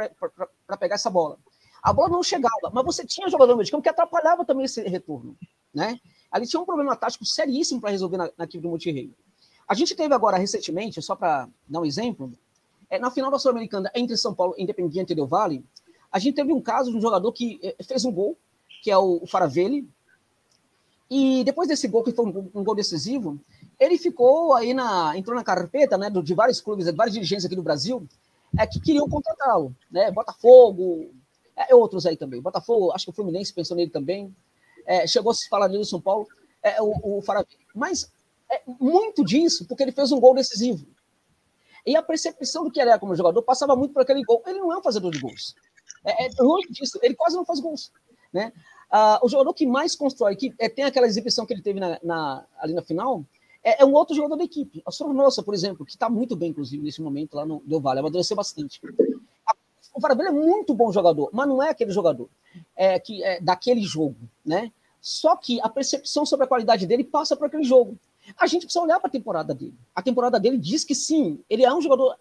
[0.66, 1.38] para pegar essa bola.
[1.82, 4.66] A bola não chegava, mas você tinha jogador no meio de campo que atrapalhava também
[4.66, 5.36] esse retorno
[5.74, 6.00] né?
[6.32, 9.12] Ali tinha um problema tático seríssimo para resolver na, na equipe do Monterrey.
[9.68, 12.32] A gente teve agora recentemente, só para dar um exemplo,
[12.90, 15.66] é, na final da Sul-Americana entre São Paulo e Independiente Del Valle,
[16.12, 18.38] a gente teve um caso de um jogador que é, fez um gol,
[18.84, 19.88] que é o, o Faravelli,
[21.10, 23.40] e depois desse gol, que foi um, um, gol decisivo,
[23.84, 25.18] ele ficou aí na.
[25.18, 28.08] entrou na carpeta né, de vários clubes, de várias dirigentes aqui do Brasil,
[28.58, 29.76] é, que queriam contratá-lo.
[29.92, 30.12] Né?
[30.12, 31.12] Botafogo,
[31.56, 32.42] é, outros aí também.
[32.42, 34.34] Botafogo, acho que o Fluminense pensou nele também
[34.86, 36.28] é, chegou a se falar no São Paulo,
[36.62, 37.58] é, o, o Faravi.
[37.74, 38.12] Mas
[38.50, 40.86] é, muito disso porque ele fez um gol decisivo.
[41.86, 44.42] E a percepção do que ele era como jogador passava muito por aquele gol.
[44.46, 45.56] Ele não é um fazedor de gols.
[46.06, 47.92] É, é longe disso, ele quase não faz gols.
[48.32, 48.54] Né?
[48.90, 52.00] Ah, o jogador que mais constrói, que é, tem aquela exibição que ele teve na,
[52.02, 53.26] na, ali na final,
[53.64, 54.82] é, é, um outro jogador da equipe.
[54.86, 58.00] A Sornosa, por exemplo, que está muito bem, inclusive, nesse momento lá no Del Valle,
[58.00, 58.82] amadureceu bastante.
[59.94, 62.28] O Farabella é muito bom jogador, mas não é aquele jogador
[62.76, 64.72] é, que é daquele jogo né?
[65.00, 67.98] Só que a percepção sobre a qualidade dele passa por aquele jogo.
[68.38, 69.76] A gente precisa olhar para a temporada dele.
[69.94, 72.16] A temporada dele diz que sim, ele é um jogador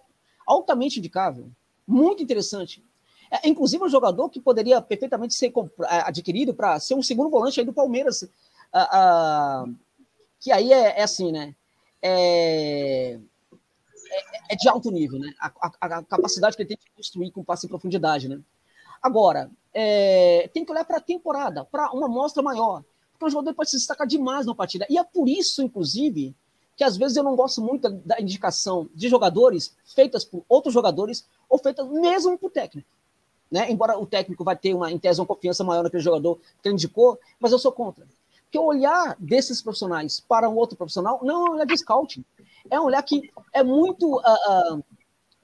[0.45, 1.49] altamente indicável,
[1.87, 2.85] muito interessante.
[3.31, 5.53] É, inclusive, um jogador que poderia perfeitamente ser
[6.05, 8.29] adquirido para ser um segundo volante aí do Palmeiras.
[10.43, 11.55] Que aí é, é assim, né?
[12.03, 15.33] É, é, é, de alto nível, né?
[15.39, 18.41] A, a, a, capacidade que ele tem de construir com passe em profundidade, né?
[19.01, 22.83] Agora, é, tem que olhar para a temporada, para uma mostra maior.
[23.13, 24.85] Porque o jogador pode se destacar demais na partida.
[24.91, 26.35] E é por isso, inclusive,
[26.77, 31.25] que às vezes eu não gosto muito da indicação de jogadores feitas por outros jogadores
[31.49, 32.89] ou feitas mesmo por técnico.
[33.49, 33.71] Né?
[33.71, 36.75] Embora o técnico vai ter uma, em tese, uma confiança maior naquele jogador que ele
[36.75, 38.05] indicou, mas eu sou contra.
[38.53, 42.23] Porque olhar desses profissionais para um outro profissional não é um olhar de scouting.
[42.71, 44.85] É um olhar que é muito uh, uh,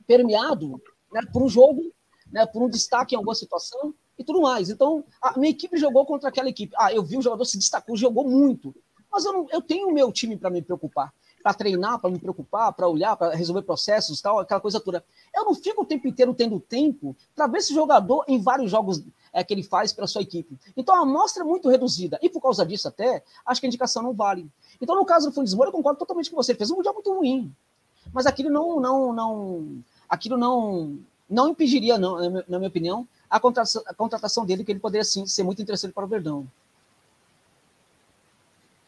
[0.07, 0.79] permeado
[1.11, 1.91] né, por um jogo,
[2.31, 4.69] né, por um destaque em alguma situação e tudo mais.
[4.69, 6.75] Então, a minha equipe jogou contra aquela equipe.
[6.77, 8.75] Ah, eu vi o jogador se destacou, jogou muito.
[9.11, 11.11] Mas eu, não, eu tenho o meu time para me preocupar,
[11.43, 15.03] para treinar, para me preocupar, para olhar, para resolver processos, tal, aquela coisa toda.
[15.35, 19.03] Eu não fico o tempo inteiro tendo tempo para ver esse jogador em vários jogos
[19.33, 20.59] é, que ele faz para sua equipe.
[20.77, 22.19] Então a amostra é muito reduzida.
[22.23, 24.49] E por causa disso, até, acho que a indicação não vale.
[24.81, 26.53] Então, no caso do Funes Moura, eu concordo totalmente com você.
[26.53, 27.53] Ele fez um mundial muito ruim.
[28.13, 33.83] Mas aquilo não, não, não, aquilo não, não impediria, não, na minha opinião, a contratação,
[33.87, 36.47] a contratação dele, que ele poderia sim ser muito interessante para o Verdão.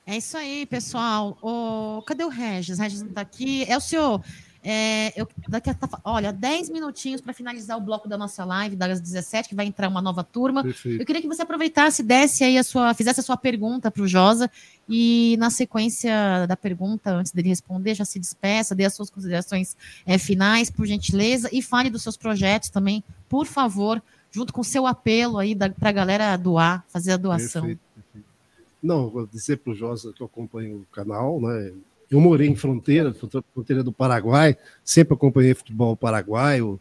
[0.06, 1.36] É isso aí, pessoal.
[1.42, 2.78] O, cadê o Regis?
[2.78, 3.64] O Regis não está aqui.
[3.70, 4.20] É o senhor.
[4.62, 9.00] É, eu, daqui a, olha, 10 minutinhos para finalizar o bloco da nossa live, das
[9.00, 10.62] 17, que vai entrar uma nova turma.
[10.62, 11.00] Perfeito.
[11.00, 14.08] Eu queria que você aproveitasse, desse aí a sua, fizesse a sua pergunta para o
[14.08, 14.50] Josa
[14.88, 19.76] e na sequência da pergunta, antes dele responder, já se despeça, dê as suas considerações
[20.04, 24.64] é, finais, por gentileza, e fale dos seus projetos também, por favor, junto com o
[24.64, 27.62] seu apelo aí para a galera doar, fazer a doação.
[27.62, 28.26] Perfeito, perfeito.
[28.82, 31.72] Não, vou dizer para o Josa que eu acompanho o canal, né?
[32.10, 33.14] Eu morei em fronteira,
[33.54, 36.80] fronteira do Paraguai, sempre acompanhei futebol paraguaio.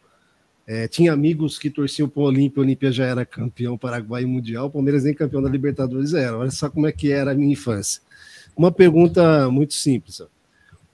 [0.66, 4.68] É, tinha amigos que torciam para o Olímpia, o Olímpia já era campeão paraguaio mundial,
[4.68, 6.36] o Palmeiras nem campeão da Libertadores era.
[6.36, 8.02] Olha só como é que era a minha infância.
[8.58, 10.20] Uma pergunta muito simples.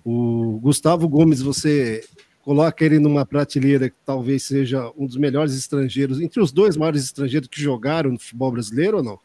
[0.03, 2.03] O Gustavo Gomes, você
[2.43, 7.03] coloca ele numa prateleira que talvez seja um dos melhores estrangeiros, entre os dois maiores
[7.03, 9.19] estrangeiros que jogaram no futebol brasileiro ou não?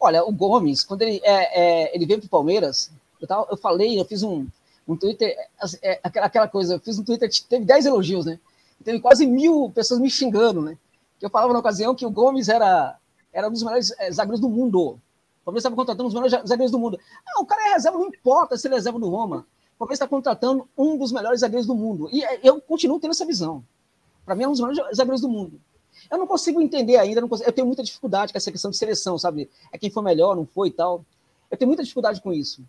[0.00, 3.56] Olha, o Gomes, quando ele, é, é, ele veio para o Palmeiras, eu, tava, eu
[3.56, 4.46] falei, eu fiz um,
[4.86, 5.36] um Twitter,
[5.82, 8.38] é, aquela coisa, eu fiz um Twitter, teve 10 elogios, né?
[8.82, 10.78] Teve quase mil pessoas me xingando, né?
[11.18, 12.96] Que eu falava na ocasião que o Gomes era,
[13.32, 14.80] era um dos melhores é, zagueiros do mundo.
[14.80, 15.00] O
[15.44, 16.98] Palmeiras estava contratando um dos melhores zagueiros do mundo.
[17.26, 19.46] Ah, o cara é reserva, não importa se ele é reserva do Roma.
[19.74, 22.08] O Palmeiras está contratando um dos melhores zagueiros do mundo.
[22.12, 23.64] E é, eu continuo tendo essa visão.
[24.24, 25.60] Para mim, é um dos melhores zagueiros do mundo.
[26.10, 29.18] Eu não consigo entender ainda, consigo, eu tenho muita dificuldade com essa questão de seleção,
[29.18, 29.50] sabe?
[29.72, 31.04] É quem foi melhor, não foi e tal.
[31.50, 32.62] Eu tenho muita dificuldade com isso.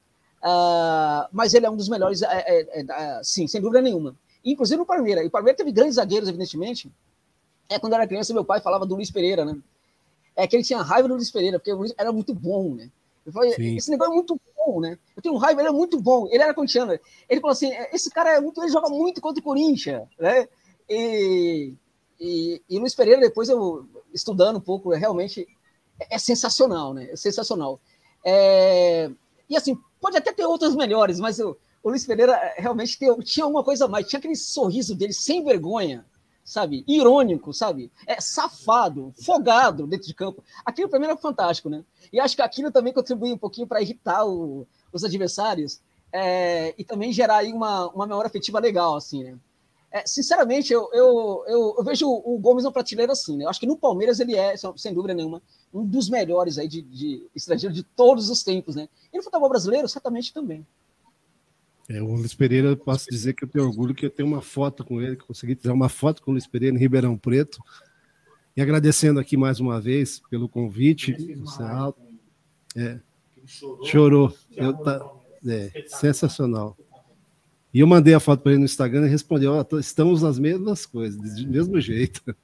[0.44, 4.16] Uh, mas ele é um dos melhores, é, é, é, sim, sem dúvida nenhuma.
[4.44, 5.24] Inclusive no Palmeiras.
[5.24, 6.92] E o Palmeiras teve grandes zagueiros, evidentemente.
[7.68, 9.58] É quando eu era criança, meu pai falava do Luiz Pereira, né?
[10.36, 12.90] É que ele tinha raiva do Luiz Pereira, porque o Luiz era muito bom, né?
[13.32, 14.98] Falei, esse negócio é muito bom, né?
[15.16, 16.28] Eu tenho raiva, ele é muito bom.
[16.32, 16.98] Ele era corintiano.
[17.30, 20.48] Ele falou assim: esse cara é muito, ele joga muito contra o Corinthians, né?
[20.90, 21.74] E,
[22.20, 25.48] e, e Luiz Pereira, depois eu estudando um pouco, é realmente
[26.00, 27.10] é, é sensacional, né?
[27.12, 27.80] É sensacional.
[28.24, 29.12] É,
[29.50, 33.14] e assim, pode até ter outras melhores, mas o, o Luiz Pereira é, realmente tem,
[33.19, 36.06] tinha uma coisa mais, tinha aquele sorriso dele sem vergonha,
[36.44, 36.83] sabe?
[36.88, 37.92] Irônico, sabe?
[38.08, 40.44] É safado, folgado dentro de campo.
[40.65, 41.83] Aquilo para mim era fantástico, né?
[42.12, 45.80] E acho que aquilo também contribui um pouquinho para irritar o, os adversários
[46.12, 49.38] é, e também gerar aí uma, uma memória afetiva legal, assim, né?
[49.92, 53.46] É, sinceramente, eu, eu, eu, eu, vejo o Gomes na prateleira assim, né?
[53.46, 55.42] Eu acho que no Palmeiras ele é, sem dúvida nenhuma,
[55.74, 58.88] um dos melhores aí de, de estrangeiro de todos os tempos, né?
[59.12, 60.66] E no futebol brasileiro, certamente também.
[61.90, 64.86] É, o Luiz Pereira, posso dizer que eu tenho orgulho que eu tenho uma foto
[64.86, 67.60] com ele, que consegui tirar uma foto com o Luiz Pereira em Ribeirão Preto.
[68.56, 71.16] E agradecendo aqui mais uma vez pelo convite.
[72.76, 73.00] É,
[73.48, 73.86] chorou.
[73.86, 74.38] chorou.
[74.56, 75.12] Eu, tá,
[75.48, 76.78] é, sensacional.
[77.74, 80.85] E eu mandei a foto para ele no Instagram e respondeu: oh, estamos nas mesmas
[80.85, 82.22] coisas, do mesmo jeito.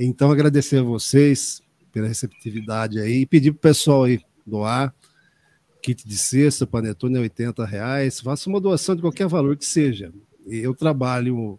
[0.00, 4.94] Então, agradecer a vocês pela receptividade aí e pedir para o pessoal aí doar
[5.82, 10.12] kit de cesta, panetone é 80 reais, faça uma doação de qualquer valor que seja.
[10.46, 11.58] Eu trabalho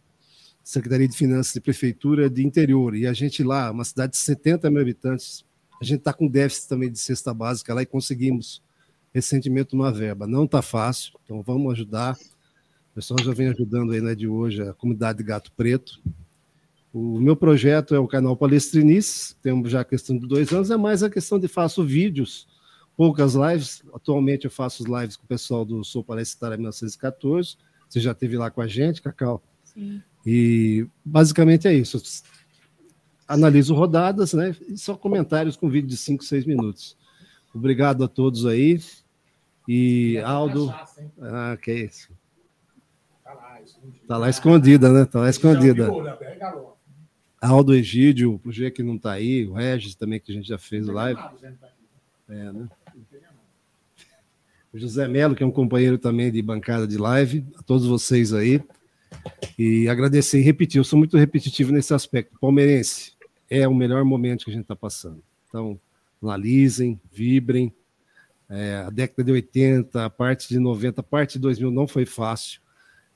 [0.64, 4.70] Secretaria de Finanças de Prefeitura de Interior, e a gente lá, uma cidade de 70
[4.70, 5.44] mil habitantes,
[5.82, 8.62] a gente está com déficit também de cesta básica lá e conseguimos
[9.14, 10.28] recentemente uma verba.
[10.28, 12.18] Não está fácil, então vamos ajudar.
[13.00, 16.02] O pessoal já vem ajudando aí, né, de hoje, a comunidade de Gato Preto.
[16.94, 20.76] O meu projeto é o canal Palestrinices, temos já a questão de dois anos, é
[20.76, 22.46] mais a questão de faço vídeos,
[22.98, 23.82] poucas lives.
[23.94, 27.56] Atualmente eu faço lives com o pessoal do Sou Palestrar 1914.
[27.88, 29.42] Você já esteve lá com a gente, Cacau?
[29.64, 30.04] Sim.
[30.26, 32.04] E basicamente é isso.
[33.26, 34.54] Analiso rodadas, né?
[34.68, 36.98] E só comentários com vídeo de 5, 6 minutos.
[37.56, 38.78] Obrigado a todos aí.
[39.70, 40.70] E Aldo.
[41.22, 42.19] Ah, que isso.
[44.08, 45.06] Tá lá escondida, né?
[45.06, 45.90] Tá lá escondida.
[47.42, 50.58] Aldo Egídio, o G que não tá aí, o Regis também, que a gente já
[50.58, 51.22] fez live.
[52.28, 52.70] É, né?
[54.72, 58.34] O José Melo, que é um companheiro também de bancada de live, a todos vocês
[58.34, 58.62] aí.
[59.58, 62.38] E agradecer e repetir, eu sou muito repetitivo nesse aspecto.
[62.40, 63.14] Palmeirense,
[63.50, 65.24] é o melhor momento que a gente está passando.
[65.48, 65.80] Então,
[66.22, 67.74] analisem, vibrem.
[68.48, 72.06] É, a década de 80, a parte de 90, a parte de 2000 não foi
[72.06, 72.62] fácil.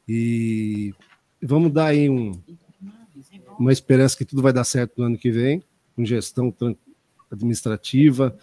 [0.08, 0.94] E
[1.42, 2.42] vamos dar aí um,
[3.60, 5.64] uma esperança que tudo vai dar certo no ano que vem,
[5.96, 6.54] com gestão
[7.32, 8.38] administrativa.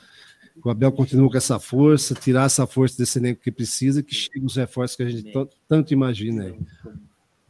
[0.62, 4.44] O Abel continua com essa força, tirar essa força desse elenco que precisa, que chegue
[4.44, 5.32] os reforços que a gente
[5.68, 6.58] tanto imagina aí.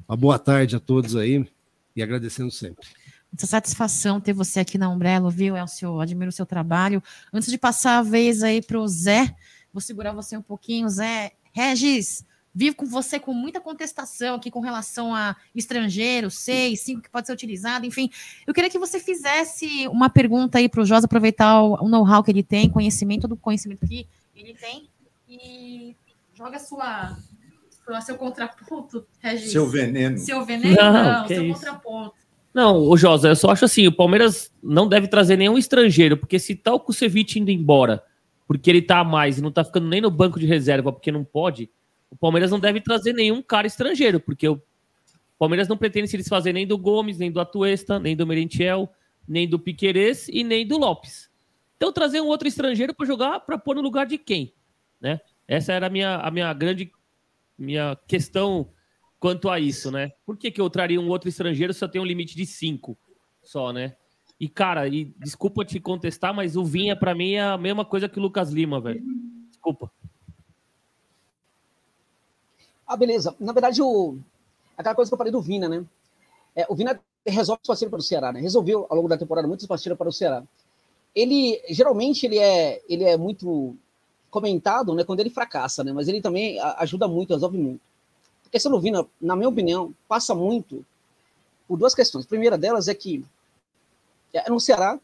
[0.08, 1.46] Uma boa tarde a todos aí
[1.94, 2.86] e agradecendo sempre.
[3.32, 6.00] Muita satisfação ter você aqui na Umbrella, viu, Elcio?
[6.00, 7.02] Admiro o seu trabalho.
[7.32, 9.34] Antes de passar a vez aí para o Zé,
[9.72, 11.32] vou segurar você um pouquinho, Zé.
[11.52, 17.10] Regis, vivo com você com muita contestação aqui com relação a estrangeiro, seis, cinco que
[17.10, 18.10] pode ser utilizado, enfim.
[18.46, 22.22] Eu queria que você fizesse uma pergunta aí para o Jos, aproveitar o, o know-how
[22.22, 24.88] que ele tem, conhecimento do conhecimento que ele tem,
[25.28, 25.94] e
[26.34, 27.16] joga sua,
[27.84, 29.52] sua seu contraponto, Regis.
[29.52, 30.18] Seu veneno.
[30.18, 31.54] Seu veneno, Não, não, seu isso.
[31.54, 32.14] contraponto.
[32.52, 36.36] Não, o Josa, eu só acho assim, o Palmeiras não deve trazer nenhum estrangeiro, porque
[36.36, 38.02] se tá o Kusevich indo embora,
[38.44, 41.12] porque ele tá a mais e não tá ficando nem no banco de reserva porque
[41.12, 41.70] não pode,
[42.10, 44.60] o Palmeiras não deve trazer nenhum cara estrangeiro, porque o
[45.38, 48.92] Palmeiras não pretende se desfazer nem do Gomes, nem do Atuesta, nem do Merentiel,
[49.26, 51.30] nem do Piquerez e nem do Lopes.
[51.76, 54.52] Então trazer um outro estrangeiro para jogar, para pôr no lugar de quem,
[55.00, 55.20] né?
[55.46, 56.90] Essa era a minha, a minha grande
[57.56, 58.70] minha questão
[59.18, 60.12] quanto a isso, né?
[60.24, 62.98] Por que, que eu traria um outro estrangeiro se eu tenho um limite de cinco
[63.42, 63.94] só, né?
[64.38, 68.08] E, cara, e desculpa te contestar, mas o Vinha, para mim, é a mesma coisa
[68.08, 69.02] que o Lucas Lima, velho.
[69.50, 69.92] Desculpa.
[72.90, 73.36] Ah, beleza.
[73.38, 74.18] Na verdade, o...
[74.76, 75.84] aquela coisa que eu falei do Vina, né?
[76.56, 78.40] É, o Vina resolve parceiros para o Ceará, né?
[78.40, 80.42] Resolveu, ao longo da temporada, muitos parceiros para o Ceará.
[81.14, 83.76] Ele, geralmente, ele é, ele é muito
[84.28, 85.04] comentado, né?
[85.04, 85.92] Quando ele fracassa, né?
[85.92, 87.80] Mas ele também ajuda muito, resolve muito.
[88.44, 90.84] A questão do Vina, na minha opinião, passa muito
[91.68, 92.24] por duas questões.
[92.24, 93.24] A primeira delas é que
[94.34, 94.98] é, no Ceará,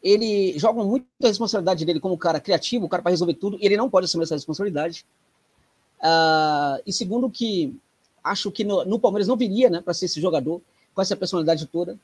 [0.00, 3.66] ele joga muito a responsabilidade dele como cara criativo, o cara para resolver tudo, e
[3.66, 5.04] ele não pode assumir essa responsabilidade.
[6.02, 7.76] Ah, e segundo que
[8.22, 10.60] acho que no, no Palmeiras não viria né, para ser esse jogador
[10.94, 11.98] com essa personalidade toda.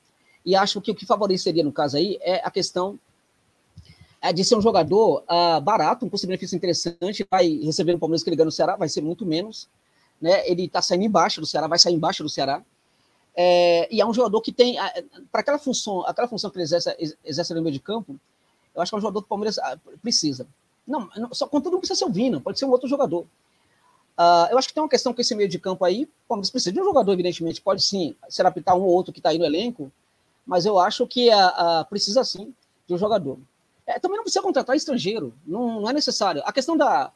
[0.44, 2.98] E acho que o que favoreceria no caso aí é a questão
[4.20, 8.30] é de ser um jogador ah, barato, um custo-benefício interessante, vai receber no Palmeiras que
[8.30, 9.68] ele ganha no Ceará, vai ser muito menos.
[10.20, 10.48] Né?
[10.48, 12.62] Ele está saindo embaixo do Ceará, vai sair embaixo do Ceará.
[13.34, 14.76] É, e é um jogador que tem,
[15.32, 18.16] para aquela função, aquela função que ele exerce, exerce no meio de campo,
[18.74, 20.46] eu acho que é um jogador que o Palmeiras ah, precisa.
[20.86, 23.26] Não, não só contudo não precisa ser o Vina, pode ser um outro jogador.
[24.24, 26.48] Ah, eu acho que tem uma questão com esse meio de campo aí, o Palmeiras
[26.48, 29.38] precisa de um jogador, evidentemente, pode sim ser apitar um ou outro que está aí
[29.38, 29.90] no elenco,
[30.46, 32.54] mas eu acho que ah, ah, precisa sim
[32.86, 33.36] de um jogador.
[33.84, 36.40] É, também não precisa contratar estrangeiro, não, não é necessário.
[36.44, 37.10] A questão da,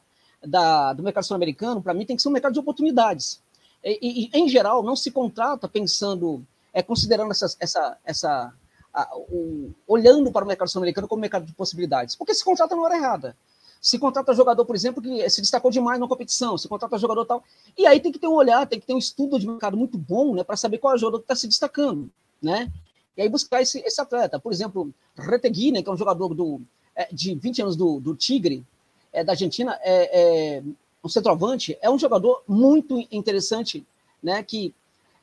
[0.45, 3.41] da, do mercado sul-americano, para mim, tem que ser um mercado de oportunidades.
[3.81, 8.53] E, e, em geral, não se contrata pensando, é, considerando essa, essa, essa
[8.93, 12.17] a, o, olhando para o mercado sul-americano como mercado de possibilidades.
[12.17, 13.33] Porque se contrata na hora errada.
[13.81, 17.43] Se contrata jogador, por exemplo, que se destacou demais na competição, se contrata jogador tal.
[17.77, 19.97] E aí tem que ter um olhar, tem que ter um estudo de mercado muito
[19.97, 22.09] bom, né, para saber qual é o jogador que está se destacando,
[22.41, 22.71] né?
[23.15, 24.39] E aí buscar esse, esse atleta.
[24.39, 26.61] Por exemplo, Retegui, né, que é um jogador do,
[26.95, 28.65] é, de 20 anos do, do Tigre,
[29.11, 30.63] é, da Argentina, é, é
[31.03, 33.85] um centroavante, é um jogador muito interessante,
[34.21, 34.73] né, que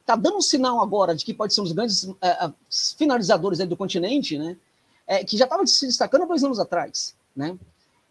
[0.00, 2.52] está dando um sinal agora de que pode ser um dos grandes é,
[2.96, 4.56] finalizadores do continente, né,
[5.06, 7.56] é, que já estava se destacando há dois anos atrás, né.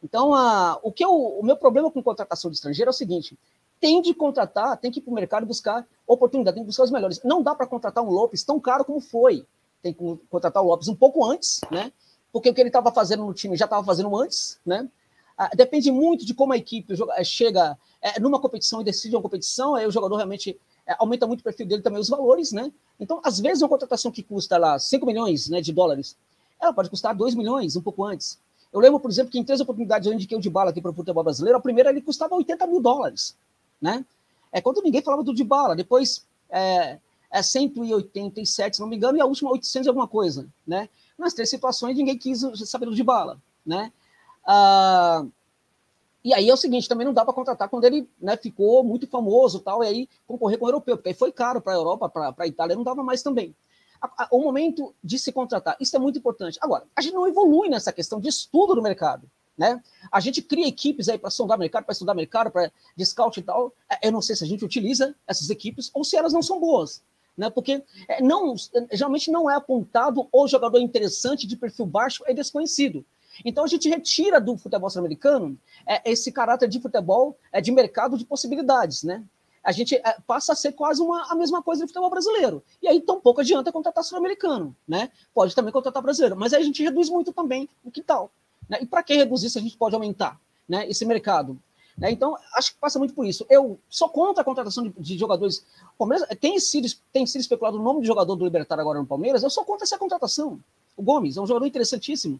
[0.04, 3.38] Então, a, o que eu, o meu problema com contratação de estrangeiro é o seguinte:
[3.80, 6.92] tem de contratar, tem que ir para o mercado buscar oportunidade, tem que buscar os
[6.92, 7.22] melhores.
[7.24, 9.46] Não dá para contratar um Lopes tão caro como foi.
[9.82, 11.92] Tem que contratar o Lopes um pouco antes, né?
[12.32, 14.90] Porque o que ele estava fazendo no time já estava fazendo antes, né?
[15.38, 19.76] Ah, depende muito de como a equipe chega é, numa competição e decide uma competição,
[19.76, 22.72] aí o jogador realmente é, aumenta muito o perfil dele também, os valores, né?
[23.00, 26.18] Então, às vezes, uma contratação que custa lá 5 milhões né, de dólares,
[26.62, 28.40] ela pode custar 2 milhões, um pouco antes.
[28.74, 30.94] Eu lembro, por exemplo, que em três oportunidades eu indiquei o Dybala aqui para o
[30.96, 33.38] futebol brasileiro, a primeira ele custava 80 mil dólares,
[33.80, 34.04] né?
[34.52, 36.98] É quando ninguém falava do Dybala, depois é,
[37.32, 40.90] é 187, se não me engano, e a última 800 e alguma coisa, né?
[41.18, 43.94] Nas três situações, ninguém quis saber do Dybala, né?
[44.44, 45.24] Ah,
[46.24, 49.06] e aí é o seguinte, também não dá para contratar quando ele né, ficou muito
[49.06, 52.10] famoso tal, e aí concorrer com o europeu, porque aí foi caro para a Europa,
[52.10, 53.54] para a Itália, não dava mais também.
[54.32, 56.58] O momento de se contratar, isso é muito importante.
[56.62, 59.30] Agora, a gente não evolui nessa questão de estudo do mercado.
[59.58, 59.82] Né?
[60.12, 63.74] A gente cria equipes aí para sondar mercado, para estudar mercado, para scout e tal.
[63.90, 66.60] É, eu não sei se a gente utiliza essas equipes ou se elas não são
[66.60, 67.04] boas.
[67.38, 67.50] Né?
[67.50, 68.56] Porque é, não,
[68.92, 73.06] geralmente não é apontado o jogador interessante de perfil baixo e desconhecido.
[73.44, 78.18] Então a gente retira do futebol sul-americano é, esse caráter de futebol é, de mercado
[78.18, 79.24] de possibilidades, né?
[79.64, 82.64] A gente é, passa a ser quase uma, a mesma coisa do futebol brasileiro.
[82.82, 85.12] E aí tão pouco adianta contratar sul-americano, né?
[85.34, 88.30] Pode também contratar brasileiro, mas aí a gente reduz muito também o que tal.
[88.68, 88.80] Né?
[88.82, 91.58] E para que reduzir se a gente pode aumentar né, esse mercado?
[91.98, 92.12] Né?
[92.12, 93.46] Então, acho que passa muito por isso.
[93.50, 95.66] Eu sou contra a contratação de, de jogadores.
[95.98, 99.44] Palmeiras tem sido, tem sido especulado o nome de jogador do Libertar agora no Palmeiras.
[99.44, 100.60] Eu sou contra essa contratação.
[100.98, 102.40] O Gomes é um jogador interessantíssimo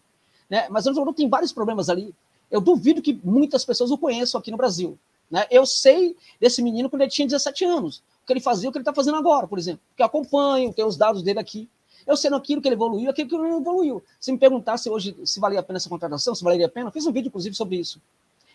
[0.50, 0.68] né?
[0.70, 2.14] Mas o jogador tem vários problemas ali.
[2.52, 4.98] Eu duvido que muitas pessoas o conheçam aqui no Brasil.
[5.34, 5.48] Né?
[5.50, 8.78] Eu sei desse menino quando ele tinha 17 anos, o que ele fazia, o que
[8.78, 9.82] ele está fazendo agora, por exemplo.
[9.98, 11.68] Que acompanho, tenho os dados dele aqui.
[12.06, 14.04] Eu sei aquilo que ele evoluiu, aquilo que ele não evoluiu.
[14.20, 16.92] Se me perguntar se hoje se valia a pena essa contratação, se valeria a pena,
[16.92, 18.00] fiz um vídeo, inclusive, sobre isso.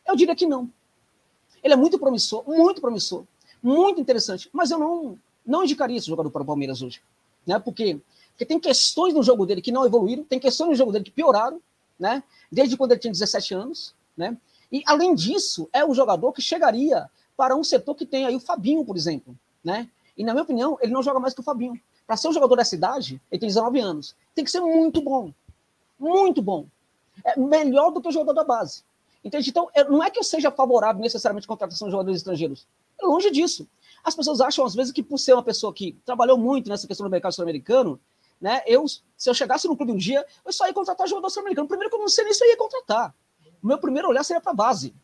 [0.07, 0.71] Eu diria que não.
[1.65, 3.25] Ele é muito promissor, muito promissor,
[3.61, 7.03] muito interessante, mas eu não, não indicaria esse jogador para o Palmeiras hoje.
[7.45, 7.59] Né?
[7.59, 7.99] Porque,
[8.31, 11.11] porque tem questões no jogo dele que não evoluíram, tem questões no jogo dele que
[11.11, 11.61] pioraram,
[11.99, 12.23] né?
[12.53, 14.37] Desde quando ele tinha 17 anos, né?
[14.71, 18.41] E além disso, é um jogador que chegaria para um setor que tem aí o
[18.41, 19.89] Fabinho, por exemplo, né?
[20.17, 21.81] E na minha opinião, ele não joga mais que o Fabinho.
[22.07, 24.17] Para ser um jogador dessa idade, ele tem 19 anos.
[24.35, 25.33] Tem que ser muito bom.
[25.99, 26.67] Muito bom.
[27.25, 28.83] É melhor do que o jogador da base.
[29.25, 29.51] Entende?
[29.51, 32.67] Então, não é que eu seja favorável necessariamente à contratação de jogadores estrangeiros.
[33.01, 33.69] É longe disso.
[34.03, 37.07] As pessoas acham, às vezes, que por ser uma pessoa que trabalhou muito nessa questão
[37.07, 38.01] do mercado sul-americano,
[38.41, 38.63] né?
[38.67, 41.69] Eu, se eu chegasse no clube um dia, eu só ia contratar jogador sul-americano.
[41.69, 43.15] Primeiro que eu não sei nem se eu ia contratar.
[43.63, 44.95] O meu primeiro olhar seria para a base.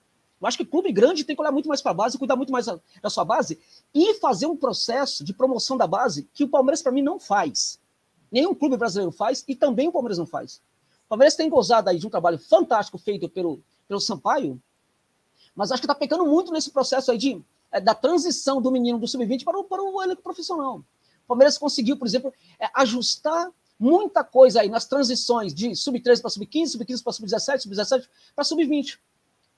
[0.41, 2.53] Eu acho que clube grande tem que olhar muito mais para a base, cuidar muito
[2.53, 3.59] mais da sua base
[3.95, 7.81] e fazer um processo de promoção da base que o Palmeiras, para mim, não faz.
[8.31, 10.61] Nenhum clube brasileiro faz e também o Palmeiras não faz.
[11.07, 14.61] O Palmeiras tem gozado aí de um trabalho fantástico feito pelo, pelo Sampaio,
[15.55, 18.99] mas acho que está pecando muito nesse processo aí de, é, da transição do menino
[18.99, 20.79] do sub-20 para o, para o elenco profissional.
[20.79, 26.31] O Palmeiras conseguiu, por exemplo, é, ajustar muita coisa aí nas transições de sub-13 para
[26.31, 28.99] sub-15, sub-15 para sub-17, sub-17 para sub-20.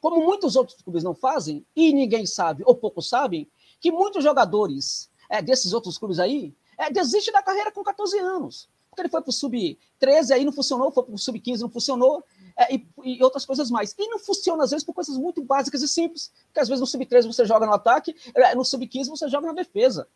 [0.01, 3.49] Como muitos outros clubes não fazem, e ninguém sabe, ou poucos sabem,
[3.81, 8.69] que muitos jogadores é, desses outros clubes aí é, desistem da carreira com 14 anos.
[8.91, 12.25] Porque ele foi para o sub-13, aí não funcionou, foi para o sub-15, não funcionou,
[12.57, 13.95] é, e, e, outras coisas mais.
[13.99, 16.33] E não funciona, às vezes, por coisas muito básicas e simples.
[16.47, 19.53] Porque às vezes no sub-13 você joga no ataque, é, no sub-15 você joga na
[19.53, 20.09] defesa.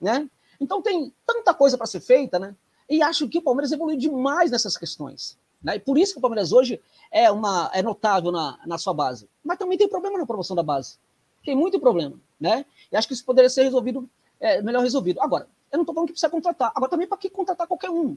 [0.00, 0.28] Né?
[0.60, 2.54] Então tem tanta coisa para ser feita, né?
[2.88, 5.36] E acho que o Palmeiras evoluiu demais nessas questões.
[5.62, 5.76] Né?
[5.76, 9.28] E por isso que o Palmeiras hoje é, uma, é notável na, na sua base.
[9.44, 10.96] Mas também tem problema na promoção da base.
[11.44, 12.18] Tem muito problema.
[12.40, 12.64] Né?
[12.90, 14.08] E acho que isso poderia ser resolvido,
[14.40, 15.20] é, melhor resolvido.
[15.20, 16.72] Agora, eu não estou falando que precisa contratar.
[16.74, 18.16] Agora, também para que contratar qualquer um?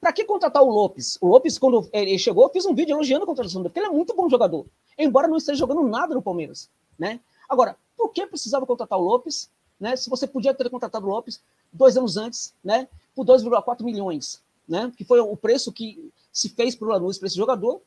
[0.00, 1.16] Para que contratar o Lopes?
[1.20, 3.86] O Lopes, quando ele chegou, eu fiz um vídeo elogiando a contratação dele, porque ele
[3.86, 4.66] é muito bom jogador,
[4.98, 6.68] embora não esteja jogando nada no Palmeiras.
[6.98, 7.20] Né?
[7.48, 9.48] Agora, por que precisava contratar o Lopes?
[9.78, 9.94] Né?
[9.94, 11.40] Se você podia ter contratado o Lopes
[11.72, 12.88] dois anos antes, né?
[13.14, 14.92] Por 2,4 milhões, né?
[14.96, 17.80] Que foi o preço que se fez para o Lanús para esse jogador.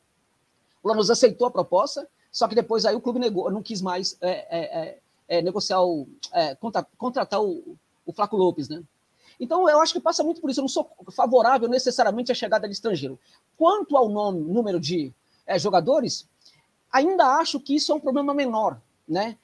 [0.82, 4.16] O Lanús aceitou a proposta, só que depois aí o clube negou, não quis mais
[4.20, 4.98] é, é, é,
[5.38, 8.82] é negociar o, é, contra, contratar o, o Flaco Lopes, né?
[9.38, 10.60] Então, eu acho que passa muito por isso.
[10.60, 13.18] Eu não sou favorável necessariamente à chegada de estrangeiro.
[13.58, 15.12] Quanto ao nome, número de
[15.46, 16.26] é, jogadores,
[16.90, 19.36] ainda acho que isso é um problema menor, né?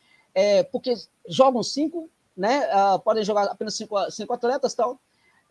[0.71, 0.95] Porque
[1.29, 2.69] jogam cinco, né?
[2.75, 4.99] Uh, podem jogar apenas cinco, cinco atletas tal,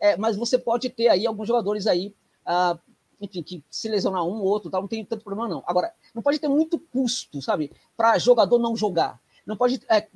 [0.02, 2.12] é, mas você pode ter aí alguns jogadores aí,
[2.44, 2.76] uh,
[3.20, 5.62] enfim, que se lesionar um ou outro, tal, não tem tanto problema não.
[5.64, 9.20] Agora, não pode ter muito custo, sabe, para jogador não jogar.
[9.46, 10.08] Não pode é,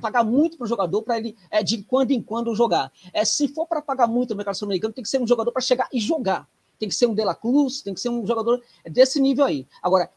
[0.00, 2.92] pagar muito para o jogador para ele é, de quando em quando jogar.
[3.12, 5.62] É, se for para pagar muito no mercado sul-americano, tem que ser um jogador para
[5.62, 6.48] chegar e jogar.
[6.76, 9.68] Tem que ser um De La Cruz, tem que ser um jogador desse nível aí.
[9.80, 10.10] Agora,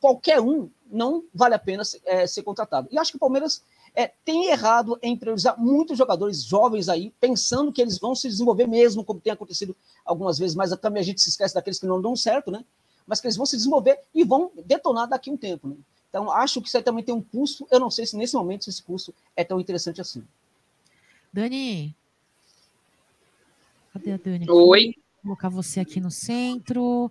[0.00, 2.88] qualquer um não vale a pena é, ser contratado.
[2.90, 7.72] E acho que o Palmeiras é, tem errado em priorizar muitos jogadores jovens aí, pensando
[7.72, 11.20] que eles vão se desenvolver mesmo, como tem acontecido algumas vezes, mas também a gente
[11.20, 12.64] se esquece daqueles que não dão certo, né?
[13.06, 15.76] Mas que eles vão se desenvolver e vão detonar daqui a um tempo, né?
[16.08, 17.66] Então, acho que isso aí também tem um custo.
[17.70, 20.24] Eu não sei se nesse momento esse custo é tão interessante assim.
[21.32, 21.94] Dani.
[23.92, 24.50] Cadê a Dani?
[24.50, 24.94] Oi.
[25.22, 27.10] Vou colocar você aqui no centro.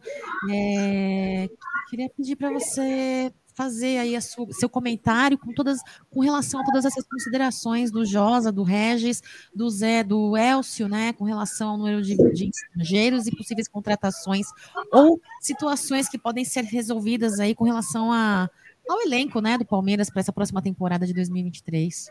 [0.51, 1.49] É,
[1.89, 6.63] queria pedir para você fazer aí a sua, seu comentário com todas com relação a
[6.63, 9.21] todas essas considerações do Josa, do Regis,
[9.53, 14.47] do Zé, do Elcio, né, com relação ao número de, de estrangeiros e possíveis contratações
[14.93, 18.49] ou situações que podem ser resolvidas aí com relação a,
[18.87, 22.07] ao elenco, né, do Palmeiras para essa próxima temporada de 2023.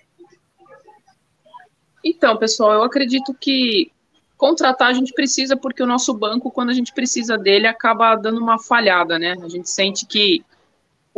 [2.05, 3.91] Então, pessoal, eu acredito que
[4.37, 8.39] contratar a gente precisa porque o nosso banco, quando a gente precisa dele, acaba dando
[8.39, 9.35] uma falhada, né?
[9.43, 10.45] A gente sente que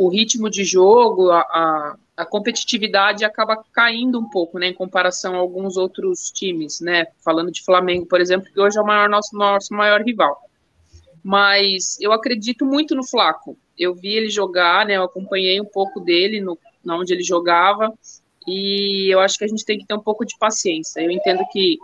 [0.00, 5.34] o ritmo de jogo, a, a, a competitividade acaba caindo um pouco, né, em comparação
[5.34, 7.08] a alguns outros times, né?
[7.22, 10.40] Falando de Flamengo, por exemplo, que hoje é o maior, nosso, nosso maior rival.
[11.22, 13.58] Mas eu acredito muito no Flaco.
[13.78, 14.96] Eu vi ele jogar, né?
[14.96, 17.92] Eu acompanhei um pouco dele no, onde ele jogava
[18.48, 21.02] e eu acho que a gente tem que ter um pouco de paciência.
[21.02, 21.76] Eu entendo que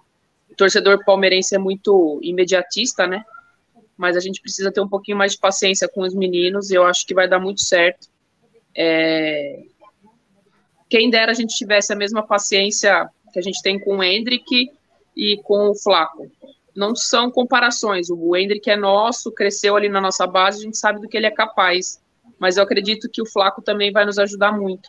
[0.51, 3.23] o torcedor palmeirense é muito imediatista, né?
[3.97, 6.71] Mas a gente precisa ter um pouquinho mais de paciência com os meninos.
[6.71, 8.09] E eu acho que vai dar muito certo.
[8.75, 9.63] É...
[10.89, 14.71] Quem dera a gente tivesse a mesma paciência que a gente tem com o Hendrick
[15.17, 16.31] e com o Flaco.
[16.75, 18.09] Não são comparações.
[18.11, 21.27] O Hendrick é nosso, cresceu ali na nossa base, a gente sabe do que ele
[21.27, 22.03] é capaz.
[22.39, 24.89] Mas eu acredito que o Flaco também vai nos ajudar muito.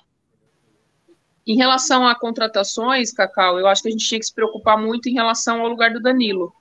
[1.46, 5.08] Em relação a contratações, Cacau, eu acho que a gente tinha que se preocupar muito
[5.08, 6.54] em relação ao lugar do Danilo,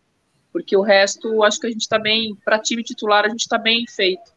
[0.56, 3.58] porque o resto, acho que a gente está bem, para time titular, a gente está
[3.58, 4.32] bem feito.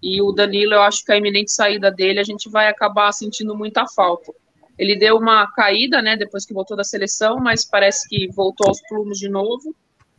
[0.00, 3.52] E o Danilo, eu acho que a iminente saída dele, a gente vai acabar sentindo
[3.52, 4.32] muita falta.
[4.78, 8.80] Ele deu uma caída, né, depois que voltou da seleção, mas parece que voltou aos
[8.82, 9.74] plumos de novo.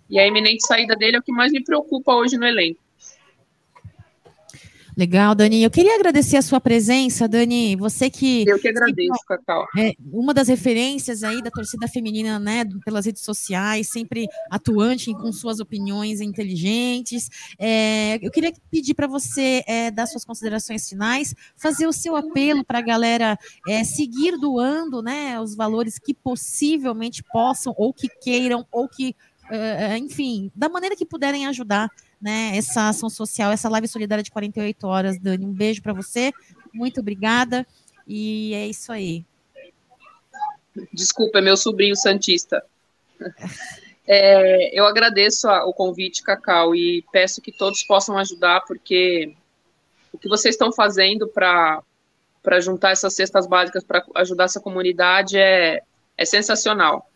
[0.09, 2.81] E a iminente saída dele é o que mais me preocupa hoje no elenco.
[4.97, 5.61] Legal, Dani.
[5.61, 7.75] Eu queria agradecer a sua presença, Dani.
[7.75, 8.43] Você que.
[8.47, 9.67] Eu que agradeço, Cacau.
[9.77, 15.31] É uma das referências aí da torcida feminina, né, pelas redes sociais, sempre atuante com
[15.31, 17.29] suas opiniões inteligentes.
[17.59, 22.65] É, eu queria pedir para você é, dar suas considerações finais, fazer o seu apelo
[22.65, 28.65] para a galera é, seguir doando, né, os valores que possivelmente possam, ou que queiram,
[28.71, 29.15] ou que,
[29.51, 31.87] é, é, enfim, da maneira que puderem ajudar
[32.21, 35.45] né, essa ação social, essa live solidária de 48 horas, Dani.
[35.45, 36.31] Um beijo para você,
[36.73, 37.65] muito obrigada,
[38.07, 39.25] e é isso aí.
[40.93, 42.63] Desculpa, é meu sobrinho Santista.
[44.09, 49.35] É, eu agradeço a, o convite, Cacau, e peço que todos possam ajudar, porque
[50.13, 51.83] o que vocês estão fazendo para
[52.61, 55.81] juntar essas cestas básicas para ajudar essa comunidade é,
[56.17, 57.11] é sensacional.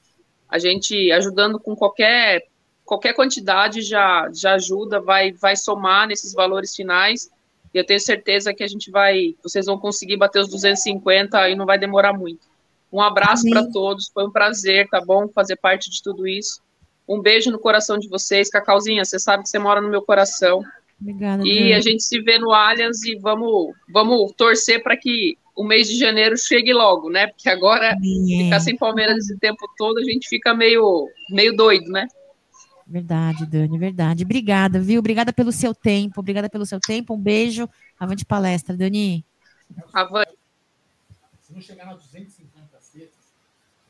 [0.49, 2.45] A gente ajudando com qualquer
[2.91, 7.29] qualquer quantidade já, já ajuda, vai, vai somar nesses valores finais.
[7.73, 11.55] E eu tenho certeza que a gente vai, vocês vão conseguir bater os 250 e
[11.55, 12.41] não vai demorar muito.
[12.91, 15.29] Um abraço para todos, foi um prazer, tá bom?
[15.29, 16.61] Fazer parte de tudo isso.
[17.07, 18.49] Um beijo no coração de vocês.
[18.49, 20.61] Cacauzinha, você sabe que você mora no meu coração.
[20.99, 21.47] Obrigada.
[21.47, 21.77] E Deus.
[21.77, 25.97] a gente se vê no Allianz e vamos, vamos torcer para que o mês de
[25.97, 27.27] janeiro chegue logo, né?
[27.27, 27.95] Porque agora
[28.37, 32.05] ficar sem Palmeiras esse tempo todo, a gente fica meio, meio doido, né?
[32.91, 34.25] Verdade, Dani, verdade.
[34.25, 34.99] Obrigada, viu?
[34.99, 37.13] Obrigada pelo seu tempo, obrigada pelo seu tempo.
[37.13, 37.69] Um beijo.
[37.97, 39.23] Avante palestra, Dani.
[39.93, 40.33] Avante.
[41.41, 43.33] Se não chegar nas 250 cestas,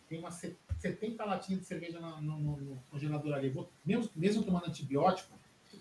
[0.08, 0.40] tem umas
[0.80, 3.50] 70 latinhas de cerveja no, no, no congelador ali.
[3.50, 5.34] Vou, mesmo, mesmo tomando antibiótico,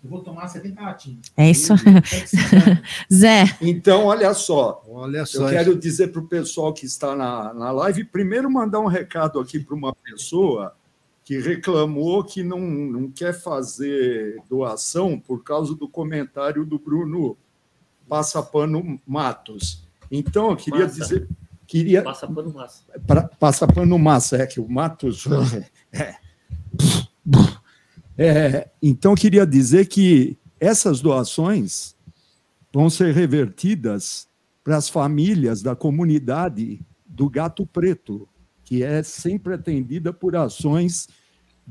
[0.03, 1.31] eu vou tomar 70 latinhas.
[1.37, 1.75] É isso.
[3.13, 3.43] Zé.
[3.61, 4.83] Então, olha só.
[4.87, 5.43] Olha só.
[5.43, 9.39] Eu quero dizer para o pessoal que está na, na live, primeiro mandar um recado
[9.39, 10.75] aqui para uma pessoa
[11.31, 17.37] que reclamou que não, não quer fazer doação por causa do comentário do Bruno
[18.05, 19.87] Passapano Matos.
[20.11, 20.99] Então, eu queria Massa.
[20.99, 21.29] dizer.
[21.65, 22.83] Queria, Passapano Massa.
[23.07, 25.23] Pra, Passapano Massa, é que o Matos.
[28.17, 31.95] É, é, então, eu queria dizer que essas doações
[32.71, 34.27] vão ser revertidas
[34.63, 38.27] para as famílias da comunidade do Gato Preto,
[38.65, 41.07] que é sempre atendida por ações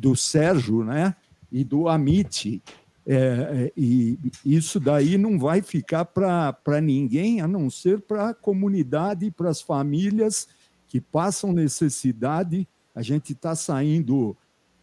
[0.01, 1.15] do Sérgio né,
[1.53, 2.63] e do Amit.
[3.07, 8.35] É, é e isso daí não vai ficar para ninguém, a não ser para a
[8.35, 10.49] comunidade e para as famílias
[10.89, 12.67] que passam necessidade.
[12.95, 14.37] A gente está saindo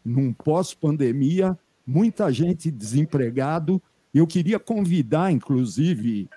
[0.05, 3.81] num pós-pandemia, muita gente desempregado.
[4.13, 6.29] Eu queria convidar, inclusive,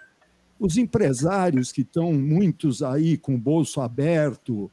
[0.58, 4.70] os empresários que estão muitos aí com o bolso aberto,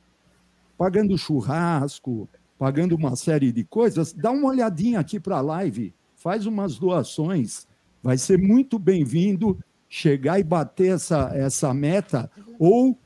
[0.77, 6.45] pagando churrasco, pagando uma série de coisas, dá uma olhadinha aqui para a live, faz
[6.45, 7.67] umas doações,
[8.01, 9.57] vai ser muito bem-vindo
[9.89, 12.97] chegar e bater essa, essa meta ou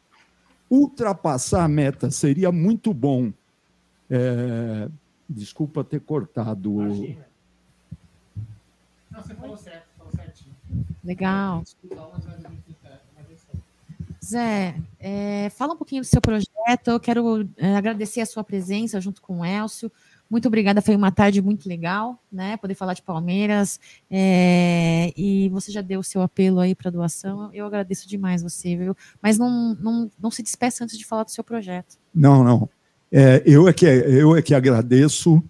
[0.69, 3.31] ultrapassar a meta, seria muito bom.
[4.09, 4.89] É,
[5.29, 6.71] desculpa ter cortado.
[6.71, 7.17] Não,
[9.21, 10.55] você falou certo, falou certinho.
[11.03, 11.63] Legal.
[14.31, 16.87] Zé, é, fala um pouquinho do seu projeto.
[16.87, 19.91] Eu quero é, agradecer a sua presença junto com o Elcio.
[20.29, 22.55] Muito obrigada, foi uma tarde muito legal, né?
[22.55, 23.77] Poder falar de Palmeiras.
[24.09, 27.49] é, e você já deu o seu apelo aí para doação.
[27.53, 28.95] Eu agradeço demais você, viu?
[29.21, 31.97] Mas não, não, não se despeça antes de falar do seu projeto.
[32.15, 32.69] Não, não.
[33.11, 35.43] É, eu, é que, eu é que agradeço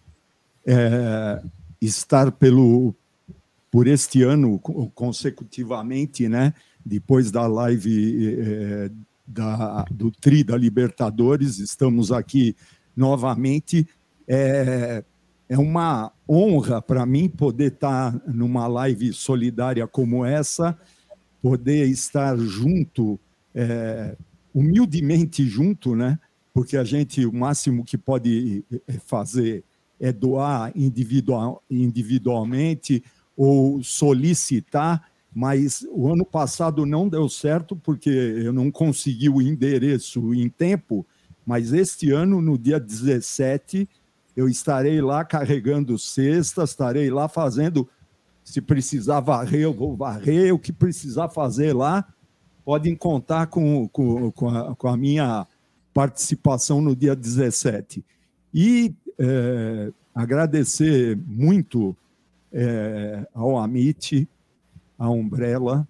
[0.66, 1.40] é,
[1.80, 2.96] estar pelo,
[3.70, 6.56] por este ano co- consecutivamente, né?
[6.86, 8.92] Depois da live é,
[9.26, 12.56] da, do Tri da Libertadores, estamos aqui
[12.96, 13.88] novamente.
[14.28, 15.04] É,
[15.50, 20.78] é uma honra para mim poder estar numa live solidária como essa,
[21.42, 23.20] poder estar junto,
[23.54, 24.16] é,
[24.54, 26.18] humildemente junto, né?
[26.54, 29.64] Porque a gente, o máximo que pode eh, fazer
[30.00, 33.04] é doar individual, individualmente
[33.36, 40.34] ou solicitar, mas o ano passado não deu certo porque eu não consegui o endereço
[40.34, 41.06] em tempo,
[41.46, 43.88] mas este ano, no dia 17,
[44.36, 47.88] eu estarei lá carregando cestas, estarei lá fazendo,
[48.44, 52.06] se precisar varrer, eu vou varrer, o que precisar fazer lá,
[52.66, 55.48] podem contar com, com, com, a, com a minha
[55.94, 58.04] participação no dia 17.
[58.54, 61.96] E eh, agradecer muito
[62.52, 64.28] eh, ao Amit,
[65.02, 65.88] à Umbrella,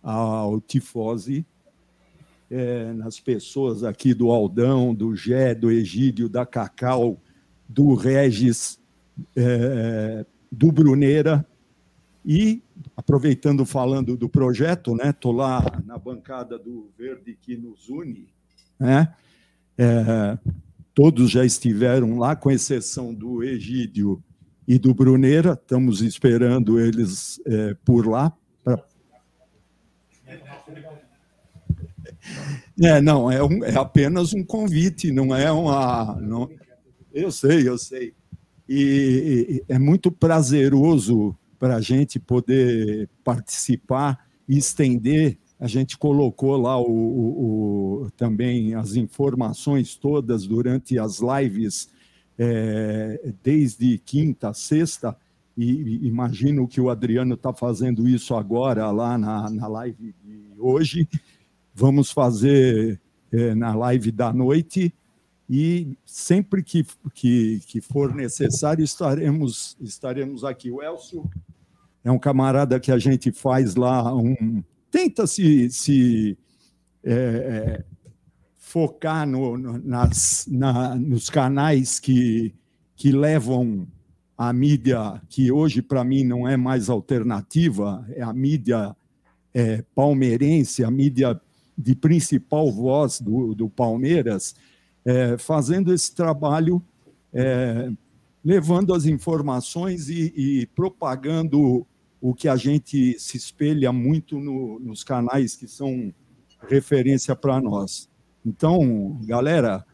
[0.00, 1.44] ao Tifose,
[2.48, 7.20] eh, nas pessoas aqui do Aldão, do Gé, do Egídio, da Cacau,
[7.68, 8.80] do Regis,
[9.34, 11.44] eh, do Bruneira,
[12.24, 12.62] e,
[12.96, 18.28] aproveitando falando do projeto, né, estou lá na bancada do Verde que nos une,
[18.78, 19.12] né,
[19.76, 20.38] é,
[20.94, 24.22] todos já estiveram lá, com exceção do Egídio
[24.72, 28.32] e do Bruneira, estamos esperando eles é, por lá.
[28.62, 28.84] pra-
[32.80, 36.16] É, não, é, um- é apenas um convite, não é uma.
[36.20, 36.48] Não,
[37.12, 38.14] eu sei, eu sei.
[38.68, 45.36] E, é muito prazeroso para a gente poder participar e estender.
[45.58, 51.88] A gente colocou lá o, o- o- também as informações todas durante as lives,
[52.42, 55.14] é, desde quinta sexta,
[55.54, 60.54] e, e imagino que o Adriano está fazendo isso agora lá na, na live de
[60.58, 61.06] hoje.
[61.74, 62.98] Vamos fazer
[63.30, 64.94] é, na live da noite
[65.50, 70.70] e sempre que, que, que for necessário estaremos, estaremos aqui.
[70.70, 71.28] O Elcio
[72.02, 76.38] é um camarada que a gente faz lá, um, tenta se, se
[77.04, 77.84] é, é,
[78.70, 82.54] focar no, no- nas, na- nos canais que,
[82.94, 83.84] que levam
[84.38, 88.94] a mídia, que hoje para mim não é mais alternativa, é a mídia
[89.52, 91.38] é, palmeirense, a mídia
[91.76, 94.54] de principal voz do, do Palmeiras,
[95.04, 96.80] é, fazendo esse trabalho,
[97.34, 97.90] é,
[98.44, 101.84] levando as informações e, e propagando
[102.20, 106.14] o que a gente se espelha muito no- nos canais que são
[106.68, 108.08] referência para nós.
[108.44, 109.84] Então, galera,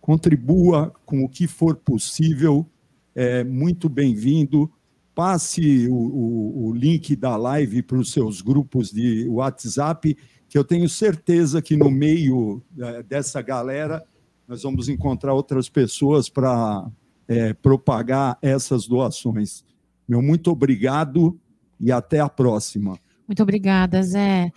[0.00, 2.66] contribua com o que for possível,
[3.14, 4.70] é muito bem-vindo.
[5.14, 10.16] Passe o, o- o link da live para os seus grupos de WhatsApp,
[10.48, 14.04] que eu tenho certeza que no meio eh, dessa galera
[14.48, 16.88] nós vamos encontrar outras pessoas para
[17.28, 19.64] eh, propagar essas doações.
[20.08, 21.38] Meu muito obrigado
[21.78, 22.98] e até a próxima.
[23.28, 24.50] Muito obrigada, Zé.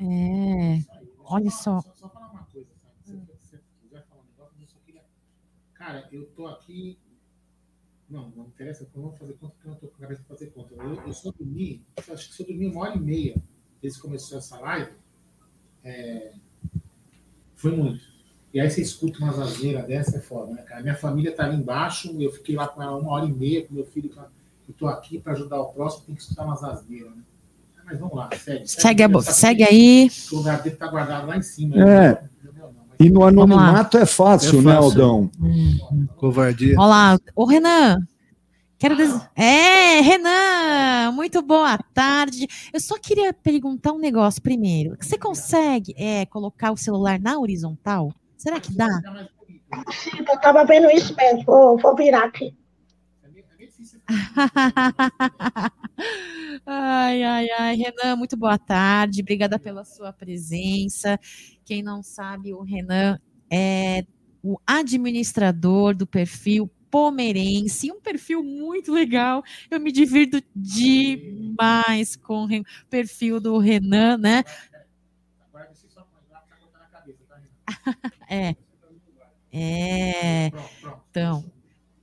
[0.00, 0.78] É,
[1.28, 1.80] olha só.
[1.94, 2.94] Só falar uma coisa, sabe?
[3.04, 5.04] Se você quiser falar um negócio, eu só queria.
[5.74, 6.98] Cara, eu tô aqui.
[8.08, 10.22] Não, não interessa, eu não vou fazer conta porque eu não tô com a cabeça
[10.22, 10.74] pra fazer conta.
[10.74, 13.42] Eu, eu só dormi, acho que eu dormi uma hora e meia
[13.82, 14.92] desde que começou essa live,
[15.84, 16.34] é,
[17.54, 18.04] foi muito.
[18.52, 20.82] E aí você escuta umas asneiras dessa, é foda, né, cara?
[20.82, 23.74] Minha família tá ali embaixo, eu fiquei lá com ela uma hora e meia, com
[23.74, 24.10] meu filho.
[24.66, 27.22] Eu tô aqui para ajudar o próximo, tem que escutar umas asneiras, né?
[27.86, 28.66] Mas vamos lá, segue.
[28.68, 30.10] Segue, a, bo- Essa segue aí.
[30.32, 31.76] O lugar dele tá guardado lá em cima.
[31.88, 32.20] É.
[32.98, 33.28] E no lá.
[33.28, 34.84] anonimato é fácil, É né, fácil.
[34.84, 35.30] Aldão?
[36.16, 36.74] Covardia.
[36.78, 37.98] Olá, ô Renan.
[38.78, 39.10] Quero des...
[39.34, 42.46] É, Renan, muito boa tarde.
[42.72, 44.96] Eu só queria perguntar um negócio primeiro.
[45.00, 48.12] Você consegue é, colocar o celular na horizontal?
[48.36, 48.88] Será que dá?
[49.92, 51.42] Sim, eu tava vendo isso mesmo.
[51.44, 52.54] Vou, vou virar aqui.
[56.64, 59.20] ai, ai, ai, Renan, muito boa tarde.
[59.20, 61.18] Obrigada pela sua presença.
[61.64, 63.18] Quem não sabe, o Renan
[63.50, 64.04] é
[64.42, 69.42] o administrador do perfil Pomerense, um perfil muito legal.
[69.70, 72.48] Eu me divirto demais com o
[72.88, 74.44] perfil do Renan, né?
[78.28, 78.56] É.
[79.52, 80.50] É.
[81.10, 81.44] Então,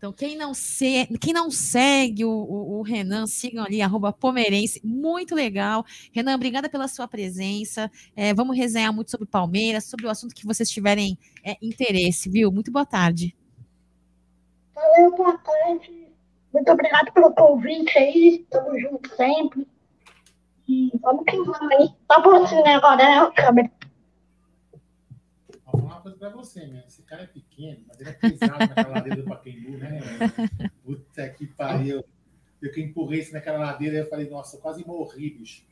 [0.03, 4.82] então quem, não se, quem não segue o, o, o Renan, sigam ali, arroba Pomerense,
[4.84, 5.86] muito legal.
[6.12, 7.90] Renan, obrigada pela sua presença.
[8.14, 12.52] É, vamos resenhar muito sobre Palmeiras, sobre o assunto que vocês tiverem é, interesse, viu?
[12.52, 13.34] Muito boa tarde.
[14.76, 16.10] Valeu, boa tarde.
[16.53, 18.46] Muito obrigado pelo convite aí.
[18.50, 19.66] Tamo junto sempre.
[20.68, 21.90] E vamos que vamos aí.
[22.10, 23.72] Tá você, né, agora, né, câmera?
[26.24, 26.86] Pra você, né?
[26.88, 30.00] Esse cara é pequeno, mas ele é pesado naquela ladeira do Pacaembu, né?
[30.82, 32.02] Puta que pariu.
[32.62, 35.66] Eu que empurrei isso naquela ladeira, eu falei, nossa, eu quase morri, bicho.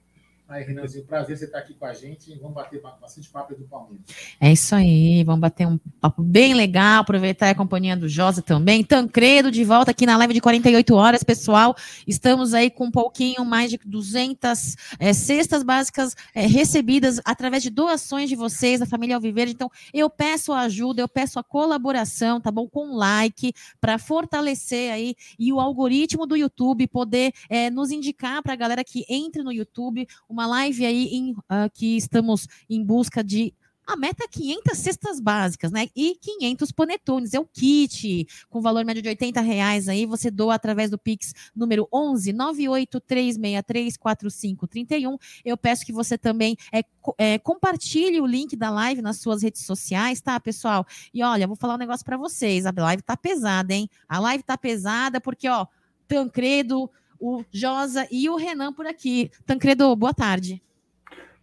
[0.52, 2.38] Aí, Renanzinho, prazer você estar aqui com a gente.
[2.38, 4.06] Vamos bater bastante papo do Palmeiras.
[4.38, 8.84] É isso aí, vamos bater um papo bem legal, aproveitar a companhia do Josa também.
[8.84, 11.74] Tancredo de volta aqui na live de 48 horas, pessoal.
[12.06, 17.70] Estamos aí com um pouquinho mais de 200 é, cestas básicas é, recebidas através de
[17.70, 19.54] doações de vocês, da família Alviverde.
[19.54, 22.68] Então, eu peço a ajuda, eu peço a colaboração, tá bom?
[22.68, 28.52] Com like, para fortalecer aí e o algoritmo do YouTube poder é, nos indicar para
[28.52, 33.24] a galera que entre no YouTube uma live aí em, uh, que estamos em busca
[33.24, 33.54] de
[33.92, 35.88] a meta é 500 cestas básicas, né?
[35.96, 40.56] E 500 panetones, é o kit, com valor médio de 80 reais aí, você doa
[40.56, 45.18] através do Pix número 11 98363 4531.
[45.44, 46.84] Eu peço que você também é,
[47.18, 50.86] é, compartilhe o link da live nas suas redes sociais, tá, pessoal?
[51.14, 53.90] E olha, vou falar um negócio para vocês, a live tá pesada, hein?
[54.08, 55.66] A live tá pesada porque, ó,
[56.08, 56.90] Tancredo,
[57.22, 59.32] o Josa e o Renan por aqui.
[59.46, 60.62] Tancredo, boa tarde.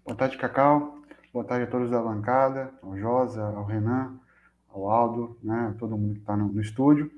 [0.05, 0.99] Boa tarde, Cacau.
[1.33, 4.19] Boa tarde a todos da bancada, ao Josa, ao Renan,
[4.69, 7.11] ao Aldo, né, todo mundo que está no, no, estúdio,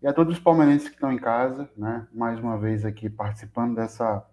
[0.00, 3.74] e a todos os palmeirenses que estão em casa, né, mais uma vez aqui participando
[3.74, 4.24] dessa,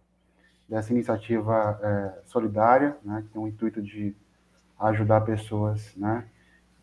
[0.68, 4.14] dessa iniciativa é, solidária, né, que tem o intuito de
[4.80, 6.26] ajudar pessoas, né,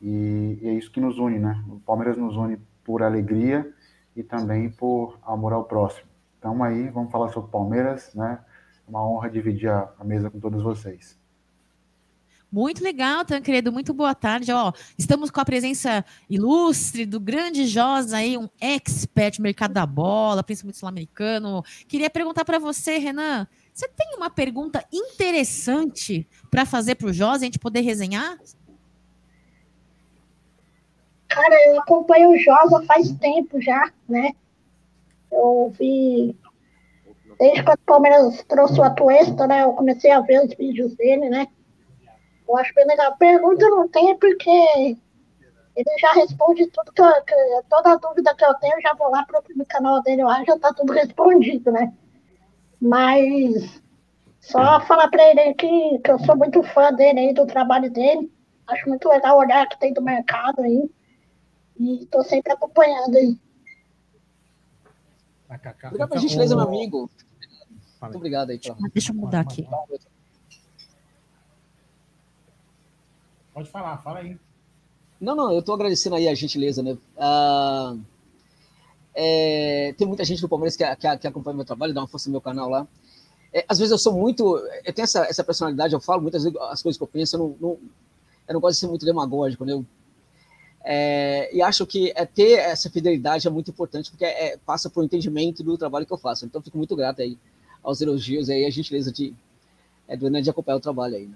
[0.00, 3.70] e, e é isso que nos une, né, o Palmeiras nos une por alegria
[4.16, 6.07] e também por amor ao próximo.
[6.38, 8.38] Então aí, vamos falar sobre Palmeiras, né?
[8.86, 11.18] Uma honra dividir a, a mesa com todos vocês.
[12.50, 13.70] Muito legal, Tancredo.
[13.70, 14.50] Muito boa tarde.
[14.50, 19.84] Ó, estamos com a presença ilustre do grande Josa aí, um expert no mercado da
[19.84, 21.62] bola, principalmente sul-americano.
[21.86, 27.42] Queria perguntar para você, Renan, você tem uma pergunta interessante para fazer para o Josa,
[27.42, 28.38] a gente poder resenhar?
[31.28, 34.32] Cara, eu acompanho o Josa faz tempo já, né?
[35.30, 36.36] Eu vi.
[37.38, 39.62] Desde que o Palmeiras trouxe o Atuesta, né?
[39.62, 41.46] Eu comecei a ver os vídeos dele, né?
[42.48, 43.16] Eu acho bem legal.
[43.16, 44.50] Pergunta não tem, porque
[45.78, 47.34] ele já responde tudo que, eu, que
[47.68, 50.72] toda dúvida que eu tenho, eu já vou lá pro, canal dele lá, já tá
[50.72, 51.92] tudo respondido, né?
[52.80, 53.80] Mas
[54.40, 58.32] só falar para ele que, que eu sou muito fã dele aí, do trabalho dele.
[58.66, 60.90] Acho muito legal o olhar que tem do mercado aí.
[61.78, 63.38] E tô sempre acompanhando aí.
[65.48, 67.10] Obrigado pela então, gentileza, meu amigo.
[68.02, 68.60] Muito obrigado aí.
[68.92, 69.66] Deixa eu mudar aqui.
[73.54, 74.38] Pode falar, fala aí.
[75.20, 76.96] Não, não, eu estou agradecendo aí a gentileza, né?
[77.16, 77.96] Ah,
[79.14, 82.28] é, tem muita gente do Palmeiras que, que, que, acompanha meu trabalho, dá uma força
[82.28, 82.86] no meu canal lá.
[83.52, 84.58] É, às vezes eu sou muito.
[84.84, 87.40] Eu tenho essa, essa personalidade, eu falo muitas vezes as coisas que eu penso, eu
[87.40, 87.78] não, não,
[88.46, 89.72] eu não gosto de ser muito demagógico, né?
[89.72, 89.84] Eu,
[90.90, 95.02] é, e acho que é, ter essa fidelidade é muito importante, porque é, passa por
[95.02, 96.46] um entendimento do trabalho que eu faço.
[96.46, 97.36] Então, fico muito grato aí
[97.82, 99.34] aos elogios e a gentileza de,
[100.08, 101.26] é, do Enan de acompanhar o trabalho aí.
[101.26, 101.34] Né?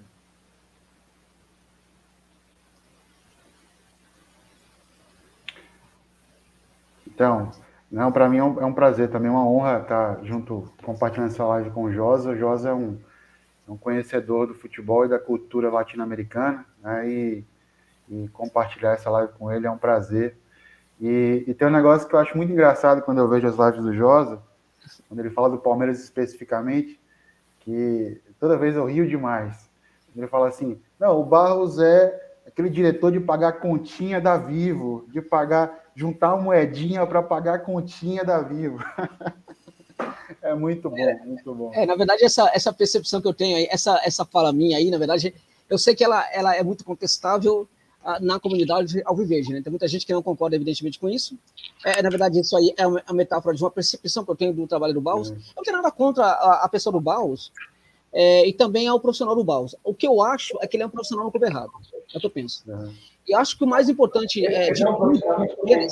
[7.05, 7.51] Então,
[7.91, 11.45] não, para mim é um, é um, prazer, também uma honra estar junto, compartilhando essa
[11.45, 12.31] live com o Josa.
[12.31, 12.97] O Josa é um,
[13.67, 17.07] é um conhecedor do futebol e da cultura latino-americana, né?
[17.07, 17.52] E
[18.09, 20.37] e compartilhar essa live com ele é um prazer.
[20.99, 23.83] E, e, tem um negócio que eu acho muito engraçado quando eu vejo as lives
[23.83, 24.41] do Josa,
[25.07, 26.99] quando ele fala do Palmeiras especificamente,
[27.59, 29.69] que toda vez eu rio demais.
[30.15, 35.21] Ele fala assim: não, o Barros é aquele diretor de pagar continha da Vivo, de
[35.21, 38.77] pagar, juntar uma moedinha para pagar a continha da Vivo.
[40.41, 41.71] é muito bom, é, muito bom.
[41.73, 44.91] É, na verdade, essa, essa percepção que eu tenho aí, essa, essa fala minha aí,
[44.91, 45.33] na verdade,
[45.69, 47.67] eu sei que ela, ela é muito contestável
[48.21, 49.53] na comunidade alviverde.
[49.53, 49.61] Né?
[49.61, 51.37] Tem muita gente que não concorda, evidentemente, com isso.
[51.85, 54.67] É, na verdade, isso aí é uma metáfora de uma percepção que eu tenho do
[54.67, 55.29] trabalho do Baus.
[55.29, 55.35] Uhum.
[55.35, 57.51] Eu não tenho nada contra a, a pessoa do Baus
[58.11, 59.75] é, e também ao profissional do Baus.
[59.83, 61.71] O que eu acho é que ele é um profissional no clube errado.
[62.13, 62.63] É o que eu penso.
[62.67, 62.93] Uhum.
[63.27, 65.19] E acho que o mais importante é, de tudo
[65.67, 65.87] é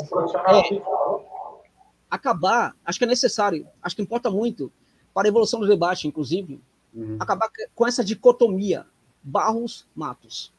[2.10, 4.70] acabar, acho que é necessário, acho que importa muito
[5.14, 6.60] para a evolução do debate, inclusive,
[6.94, 7.16] uhum.
[7.18, 8.86] acabar com essa dicotomia
[9.24, 10.52] Barros-Matos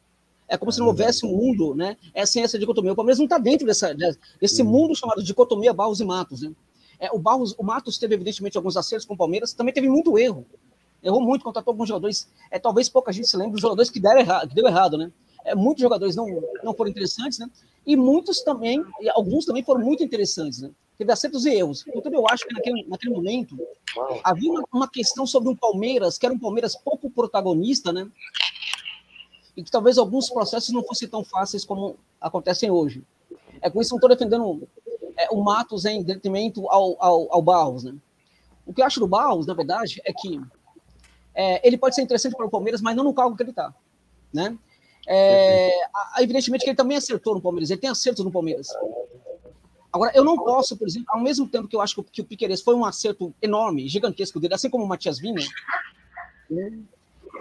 [0.53, 1.97] É como se não houvesse um mundo, né?
[2.13, 2.93] É sem essa dicotomia.
[2.93, 3.97] O Palmeiras não está dentro dessa,
[4.39, 6.53] desse mundo chamado dicotomia Barros e Matos, né?
[7.01, 10.19] É, o Barros, o Matos teve evidentemente alguns acertos com o Palmeiras, também teve muito
[10.19, 10.45] erro.
[11.03, 12.29] Errou muito, contratou alguns jogadores.
[12.51, 15.11] É, talvez pouca gente se lembre dos jogadores que deram errado, que deu errado, né?
[15.43, 16.27] É, muitos jogadores não,
[16.63, 17.49] não foram interessantes, né?
[17.87, 20.71] E muitos também, e alguns também foram muito interessantes, né?
[20.99, 21.83] Teve acertos e erros.
[21.89, 23.57] Então, eu acho que naquele, naquele momento
[24.23, 28.07] havia uma, uma questão sobre um Palmeiras, que era um Palmeiras pouco protagonista, né?
[29.57, 33.03] E que talvez alguns processos não fossem tão fáceis como acontecem hoje.
[33.61, 34.69] É com isso que não estou defendendo
[35.17, 37.95] é, o Matos em detrimento ao, ao, ao Barros, né?
[38.67, 40.41] O que eu acho do Barros, na verdade, é que
[41.35, 43.75] é, ele pode ser interessante para o Palmeiras, mas não no cargo que ele está,
[44.33, 44.57] né?
[45.07, 45.71] É,
[46.21, 48.69] evidentemente que ele também acertou no Palmeiras, ele tem acertos no Palmeiras.
[49.93, 52.23] Agora, eu não posso, por exemplo, ao mesmo tempo que eu acho que o, que
[52.23, 55.47] Piqueires foi um acerto enorme, gigantesco dele, assim como o Matias Vinha,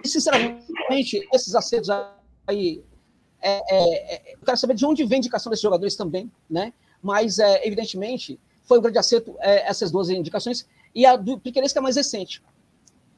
[0.03, 1.90] e, sinceramente, esses acertos
[2.47, 2.83] aí,
[3.41, 6.74] é, é, é, eu quero saber de onde vem a indicação desses jogadores também, né?
[7.01, 11.72] Mas, é, evidentemente, foi um grande acerto é, essas duas indicações, e a do Piqueires
[11.72, 12.41] que é mais recente.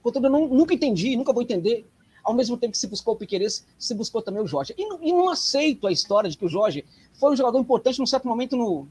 [0.01, 1.85] Portanto, eu não, nunca entendi, nunca vou entender
[2.23, 4.73] ao mesmo tempo que se buscou o Piqueires, se buscou também o Jorge.
[4.77, 8.05] E, e, não aceito a história de que o Jorge foi um jogador importante num
[8.05, 8.87] certo momento no,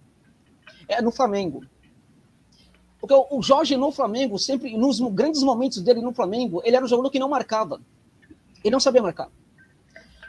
[0.87, 1.65] é, no Flamengo.
[3.03, 6.89] Porque o, Jorge no Flamengo, sempre, nos grandes momentos dele no Flamengo, ele era um
[6.89, 7.81] jogador que não marcava.
[8.63, 9.29] Ele não sabia marcar.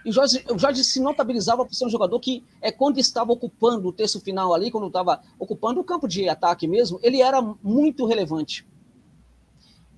[0.03, 3.31] E o Jorge, o Jorge se notabilizava por ser um jogador que, é, quando estava
[3.31, 7.39] ocupando o terço final ali, quando estava ocupando o campo de ataque mesmo, ele era
[7.61, 8.67] muito relevante.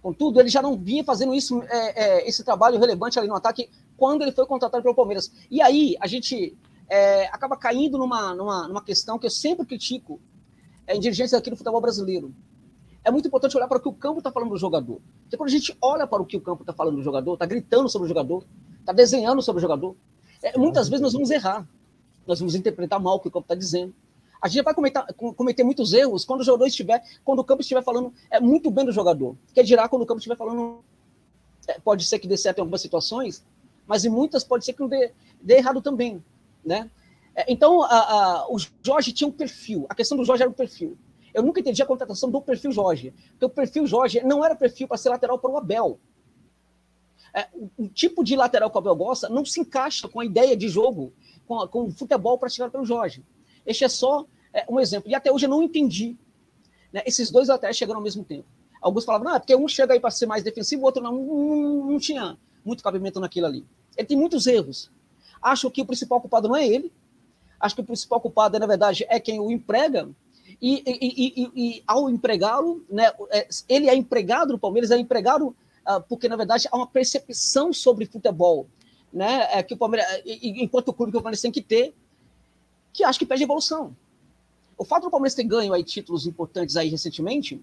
[0.02, 3.70] Contudo, ele já não vinha fazendo isso, é, é, esse trabalho relevante ali no ataque
[3.96, 5.32] quando ele foi contratado pelo Palmeiras.
[5.50, 6.58] E aí a gente
[6.90, 10.20] é, acaba caindo numa, numa, numa questão que eu sempre critico
[10.86, 12.36] é, em dirigentes aqui do futebol brasileiro.
[13.06, 15.00] É muito importante olhar para o que o campo está falando do jogador.
[15.22, 17.46] Porque quando a gente olha para o que o campo está falando do jogador, está
[17.46, 18.44] gritando sobre o jogador,
[18.80, 19.96] está desenhando sobre o jogador,
[20.42, 21.68] é, muitas vezes nós vamos errar.
[22.26, 23.94] Nós vamos interpretar mal o que o campo está dizendo.
[24.42, 25.04] A gente vai cometer,
[25.36, 28.84] cometer muitos erros quando o jogador estiver, quando o campo estiver falando é, muito bem
[28.84, 29.36] do jogador.
[29.54, 30.84] Quer dirá quando o campo estiver falando.
[31.68, 33.44] É, pode ser que dê certo em algumas situações,
[33.86, 36.24] mas em muitas pode ser que não dê, dê errado também.
[36.64, 36.90] Né?
[37.36, 39.86] É, então, a, a, o Jorge tinha um perfil.
[39.90, 40.98] A questão do Jorge era um perfil.
[41.36, 43.14] Eu nunca entendi a contratação do perfil Jorge.
[43.32, 46.00] Porque o perfil Jorge não era perfil para ser lateral para o Abel.
[47.34, 50.56] É, o, tipo de lateral que o Abel gosta não se encaixa com a ideia
[50.56, 51.12] de jogo,
[51.46, 53.24] com, a, com o futebol praticado pelo Jorge.
[53.66, 55.12] Este é só é, um exemplo.
[55.12, 56.16] E até hoje eu não entendi.
[56.94, 57.04] Né?
[57.06, 58.48] Esses dois laterais chegaram ao mesmo tempo.
[58.82, 61.92] Alguns falavam, é porque um chega aí para ser mais defensivo, o outro não, não,
[61.92, 63.66] não tinha muito cabimento naquilo ali.
[63.98, 64.92] Ele tem muitos erros.
[65.42, 66.92] Acho que o principal culpado não é ele.
[67.60, 70.10] Acho que o principal culpado, na verdade, é quem o emprega.
[70.62, 75.48] E, e, e, e ao empregá-lo, né, é, ele é empregado no Palmeiras, é empregado
[75.48, 78.68] uh, porque, na verdade, há uma percepção sobre futebol.
[79.12, 81.96] Né, é que o Palmeiras, enquanto o clube que o Palmeiras tem que ter,
[82.92, 83.96] que acho que pede evolução.
[84.78, 87.62] O fato do Palmeiras ter ganho aí títulos importantes aí recentemente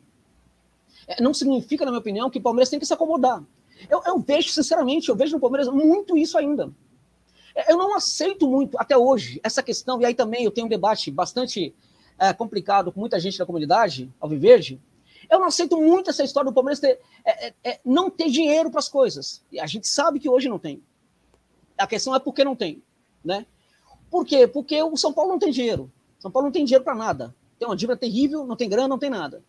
[1.06, 3.42] é, não significa, na minha opinião, que o Palmeiras tem que se acomodar.
[3.88, 6.70] Eu, eu vejo, sinceramente, eu vejo no Palmeiras muito isso ainda.
[7.54, 10.70] É, eu não aceito muito, até hoje, essa questão, e aí também eu tenho um
[10.70, 11.74] debate bastante
[12.22, 14.80] é, complicado com muita gente da comunidade, Alviverde,
[15.28, 18.70] eu não aceito muito essa história do Palmeiras ter, é, é, é não ter dinheiro
[18.70, 19.42] para as coisas.
[19.50, 20.80] E a gente sabe que hoje não tem.
[21.76, 22.80] A questão é por que não tem,
[23.24, 23.44] né?
[24.08, 24.46] Por quê?
[24.46, 25.90] Porque o São Paulo não tem dinheiro.
[26.20, 27.34] São Paulo não tem dinheiro para nada.
[27.58, 29.42] Tem uma dívida terrível, não tem grana, não tem nada.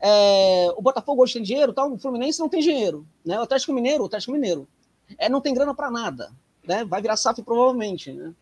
[0.00, 3.06] É, o Botafogo hoje tem dinheiro, tal, o Fluminense não tem dinheiro.
[3.22, 3.38] Né?
[3.38, 4.66] O Atlético Mineiro, o Atlético Mineiro.
[5.18, 6.32] É, não tem grana para nada.
[6.66, 6.84] Né?
[6.84, 8.12] Vai virar SAF provavelmente.
[8.12, 8.32] Né?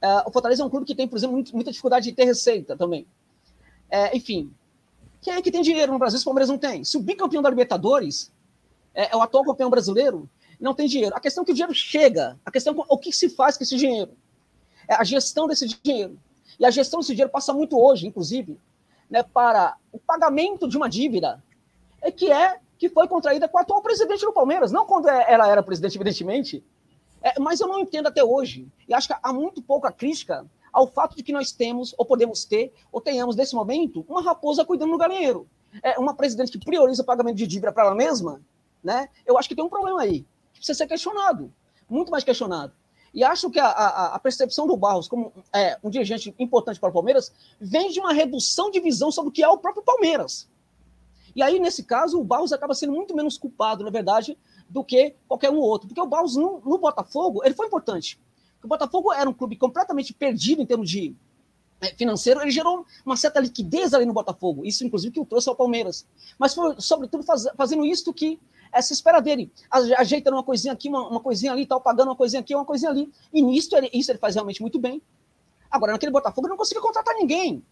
[0.00, 2.24] É, o Fortaleza é um clube que tem, por exemplo, muito, muita dificuldade de ter
[2.24, 3.06] receita também.
[3.90, 4.52] É, enfim,
[5.20, 6.84] quem é que tem dinheiro no Brasil se o Palmeiras não tem?
[6.84, 8.32] Se o bicampeão da Libertadores
[8.94, 10.28] é, é, o atual campeão brasileiro,
[10.60, 11.14] não tem dinheiro.
[11.16, 13.64] A questão é que o dinheiro chega, a questão é o que se faz com
[13.64, 14.12] esse dinheiro
[14.88, 16.18] é a gestão desse dinheiro.
[16.58, 18.58] E a gestão desse dinheiro passa muito hoje, inclusive,
[19.08, 21.42] né, para o pagamento de uma dívida
[22.00, 25.32] é que é que foi contraída com o atual presidente do Palmeiras, não quando é,
[25.32, 26.64] ela era presidente, evidentemente.
[27.22, 28.68] É, mas eu não entendo até hoje.
[28.88, 32.44] E acho que há muito pouca crítica ao fato de que nós temos, ou podemos
[32.44, 35.48] ter, ou tenhamos nesse momento, uma raposa cuidando do galinheiro.
[35.82, 38.40] É uma presidente que prioriza o pagamento de dívida para ela mesma,
[38.82, 39.08] né?
[39.26, 40.20] Eu acho que tem um problema aí.
[40.52, 41.52] Que precisa ser questionado,
[41.88, 42.72] muito mais questionado.
[43.12, 46.90] E acho que a, a, a percepção do Barros como é, um dirigente importante para
[46.90, 50.48] o Palmeiras vem de uma redução de visão sobre o que é o próprio Palmeiras.
[51.34, 54.36] E aí, nesse caso, o Barros acaba sendo muito menos culpado, na verdade,
[54.68, 55.88] do que qualquer um outro.
[55.88, 58.18] Porque o Barros, no, no Botafogo, ele foi importante.
[58.62, 61.14] O Botafogo era um clube completamente perdido em termos de
[61.80, 64.66] é, financeiro, ele gerou uma certa liquidez ali no Botafogo.
[64.66, 66.04] Isso, inclusive, que o trouxe ao Palmeiras.
[66.38, 68.38] Mas foi, sobretudo, faz, fazendo isso que
[68.72, 69.50] é, se espera dele.
[69.70, 72.64] A- Ajeita uma coisinha aqui, uma, uma coisinha ali, tal, pagando uma coisinha aqui, uma
[72.64, 73.10] coisinha ali.
[73.32, 75.00] E nisso ele, isso ele faz realmente muito bem.
[75.70, 77.62] Agora, naquele Botafogo, ele não conseguiu contratar ninguém.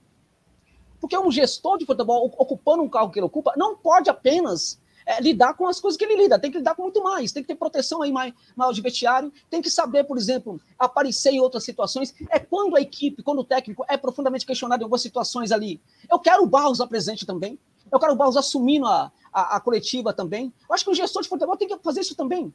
[1.00, 5.20] Porque um gestor de futebol ocupando um cargo que ele ocupa não pode apenas é,
[5.20, 7.46] lidar com as coisas que ele lida, tem que lidar com muito mais, tem que
[7.46, 11.64] ter proteção aí mais, maior de vestiário, tem que saber, por exemplo, aparecer em outras
[11.64, 12.12] situações.
[12.28, 15.80] É quando a equipe, quando o técnico é profundamente questionado em algumas situações ali.
[16.10, 17.56] Eu quero o Barros lá presente também,
[17.90, 20.52] eu quero o Barros assumindo a, a, a coletiva também.
[20.68, 22.52] Eu acho que o gestor de futebol tem que fazer isso também.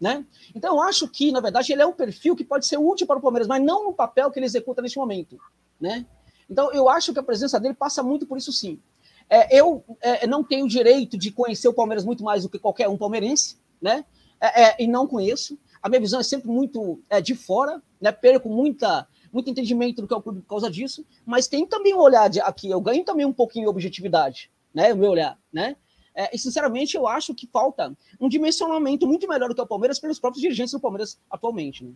[0.00, 0.26] Né?
[0.52, 3.18] Então, eu acho que, na verdade, ele é um perfil que pode ser útil para
[3.18, 5.38] o Palmeiras, mas não no papel que ele executa neste momento.
[5.80, 6.04] Né?
[6.50, 8.80] Então, eu acho que a presença dele passa muito por isso, sim.
[9.28, 12.88] É, eu é, não tenho direito de conhecer o Palmeiras muito mais do que qualquer
[12.88, 14.04] um palmeirense, né?
[14.40, 15.58] É, é, e não conheço.
[15.82, 18.12] A minha visão é sempre muito é, de fora, né?
[18.12, 21.94] Perco muita, muito entendimento do que é o clube por causa disso, mas tem também
[21.94, 24.92] um olhar de, aqui, eu ganho também um pouquinho de objetividade, né?
[24.92, 25.76] O meu olhar, né?
[26.14, 29.98] É, e, sinceramente, eu acho que falta um dimensionamento muito melhor do que o Palmeiras
[29.98, 31.84] pelos próprios dirigentes do Palmeiras atualmente.
[31.84, 31.92] Né?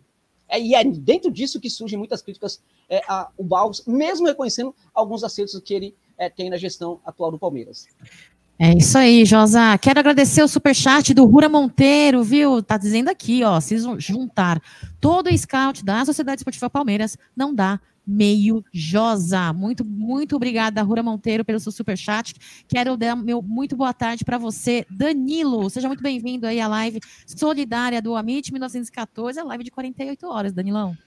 [0.49, 5.23] É, e é dentro disso que surgem muitas críticas é, ao Barros, mesmo reconhecendo alguns
[5.23, 7.87] acertos que ele é, tem na gestão atual do Palmeiras.
[8.59, 9.77] É isso aí, Josa.
[9.77, 12.63] Quero agradecer o superchat do Rura Monteiro, viu?
[12.63, 14.59] Tá dizendo aqui, ó, se jun- juntar
[14.99, 19.53] todo o scout da Sociedade Esportiva Palmeiras, não dá meio Josa.
[19.53, 22.33] Muito, muito obrigada, Rura Monteiro, pelo seu superchat.
[22.67, 25.69] Quero dar meu muito boa tarde para você, Danilo.
[25.69, 30.51] Seja muito bem-vindo aí à live solidária do Amit 1914, a live de 48 horas,
[30.51, 30.97] Danilão.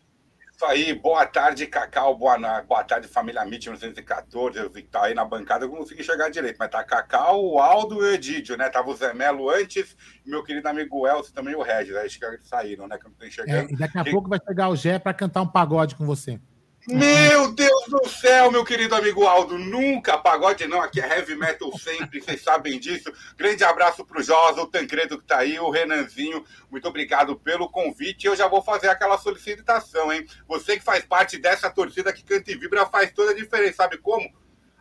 [0.60, 4.91] Isso aí, boa tarde, Cacau, boa, na- boa tarde, família MIT 1914, eu vi que
[4.91, 7.99] tá aí na bancada, eu não consegui chegar direito, mas tá Cacau, o Aldo e
[8.01, 8.69] o Edídio, né?
[8.69, 12.26] Tava o Zé Melo antes, e meu querido amigo Elcio também, o Regis, acho que
[12.47, 12.99] saíram, né?
[12.99, 13.73] Que eu não tô É, enxergando.
[13.73, 16.39] e daqui a Quem- pouco vai chegar o Gé para cantar um pagode com você.
[16.88, 21.70] Meu Deus do céu, meu querido amigo Aldo, nunca pagode não, aqui é heavy metal
[21.78, 23.12] sempre, vocês sabem disso.
[23.36, 28.26] Grande abraço pro Josa, o Tancredo que tá aí, o Renanzinho, muito obrigado pelo convite.
[28.26, 30.26] Eu já vou fazer aquela solicitação, hein?
[30.48, 33.98] Você que faz parte dessa torcida que canta e vibra faz toda a diferença, sabe
[33.98, 34.32] como?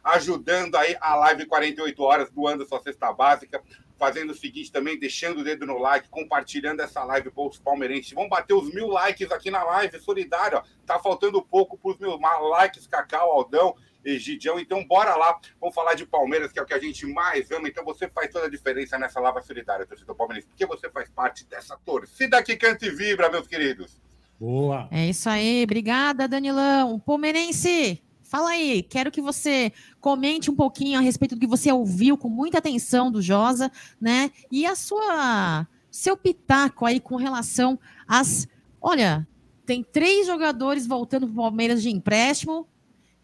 [0.01, 3.61] Ajudando aí a live 48 horas, doando sua cesta básica,
[3.99, 8.13] fazendo o seguinte também, deixando o dedo no like, compartilhando essa live para os palmeirenses.
[8.13, 10.59] Vamos bater os mil likes aqui na live solidária.
[10.59, 10.63] ó.
[10.85, 12.17] Tá faltando pouco para os mil
[12.49, 14.57] likes, Cacau, Aldão, Egidião.
[14.57, 15.37] Então, bora lá.
[15.59, 17.67] Vamos falar de Palmeiras, que é o que a gente mais ama.
[17.67, 21.45] Então, você faz toda a diferença nessa live solidária, torcida palmeirense, porque você faz parte
[21.45, 24.01] dessa torcida que canta e vibra, meus queridos.
[24.39, 24.87] Boa.
[24.89, 26.97] É isso aí, obrigada, Danilão.
[26.99, 32.15] Palmeirense, fala aí, quero que você comente um pouquinho a respeito do que você ouviu
[32.15, 34.31] com muita atenção do Josa, né?
[34.51, 38.47] E a sua seu pitaco aí com relação às.
[38.79, 39.27] Olha,
[39.65, 42.67] tem três jogadores voltando para o Palmeiras de empréstimo.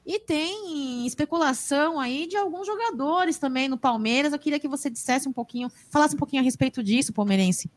[0.06, 4.34] E tem especulação aí de alguns jogadores também no Palmeiras.
[4.34, 7.72] Eu queria que você dissesse um pouquinho, falasse um pouquinho a respeito disso, palmeirense.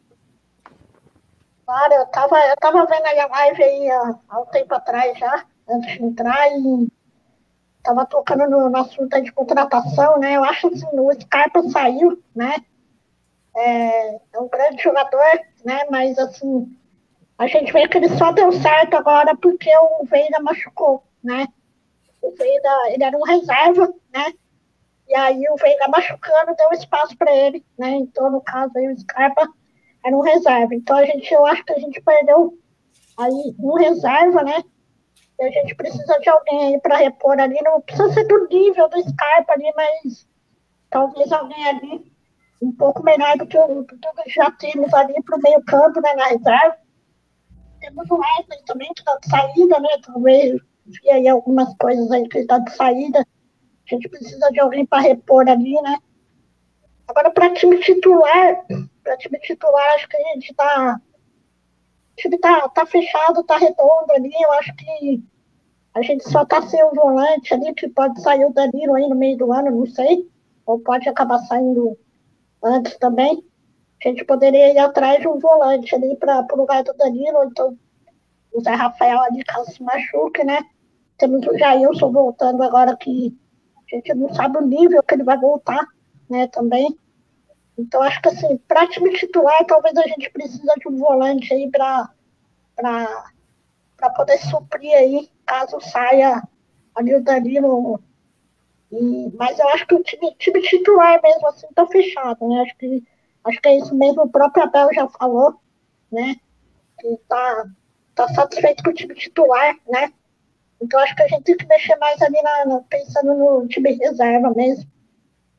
[1.64, 5.94] Claro, eu tava, eu tava vendo a live aí há um tempo atrás já, antes
[5.94, 6.88] de entrar, e
[7.82, 10.36] tava tocando no, no assunto de contratação, né?
[10.36, 12.56] Eu acho que o Scarpa saiu, né?
[13.56, 15.84] É, é um grande jogador, né?
[15.90, 16.76] Mas assim,
[17.38, 21.46] a gente vê que ele só deu certo agora porque o Veiga machucou, né?
[22.20, 24.32] O Veiga, ele era um reserva, né?
[25.08, 27.90] E aí o Veiga machucando deu espaço para ele, né?
[27.90, 29.48] Então, no caso aí, o Scarpa
[30.04, 30.74] era um reserva.
[30.74, 32.58] Então a gente, eu acho que a gente perdeu
[33.16, 34.62] aí um reserva, né?
[35.40, 37.58] A gente precisa de alguém aí para repor ali.
[37.62, 40.26] Não precisa ser do nível do Scarpa ali, mas
[40.90, 42.12] talvez alguém ali
[42.60, 46.00] um pouco melhor do que, o, do que já temos ali para o meio campo,
[46.00, 46.12] né?
[46.14, 46.76] Na reserva.
[47.80, 49.88] Temos o Wesley também, que está de saída, né?
[50.04, 53.20] Talvez vi aí algumas coisas aí que ele está de saída.
[53.20, 55.98] A gente precisa de alguém para repor ali, né?
[57.06, 58.64] Agora, para time titular,
[59.02, 61.00] para time titular, acho que a gente está.
[62.18, 64.30] Time tá, tá fechado, tá redondo ali.
[64.40, 65.22] Eu acho que
[65.94, 69.14] a gente só tá sem o volante ali, que pode sair o Danilo aí no
[69.14, 70.28] meio do ano, não sei.
[70.66, 71.96] Ou pode acabar saindo
[72.62, 73.42] antes também.
[74.04, 77.76] A gente poderia ir atrás de um volante ali para o lugar do Danilo, então
[78.52, 80.60] o Zé Rafael ali, caso se machuque, né?
[81.16, 83.36] Temos o Jailson voltando agora que
[83.92, 85.84] a gente não sabe o nível que ele vai voltar,
[86.28, 86.96] né, também.
[87.78, 91.70] Então, acho que assim, para time titular, talvez a gente precisa de um volante aí
[91.70, 92.10] para
[94.16, 96.42] poder suprir aí, caso saia
[96.94, 98.02] ali o Danilo.
[98.90, 102.62] E, mas eu acho que o time, time titular mesmo assim tá fechado, né?
[102.62, 103.04] Acho que,
[103.44, 105.60] acho que é isso mesmo, o próprio Abel já falou,
[106.10, 106.34] né?
[106.98, 107.66] Que tá,
[108.14, 110.12] tá satisfeito com o time titular, né?
[110.80, 114.50] Então acho que a gente tem que mexer mais ali na, pensando no time reserva
[114.50, 114.90] mesmo.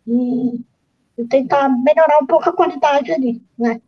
[0.07, 0.65] E,
[1.19, 3.81] e tentar melhorar um pouco a qualidade ali, né?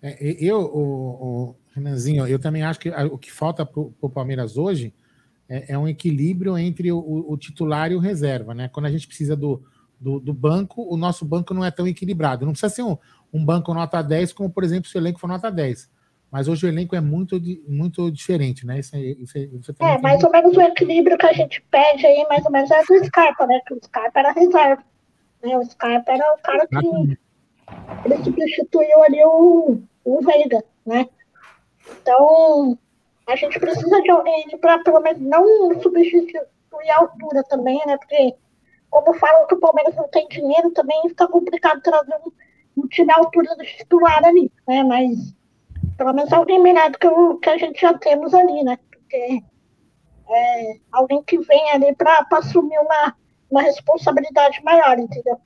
[0.00, 4.56] É, eu, o, o, Renanzinho, eu também acho que o que falta para o Palmeiras
[4.56, 4.94] hoje
[5.48, 8.68] é, é, um equilíbrio entre o, o, titular e o reserva, né?
[8.68, 9.62] Quando a gente precisa do,
[9.98, 12.46] do, do, banco, o nosso banco não é tão equilibrado.
[12.46, 12.96] Não precisa ser um,
[13.32, 15.90] um banco nota 10, como, por exemplo, se o elenco for nota 10.
[16.30, 18.78] Mas hoje o elenco é muito, muito diferente, né?
[18.78, 22.44] Isso, isso, isso é, mais ou menos o equilíbrio que a gente pede aí, mais
[22.44, 23.60] ou menos, é do Scarpa, né?
[23.66, 24.82] Que o Scarpa era reserva.
[25.44, 25.56] Né?
[25.58, 27.18] O Scarpa era o cara que
[28.04, 31.06] ele substituiu ali o, o Veiga, né?
[32.00, 32.78] Então,
[33.26, 37.96] a gente precisa de alguém para pelo menos não substituir a altura também, né?
[37.98, 38.34] Porque,
[38.90, 43.12] como falam que o Palmeiras não tem dinheiro, também fica complicado trazer um, um time
[43.12, 44.82] à altura do titular ali, né?
[44.82, 45.34] Mas
[45.96, 48.78] pelo menos alguém melhor do que o que a gente já temos ali, né?
[48.90, 49.42] Porque
[50.28, 53.14] é alguém que vem ali para assumir uma,
[53.54, 55.38] uma responsabilidade maior, entendeu?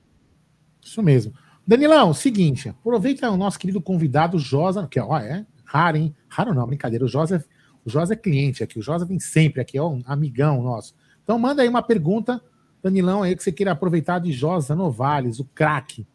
[0.83, 1.33] Isso mesmo.
[1.65, 6.15] Danilão, seguinte, aproveita o nosso querido convidado Josa, que ó, é raro, hein?
[6.27, 7.05] Raro não, brincadeira.
[7.05, 7.45] O Josa,
[7.85, 10.95] o Josa é cliente aqui, o Josa vem sempre aqui, é um amigão nosso.
[11.23, 12.41] Então manda aí uma pergunta,
[12.81, 16.07] Danilão, aí que você queira aproveitar de Josa Novales, o craque.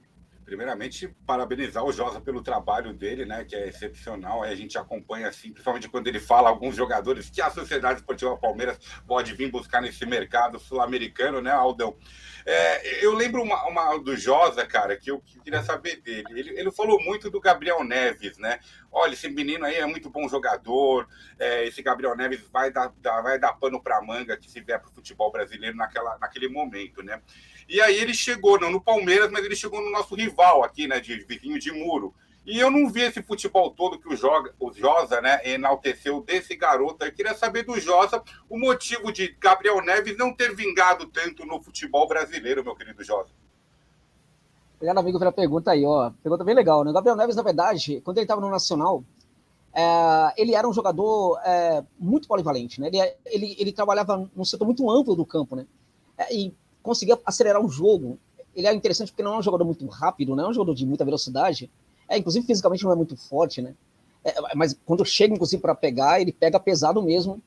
[0.55, 4.45] Primeiramente, parabenizar o Josa pelo trabalho dele, né, que é excepcional.
[4.45, 8.79] A gente acompanha, assim, principalmente quando ele fala alguns jogadores que a Sociedade Esportiva Palmeiras
[9.05, 11.97] pode vir buscar nesse mercado sul-americano, né, Aldão?
[12.47, 16.25] É, eu lembro uma, uma, do Josa, cara, que eu queria saber dele.
[16.31, 18.61] Ele, ele falou muito do Gabriel Neves, né?
[18.93, 21.09] Olha, esse menino aí é muito bom jogador.
[21.37, 24.79] É, esse Gabriel Neves vai dar, dar vai dar pano para manga que se vier
[24.79, 27.21] para o futebol brasileiro naquela, naquele momento, né?
[27.69, 31.01] E aí ele chegou, não no Palmeiras, mas ele chegou no nosso rival aqui, né?
[31.01, 32.15] De vizinho de muro.
[32.47, 36.55] E eu não vi esse futebol todo que o, Joga, o Josa né, enalteceu desse
[36.55, 37.03] garoto.
[37.03, 41.63] Eu queria saber do Josa o motivo de Gabriel Neves não ter vingado tanto no
[41.63, 43.31] futebol brasileiro, meu querido Josa.
[44.77, 46.11] Obrigado, amigo, pela pergunta aí, ó.
[46.23, 46.93] Pergunta bem legal, né?
[46.93, 49.03] Gabriel Neves, na verdade, quando ele estava no Nacional,
[49.73, 52.89] é, ele era um jogador é, muito polivalente, né?
[52.89, 55.67] Ele, ele, ele trabalhava num setor muito amplo do campo, né?
[56.19, 58.19] É, e conseguia acelerar o jogo.
[58.55, 60.87] Ele é interessante porque não é um jogador muito rápido, não é um jogador de
[60.87, 61.69] muita velocidade,
[62.09, 63.75] é, inclusive, fisicamente não é muito forte, né?
[64.23, 67.43] É, mas quando chega, inclusive, para pegar, ele pega pesado mesmo.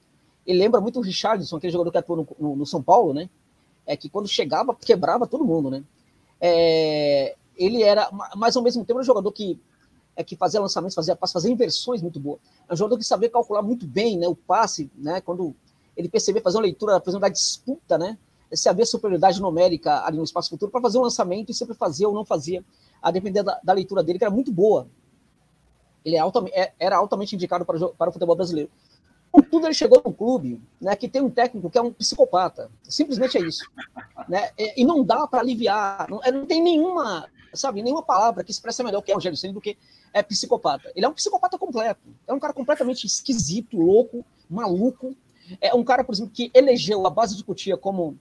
[0.46, 3.30] Ele lembra muito o Richardson, aquele jogador que atuou no, no, no São Paulo, né?
[3.86, 5.84] É que quando chegava, quebrava todo mundo, né?
[6.42, 9.60] É, ele era, mas ao mesmo tempo, um jogador que,
[10.16, 12.40] é, que fazia lançamentos, fazia passes, fazia inversões muito boa.
[12.68, 15.22] É um jogador que sabia calcular muito bem né, o passe, né?
[15.22, 15.56] Quando
[15.96, 18.18] ele percebia fazer uma leitura, por exemplo, da disputa, né?
[18.54, 22.08] Se havia superioridade numérica ali no espaço futuro para fazer um lançamento e sempre fazia
[22.08, 22.64] ou não fazia
[23.02, 24.88] a depender da, da, leitura dele, que era muito boa.
[26.04, 28.70] Ele é altamente, é, era altamente indicado para, para o futebol brasileiro.
[29.32, 32.72] Contudo, ele chegou no clube né, que tem um técnico que é um psicopata.
[32.84, 33.70] Simplesmente é isso.
[34.28, 34.50] Né?
[34.76, 36.08] E não dá para aliviar.
[36.10, 39.38] Não, não, tem nenhuma, sabe, nenhuma palavra que expressa melhor o que é o Rogério
[39.38, 39.78] Ceni do que
[40.14, 40.92] é psicopata.
[40.96, 42.02] Ele é um psicopata completo.
[42.26, 45.16] É um cara completamente esquisito, louco, maluco.
[45.62, 48.18] É um cara, por exemplo, que elegeu a base de Cutia como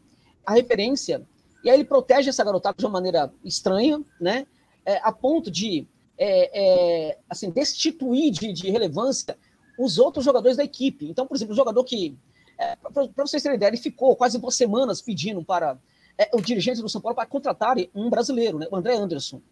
[0.47, 1.27] a referência.
[1.63, 4.47] E aí ele protege essa garotada de uma maneira estranha, né?
[4.87, 9.37] é, a ponto de é, é, assim, destituir de, de, relevância
[9.79, 11.07] os outros jogadores da equipe.
[11.07, 12.17] Então, por exemplo, o jogador que,
[12.57, 15.77] é, para vocês terem ideia, ele ficou quase duas semanas pedindo para
[16.17, 19.43] é, o dirigente do São Paulo para contratar um brasileiro, né, o André Anderson.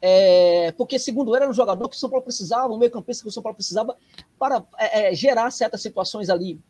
[0.00, 3.28] É, porque, segundo ele, era um jogador que o São Paulo precisava, um meio-campista que
[3.28, 3.96] o São Paulo precisava
[4.38, 4.64] para
[5.12, 6.60] gerar certas situações ali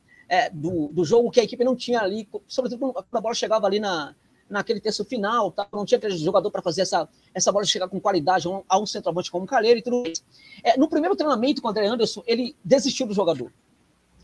[0.52, 3.78] do, do jogo que a equipe não tinha ali, sobretudo quando a bola chegava ali
[3.78, 4.14] na,
[4.48, 5.66] naquele terço final, tá?
[5.72, 8.78] não tinha aquele jogador para fazer essa, essa bola chegar com qualidade a um, a
[8.78, 10.22] um centroavante como o Calheiro e tudo isso.
[10.62, 13.52] É, no primeiro treinamento com o André Anderson, ele desistiu do jogador,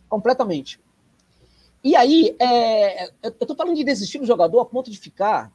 [0.09, 0.81] completamente.
[1.83, 5.51] E aí, é, eu estou falando de desistir do jogador a ponto de ficar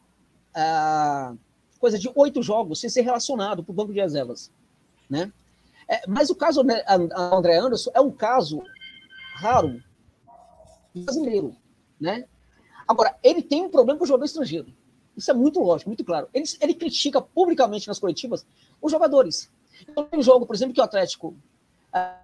[0.54, 1.36] ah,
[1.80, 4.52] coisa de oito jogos sem ser relacionado para o banco de reservas.
[5.08, 5.32] Né?
[5.88, 6.84] É, mas o caso né,
[7.16, 8.64] André Anderson é um caso
[9.36, 9.84] raro
[11.04, 11.56] brasileiro.
[12.00, 12.26] Né?
[12.88, 14.68] Agora, ele tem um problema com o jogador estrangeiro.
[15.16, 16.28] Isso é muito lógico, muito claro.
[16.34, 18.46] Ele, ele critica publicamente nas coletivas
[18.82, 19.50] os jogadores.
[19.82, 21.36] Então, tem um jogo, por exemplo, que o Atlético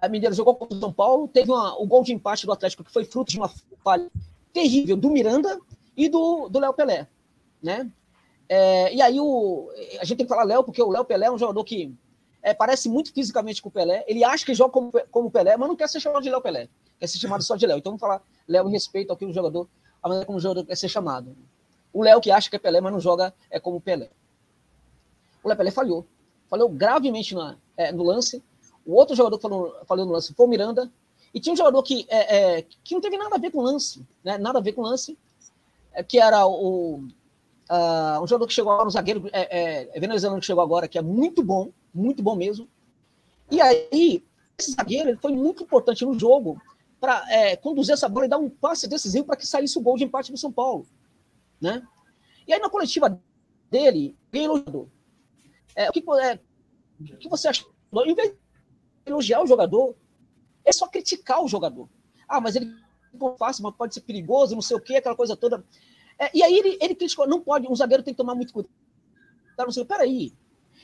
[0.00, 2.84] a Mineiro jogou contra o São Paulo, teve uma, o gol de empate do Atlético,
[2.84, 3.50] que foi fruto de uma
[3.82, 4.10] falha
[4.52, 5.58] terrível do Miranda
[5.96, 7.08] e do Léo Pelé.
[7.62, 7.90] Né?
[8.48, 11.30] É, e aí o, a gente tem que falar Léo, porque o Léo Pelé é
[11.30, 11.94] um jogador que
[12.42, 14.04] é, parece muito fisicamente com o Pelé.
[14.06, 16.68] Ele acha que joga como, como Pelé, mas não quer ser chamado de Léo Pelé.
[17.02, 17.78] Quer ser chamado só de Léo.
[17.78, 19.68] Então vamos falar Léo em respeito ao que o jogador
[20.00, 21.36] a maneira como o jogador quer ser chamado.
[21.92, 24.08] O Léo que acha que é Pelé, mas não joga é como Pelé.
[25.42, 26.06] O Léo Pelé falhou.
[26.48, 28.40] Falhou gravemente na, é, no lance.
[28.86, 30.92] O outro jogador que falou, falou no lance foi o Miranda.
[31.34, 33.62] E tinha um jogador que, é, é, que não teve nada a ver com o
[33.62, 34.38] lance, né?
[34.38, 35.18] nada a ver com o lance,
[35.92, 37.08] é, que era o,
[37.68, 40.98] ah, um jogador que chegou agora, um zagueiro é, é, venezuelano que chegou agora, que
[40.98, 42.68] é muito bom, muito bom mesmo.
[43.50, 44.22] E aí,
[44.56, 46.60] esse zagueiro ele foi muito importante no jogo
[47.02, 49.96] para é, conduzir essa bola e dar um passe decisivo para que saísse o gol
[49.96, 50.86] de empate do São Paulo.
[51.60, 51.84] Né?
[52.46, 53.20] E aí, na coletiva
[53.68, 54.88] dele, ele elogiou.
[55.74, 56.38] É, o que, é,
[57.00, 57.64] o que você acha?
[58.06, 58.36] Em vez de
[59.04, 59.96] elogiar o jogador,
[60.64, 61.88] é só criticar o jogador.
[62.28, 65.36] Ah, mas ele é fácil, mas pode ser perigoso, não sei o quê, aquela coisa
[65.36, 65.64] toda.
[66.16, 68.72] É, e aí ele, ele criticou, não pode, um zagueiro tem que tomar muito cuidado.
[69.58, 70.32] Não sei, peraí.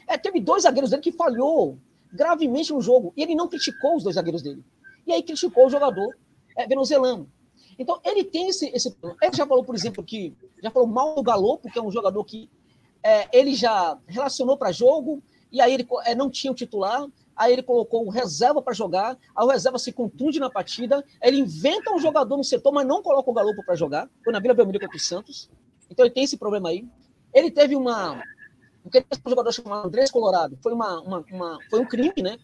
[0.04, 1.78] É, teve dois zagueiros dele que falhou
[2.12, 4.64] gravemente no jogo, e ele não criticou os dois zagueiros dele.
[5.08, 6.14] E aí criticou o jogador
[6.54, 7.28] é, venezuelano.
[7.78, 8.94] Então, ele tem esse, esse.
[9.22, 10.36] Ele já falou, por exemplo, que.
[10.62, 12.50] Já falou mal do Galopo, que é um jogador que
[13.02, 17.52] é, ele já relacionou para jogo, e aí ele é, não tinha o titular, aí
[17.52, 21.92] ele colocou o reserva para jogar, aí o reserva se contunde na partida, ele inventa
[21.92, 24.80] um jogador no setor, mas não coloca o Galopo para jogar, foi na Vila Belmiro
[24.80, 25.48] contra o Santos,
[25.88, 26.86] então ele tem esse problema aí.
[27.32, 28.20] Ele teve uma,
[28.84, 32.38] o que jogador chamado Andrés Colorado, foi, uma, uma, uma, foi um crime, né?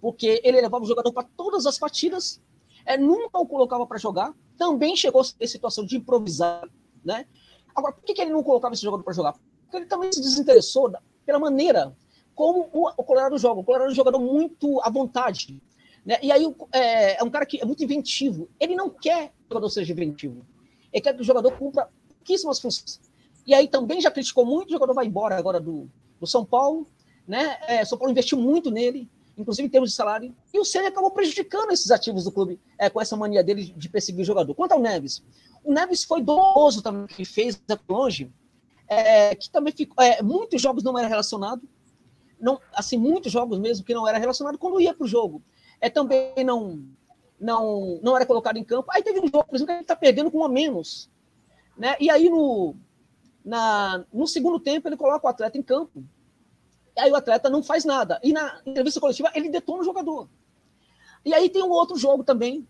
[0.00, 2.40] Porque ele levava o jogador para todas as partidas,
[2.86, 6.68] é, nunca o colocava para jogar, também chegou a ter situação de improvisar,
[7.04, 7.26] né?
[7.74, 9.34] Agora, por que, que ele não colocava esse jogador para jogar?
[9.62, 10.92] Porque ele também se desinteressou
[11.24, 11.94] pela maneira
[12.34, 13.60] como o, o Colorado joga.
[13.60, 15.60] O Colorado é um jogador muito à vontade.
[16.04, 16.18] Né?
[16.22, 18.48] E aí é, é, um cara que é muito inventivo.
[18.58, 20.44] Ele não quer que o jogador seja inventivo.
[20.92, 23.00] Ele quer que o jogador cumpra pouquíssimas funções.
[23.46, 26.86] E aí também já criticou muito, o jogador vai embora agora do, do São Paulo.
[27.26, 27.58] Né?
[27.68, 29.08] É, São Paulo investiu muito nele,
[29.40, 30.34] inclusive em termos de salário.
[30.52, 33.88] E o Senna acabou prejudicando esses ativos do clube é, com essa mania dele de
[33.88, 34.54] perseguir o jogador.
[34.54, 35.22] Quanto ao Neves,
[35.64, 38.32] o Neves foi doloso também, que fez longe,
[38.88, 40.02] é, que também ficou.
[40.02, 41.62] É, muitos jogos não era relacionado,
[42.40, 45.42] não, assim, muitos jogos mesmo que não era relacionado quando ia para o jogo.
[45.80, 46.82] É, também não,
[47.38, 48.90] não, não era colocado em campo.
[48.90, 51.10] Aí teve um jogo, por exemplo, que gente está perdendo com um a menos.
[51.76, 51.96] Né?
[52.00, 52.74] E aí, no,
[53.44, 56.02] na, no segundo tempo, ele coloca o atleta em campo.
[56.98, 58.20] Aí o atleta não faz nada.
[58.22, 60.28] E na entrevista coletiva, ele detona o jogador.
[61.24, 62.66] E aí tem um outro jogo também,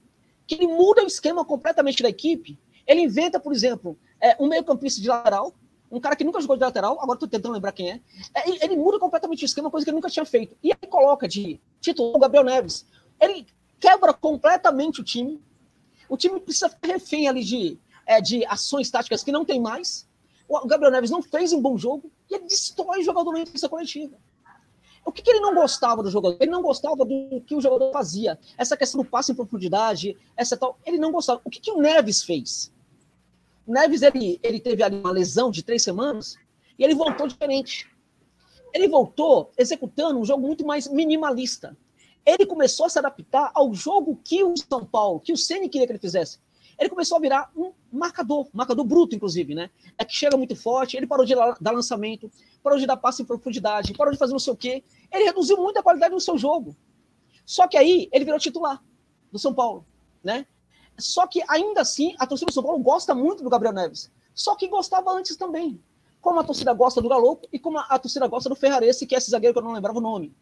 [0.47, 2.59] que ele muda o esquema completamente da equipe.
[2.87, 5.55] Ele inventa, por exemplo, é, um meio-campista de lateral,
[5.91, 8.01] um cara que nunca jogou de lateral, agora estou tentando lembrar quem é.
[8.35, 10.57] é ele, muda completamente o esquema, coisa que ele nunca tinha feito.
[10.63, 12.87] E aí coloca de titular o Gabriel Neves.
[13.21, 13.47] Ele
[13.79, 15.41] quebra completamente o time.
[16.09, 20.09] O time precisa ficar refém ali de, é, de ações táticas que não tem mais.
[20.51, 23.69] O Gabriel Neves não fez um bom jogo e ele destrói o jogador na entrevista
[23.69, 24.17] coletiva.
[25.05, 26.37] O que, que, ele não gostava do jogador?
[26.41, 28.37] Ele não gostava do que o jogador fazia.
[28.59, 30.77] Essa questão do passe em profundidade, essa tal.
[30.85, 31.41] Ele não gostava.
[31.45, 32.73] O que, que o Neves fez?
[33.65, 36.37] Neves ele, ele teve ali uma lesão de três semanas
[36.77, 37.89] e ele voltou diferente.
[38.75, 41.77] Ele voltou executando um jogo muito mais minimalista.
[42.27, 45.87] Ele começou a se adaptar ao jogo que o São Paulo, que o Ceni queria
[45.87, 46.39] que ele fizesse.
[46.81, 49.69] Ele começou a virar um marcador, marcador bruto, inclusive, né?
[49.99, 52.33] É que chega muito forte, ele parou de dar lançamento,
[52.63, 54.83] parou de dar passe em profundidade, parou de fazer não sei o quê.
[55.13, 56.75] Ele reduziu muito a qualidade do seu jogo.
[57.45, 58.83] Só que aí ele virou titular
[59.31, 59.85] do São Paulo,
[60.25, 60.47] né?
[60.99, 64.11] Só que ainda assim, a torcida do São Paulo gosta muito do Gabriel Neves.
[64.35, 65.79] Só que gostava antes também.
[66.19, 69.19] Como a torcida gosta do Galo e como a torcida gosta do Ferrarese, que é
[69.19, 70.35] esse zagueiro que eu não lembrava o nome.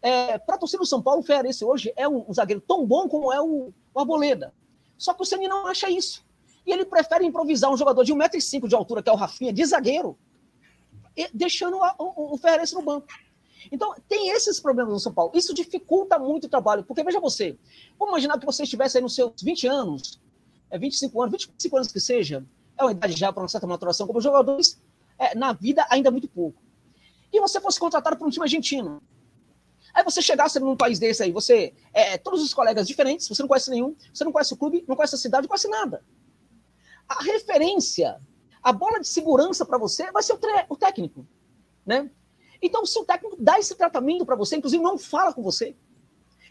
[0.00, 2.86] É, Para a torcida do São Paulo, o Ferrarese hoje é um, um, zagueiro tão
[2.86, 4.52] bom como é o, o Arboleda.
[4.96, 6.24] Só que o Ceni não acha isso.
[6.66, 9.64] E ele prefere improvisar um jogador de 1,5m de altura, que é o Rafinha, de
[9.64, 10.18] zagueiro,
[11.32, 13.06] deixando o, Ferrarese no banco.
[13.70, 15.32] Então, tem esses problemas no São Paulo.
[15.34, 17.58] Isso dificulta muito o trabalho, porque veja você,
[17.98, 20.20] vamos imaginar que você estivesse aí nos seus 20 anos,
[20.70, 22.44] é 25 anos, 25 anos que seja,
[22.76, 24.80] é uma idade já para uma certa maturação, como jogadores,
[25.18, 26.60] é, na vida ainda muito pouco.
[27.32, 29.02] E você fosse contratado por um time argentino.
[29.94, 33.48] Aí você chegasse num país desse aí, você, é, todos os colegas diferentes, você não
[33.48, 36.04] conhece nenhum, você não conhece o clube, não conhece a cidade, não conhece nada.
[37.08, 38.20] A referência,
[38.60, 41.24] a bola de segurança para você vai ser o, o técnico,
[41.86, 42.10] né?
[42.60, 45.76] Então, se o técnico dá esse tratamento para você, inclusive não fala com você,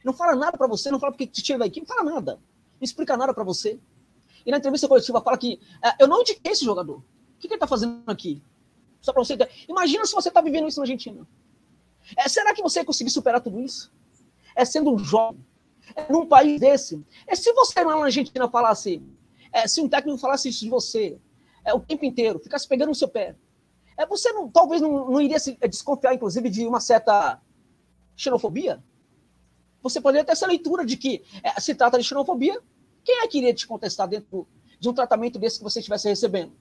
[0.05, 2.35] não fala nada para você, não fala porque te tira da equipe, não fala nada,
[2.35, 3.77] não explica nada para você.
[4.45, 6.97] E na entrevista coletiva fala que é, eu não indiquei esse jogador.
[6.97, 7.03] O
[7.39, 8.41] que, que ele está fazendo aqui?
[9.01, 9.37] Só para você.
[9.67, 11.27] Imagina se você está vivendo isso na Argentina.
[12.15, 13.91] É, será que você ia conseguir superar tudo isso?
[14.55, 15.43] É sendo um jovem,
[15.95, 17.03] é num país desse.
[17.27, 19.01] É se você lá na Argentina falasse,
[19.51, 21.17] é, se um técnico falasse isso de você,
[21.63, 23.35] é, o tempo inteiro, ficasse pegando no seu pé,
[23.97, 27.39] é, você não, talvez não, não iria se desconfiar, inclusive, de uma certa
[28.15, 28.83] xenofobia?
[29.81, 32.59] Você poderia ter essa leitura de que é, se trata de xenofobia.
[33.03, 34.47] Quem é que iria te contestar dentro
[34.79, 36.53] de um tratamento desse que você estivesse recebendo?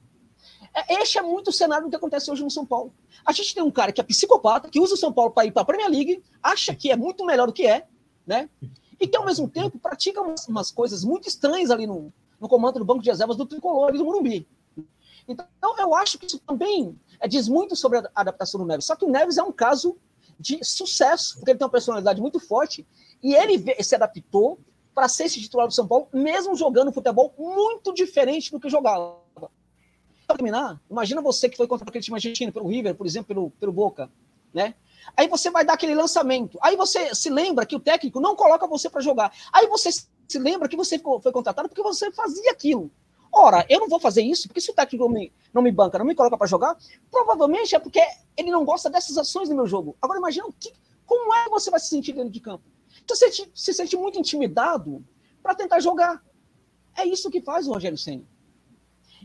[0.74, 2.92] É, este é muito o cenário do que acontece hoje no São Paulo.
[3.24, 5.52] A gente tem um cara que é psicopata, que usa o São Paulo para ir
[5.52, 7.86] para a Premier League, acha que é muito melhor do que é,
[8.26, 8.48] né?
[8.98, 12.78] E que, ao mesmo tempo, pratica umas, umas coisas muito estranhas ali no, no comando
[12.78, 14.46] do banco de reservas do Tricolor e do Morumbi.
[15.28, 15.46] Então,
[15.78, 18.86] eu acho que isso também é, diz muito sobre a adaptação do Neves.
[18.86, 19.96] Só que o Neves é um caso
[20.38, 22.86] de sucesso, porque ele tem uma personalidade muito forte
[23.22, 24.58] e ele se adaptou
[24.94, 29.21] para ser esse titular do São Paulo, mesmo jogando futebol muito diferente do que jogava.
[30.32, 33.50] Para terminar, imagina você que foi contra aquele time argentino, pelo River, por exemplo, pelo,
[33.50, 34.10] pelo Boca,
[34.52, 34.74] né?
[35.14, 36.58] Aí você vai dar aquele lançamento.
[36.62, 39.30] Aí você se lembra que o técnico não coloca você para jogar.
[39.52, 42.90] Aí você se lembra que você foi contratado porque você fazia aquilo.
[43.30, 45.98] Ora, eu não vou fazer isso, porque se o técnico não me, não me banca,
[45.98, 46.78] não me coloca para jogar,
[47.10, 48.00] provavelmente é porque
[48.34, 49.94] ele não gosta dessas ações no meu jogo.
[50.00, 50.72] Agora imagina o que,
[51.04, 52.64] como é que você vai se sentir dentro de campo.
[53.04, 55.04] Então você se, se sente muito intimidado
[55.42, 56.24] para tentar jogar.
[56.96, 58.31] É isso que faz o Rogério Senna.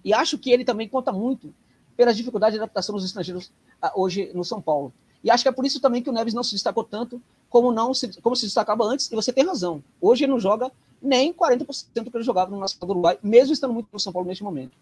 [0.03, 1.53] E acho que ele também conta muito
[1.95, 3.47] pelas dificuldades de adaptação dos estrangeiros
[3.83, 4.93] uh, hoje no São Paulo.
[5.23, 7.71] E acho que é por isso também que o Neves não se destacou tanto como
[7.71, 9.83] não se, como se destacava antes, e você tem razão.
[9.99, 13.53] Hoje ele não joga nem 40% do que ele jogava no Nacional do Uruguai, mesmo
[13.53, 14.77] estando muito no São Paulo neste momento.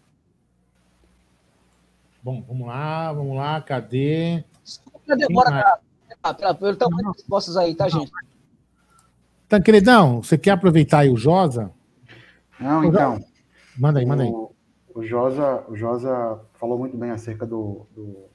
[2.22, 4.44] Bom, vamos lá, vamos lá, cadê?
[5.06, 5.80] Demora
[6.20, 8.10] para pelo tamanho das respostas aí, tá, gente?
[9.48, 11.70] Tancredão, você quer aproveitar aí o Josa?
[12.58, 13.24] Não, então.
[13.78, 14.30] Manda aí, manda aí.
[14.30, 14.52] O,
[14.96, 18.28] o, Josa, o Josa falou muito bem acerca do, do,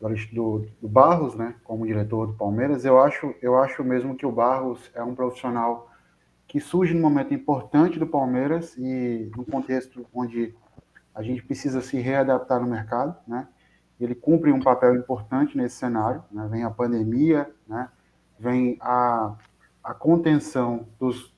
[0.00, 2.84] do, do, Barros, né, como diretor do Palmeiras.
[2.84, 5.90] Eu acho, eu acho mesmo que o Barros é um profissional
[6.46, 10.54] que surge num momento importante do Palmeiras e num contexto onde
[11.14, 13.48] a gente precisa se readaptar no mercado, né?
[14.00, 16.46] Ele cumpre um papel importante nesse cenário, né?
[16.50, 17.88] Vem a pandemia, né?
[18.38, 19.36] Vem a
[19.84, 21.30] a contenção dos,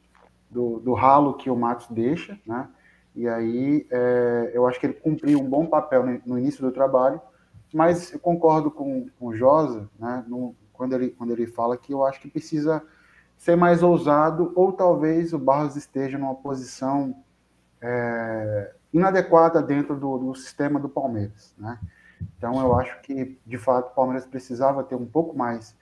[0.49, 2.69] do, do ralo que o Matos deixa, né?
[3.17, 7.19] E aí é, eu acho que ele cumpriu um bom papel no, início do trabalho,
[7.73, 10.23] mas eu concordo com, com o Josa, né?
[10.29, 12.83] No, quando, ele, quando ele fala que eu acho que precisa
[13.39, 17.17] ser mais ousado, ou talvez o Barros esteja numa posição
[17.81, 21.79] é, inadequada dentro do, do, sistema do Palmeiras, né?
[22.37, 25.75] Então eu acho que de fato o Palmeiras precisava ter um pouco mais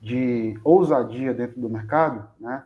[0.00, 2.64] de ousadia dentro do mercado, né?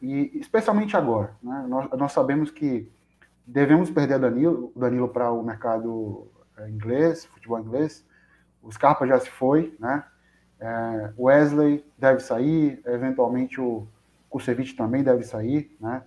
[0.00, 1.66] E especialmente agora, né?
[1.68, 2.90] Nós, nós sabemos que
[3.48, 8.06] devemos perder Danilo, Danilo para o mercado é, inglês, futebol inglês.
[8.62, 10.04] O Scarpa já se foi, né?
[10.60, 13.86] É, Wesley deve sair, eventualmente o
[14.28, 16.02] Kusevich também deve sair, né?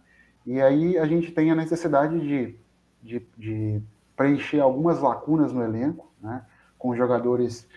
[0.45, 2.59] E aí a gente tem a necessidade de,
[3.01, 3.81] de, de
[4.15, 6.45] preencher algumas lacunas no elenco, né?
[6.77, 7.67] Com jogadores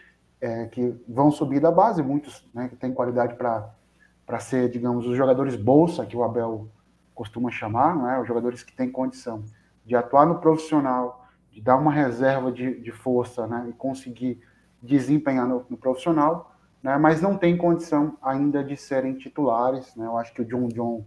[0.41, 5.17] é, que vão subir da base, muitos né, que têm qualidade para ser, digamos, os
[5.17, 6.69] jogadores bolsa, que o Abel
[7.15, 8.21] costuma chamar, não é?
[8.21, 9.45] os jogadores que têm condição
[9.85, 14.41] de atuar no profissional, de dar uma reserva de, de força né, e conseguir
[14.83, 19.95] desempenhar no, no profissional, né, mas não tem condição ainda de serem titulares.
[19.95, 20.07] Né?
[20.07, 21.05] Eu acho que o John John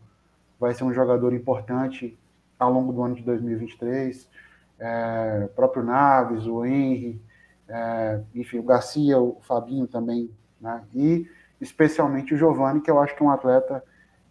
[0.60, 2.18] vai ser um jogador importante
[2.58, 4.28] ao longo do ano de 2023.
[4.80, 7.22] É, o próprio Naves, o Henry,
[7.68, 10.84] é, enfim, o Garcia, o Fabinho também, né?
[10.94, 11.28] E
[11.60, 13.84] especialmente o Giovani, que eu acho que é um atleta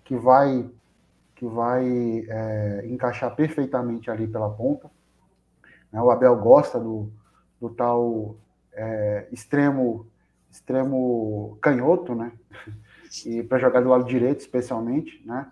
[0.05, 0.69] que vai
[1.37, 4.91] que vai é, encaixar perfeitamente ali pela ponta.
[5.93, 6.03] Né?
[6.03, 7.13] O Abel gosta do,
[7.61, 8.37] do tal
[8.73, 10.07] é, extremo
[10.51, 12.33] extremo canhoto, né?
[13.27, 15.47] E para jogar do lado direito, especialmente, né?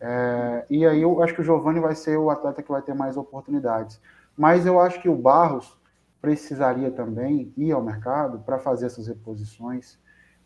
[0.00, 2.94] É, e aí eu acho que o Giovani vai ser o atleta que vai ter
[2.94, 4.00] mais oportunidades.
[4.36, 5.78] Mas eu acho que o Barros
[6.20, 9.98] precisaria também ir ao mercado para fazer essas reposições,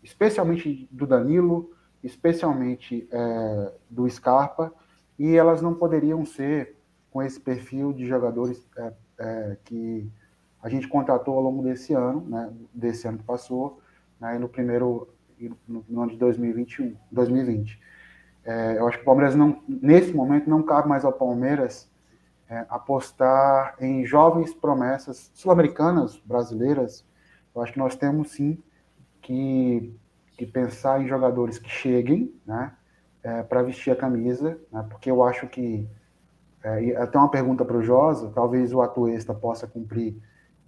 [0.03, 1.71] especialmente do Danilo,
[2.03, 4.73] especialmente é, do Scarpa,
[5.19, 6.77] e elas não poderiam ser
[7.11, 10.11] com esse perfil de jogadores é, é, que
[10.63, 13.81] a gente contratou ao longo desse ano, né, desse ano que passou,
[14.21, 15.09] né, no primeiro
[15.67, 17.81] no, no ano de 2021, 2020.
[18.45, 21.91] É, eu acho que o Palmeiras não, nesse momento não cabe mais ao Palmeiras
[22.49, 27.05] é, apostar em jovens promessas sul-americanas, brasileiras.
[27.55, 28.59] Eu acho que nós temos sim
[29.21, 29.95] que,
[30.39, 32.73] que pensar em jogadores que cheguem, né,
[33.23, 35.87] é, para vestir a camisa, né, porque eu acho que
[36.63, 40.17] é, até uma pergunta para o Josa, talvez o Atuesta possa cumprir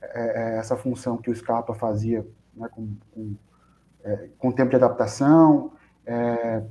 [0.02, 0.08] é,
[0.54, 3.34] é, essa função que o Scarpa fazia né, com, com,
[4.04, 5.72] é, com tempo de adaptação,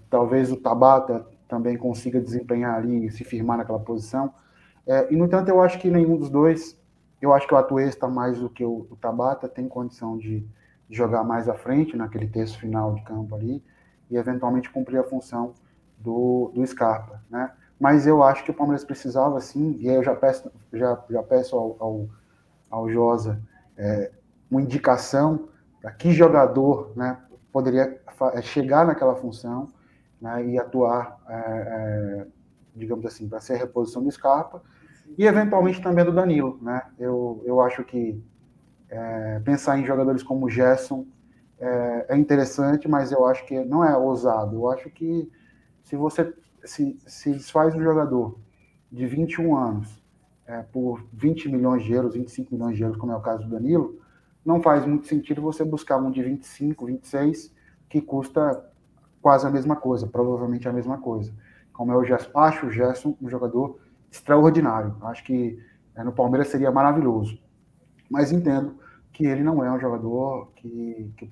[0.10, 4.34] talvez o Tabata também consiga desempenhar ali e se firmar naquela posição.
[4.86, 6.78] É, e, no entanto, eu acho que nenhum dos dois,
[7.22, 10.50] eu acho que o Atuesta mais do que o, o Tabata tem condição de, de,
[10.90, 13.64] jogar mais à frente, naquele terço final de campo ali,
[14.10, 15.54] e eventualmente cumprir a função
[15.98, 17.52] do, do Scarpa, né?
[17.80, 21.24] Mas eu acho que o Palmeiras precisava, sim, e aí eu já peço, já, já
[21.24, 22.10] peço ao, ao,
[22.70, 23.42] ao Josa
[23.78, 24.12] é,
[24.52, 25.48] uma indicação
[25.82, 27.18] para que jogador né,
[27.54, 28.02] poderia
[28.42, 29.70] chegar naquela função
[30.20, 32.28] né, e atuar, é, é,
[32.76, 34.62] digamos assim, para ser a reposição do Scarpa,
[35.18, 36.84] e eventualmente também do Danilo, né?
[37.00, 38.22] Eu, eu acho que
[38.90, 41.06] é, pensar em jogadores como Gerson
[41.60, 44.56] é, é, interessante, mas eu acho que não é ousado.
[44.56, 45.32] Eu acho que
[45.84, 48.40] se você se, se desfaz um jogador
[48.92, 50.02] de 21 anos
[50.46, 53.50] é, por 20 milhões de euros, 25 milhões de euros, como é o caso do
[53.50, 54.00] Danilo,
[54.44, 57.54] não faz muito sentido você buscar um de 25, 26,
[57.88, 58.66] que custa
[59.22, 61.34] quase a mesma coisa, provavelmente a mesma coisa.
[61.74, 62.32] Como é o Gerson.
[62.36, 63.80] Acho o Gerson um jogador
[64.12, 64.96] extraordinário.
[65.02, 65.60] Acho que
[65.96, 67.40] é, no Palmeiras seria maravilhoso.
[68.10, 68.76] Mas entendo
[69.12, 71.30] que ele não é um jogador que, que,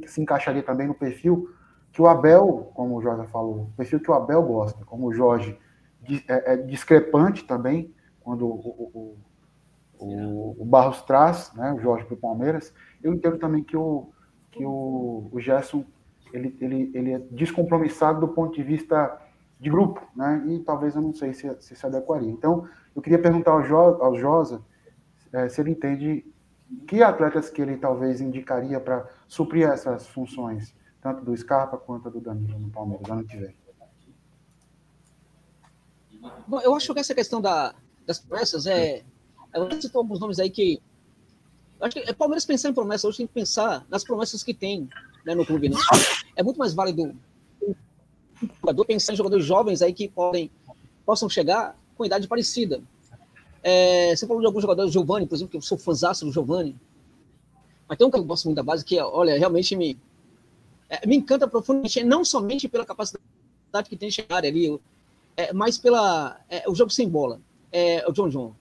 [0.00, 1.50] que se encaixaria também no perfil
[1.92, 5.14] que o Abel, como o Jorge falou, o perfil que o Abel gosta, como o
[5.14, 5.58] Jorge
[6.28, 9.18] é, é discrepante também, quando o, o,
[9.98, 14.10] o, o Barros traz né, o Jorge para o Palmeiras, eu entendo também que o,
[14.50, 15.86] que o, o Gerson
[16.32, 19.18] ele, ele, ele é descompromissado do ponto de vista
[19.58, 20.44] de grupo, né?
[20.48, 22.30] E talvez eu não sei se se, se adequaria.
[22.30, 24.60] Então, eu queria perguntar ao, jo, ao Josa
[25.32, 26.24] é, se ele entende
[26.86, 32.20] que atletas que ele talvez indicaria para suprir essas funções, tanto do Scarpa quanto do
[32.20, 33.54] Danilo no Palmeiras ano que vem.
[36.46, 37.74] Bom, eu acho que essa questão da,
[38.06, 39.04] das promessas é.
[39.54, 40.80] Eu citou alguns nomes aí que.
[41.80, 44.88] Acho que é Palmeiras pensar em promessas, hoje tem que pensar nas promessas que tem
[45.24, 45.68] né, no clube.
[45.68, 45.76] Né?
[46.34, 47.14] É muito mais válido
[48.60, 50.50] jogador, pensar em jogadores jovens aí que podem,
[51.04, 52.82] possam chegar com idade parecida.
[53.68, 56.76] É, você falou de alguns jogadores, Giovanni, por exemplo, que eu sou fãzaço do Giovanni.
[57.88, 59.98] Mas tem um que eu gosto muito da base, que, olha, realmente me,
[60.88, 63.26] é, me encanta profundamente, não somente pela capacidade
[63.88, 64.80] que tem de chegar ali,
[65.36, 67.40] é, mas pela é, o jogo sem bola.
[67.72, 68.54] É, o John John.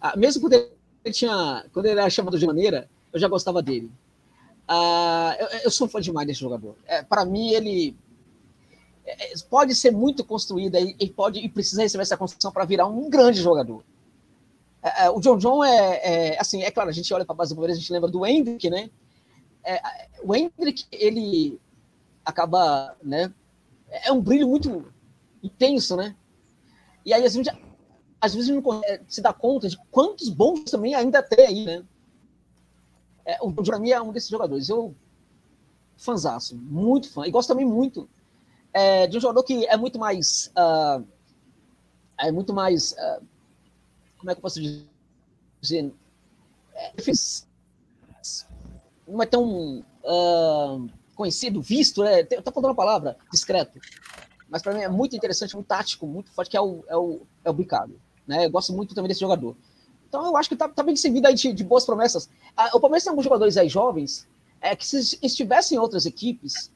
[0.00, 3.92] Ah, mesmo quando ele, tinha, quando ele era chamado de maneira, eu já gostava dele.
[4.66, 6.74] Ah, eu, eu, sou fã demais desse jogador.
[6.86, 7.94] É, Para mim, ele
[9.04, 13.10] é, pode ser muito construída e pode e precisa receber essa construção para virar um
[13.10, 13.84] grande jogador.
[14.82, 17.36] É, é, o John John é, é, assim, é claro, a gente olha para a
[17.36, 18.90] base do Palmeiras, a gente lembra do Hendrick, né?
[19.64, 19.80] É,
[20.22, 21.60] o Hendrick, ele
[22.24, 23.32] acaba, né?
[23.88, 24.92] É um brilho muito
[25.42, 26.16] intenso, né?
[27.04, 27.50] E aí a gente,
[28.20, 28.62] às vezes, não
[29.06, 31.84] se dá conta de quantos bons também ainda tem aí, né?
[33.24, 34.68] É, o para mim é um desses jogadores.
[34.68, 34.94] Eu,
[35.96, 37.26] fanzaço, muito fã.
[37.26, 38.08] E gosto também muito
[38.72, 40.52] é, de um jogador que é muito mais.
[40.56, 41.06] Uh,
[42.18, 42.92] é muito mais.
[42.92, 43.31] Uh,
[44.22, 44.60] como é que eu posso
[45.60, 45.92] dizer?
[46.74, 46.92] É,
[49.06, 53.80] não é tão uh, conhecido, visto, é, eu estou falando uma palavra, discreto.
[54.48, 57.22] Mas para mim é muito interessante, muito tático, muito forte, que é o, é o,
[57.44, 58.00] é o Bicado.
[58.26, 58.46] Né?
[58.46, 59.56] Eu gosto muito também desse jogador.
[60.08, 62.30] Então eu acho que está tá bem servido aí de, de boas promessas.
[62.56, 64.28] Ah, o Palmeiras tem alguns jogadores aí jovens
[64.60, 66.70] é, que se estivessem em outras equipes,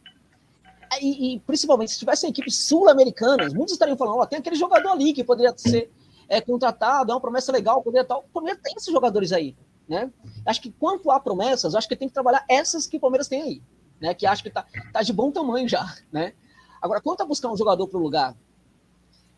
[1.00, 5.12] e, e, principalmente se tivessem equipes sul-americanas, muitos estariam falando, ó, tem aquele jogador ali
[5.12, 5.90] que poderia ser
[6.28, 8.20] é, contratado, é uma promessa legal, poderia tal.
[8.20, 9.56] O Palmeiras tem esses jogadores aí,
[9.88, 10.12] né?
[10.44, 13.42] Acho que quanto a promessas, acho que tem que trabalhar essas que o Palmeiras tem
[13.42, 13.62] aí,
[14.00, 14.14] né?
[14.14, 16.34] Que acho que tá, tá de bom tamanho já, né?
[16.80, 18.36] Agora, quanto a buscar um jogador para o lugar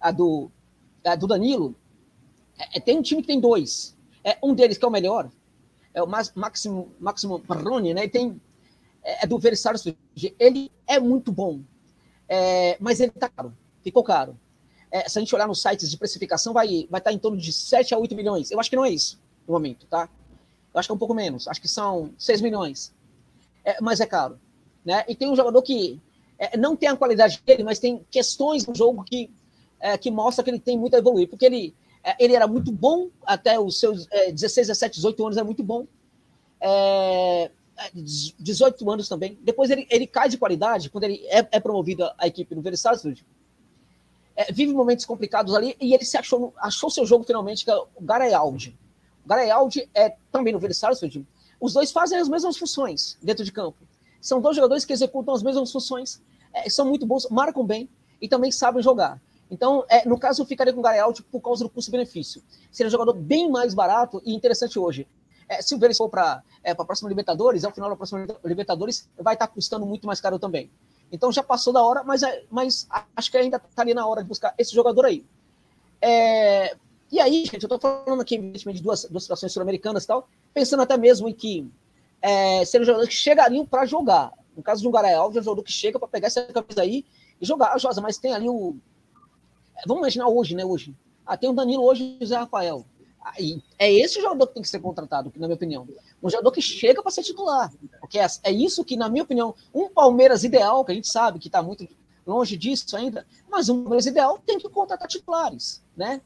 [0.01, 0.51] a do,
[1.05, 1.75] a do Danilo,
[2.59, 3.97] é, é, tem um time que tem dois.
[4.25, 5.31] É, um deles que é o melhor,
[5.95, 8.05] é o Máximo, Máximo Marrone, né?
[8.05, 8.41] E tem
[9.03, 9.81] é, é do Versário
[10.39, 11.63] Ele é muito bom,
[12.29, 14.39] é, mas ele tá caro, ficou caro.
[14.91, 17.37] É, se a gente olhar nos sites de precificação, vai, vai estar tá em torno
[17.37, 18.51] de 7 a 8 milhões.
[18.51, 20.09] Eu acho que não é isso no momento, tá?
[20.73, 22.93] Eu acho que é um pouco menos, acho que são 6 milhões.
[23.65, 24.39] É, mas é caro.
[24.85, 25.05] Né?
[25.09, 26.01] E tem um jogador que
[26.39, 29.31] é, não tem a qualidade dele, mas tem questões no jogo que,
[29.81, 32.71] é, que mostra que ele tem muito a evoluir, porque ele, é, ele era muito
[32.71, 35.87] bom até os seus 16, 17, 18 anos, é muito bom.
[38.39, 39.39] 18 anos também.
[39.43, 43.25] Depois ele, ele cai de qualidade quando ele é promovido à equipe no Versailles
[44.39, 47.77] é, vive momentos complicados ali e ele se achou, achou seu jogo finalmente, que é
[47.77, 48.79] o Garayaldi.
[49.25, 51.01] O Garayaldi é também no Versailles,
[51.61, 53.79] os dois fazem as mesmas funções dentro de campo.
[54.21, 56.23] São dois jogadores que executam as mesmas funções,
[56.55, 57.89] é, são muito bons, marcam bem
[58.21, 59.21] e também sabem jogar.
[59.51, 62.41] Então, é, no caso, eu ficaria com o Garayaldi por causa do custo-benefício.
[62.71, 65.05] Seria um jogador bem mais barato e interessante hoje.
[65.49, 69.09] É, se o Vélez for para é, a próxima Libertadores, ao final da próxima Libertadores,
[69.19, 70.71] vai estar custando muito mais caro também.
[71.11, 74.23] Então já passou da hora, mas, é, mas acho que ainda está ali na hora
[74.23, 75.25] de buscar esse jogador aí.
[76.01, 76.77] É,
[77.11, 80.83] e aí, gente, eu estou falando aqui, de duas, duas situações sul-americanas e tal, pensando
[80.83, 81.71] até mesmo em que
[82.21, 84.33] é, seriam jogadores que chegariam para jogar.
[84.55, 86.83] No caso de um Garay Alves, é um jogador que chega para pegar essa camisa
[86.83, 87.05] aí
[87.41, 87.73] e jogar.
[87.73, 88.77] Ah, Josa, mas tem ali o.
[89.87, 90.65] Vamos imaginar hoje, né?
[90.65, 90.95] Hoje.
[91.25, 92.85] Ah, tem o Danilo hoje e o Zé Rafael.
[93.21, 95.87] Aí, é esse jogador que tem que ser contratado, na minha opinião.
[96.23, 97.73] Um jogador que chega para ser titular.
[98.01, 101.39] Porque é, é, isso que, na minha opinião, um Palmeiras ideal, que a gente sabe
[101.39, 101.87] que está muito
[102.27, 106.21] longe disso ainda, mas um Palmeiras ideal tem que contratar titulares, né?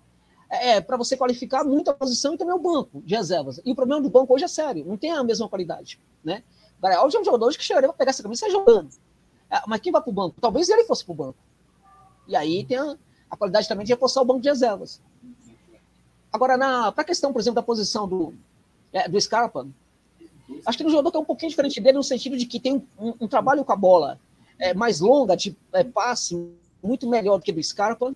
[0.52, 3.58] é, para você qualificar muito a posição e também o banco de reservas.
[3.64, 6.42] E o problema do banco hoje é sério, não tem a mesma qualidade, né?
[7.02, 8.90] Hoje é um jogador que chegaria para pegar essa camisa e jogando.
[9.48, 10.36] É, mas quem vai para o banco?
[10.40, 11.38] Talvez ele fosse para o banco.
[12.28, 12.96] E aí tem a,
[13.30, 15.00] a, qualidade também de reforçar o banco de reservas.
[16.32, 16.56] Agora,
[16.92, 18.34] para a questão, por exemplo, da posição do,
[18.92, 19.66] é, do Scarpa,
[20.64, 22.86] acho que no jogador que é um pouquinho diferente dele no sentido de que tem
[22.98, 24.18] um, um, trabalho com a bola
[24.58, 26.34] é, mais longa, de é, passe,
[26.82, 28.14] muito melhor do que do Scarpa.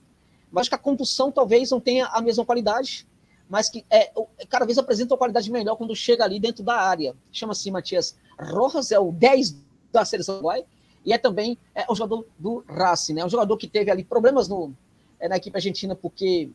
[0.50, 3.06] Mas acho que a condução talvez não tenha a mesma qualidade,
[3.48, 4.10] mas que é,
[4.48, 7.14] cada vez apresenta uma qualidade melhor quando chega ali dentro da área.
[7.30, 9.56] Chama-se Matias Rojas, é o 10
[9.92, 10.64] da seleção uruguai,
[11.04, 13.24] e é também é, o jogador do Racing, né?
[13.24, 14.72] Um jogador que teve ali problemas no,
[15.20, 16.50] é, na equipe argentina, porque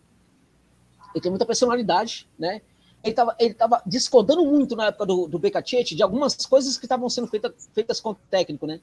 [1.13, 2.61] ele tem muita personalidade, né?
[3.03, 6.85] Ele estava ele tava discordando muito na época do, do Becacete de algumas coisas que
[6.85, 8.79] estavam sendo feita, feitas com o técnico, né?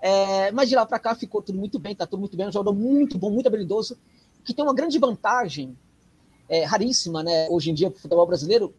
[0.00, 2.52] É, mas de lá para cá ficou tudo muito bem, tá tudo muito bem, um
[2.52, 3.96] jogador muito bom, muito habilidoso,
[4.44, 5.76] que tem uma grande vantagem,
[6.48, 8.74] é, raríssima, né, hoje em dia para futebol brasileiro,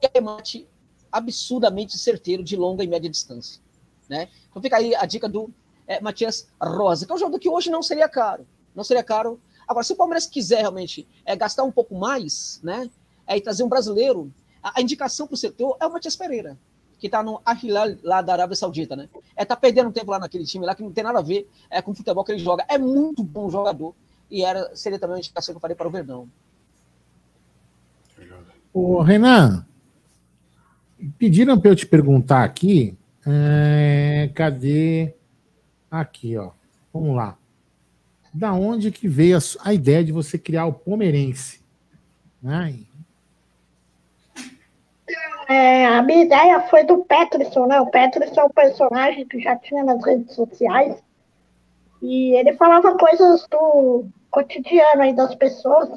[0.00, 0.68] que é mate
[1.10, 3.60] absurdamente certeiro de longa e média distância.
[4.08, 4.28] Né?
[4.48, 5.50] Então fica aí a dica do
[5.86, 8.46] é, Matias Rosa, que é um jogador que hoje não seria caro.
[8.74, 9.40] Não seria caro.
[9.70, 12.90] Agora, se o Palmeiras quiser realmente é, gastar um pouco mais, né,
[13.24, 14.28] é, e trazer um brasileiro,
[14.60, 16.58] a, a indicação para o setor é o Matias Pereira,
[16.98, 17.56] que está no Al
[18.02, 19.08] lá da Arábia Saudita, né?
[19.36, 21.80] É tá perdendo tempo lá naquele time lá que não tem nada a ver é,
[21.80, 22.64] com o futebol que ele joga.
[22.68, 23.94] É muito bom jogador
[24.28, 26.28] e era seria também uma indicação que eu falei para o Verdão.
[28.74, 29.64] Ô, Renan,
[31.16, 35.14] pediram para eu te perguntar aqui, é, cadê?
[35.88, 36.50] Aqui, ó.
[36.92, 37.38] Vamos lá.
[38.32, 41.60] Da onde que veio a, a ideia de você criar o Palmeirense?
[42.42, 42.74] Né?
[45.48, 47.80] É, a minha ideia foi do Peterson, né?
[47.80, 50.96] O Peterson é um personagem que já tinha nas redes sociais.
[52.00, 55.90] E ele falava coisas do cotidiano aí das pessoas.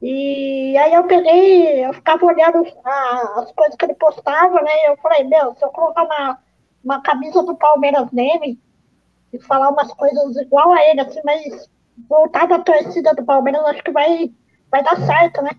[0.00, 4.70] E aí eu peguei, eu ficava olhando a, as coisas que ele postava, né?
[4.70, 6.38] E eu falei, meu, se eu colocar uma,
[6.82, 8.58] uma camisa do Palmeiras nele
[9.32, 11.68] e falar umas coisas igual a ele, assim, mas
[12.08, 14.30] voltar da torcida do Palmeiras, acho que vai,
[14.70, 15.50] vai dar certo, né?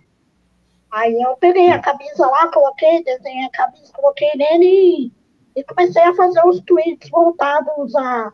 [0.92, 5.12] Aí eu peguei a camisa lá, coloquei, desenhei a camisa, coloquei nele e,
[5.60, 8.32] e comecei a fazer os tweets voltados à,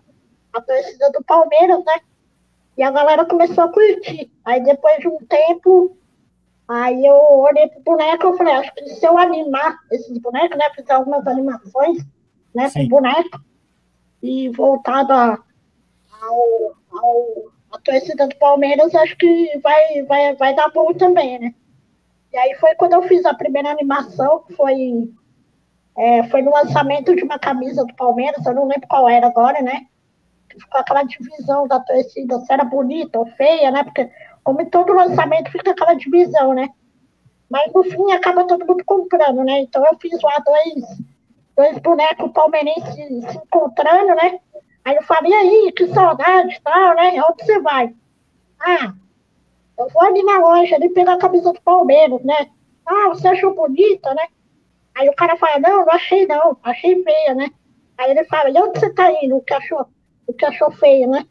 [0.54, 2.00] à torcida do Palmeiras, né?
[2.78, 4.32] E a galera começou a curtir.
[4.46, 5.98] Aí depois de um tempo,
[6.68, 10.70] aí eu olhei pro boneco e falei, acho que se eu animar esses bonecos, né?
[10.76, 12.04] Fizer algumas animações,
[12.54, 12.84] né, Sim.
[12.84, 13.40] com boneco,
[14.24, 15.38] e voltado a,
[16.22, 21.54] ao, ao, a torcida do Palmeiras, acho que vai, vai, vai dar bom também, né?
[22.32, 25.14] E aí foi quando eu fiz a primeira animação, foi,
[25.96, 29.62] é, foi no lançamento de uma camisa do Palmeiras, eu não lembro qual era agora,
[29.62, 29.88] né?
[30.60, 33.84] ficou aquela divisão da torcida, se era bonita ou feia, né?
[33.84, 34.10] Porque,
[34.44, 36.70] como em todo lançamento, fica aquela divisão, né?
[37.50, 39.60] Mas no fim acaba todo mundo comprando, né?
[39.62, 41.00] Então eu fiz lá dois,
[41.56, 44.40] dois bonecos palmeirenses se encontrando, né?
[44.86, 47.22] Aí eu falei, aí, que saudade tal, né?
[47.24, 47.94] Onde você vai?
[48.60, 48.94] Ah,
[49.78, 52.50] eu vou ali na loja ali pegar a camisa do Palmeiras, né?
[52.86, 54.28] Ah, você achou bonita, né?
[54.96, 57.50] Aí o cara fala, não, não achei não, achei feia, né?
[57.98, 59.38] Aí ele fala, e onde você tá indo?
[59.38, 59.88] O que achou?
[60.28, 61.26] o que achou feio, né?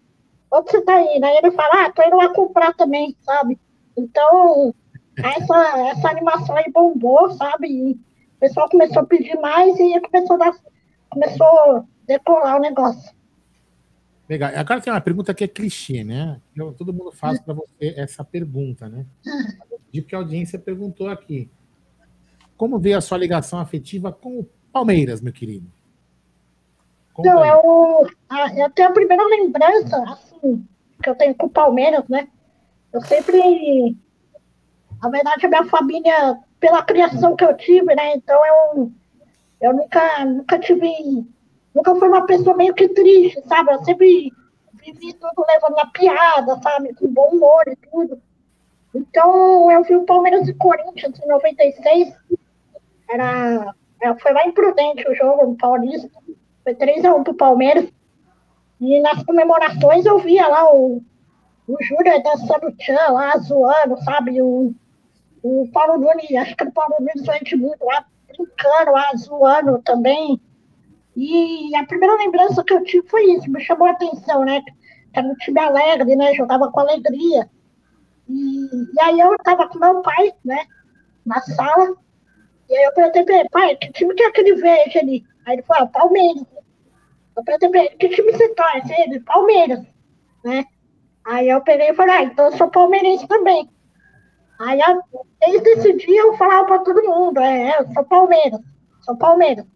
[0.51, 1.25] Onde você tá indo?
[1.25, 3.59] Aí ele fala, ah, tô indo lá comprar também, sabe?
[3.97, 4.75] Então,
[5.17, 7.69] essa, essa animação aí bombou, sabe?
[7.69, 8.01] E
[8.43, 10.53] pessoal começou a pedir mais e começou a, dar,
[11.09, 13.15] começou a decorar o negócio.
[14.29, 14.51] Legal.
[14.57, 16.41] Agora tem uma pergunta que é clichê, né?
[16.57, 19.07] Eu, todo mundo faz para você essa pergunta, né?
[19.93, 21.49] De que a audiência perguntou aqui.
[22.57, 25.71] Como veio a sua ligação afetiva com o Palmeiras, meu querido?
[27.19, 28.09] Então, eu,
[28.57, 30.67] eu tenho a primeira lembrança, assim,
[31.01, 32.27] que eu tenho com o Palmeiras, né?
[32.93, 33.97] Eu sempre.
[35.01, 38.15] Na verdade, a minha família, pela criação que eu tive, né?
[38.15, 38.93] Então, eu,
[39.61, 41.27] eu nunca, nunca tive.
[41.75, 43.73] Nunca fui uma pessoa meio que triste, sabe?
[43.73, 44.33] Eu sempre
[44.75, 46.95] vivi tudo levando na piada, sabe?
[46.95, 48.23] Com bom humor e tudo.
[48.95, 52.15] Então, eu vi o Palmeiras e Corinthians em 96.
[53.11, 56.09] Era, é, foi lá em Prudente o jogo, no Paulista.
[56.63, 57.89] Foi 3x1 pro Palmeiras.
[58.81, 61.03] E nas comemorações eu via lá o,
[61.67, 64.41] o Júnior dançando tchan lá, zoando, sabe?
[64.41, 64.73] O,
[65.43, 70.41] o Paulo Nunes, acho que o Paulo Nunes o Edmundo lá brincando lá, zoando também.
[71.15, 74.63] E a primeira lembrança que eu tive foi isso, me chamou a atenção, né?
[75.13, 76.33] Era um time alegre, né?
[76.35, 77.51] Jogava com alegria.
[78.29, 80.65] E, e aí eu tava com meu pai, né?
[81.27, 81.95] Na sala.
[82.69, 85.25] E aí eu perguntei pra ele, pai, que time que é aquele verde ali?
[85.45, 86.47] Aí ele falou, ah, Palmeiras.
[87.37, 88.95] Eu perguntei que time você torce?
[89.03, 89.85] Ele, Palmeiras,
[90.45, 90.65] né?
[91.25, 93.69] Aí eu peguei e falei, ah, então eu sou palmeirense também.
[94.63, 95.03] Aí, a-
[95.97, 98.61] dia, eu falava para todo mundo: é, é, eu sou Palmeiras,
[99.03, 99.67] sou Palmeiras.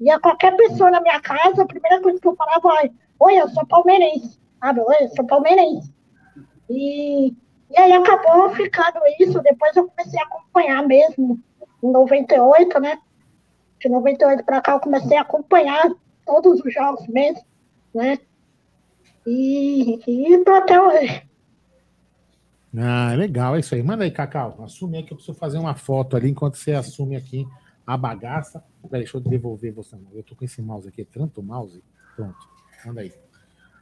[0.00, 3.48] Ia qualquer pessoa na minha casa, a primeira coisa que eu falava é: oi, eu
[3.48, 4.38] sou palmeirense.
[4.60, 4.80] Sabe?
[4.80, 5.92] Oi, eu sou palmeirense.
[6.68, 7.28] E,
[7.70, 9.40] e aí acabou ficando isso.
[9.40, 11.40] Depois eu comecei a acompanhar mesmo,
[11.82, 12.98] em 98, né?
[13.80, 15.90] De 98 para cá, eu comecei a acompanhar
[16.26, 17.42] todos os jogos mesmo,
[17.94, 18.18] né?
[19.26, 21.23] E, e até hoje.
[22.76, 23.82] Ah, legal, é isso aí.
[23.82, 24.62] Manda aí, Cacau.
[24.64, 27.46] Assume aí que eu preciso fazer uma foto ali enquanto você assume aqui
[27.86, 28.64] a bagaça.
[28.82, 29.96] Peraí, deixa eu devolver você.
[30.12, 31.82] Eu tô com esse mouse aqui, é tanto mouse.
[32.16, 32.48] Pronto,
[32.84, 33.12] manda aí.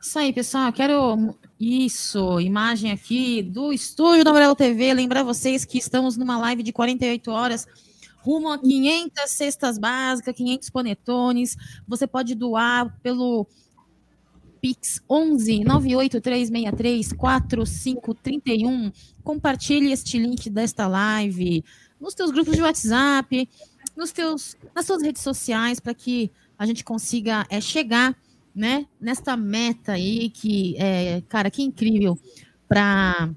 [0.00, 0.66] Isso aí, pessoal.
[0.66, 4.92] Eu Quero isso, imagem aqui do estúdio da Amarelo TV.
[4.92, 7.66] Lembrar vocês que estamos numa live de 48 horas,
[8.18, 11.56] rumo a 500 cestas básicas, 500 panetones.
[11.86, 13.46] Você pode doar pelo
[14.62, 18.92] Pix 11 98363 4531.
[19.24, 21.64] Compartilhe este link desta live
[22.00, 23.48] nos teus grupos de WhatsApp,
[23.96, 28.16] nos teus, nas suas redes sociais, para que a gente consiga é, chegar
[28.54, 32.16] né, nesta meta aí que, é, cara, que incrível
[32.68, 33.30] para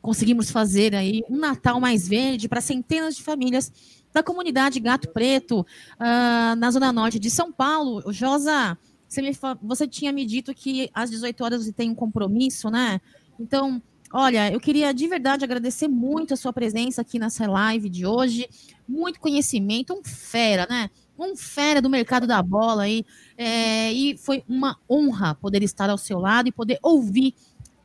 [0.00, 3.70] conseguirmos fazer aí um Natal mais verde para centenas de famílias
[4.12, 5.66] da comunidade Gato Preto,
[5.98, 8.12] ah, na zona norte de São Paulo.
[8.12, 8.76] Josa,
[9.10, 13.00] você, me você tinha me dito que às 18 horas você tem um compromisso, né?
[13.40, 18.06] Então, olha, eu queria de verdade agradecer muito a sua presença aqui nessa live de
[18.06, 18.48] hoje.
[18.88, 20.90] Muito conhecimento, um fera, né?
[21.18, 23.04] Um fera do mercado da bola aí.
[23.36, 27.34] É, e foi uma honra poder estar ao seu lado e poder ouvir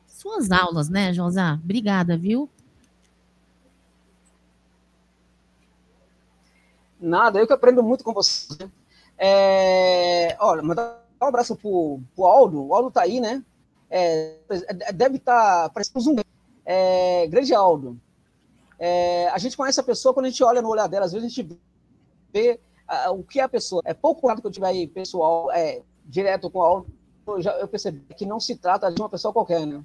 [0.06, 1.58] suas aulas, né, Josá?
[1.62, 2.48] Obrigada, viu?
[7.00, 8.46] Nada, eu que aprendo muito com você.
[8.60, 8.70] né?
[9.18, 12.66] É, olha, mandar um abraço pro, pro Aldo.
[12.66, 13.44] O Aldo tá aí, né?
[13.90, 14.38] É,
[14.94, 16.24] deve estar tá, parecendo um zumbi.
[16.64, 17.98] É, grande Aldo.
[18.78, 21.26] É, a gente conhece a pessoa quando a gente olha no olhar dela, às vezes
[21.26, 21.58] a gente
[22.32, 23.82] vê ah, o que é a pessoa.
[23.84, 26.86] É pouco lado que eu tiver aí, pessoal, é, direto com o Aldo,
[27.26, 29.82] eu, já, eu percebi que não se trata de uma pessoa qualquer, né?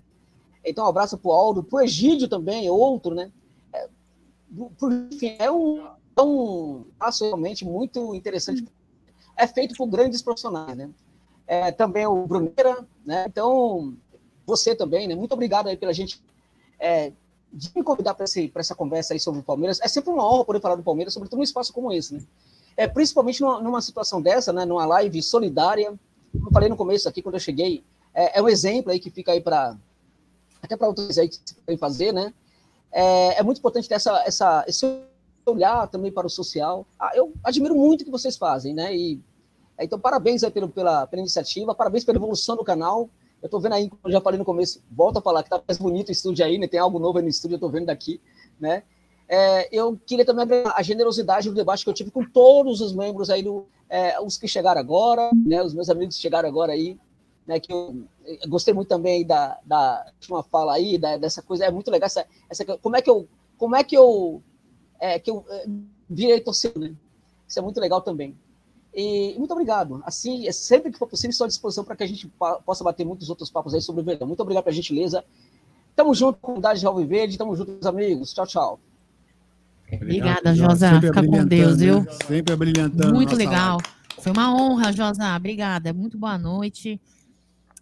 [0.64, 3.32] Então, um abraço pro Aldo, pro Egídio também, outro, né?
[3.74, 3.88] É,
[4.78, 6.86] por, enfim, é um, é um
[7.20, 8.68] realmente muito interessante.
[9.36, 10.90] É feito por grandes profissionais, né?
[11.52, 13.26] É, também o Bruneira, né?
[13.28, 13.94] Então,
[14.46, 15.16] você também, né?
[15.16, 16.24] Muito obrigado aí pela gente
[16.80, 17.12] é,
[17.52, 18.24] de me convidar para
[18.56, 19.78] essa conversa aí sobre o Palmeiras.
[19.82, 22.22] É sempre uma honra poder falar do Palmeiras, sobretudo num espaço como esse, né?
[22.78, 24.64] É, principalmente numa, numa situação dessa, né?
[24.64, 25.94] Numa live solidária.
[26.32, 29.10] Como eu falei no começo aqui, quando eu cheguei, é, é um exemplo aí que
[29.10, 29.76] fica aí para
[30.64, 32.34] até para outros aí que podem fazer, né?
[32.94, 34.86] É, é muito importante ter essa, essa, esse
[35.46, 36.88] olhar também para o social.
[36.98, 38.96] Ah, eu admiro muito o que vocês fazem, né?
[38.96, 39.20] E
[39.84, 43.10] então parabéns aí pelo, pela, pela iniciativa, parabéns pela evolução do canal.
[43.42, 45.62] Eu tô vendo aí, como eu já falei no começo, volto a falar que tá
[45.68, 46.68] mais bonito o estúdio aí, né?
[46.68, 48.22] Tem algo novo aí no estúdio, eu tô vendo daqui,
[48.60, 48.84] né?
[49.28, 52.94] É, eu queria também abrir a generosidade do debate que eu tive com todos os
[52.94, 55.64] membros aí, do, é, os que chegaram agora, né?
[55.64, 57.00] Os meus amigos que chegaram agora aí,
[57.48, 57.60] né?
[57.60, 61.72] Que eu, eu gostei muito também da, da última fala aí, da, dessa coisa, é
[61.72, 64.44] muito legal essa, essa como é que eu, como é que eu,
[65.00, 65.66] é, que eu é,
[66.10, 66.96] virei torcedor, né?
[67.48, 68.38] Isso é muito legal também.
[68.94, 70.02] E muito obrigado.
[70.06, 72.30] Assim, é sempre que for possível, estou à disposição para que a gente
[72.66, 74.28] possa bater muitos outros papos aí sobre o verão.
[74.28, 75.24] Muito obrigado pela gentileza.
[75.96, 77.38] Tamo junto, comunidade de Alvo Verde.
[77.38, 78.34] Tamo junto, meus amigos.
[78.34, 78.80] Tchau, tchau.
[79.94, 81.02] Obrigada, Josa.
[81.02, 82.06] Fica com Deus, viu?
[82.28, 83.14] Sempre brilhantando.
[83.14, 83.78] Muito legal.
[83.78, 84.02] live.
[84.22, 85.36] Foi uma honra, Josa.
[85.36, 85.94] Obrigada.
[85.94, 87.00] Muito boa noite.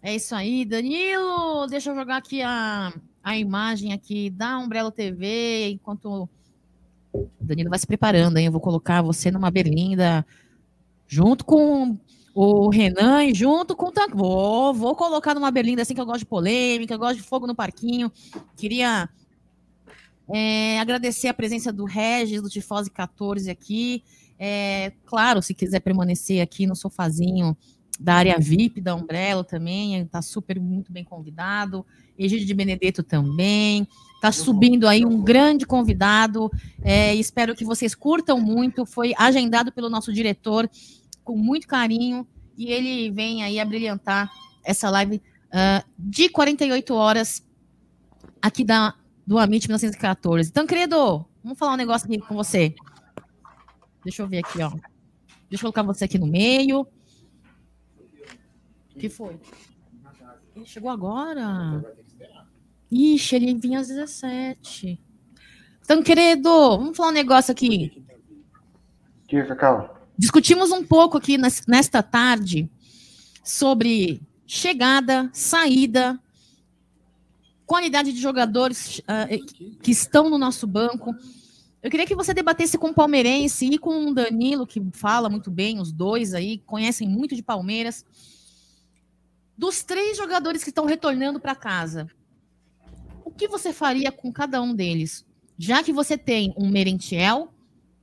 [0.02, 1.66] É isso aí, Danilo.
[1.68, 6.28] Deixa eu jogar aqui a, a imagem aqui da Umbrella TV, enquanto
[7.12, 8.46] o Danilo vai se preparando, hein?
[8.46, 10.24] Eu vou colocar você numa berlinda
[11.10, 11.98] junto com
[12.32, 16.06] o Renan e junto com o Tan- Vou, vou colocar numa berlinda assim que eu
[16.06, 18.12] gosto de polêmica, eu gosto de fogo no parquinho.
[18.56, 19.08] Queria
[20.32, 24.04] é, agradecer a presença do Regis, do Tifose 14 aqui.
[24.38, 27.56] É, claro, se quiser permanecer aqui no sofazinho
[27.98, 31.84] da área VIP da Umbrella também, está super muito bem convidado.
[32.16, 33.86] Egídio de Benedetto também.
[34.14, 36.50] Está subindo aí um grande convidado.
[36.82, 38.86] é, espero que vocês curtam muito.
[38.86, 40.70] Foi agendado pelo nosso diretor
[41.30, 42.26] com muito carinho.
[42.58, 44.28] E ele vem aí a brilhantar
[44.64, 47.48] essa live ah, de 48 horas
[48.42, 50.52] aqui da, do Amit 1914.
[50.52, 52.74] Tancredo, vamos falar um negócio aqui com você.
[54.02, 54.70] Deixa eu ver aqui, ó.
[55.48, 56.80] Deixa eu colocar você aqui no meio.
[56.80, 56.88] O
[58.98, 59.38] que foi?
[60.56, 61.84] Ele chegou agora.
[62.90, 65.00] Ixi, ele vinha às 17.
[65.86, 68.04] Tancredo, vamos falar um negócio aqui.
[69.28, 69.99] Que, Cacau?
[70.20, 72.68] Discutimos um pouco aqui nes- nesta tarde
[73.42, 76.20] sobre chegada, saída,
[77.64, 79.26] qualidade de jogadores ah,
[79.82, 81.14] que estão no nosso banco.
[81.82, 85.50] Eu queria que você debatesse com o palmeirense e com o Danilo, que fala muito
[85.50, 88.04] bem, os dois aí, conhecem muito de Palmeiras.
[89.56, 92.06] Dos três jogadores que estão retornando para casa,
[93.24, 95.24] o que você faria com cada um deles?
[95.56, 97.50] Já que você tem um Merentiel,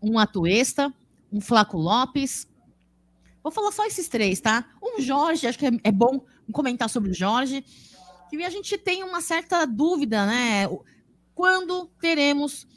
[0.02, 0.92] um Atuesta,
[1.32, 2.48] um Flaco Lopes.
[3.44, 4.66] Vou falar só esses três, tá?
[4.82, 7.64] Um Jorge, acho que é, é bom comentar sobre o Jorge.
[8.30, 10.68] Que a gente tem uma certa dúvida, né?
[11.34, 12.68] Quando teremos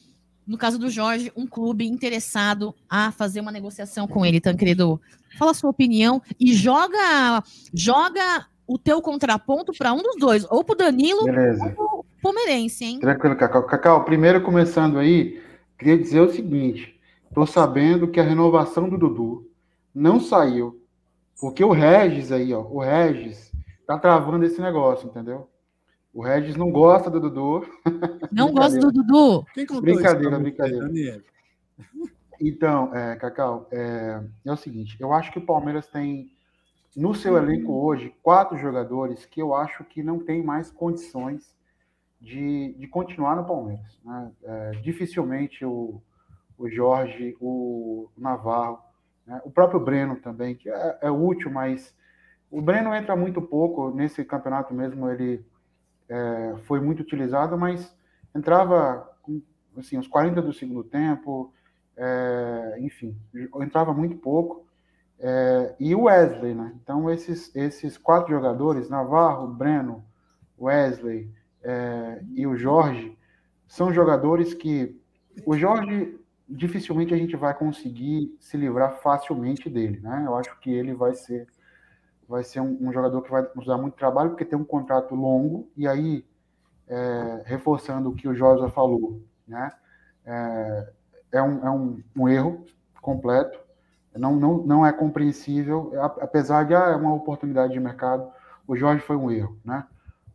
[0.51, 5.01] no caso do Jorge, um clube interessado a fazer uma negociação com ele, Tancredo.
[5.39, 7.41] Fala a sua opinião e joga
[7.73, 11.65] joga o teu contraponto para um dos dois, ou para o Danilo Beleza.
[11.65, 12.99] ou pro Palmeirense, hein?
[12.99, 13.63] Tranquilo, Cacau.
[13.65, 15.41] Cacau, primeiro começando aí,
[15.79, 17.00] queria dizer o seguinte:
[17.31, 19.49] estou sabendo que a renovação do Dudu
[19.95, 20.83] não saiu,
[21.41, 23.51] porque o Regis aí, ó, o Regis
[23.87, 25.49] tá travando esse negócio, entendeu?
[26.13, 27.65] O Regis não gosta do Dudu.
[28.33, 29.45] Não gosta do Dudu.
[29.55, 30.43] Quem contou Brincadeira, isso?
[30.43, 30.87] brincadeira.
[30.87, 31.21] Daniel?
[32.41, 36.33] Então, é, Cacau, é, é o seguinte, eu acho que o Palmeiras tem
[36.97, 41.55] no seu elenco hoje quatro jogadores que eu acho que não tem mais condições
[42.21, 44.01] de, de continuar no Palmeiras.
[44.05, 44.33] né?
[44.43, 46.03] É, dificilmente o,
[46.61, 48.79] o Jorge, o Navarro,
[49.27, 49.41] né?
[49.45, 51.97] o próprio Breno também, que é, é útil, mas
[52.51, 55.43] o Breno entra muito pouco nesse campeonato mesmo, ele
[56.07, 57.97] é, foi muito utilizado, mas
[58.37, 59.09] entrava
[59.79, 61.51] assim, os 40 do segundo tempo,
[61.97, 63.17] é, enfim,
[63.63, 64.67] entrava muito pouco.
[65.19, 66.75] É, e o Wesley, né?
[66.83, 70.05] Então, esses, esses quatro jogadores, Navarro, Breno,
[70.59, 71.31] Wesley
[71.63, 73.17] é, e o Jorge,
[73.67, 74.99] são jogadores que
[75.47, 76.20] o Jorge
[76.51, 80.25] dificilmente a gente vai conseguir se livrar facilmente dele, né?
[80.27, 81.47] Eu acho que ele vai ser
[82.29, 85.15] vai ser um, um jogador que vai nos dar muito trabalho porque tem um contrato
[85.15, 86.25] longo e aí
[86.87, 89.71] é, reforçando o que o Josa falou, né?
[90.25, 90.93] É,
[91.33, 92.65] é, um, é um, um erro
[93.01, 93.59] completo,
[94.17, 98.31] não, não, não é compreensível, apesar de ah, é uma oportunidade de mercado,
[98.67, 99.87] o Jorge foi um erro, né?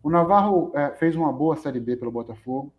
[0.02, 2.74] O Navarro é, fez uma boa Série B pelo Botafogo,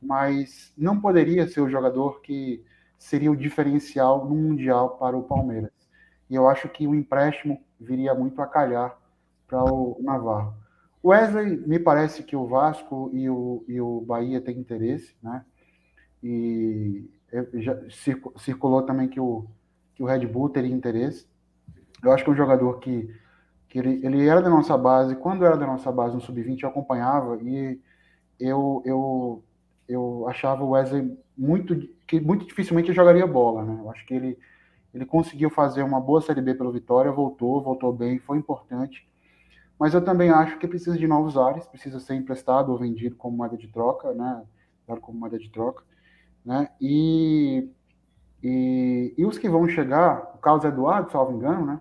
[0.00, 2.64] mas não poderia ser o jogador que
[3.00, 5.72] seria o diferencial no Mundial para o Palmeiras.
[6.28, 8.96] E eu acho que o empréstimo viria muito a calhar
[9.48, 10.54] para o Navarro.
[11.02, 15.44] Wesley, me parece que o Vasco e o, e o Bahia têm interesse, né?
[16.22, 17.08] E
[17.54, 19.46] já circu- circulou também que o,
[19.94, 21.26] que o Red Bull teria interesse.
[22.04, 23.12] Eu acho que é um jogador que,
[23.66, 26.68] que ele, ele era da nossa base, quando era da nossa base no Sub-20 eu
[26.68, 27.80] acompanhava e
[28.38, 29.44] eu, eu,
[29.88, 31.74] eu achava o Wesley muito,
[32.06, 33.78] que muito dificilmente jogaria bola, né?
[33.80, 34.38] Eu acho que ele,
[34.92, 39.08] ele conseguiu fazer uma boa Série B pelo Vitória, voltou, voltou bem, foi importante.
[39.78, 43.38] Mas eu também acho que precisa de novos ares, precisa ser emprestado ou vendido como
[43.38, 44.42] moeda de troca, né?
[45.00, 45.82] Como moeda de troca,
[46.44, 46.68] né?
[46.78, 47.70] E,
[48.42, 51.80] e, e os que vão chegar, o Carlos Eduardo, salvo engano, né?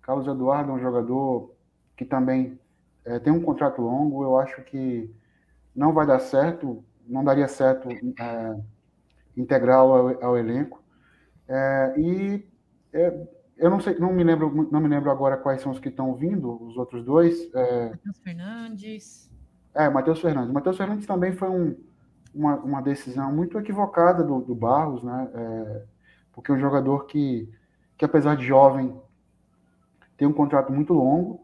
[0.00, 1.52] Carlos Eduardo é um jogador
[1.94, 2.58] que também
[3.04, 5.10] eh, tem um contrato longo, eu acho que
[5.76, 8.56] não vai dar certo, não daria certo eh,
[9.40, 10.82] integrá-lo ao, ao elenco.
[11.48, 12.48] É, e
[12.92, 15.88] é, eu não sei, não me lembro, não me lembro agora quais são os que
[15.88, 17.36] estão vindo, os outros dois.
[17.54, 19.30] É, Matheus Fernandes.
[19.74, 20.52] é, Matheus Fernandes.
[20.52, 21.76] Matheus Fernandes também foi um-
[22.34, 25.30] uma, uma decisão muito equivocada do, do Barros, né?
[25.34, 25.84] É,
[26.32, 27.50] porque é um jogador que,
[27.96, 29.00] que, apesar de jovem,
[30.16, 31.40] tem um contrato muito longo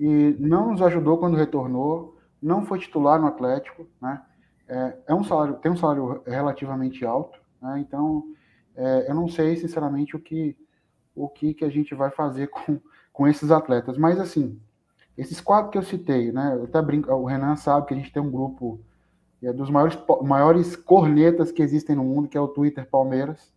[0.00, 4.22] e não nos ajudou quando retornou, não foi titular no Atlético, né?
[4.68, 7.78] É, é um salário, tem um salário relativamente alto, né?
[7.80, 8.24] Então,
[8.74, 10.56] é, eu não sei, sinceramente, o que,
[11.14, 12.80] o que, que a gente vai fazer com,
[13.12, 13.98] com esses atletas.
[13.98, 14.60] Mas, assim,
[15.16, 16.54] esses quatro que eu citei, né?
[16.56, 18.80] Eu até brinco, o Renan sabe que a gente tem um grupo
[19.42, 23.52] é dos maiores, maiores cornetas que existem no mundo, que é o Twitter Palmeiras,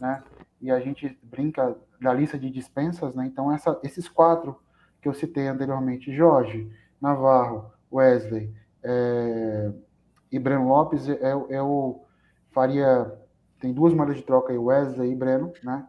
[0.00, 0.22] né?
[0.60, 3.26] E a gente brinca da lista de dispensas, né?
[3.26, 4.56] Então, essa, esses quatro
[5.02, 9.70] que eu citei anteriormente, Jorge, Navarro, Wesley é,
[10.30, 12.04] e Breno Lopes, eu, eu
[12.50, 13.12] faria.
[13.60, 15.86] Tem duas moedas de troca aí, Wesley e Breno, né?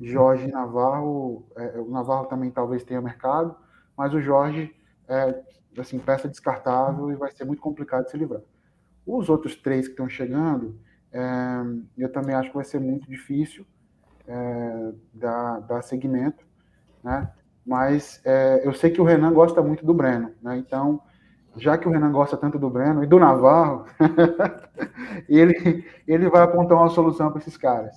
[0.00, 3.54] Jorge Navarro, é, o Navarro também talvez tenha mercado,
[3.96, 4.74] mas o Jorge
[5.08, 5.42] é
[5.78, 8.42] assim, peça descartável e vai ser muito complicado de se livrar.
[9.06, 10.78] Os outros três que estão chegando,
[11.12, 11.22] é,
[11.96, 13.66] eu também acho que vai ser muito difícil
[14.26, 16.44] é, dar, dar seguimento,
[17.02, 17.30] né?
[17.64, 20.56] Mas é, eu sei que o Renan gosta muito do Breno, né?
[20.56, 21.02] Então,
[21.56, 23.84] já que o Renan gosta tanto do Breno e do Navarro,
[25.28, 27.94] ele, ele vai apontar uma solução para esses caras.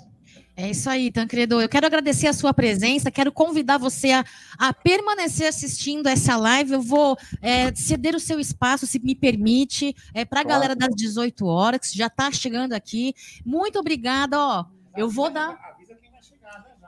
[0.56, 1.60] É isso aí, Tancredo.
[1.60, 4.24] Eu quero agradecer a sua presença, quero convidar você a,
[4.60, 6.74] a permanecer assistindo essa live.
[6.74, 10.62] Eu vou é, ceder o seu espaço, se me permite, é, para a Claro.
[10.62, 13.16] galera das 18 horas, que já está chegando aqui.
[13.44, 14.66] Muito obrigada, ó.
[14.96, 15.58] Eu vou dar.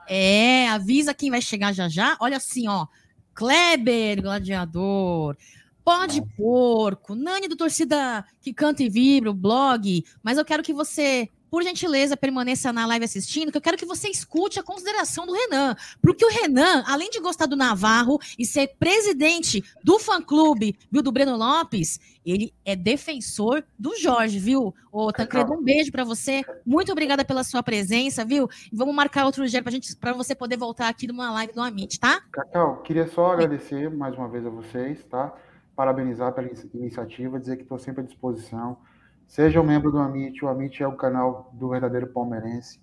[0.08, 2.16] É, avisa quem vai chegar já já.
[2.20, 2.86] Olha assim, ó.
[3.34, 5.36] Kleber, gladiador.
[5.86, 10.04] Pode porco, Nani do Torcida que canta e vibra, o blog.
[10.20, 13.86] Mas eu quero que você, por gentileza, permaneça na live assistindo, que eu quero que
[13.86, 15.76] você escute a consideração do Renan.
[16.02, 21.12] Porque o Renan, além de gostar do Navarro e ser presidente do fã-clube, viu, do
[21.12, 24.74] Breno Lopes, ele é defensor do Jorge, viu?
[24.90, 26.42] Ô, Tancredo, um beijo pra você.
[26.66, 28.48] Muito obrigada pela sua presença, viu?
[28.72, 32.00] Vamos marcar outro dia pra gente, para você poder voltar aqui numa live do Amit,
[32.00, 32.22] tá?
[32.32, 35.32] Cacau, queria só agradecer mais uma vez a vocês, tá?
[35.76, 38.78] Parabenizar pela in- iniciativa, dizer que estou sempre à disposição.
[39.28, 42.80] Seja um membro do Amit, o Amit é o canal do verdadeiro palmeirense.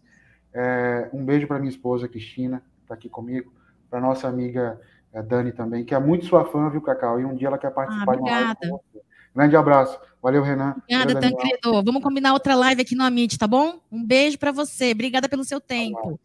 [0.54, 3.52] É, um beijo para minha esposa, Cristina, que está aqui comigo,
[3.90, 4.80] para nossa amiga
[5.14, 7.20] eh, Dani também, que é muito sua fã, viu, Cacau?
[7.20, 8.84] E um dia ela quer participar de uma live com obrigada.
[8.94, 9.02] você.
[9.36, 10.00] Grande abraço.
[10.22, 10.76] Valeu, Renan.
[10.78, 11.20] Obrigada.
[11.20, 11.84] Tancredo.
[11.84, 13.80] Vamos combinar outra live aqui no Amit, tá bom?
[13.92, 14.92] Um beijo pra você.
[14.92, 16.20] Obrigada pelo seu tempo.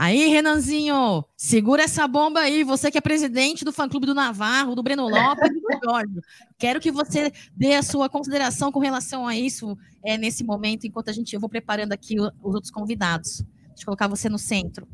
[0.00, 2.62] Aí, Renanzinho, segura essa bomba aí.
[2.62, 6.20] Você que é presidente do fã-clube do Navarro, do Breno Lopes e do Jorge.
[6.56, 11.08] Quero que você dê a sua consideração com relação a isso é, nesse momento, enquanto
[11.08, 13.42] a gente eu vou preparando aqui os outros convidados.
[13.70, 14.86] Deixa eu colocar você no centro.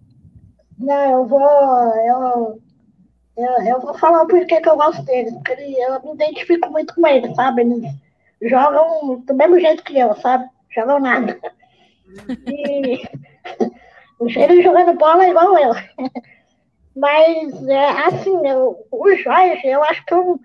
[0.78, 1.42] Não, eu vou.
[1.42, 2.62] Eu,
[3.36, 7.06] eu, eu vou falar porquê que eu gosto deles, porque eu me identifico muito com
[7.06, 7.60] eles, sabe?
[7.60, 7.92] Eles
[8.40, 10.48] jogam do mesmo jeito que eu, sabe?
[10.74, 11.38] Jogam nada.
[12.46, 13.33] E
[14.18, 15.72] o cheiro jogando bola é igual eu.
[16.96, 20.40] Mas, é, assim, eu, o Jorge, eu acho que eu,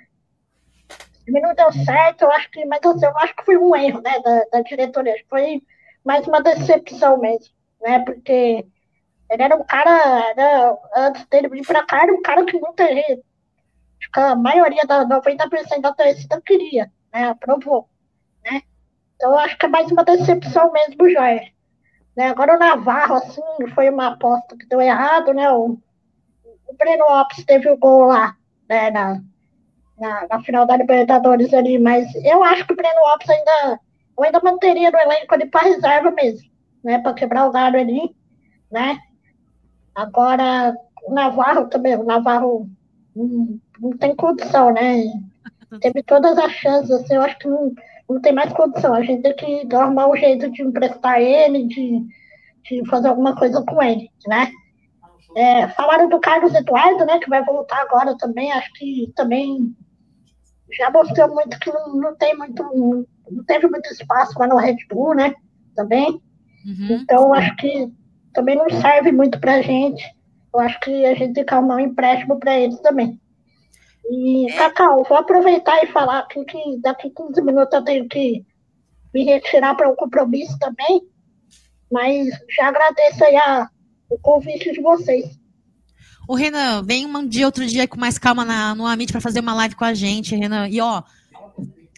[1.27, 4.01] ele não deu certo, eu acho que, mas eu, eu acho que foi um erro,
[4.01, 5.13] né, da, da diretoria.
[5.29, 5.61] Foi
[6.03, 7.99] mais uma decepção mesmo, né?
[7.99, 8.65] Porque
[9.29, 12.87] ele era um cara, né, antes dele vir pra cá, era um cara que muita
[12.87, 13.23] gente,
[14.01, 17.29] acho que a maioria, da 90% da torcida queria, né?
[17.29, 17.87] Aprovou,
[18.43, 18.63] né?
[19.15, 21.53] Então, eu acho que é mais uma decepção mesmo o Jorge.
[22.19, 22.27] Né?
[22.27, 23.41] Agora o Navarro, assim,
[23.73, 25.49] foi uma aposta que deu errado, né?
[25.53, 25.79] O,
[26.67, 28.35] o Breno Lopes teve o gol lá,
[28.67, 28.91] né?
[28.91, 29.23] Na,
[29.97, 33.79] na, na final da Libertadores ali, mas eu acho que o Breno Lopes ainda,
[34.17, 36.51] eu ainda manteria no elenco ali para reserva mesmo,
[36.83, 36.99] né?
[36.99, 38.13] Para quebrar o galho ali,
[38.69, 38.99] né?
[39.95, 42.69] Agora, o Navarro também, o Navarro
[43.15, 45.03] não, não tem condição, né?
[45.79, 47.73] Teve todas as chances, assim, eu acho que não,
[48.09, 48.93] não tem mais condição.
[48.93, 52.01] A gente tem que arrumar um jeito de emprestar ele, de,
[52.63, 54.51] de fazer alguma coisa com ele, né?
[55.35, 59.75] É, falaram do Carlos Eduardo, né, que vai voltar agora também, acho que também
[60.72, 62.63] já mostrou muito que não, não tem muito,
[63.29, 65.35] não teve muito espaço lá no Red Bull, né,
[65.75, 66.19] também.
[67.01, 67.92] Então, acho que
[68.33, 70.03] também não serve muito pra gente.
[70.53, 73.19] Eu acho que a gente tem que arrumar um empréstimo para eles também.
[74.09, 78.43] E, Cacau, vou aproveitar e falar aqui que daqui 15 minutos eu tenho que
[79.13, 81.01] me retirar para um compromisso também,
[81.92, 83.69] mas já agradeço aí a,
[84.09, 85.25] o convite de vocês.
[86.27, 89.40] Ô, Renan, vem um dia, outro dia com mais calma na, no Amit para fazer
[89.40, 90.67] uma live com a gente, Renan.
[90.67, 91.03] E, ó,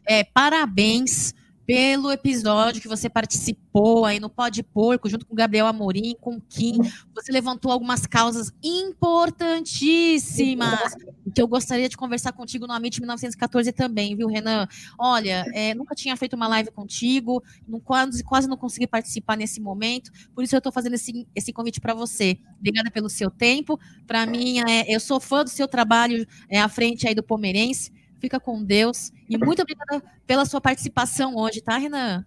[0.05, 1.33] é, parabéns
[1.65, 6.35] pelo episódio que você participou aí no Pode Porco, junto com o Gabriel Amorim, com
[6.35, 6.77] o Kim.
[7.15, 10.95] Você levantou algumas causas importantíssimas
[11.33, 14.67] que eu gostaria de conversar contigo no Amit 1914 também, viu, Renan?
[14.99, 19.61] Olha, é, nunca tinha feito uma live contigo, não, quase, quase não consegui participar nesse
[19.61, 22.37] momento, por isso eu estou fazendo esse, esse convite para você.
[22.59, 23.79] Obrigada pelo seu tempo.
[24.05, 27.91] Para mim, é, eu sou fã do seu trabalho é, à frente aí do Palmeirense.
[28.21, 29.11] Fica com Deus.
[29.27, 32.23] E muito obrigada pela sua participação hoje, tá, Renan?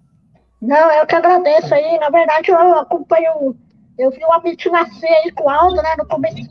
[0.61, 1.99] Não, eu que agradeço aí.
[2.01, 3.57] Na verdade, eu acompanho.
[3.97, 5.95] Eu vi o Amit nascer aí com o Aldo, né?
[5.97, 6.49] No comecinho.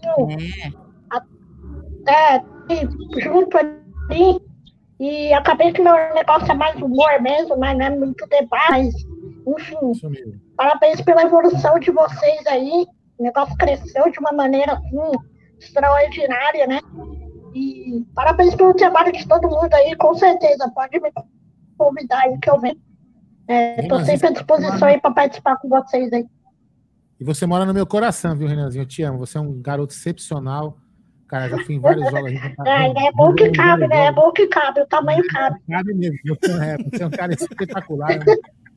[1.10, 4.40] Até e junto ali.
[5.00, 8.70] E acabei que meu negócio é mais humor mesmo, mas não é muito debate.
[8.72, 8.94] Mas,
[9.46, 12.88] enfim, parabéns pela evolução de vocês aí.
[13.18, 15.12] O negócio cresceu de uma maneira assim,
[15.60, 16.80] extraordinária, né?
[17.54, 20.70] E parabéns pelo trabalho de todo mundo aí, com certeza.
[20.74, 21.12] Pode me
[21.78, 22.78] convidar aí que eu venho.
[23.48, 26.26] Estou Renanzinho, sempre à disposição aí para participar com vocês aí.
[27.20, 28.84] E você mora no meu coração, viu, Renanzinho?
[28.84, 29.20] Eu te amo.
[29.20, 30.78] Você é um garoto excepcional.
[31.28, 32.32] Cara, já fui em vários jogos.
[32.34, 34.06] tá- É, é bom que cabe, né?
[34.08, 35.60] É bom que cabe, o tamanho cabe.
[35.70, 36.18] Cabe mesmo.
[36.26, 38.10] Você é, você é um cara espetacular.
[38.20, 38.26] né?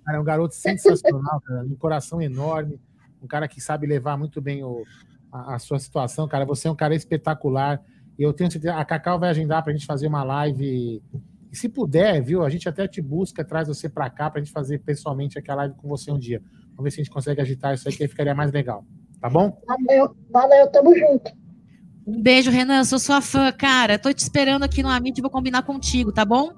[0.04, 1.62] Cara, é um garoto sensacional, cara.
[1.64, 2.80] Um coração enorme.
[3.22, 4.84] Um cara que sabe levar muito bem o,
[5.32, 6.44] a, a sua situação, cara.
[6.46, 7.80] Você é um cara espetacular.
[8.18, 8.74] Eu tenho certeza.
[8.74, 11.02] A Cacau vai agendar pra gente fazer uma live.
[11.52, 12.44] E se puder, viu?
[12.44, 15.74] A gente até te busca, traz você pra cá pra gente fazer pessoalmente aquela live
[15.76, 16.42] com você um dia.
[16.70, 18.84] Vamos ver se a gente consegue agitar isso aí, que aí ficaria mais legal.
[19.20, 19.58] Tá bom?
[19.66, 21.30] Valeu, valeu, tamo junto.
[22.06, 22.84] Um beijo, Renan.
[22.84, 23.98] Sou sua fã, cara.
[23.98, 26.50] Tô te esperando aqui no Amit e vou combinar contigo, tá bom?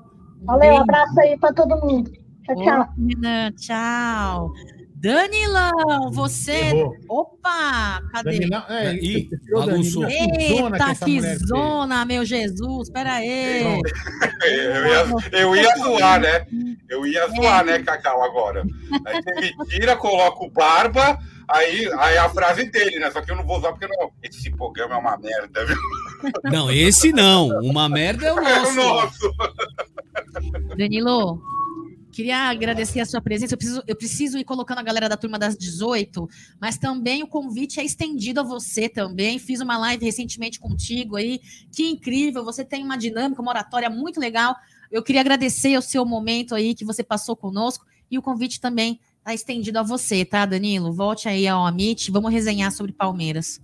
[0.42, 2.10] Valeu, um abraço aí pra todo mundo.
[2.44, 2.81] Tchau, tchau.
[2.81, 4.53] Ô, Renan, tchau.
[5.01, 6.53] Danilão, você.
[6.53, 6.97] Errou.
[7.09, 8.03] Opa!
[8.13, 8.33] Cadê?
[8.33, 10.09] Danilão, é, Ih, bagunçou.
[10.09, 12.91] Eita, que zona, meu Jesus.
[12.91, 13.63] Pera aí.
[14.43, 15.07] Eu ia,
[15.41, 16.47] eu ia zoar, né?
[16.89, 18.65] Eu ia zoar, né, Cacau, agora.
[19.07, 23.11] Aí você me tira, coloca o barba, aí, aí a frase dele, né?
[23.11, 24.11] Só que eu não vou usar porque não.
[24.23, 25.77] Esse programa é uma merda, viu?
[26.45, 27.49] Não, esse não.
[27.61, 28.75] Uma merda é o É o nosso.
[28.77, 29.35] nosso.
[30.77, 31.41] Danilo,
[32.19, 33.55] queria agradecer a sua presença.
[33.55, 36.29] Eu preciso, eu preciso ir colocando a galera da turma das 18,
[36.61, 39.39] mas também o convite é estendido a você também.
[39.39, 41.41] Fiz uma live recentemente contigo aí.
[41.71, 42.45] Que incrível!
[42.45, 44.57] Você tem uma dinâmica, uma oratória muito legal.
[44.91, 48.99] Eu queria agradecer o seu momento aí que você passou conosco e o convite também
[49.19, 50.93] está estendido a você, tá, Danilo?
[50.93, 53.61] Volte aí ao Amit, vamos resenhar sobre Palmeiras.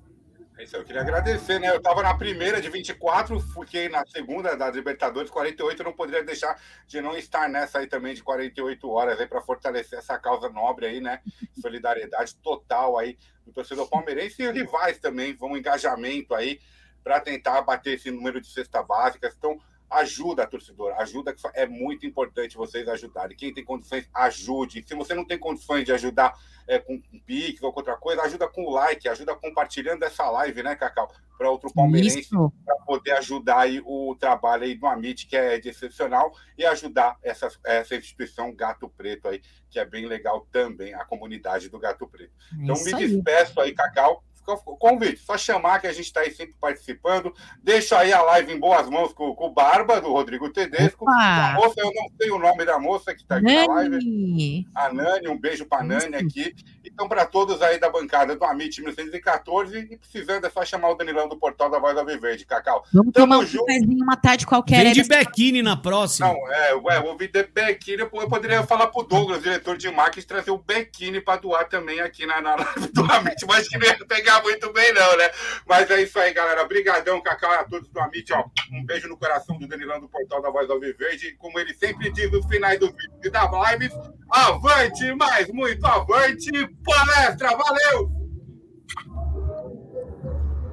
[0.72, 1.68] Eu queria agradecer, né?
[1.68, 6.24] Eu tava na primeira de 24, fiquei na segunda da Libertadores 48, eu não poderia
[6.24, 10.48] deixar de não estar nessa aí também de 48 horas aí para fortalecer essa causa
[10.48, 11.20] nobre aí, né?
[11.60, 16.58] Solidariedade total aí do torcedor palmeirense e rivais também, vamos engajamento aí
[17.02, 19.30] para tentar bater esse número de cesta básica.
[19.36, 23.36] Então, ajuda, torcedor, ajuda, que é muito importante vocês ajudarem.
[23.36, 24.84] Quem tem condições, ajude.
[24.86, 26.34] Se você não tem condições de ajudar
[26.66, 30.28] é, com um Pix ou com outra coisa, ajuda com o like, ajuda compartilhando essa
[30.30, 31.12] live, né, Cacau?
[31.36, 32.28] Para outro palmeirense,
[32.64, 37.18] para poder ajudar aí o trabalho aí do Amit, que é de excepcional, e ajudar
[37.22, 42.06] essa, essa instituição Gato Preto aí, que é bem legal também, a comunidade do Gato
[42.06, 42.32] Preto.
[42.52, 43.08] Então, Isso me aí.
[43.08, 44.22] despeço aí, Cacau.
[44.44, 47.32] Convite, só chamar que a gente está aí sempre participando.
[47.62, 51.08] Deixa aí a live em boas mãos com, com o Barba, do Rodrigo Tedesco.
[51.08, 53.96] A moça, eu não sei o nome da moça que está aqui na live.
[53.96, 54.68] Nani!
[54.74, 56.54] A Nani, um beijo para Nani aqui.
[56.84, 60.94] Então, para todos aí da bancada do Amit 1914, e precisando é só chamar o
[60.94, 62.84] Danilão do Portal da Voz da Viverde, Cacau.
[62.92, 63.66] Vamos Tamo tomar um junto.
[63.66, 64.78] cafezinho uma tarde qualquer.
[64.78, 66.28] Vem aí de Bequine na próxima.
[66.28, 70.26] Não, é, ué, o vídeo Bequine, eu eu poderia falar pro Douglas, diretor de marketing,
[70.26, 73.86] trazer o Bequine para doar também aqui na, na live do Amit, mas que não
[73.86, 75.30] ia pegar muito bem, não, né?
[75.66, 76.62] Mas é isso aí, galera.
[76.62, 78.44] Obrigadão, Cacau, a todos do Amit, ó.
[78.72, 81.28] Um beijo no coração do Danilão do Portal da Voz do Alviverde.
[81.28, 83.92] E Como ele sempre diz nos finais dos vídeos e das lives,
[84.30, 86.50] avante, mais muito avante,
[86.82, 88.10] palestra, valeu!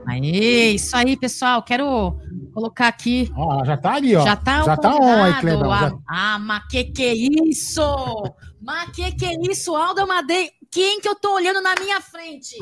[0.07, 1.63] Aê, isso aí, pessoal.
[1.63, 2.17] Quero
[2.53, 3.31] colocar aqui.
[3.35, 4.23] Ó, já tá ali, ó.
[4.23, 5.33] Já tá, Já o tá on aí.
[5.39, 5.71] Clebão.
[5.71, 7.81] Ah, Já- ah, mas que que é isso?
[8.61, 10.51] Mas que que é isso, Aldo Amadei?
[10.69, 12.55] Quem que eu tô olhando na minha frente?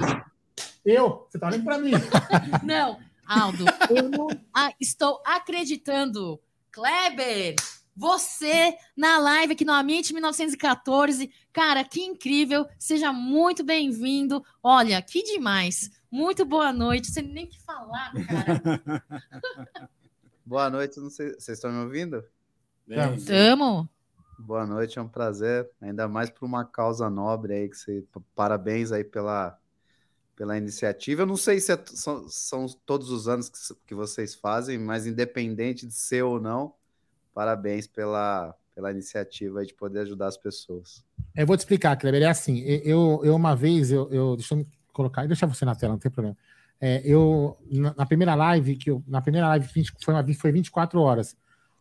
[0.85, 1.27] Eu?
[1.29, 1.91] Você tá olhando pra mim.
[2.63, 6.39] Não, Aldo, eu não ah, estou acreditando.
[6.71, 7.55] Kleber,
[7.99, 11.29] você na live aqui no Amit 1914.
[11.51, 12.65] Cara, que incrível.
[12.79, 14.41] Seja muito bem-vindo.
[14.63, 15.91] Olha, que demais.
[16.09, 17.11] Muito boa noite.
[17.11, 19.03] Você nem que falar, cara.
[20.45, 22.23] Boa noite, não sei, vocês estão me ouvindo?
[23.27, 23.87] Tamo.
[24.39, 28.91] Boa noite, é um prazer, ainda mais por uma causa nobre aí que você parabéns
[28.91, 29.59] aí pela
[30.35, 31.21] pela iniciativa.
[31.21, 35.05] Eu não sei se é- são, são todos os anos que, que vocês fazem, mas
[35.05, 36.73] independente de ser ou não,
[37.33, 41.03] parabéns pela pela iniciativa de poder ajudar as pessoas.
[41.35, 42.21] Eu vou te explicar, Kleber.
[42.21, 45.75] É assim, e- eu, eu uma vez, eu, eu deixa eu colocar, deixa você na
[45.75, 46.37] tela, não tem problema.
[46.79, 51.01] É, eu, na, primeira live, que eu, na primeira live 20 foi, uma, foi 24
[51.01, 51.35] horas.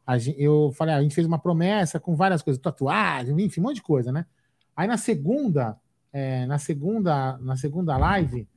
[0.05, 3.61] A gen- eu falei, ah, a gente fez uma promessa com várias coisas, tatuagem, enfim,
[3.61, 4.27] um monte de coisa, né?
[4.75, 5.77] Aí na segunda,
[6.13, 8.49] é, na segunda, na segunda live,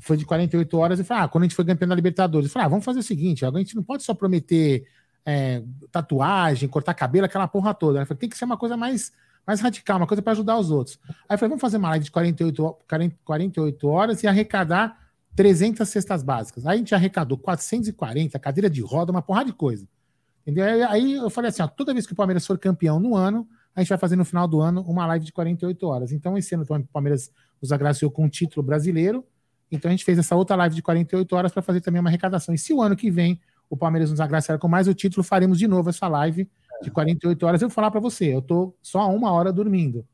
[0.00, 2.52] foi de 48 horas, eu falei, ah, quando a gente foi campeão da Libertadores, eu
[2.52, 4.86] falei, ah, vamos fazer o seguinte, agora a gente não pode só prometer
[5.26, 7.94] é, tatuagem, cortar cabelo, aquela porra toda.
[7.94, 8.02] né?
[8.02, 9.12] Eu falei, tem que ser uma coisa mais,
[9.46, 10.98] mais radical, uma coisa para ajudar os outros.
[11.28, 14.98] Aí eu falei, vamos fazer uma live de 48, ho- 40 48 horas e arrecadar
[15.34, 16.66] 300 cestas básicas.
[16.66, 19.86] Aí a gente arrecadou 440, cadeira de roda, uma porrada de coisa.
[20.42, 20.64] Entendeu?
[20.90, 23.80] Aí, eu falei assim, ó, toda vez que o Palmeiras for campeão no ano, a
[23.80, 26.12] gente vai fazer no final do ano uma live de 48 horas.
[26.12, 29.24] Então, esse ano o Palmeiras nos agraciou com um título brasileiro.
[29.72, 32.54] Então, a gente fez essa outra live de 48 horas para fazer também uma arrecadação.
[32.54, 33.40] E se o ano que vem
[33.74, 36.48] o Palmeiras nos agraciar com mais o título, faremos de novo essa live
[36.82, 37.60] de 48 horas.
[37.62, 40.06] Eu vou falar para você, eu tô só a uma hora dormindo.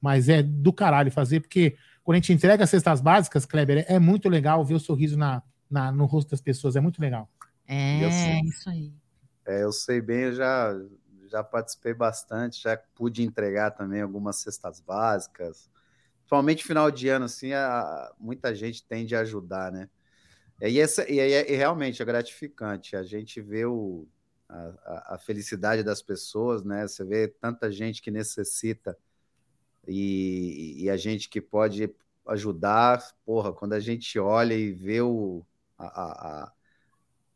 [0.00, 3.98] Mas é do caralho fazer, porque quando a gente entrega as cestas básicas, Kleber, é
[3.98, 6.74] muito legal ver o sorriso na, na- no rosto das pessoas.
[6.74, 7.28] É muito legal.
[7.68, 8.40] É, Eu sei.
[8.40, 8.92] isso aí.
[9.46, 10.74] É, eu sei bem, eu já,
[11.30, 15.70] já participei bastante, já pude entregar também algumas cestas básicas.
[16.20, 19.88] Principalmente final de ano, assim, a- muita gente tende a ajudar, né?
[20.70, 22.96] E, essa, e é, e realmente é gratificante.
[22.96, 24.06] A gente vê o,
[24.48, 26.86] a- a felicidade das pessoas, né?
[26.86, 28.96] Você vê tanta gente que necessita
[29.88, 31.94] e, e a gente que pode
[32.26, 35.44] ajudar, porra, quando a gente olha e vê o,
[35.78, 36.52] a, a,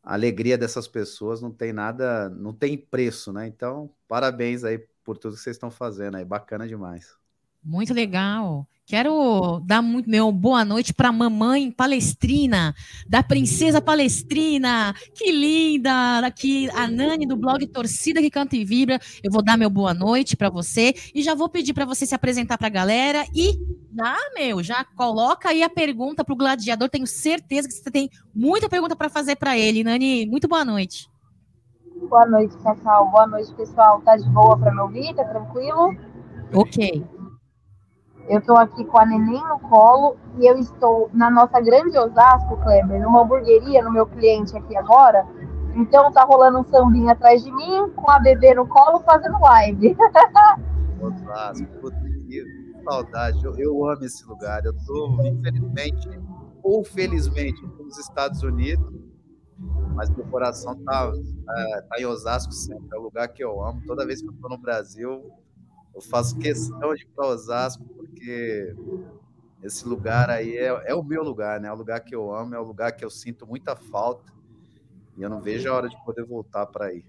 [0.03, 3.47] a alegria dessas pessoas, não tem nada, não tem preço, né?
[3.47, 7.16] Então, parabéns aí por tudo que vocês estão fazendo aí, bacana demais.
[7.67, 8.65] Muito legal.
[8.85, 12.73] Quero dar muito meu boa noite para mamãe palestrina,
[13.05, 14.95] da princesa palestrina.
[15.13, 16.19] Que linda!
[16.25, 18.97] Aqui a Nani do blog Torcida que Canta e Vibra.
[19.21, 22.15] Eu vou dar meu boa noite para você e já vou pedir para você se
[22.15, 23.59] apresentar para a galera e
[23.93, 26.87] já, meu, já coloca aí a pergunta para o gladiador.
[26.87, 29.83] Tenho certeza que você tem muita pergunta para fazer para ele.
[29.83, 31.09] Nani, muito boa noite.
[32.09, 33.11] Boa noite, Cacau.
[33.11, 33.99] Boa noite, pessoal.
[33.99, 35.13] Tá de boa para me ouvir?
[35.13, 35.93] Tá tranquilo?
[36.53, 37.16] Ok.
[38.27, 42.57] Eu estou aqui com a neném no colo e eu estou na nossa grande Osasco,
[42.57, 45.25] Kleber, numa hamburgueria, no meu cliente aqui agora.
[45.75, 49.95] Então tá rolando um sambinha atrás de mim, com a bebê no colo, fazendo live.
[50.99, 52.43] Osasco, puta que
[52.83, 53.43] saudade.
[53.45, 54.65] Eu, eu amo esse lugar.
[54.65, 56.09] Eu tô, infelizmente,
[56.63, 58.85] ou felizmente, nos Estados Unidos,
[59.95, 61.11] mas meu coração tá,
[61.49, 62.87] é, tá em Osasco sempre.
[62.93, 63.81] É o lugar que eu amo.
[63.85, 65.31] Toda vez que eu tô no Brasil,
[65.97, 68.75] eu faço questão de ir para Osasco porque
[69.63, 71.69] esse lugar aí é, é, o meu lugar, né?
[71.69, 74.31] É o lugar que eu amo, é o lugar que eu sinto muita falta
[75.17, 77.03] e eu não vejo a hora de poder voltar para aí.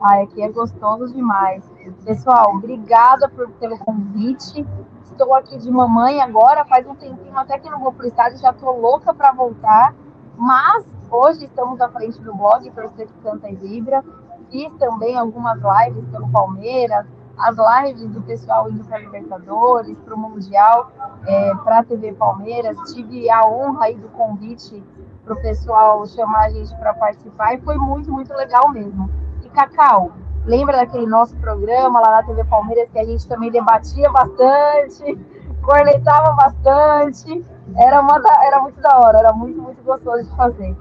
[0.00, 1.64] Ai, aqui é gostoso demais.
[2.04, 4.66] Pessoal, obrigada por, pelo convite.
[5.04, 8.38] Estou aqui de mamãe agora, faz um tempinho até que não vou para o estádio,
[8.40, 9.94] já estou louca para voltar.
[10.36, 14.04] Mas hoje estamos à frente do blog Torcer que Canta e Vibra.
[14.50, 17.06] Fiz também algumas lives pelo Palmeiras,
[17.42, 20.92] as lives do pessoal indo para Libertadores, para o Mundial,
[21.26, 22.76] é, para a TV Palmeiras.
[22.92, 24.82] Tive a honra aí do convite
[25.24, 29.10] para o pessoal chamar a gente para participar e foi muito, muito legal mesmo.
[29.42, 30.12] E Cacau,
[30.44, 35.18] lembra daquele nosso programa lá na TV Palmeiras que a gente também debatia bastante,
[35.62, 37.44] cornetava bastante?
[37.76, 40.76] Era, uma da, era muito da hora, era muito, muito gostoso de fazer.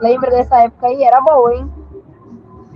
[0.00, 1.02] Lembra dessa época aí?
[1.02, 1.72] Era boa, hein?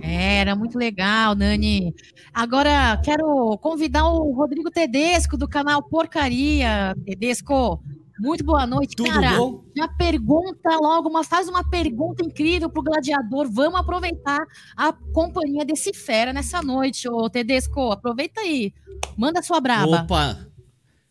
[0.01, 1.93] Era muito legal, Nani.
[2.33, 6.95] Agora quero convidar o Rodrigo Tedesco do canal Porcaria.
[7.05, 7.81] Tedesco,
[8.19, 9.37] muito boa noite, Tudo cara.
[9.37, 9.63] bom?
[9.75, 13.49] Já pergunta logo, mas faz uma pergunta incrível pro gladiador.
[13.49, 14.39] Vamos aproveitar
[14.75, 17.91] a companhia desse fera nessa noite, ô Tedesco.
[17.91, 18.73] Aproveita aí.
[19.17, 20.01] Manda sua braba.
[20.01, 20.37] Opa!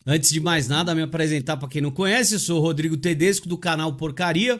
[0.07, 3.49] Antes de mais nada, me apresentar para quem não conhece, eu sou o Rodrigo Tedesco
[3.49, 4.59] do canal Porcaria.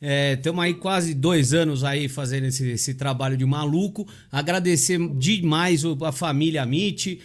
[0.00, 4.06] Estamos aí quase dois anos aí fazendo esse, esse trabalho de maluco.
[4.30, 7.20] Agradecer demais a família Amit.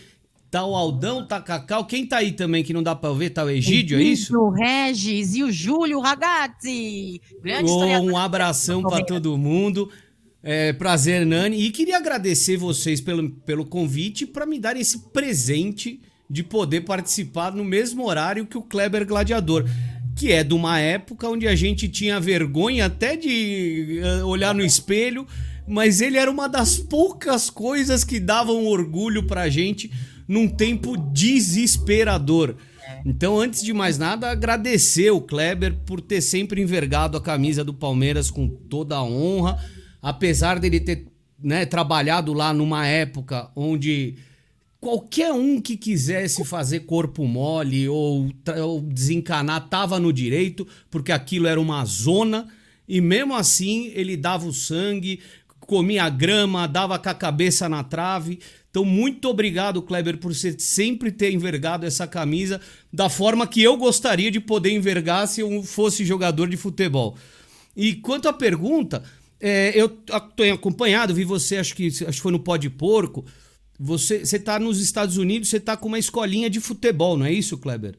[0.49, 1.85] Tá o Aldão, tá Cacau.
[1.85, 3.29] Quem tá aí também que não dá pra ver?
[3.29, 4.37] Tá o Egídio, é isso?
[4.37, 7.21] O Regis e o Júlio Ragazzi.
[7.41, 9.89] Grande um abração para todo mundo.
[10.43, 11.61] É, prazer, Nani.
[11.61, 17.53] E queria agradecer vocês pelo, pelo convite para me dar esse presente de poder participar
[17.53, 19.65] no mesmo horário que o Kleber Gladiador.
[20.15, 24.63] Que é de uma época onde a gente tinha vergonha até de eh, olhar no
[24.63, 25.25] espelho,
[25.67, 29.91] mas ele era uma das poucas coisas que davam orgulho pra gente
[30.27, 32.55] num tempo desesperador.
[33.05, 37.73] Então, antes de mais nada, agradecer o Kleber por ter sempre envergado a camisa do
[37.73, 39.57] Palmeiras com toda a honra,
[40.01, 41.07] apesar dele ter
[41.41, 44.15] né, trabalhado lá numa época onde
[44.81, 48.31] qualquer um que quisesse fazer corpo mole ou,
[48.61, 52.47] ou desencanar tava no direito, porque aquilo era uma zona,
[52.87, 55.19] e mesmo assim ele dava o sangue,
[55.59, 58.39] comia grama, dava com a cabeça na trave.
[58.71, 62.59] Então, muito obrigado, Kleber, por você sempre ter envergado essa camisa
[62.91, 67.15] da forma que eu gostaria de poder envergar se eu fosse jogador de futebol.
[67.77, 69.03] E quanto à pergunta,
[69.39, 69.89] é, eu
[70.35, 73.25] tenho acompanhado, vi você, acho que, acho que foi no Pó de Porco.
[73.83, 77.57] Você está nos Estados Unidos, você está com uma escolinha de futebol, não é isso,
[77.57, 77.97] Kleber?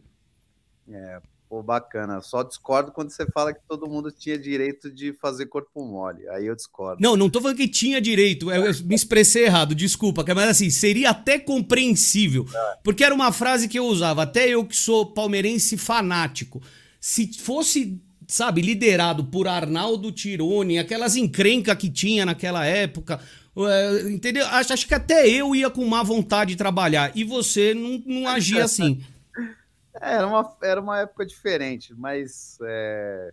[0.88, 2.20] É, pô, bacana.
[2.20, 6.28] Só discordo quando você fala que todo mundo tinha direito de fazer corpo mole.
[6.28, 7.02] Aí eu discordo.
[7.02, 10.70] Não, não tô falando que tinha direito, eu, eu me expressei errado, desculpa, mas assim,
[10.70, 12.46] seria até compreensível,
[12.84, 16.62] porque era uma frase que eu usava, até eu que sou palmeirense fanático,
[17.00, 23.20] se fosse, sabe, liderado por Arnaldo Tironi, aquelas encrencas que tinha naquela época,
[23.56, 24.46] é, entendeu?
[24.46, 28.28] Acho, acho que até eu ia com má vontade de trabalhar, e você não, não
[28.28, 29.04] agia assim.
[30.00, 32.58] É, Era uma, era uma época diferente, mas.
[32.62, 33.32] é,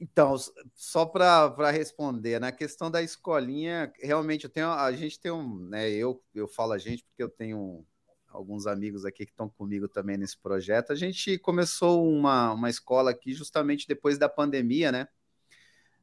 [0.00, 0.34] Então,
[0.74, 5.90] só para responder, na questão da escolinha, realmente eu tenho, a gente tem um, né,
[5.90, 7.84] eu, eu falo a gente porque eu tenho
[8.28, 10.92] alguns amigos aqui que estão comigo também nesse projeto.
[10.92, 15.08] A gente começou uma, uma escola aqui justamente depois da pandemia, né?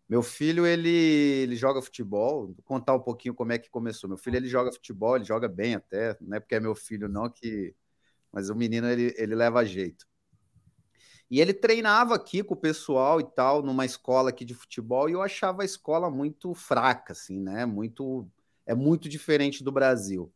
[0.10, 2.48] Meu filho, ele, ele joga futebol.
[2.48, 4.10] Vou contar um pouquinho como é que começou.
[4.10, 6.16] Meu filho, ele joga futebol, ele joga bem até.
[6.22, 7.76] Não é porque é meu filho, não, que.
[8.32, 10.08] Mas o menino, ele, ele leva jeito.
[11.30, 15.14] E ele treinava aqui com o pessoal e tal, numa escola aqui de futebol, e
[15.14, 17.66] eu achava a escola muito fraca, assim, né?
[17.66, 18.28] Muito.
[18.66, 20.32] É muito diferente do Brasil.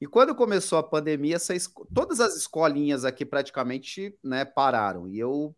[0.00, 1.54] E quando começou a pandemia, essa,
[1.94, 5.06] todas as escolinhas aqui praticamente né, pararam.
[5.08, 5.54] E eu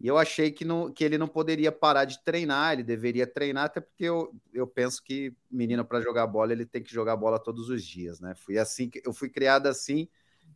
[0.00, 3.64] e eu achei que, não, que ele não poderia parar de treinar, ele deveria treinar,
[3.64, 7.38] até porque eu, eu penso que menino para jogar bola, ele tem que jogar bola
[7.38, 8.34] todos os dias, né?
[8.36, 10.08] Fui assim, eu fui criado assim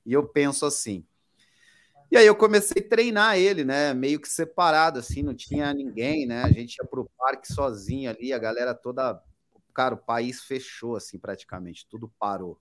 [0.07, 1.05] e eu penso assim.
[2.09, 3.93] E aí eu comecei a treinar ele, né?
[3.95, 6.43] Meio que separado, assim, não tinha ninguém, né?
[6.43, 9.21] A gente ia para o parque sozinho ali, a galera toda.
[9.75, 12.61] Cara, o país fechou, assim, praticamente, tudo parou.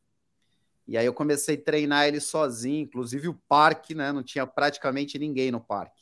[0.88, 4.12] E aí eu comecei a treinar ele sozinho, inclusive o parque, né?
[4.12, 6.02] Não tinha praticamente ninguém no parque.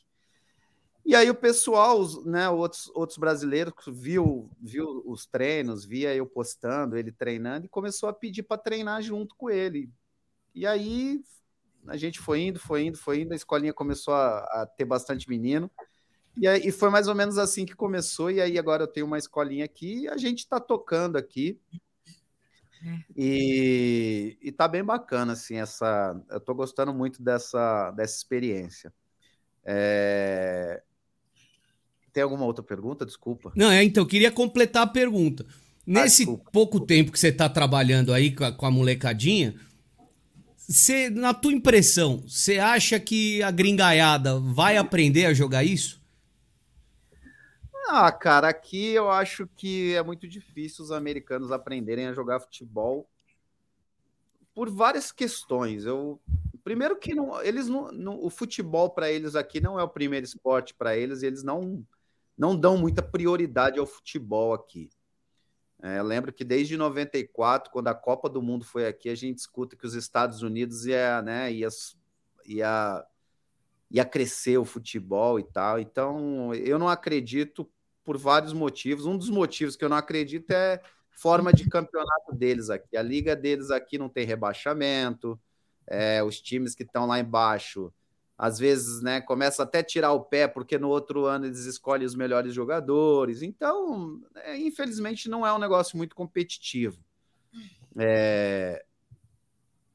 [1.10, 6.96] E aí o pessoal, né, outros, outros brasileiros viu, viu os treinos, via eu postando,
[6.96, 9.90] ele treinando, e começou a pedir para treinar junto com ele.
[10.54, 11.20] E aí
[11.88, 15.28] a gente foi indo, foi indo, foi indo, a escolinha começou a, a ter bastante
[15.28, 15.72] menino.
[16.38, 19.08] E, aí, e foi mais ou menos assim que começou, e aí agora eu tenho
[19.08, 21.60] uma escolinha aqui, e a gente está tocando aqui.
[23.18, 26.16] E, e tá bem bacana, assim, essa.
[26.30, 28.94] Eu tô gostando muito dessa, dessa experiência.
[29.66, 30.84] É,
[32.20, 33.06] tem alguma outra pergunta?
[33.06, 33.54] Desculpa.
[33.56, 35.46] Não, é, então, eu queria completar a pergunta.
[35.88, 39.56] Nesse ah, pouco tempo que você está trabalhando aí com a, com a molecadinha,
[40.58, 46.00] você, na tua impressão, você acha que a gringaiada vai aprender a jogar isso?
[47.88, 53.10] Ah, cara, aqui eu acho que é muito difícil os americanos aprenderem a jogar futebol
[54.54, 55.86] por várias questões.
[55.86, 56.20] Eu
[56.66, 60.26] primeiro que não, eles não, não o futebol para eles aqui não é o primeiro
[60.26, 61.84] esporte para eles, eles não
[62.40, 64.90] não dão muita prioridade ao futebol aqui.
[65.82, 69.76] É, lembro que desde 94, quando a Copa do Mundo foi aqui, a gente escuta
[69.76, 71.68] que os Estados Unidos ia, né, ia,
[72.46, 73.06] ia,
[73.92, 75.80] ia crescer o futebol e tal.
[75.80, 77.70] Então, eu não acredito
[78.06, 79.06] por vários motivos.
[79.06, 82.96] Um dos motivos que eu não acredito é forma de campeonato deles aqui.
[82.96, 85.38] A liga deles aqui não tem rebaixamento.
[85.86, 87.92] É, os times que estão lá embaixo
[88.42, 92.16] às vezes, né, começa até tirar o pé, porque no outro ano eles escolhem os
[92.16, 93.42] melhores jogadores.
[93.42, 97.04] Então, é, infelizmente, não é um negócio muito competitivo.
[97.98, 98.86] É,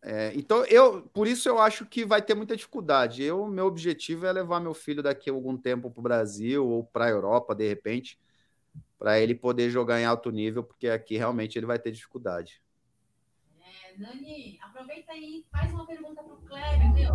[0.02, 3.22] é, então, eu, por isso eu acho que vai ter muita dificuldade.
[3.22, 6.84] Eu, meu objetivo é levar meu filho daqui a algum tempo para o Brasil ou
[6.84, 8.18] para a Europa, de repente,
[8.98, 12.60] para ele poder jogar em alto nível, porque aqui realmente ele vai ter dificuldade.
[13.96, 17.14] Nani, aproveita aí, faz uma pergunta para o Kleber, meu.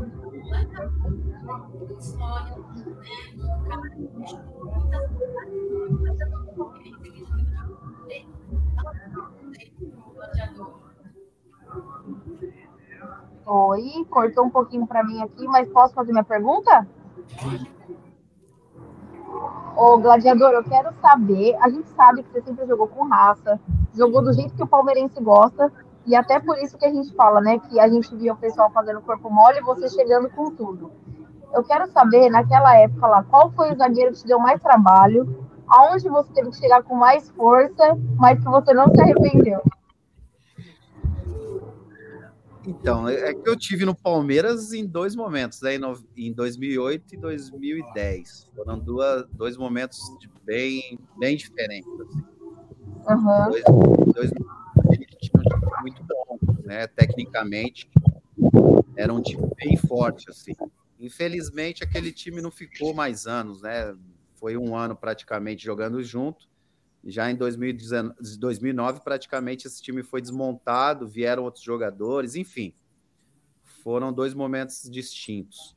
[1.99, 2.55] História,
[13.45, 16.87] Oi, cortou um pouquinho para mim aqui, mas posso fazer minha pergunta?
[19.75, 21.57] Ô, Gladiador, eu quero saber.
[21.61, 23.59] A gente sabe que você sempre jogou com raça,
[23.93, 25.71] jogou do jeito que o palmeirense gosta,
[26.09, 28.71] e até por isso que a gente fala, né, que a gente via o pessoal
[28.71, 30.91] fazendo corpo mole e você chegando com tudo.
[31.53, 35.47] Eu quero saber, naquela época lá, qual foi o zagueiro que te deu mais trabalho,
[35.67, 39.61] aonde você teve que chegar com mais força, mas que você não se arrependeu.
[42.65, 45.75] Então, é, é que eu tive no Palmeiras em dois momentos, né?
[46.17, 48.49] em 2008 e 2010.
[48.55, 49.99] Foram duas, dois momentos
[50.43, 51.87] bem, bem diferentes.
[52.01, 52.23] Assim.
[53.09, 53.49] Uhum.
[53.51, 53.63] Dois,
[54.15, 54.31] dois
[55.81, 56.87] muito bom, né?
[56.87, 57.89] Tecnicamente,
[58.95, 60.53] era um time bem forte, assim.
[60.99, 63.95] Infelizmente, aquele time não ficou mais anos, né?
[64.35, 66.47] Foi um ano praticamente jogando junto.
[67.03, 72.73] Já em 2019, 2009, praticamente esse time foi desmontado, vieram outros jogadores, enfim.
[73.63, 75.75] Foram dois momentos distintos.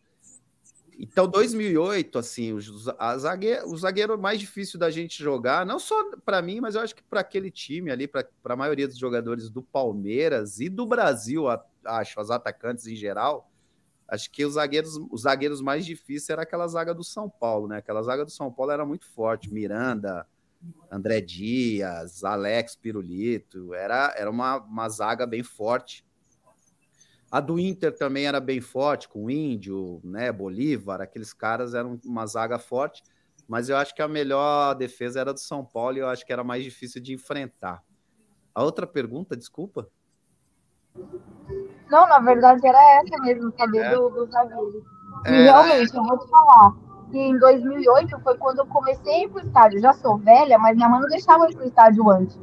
[1.04, 2.60] Então, 2008, assim, o,
[2.97, 6.81] a zagueiro, o zagueiro mais difícil da gente jogar, não só para mim, mas eu
[6.81, 10.86] acho que para aquele time ali, para a maioria dos jogadores do Palmeiras e do
[10.86, 11.47] Brasil,
[11.85, 13.51] acho, os atacantes em geral,
[14.06, 17.78] acho que os zagueiros, os zagueiros mais difíceis era aquela zaga do São Paulo, né?
[17.78, 20.24] Aquela zaga do São Paulo era muito forte, Miranda,
[20.88, 26.04] André Dias, Alex Pirulito, era, era uma, uma zaga bem forte.
[27.32, 31.98] A do Inter também era bem forte, com o Índio, né, Bolívar, aqueles caras eram
[32.04, 33.02] uma zaga forte,
[33.48, 36.32] mas eu acho que a melhor defesa era do São Paulo e eu acho que
[36.32, 37.82] era mais difícil de enfrentar.
[38.54, 39.88] A outra pergunta, desculpa?
[41.90, 43.94] Não, na verdade era essa mesmo, saber é.
[43.94, 44.84] do, do zagueiro.
[45.24, 46.76] E é, realmente, eu vou te falar,
[47.10, 49.78] que em 2008 foi quando eu comecei a ir pro estádio.
[49.78, 52.38] Eu já sou velha, mas minha mãe não deixava eu ir pro estádio antes.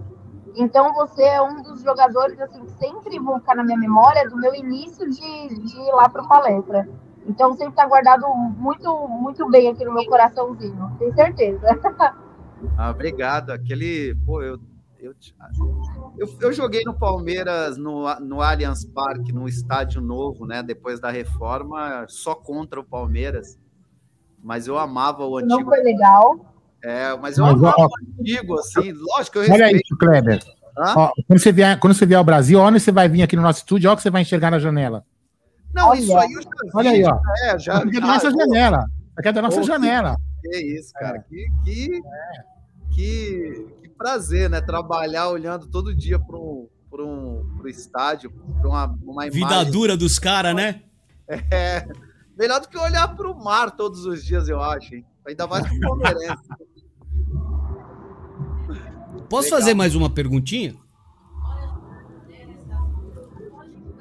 [0.60, 4.36] Então você é um dos jogadores assim que sempre vão ficar na minha memória do
[4.36, 6.88] meu início de, de ir lá para palestra.
[7.26, 8.28] Então sempre está guardado
[8.58, 11.66] muito muito bem aqui no meu coraçãozinho, tenho certeza.
[12.78, 13.52] Ah, obrigado.
[13.52, 14.60] Aquele, pô, eu
[15.00, 15.14] eu,
[16.18, 20.62] eu, eu, joguei no Palmeiras, no, no Allianz Parque, no estádio novo, né?
[20.62, 23.58] Depois da reforma, só contra o Palmeiras.
[24.44, 25.62] Mas eu amava o antigo.
[25.62, 26.54] Não foi legal.
[26.84, 28.92] É, mas eu mas, ó, o antigo, assim.
[28.94, 29.64] Lógico que eu respeito.
[29.64, 30.40] Olha isso, Kleber.
[30.78, 33.42] Ó, quando, você vier, quando você vier ao Brasil, onde você vai vir aqui no
[33.42, 35.04] nosso estúdio, olha o que você vai enxergar na janela.
[35.74, 36.00] Não, olha.
[36.00, 37.20] isso aí eu já vi, Olha aí, ó.
[37.46, 38.86] É, já, aqui é da nossa janela.
[39.18, 40.16] Aqui é da nossa janela.
[40.42, 41.18] Que, que isso, cara.
[41.18, 41.22] É.
[41.22, 42.02] Que, que,
[42.96, 44.62] que, prazer, né?
[44.62, 49.32] Trabalhar olhando todo dia para um, para um pro estádio, para uma, uma imagem.
[49.32, 50.82] Vida dura dos caras, né?
[51.52, 51.86] É.
[52.38, 54.96] Melhor do que olhar para o mar todos os dias, eu acho.
[54.96, 55.06] Hein?
[55.28, 56.44] Ainda mais pro Palmeirense.
[59.30, 59.60] Posso Legal.
[59.60, 60.76] fazer mais uma perguntinha?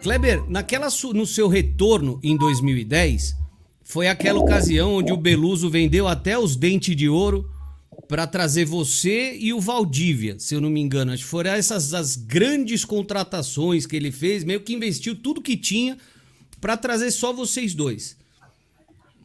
[0.02, 3.36] Kleber, naquela no seu retorno em 2010,
[3.82, 7.50] foi aquela ocasião onde o Beluso vendeu até os dentes de ouro
[8.06, 11.12] para trazer você e o Valdívia, se eu não me engano.
[11.12, 15.56] Acho que foram essas as grandes contratações que ele fez, meio que investiu tudo que
[15.56, 15.96] tinha
[16.60, 18.17] para trazer só vocês dois.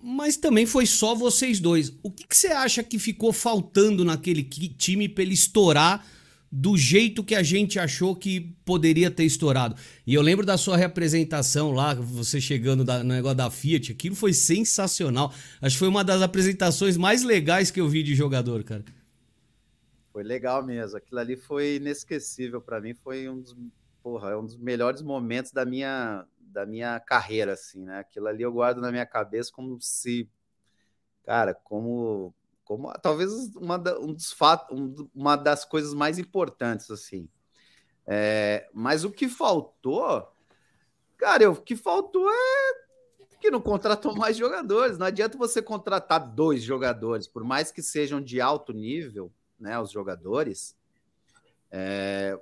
[0.06, 1.94] Mas também foi só vocês dois.
[2.04, 6.06] O que, que você acha que ficou faltando naquele time para ele estourar
[6.52, 9.76] do jeito que a gente achou que poderia ter estourado.
[10.06, 14.34] E eu lembro da sua representação lá, você chegando no negócio da Fiat, aquilo foi
[14.34, 15.34] sensacional.
[15.60, 18.84] Acho que foi uma das apresentações mais legais que eu vi de jogador, cara.
[20.12, 20.98] Foi legal mesmo.
[20.98, 23.56] Aquilo ali foi inesquecível para mim, foi um dos,
[24.04, 28.00] porra, é um dos melhores momentos da minha da minha carreira assim, né?
[28.00, 30.30] Aquilo ali eu guardo na minha cabeça como se
[31.26, 36.90] cara, como como talvez uma, da, um dos fatos, um, uma das coisas mais importantes
[36.90, 37.28] assim.
[38.06, 40.28] É, mas o que faltou,
[41.18, 42.84] cara, o que faltou é
[43.40, 44.98] que não contratou mais jogadores.
[44.98, 49.92] Não adianta você contratar dois jogadores, por mais que sejam de alto nível, né, os
[49.92, 50.78] jogadores.
[51.70, 52.40] É,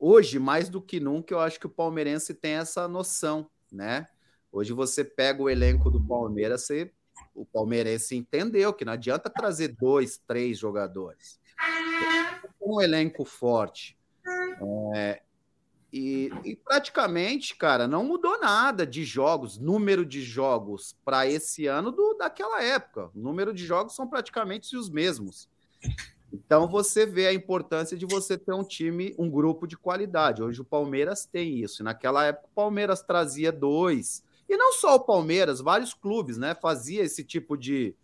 [0.00, 4.08] hoje, mais do que nunca, eu acho que o palmeirense tem essa noção, né?
[4.50, 6.92] Hoje você pega o elenco do Palmeiras, você
[7.34, 11.38] o palmeirense entendeu que não adianta trazer dois, três jogadores.
[12.60, 13.96] Um elenco forte.
[14.94, 15.22] É,
[15.92, 21.90] e, e, praticamente, cara, não mudou nada de jogos, número de jogos para esse ano
[21.90, 23.10] do daquela época.
[23.14, 25.48] O número de jogos são praticamente os mesmos.
[26.32, 30.42] Então você vê a importância de você ter um time, um grupo de qualidade.
[30.42, 31.82] Hoje o Palmeiras tem isso.
[31.82, 37.02] Naquela época o Palmeiras trazia dois, e não só o Palmeiras, vários clubes, né, fazia
[37.02, 37.94] esse tipo de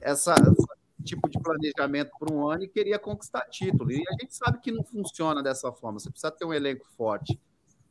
[0.00, 3.90] essa, esse tipo de planejamento por um ano e queria conquistar título.
[3.92, 5.98] E a gente sabe que não funciona dessa forma.
[5.98, 7.38] Você precisa ter um elenco forte.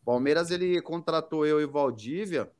[0.01, 2.51] O Palmeiras ele contratou eu e Valdívia,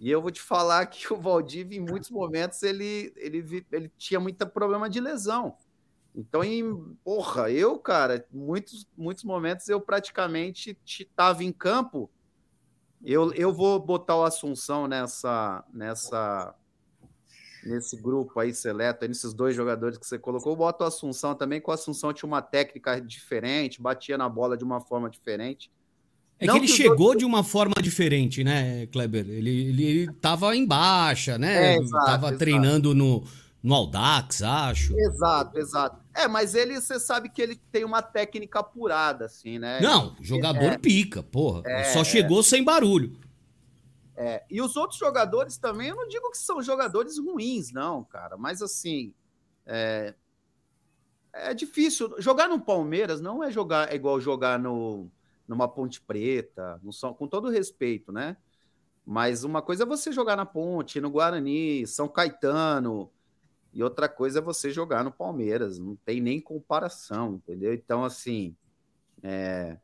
[0.00, 4.20] e eu vou te falar que o Valdívia, em muitos momentos, ele, ele, ele tinha
[4.20, 5.56] muito problema de lesão.
[6.18, 12.10] Então, em, porra, eu, cara, muitos, muitos momentos eu praticamente estava em campo
[13.04, 16.54] eu, eu vou botar o Assunção nessa, nessa,
[17.64, 20.52] nesse grupo aí seleto, nesses dois jogadores que você colocou.
[20.52, 24.56] Eu boto o Assunção também, que o Assunção tinha uma técnica diferente, batia na bola
[24.56, 25.70] de uma forma diferente.
[26.40, 27.18] É Não que ele que chegou outros...
[27.18, 29.28] de uma forma diferente, né, Kleber?
[29.28, 31.74] Ele, ele, ele tava em baixa, né?
[31.74, 32.38] É, exato, tava exato.
[32.38, 33.24] treinando no,
[33.62, 34.98] no Aldax, acho.
[34.98, 36.00] Exato, exato.
[36.14, 39.80] É, mas ele, você sabe que ele tem uma técnica apurada, assim, né?
[39.80, 41.62] Não, jogador é, pica, porra.
[41.66, 43.18] É, Só chegou sem barulho.
[44.16, 48.36] É, e os outros jogadores também, eu não digo que são jogadores ruins, não, cara,
[48.36, 49.12] mas assim.
[49.66, 50.14] É,
[51.32, 52.14] é difícil.
[52.18, 55.10] Jogar no Palmeiras não é jogar é igual jogar no,
[55.46, 58.36] numa Ponte Preta, no, com todo respeito, né?
[59.04, 63.10] Mas uma coisa é você jogar na Ponte, no Guarani, São Caetano,
[63.78, 67.72] e outra coisa é você jogar no Palmeiras, não tem nem comparação, entendeu?
[67.72, 68.56] Então, assim,
[69.22, 69.78] é...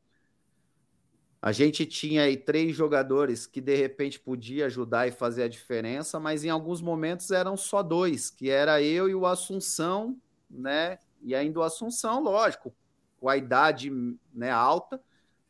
[1.40, 6.18] a gente tinha aí três jogadores que de repente podia ajudar e fazer a diferença,
[6.18, 10.98] mas em alguns momentos eram só dois, que era eu e o Assunção, né?
[11.22, 12.74] E ainda o Assunção, lógico,
[13.20, 13.92] com a idade
[14.34, 15.00] né, alta,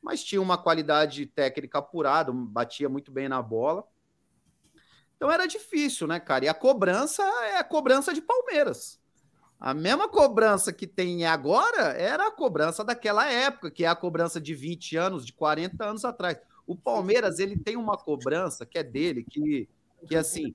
[0.02, 3.88] mas tinha uma qualidade técnica apurada, batia muito bem na bola.
[5.16, 6.44] Então era difícil, né, cara?
[6.44, 9.00] E a cobrança é a cobrança de Palmeiras.
[9.58, 14.40] A mesma cobrança que tem agora era a cobrança daquela época, que é a cobrança
[14.40, 16.38] de 20 anos, de 40 anos atrás.
[16.66, 19.68] O Palmeiras, ele tem uma cobrança que é dele, que,
[20.06, 20.54] que assim,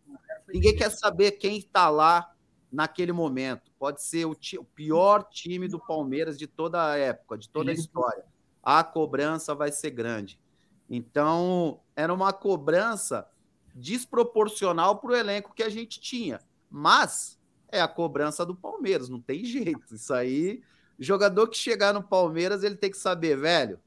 [0.53, 2.33] Ninguém quer saber quem está lá
[2.72, 3.72] naquele momento.
[3.77, 7.74] Pode ser o, o pior time do Palmeiras de toda a época, de toda a
[7.74, 8.25] história.
[8.61, 10.40] A cobrança vai ser grande.
[10.90, 13.27] Então, era uma cobrança
[13.79, 16.40] desproporcional para o elenco que a gente tinha.
[16.69, 17.40] Mas
[17.72, 19.95] é a cobrança do Palmeiras, não tem jeito.
[19.95, 20.62] Isso aí,
[20.99, 23.79] jogador que chegar no Palmeiras, ele tem que saber, velho,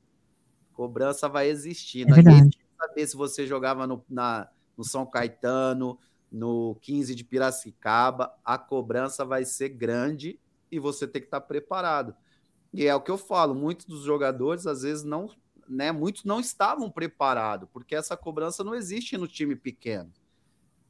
[0.73, 2.08] cobrança vai existir.
[2.08, 5.99] É Ninguém que saber se você jogava no, na, no São Caetano,
[6.31, 12.15] no 15 de Piracicaba, a cobrança vai ser grande e você tem que estar preparado.
[12.73, 15.28] E é o que eu falo, muitos dos jogadores às vezes não,
[15.72, 20.12] né, muitos não estavam preparados, porque essa cobrança não existe no time pequeno.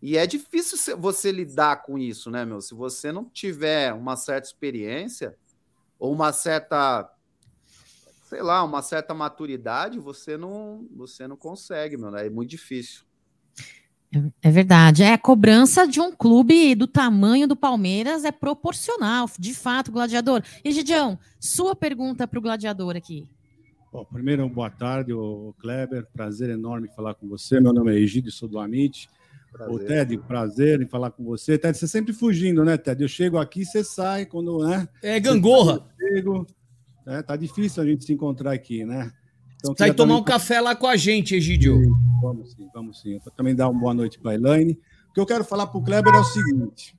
[0.00, 2.60] E é difícil você lidar com isso, né, meu?
[2.60, 5.36] Se você não tiver uma certa experiência
[5.98, 7.08] ou uma certa
[8.32, 12.26] sei lá, uma certa maturidade, você não, você não consegue, meu, né?
[12.26, 13.04] é muito difícil.
[14.42, 15.02] É verdade.
[15.02, 20.42] É a cobrança de um clube do tamanho do Palmeiras é proporcional, de fato, gladiador.
[20.64, 23.28] E Gidião, sua pergunta para o gladiador aqui.
[23.92, 26.06] Bom, primeiro, boa tarde, o Kleber.
[26.12, 27.60] Prazer enorme falar com você.
[27.60, 29.08] Meu nome é Egídio, sou do Amit.
[29.52, 29.74] Prazer.
[29.74, 31.58] O Ted, prazer em falar com você.
[31.58, 33.02] Ted, você sempre fugindo, né, Ted?
[33.02, 34.88] Eu chego aqui, você sai quando, né?
[35.02, 35.86] É gangorra.
[36.00, 36.46] Eu chego.
[37.06, 39.12] É, tá difícil a gente se encontrar aqui, né?
[39.58, 41.78] Então, Sai tomar também- um café lá com a gente, Egidio.
[42.22, 43.18] Vamos sim, vamos sim.
[43.18, 44.78] Vou também dar uma boa noite para a Elaine.
[45.10, 46.96] O que eu quero falar para o Kleber é o seguinte: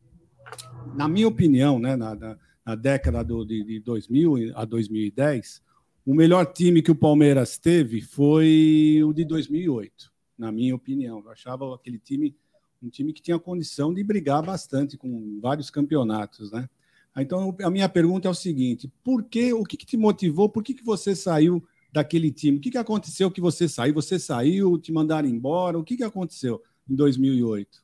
[0.95, 5.61] na minha opinião, né, na, na- na década do, de, de 2000 a 2010,
[6.05, 11.21] o melhor time que o Palmeiras teve foi o de 2008, na minha opinião.
[11.23, 12.35] Eu achava aquele time
[12.81, 16.69] um time que tinha condição de brigar bastante com vários campeonatos, né?
[17.15, 20.49] Então, a minha pergunta é o seguinte: por que, o que, que te motivou?
[20.49, 22.57] Por que, que você saiu daquele time?
[22.57, 23.93] O que, que aconteceu que você saiu?
[23.93, 25.77] Você saiu, te mandaram embora?
[25.77, 27.83] O que, que aconteceu em 2008?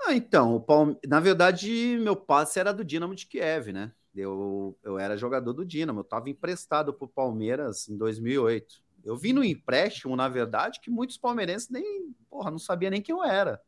[0.00, 0.96] Ah, então, Palme...
[1.06, 3.90] na verdade, meu passe era do Dinamo de Kiev, né?
[4.14, 8.82] Eu, eu era jogador do Dinamo, eu estava emprestado para o Palmeiras em 2008.
[9.04, 13.14] Eu vim no empréstimo, na verdade, que muitos palmeirenses nem, porra, não sabia nem quem
[13.14, 13.60] eu era.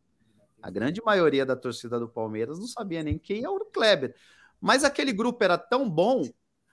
[0.60, 4.14] A grande maioria da torcida do Palmeiras não sabia nem quem era o Kleber.
[4.60, 6.22] Mas aquele grupo era tão bom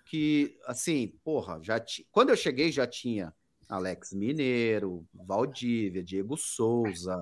[0.06, 2.08] que, assim, porra, já ti...
[2.12, 3.33] quando eu cheguei já tinha
[3.69, 7.22] Alex Mineiro, Valdívia, Diego Souza,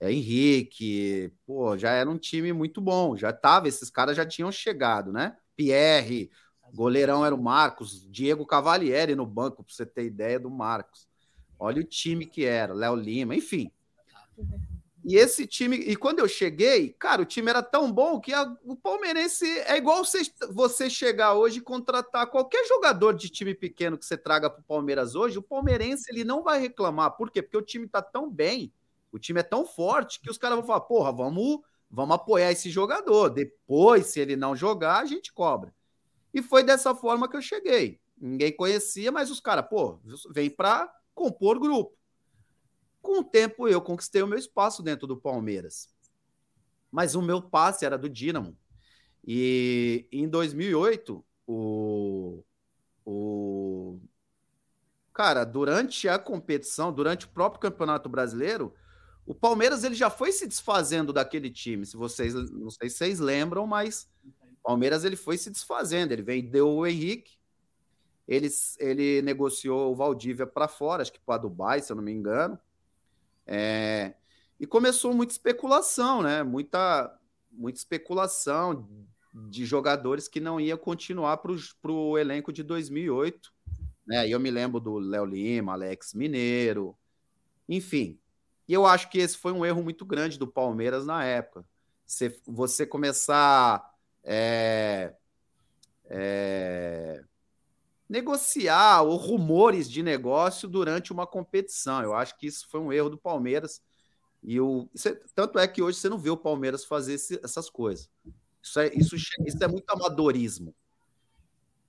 [0.00, 4.50] é, Henrique, pô, já era um time muito bom, já tava, esses caras já tinham
[4.50, 5.36] chegado, né?
[5.56, 6.30] Pierre,
[6.72, 11.08] goleirão era o Marcos, Diego Cavalieri no banco, para você ter ideia do Marcos.
[11.58, 13.70] Olha o time que era, Léo Lima, enfim.
[15.06, 18.56] E esse time, e quando eu cheguei, cara, o time era tão bom que a-
[18.64, 23.98] o palmeirense é igual você, você chegar hoje e contratar qualquer jogador de time pequeno
[23.98, 27.10] que você traga para o Palmeiras hoje, o palmeirense ele não vai reclamar.
[27.18, 27.42] Por quê?
[27.42, 28.72] Porque o time tá tão bem,
[29.12, 32.70] o time é tão forte que os caras vão falar: porra, vamos, vamos apoiar esse
[32.70, 33.30] jogador.
[33.30, 35.74] Depois, se ele não jogar, a gente cobra.
[36.32, 38.00] E foi dessa forma que eu cheguei.
[38.16, 40.00] Ninguém conhecia, mas os caras, pô,
[40.30, 41.96] vem para compor grupo.
[43.00, 45.88] Com o tempo, eu conquistei o meu espaço dentro do Palmeiras.
[46.90, 48.56] Mas o meu passe era do Dinamo.
[49.26, 52.42] E em 2008, o,
[53.04, 54.00] o
[55.12, 58.74] cara, durante a competição, durante o próprio Campeonato Brasileiro,
[59.26, 61.86] o Palmeiras ele já foi se desfazendo daquele time.
[61.86, 66.12] Se vocês, não sei se vocês lembram, mas o Palmeiras ele foi se desfazendo.
[66.12, 67.38] Ele vendeu o Henrique,
[68.28, 72.12] ele, ele negociou o Valdívia para fora, acho que para Dubai, se eu não me
[72.12, 72.58] engano.
[73.46, 74.14] É,
[74.58, 76.42] e começou muita especulação, né?
[76.42, 77.18] Muita,
[77.50, 78.88] muita especulação
[79.32, 83.52] de jogadores que não ia continuar para o elenco de 2008.
[84.06, 84.28] Né?
[84.28, 86.96] E eu me lembro do Léo Lima, Alex Mineiro,
[87.68, 88.18] enfim.
[88.66, 91.64] E eu acho que esse foi um erro muito grande do Palmeiras na época.
[92.06, 93.84] Você, você começar
[94.22, 95.14] é,
[96.06, 97.24] é,
[98.08, 102.02] negociar ou rumores de negócio durante uma competição.
[102.02, 103.82] Eu acho que isso foi um erro do Palmeiras.
[104.42, 107.70] E o, isso, tanto é que hoje você não vê o Palmeiras fazer esse, essas
[107.70, 108.10] coisas.
[108.62, 110.74] Isso é, isso, isso é muito amadorismo.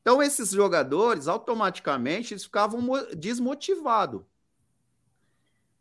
[0.02, 2.80] Então, esses jogadores, automaticamente, eles ficavam
[3.18, 4.22] desmotivados.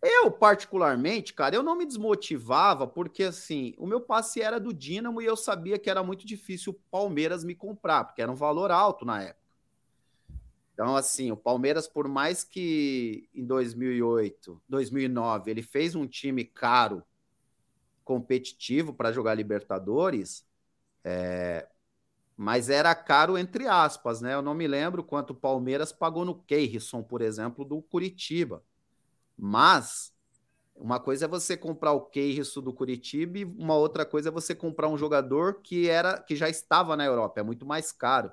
[0.06, 5.22] Eu, particularmente, cara, eu não me desmotivava porque, assim, o meu passe era do Dínamo
[5.22, 8.70] e eu sabia que era muito difícil o Palmeiras me comprar, porque era um valor
[8.70, 9.42] alto na época.
[10.74, 17.02] Então, assim, o Palmeiras, por mais que em 2008, 2009, ele fez um time caro,
[18.04, 20.46] competitivo para jogar Libertadores,
[21.02, 21.66] é,
[22.36, 24.34] mas era caro entre aspas, né?
[24.34, 28.62] Eu não me lembro quanto o Palmeiras pagou no Keirson, por exemplo, do Curitiba.
[29.36, 30.12] Mas
[30.76, 34.54] Uma coisa é você comprar o Keirson do Curitiba e uma outra coisa é você
[34.54, 38.32] comprar um jogador que era que já estava na Europa, é muito mais caro.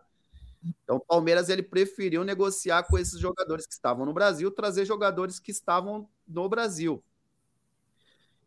[0.83, 5.39] Então, o Palmeiras ele preferiu negociar com esses jogadores que estavam no Brasil, trazer jogadores
[5.39, 7.03] que estavam no Brasil.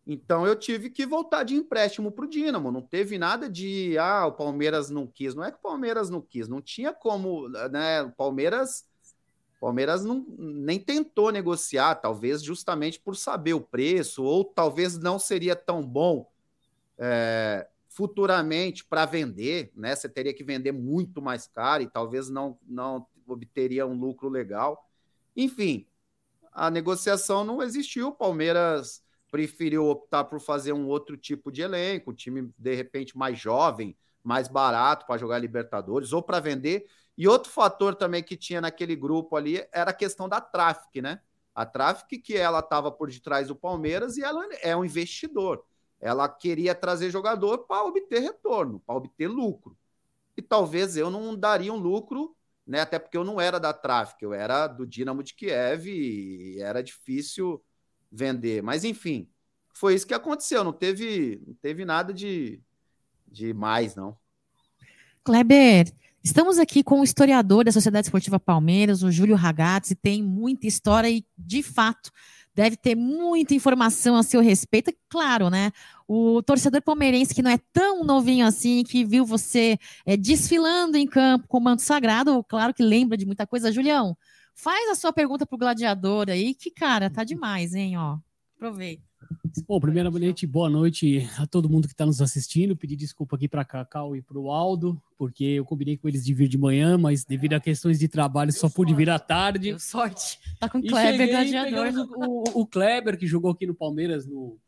[0.06, 2.70] Então, eu tive que voltar de empréstimo para o Dinamo.
[2.70, 5.34] Não teve nada de, ah, o Palmeiras não quis.
[5.34, 8.02] Não é que o Palmeiras não quis, não tinha como, né?
[8.02, 8.86] O Palmeiras,
[9.64, 15.56] Palmeiras não, nem tentou negociar, talvez justamente por saber o preço, ou talvez não seria
[15.56, 16.30] tão bom.
[16.98, 19.96] É, futuramente para vender, né?
[19.96, 24.86] Você teria que vender muito mais caro e talvez não, não obteria um lucro legal.
[25.34, 25.86] Enfim,
[26.52, 28.08] a negociação não existiu.
[28.08, 33.16] O Palmeiras preferiu optar por fazer um outro tipo de elenco, um time de repente
[33.16, 36.86] mais jovem, mais barato para jogar Libertadores ou para vender.
[37.16, 41.20] E outro fator também que tinha naquele grupo ali era a questão da Traffic, né?
[41.54, 45.64] A Traffic que ela estava por detrás do Palmeiras e ela é um investidor.
[46.00, 49.76] Ela queria trazer jogador para obter retorno, para obter lucro.
[50.36, 52.80] E talvez eu não daria um lucro, né?
[52.80, 56.82] Até porque eu não era da Traffic, eu era do Dinamo de Kiev e era
[56.82, 57.62] difícil
[58.10, 58.62] vender.
[58.62, 59.30] Mas enfim,
[59.72, 60.64] foi isso que aconteceu.
[60.64, 62.60] Não teve, não teve nada de,
[63.28, 64.18] de mais, não.
[65.22, 65.86] Kleber,
[66.24, 71.08] estamos aqui com o historiador da Sociedade Esportiva Palmeiras, o Júlio Ragazzi, tem muita história
[71.10, 72.10] e, de fato,
[72.54, 74.90] deve ter muita informação a seu respeito.
[75.08, 75.70] Claro, né?
[76.08, 81.06] O torcedor palmeirense que não é tão novinho assim, que viu você é, desfilando em
[81.06, 83.70] campo com o manto sagrado, claro que lembra de muita coisa.
[83.70, 84.16] Julião,
[84.54, 87.98] faz a sua pergunta pro gladiador aí, que, cara, tá demais, hein?
[87.98, 88.18] Ó,
[88.56, 89.02] aproveita.
[89.66, 92.76] Bom, primeiramente, boa noite a todo mundo que está nos assistindo.
[92.76, 96.34] Pedir desculpa aqui para Cacau e para o Aldo, porque eu combinei com eles de
[96.34, 99.70] vir de manhã, mas devido a questões de trabalho só pude vir à tarde.
[99.70, 100.38] Deu sorte.
[100.58, 102.08] Tá com o Kleber, gladiador.
[102.16, 104.58] O, o, Kleber, que jogou aqui no Palmeiras, no,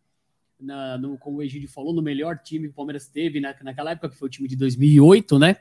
[0.61, 3.91] na, no, como o Egídio falou, no melhor time que o Palmeiras teve na, naquela
[3.91, 5.57] época, que foi o time de 2008, né?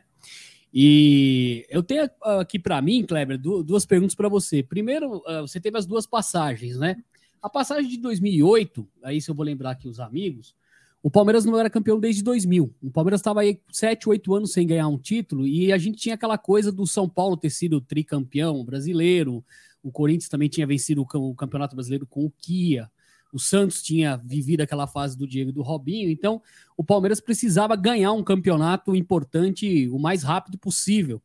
[0.73, 4.61] E eu tenho aqui para mim, Kleber, duas perguntas para você.
[4.61, 6.97] Primeiro, ah, você teve as duas passagens, né?
[7.45, 10.55] A passagem de 2008, aí se eu vou lembrar aqui os amigos,
[11.03, 12.73] o Palmeiras não era campeão desde 2000.
[12.81, 16.15] O Palmeiras estava aí 7, 8 anos sem ganhar um título e a gente tinha
[16.15, 19.45] aquela coisa do São Paulo ter sido tricampeão brasileiro,
[19.83, 22.89] o Corinthians também tinha vencido o Campeonato Brasileiro com o Kia,
[23.31, 26.41] o Santos tinha vivido aquela fase do Diego e do Robinho, então
[26.75, 31.21] o Palmeiras precisava ganhar um campeonato importante o mais rápido possível.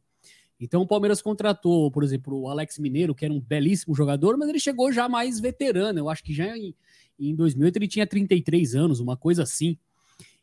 [0.61, 4.49] Então o Palmeiras contratou, por exemplo, o Alex Mineiro, que era um belíssimo jogador, mas
[4.49, 5.99] ele chegou já mais veterano.
[5.99, 6.75] Eu acho que já em,
[7.19, 9.79] em 2008 ele tinha 33 anos, uma coisa assim.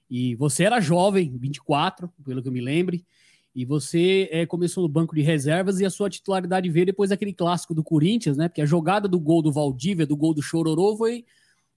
[0.09, 3.05] E você era jovem, 24, pelo que eu me lembre,
[3.53, 7.33] e você é, começou no banco de reservas e a sua titularidade veio depois daquele
[7.33, 8.47] clássico do Corinthians, né?
[8.47, 11.25] Porque a jogada do gol do Valdívia, do gol do Chororô foi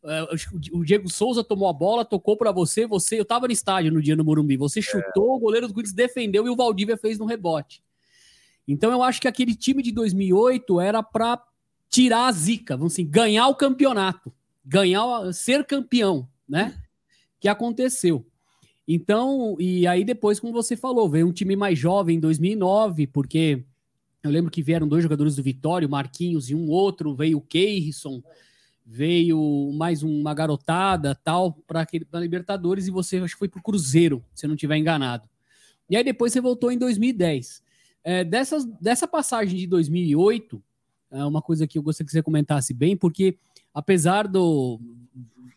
[0.05, 0.27] é,
[0.73, 4.01] o Diego Souza tomou a bola, tocou para você, você, eu tava no estádio no
[4.01, 5.37] dia no Morumbi, você chutou, é.
[5.37, 7.83] o goleiro do Corinthians defendeu e o Valdívia fez no rebote.
[8.67, 11.43] Então eu acho que aquele time de 2008 era para
[11.89, 14.33] tirar a zica, vamos assim, ganhar o campeonato,
[14.65, 16.81] ganhar, ser campeão, né?
[17.41, 18.25] Que aconteceu.
[18.87, 23.65] Então, e aí depois, como você falou, veio um time mais jovem em 2009, porque
[24.23, 28.23] eu lembro que vieram dois jogadores do Vitória, Marquinhos e um outro, veio o Keirson,
[28.85, 34.25] veio mais uma garotada tal para Libertadores e você acho que foi para o Cruzeiro,
[34.35, 35.29] se eu não estiver enganado.
[35.89, 37.63] E aí depois você voltou em 2010.
[38.03, 40.63] É, dessas, dessa passagem de 2008,
[41.11, 43.37] é uma coisa que eu gostaria que você comentasse bem, porque
[43.75, 44.81] apesar do,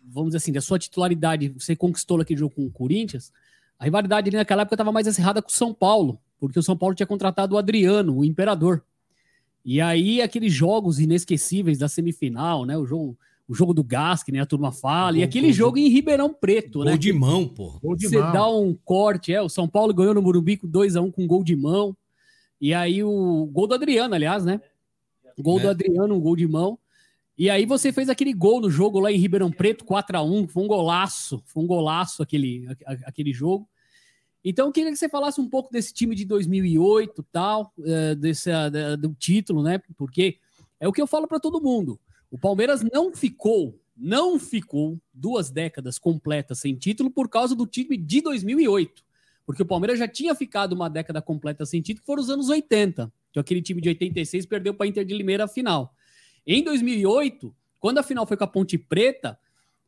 [0.03, 3.31] vamos dizer assim, da sua titularidade, você conquistou aquele jogo com o Corinthians,
[3.79, 6.75] a rivalidade ali naquela época estava mais acirrada com o São Paulo, porque o São
[6.75, 8.83] Paulo tinha contratado o Adriano, o Imperador.
[9.65, 14.31] E aí aqueles jogos inesquecíveis da semifinal, né, o jogo o jogo do gás, que
[14.31, 16.91] nem a turma fala, e aquele jogo em Ribeirão Preto, gol né?
[16.91, 17.77] Gol de mão, pô.
[17.83, 21.43] Você dá um corte, é, o São Paulo ganhou no Morumbi com 2x1 com gol
[21.43, 21.95] de mão.
[22.63, 24.61] E aí o gol do Adriano, aliás, né?
[25.37, 25.63] Gol é.
[25.63, 26.79] do Adriano, um gol de mão.
[27.37, 30.47] E aí você fez aquele gol no jogo lá em Ribeirão Preto, 4 a 1
[30.47, 32.65] foi um golaço, foi um golaço aquele,
[33.05, 33.67] aquele jogo.
[34.45, 38.49] Então eu queria que você falasse um pouco desse time de 2008 tal, é, desse,
[38.97, 39.81] do título, né?
[39.97, 40.37] Porque
[40.79, 41.99] é o que eu falo para todo mundo.
[42.31, 47.97] O Palmeiras não ficou, não ficou duas décadas completas sem título por causa do time
[47.97, 49.03] de 2008
[49.45, 52.49] porque o Palmeiras já tinha ficado uma década completa sem título, que foram os anos
[52.49, 55.93] 80, que aquele time de 86 perdeu para Inter de Limeira a final.
[56.45, 59.37] Em 2008, quando a final foi com a Ponte Preta,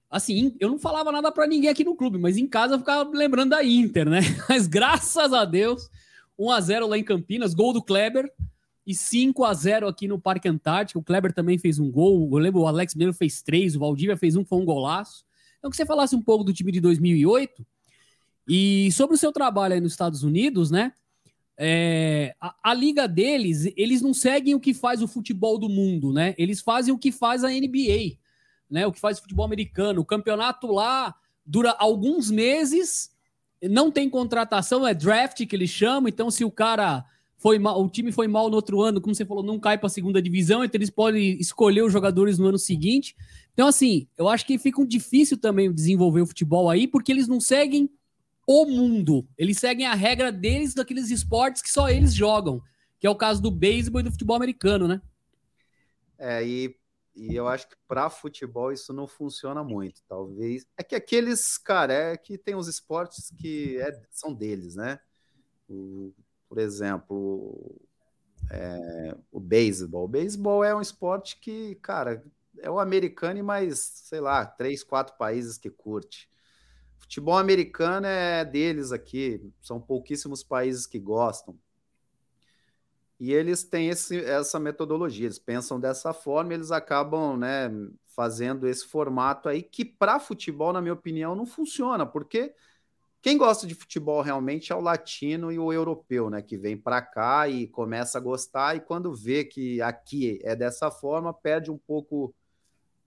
[0.09, 3.09] assim, eu não falava nada para ninguém aqui no clube, mas em casa eu ficava
[3.09, 4.19] lembrando da Inter, né?
[4.49, 5.89] Mas graças a Deus,
[6.37, 8.31] 1 a 0 lá em Campinas, gol do Kleber,
[8.85, 10.99] e 5 a 0 aqui no Parque Antártico.
[10.99, 12.29] O Kleber também fez um gol.
[12.31, 15.25] Eu lembro o Alex Mineiro fez três, o Valdívia fez um, foi um golaço.
[15.57, 17.65] Então, que você falasse um pouco do time de 2008
[18.47, 20.93] e sobre o seu trabalho aí nos Estados Unidos, né?
[21.57, 26.11] É, a, a, liga deles, eles não seguem o que faz o futebol do mundo,
[26.11, 26.35] né?
[26.37, 28.17] Eles fazem o que faz a NBA,
[28.69, 28.85] né?
[28.85, 30.01] O que faz o futebol americano.
[30.01, 33.09] O campeonato lá dura alguns meses,
[33.63, 36.09] não tem contratação, é draft que eles chamam.
[36.09, 37.05] Então, se o cara
[37.37, 39.87] foi mal, o time foi mal no outro ano, como você falou, não cai para
[39.87, 43.15] a segunda divisão, então eles podem escolher os jogadores no ano seguinte.
[43.53, 47.39] Então, assim, eu acho que fica difícil também desenvolver o futebol aí, porque eles não
[47.39, 47.89] seguem
[48.45, 49.27] o mundo.
[49.37, 52.61] Eles seguem a regra deles daqueles esportes que só eles jogam,
[52.99, 55.01] que é o caso do beisebol e do futebol americano, né?
[56.17, 56.75] É, e,
[57.15, 60.65] e eu acho que para futebol isso não funciona muito, talvez.
[60.77, 64.99] É que aqueles, cara, é que tem os esportes que é, são deles, né?
[65.67, 66.13] O,
[66.47, 67.75] por exemplo,
[68.51, 70.05] é, o beisebol.
[70.05, 72.23] O beisebol é um esporte que, cara,
[72.59, 76.29] é o americano e mais, sei lá, três, quatro países que curte.
[77.05, 81.55] Futebol americano é deles aqui, são pouquíssimos países que gostam.
[83.19, 87.69] E eles têm esse, essa metodologia, eles pensam dessa forma, eles acabam né,
[88.07, 92.53] fazendo esse formato aí, que para futebol, na minha opinião, não funciona, porque
[93.21, 96.41] quem gosta de futebol realmente é o latino e o europeu, né?
[96.41, 100.89] Que vem para cá e começa a gostar, e quando vê que aqui é dessa
[100.89, 102.33] forma, perde um pouco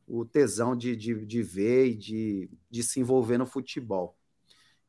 [0.08, 4.16] o tesão de, de, de ver e de, de se envolver no futebol.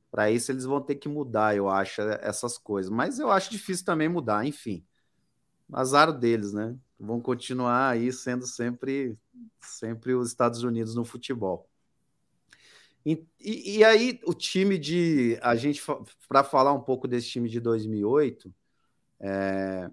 [0.10, 2.90] Para isso, eles vão ter que mudar, eu acho, essas coisas.
[2.90, 4.84] Mas eu acho difícil também mudar, enfim.
[5.72, 6.76] Azar deles, né?
[7.00, 9.18] Vão continuar aí sendo sempre,
[9.62, 11.70] sempre os Estados Unidos no futebol.
[13.06, 15.38] E, e, e aí, o time de.
[15.42, 15.82] A gente,
[16.28, 18.54] para falar um pouco desse time de 2008,
[19.20, 19.90] é,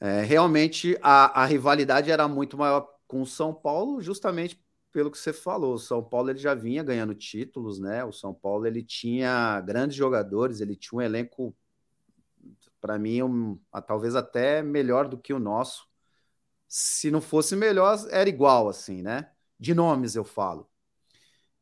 [0.00, 5.16] é, realmente a, a rivalidade era muito maior com o São Paulo, justamente pelo que
[5.16, 5.74] você falou.
[5.74, 8.04] O São Paulo ele já vinha ganhando títulos, né?
[8.04, 11.54] O São Paulo ele tinha grandes jogadores, ele tinha um elenco,
[12.80, 15.86] para mim, um, talvez até melhor do que o nosso.
[16.66, 19.30] Se não fosse melhor, era igual, assim, né?
[19.60, 20.68] De nomes eu falo.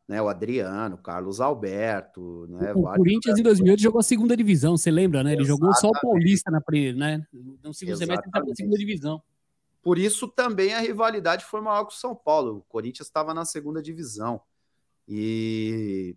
[0.09, 4.91] Né, o Adriano, Carlos Alberto, né, o Corinthians em 2008 jogou a segunda divisão, você
[4.91, 5.33] lembra, né?
[5.33, 5.61] Ele Exatamente.
[5.61, 6.63] jogou só o Paulista na
[6.97, 7.27] né?
[7.31, 7.99] No segundo Exatamente.
[7.99, 9.23] semestre ele na segunda divisão.
[9.83, 12.59] Por isso também a rivalidade foi maior que o São Paulo.
[12.59, 14.41] O Corinthians estava na segunda divisão.
[15.09, 16.17] E,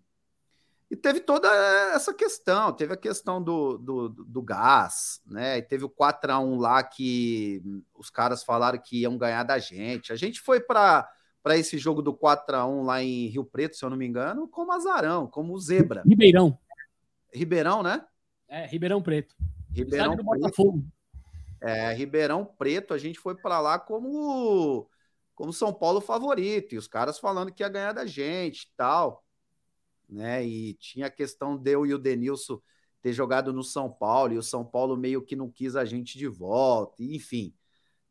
[0.88, 1.48] e teve toda
[1.92, 2.72] essa questão.
[2.72, 5.58] Teve a questão do, do, do gás, né?
[5.58, 7.60] E teve o 4 a 1 lá que
[7.92, 10.12] os caras falaram que iam ganhar da gente.
[10.12, 11.10] A gente foi para
[11.42, 14.04] para esse jogo do 4 a 1 lá em Rio Preto, se eu não me
[14.04, 16.02] engano, como azarão, como zebra.
[16.04, 16.58] Ribeirão.
[17.32, 18.04] Ribeirão, né?
[18.48, 19.36] É, Ribeirão Preto.
[19.72, 20.24] Ribeirão Preto.
[20.24, 20.84] Botafogo.
[21.60, 24.88] É, Ribeirão Preto, a gente foi para lá como
[25.34, 29.22] como São Paulo favorito, e os caras falando que ia ganhar da gente tal,
[30.08, 30.44] né?
[30.44, 32.60] E tinha a questão de eu e o Denilson
[33.02, 36.18] ter jogado no São Paulo, e o São Paulo meio que não quis a gente
[36.18, 37.54] de volta, enfim.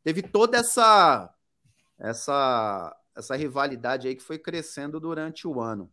[0.04, 1.32] Teve toda essa
[1.98, 5.90] essa essa rivalidade aí que foi crescendo durante o ano.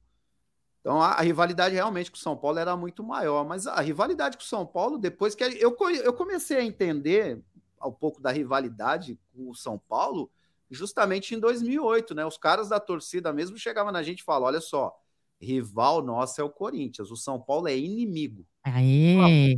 [0.83, 4.35] Então a, a, rivalidade realmente com o São Paulo era muito maior, mas a rivalidade
[4.35, 7.41] com o São Paulo, depois que eu, eu comecei a entender
[7.81, 10.29] um pouco da rivalidade com o São Paulo,
[10.69, 12.25] justamente em 2008, né?
[12.25, 14.93] Os caras da torcida mesmo chegavam na gente e falavam: olha só,
[15.39, 18.45] rival nosso é o Corinthians, o São Paulo é inimigo.
[18.65, 19.55] Aê.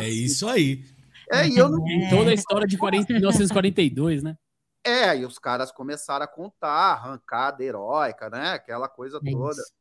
[0.00, 0.84] É isso aí.
[1.30, 1.86] É, e eu não...
[1.86, 2.08] É.
[2.08, 4.34] Toda a história de 40, 1942, né?
[4.82, 8.52] É, e os caras começaram a contar, arrancada heróica, né?
[8.52, 9.60] Aquela coisa é toda.
[9.60, 9.72] Isso.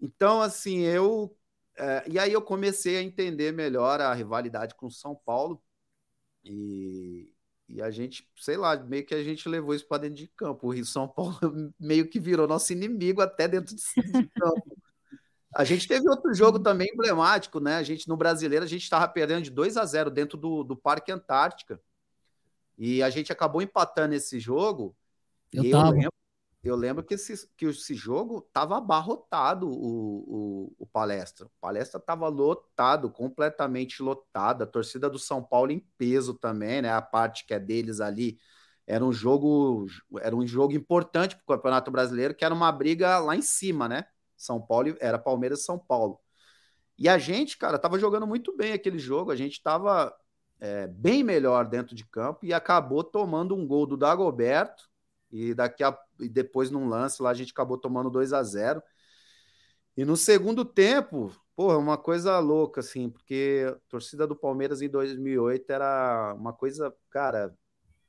[0.00, 1.36] Então, assim, eu.
[1.76, 5.62] É, e aí eu comecei a entender melhor a rivalidade com o São Paulo.
[6.44, 7.32] E,
[7.68, 10.66] e a gente, sei lá, meio que a gente levou isso para dentro de campo.
[10.66, 11.38] O Rio São Paulo
[11.78, 14.76] meio que virou nosso inimigo até dentro de, de campo.
[15.54, 17.76] A gente teve outro jogo também emblemático, né?
[17.76, 20.76] A gente, no brasileiro, a gente estava perdendo de 2 a 0 dentro do, do
[20.76, 21.80] Parque Antártica.
[22.78, 24.96] E a gente acabou empatando esse jogo.
[25.52, 26.12] Eu, eu lembro,
[26.62, 29.72] eu lembro que esse, que esse jogo estava abarrotado o,
[30.68, 31.46] o, o, palestra.
[31.46, 34.62] O palestra estava lotado, completamente lotado.
[34.62, 36.92] A torcida do São Paulo em peso também, né?
[36.92, 38.38] A parte que é deles ali.
[38.86, 39.86] Era um jogo,
[40.20, 43.88] era um jogo importante para o Campeonato Brasileiro, que era uma briga lá em cima,
[43.88, 44.04] né?
[44.36, 46.20] São Paulo era Palmeiras São Paulo.
[46.98, 49.30] E a gente, cara, tava jogando muito bem aquele jogo.
[49.30, 50.14] A gente tava
[50.60, 54.90] é, bem melhor dentro de campo e acabou tomando um gol do Dagoberto
[55.30, 58.82] e daqui a e depois num lance lá a gente acabou tomando 2 a 0
[59.96, 64.88] e no segundo tempo, porra, uma coisa louca, assim, porque a torcida do Palmeiras em
[64.88, 67.54] 2008 era uma coisa, cara,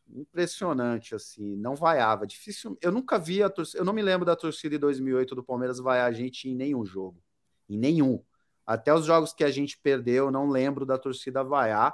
[0.08, 2.28] impressionante, assim, não vaiava.
[2.28, 2.78] Difícil.
[2.82, 3.80] Eu nunca vi a torcida.
[3.80, 6.86] Eu não me lembro da torcida em 2008 do Palmeiras vaiar a gente em nenhum
[6.86, 7.22] jogo.
[7.68, 8.24] Em nenhum.
[8.66, 11.94] Até os jogos que a gente perdeu, eu não lembro da torcida vaiar.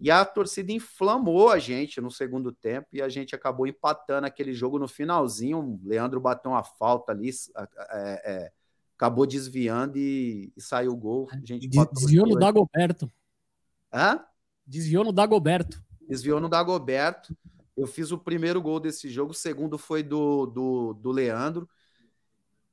[0.00, 4.54] E a torcida inflamou a gente no segundo tempo e a gente acabou empatando aquele
[4.54, 5.58] jogo no finalzinho.
[5.58, 7.28] O Leandro bateu uma falta ali,
[7.90, 8.52] é, é,
[8.96, 11.28] acabou desviando e, e, saiu o gol.
[11.30, 13.12] A gente Desviou no Dagoberto.
[13.92, 14.24] Hã?
[14.66, 15.84] Desviou no Dagoberto.
[16.08, 17.36] Desviou no Dagoberto.
[17.76, 21.68] Eu fiz o primeiro gol desse jogo, o segundo foi do, do, do Leandro.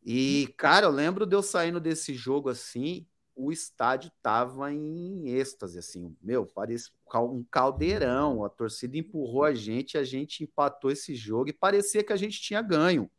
[0.01, 3.05] E, cara, eu lembro de eu saindo desse jogo assim,
[3.37, 9.97] o estádio tava em êxtase, assim, meu, parecia um caldeirão, a torcida empurrou a gente,
[9.97, 13.09] a gente empatou esse jogo e parecia que a gente tinha ganho.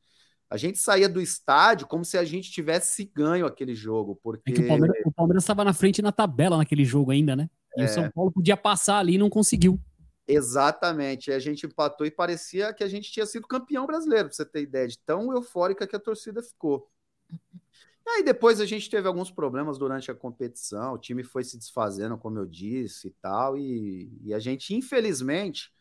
[0.50, 4.50] A gente saía do estádio como se a gente tivesse ganho aquele jogo, porque...
[4.50, 7.48] É o Palmeiras estava na frente na tabela naquele jogo ainda, né?
[7.76, 7.84] E é.
[7.84, 9.78] o São Paulo podia passar ali e não conseguiu.
[10.26, 14.44] Exatamente, a gente empatou e parecia que a gente tinha sido campeão brasileiro, pra você
[14.44, 16.86] ter ideia de tão eufórica que a torcida ficou.
[18.16, 22.16] Aí depois a gente teve alguns problemas durante a competição, o time foi se desfazendo,
[22.18, 25.72] como eu disse e tal, e, e a gente, infelizmente,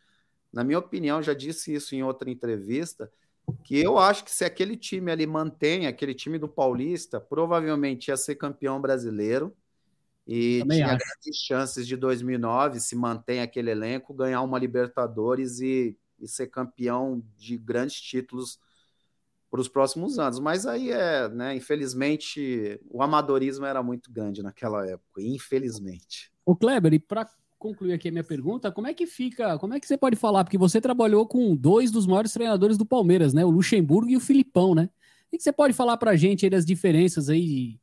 [0.51, 3.11] na minha opinião, já disse isso em outra entrevista,
[3.63, 8.17] que eu acho que se aquele time ali mantém, aquele time do Paulista, provavelmente ia
[8.17, 9.56] ser campeão brasileiro
[10.27, 10.97] e Também tinha acho.
[10.97, 17.24] grandes chances de 2009, se mantém aquele elenco, ganhar uma Libertadores e, e ser campeão
[17.38, 18.60] de grandes títulos
[19.49, 20.40] para os próximos anos.
[20.40, 21.56] Mas aí é, né?
[21.56, 26.31] Infelizmente, o amadorismo era muito grande naquela época, infelizmente.
[26.46, 29.80] O Kleber, e para concluir aqui a minha pergunta, como é que fica, como é
[29.80, 30.44] que você pode falar?
[30.44, 33.44] Porque você trabalhou com dois dos maiores treinadores do Palmeiras, né?
[33.44, 34.90] O Luxemburgo e o Filipão, né?
[35.28, 37.80] O que você pode falar para a gente aí das diferenças aí de,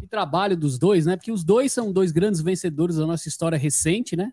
[0.00, 1.16] de trabalho dos dois, né?
[1.16, 4.32] Porque os dois são dois grandes vencedores da nossa história recente, né?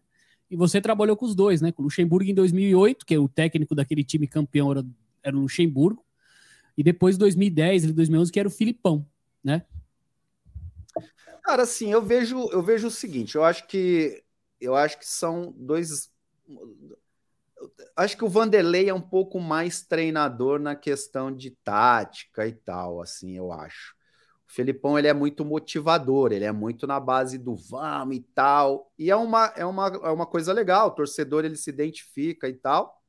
[0.50, 1.72] E você trabalhou com os dois, né?
[1.72, 4.86] Com o Luxemburgo em 2008, que é o técnico daquele time campeão era,
[5.24, 6.04] era o Luxemburgo
[6.78, 9.06] e depois 2010, 2011, que era o Filipão,
[9.44, 9.66] né?
[11.44, 14.24] Cara, assim, eu vejo, eu vejo o seguinte, eu acho que
[14.62, 16.10] eu acho que são dois
[17.96, 23.02] acho que o Vanderlei é um pouco mais treinador na questão de tática e tal,
[23.02, 23.94] assim, eu acho.
[24.48, 28.92] O Felipão ele é muito motivador, ele é muito na base do vamos e tal.
[28.98, 32.54] E é uma, é uma, é uma coisa legal, o torcedor ele se identifica e
[32.54, 33.03] tal.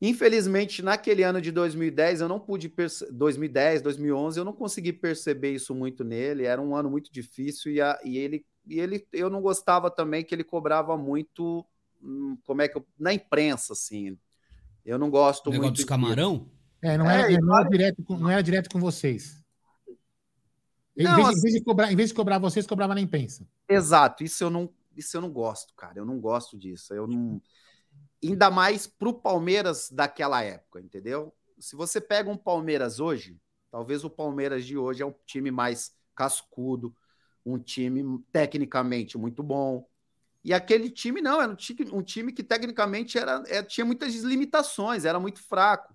[0.00, 2.72] Infelizmente, naquele ano de 2010, eu não pude
[3.10, 6.44] 2010, 2011, eu não consegui perceber isso muito nele.
[6.44, 10.24] Era um ano muito difícil e, a, e ele e ele eu não gostava também
[10.24, 11.64] que ele cobrava muito
[12.02, 14.18] hum, como é que eu, na imprensa assim.
[14.84, 16.50] Eu não gosto o muito dos camarão?
[16.82, 19.42] É, não era, é, não, era direto com, não era direto com vocês.
[20.94, 23.00] Não, em, vez, assim, em, vez de cobrar, em vez de cobrar vocês, cobrava na
[23.00, 23.46] imprensa.
[23.68, 25.98] Exato, isso eu não, isso eu não gosto, cara.
[25.98, 26.92] Eu não gosto disso.
[26.94, 27.40] Eu não
[28.22, 31.34] ainda mais para o Palmeiras daquela época, entendeu?
[31.58, 33.38] Se você pega um Palmeiras hoje,
[33.70, 36.94] talvez o Palmeiras de hoje é um time mais cascudo,
[37.44, 39.88] um time tecnicamente muito bom.
[40.42, 44.14] E aquele time não, era um time, um time que tecnicamente era, é, tinha muitas
[44.14, 45.94] limitações, era muito fraco.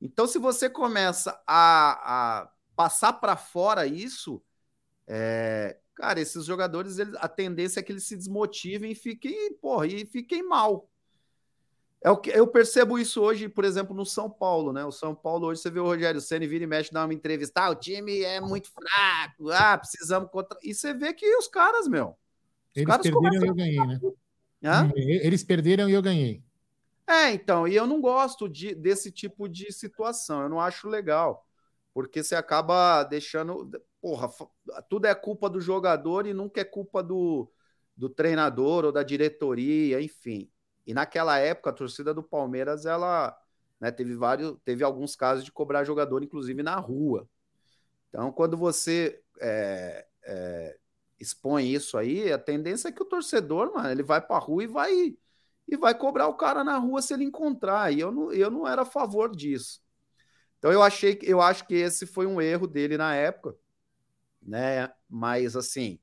[0.00, 4.42] Então, se você começa a, a passar para fora isso,
[5.06, 9.86] é, cara, esses jogadores, eles, a tendência é que eles se desmotivem e fiquem, porra,
[9.86, 10.87] e fiquem mal.
[12.00, 14.84] É o que eu percebo isso hoje, por exemplo, no São Paulo, né?
[14.84, 17.62] O São Paulo hoje você vê o Rogério Ceni vira e mexe dar uma entrevista,
[17.62, 20.56] ah, o time é muito fraco, ah, precisamos contra.
[20.62, 22.10] E você vê que os caras, meu.
[22.10, 24.00] Os Eles caras perderam e eu ganhei, né?
[24.62, 24.92] Hã?
[24.94, 26.42] Eles perderam e eu ganhei.
[27.04, 31.46] É, então, e eu não gosto de, desse tipo de situação, eu não acho legal,
[31.92, 33.68] porque você acaba deixando.
[34.00, 34.30] Porra,
[34.88, 37.50] tudo é culpa do jogador e nunca é culpa do,
[37.96, 40.48] do treinador ou da diretoria, enfim.
[40.88, 43.38] E naquela época, a torcida do Palmeiras, ela
[43.78, 47.28] né, teve vários, teve alguns casos de cobrar jogador, inclusive na rua.
[48.08, 50.78] Então, quando você é, é,
[51.20, 54.64] expõe isso aí, a tendência é que o torcedor, mano, ele vai para a rua
[54.64, 55.14] e vai
[55.68, 57.92] e vai cobrar o cara na rua se ele encontrar.
[57.92, 59.82] E eu não, eu não era a favor disso.
[60.58, 63.54] Então eu achei eu acho que esse foi um erro dele na época,
[64.40, 64.90] né?
[65.06, 66.00] Mas assim,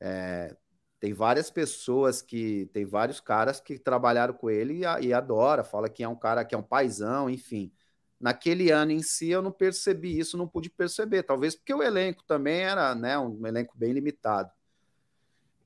[0.00, 0.56] é,
[1.02, 2.70] tem várias pessoas que.
[2.72, 6.44] Tem vários caras que trabalharam com ele e, e adora, fala que é um cara
[6.44, 7.72] que é um paizão, enfim.
[8.20, 11.24] Naquele ano em si eu não percebi isso, não pude perceber.
[11.24, 14.48] Talvez porque o elenco também era né, um elenco bem limitado.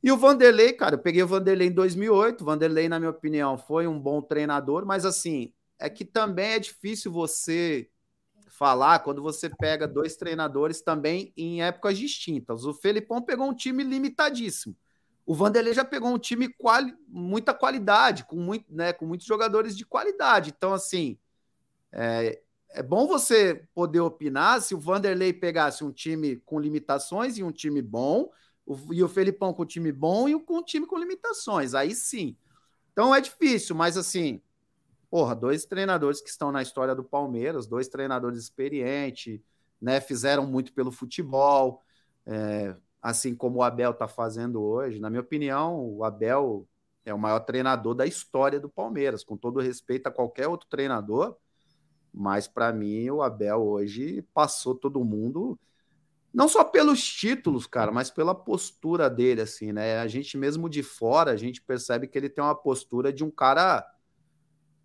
[0.03, 2.41] E o Vanderlei, cara, eu peguei o Vanderlei em 2008.
[2.41, 6.59] O Vanderlei, na minha opinião, foi um bom treinador, mas assim, é que também é
[6.59, 7.91] difícil você
[8.49, 12.65] falar quando você pega dois treinadores também em épocas distintas.
[12.65, 14.75] O Felipão pegou um time limitadíssimo.
[15.27, 19.77] O Vanderlei já pegou um time quali, muita qualidade, com, muito, né, com muitos jogadores
[19.77, 20.55] de qualidade.
[20.57, 21.19] Então, assim,
[21.93, 27.43] é, é bom você poder opinar se o Vanderlei pegasse um time com limitações e
[27.43, 28.31] um time bom,
[28.65, 31.75] o, e o Felipão com um time bom e com um time com limitações.
[31.75, 32.37] Aí sim.
[32.93, 34.41] Então é difícil, mas assim,
[35.11, 39.41] porra, dois treinadores que estão na história do Palmeiras, dois treinadores experientes,
[39.81, 40.01] né?
[40.01, 41.83] Fizeram muito pelo futebol,
[42.25, 44.99] é, assim como o Abel está fazendo hoje.
[44.99, 46.67] Na minha opinião, o Abel
[47.05, 51.37] é o maior treinador da história do Palmeiras, com todo respeito a qualquer outro treinador.
[52.13, 55.57] Mas para mim, o Abel hoje passou todo mundo,
[56.35, 60.01] não só pelos títulos, cara, mas pela postura dele, assim, né?
[60.01, 63.31] A gente mesmo de fora, a gente percebe que ele tem uma postura de um
[63.31, 63.89] cara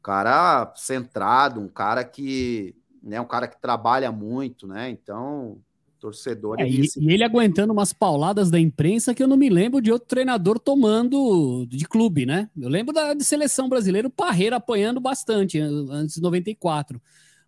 [0.04, 4.92] cara centrado, um cara que, né, um cara que trabalha muito, né?
[4.92, 5.60] Então,
[6.02, 9.80] torcedor é, e, e, ele aguentando umas pauladas da imprensa que eu não me lembro
[9.80, 12.50] de outro treinador tomando de clube, né?
[12.60, 17.00] Eu lembro da de seleção brasileira, o Parreira apanhando bastante antes de 94.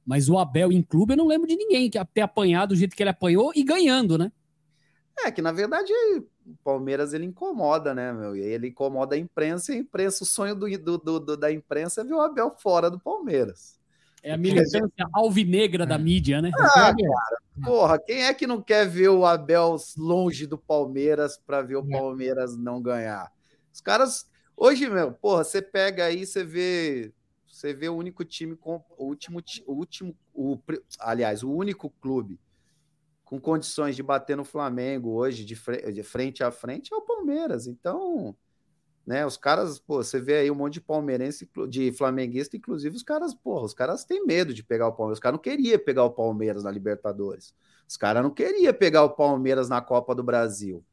[0.06, 2.96] Mas o Abel em clube eu não lembro de ninguém que ter apanhado do jeito
[2.96, 4.32] que ele apanhou e ganhando, né?
[5.26, 5.92] É que na verdade
[6.46, 8.36] o Palmeiras ele incomoda, né, meu?
[8.36, 12.02] E ele incomoda a imprensa e a imprensa, o sonho do, do, do, da imprensa
[12.02, 13.80] é ver o Abel fora do Palmeiras.
[14.24, 16.50] É a militância alvinegra da mídia, né?
[16.56, 16.96] Ah, cara,
[17.64, 21.86] porra, quem é que não quer ver o Abel longe do Palmeiras para ver o
[21.86, 23.30] Palmeiras não ganhar?
[23.72, 24.26] Os caras,
[24.56, 27.14] hoje, meu, porra, você pega aí, você vê,
[27.46, 30.58] você vê o único time com o último, o último, o,
[31.00, 32.40] aliás, o único clube
[33.26, 35.56] com condições de bater no Flamengo hoje de,
[35.92, 37.68] de frente a frente é o Palmeiras.
[37.68, 38.36] Então,
[39.06, 43.04] né, os caras, pô, você vê aí um monte de palmeirense, de flamenguista, inclusive os
[43.04, 45.18] caras, pô, os caras têm medo de pegar o Palmeiras.
[45.18, 47.54] Os caras não queriam pegar o Palmeiras na Libertadores.
[47.88, 50.84] Os caras não queriam pegar o Palmeiras na Copa do Brasil.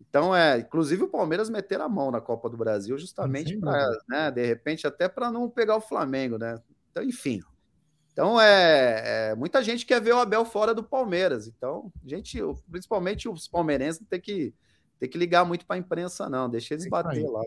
[0.00, 4.30] Então, é, inclusive o Palmeiras meter a mão na Copa do Brasil justamente para, né,
[4.30, 6.60] de repente até para não pegar o Flamengo, né?
[6.90, 7.42] Então, enfim,
[8.16, 11.46] então, é, é, muita gente quer ver o Abel fora do Palmeiras.
[11.46, 12.38] Então, gente,
[12.70, 14.54] principalmente os palmeirenses, tem que,
[14.98, 16.48] tem que ligar muito para a imprensa, não.
[16.48, 17.42] Deixa eles é bater lá.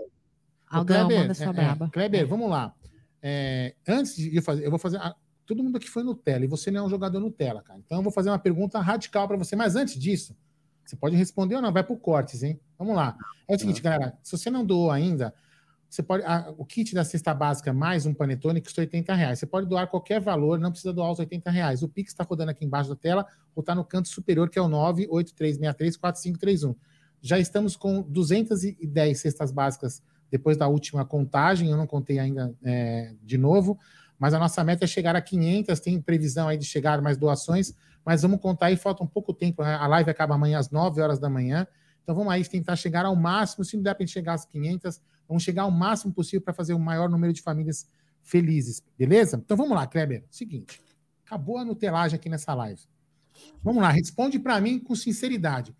[0.70, 1.90] Aldão, Kleber, manda sua é, é, braba.
[1.90, 2.74] Kleber, vamos lá.
[3.22, 5.00] É, antes de fazer, eu vou fazer.
[5.46, 7.80] todo mundo aqui foi Nutella e você não é um jogador Nutella, cara.
[7.80, 9.56] Então, eu vou fazer uma pergunta radical para você.
[9.56, 10.38] Mas antes disso,
[10.86, 12.60] você pode responder ou não, vai para o cortes, hein?
[12.78, 13.18] Vamos lá.
[13.48, 15.34] É o seguinte, galera, se você não doou ainda,
[15.90, 19.40] você pode, a, o kit da cesta básica mais um panetone custa 80 reais.
[19.40, 21.82] Você pode doar qualquer valor, não precisa doar os 80 reais.
[21.82, 24.62] O Pix está rodando aqui embaixo da tela ou está no canto superior, que é
[24.62, 26.76] o 983634531.
[27.22, 33.16] Já estamos com 210 cestas básicas depois da última contagem, eu não contei ainda é,
[33.24, 33.80] de novo,
[34.18, 37.74] mas a nossa meta é chegar a 500, tem previsão aí de chegar mais doações,
[38.06, 39.74] mas vamos contar aí, falta um pouco tempo, né?
[39.74, 41.66] a live acaba amanhã às 9 horas da manhã,
[42.04, 45.44] então vamos aí tentar chegar ao máximo, se não der para chegar às 500, Vamos
[45.44, 47.88] chegar ao máximo possível para fazer o maior número de famílias
[48.24, 49.38] felizes, beleza?
[49.38, 50.26] Então vamos lá, Kleber.
[50.32, 50.82] Seguinte,
[51.24, 52.82] acabou a nutelagem aqui nessa live.
[53.64, 55.76] Vamos lá, responde para mim com sinceridade.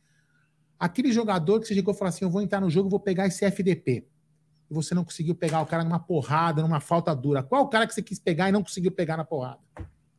[0.80, 3.28] Aquele jogador que você chegou e falou assim: eu vou entrar no jogo, vou pegar
[3.28, 4.08] esse FDP.
[4.70, 7.44] E você não conseguiu pegar o cara numa porrada, numa falta dura.
[7.44, 9.60] Qual o cara que você quis pegar e não conseguiu pegar na porrada?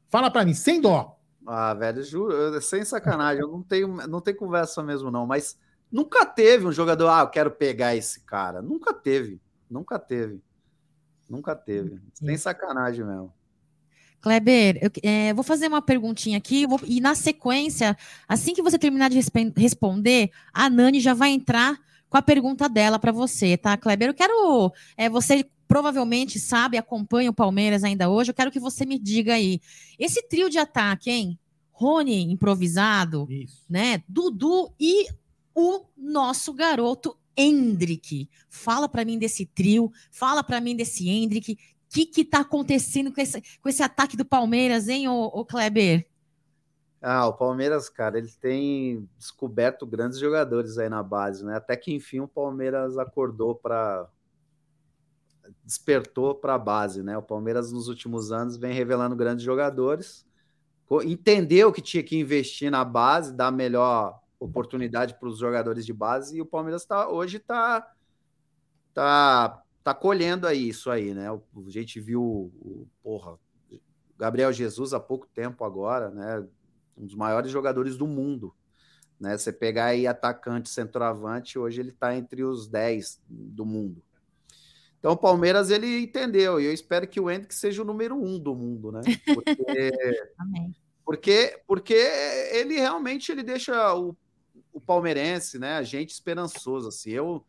[0.08, 1.16] Fala para mim, sem dó.
[1.46, 5.56] Ah, velho, juro, sem sacanagem, eu não tenho, não tenho conversa mesmo, não, mas
[5.90, 8.62] Nunca teve um jogador, ah, eu quero pegar esse cara.
[8.62, 9.40] Nunca teve.
[9.68, 10.40] Nunca teve.
[11.28, 12.00] Nunca teve.
[12.14, 13.34] Sem sacanagem mesmo.
[14.20, 17.96] Kleber, eu é, vou fazer uma perguntinha aqui, vou, e na sequência,
[18.28, 22.68] assim que você terminar de resp responder, a Nani já vai entrar com a pergunta
[22.68, 24.08] dela para você, tá, Kleber?
[24.08, 24.72] Eu quero.
[24.96, 29.34] É, você provavelmente sabe, acompanha o Palmeiras ainda hoje, eu quero que você me diga
[29.34, 29.60] aí.
[29.98, 31.38] Esse trio de ataque, hein?
[31.70, 33.64] Rony improvisado, Isso.
[33.70, 34.02] né?
[34.06, 35.06] Dudu e
[35.54, 38.28] o nosso garoto Hendrick.
[38.48, 41.56] Fala para mim desse trio, fala para mim desse Hendrick.
[41.90, 46.06] Que que tá acontecendo com esse, com esse ataque do Palmeiras, hein, ô, ô Kleber?
[47.02, 51.56] Ah, o Palmeiras, cara, ele tem descoberto grandes jogadores aí na base, né?
[51.56, 54.08] Até que enfim o Palmeiras acordou para
[55.64, 57.16] despertou para a base, né?
[57.16, 60.26] O Palmeiras nos últimos anos vem revelando grandes jogadores,
[61.04, 66.36] entendeu que tinha que investir na base, dar melhor oportunidade para os jogadores de base
[66.36, 67.86] e o Palmeiras tá, hoje está
[68.92, 71.28] tá, tá colhendo aí isso aí, né?
[71.28, 73.38] A gente viu o, porra,
[74.18, 76.46] Gabriel Jesus há pouco tempo agora, né?
[76.96, 78.54] Um dos maiores jogadores do mundo.
[79.18, 79.36] Né?
[79.36, 84.02] Você pegar aí atacante, centroavante, hoje ele está entre os 10 do mundo.
[84.98, 88.38] Então o Palmeiras ele entendeu, e eu espero que o Hendrick seja o número um
[88.38, 89.00] do mundo, né?
[89.34, 89.92] Porque,
[91.10, 91.94] Porque, porque
[92.52, 94.16] ele realmente ele deixa o,
[94.72, 96.86] o palmeirense, né, a gente esperançoso.
[96.86, 97.44] Assim, eu,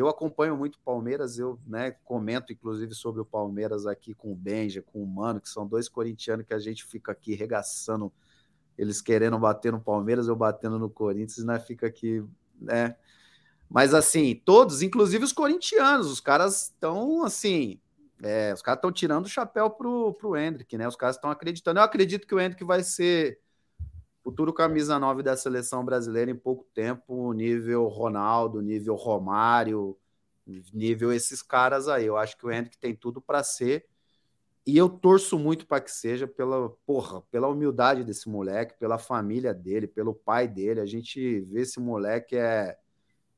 [0.00, 4.34] eu acompanho muito o Palmeiras, eu né, comento inclusive sobre o Palmeiras aqui com o
[4.34, 8.12] Benja, com o Mano, que são dois corintianos que a gente fica aqui regaçando,
[8.76, 12.24] eles querendo bater no Palmeiras, eu batendo no Corinthians, né, fica aqui,
[12.60, 12.96] né.
[13.70, 17.80] Mas assim, todos, inclusive os corintianos, os caras estão assim,
[18.22, 20.86] é, os caras estão tirando o chapéu pro, pro Hendrick, né?
[20.86, 21.78] Os caras estão acreditando.
[21.78, 23.38] Eu acredito que o Hendrick vai ser
[24.24, 29.96] futuro camisa 9 da seleção brasileira em pouco tempo, nível Ronaldo, nível Romário,
[30.72, 32.06] nível esses caras aí.
[32.06, 33.86] Eu acho que o Hendrick tem tudo para ser.
[34.66, 39.52] E eu torço muito para que seja pela, porra, pela humildade desse moleque, pela família
[39.52, 40.80] dele, pelo pai dele.
[40.80, 42.78] A gente vê esse moleque é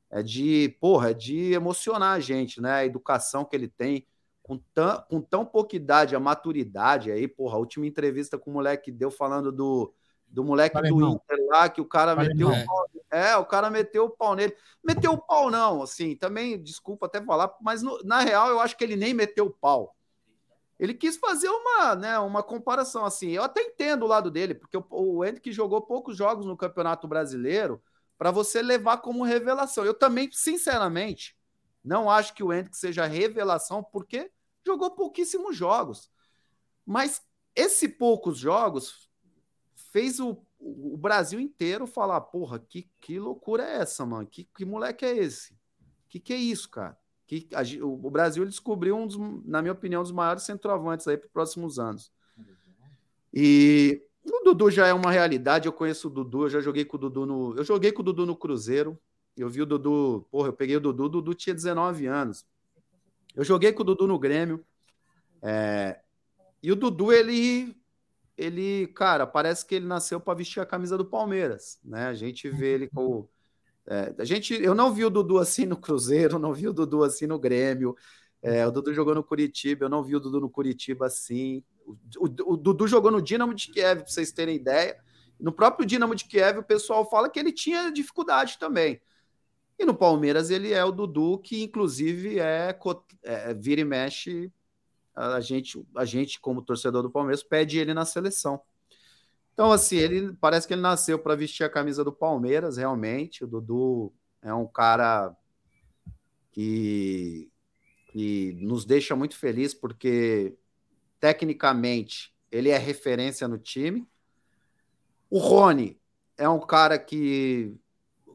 [0.08, 2.72] é de, porra, é de emocionar a gente, né?
[2.72, 4.06] A educação que ele tem
[4.42, 8.54] com tão, com tão pouca idade, a maturidade aí, porra, a última entrevista com o
[8.54, 9.92] moleque deu falando do,
[10.26, 13.44] do moleque Vale, do Inter lá, que o cara vale, meteu o pau, é, o
[13.44, 14.55] cara meteu o pau nele.
[14.85, 18.76] Meteu o pau não, assim, também, desculpa até falar, mas no, na real eu acho
[18.76, 19.97] que ele nem meteu o pau.
[20.78, 23.31] Ele quis fazer uma, né, uma comparação assim.
[23.31, 27.09] Eu até entendo o lado dele, porque o, o Henrique jogou poucos jogos no Campeonato
[27.09, 27.83] Brasileiro
[28.19, 29.85] para você levar como revelação.
[29.85, 31.37] Eu também, sinceramente,
[31.83, 34.31] não acho que o Hendrick seja revelação, porque
[34.67, 36.10] jogou pouquíssimos jogos.
[36.85, 37.23] Mas
[37.55, 39.06] esse poucos jogos
[39.90, 44.26] fez o, o Brasil inteiro falar: porra, que, que loucura é essa, mano?
[44.26, 45.56] Que, que moleque é esse?
[46.08, 46.97] Que que é isso, cara?
[47.26, 51.17] Que, a, o, Brasil descobriu um dos, na minha opinião, um dos maiores centroavantes aí
[51.17, 52.12] para os próximos anos.
[53.35, 56.97] E o Dudu já é uma realidade, eu conheço o Dudu, eu já joguei com
[56.97, 57.56] o Dudu no.
[57.56, 58.99] Eu joguei com o Dudu no Cruzeiro.
[59.36, 62.47] Eu vi o Dudu, porra, eu peguei o Dudu, o Dudu tinha 19 anos.
[63.35, 64.65] Eu joguei com o Dudu no Grêmio.
[65.42, 66.01] É,
[66.62, 67.76] e o Dudu, ele,
[68.36, 72.06] ele, cara, parece que ele nasceu para vestir a camisa do Palmeiras, né?
[72.06, 73.26] A gente vê ele com.
[73.88, 77.04] É, a gente, eu não vi o Dudu assim no Cruzeiro, não vi o Dudu
[77.04, 77.94] assim no Grêmio.
[78.42, 81.62] É, o Dudu jogou no Curitiba, eu não vi o Dudu no Curitiba assim.
[81.86, 85.01] O, o, o Dudu jogou no Dinamo de Kiev, para vocês terem ideia.
[85.38, 89.01] No próprio Dinamo de Kiev, o pessoal fala que ele tinha dificuldade também.
[89.78, 92.76] E no Palmeiras ele é o Dudu, que inclusive é,
[93.22, 94.51] é vira e mexe.
[95.16, 98.60] A gente, a gente, como torcedor do Palmeiras, pede ele na seleção.
[99.54, 103.42] Então, assim, ele parece que ele nasceu para vestir a camisa do Palmeiras, realmente.
[103.42, 105.34] O Dudu é um cara
[106.52, 107.50] que,
[108.12, 110.54] que nos deixa muito feliz, porque
[111.18, 114.06] tecnicamente ele é referência no time.
[115.31, 115.99] O Rony
[116.36, 117.74] é um cara que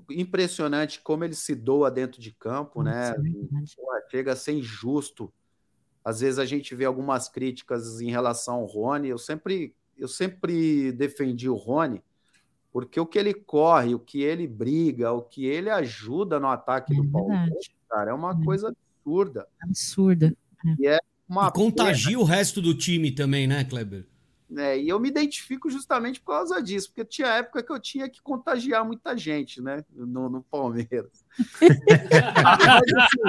[0.10, 3.14] impressionante como ele se doa dentro de campo, né?
[4.10, 5.34] Chega a ser injusto.
[6.04, 9.10] Às vezes a gente vê algumas críticas em relação ao Rony.
[9.10, 12.02] Eu sempre, eu sempre defendi o Rony,
[12.72, 16.94] porque o que ele corre, o que ele briga, o que ele ajuda no ataque
[16.94, 18.44] é do Palmeiras, cara, é uma é.
[18.44, 19.48] coisa absurda.
[19.62, 20.36] Absurda.
[20.80, 22.22] E é uma e contagia pena.
[22.22, 24.06] o resto do time também, né, Kleber?
[24.58, 28.10] É, e eu me identifico justamente por causa disso, porque tinha época que eu tinha
[28.10, 31.24] que contagiar muita gente, né, no, no Palmeiras.
[32.44, 33.22] Mas, assim,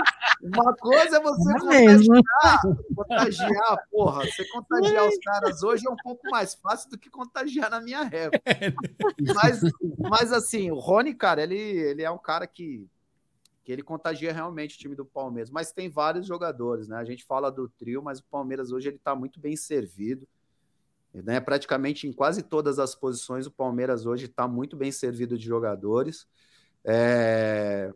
[0.43, 2.61] uma coisa é você é contagiar,
[2.97, 7.71] contagiar, porra, você contagiar os caras hoje é um pouco mais fácil do que contagiar
[7.71, 8.43] na minha época.
[9.35, 9.61] Mas,
[9.99, 12.89] mas assim, o Rony, cara, ele, ele é um cara que
[13.65, 15.49] que ele contagia realmente o time do Palmeiras.
[15.49, 16.97] Mas tem vários jogadores, né?
[16.97, 20.27] A gente fala do trio, mas o Palmeiras hoje ele está muito bem servido.
[21.15, 21.41] Né?
[21.41, 26.27] Praticamente em quase todas as posições, o Palmeiras hoje está muito bem servido de jogadores.
[26.85, 27.93] É...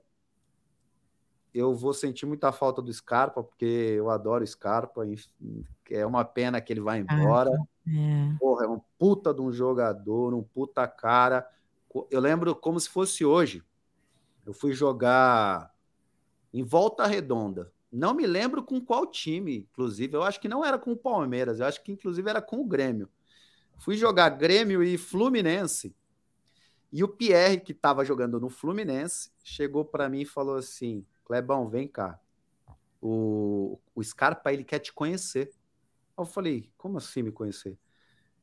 [1.54, 5.02] Eu vou sentir muita falta do Scarpa, porque eu adoro Scarpa.
[5.90, 7.50] É uma pena que ele vai embora.
[7.88, 8.36] é.
[8.38, 11.48] Porra, é um puta de um jogador, um puta cara.
[12.10, 13.62] Eu lembro como se fosse hoje.
[14.44, 15.74] Eu fui jogar
[16.52, 17.72] em Volta Redonda.
[17.92, 20.14] Não me lembro com qual time, inclusive.
[20.14, 22.64] Eu acho que não era com o Palmeiras, eu acho que inclusive era com o
[22.64, 23.08] Grêmio.
[23.78, 25.94] Fui jogar Grêmio e Fluminense.
[26.92, 31.68] E o Pierre, que estava jogando no Fluminense, chegou para mim e falou assim: Clebão,
[31.68, 32.18] vem cá.
[33.00, 35.50] O, o Scarpa, ele quer te conhecer.
[36.16, 37.78] Eu falei: como assim me conhecer?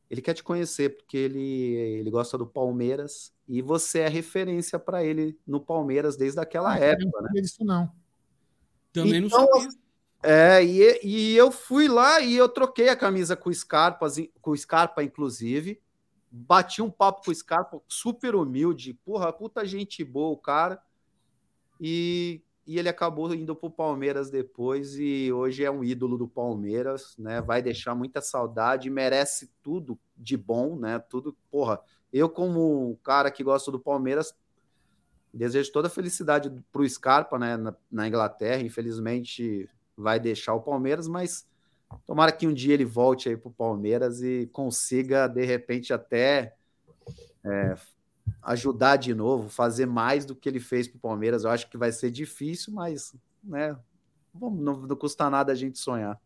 [0.09, 5.03] Ele quer te conhecer porque ele, ele gosta do Palmeiras e você é referência para
[5.03, 7.21] ele no Palmeiras desde aquela ah, época.
[7.21, 7.41] Não né?
[7.41, 7.91] Isso não.
[8.93, 9.69] Também então, não sabia.
[10.21, 14.07] É, e, e eu fui lá e eu troquei a camisa com o Scarpa,
[14.41, 15.81] com o Scarpa, inclusive.
[16.31, 20.81] Bati um papo com o Scarpa, super humilde, porra, puta gente boa o cara.
[21.79, 26.27] E e ele acabou indo para o Palmeiras depois e hoje é um ídolo do
[26.27, 27.41] Palmeiras, né?
[27.41, 30.97] Vai deixar muita saudade, merece tudo de bom, né?
[30.97, 31.81] Tudo, porra.
[32.11, 34.33] Eu como cara que gosta do Palmeiras,
[35.33, 37.57] desejo toda a felicidade para o Scarpa, né?
[37.57, 41.47] Na, na Inglaterra, infelizmente vai deixar o Palmeiras, mas
[42.05, 46.55] tomara que um dia ele volte aí para o Palmeiras e consiga de repente até
[47.43, 47.75] é,
[48.43, 51.43] ajudar de novo, fazer mais do que ele fez para o Palmeiras.
[51.43, 53.75] Eu acho que vai ser difícil, mas né,
[54.33, 56.19] não, não custa nada a gente sonhar.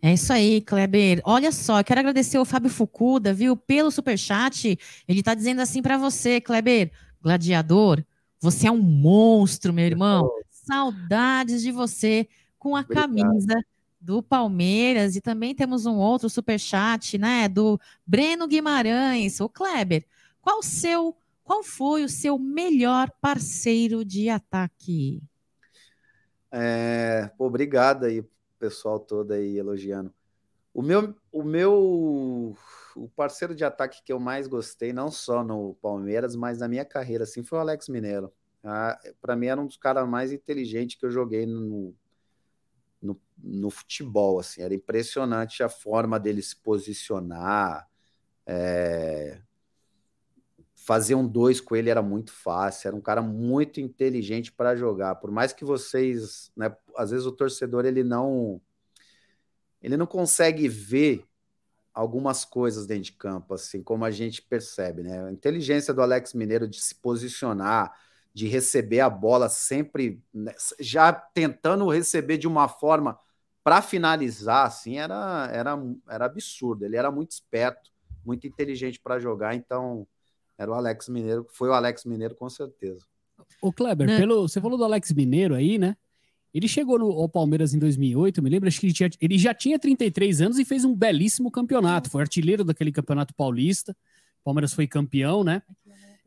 [0.00, 1.20] É isso aí, Kleber.
[1.24, 4.78] Olha só, quero agradecer o Fábio Fucuda, viu, pelo superchat.
[5.06, 8.02] Ele tá dizendo assim para você, Kleber, gladiador,
[8.40, 10.30] você é um monstro, meu irmão.
[10.50, 13.14] Saudades de você com a Obrigado.
[13.14, 13.54] camisa
[14.00, 15.16] do Palmeiras.
[15.16, 19.40] E também temos um outro superchat, né, do Breno Guimarães.
[19.40, 20.04] O Kleber,
[20.40, 25.22] qual seu qual foi o seu melhor parceiro de ataque?
[26.50, 28.24] É, pô, obrigado aí,
[28.58, 30.12] pessoal todo aí elogiando.
[30.74, 32.56] O meu, o meu
[32.96, 36.84] o parceiro de ataque que eu mais gostei, não só no Palmeiras, mas na minha
[36.84, 38.32] carreira, assim, foi o Alex Mineiro.
[38.64, 41.94] Ah, Para mim era um dos caras mais inteligentes que eu joguei no,
[43.00, 47.88] no, no, futebol, assim, era impressionante a forma dele se posicionar,
[48.46, 49.40] é,
[50.74, 55.16] fazer um dois com ele era muito fácil, era um cara muito inteligente para jogar.
[55.16, 58.60] Por mais que vocês, né, às vezes o torcedor ele não
[59.82, 61.24] ele não consegue ver
[61.96, 65.28] algumas coisas dentro de campo, assim como a gente percebe, né?
[65.28, 67.90] A inteligência do Alex Mineiro de se posicionar,
[68.34, 73.18] de receber a bola sempre né, já tentando receber de uma forma
[73.64, 75.74] para finalizar, assim, era, era,
[76.06, 76.84] era absurdo.
[76.84, 77.90] Ele era muito esperto,
[78.22, 80.06] muito inteligente para jogar, então
[80.58, 83.06] era o Alex Mineiro, foi o Alex Mineiro com certeza.
[83.62, 84.18] O Kleber, né?
[84.18, 85.96] pelo, você falou do Alex Mineiro aí, né?
[86.52, 89.78] Ele chegou no, Palmeiras em 2008, me lembro, acho que ele, tinha, ele já tinha
[89.78, 92.08] 33 anos e fez um belíssimo campeonato.
[92.08, 93.92] Foi artilheiro daquele campeonato paulista.
[94.40, 95.62] O Palmeiras foi campeão, né?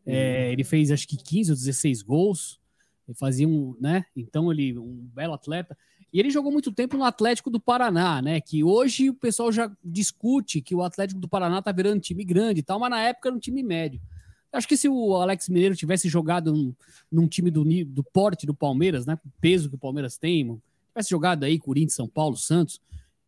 [0.05, 2.59] É, ele fez acho que 15 ou 16 gols.
[3.07, 4.05] Ele fazia um, né?
[4.15, 5.75] Então ele um belo atleta.
[6.11, 8.41] E ele jogou muito tempo no Atlético do Paraná, né?
[8.41, 12.59] Que hoje o pessoal já discute que o Atlético do Paraná tá virando time grande
[12.59, 14.01] e tal, mas na época era um time médio.
[14.51, 16.75] Acho que se o Alex Mineiro tivesse jogado num,
[17.11, 19.13] num time do, do porte do Palmeiras, né?
[19.25, 22.81] O peso que o Palmeiras tem, tivesse jogado aí Corinthians, São Paulo, Santos,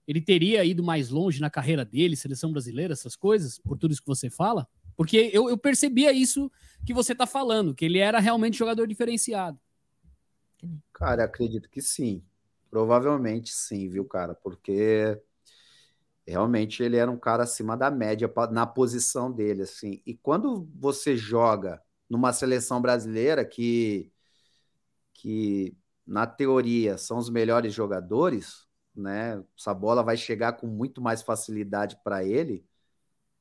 [0.07, 4.01] ele teria ido mais longe na carreira dele, seleção brasileira, essas coisas, por tudo isso
[4.01, 4.67] que você fala?
[4.97, 6.51] Porque eu, eu percebia isso
[6.85, 9.59] que você está falando, que ele era realmente jogador diferenciado.
[10.91, 12.21] Cara, acredito que sim.
[12.69, 14.33] Provavelmente sim, viu, cara?
[14.33, 15.19] Porque
[16.31, 20.01] realmente ele era um cara acima da média na posição dele, assim.
[20.05, 24.11] E quando você joga numa seleção brasileira que,
[25.13, 29.43] que na teoria são os melhores jogadores, né?
[29.57, 32.65] Essa bola vai chegar com muito mais facilidade para ele.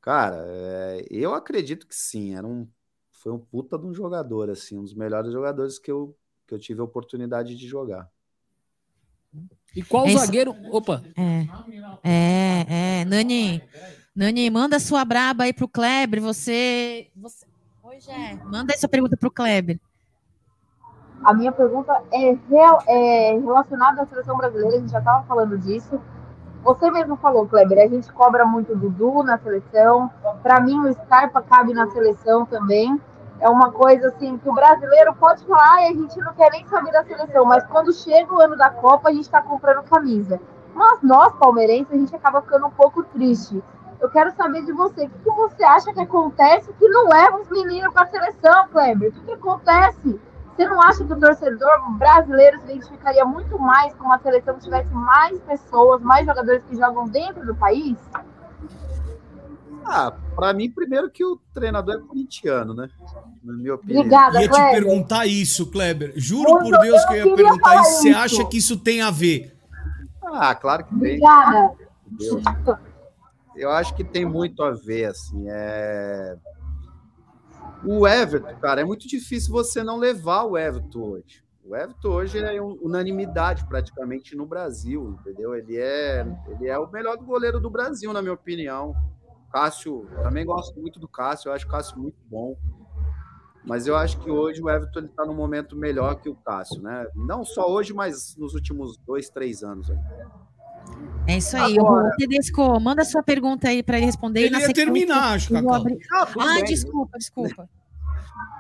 [0.01, 2.35] Cara, é, eu acredito que sim.
[2.37, 2.69] Era um,
[3.11, 6.59] foi um puta de um jogador, assim, um dos melhores jogadores que eu, que eu
[6.59, 8.11] tive a oportunidade de jogar.
[9.75, 10.55] E qual é zagueiro.
[10.71, 11.03] Opa!
[11.17, 11.47] É,
[12.03, 12.67] é,
[13.01, 13.05] é.
[13.05, 13.63] Nani,
[14.15, 16.21] Nani, manda sua braba aí pro Kleber.
[16.21, 17.09] Você.
[17.17, 17.47] você...
[17.83, 18.39] Oi, Jé.
[18.45, 19.79] Manda aí sua pergunta pro Kleber.
[21.23, 25.59] A minha pergunta é, real, é relacionada à seleção brasileira, a gente já estava falando
[25.59, 26.01] disso.
[26.63, 30.11] Você mesmo falou, Kleber, a gente cobra muito Dudu na seleção.
[30.43, 32.99] Para mim, o Scarpa cabe na seleção também
[33.41, 36.67] é uma coisa assim que o brasileiro pode falar e a gente não quer nem
[36.67, 40.41] saber da seleção, mas quando chega o ano da Copa, a gente está comprando camisa.
[40.75, 43.63] Mas nós, palmeirenses, a gente acaba ficando um pouco triste.
[44.01, 47.51] Eu quero saber de você, o que, você acha que acontece que não leva os
[47.51, 49.09] meninos para a seleção, Kleber?
[49.09, 50.21] O que, que acontece?
[50.55, 54.61] Você não acha que o torcedor brasileiro se identificaria muito mais com uma seleção que
[54.61, 57.99] tivesse mais pessoas, mais jogadores que jogam dentro do país?
[59.93, 62.89] Ah, para mim, primeiro que o treinador é corintiano, né?
[63.43, 64.03] Na minha opinião.
[64.03, 64.73] Obrigada, ia te Kleber.
[64.73, 66.13] perguntar isso, Kleber.
[66.15, 68.03] Juro Muito por Deus que eu ia perguntar isso.
[68.03, 69.53] Você acha que isso tem a ver?
[70.25, 71.21] Ah, claro que tem.
[71.21, 71.77] Obrigada.
[73.57, 75.47] Eu acho que tem muito a ver, assim.
[75.49, 76.37] É...
[77.85, 81.43] O Everton, cara, é muito difícil você não levar o Everton hoje.
[81.65, 85.53] O Everton hoje é unanimidade praticamente no Brasil, entendeu?
[85.53, 88.95] Ele é, ele é o melhor goleiro do Brasil, na minha opinião.
[89.51, 92.57] Cássio, também gosto muito do Cássio, eu acho o Cássio muito bom.
[93.65, 97.07] Mas eu acho que hoje o Everton está num momento melhor que o Cássio, né?
[97.15, 99.91] Não só hoje, mas nos últimos dois, três anos.
[101.27, 101.79] É isso aí.
[101.79, 102.09] Agora...
[102.09, 104.45] O Tedesco, manda sua pergunta aí para ele responder.
[104.45, 105.75] Ele ia terminar, acho, Cacau.
[105.75, 105.99] Abrir...
[106.13, 107.69] Ah, ah desculpa, desculpa.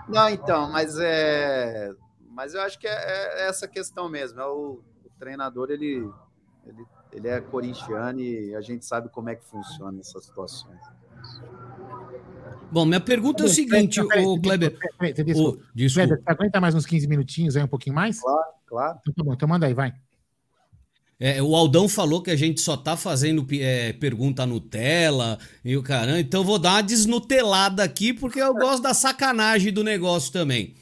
[0.08, 1.92] Não, então, mas é
[2.31, 4.40] Mas eu acho que é, é essa questão mesmo.
[4.40, 6.08] É o, o treinador, ele,
[6.67, 10.78] ele, ele é corintiano e a gente sabe como é que funciona essas situações.
[12.71, 14.78] Bom, minha pergunta é o seguinte, o Kleber.
[14.97, 15.35] Kleber,
[15.89, 18.21] você aguenta mais uns 15 minutinhos aí, um pouquinho mais?
[18.21, 18.99] Claro, claro.
[19.01, 19.93] Então tá bom, então manda aí, vai.
[21.19, 25.83] É, o Aldão falou que a gente só tá fazendo é, pergunta Nutella e o
[25.83, 30.33] caramba, então eu vou dar uma desnutelada aqui porque eu gosto da sacanagem do negócio
[30.33, 30.75] também.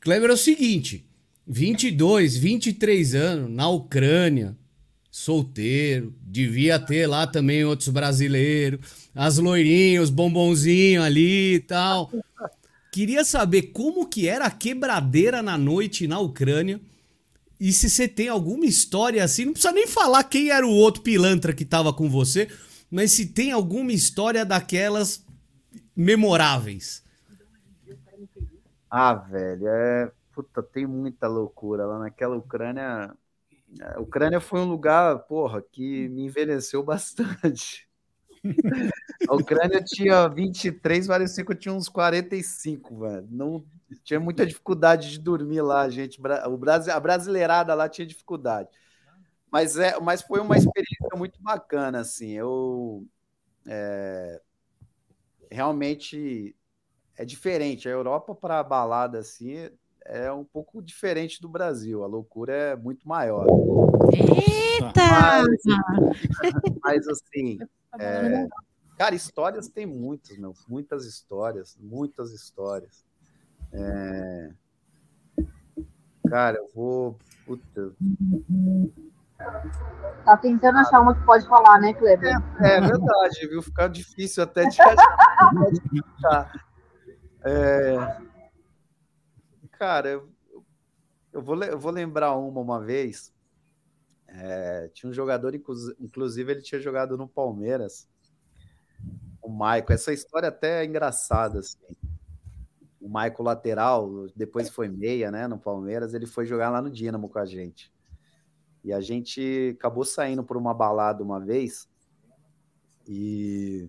[0.00, 1.08] Kleber é o seguinte:
[1.46, 4.56] 22, 23 anos, na Ucrânia,
[5.14, 8.80] solteiro, devia ter lá também outros brasileiros,
[9.14, 12.10] as loirinhas, os bombonzinhos ali e tal.
[12.90, 16.80] Queria saber como que era a quebradeira na noite na Ucrânia.
[17.60, 21.00] E se você tem alguma história assim, não precisa nem falar quem era o outro
[21.00, 22.48] pilantra que tava com você,
[22.90, 25.24] mas se tem alguma história daquelas
[25.94, 27.04] memoráveis.
[28.90, 30.10] Ah, velho, é.
[30.32, 33.14] Puta, tem muita loucura lá naquela Ucrânia.
[33.80, 37.88] A Ucrânia foi um lugar, porra, que me envelheceu bastante.
[39.28, 43.26] A Ucrânia tinha 23, parecia que eu tinha uns 45, velho.
[43.30, 43.64] Não
[44.02, 46.20] tinha muita dificuldade de dormir lá, gente.
[46.46, 48.68] O Brasil, a brasileirada lá tinha dificuldade.
[49.50, 52.32] Mas é, mas foi uma experiência muito bacana, assim.
[52.32, 53.06] Eu
[53.66, 54.40] é,
[55.50, 56.54] realmente
[57.16, 57.88] é diferente.
[57.88, 59.70] A Europa para balada assim
[60.06, 62.04] é um pouco diferente do Brasil.
[62.04, 63.46] A loucura é muito maior.
[64.12, 65.00] Eita!
[65.00, 65.60] Mas,
[66.82, 67.58] mas assim,
[67.98, 68.46] é,
[68.98, 73.04] cara, histórias tem muitas, meu, muitas histórias, muitas histórias.
[73.72, 74.50] É,
[76.28, 77.18] cara, eu vou.
[77.46, 77.92] Puta.
[80.24, 82.34] Tá tentando achar uma que pode falar, né, Kleber?
[82.60, 83.62] É, é verdade, viu?
[83.62, 86.52] Ficar difícil até de achar.
[87.46, 87.98] É,
[89.84, 90.32] cara, eu,
[91.30, 93.34] eu, vou, eu vou lembrar uma uma vez.
[94.26, 98.08] É, tinha um jogador, inclusive, ele tinha jogado no Palmeiras,
[99.42, 99.92] o Maico.
[99.92, 101.78] Essa história até é engraçada, assim.
[102.98, 107.28] O Maico lateral, depois foi meia, né, no Palmeiras, ele foi jogar lá no Dínamo
[107.28, 107.92] com a gente.
[108.82, 111.86] E a gente acabou saindo por uma balada uma vez.
[113.06, 113.86] E,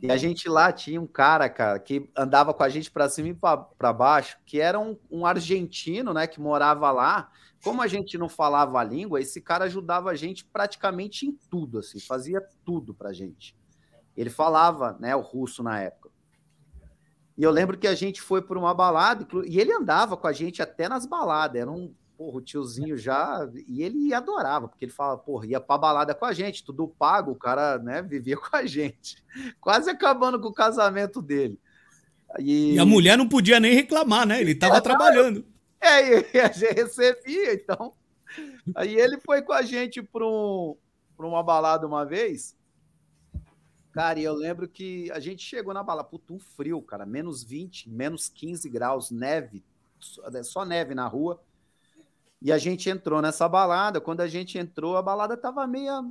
[0.00, 3.28] e a gente lá tinha um cara, cara, que andava com a gente para cima
[3.28, 7.30] e para baixo, que era um, um argentino, né, que morava lá
[7.62, 11.78] como a gente não falava a língua, esse cara ajudava a gente praticamente em tudo,
[11.78, 13.56] assim, fazia tudo pra gente.
[14.16, 16.10] Ele falava, né, o russo na época.
[17.38, 20.32] E eu lembro que a gente foi por uma balada, e ele andava com a
[20.32, 24.92] gente até nas baladas, era um porra, o tiozinho já, e ele adorava, porque ele
[24.92, 28.56] falava, porra, ia pra balada com a gente, tudo pago, o cara, né, vivia com
[28.56, 29.16] a gente,
[29.60, 31.58] quase acabando com o casamento dele.
[32.38, 35.44] E, e a mulher não podia nem reclamar, né, ele tava é, trabalhando.
[35.80, 37.92] É, e a gente recebia, então.
[38.76, 40.76] Aí ele foi com a gente para um,
[41.18, 42.56] uma balada uma vez.
[43.90, 47.42] Cara, e eu lembro que a gente chegou na balada, puto, um frio, cara, menos
[47.42, 49.62] 20, menos 15 graus, neve,
[50.44, 51.42] só neve na rua.
[52.44, 54.00] E a gente entrou nessa balada.
[54.00, 56.02] Quando a gente entrou, a balada tava meia.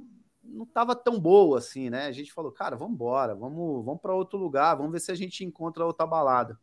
[0.41, 2.05] não tava tão boa assim, né?
[2.05, 5.15] A gente falou, cara, vamos embora, vamos, vamos para outro lugar, vamos ver se a
[5.15, 6.57] gente encontra outra balada.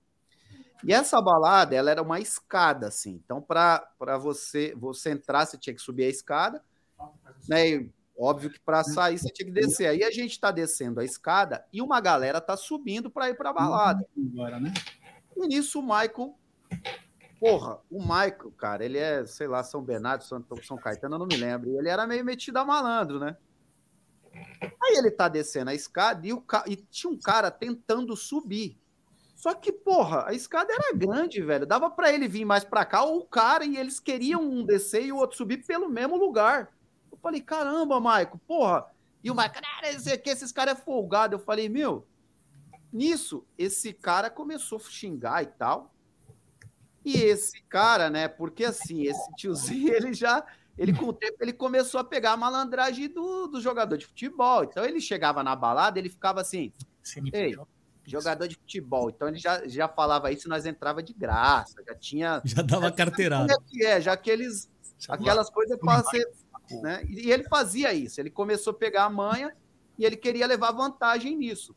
[0.82, 3.20] E essa balada, ela era uma escada, assim.
[3.24, 6.62] Então, para você você entrar, você tinha que subir a escada,
[7.48, 7.68] né?
[7.68, 9.86] E, óbvio que para sair você tinha que descer.
[9.86, 13.50] Aí a gente está descendo a escada e uma galera tá subindo para ir para
[13.50, 14.06] a balada.
[14.32, 14.72] Agora, né?
[15.36, 16.34] E nisso o Michael,
[17.38, 21.26] porra, o Michael, cara, ele é, sei lá, São Bernardo, São, São Caetano, eu não
[21.26, 21.78] me lembro.
[21.78, 23.36] Ele era meio metido a malandro, né?
[24.60, 28.78] Aí ele tá descendo a escada e, o, e tinha um cara tentando subir.
[29.34, 31.64] Só que, porra, a escada era grande, velho.
[31.64, 35.04] Dava para ele vir mais para cá, ou o cara, e eles queriam um descer
[35.04, 36.72] e o outro subir pelo mesmo lugar.
[37.10, 38.86] Eu falei, caramba, Maico, porra.
[39.22, 39.60] E o Maico,
[40.24, 41.36] que esses caras é folgado.
[41.36, 42.04] Eu falei, meu,
[42.92, 45.94] nisso, esse cara começou a xingar e tal.
[47.04, 50.44] E esse cara, né, porque assim, esse tiozinho, ele já,
[50.76, 54.64] ele com o tempo, ele começou a pegar a malandragem do, do jogador de futebol.
[54.64, 56.72] Então ele chegava na balada, ele ficava assim,
[57.32, 57.56] ei,
[58.08, 59.10] jogador de futebol.
[59.10, 62.42] Então ele já, já falava isso, nós entrava de graça, já tinha.
[62.44, 63.54] Já dava carteirada.
[63.80, 64.70] É, já que eles.
[65.08, 66.28] Aquelas coisas para ser.
[66.82, 67.02] Né?
[67.08, 69.56] E ele fazia isso, ele começou a pegar a manha
[69.98, 71.74] e ele queria levar vantagem nisso.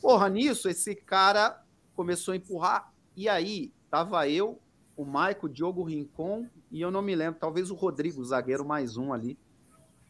[0.00, 1.62] Porra, nisso, esse cara
[1.94, 4.60] começou a empurrar, e aí tava eu,
[4.96, 8.96] o Maico, o Diogo Rincon, e eu não me lembro, talvez o Rodrigo, zagueiro mais
[8.96, 9.38] um ali.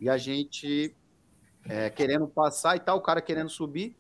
[0.01, 0.95] E a gente
[1.67, 3.97] é, querendo passar e tal, o cara querendo subir.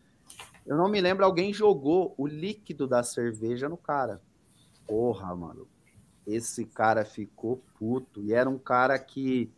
[0.67, 4.21] Eu não me lembro, alguém jogou o líquido da cerveja no cara.
[4.87, 5.67] Porra, mano.
[6.27, 8.23] esse cara ficou puto.
[8.23, 9.51] E era um cara que.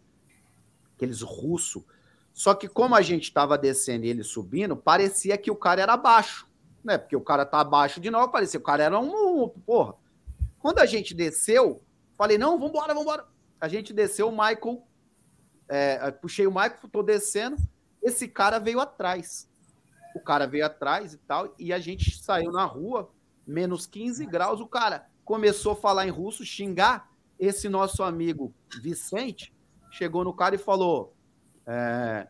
[0.94, 1.84] Aqueles russos.
[2.32, 5.96] Só que como a gente estava descendo e ele subindo, parecia que o cara era
[5.96, 6.46] baixo.
[6.86, 6.96] Né?
[6.96, 9.48] Porque o cara tá abaixo de nós, parecia que o cara era um.
[9.66, 9.94] Porra.
[10.60, 11.82] Quando a gente desceu,
[12.16, 13.26] falei, não, vambora, vambora.
[13.60, 14.86] A gente desceu, o Michael.
[15.68, 17.56] é, puxei o Michael, tô descendo.
[18.00, 19.50] Esse cara veio atrás.
[20.14, 23.10] O cara veio atrás e tal, e a gente saiu na rua,
[23.44, 24.60] menos 15 graus.
[24.60, 27.10] O cara começou a falar em russo, xingar.
[27.36, 29.52] Esse nosso amigo Vicente
[29.90, 31.12] chegou no cara e falou:
[31.66, 32.28] é,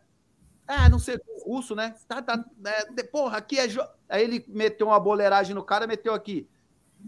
[0.67, 1.95] é não sei, russo, né?
[2.07, 3.67] Tá, tá, é, porra, aqui é.
[3.67, 6.47] jo-" Aí ele meteu uma boleiragem no cara, meteu aqui.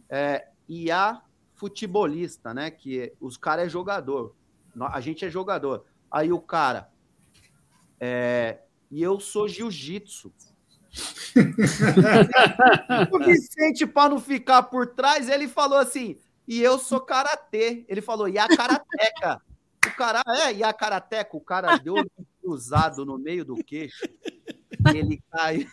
[0.10, 1.22] É, IA
[1.56, 2.70] futebolista, né?
[2.72, 4.36] Que os caras é jogador.
[4.80, 5.86] A gente é jogador.
[6.12, 6.90] Aí o cara.
[8.00, 10.34] É, e eu sou jiu-jitsu.
[13.12, 16.18] o Vicente, para não ficar por trás, ele falou assim:
[16.50, 17.86] e eu sou karatê.
[17.88, 19.40] Ele falou, e a karateca.
[19.86, 21.96] O cara, é, e a karateca, o cara deu
[22.42, 24.08] cruzado no meio do queixo.
[24.08, 25.68] que Ele caiu,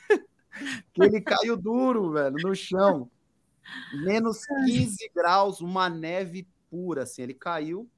[0.92, 3.10] que ele caiu duro, velho, no chão.
[4.04, 7.22] Menos 15 graus, uma neve pura, assim.
[7.22, 7.88] Ele caiu.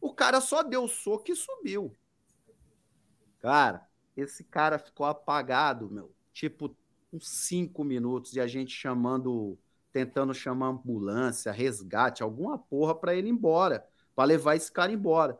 [0.00, 1.94] O cara só deu soco e subiu.
[3.40, 6.12] Cara, esse cara ficou apagado, meu.
[6.32, 6.74] Tipo,
[7.12, 9.58] uns cinco minutos e a gente chamando,
[9.92, 15.38] tentando chamar ambulância, resgate, alguma porra pra ele ir embora, pra levar esse cara embora.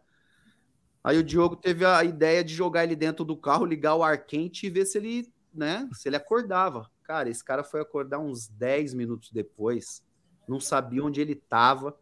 [1.03, 4.27] Aí o Diogo teve a ideia de jogar ele dentro do carro, ligar o ar
[4.27, 6.91] quente e ver se ele, né, se ele acordava.
[7.03, 10.03] Cara, esse cara foi acordar uns 10 minutos depois,
[10.49, 11.97] não sabia onde ele tava.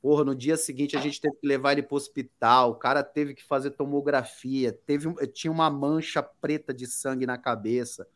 [0.00, 3.34] Porra, no dia seguinte a gente teve que levar ele pro hospital, o cara teve
[3.34, 8.06] que fazer tomografia, teve, tinha uma mancha preta de sangue na cabeça.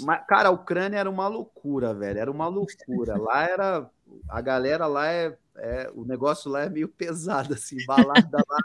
[0.00, 3.16] Mas, cara, a Ucrânia era uma loucura, velho, era uma loucura.
[3.20, 3.90] Lá era,
[4.28, 8.58] a galera lá é, é- o negócio lá é meio pesado, assim, balada lá.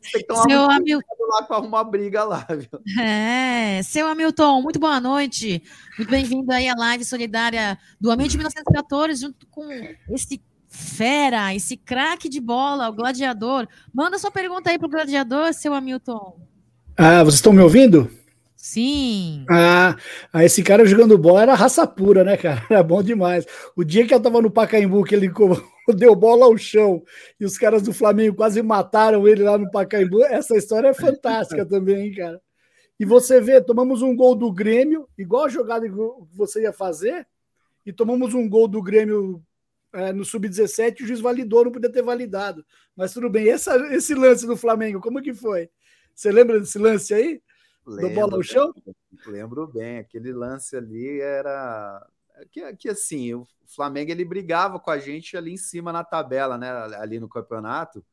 [0.00, 3.02] Você tem que tomar Seu cuidado lá pra arrumar briga lá, viu?
[3.02, 5.62] É, seu Hamilton, muito boa noite.
[5.96, 9.68] Muito bem-vindo aí à live solidária do Ambiente 1914, junto com
[10.10, 13.68] esse fera, esse craque de bola, o gladiador.
[13.92, 16.40] Manda sua pergunta aí pro gladiador, seu Hamilton.
[16.96, 18.10] Ah, vocês estão me ouvindo?
[18.62, 19.44] Sim.
[19.50, 19.96] Ah,
[20.32, 22.64] ah, esse cara jogando bola era raça pura, né, cara?
[22.70, 23.44] Era bom demais.
[23.74, 25.28] O dia que eu tava no Pacaembu, que ele
[25.96, 27.02] deu bola ao chão
[27.40, 31.66] e os caras do Flamengo quase mataram ele lá no Pacaembu, essa história é fantástica
[31.66, 32.40] também, hein, cara.
[33.00, 35.96] E você vê, tomamos um gol do Grêmio, igual a jogada que
[36.32, 37.26] você ia fazer,
[37.84, 39.42] e tomamos um gol do Grêmio
[39.92, 42.64] é, no Sub-17 e o juiz validou, não podia ter validado.
[42.94, 43.48] Mas tudo bem.
[43.48, 45.68] Essa, esse lance do Flamengo, como que foi?
[46.14, 47.42] Você lembra desse lance aí?
[47.84, 48.72] Do bola ao chão?
[49.26, 52.06] Lembro bem, aquele lance ali era
[52.50, 56.58] que, que assim, o Flamengo ele brigava com a gente ali em cima na tabela,
[56.58, 58.04] né, ali no campeonato.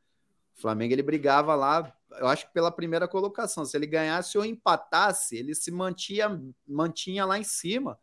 [0.57, 3.65] O Flamengo ele brigava lá, eu acho que pela primeira colocação.
[3.65, 7.97] Se ele ganhasse ou empatasse, ele se mantinha, mantinha lá em cima.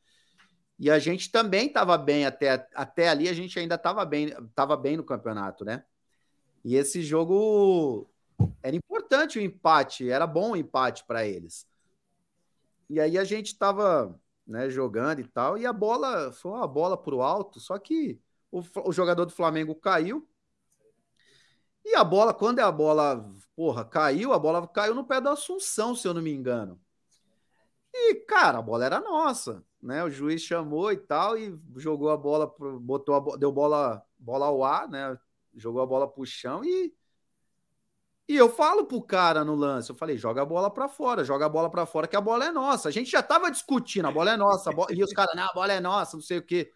[0.78, 4.76] E a gente também estava bem até, até ali, a gente ainda estava bem, tava
[4.76, 5.84] bem no campeonato, né?
[6.64, 8.10] E esse jogo
[8.62, 11.66] era importante o empate, era bom o empate para eles.
[12.88, 16.96] E aí a gente estava né, jogando e tal, e a bola foi uma bola
[16.96, 18.20] para o alto, só que
[18.50, 20.28] o, o jogador do Flamengo caiu.
[21.84, 25.94] E a bola, quando a bola, porra, caiu, a bola caiu no pé da Assunção,
[25.94, 26.80] se eu não me engano.
[27.92, 30.04] E, cara, a bola era nossa, né?
[30.04, 34.64] O juiz chamou e tal, e jogou a bola, botou a, deu bola, bola ao
[34.64, 35.18] ar, né?
[35.54, 36.94] Jogou a bola pro chão e
[38.28, 41.46] e eu falo pro cara no lance, eu falei, joga a bola pra fora, joga
[41.46, 42.88] a bola pra fora, que a bola é nossa.
[42.88, 44.88] A gente já tava discutindo, a bola é nossa, bola...
[44.92, 46.72] e os caras, não, a bola é nossa, não sei o quê.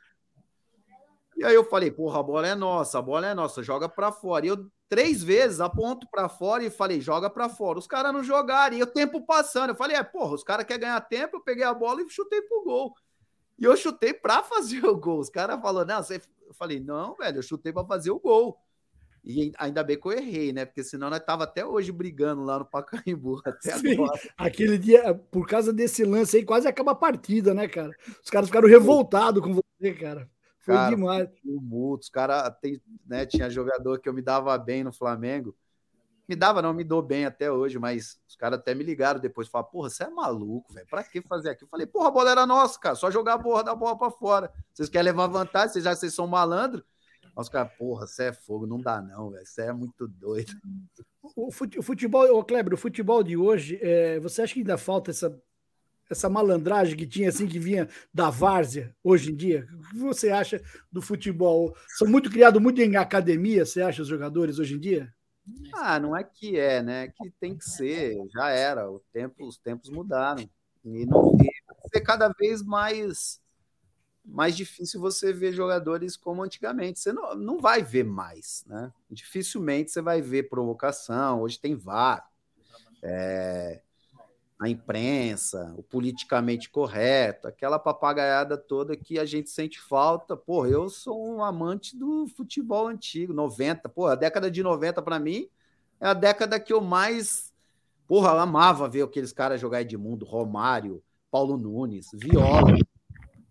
[1.36, 4.12] E aí eu falei, porra, a bola é nossa, a bola é nossa, joga pra
[4.12, 4.46] fora.
[4.46, 7.78] E eu três vezes aponto pra fora e falei, joga pra fora.
[7.78, 9.70] Os caras não jogaram, e o tempo passando.
[9.70, 12.42] Eu falei, é, porra, os caras querem ganhar tempo, eu peguei a bola e chutei
[12.42, 12.94] pro gol.
[13.58, 15.18] E eu chutei pra fazer o gol.
[15.18, 16.20] Os caras falaram, não, você...
[16.46, 18.58] Eu falei, não, velho, eu chutei pra fazer o gol.
[19.24, 20.64] E ainda bem que eu errei, né?
[20.64, 24.20] Porque senão nós tava até hoje brigando lá no Pacaembu, até Sim, agora.
[24.36, 27.94] aquele dia, por causa desse lance aí, quase acaba a partida, né, cara?
[28.22, 30.28] Os caras ficaram revoltados com você, cara.
[30.60, 31.28] Foi Cara, demais.
[31.42, 32.04] tumulto.
[32.04, 32.52] Os caras,
[33.06, 35.56] né, tinha jogador que eu me dava bem no Flamengo.
[36.28, 39.48] Me dava, não, me dou bem até hoje, mas os caras até me ligaram depois.
[39.48, 40.86] Falaram, porra, você é maluco, velho.
[40.88, 41.66] Pra que fazer aquilo?
[41.66, 42.94] Eu falei, porra, a bola era nossa, cara.
[42.94, 44.52] Só jogar a porra da bola pra fora.
[44.72, 45.70] Vocês querem levar vantagem?
[45.72, 46.84] Vocês já vocês são malandro?
[47.40, 49.46] Os caras, porra, você é fogo, não dá não, velho.
[49.46, 50.52] Você é muito doido.
[51.36, 54.78] O fute- o futebol, ô Kleber, o futebol de hoje, é, você acha que ainda
[54.78, 55.40] falta essa,
[56.10, 59.66] essa malandragem que tinha assim que vinha da várzea hoje em dia?
[59.72, 61.74] O que você acha do futebol?
[61.96, 65.12] São muito criados muito em academia, você acha os jogadores hoje em dia?
[65.74, 67.08] Ah, não é que é, né?
[67.08, 68.90] Que tem que ser, já era.
[68.90, 70.48] O tempo, os tempos mudaram.
[70.84, 73.40] E não e ser cada vez mais
[74.24, 77.00] mais difícil você ver jogadores como antigamente.
[77.00, 78.92] Você não, não vai ver mais, né?
[79.10, 81.42] Dificilmente você vai ver provocação.
[81.42, 82.28] Hoje tem VAR,
[83.02, 83.80] é,
[84.60, 90.36] a imprensa, o politicamente correto, aquela papagaiada toda que a gente sente falta.
[90.36, 93.88] Porra, eu sou um amante do futebol antigo, 90.
[93.88, 95.48] Porra, a década de 90 para mim
[95.98, 97.54] é a década que eu mais.
[98.06, 102.76] Porra, eu amava ver aqueles caras jogar Edmundo, Romário, Paulo Nunes, Viola.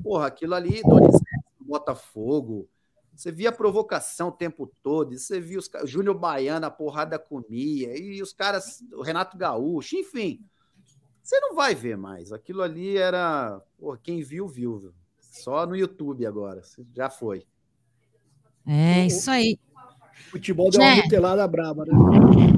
[0.09, 1.23] Porra, aquilo ali, Donizete,
[1.59, 2.67] Botafogo.
[3.13, 8.19] Você via provocação o tempo todo, você via os Júnior Baiano, a porrada comia, e
[8.19, 10.43] os caras, o Renato Gaúcho, enfim.
[11.21, 12.31] Você não vai ver mais.
[12.31, 13.61] Aquilo ali era.
[13.77, 14.91] Porra, quem viu, viu.
[15.19, 16.63] Só no YouTube agora.
[16.95, 17.45] Já foi.
[18.65, 19.59] É isso aí.
[20.29, 20.93] Futebol deu Jé.
[20.93, 21.91] uma mutelada braba, né?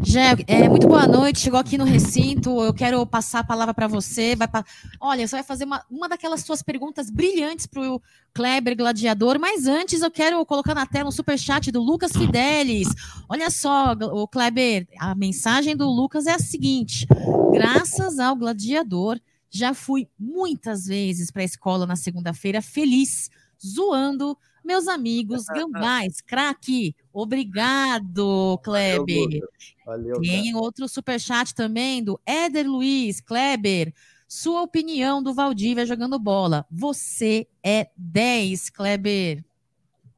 [0.04, 1.40] Jé, é, muito boa noite.
[1.40, 2.62] Chegou aqui no recinto.
[2.62, 4.36] Eu quero passar a palavra para você.
[4.36, 4.66] Vai pa-
[5.00, 8.02] Olha, você vai fazer uma, uma daquelas suas perguntas brilhantes para o
[8.34, 9.40] Kleber Gladiador.
[9.40, 12.90] Mas antes, eu quero colocar na tela um superchat do Lucas Fidelis.
[13.30, 17.08] Olha só, o Kleber, a mensagem do Lucas é a seguinte:
[17.54, 23.30] graças ao Gladiador, já fui muitas vezes para a escola na segunda-feira feliz,
[23.64, 26.22] zoando meus amigos gambás.
[26.22, 29.42] Craque, obrigado, Kleber.
[29.85, 33.94] Valeu, Tem outro superchat também do Éder Luiz, Kleber.
[34.27, 36.65] Sua opinião do Valdívia jogando bola.
[36.72, 39.44] Você é 10, Kleber.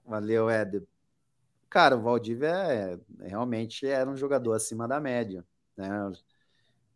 [0.05, 0.83] Valeu, Éder.
[1.67, 5.43] Cara, o Valdívia é, realmente era um jogador acima da média,
[5.75, 5.89] né?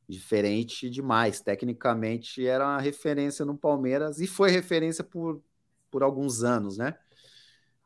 [0.07, 1.41] Diferente demais.
[1.41, 5.41] Tecnicamente era uma referência no Palmeiras e foi referência por,
[5.89, 6.95] por alguns anos, né?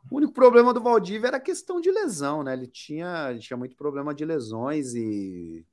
[0.10, 2.54] O único problema do Valdívia era a questão de lesão, né?
[2.54, 5.66] Ele tinha, ele tinha muito problema de lesões e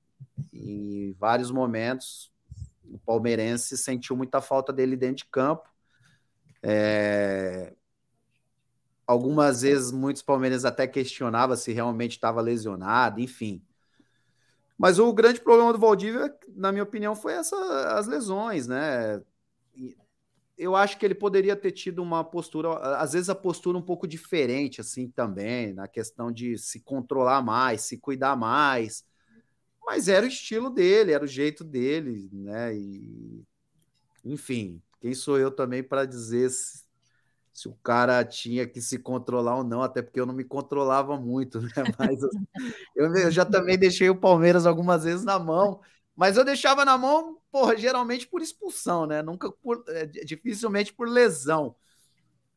[0.52, 2.32] em vários momentos
[2.84, 5.68] o palmeirense sentiu muita falta dele dentro de campo.
[6.62, 7.72] É,
[9.08, 13.62] Algumas vezes muitos palmeirenses até questionavam se realmente estava lesionado, enfim.
[14.76, 17.56] Mas o grande problema do Valdívia, na minha opinião, foi essa,
[17.96, 19.22] as lesões, né?
[20.58, 24.08] Eu acho que ele poderia ter tido uma postura, às vezes a postura um pouco
[24.08, 29.04] diferente, assim, também, na questão de se controlar mais, se cuidar mais.
[29.86, 32.76] Mas era o estilo dele, era o jeito dele, né?
[32.76, 33.44] E,
[34.24, 36.82] enfim, quem sou eu também para dizer se,
[37.54, 41.18] se o cara tinha que se controlar ou não, até porque eu não me controlava
[41.18, 41.70] muito, né?
[41.98, 42.20] Mas
[42.96, 45.80] eu, eu já também deixei o Palmeiras algumas vezes na mão,
[46.16, 49.22] mas eu deixava na mão, porra, geralmente por expulsão, né?
[49.22, 51.74] Nunca por, é, dificilmente por lesão.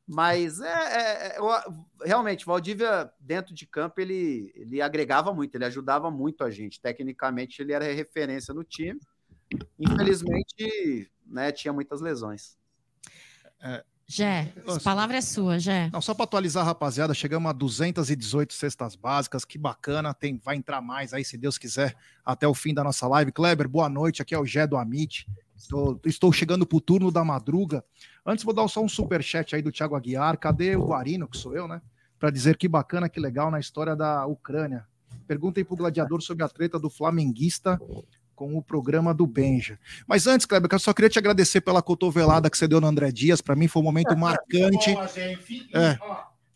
[0.08, 1.40] Mas é, é, é,
[2.04, 6.82] realmente, Valdívia, dentro de campo, ele, ele agregava muito, ele ajudava muito a gente.
[6.82, 9.00] Tecnicamente, ele era referência no time.
[9.80, 12.58] Infelizmente, né, tinha muitas lesões.
[14.12, 15.90] Jé, a palavra é sua, Jé.
[15.94, 20.82] Não, só para atualizar, rapaziada, chegamos a 218 cestas básicas, que bacana, tem, vai entrar
[20.82, 21.96] mais aí, se Deus quiser,
[22.26, 23.32] até o fim da nossa live.
[23.32, 27.24] Kleber, boa noite, aqui é o Gé do Amit, estou, estou chegando pro turno da
[27.24, 27.86] madruga.
[28.26, 31.56] Antes vou dar só um superchat aí do Thiago Aguiar, cadê o Guarino, que sou
[31.56, 31.82] eu, né?
[32.20, 34.86] Para dizer que bacana, que legal na história da Ucrânia.
[35.26, 37.80] Perguntem pro gladiador sobre a treta do flamenguista
[38.42, 39.78] com o programa do Benja.
[40.08, 43.12] Mas antes, Kleber, eu só queria te agradecer pela cotovelada que você deu no André
[43.12, 43.40] Dias.
[43.40, 44.90] Para mim foi um momento marcante.
[45.76, 46.00] É.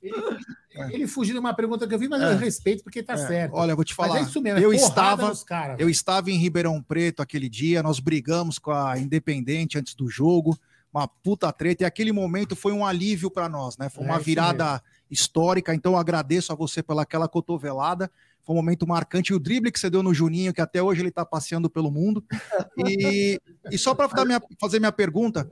[0.02, 2.34] ele, ele fugiu de uma pergunta que eu vi, mas É.
[2.34, 3.54] eu respeito porque tá É, certo.
[3.54, 4.20] Olha, eu vou te Mas falar.
[4.20, 5.80] é mesmo, é eu estava, caras.
[5.80, 7.84] eu estava em Ribeirão Preto aquele dia.
[7.84, 10.58] Nós brigamos com a Independente antes do jogo,
[10.92, 11.84] uma puta treta.
[11.84, 13.90] E aquele momento foi um alívio para nós, né?
[13.90, 15.72] Foi É uma virada histórica.
[15.76, 18.10] Então eu agradeço a você pela aquela cotovelada.
[18.46, 19.34] Foi um momento marcante.
[19.34, 21.92] E o drible que você deu no Juninho, que até hoje ele está passeando pelo
[21.92, 22.24] mundo.
[22.78, 23.40] E,
[23.72, 24.08] e só para
[24.60, 25.50] fazer minha pergunta,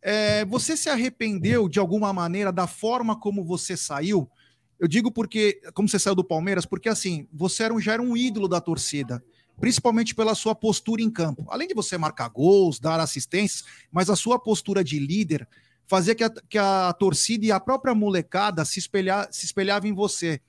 [0.00, 4.30] é, você se arrependeu de alguma maneira da forma como você saiu?
[4.78, 8.02] Eu digo porque, como você saiu do Palmeiras, porque assim, você era um, já era
[8.02, 9.24] um ídolo da torcida,
[9.58, 11.46] principalmente pela sua postura em campo.
[11.48, 15.48] Além de você marcar gols, dar assistências, mas a sua postura de líder
[15.88, 19.94] fazia que a, que a torcida e a própria molecada se, espelhar, se espelhava em
[19.94, 20.40] você.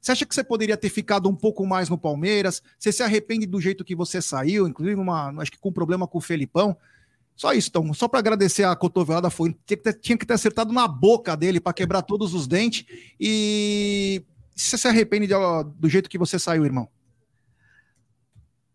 [0.00, 2.62] Você acha que você poderia ter ficado um pouco mais no Palmeiras?
[2.78, 6.18] Você se arrepende do jeito que você saiu, inclusive uma, acho que com problema com
[6.18, 6.76] o Felipão?
[7.34, 7.94] Só isso, então.
[7.94, 11.36] Só para agradecer a cotovelada, foi tinha que, ter, tinha que ter acertado na boca
[11.36, 12.84] dele para quebrar todos os dentes.
[13.18, 15.34] E você se arrepende de,
[15.76, 16.88] do jeito que você saiu, irmão?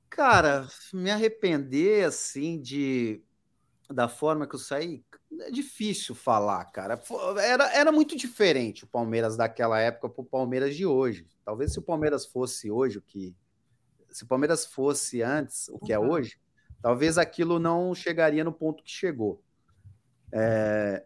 [0.10, 3.22] Cara, me arrepender assim de
[3.90, 5.04] da forma que eu saí,
[5.42, 7.02] é difícil falar, cara.
[7.42, 11.28] Era, era muito diferente o Palmeiras daquela época para o Palmeiras de hoje.
[11.44, 13.36] Talvez se o Palmeiras fosse hoje o que.
[14.10, 16.40] Se o Palmeiras fosse antes o que é hoje,
[16.82, 19.44] talvez aquilo não chegaria no ponto que chegou.
[20.32, 21.06] É,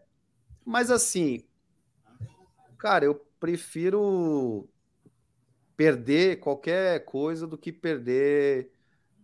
[0.64, 1.44] mas assim,
[2.78, 4.68] cara, eu prefiro
[5.76, 8.70] perder qualquer coisa do que perder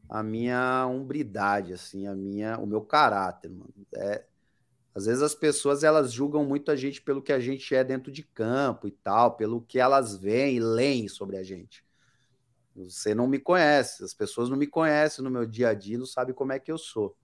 [0.09, 3.75] a minha hombridade, assim, a minha, o meu caráter, mano.
[3.97, 4.25] É,
[4.95, 8.13] às vezes as pessoas elas julgam muito a gente pelo que a gente é dentro
[8.13, 11.85] de campo e tal, pelo que elas veem e leem sobre a gente.
[12.77, 16.07] Você não me conhece, as pessoas não me conhecem no meu dia a dia, não
[16.07, 17.17] sabem como é que eu sou.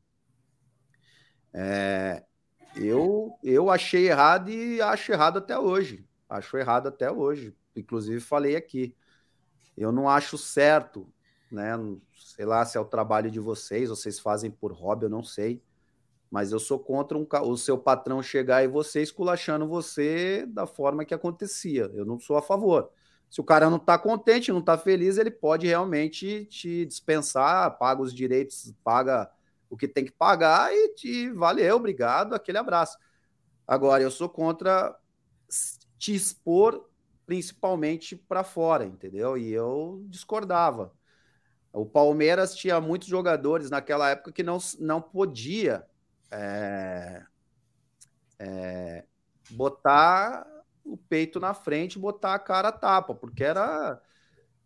[1.52, 2.24] É,
[2.76, 6.06] eu, eu achei errado e acho errado até hoje.
[6.28, 7.56] Acho errado até hoje.
[7.74, 8.96] Inclusive, falei aqui.
[9.76, 11.12] Eu não acho certo,
[11.50, 11.72] né?
[12.16, 15.62] Sei lá se é o trabalho de vocês, vocês fazem por hobby, eu não sei.
[16.30, 21.04] Mas eu sou contra um o seu patrão chegar e você esculachando você da forma
[21.04, 21.90] que acontecia.
[21.92, 22.90] Eu não sou a favor.
[23.28, 28.02] Se o cara não está contente, não está feliz, ele pode realmente te dispensar, paga
[28.02, 29.30] os direitos, paga
[29.68, 32.98] o que tem que pagar e te valeu, obrigado, aquele abraço.
[33.66, 34.96] Agora, eu sou contra
[35.96, 36.88] te expor
[37.24, 39.38] principalmente para fora, entendeu?
[39.38, 40.92] E eu discordava.
[41.72, 45.86] O Palmeiras tinha muitos jogadores naquela época que não, não podia
[46.30, 47.22] é,
[48.38, 49.04] é,
[49.50, 50.46] botar
[50.84, 54.00] o peito na frente, botar a cara a tapa, porque era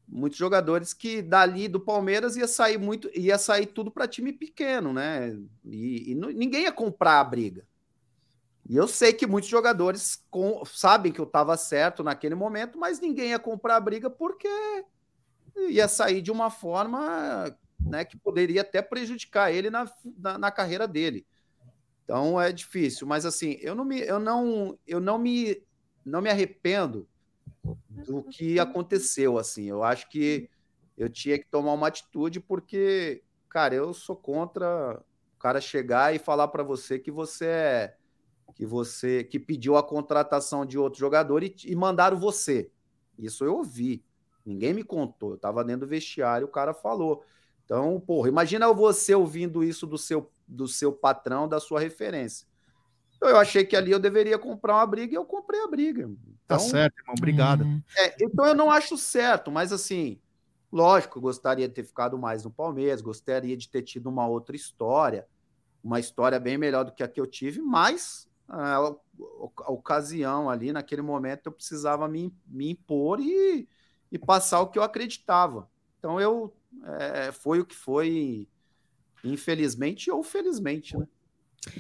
[0.09, 4.93] muitos jogadores que dali do Palmeiras ia sair muito, ia sair tudo para time pequeno,
[4.93, 5.37] né?
[5.65, 7.67] E, e nu- ninguém ia comprar a briga.
[8.69, 12.99] E eu sei que muitos jogadores com- sabem que eu estava certo naquele momento, mas
[13.01, 14.49] ninguém ia comprar a briga porque
[15.71, 20.87] ia sair de uma forma né, que poderia até prejudicar ele na, na, na carreira
[20.89, 21.27] dele.
[22.05, 25.63] Então é difícil, mas assim, eu não me, eu não, eu não me,
[26.05, 27.09] não me arrependo
[27.89, 29.39] do que aconteceu.
[29.39, 30.51] Assim, eu acho que
[30.97, 35.03] eu tinha que tomar uma atitude porque, cara, eu sou contra
[35.35, 37.97] o cara chegar e falar para você que você é
[38.55, 42.71] que você que pediu a contratação de outro jogador e, e mandaram você.
[43.19, 44.05] Isso eu ouvi.
[44.45, 45.31] Ninguém me contou.
[45.31, 47.25] Eu estava dentro do vestiário, o cara falou.
[47.65, 52.47] Então, porra, imagina você ouvindo isso do seu, do seu patrão, da sua referência.
[53.17, 56.07] Então, eu achei que ali eu deveria comprar uma briga e eu comprei a briga.
[56.47, 57.15] Tá Então, certo, irmão.
[57.17, 57.65] Obrigado.
[57.97, 60.21] é, então eu não acho certo, mas assim,
[60.71, 65.27] lógico, gostaria de ter ficado mais no Palmeiras, gostaria de ter tido uma outra história,
[65.83, 68.97] uma história bem melhor do que a que eu tive, mas a, a-
[69.65, 73.69] a ocasião ali, naquele momento, eu precisava me, me impor e,
[74.11, 75.69] e passar o que eu acreditava.
[75.99, 76.55] Então eu
[77.01, 78.49] é, foi o que foi,
[79.25, 81.07] infelizmente ou felizmente, né?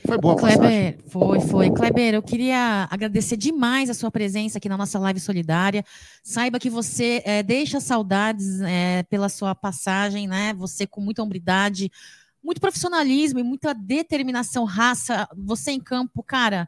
[0.06, 1.70] Foi Ô, Kleber, foi, foi.
[1.70, 5.84] Kleber, eu queria agradecer demais a sua presença aqui na nossa live solidária.
[6.22, 10.54] Saiba que você eh, deixa saudades eh, pela sua passagem, né?
[10.54, 11.90] Você com muita hombridade,
[12.42, 15.28] muito profissionalismo e muita determinação, raça.
[15.36, 16.66] Você em campo, cara,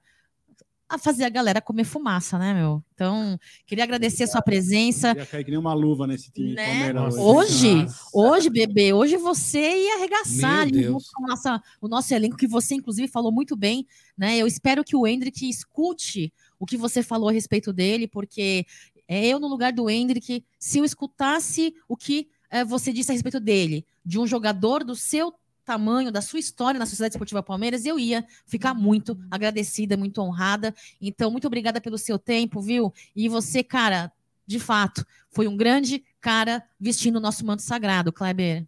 [0.89, 2.83] a fazer a galera comer fumaça, né, meu?
[2.95, 5.15] Então, queria agradecer a sua presença.
[5.17, 6.93] Ia cair que nem uma luva nesse time Né?
[7.19, 13.09] Hoje, hoje, bebê, hoje você ia arregaçar ali nossa, o nosso elenco, que você, inclusive,
[13.09, 13.87] falou muito bem,
[14.17, 14.37] né?
[14.37, 18.65] Eu espero que o Hendrick escute o que você falou a respeito dele, porque
[19.09, 23.15] é eu, no lugar do Hendrick, se eu escutasse o que eh, você disse a
[23.15, 25.33] respeito dele, de um jogador do seu
[25.67, 30.73] tamanho, da sua história na Sociedade Esportiva Palmeiras, eu ia ficar muito agradecida, muito honrada.
[31.01, 32.95] Então, muito obrigada pelo seu tempo, viu?
[33.15, 34.13] E você, cara,
[34.47, 38.65] de fato, foi um grande cara vestindo o nosso manto sagrado, Kleber.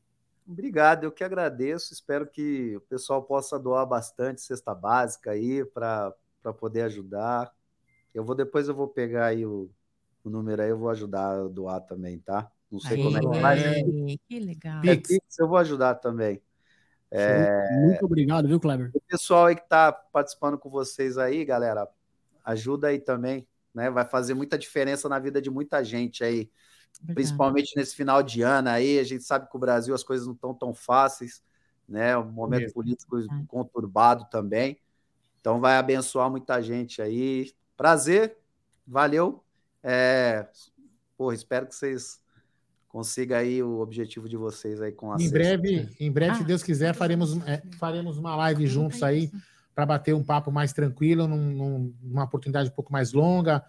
[0.46, 1.92] Obrigado, eu que agradeço.
[1.92, 6.12] Espero que o pessoal possa doar bastante cesta básica aí para
[6.58, 7.52] poder ajudar.
[8.12, 9.70] Eu vou depois eu vou pegar aí o,
[10.24, 12.50] o número aí, eu vou ajudar a doar também, tá?
[12.70, 13.62] Não sei como é que faz.
[13.62, 14.82] Aê, que legal.
[14.84, 16.42] É Pix, eu vou ajudar também.
[17.10, 18.90] É, Muito obrigado, viu, Kleber?
[18.92, 21.88] o pessoal aí que está participando com vocês aí, galera,
[22.44, 23.90] ajuda aí também, né?
[23.90, 26.50] Vai fazer muita diferença na vida de muita gente aí,
[27.14, 28.98] principalmente nesse final de ano aí.
[28.98, 31.42] A gente sabe que o Brasil as coisas não estão tão fáceis,
[31.88, 32.16] né?
[32.16, 32.74] Um momento Mesmo.
[32.74, 34.78] político conturbado também.
[35.40, 37.52] Então vai abençoar muita gente aí.
[37.76, 38.36] Prazer,
[38.86, 39.42] valeu.
[39.82, 40.46] É,
[41.16, 42.20] porra, espero que vocês
[42.88, 45.32] consigam aí o objetivo de vocês aí com a Em cesta.
[45.34, 46.34] breve, em breve, Ah.
[46.36, 49.30] se Deus quiser, faremos, é, faremos uma live juntos aí
[49.74, 53.62] para bater um papo mais tranquilo, num- num- numa oportunidade um pouco mais longa,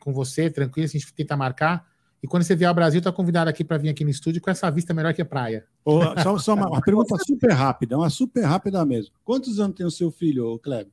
[0.00, 1.90] com você, tranquilo, a gente tenta marcar.
[2.22, 4.48] E quando você vier ao Brasil, tá convidado aqui para vir aqui no estúdio com
[4.48, 5.66] essa vista melhor que praia.
[5.84, 9.12] Ô, só, só uma, uma pergunta super rápida, uma super rápida mesmo.
[9.24, 10.92] Quantos anos tem o seu filho, Kleber?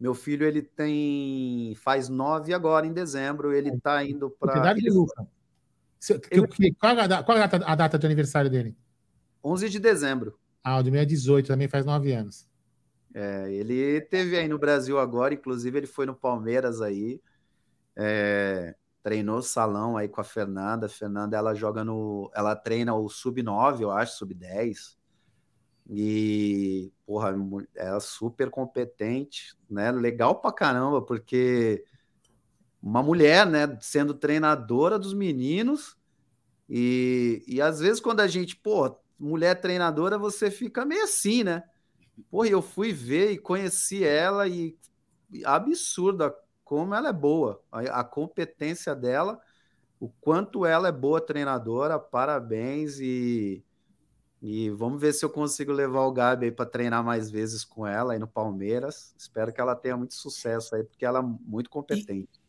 [0.00, 1.74] Meu filho, ele tem.
[1.76, 3.52] faz nove agora em dezembro.
[3.52, 4.58] Ele tá indo para.
[4.58, 5.26] Idade de Luca.
[6.00, 8.76] Que- Qual, a, da- qual a data, a data de aniversário dele?
[9.44, 10.38] 11 de dezembro.
[10.64, 12.48] Ah, o de meu é 18, também faz nove anos.
[13.14, 17.20] É, ele teve aí no Brasil agora, inclusive ele foi no Palmeiras aí,
[17.96, 20.86] é, treinou salão aí com a Fernanda.
[20.86, 24.98] A Fernanda ela joga no, ela treina o sub 9, eu acho, sub 10.
[25.88, 27.34] E porra,
[27.74, 29.90] ela é super competente, né?
[29.90, 31.84] Legal pra caramba, porque
[32.82, 35.96] uma mulher, né, sendo treinadora dos meninos
[36.68, 41.62] e, e às vezes quando a gente, pô, mulher treinadora, você fica meio assim, né?
[42.30, 44.76] Porra, eu fui ver e conheci ela e
[45.30, 49.40] e absurda como ela é boa, a, a competência dela,
[49.98, 53.64] o quanto ela é boa treinadora, parabéns e,
[54.40, 57.86] e vamos ver se eu consigo levar o Gabi aí para treinar mais vezes com
[57.86, 59.14] ela aí no Palmeiras.
[59.18, 62.39] Espero que ela tenha muito sucesso aí, porque ela é muito competente.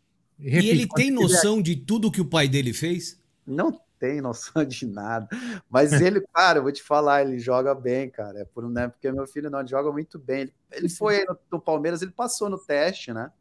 [0.44, 3.20] E ele tem noção de tudo que o pai dele fez?
[3.46, 5.28] Não tem noção de nada.
[5.70, 8.40] Mas ele, cara, eu vou te falar, ele joga bem, cara.
[8.40, 10.42] É por, né, porque meu filho não ele joga muito bem.
[10.42, 13.32] Ele, ele foi aí no, no Palmeiras, ele passou no teste, né?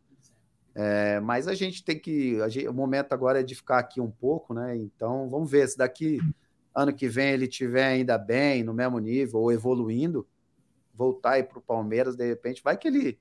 [0.75, 2.41] É, mas a gente tem que.
[2.43, 4.77] a gente- o momento agora é de ficar aqui um pouco, né?
[4.77, 6.19] Então vamos ver se daqui
[6.75, 10.27] ano que vem ele tiver ainda bem, no mesmo nível, ou evoluindo,
[10.95, 13.19] voltar aí para o Palmeiras, de repente, vai que ele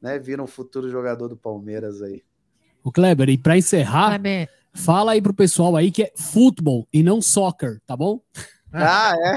[0.00, 2.22] né, vira um futuro jogador do Palmeiras aí.
[2.84, 4.20] O Kleber, e para encerrar,
[4.74, 8.20] fala aí pro pessoal aí que é futebol e não soccer, tá bom?
[8.70, 9.36] Ah, é?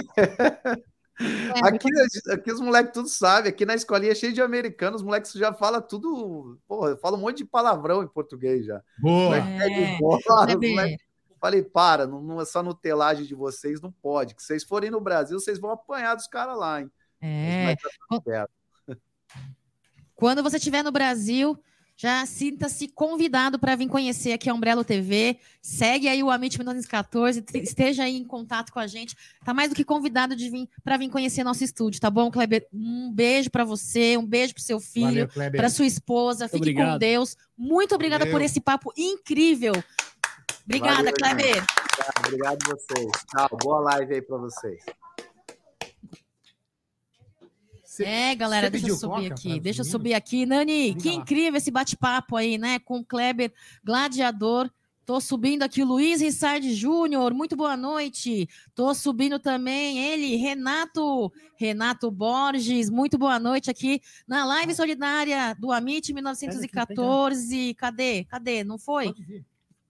[1.64, 1.88] Aqui,
[2.32, 3.50] aqui os moleques tudo sabem.
[3.50, 6.60] Aqui na escolinha é cheio de americanos, os moleques já falam tudo.
[6.68, 8.82] Porra, fala um monte de palavrão em português já.
[9.00, 9.38] Boa.
[9.38, 10.20] É, bola,
[10.56, 10.98] moleque-
[11.40, 14.34] Falei, para, não, não é só no telagem de vocês, não pode.
[14.36, 16.92] Que vocês forem no Brasil, vocês vão apanhar dos caras lá, hein?
[17.22, 17.76] É.
[20.16, 21.58] Quando você estiver no Brasil,
[22.00, 25.40] já sinta-se convidado para vir conhecer aqui a Umbrello TV.
[25.62, 29.16] Segue aí o Amit 1914, te- esteja aí em contato com a gente.
[29.44, 32.68] Tá mais do que convidado de vir para vir conhecer nosso estúdio, tá bom, Kleber?
[32.72, 36.46] Um beijo para você, um beijo para seu filho, para sua esposa.
[36.46, 37.00] Muito Fique com obrigado.
[37.00, 37.36] Deus.
[37.58, 38.40] Muito obrigada Valeu.
[38.40, 39.74] por esse papo incrível.
[40.66, 41.64] Obrigada, Valeu, Kleber.
[41.64, 43.12] Obrigado, obrigado a vocês.
[43.32, 44.84] Tchau, boa live aí pra vocês.
[48.04, 49.60] É, galera, deixa eu subir aqui.
[49.60, 50.46] Deixa eu subir aqui.
[50.46, 52.80] Nani, que incrível esse bate-papo aí, né?
[52.80, 53.52] Com o Kleber
[53.84, 54.70] Gladiador.
[55.06, 57.34] Tô subindo aqui o Luiz Rissardi Júnior.
[57.34, 58.50] Muito boa noite.
[58.76, 62.90] Tô subindo também ele, Renato, Renato Borges.
[62.90, 67.74] Muito boa noite aqui na live solidária do Amit 1914.
[67.76, 68.26] Cadê?
[68.26, 68.66] Cadê?
[68.66, 69.14] Não foi?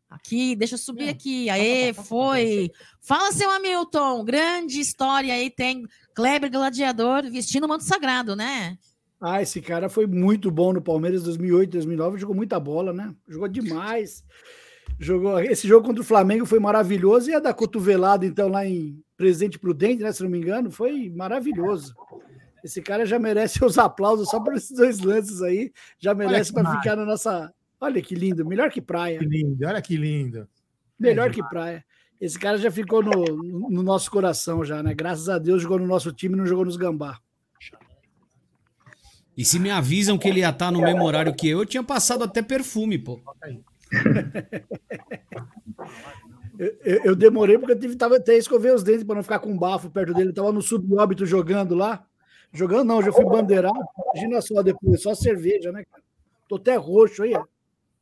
[0.10, 1.50] Aqui, deixa eu subir aqui.
[1.50, 2.72] Aê, foi.
[3.02, 4.24] Fala, seu Hamilton.
[4.24, 8.78] Grande história aí tem Kleber Gladiador vestindo o manto sagrado, né?
[9.20, 13.14] Ah, esse cara foi muito bom no Palmeiras 2008, 2009, jogou muita bola, né?
[13.28, 14.24] Jogou demais.
[15.00, 19.00] Jogou esse jogo contra o Flamengo foi maravilhoso e a da cotovelada então lá em
[19.16, 21.94] Presidente Prudente, né, se não me engano, foi maravilhoso.
[22.64, 26.78] Esse cara já merece os aplausos só por esses dois lances aí, já merece para
[26.78, 27.54] ficar na nossa.
[27.80, 29.20] Olha que lindo, melhor que praia.
[29.20, 30.48] Que lindo, olha que lindo.
[31.00, 31.86] Melhor que praia.
[32.20, 34.94] Esse cara já ficou no, no- no nosso coração já, né?
[34.96, 37.20] Graças a Deus jogou no nosso time, não jogou nos gambá.
[39.38, 41.84] E se me avisam que ele ia estar no mesmo horário que eu, eu tinha
[41.84, 43.20] passado até perfume, pô.
[46.60, 49.38] Eu, eu- eu demorei porque eu tive tava, até escover os dentes para não ficar
[49.38, 50.34] com bafo perto dele.
[50.34, 52.04] Tava no subóbito jogando lá.
[52.52, 53.78] Jogando não, já fui bandeirado.
[54.16, 56.02] Imagina só depois, só cerveja, né, cara?
[56.50, 57.44] Tô até roxo aí, ó.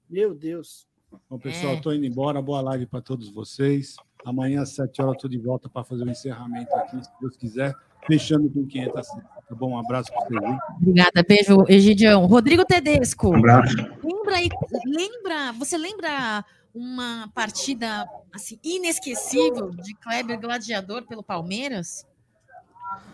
[0.10, 0.88] Meu Deus.
[1.30, 1.76] Bom, pessoal, É.
[1.78, 2.42] estou indo embora.
[2.42, 3.96] Boa live para todos vocês.
[4.26, 7.74] Amanhã, às 7 horas, estou de volta para fazer o encerramento aqui, se Deus quiser.
[8.08, 9.72] Fechando com 500 tá bom?
[9.72, 10.44] Um abraço para vocês.
[10.44, 10.60] hein?
[10.78, 12.26] Obrigada, beijo, Egidião.
[12.26, 13.30] Rodrigo Tedesco.
[13.30, 13.76] Um abraço.
[14.04, 14.50] Lembra aí,
[14.86, 22.06] lembra, você lembra uma partida assim inesquecível de Kleber Gladiador pelo Palmeiras?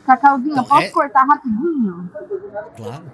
[0.05, 2.09] Cacauzinho, Então, posso é- cortar rapidinho?
[2.75, 3.05] Claro.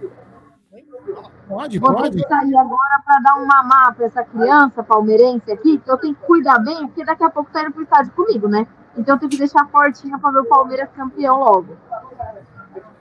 [1.48, 2.18] Pode, Vou pode.
[2.18, 6.16] que sair agora para dar um mamar para essa criança palmeirense aqui, que eu tenho
[6.16, 8.68] que cuidar bem, porque daqui a pouco tá indo pro estádio comigo, né?
[8.98, 11.78] Então eu tenho que deixar fortinha para ver o Palmeiras campeão logo.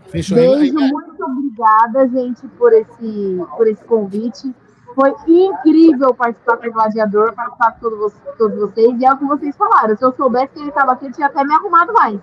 [0.08, 0.36] Fechou.
[0.36, 4.54] Beijo, muito obrigada, gente, por esse, por esse convite.
[4.94, 8.98] Foi incrível participar com o Gladiador, participar com todos, todos vocês.
[8.98, 9.96] E é o que vocês falaram.
[9.96, 12.18] Se eu soubesse que ele estava aqui, eu tinha até me arrumado mais.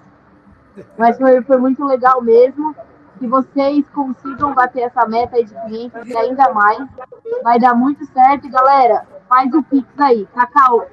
[0.98, 2.76] Mas foi, foi muito legal mesmo.
[3.24, 6.86] Que vocês consigam bater essa meta aí de 500 e ainda mais.
[7.42, 8.50] Vai dar muito certo.
[8.50, 10.28] Galera, faz o Pix aí.
[10.36, 10.86] Cacau,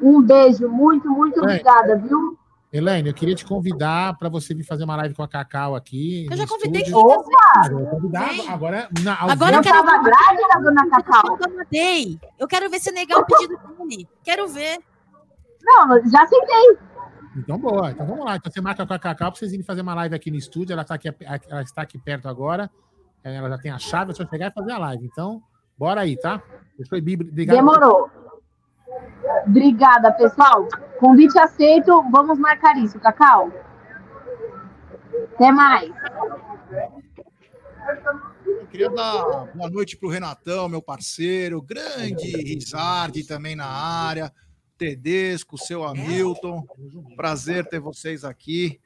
[0.00, 1.50] um beijo, muito, muito Bem.
[1.50, 2.38] obrigada, viu?
[2.72, 6.28] Elaine, eu queria te convidar para você vir fazer uma live com a Cacau aqui.
[6.30, 7.08] Eu já convidei estúdio.
[7.08, 7.66] Opa!
[7.68, 8.88] Eu vou convidar agora.
[9.02, 11.38] Na, Agora eu quero tava grávida, dona Cacau?
[11.44, 12.20] Eu mandei.
[12.38, 13.58] Eu quero ver se negar o pedido
[13.88, 14.08] dele.
[14.22, 14.78] Quero ver.
[15.60, 16.78] Não, já aceitei.
[17.36, 17.90] Então, boa.
[17.90, 18.36] Então, vamos lá.
[18.36, 20.72] Então, você marca com a Cacau para vocês irem fazer uma live aqui no estúdio.
[20.72, 21.08] Ela, tá aqui,
[21.48, 22.70] ela está aqui perto agora.
[23.22, 25.06] Ela já tem a chave, é só chegar e fazer a live.
[25.06, 25.42] Então,
[25.76, 26.42] bora aí, tá?
[26.76, 27.00] Fechou?
[27.00, 27.28] Bibi?
[27.28, 27.56] Obrigado.
[27.56, 28.10] Demorou.
[29.46, 30.68] Obrigada, pessoal.
[31.00, 32.04] Convite aceito.
[32.10, 33.50] Vamos marcar isso, Cacau.
[35.34, 35.92] Até mais.
[38.46, 44.32] Eu queria dar boa noite para o Renatão, meu parceiro, grande Rizardi também na área,
[44.78, 46.66] Tedesco, seu Hamilton.
[47.16, 48.80] Prazer ter vocês aqui.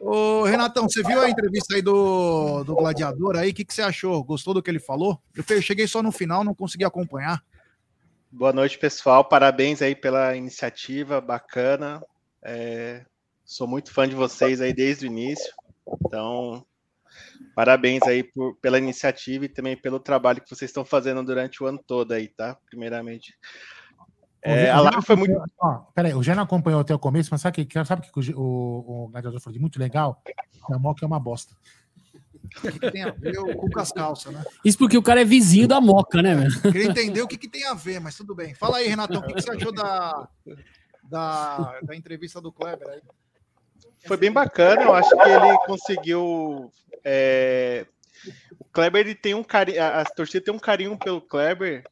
[0.00, 3.50] Ô, Renatão, você viu a entrevista aí do, do Gladiador aí?
[3.50, 4.22] O que, que você achou?
[4.22, 5.20] Gostou do que ele falou?
[5.34, 7.42] Eu cheguei só no final, não consegui acompanhar.
[8.30, 9.24] Boa noite, pessoal.
[9.24, 12.04] Parabéns aí pela iniciativa, bacana.
[12.42, 13.04] É,
[13.44, 15.52] sou muito fã de vocês aí desde o início.
[16.04, 16.66] Então,
[17.54, 21.66] parabéns aí por- pela iniciativa e também pelo trabalho que vocês estão fazendo durante o
[21.66, 22.58] ano todo aí, tá?
[22.66, 23.34] Primeiramente.
[24.44, 25.42] É, a live foi muito.
[25.58, 28.20] Ó, peraí, o Jé não acompanhou até o começo, mas sabe o que, sabe o,
[28.20, 30.22] que o, o, o Gladiador falou de muito legal?
[30.70, 31.54] A Moca é uma bosta.
[32.56, 34.44] O que, que tem a ver com com as calças, né?
[34.64, 36.60] Isso porque o cara é vizinho da Moca, né, velho?
[36.62, 38.54] Queria entender o que, que tem a ver, mas tudo bem.
[38.54, 40.28] Fala aí, Renatão, o que, que você achou da,
[41.02, 43.00] da, da entrevista do Kleber aí?
[44.06, 46.70] Foi bem bacana, eu acho que ele conseguiu.
[47.02, 47.86] é,
[48.60, 51.84] O Kleber ele tem um carinho, a a torcida tem um carinho pelo Kleber.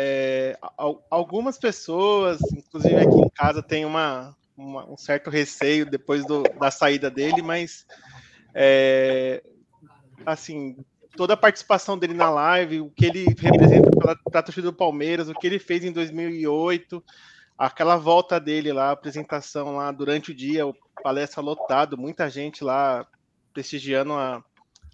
[0.00, 6.24] É, al- Algumas pessoas, inclusive aqui em casa, tem uma, uma- um certo receio depois
[6.24, 7.84] do- da saída dele, mas
[8.54, 9.42] é,
[10.24, 10.76] assim,
[11.16, 15.28] toda a participação dele na live, o que ele representa para a torcida do Palmeiras,
[15.28, 17.02] o que ele fez em 2008,
[17.58, 20.62] aquela volta dele lá, a apresentação lá durante o dia,
[21.02, 23.04] palestra lotado, muita gente lá
[23.52, 24.44] prestigiando a,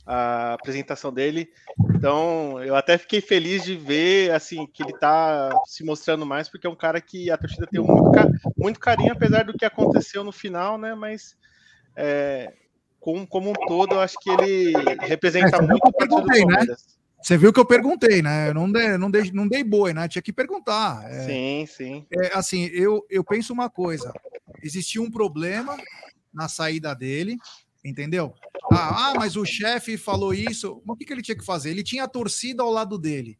[0.06, 1.50] a apresentação dele.
[1.94, 6.66] Então, eu até fiquei feliz de ver assim que ele está se mostrando mais, porque
[6.66, 8.10] é um cara que a torcida tem muito,
[8.56, 10.94] muito carinho, apesar do que aconteceu no final, né?
[10.94, 11.36] Mas
[11.96, 12.52] é,
[13.00, 16.66] como, como um todo, eu acho que ele representa É, muito do perguntei, né?
[17.22, 18.50] Você viu que eu perguntei, né?
[18.50, 20.06] Eu não dei, não dei, não dei boi, né?
[20.06, 21.10] Tinha que perguntar.
[21.10, 22.06] É, Sim, sim.
[22.10, 24.12] é, assim, eu, eu penso uma coisa:
[24.62, 25.74] existia um problema
[26.32, 27.38] na saída dele,
[27.84, 28.34] entendeu?
[28.72, 30.80] Ah, ah, mas o chefe falou isso.
[30.84, 31.70] Mas o que, que ele tinha que fazer?
[31.70, 33.38] Ele tinha a torcida ao lado dele.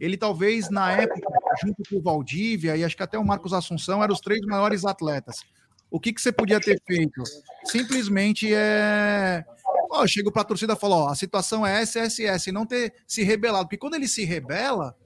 [0.00, 1.28] Ele talvez, na época,
[1.62, 4.84] junto com o Valdívia e acho que até o Marcos Assunção, eram os três maiores
[4.84, 5.44] atletas.
[5.90, 7.22] O que, que você podia ter feito?
[7.64, 9.44] Simplesmente é.
[9.90, 12.66] Eu chego para a torcida e falo: ó, a situação é essa, essa essa, não
[12.66, 13.64] ter se rebelado.
[13.64, 14.96] Porque quando ele se rebela,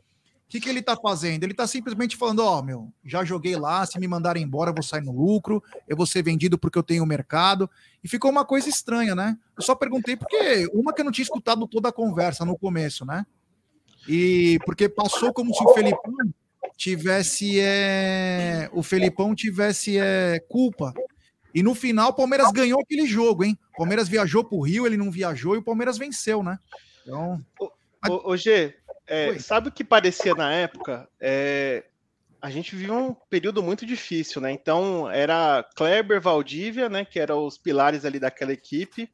[0.53, 1.45] que, que ele tá fazendo?
[1.45, 4.83] Ele tá simplesmente falando: ó, meu, já joguei lá, se me mandarem embora, eu vou
[4.83, 7.71] sair no lucro, eu vou ser vendido porque eu tenho mercado.
[8.05, 9.39] E ficou uma coisa estranha, né?
[9.57, 13.07] Eu só perguntei porque uma que eu não tinha escutado toda a conversa no começo,
[13.07, 13.25] né?
[14.07, 16.13] E porque passou como se o Felipão
[16.77, 20.93] tivesse é, o Felipão tivesse é, culpa.
[21.55, 23.59] E no final o Palmeiras ganhou aquele jogo, hein?
[23.73, 26.59] O Palmeiras viajou pro Rio, ele não viajou e o Palmeiras venceu, né?
[27.03, 27.43] Então,
[28.09, 28.75] Ô, ô G,
[29.13, 31.07] é, sabe o que parecia na época?
[31.21, 31.85] É,
[32.41, 34.51] a gente vivia um período muito difícil, né?
[34.51, 37.05] Então era Kleber, Valdívia, né?
[37.05, 39.13] Que eram os pilares ali daquela equipe.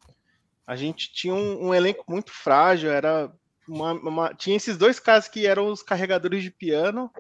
[0.65, 3.31] A gente tinha um, um elenco muito frágil, era
[3.67, 7.11] uma- uma- tinha esses dois caras que eram os carregadores de piano.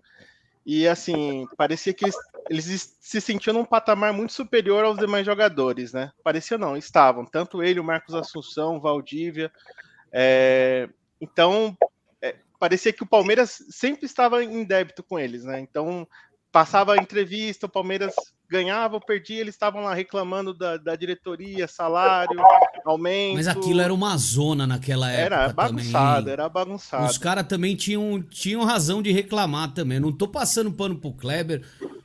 [0.64, 2.16] E assim, parecia que eles,
[2.48, 6.12] eles se sentiam num patamar muito superior aos demais jogadores, né?
[6.22, 7.24] Parecia não, estavam.
[7.24, 9.50] Tanto ele, o Marcos Assunção, o Valdívia.
[10.12, 10.88] é,
[11.20, 11.76] então,
[12.58, 15.60] parecia que o Palmeiras sempre estava em débito com eles, né?
[15.60, 16.06] Então,
[16.50, 18.14] passava a entrevista, o Palmeiras
[18.50, 22.40] ganhava ou perdia, eles estavam lá reclamando da, da diretoria, salário,
[22.84, 23.34] aumento.
[23.34, 25.34] Mas aquilo era uma zona naquela época.
[25.36, 26.32] Era bagunçado, também.
[26.32, 27.06] era bagunçado.
[27.10, 30.00] Os caras também tinham, tinham razão de reclamar também.
[30.00, 31.62] Não tô passando pano pro Kleber,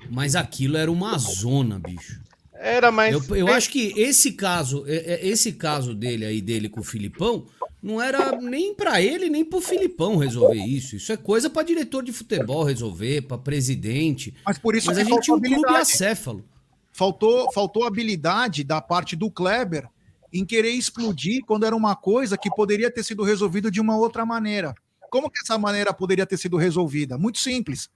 [0.09, 2.21] mas aquilo era uma zona, bicho.
[2.55, 3.29] Era, mas.
[3.29, 6.83] Eu, eu acho que esse caso, é- é- esse caso dele aí, dele com o
[6.83, 7.45] Filipão,
[7.83, 10.95] não era nem pra ele, nem pro Filipão resolver isso.
[10.95, 14.33] Isso é coisa pra diretor de futebol resolver, pra presidente.
[14.45, 16.45] Mas por isso Mas a gente tinha um clube acéfalo.
[16.93, 19.89] faltou, faltou habilidade da parte do Kleber
[20.31, 24.25] em querer explodir quando era uma coisa que poderia ter sido resolvido de uma outra
[24.25, 24.73] maneira.
[25.09, 27.17] Como que essa maneira poderia ter sido resolvida?
[27.17, 27.89] Muito simples.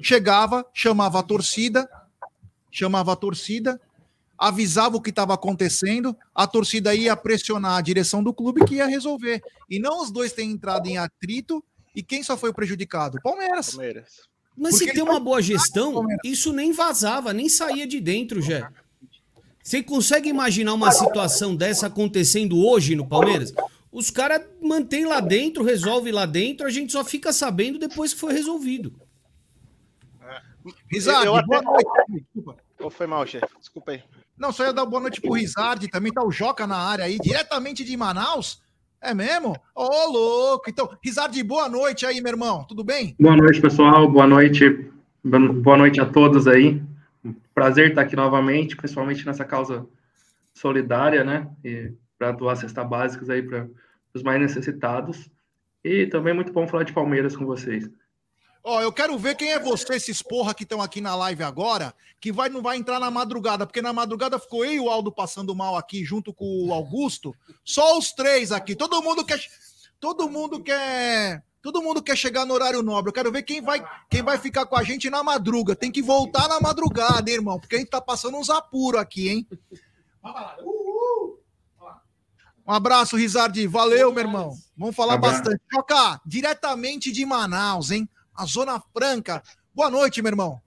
[0.00, 1.88] Chegava, chamava a torcida,
[2.70, 3.80] chamava a torcida,
[4.38, 8.86] avisava o que estava acontecendo, a torcida ia pressionar a direção do clube que ia
[8.86, 9.42] resolver.
[9.68, 11.62] E não os dois terem entrado em atrito
[11.94, 13.18] e quem só foi o prejudicado?
[13.22, 13.70] Palmeiras.
[13.70, 14.28] Palmeiras.
[14.56, 18.00] Mas Porque se tem ele uma tá- boa gestão, isso nem vazava, nem saía de
[18.00, 18.72] dentro, já.
[19.62, 23.52] Você consegue imaginar uma situação dessa acontecendo hoje no Palmeiras?
[23.92, 28.20] Os caras mantêm lá dentro, resolve lá dentro, a gente só fica sabendo depois que
[28.20, 28.94] foi resolvido.
[30.90, 31.88] Rizardi, Eu até- boa noite.
[32.08, 32.56] Desculpa.
[32.80, 33.46] Ô, foi mal, chefe.
[33.58, 34.02] Desculpa aí.
[34.38, 37.18] Não, só ia dar boa noite pro Rizardi, também tá o Joca na área aí,
[37.18, 38.62] diretamente de Manaus.
[39.00, 39.56] É mesmo?
[39.74, 40.68] Ô, louco.
[40.68, 42.64] Então, Rizardi, boa noite aí, meu irmão.
[42.64, 43.14] Tudo bem?
[43.20, 44.10] Boa noite, pessoal.
[44.10, 44.90] Boa noite.
[45.24, 46.82] Boa noite a todos aí.
[47.54, 49.86] Prazer estar aqui novamente, principalmente nessa causa
[50.54, 51.48] solidária, né?
[52.18, 53.68] Para doar cesta básicas aí para
[54.14, 55.30] os mais necessitados.
[55.84, 57.88] E também muito bom falar de Palmeiras com vocês.
[58.68, 61.94] Ó, eu quero ver quem é você, esses porra que estão aqui na live agora,
[62.20, 65.12] que vai, não vai entrar na madrugada, porque na madrugada ficou eu e o Aldo
[65.12, 67.32] passando mal aqui junto com o Augusto.
[67.64, 68.74] Só os três aqui.
[68.74, 69.38] Todo mundo quer.
[70.00, 71.44] Todo mundo quer.
[71.62, 73.10] Todo mundo quer chegar no horário nobre.
[73.10, 75.76] Eu quero ver quem vai, quem vai ficar com a gente na madruga.
[75.76, 77.60] Tem que voltar na madrugada, hein, irmão?
[77.60, 79.46] Porque a gente tá passando uns apuros aqui, hein?
[82.66, 83.64] Um abraço, Rizardi.
[83.68, 84.56] Valeu, meu irmão.
[84.76, 85.62] Vamos falar bastante.
[85.72, 88.08] Joca, diretamente de Manaus, hein?
[88.36, 89.42] A Zona Franca.
[89.74, 90.60] Boa noite, meu irmão.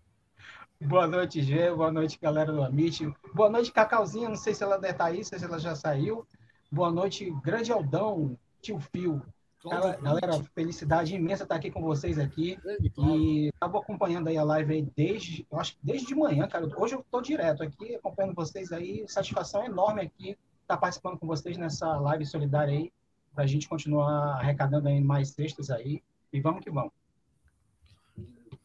[0.81, 1.69] Boa noite, Gê.
[1.71, 3.13] Boa noite, galera do Amit.
[3.33, 4.27] Boa noite, Cacauzinha.
[4.27, 6.25] Não sei se ela deve estar aí, se ela já saiu.
[6.71, 9.21] Boa noite, Grande Aldão, Tio Fio.
[9.63, 12.57] Galera, galera, felicidade imensa estar aqui com vocês aqui.
[12.97, 16.67] E estava acompanhando aí a live aí desde, eu acho que desde de manhã, cara.
[16.75, 19.05] Hoje eu estou direto aqui acompanhando vocês aí.
[19.07, 22.91] Satisfação enorme aqui estar participando com vocês nessa live solidária aí,
[23.33, 26.01] para a gente continuar arrecadando aí mais cestas aí.
[26.31, 26.98] E vamos que vamos.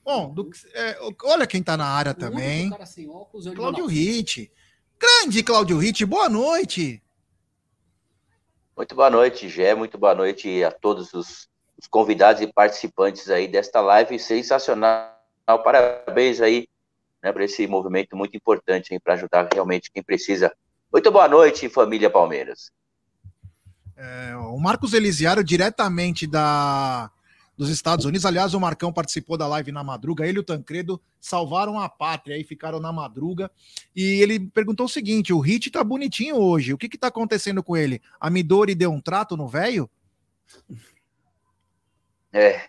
[0.05, 2.69] Bom, do- é, olha quem tá na área também.
[2.71, 3.87] cara sem óculos o Cláudio.
[3.87, 4.53] Ritt.
[4.99, 7.03] Grande Cláudio Ritt, boa noite.
[8.77, 9.75] Muito boa noite, Gé.
[9.75, 11.49] Muito boa noite a todos os,
[11.81, 15.11] os convidados e participantes aí desta live sensacional.
[15.47, 16.69] Parabéns aí
[17.23, 20.53] né, para esse movimento muito importante para ajudar realmente quem precisa.
[20.93, 22.71] Muito boa noite, família Palmeiras.
[23.97, 27.11] É, o Marcos Elisiário, diretamente da,
[27.57, 28.27] dos Estados Unidos.
[28.27, 30.27] Aliás, o Marcão participou da live na madruga.
[30.27, 33.51] Ele e o Tancredo salvaram a pátria e ficaram na madruga.
[33.95, 36.73] E ele perguntou o seguinte: o Hit tá bonitinho hoje.
[36.73, 38.03] O que que tá acontecendo com ele?
[38.21, 39.89] A Midori deu um trato no velho?
[42.37, 42.63] É.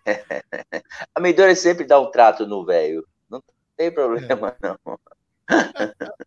[1.15, 3.03] A Midori sempre dá um trato no velho.
[3.27, 3.41] Não
[3.75, 4.77] tem problema, não.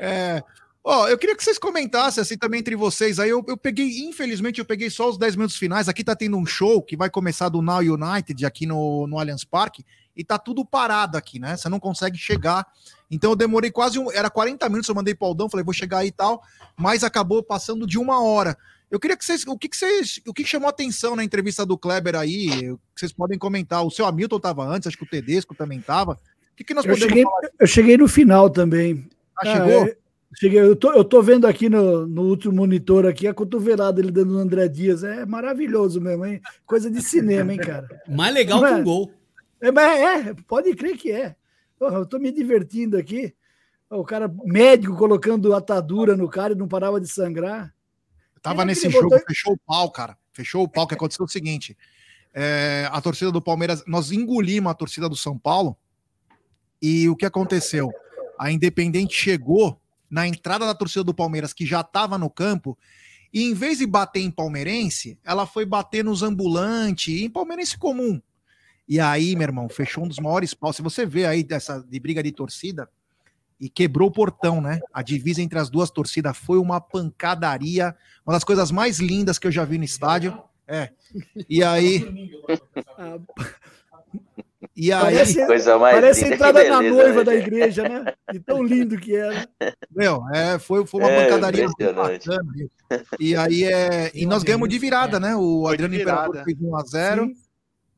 [0.00, 0.44] É,
[0.88, 3.20] ó, eu queria que vocês comentassem assim também entre vocês.
[3.20, 5.86] Aí eu, eu peguei, infelizmente, eu peguei só os 10 minutos finais.
[5.88, 9.44] Aqui tá tendo um show que vai começar do Now United aqui no, no Allianz
[9.44, 9.84] Parque
[10.16, 11.56] e tá tudo parado aqui, né?
[11.56, 12.66] Você não consegue chegar.
[13.10, 14.10] Então eu demorei quase um.
[14.10, 16.42] Era 40 minutos, eu mandei pro Aldão, falei, vou chegar aí e tal,
[16.74, 18.56] mas acabou passando de uma hora.
[18.90, 19.46] Eu queria que vocês.
[19.46, 20.20] O que, que vocês.
[20.26, 22.74] O que que chamou atenção na entrevista do Kleber aí?
[22.96, 23.84] Vocês podem comentar.
[23.84, 26.14] O seu Hamilton tava antes, acho que o Tedesco também tava.
[26.14, 27.50] O que, que nós Eu podemos cheguei, falar?
[27.58, 29.06] eu cheguei no final também.
[29.36, 29.86] Ah, chegou?
[29.86, 29.96] é,
[30.34, 34.10] cheguei, eu, tô, eu tô vendo aqui no, no último monitor aqui a cotovelada ele
[34.10, 35.02] dando no André Dias.
[35.04, 36.40] É maravilhoso mesmo, hein?
[36.66, 37.88] Coisa de cinema, hein, cara?
[38.08, 38.74] Mais legal que é?
[38.76, 39.12] um gol.
[39.60, 41.34] É, mas é, pode crer que é.
[41.78, 43.34] Porra, eu tô me divertindo aqui.
[43.90, 47.74] O cara médico colocando atadura no cara e não parava de sangrar.
[48.42, 50.16] Tava Ele- nesse ele jogo, botou- fechou o pau, cara.
[50.32, 51.76] Fechou o pau, que aconteceu o seguinte.
[52.34, 55.76] é, a torcida do Palmeiras, nós engolimos a torcida do São Paulo.
[56.80, 57.90] E o que aconteceu?
[58.38, 62.78] A Independente chegou na entrada da torcida do Palmeiras, que já estava no campo,
[63.32, 67.76] e em vez de bater em palmeirense, ela foi bater nos ambulantes, e em palmeirense
[67.76, 68.20] comum.
[68.88, 70.76] E aí, meu irmão, fechou um dos maiores paus.
[70.76, 72.88] Se você vê aí dessa de briga de torcida,
[73.60, 74.80] e quebrou o portão, né?
[74.92, 79.46] A divisa entre as duas torcidas foi uma pancadaria, uma das coisas mais lindas que
[79.46, 80.40] eu já vi no estádio.
[80.66, 80.90] É.
[81.48, 82.32] E aí.
[84.80, 85.00] E aí.
[85.00, 88.14] Parece, Coisa mais parece a entrada que na beleza, noiva né, da igreja, né?
[88.32, 89.48] De tão lindo que era.
[89.90, 92.20] Meu, é, foi, foi uma É, pancadaria bacana.
[93.18, 94.12] E aí é.
[94.14, 95.34] E nós ganhamos de virada, né?
[95.34, 97.26] O Adriano Imperador fez 1x0.
[97.26, 97.34] Sim.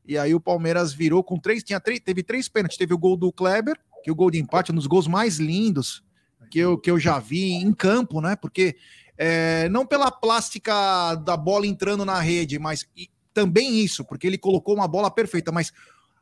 [0.07, 1.61] E aí o Palmeiras virou com três.
[1.61, 2.79] Tinha três, teve três pênaltis.
[2.79, 5.37] Teve o gol do Kleber, que é o gol de empate, um dos gols mais
[5.37, 6.03] lindos
[6.49, 8.35] que eu, que eu já vi em campo, né?
[8.35, 8.75] Porque
[9.15, 14.37] é, não pela plástica da bola entrando na rede, mas e também isso, porque ele
[14.37, 15.71] colocou uma bola perfeita, mas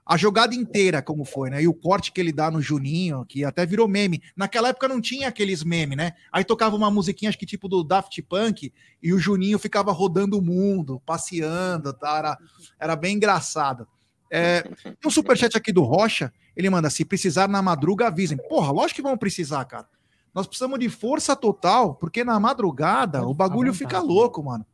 [0.10, 1.62] a jogada inteira, como foi, né?
[1.62, 4.24] E o corte que ele dá no Juninho, que até virou meme.
[4.36, 6.14] Naquela época não tinha aqueles memes, né?
[6.32, 10.40] Aí tocava uma musiquinha, acho que tipo do Daft Punk, e o Juninho ficava rodando
[10.40, 12.18] o mundo, passeando, tá?
[12.18, 12.38] era,
[12.80, 13.88] era bem engraçado.
[14.32, 18.38] É, tem um superchat aqui do Rocha, ele manda, se precisar na madruga, avisem.
[18.50, 19.88] Porra, lógico que vão precisar, cara.
[20.34, 24.66] Nós precisamos de força total, porque na madrugada o bagulho fica louco, mano.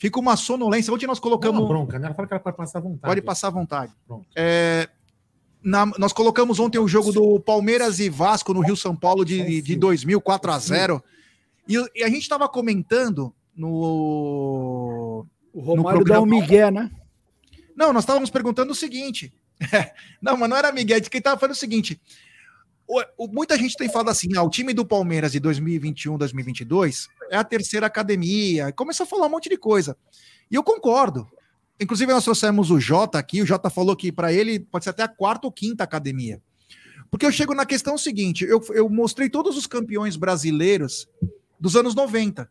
[0.00, 0.92] Fica uma sonolência.
[0.92, 1.60] Ontem nós colocamos...
[1.60, 2.06] Não, bronca, né?
[2.06, 3.00] Ela fala que ela pode passar à vontade.
[3.02, 3.92] Pode passar à vontade.
[4.34, 4.88] É,
[5.62, 9.60] na- nós colocamos ontem o jogo do Palmeiras e Vasco no Rio São Paulo de,
[9.60, 11.04] de 2000, 4 a 0
[11.68, 15.26] e, e a gente estava comentando no.
[15.52, 16.90] O Romário dá um migué, né?
[17.76, 19.32] Não, nós estávamos perguntando o seguinte.
[20.22, 22.00] não, mas não era Miguel, quem estava falando o seguinte.
[22.88, 27.08] o- o- muita gente tem falado assim: ah, o time do Palmeiras de 2021, 2022
[27.30, 28.72] é a terceira academia.
[28.72, 29.96] Começou a falar um monte de coisa.
[30.50, 31.26] E eu concordo.
[31.80, 33.40] Inclusive, nós trouxemos o Jota aqui.
[33.40, 36.42] O Jota falou que para ele pode ser até a quarta ou quinta academia.
[37.10, 41.08] Porque eu chego na questão seguinte: eu, eu mostrei todos os campeões brasileiros
[41.58, 42.50] dos anos 90.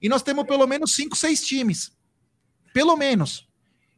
[0.00, 1.92] E nós temos pelo menos cinco, seis times.
[2.72, 3.48] Pelo menos.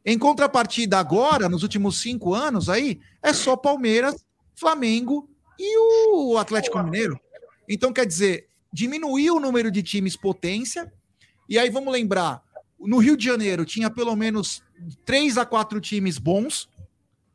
[0.05, 5.27] Em contrapartida, agora, nos últimos cinco anos, aí, é só Palmeiras, Flamengo
[5.57, 7.19] e o Atlético Mineiro.
[7.67, 10.91] Então, quer dizer, diminuiu o número de times potência.
[11.47, 12.43] E aí, vamos lembrar:
[12.77, 14.61] no Rio de Janeiro tinha pelo menos
[15.05, 16.69] três a quatro times bons.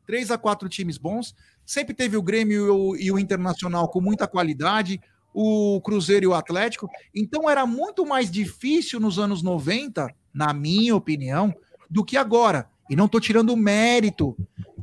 [0.05, 1.35] Três a quatro times bons.
[1.65, 5.01] Sempre teve o Grêmio e o, e o Internacional com muita qualidade,
[5.33, 6.87] o Cruzeiro e o Atlético.
[7.15, 11.53] Então era muito mais difícil nos anos 90, na minha opinião,
[11.89, 12.69] do que agora.
[12.89, 14.35] E não estou tirando mérito,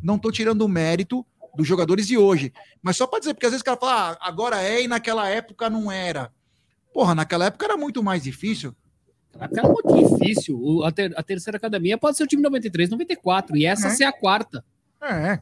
[0.02, 1.24] não estou tirando mérito
[1.54, 2.52] dos jogadores de hoje.
[2.82, 5.28] Mas só para dizer, porque às vezes o cara fala, ah, agora é e naquela
[5.28, 6.32] época não era.
[6.98, 8.74] Porra, naquela época era muito mais difícil.
[9.38, 10.58] Até muito difícil.
[10.60, 13.90] O- a, ter- a terceira academia pode ser o time 93, 94, e essa É.
[13.90, 14.64] ser a quarta.
[15.00, 15.38] É.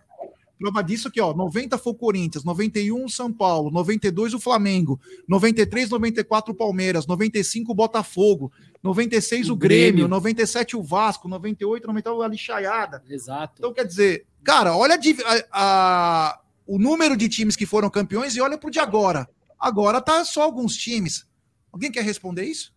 [0.58, 1.32] Prova disso aqui, ó.
[1.32, 7.06] 90 foi o Corinthians, 91 o São Paulo, 92 o Flamengo, 93, 94 o Palmeiras,
[7.06, 10.08] 95 o Botafogo, 96 o, O Grêmio, Grêmio.
[10.08, 13.02] 97 o Vasco, 98, 99 a lixaiada.
[13.08, 13.54] Exato.
[13.60, 18.42] Então quer dizer, cara, olha a- a- o número de times que foram campeões e
[18.42, 19.26] olha pro de agora.
[19.58, 21.25] Agora tá só alguns times.
[21.76, 22.74] Alguém quer responder isso?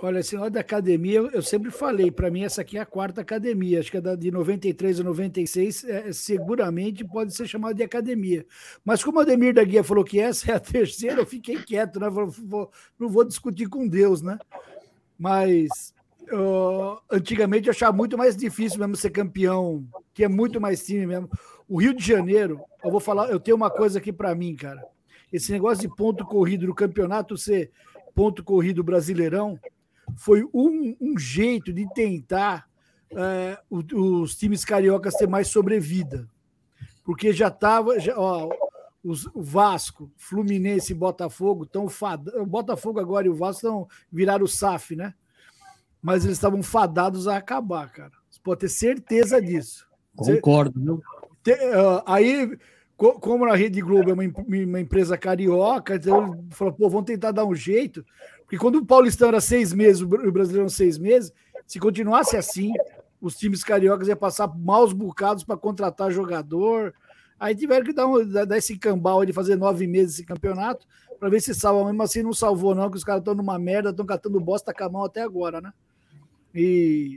[0.00, 3.20] Olha, esse negócio da academia, eu, sempre falei, para mim essa aqui é a quarta
[3.20, 7.84] academia, acho que a da de 93 a 96 é, seguramente pode ser chamada de
[7.84, 8.44] academia.
[8.84, 12.00] Mas como o Ademir da Guia falou que essa é a terceira, eu fiquei quieto,
[12.00, 12.10] né?
[12.10, 14.36] Vou- não vou discutir com Deus, né?
[15.16, 15.94] Mas
[16.32, 21.06] ó, antigamente eu achava muito mais difícil mesmo ser campeão, que é muito mais time
[21.06, 21.30] mesmo.
[21.68, 24.84] O Rio de Janeiro, eu vou falar, eu tenho uma coisa aqui para mim, cara.
[25.32, 27.70] Esse negócio de ponto corrido no campeonato ser
[28.14, 29.58] ponto corrido brasileirão
[30.16, 32.68] foi um, um jeito de tentar
[33.12, 36.28] é, o- os times cariocas ter mais sobrevida.
[37.04, 37.92] Porque já estava.
[39.02, 42.40] os, o Vasco, Fluminense e Botafogo estão fadados.
[42.40, 45.14] O Botafogo agora e o Vasco estão viraram o SAF, né?
[46.02, 48.12] Mas eles estavam fadados a acabar, cara.
[48.30, 49.86] Você pode ter certeza disso.
[50.14, 51.02] Você- Concordo, viu?
[51.42, 52.56] te- ah, aí,
[53.00, 57.32] como a Rede Globo é uma, uma empresa carioca, então ele falou, pô, vamos tentar
[57.32, 58.04] dar um jeito.
[58.40, 61.32] Porque quando o Paulistão era seis meses, o Bra- o Brasileirão seis meses,
[61.66, 62.74] se continuasse assim,
[63.18, 66.92] os times cariocas iam passar maus bocados para contratar jogador.
[67.38, 70.86] Aí tiveram que dar, um, dar esse cambal de fazer nove meses esse campeonato,
[71.18, 71.86] para ver se salva.
[71.86, 74.84] Mesmo assim, não salvou, não, que os caras estão numa merda, estão catando bosta com
[74.84, 75.72] a mão até agora, né?
[76.54, 77.16] E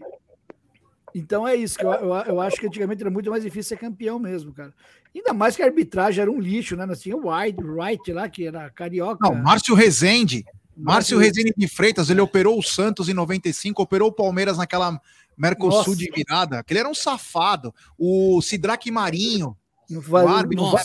[1.15, 3.77] então é isso, que eu, eu, eu acho que antigamente era muito mais difícil ser
[3.77, 4.73] campeão mesmo, cara.
[5.15, 6.85] Ainda mais que a arbitragem era um lixo, né?
[6.85, 9.17] Nós tínhamos o White, Wright lá, que era carioca.
[9.21, 10.43] Não, Márcio Rezende.
[10.75, 14.99] Márcio Márcio- Rezende de Freitas, ele operou o Santos em 95, operou o Palmeiras naquela
[15.37, 15.95] Mercosul Nossa.
[15.95, 16.59] de virada.
[16.59, 17.73] Aquele era um safado.
[17.97, 19.55] O Sidraque Marinho.
[19.89, 20.63] Não vai- o árbitro.
[20.65, 20.83] não vai-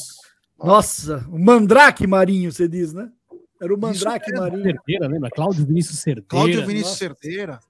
[0.63, 3.09] Nossa, o Mandrake Marinho, você diz, né?
[3.61, 4.31] Era o Mandrake.
[4.33, 4.63] Marinho.
[4.63, 5.31] Certeira, lembra?
[5.31, 6.27] Cláudio Vinícius Certeira.
[6.29, 6.99] Cláudio Vinícius Nossa.
[6.99, 7.61] Certeira.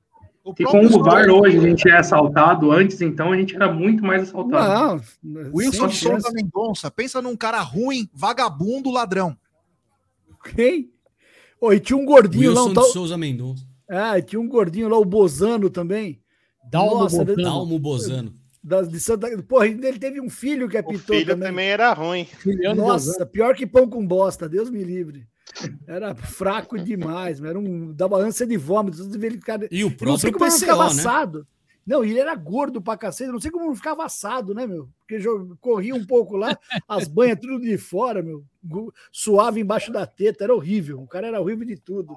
[0.48, 3.70] O E com o VAR hoje a gente é assaltado, antes então a gente era
[3.70, 5.04] muito mais assaltado.
[5.22, 6.30] Não, Wilson sem Souza.
[6.32, 6.90] Mendonça.
[6.90, 9.36] Pensa num cara ruim, vagabundo, ladrão.
[10.54, 10.90] Quem?
[11.60, 12.84] Oh, e tinha um gordinho lá, Wilson de tal...
[12.84, 13.66] Souza Mendonça.
[13.90, 16.20] Ah, e tinha um gordinho lá, o Bozano também.
[16.70, 17.42] Dalmo Nossa, Bozano.
[17.42, 18.32] Dalmo Bozano.
[18.62, 19.28] Da, de Santa...
[19.42, 21.48] Porra, ele teve um filho que O apitou filho também.
[21.48, 22.26] também era ruim.
[22.74, 25.26] Nossa, pior que pão com bosta, Deus me livre.
[25.86, 28.98] Era fraco demais, era um, dava ânsia de vômito.
[29.14, 30.84] ele, cara, E o não próprio ele não PCO, né?
[30.86, 31.46] assado.
[31.86, 34.90] Não, e ele era gordo pra cacete, não sei como não ficava assado, né, meu?
[34.98, 35.24] Porque
[35.58, 38.44] corria um pouco lá, as banhas tudo de fora, meu.
[39.10, 41.00] Suave embaixo da teta, era horrível.
[41.00, 42.14] O cara era horrível de tudo.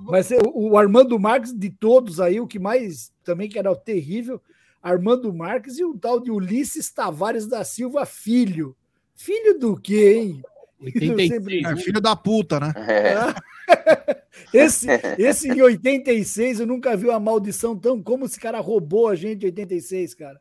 [0.00, 4.42] Mas o Armando Marques, de todos aí, o que mais também que era o terrível,
[4.82, 8.76] Armando Marques e o tal de Ulisses Tavares da Silva Filho.
[9.14, 10.42] Filho do quê, hein?
[10.80, 12.72] 86, É, filho da puta, né?
[14.54, 14.86] Esse,
[15.18, 19.42] esse em 86, eu nunca vi uma maldição tão como esse cara roubou a gente
[19.42, 20.40] em 86, cara.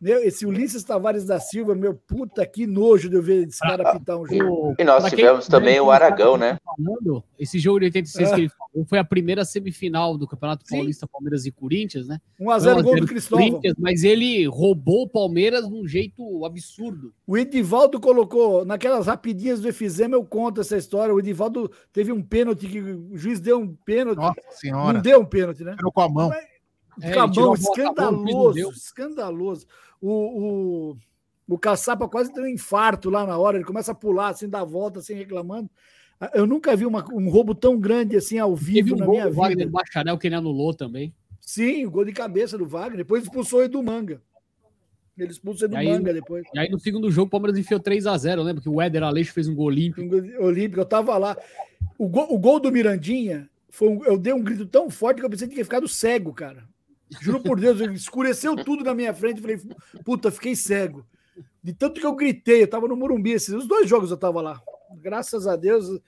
[0.00, 3.92] Meu, esse Ulisses Tavares da Silva, meu puta, que nojo de eu ver esse cara
[3.92, 4.74] pintar um jogo.
[4.78, 6.58] E nós tivemos também o Aragão, né?
[6.64, 8.34] Falando, esse jogo de 86 É.
[8.34, 12.20] que ele falou foi a primeira semifinal do Campeonato Paulista Palmeiras e Corinthians, né?
[12.38, 13.48] 1 a 0 Foi gol do 1 Cristóvão.
[13.48, 17.12] Corinthians, Mas ele roubou o Palmeiras de um jeito absurdo.
[17.26, 21.14] O Edivaldo colocou, naquelas rapidinhas do Efizema, eu conto essa história.
[21.14, 24.18] O Edivaldo teve um pênalti que o juiz deu um pênalti.
[24.18, 24.92] Nossa senhora.
[24.92, 25.74] Não deu um pênalti, né?
[25.76, 26.30] Tirou com a mão.
[27.02, 28.70] É, o não escandaloso, deu.
[28.70, 29.66] escandaloso.
[30.00, 30.96] O, o,
[31.54, 34.64] o Caçapa quase tem um infarto lá na hora, ele começa a pular, assim, a
[34.64, 35.70] volta, assim, reclamando.
[36.32, 39.28] Eu nunca vi uma- um roubo tão grande assim ao vivo um na gol minha
[39.28, 39.70] do Wagner vida.
[39.70, 41.14] Bacharel que ele anulou também.
[41.40, 42.96] Sim, o gol de cabeça do Wagner.
[42.98, 44.22] Depois expulsou ele do Manga.
[45.18, 46.46] Ele expulsou ele do E aí, Manga depois.
[46.54, 49.46] e aí no segundo jogo o Palmeiras enfiou 3x0, lembra que o Éder Aleixo fez
[49.46, 50.00] um gol limpo.
[50.00, 51.36] Um gol olímpico, eu tava lá.
[51.98, 55.26] O gol, o gol do Mirandinha, foi um- eu dei um grito tão forte que
[55.26, 56.66] eu pensei que tinha ficado cego, cara.
[57.20, 59.40] Juro por Deus, escureceu tudo na minha frente.
[59.40, 59.60] Falei,
[60.04, 61.06] puta, fiquei cego.
[61.62, 64.40] De tanto que eu gritei, eu tava no Morumbi, esses, os dois jogos eu tava
[64.40, 64.60] lá.
[65.02, 66.00] Graças a Deus.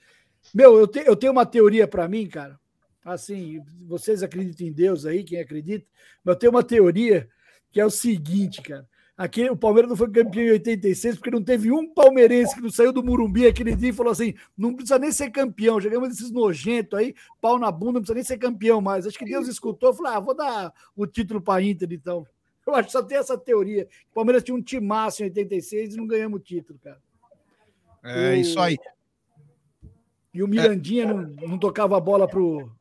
[0.53, 2.59] Meu, eu, te- eu tenho uma teoria pra mim, cara.
[3.03, 5.85] Assim, vocês acreditam em Deus aí, quem acredita,
[6.23, 7.29] mas eu tenho uma teoria
[7.71, 8.87] que é o seguinte, cara.
[9.19, 12.69] Aqui, o Palmeiras não foi campeão em 86 porque não teve um palmeirense que não
[12.71, 15.81] saiu do Murumbi aquele dia e falou assim: não precisa nem ser campeão.
[15.81, 19.05] Chegamos esses nojentos aí, pau na bunda, não precisa nem ser campeão mais.
[19.05, 22.25] Acho que Deus escutou e falou: ah, vou dar o título para Inter então.
[22.65, 23.89] Eu acho que só tem essa teoria.
[24.09, 26.99] O Palmeiras tinha um timaço em 86 e não ganhamos o título, cara.
[28.01, 28.77] É O- isso aí.
[30.33, 32.71] E o Mirandinha não, não tocava a bola pro,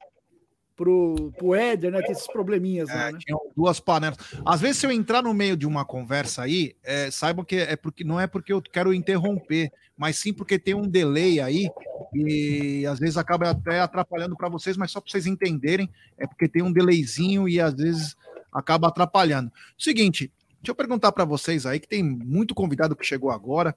[0.78, 2.01] pro, pro Éder, né?
[2.01, 3.19] Tem esses probleminhas lá, né?
[3.57, 4.17] Duas panelas.
[4.47, 7.75] Às vezes, se eu entrar no meio de uma conversa aí, é, saibam que é
[7.75, 11.69] porque não é porque eu quero interromper, mas sim porque tem um delay aí
[12.15, 16.49] e às vezes acaba até atrapalhando para vocês, mas só para vocês entenderem, é porque
[16.49, 18.17] tem um delayzinho e às vezes
[18.53, 19.51] acaba atrapalhando.
[19.77, 23.75] Seguinte, deixa eu perguntar para vocês aí que tem muito convidado que chegou agora.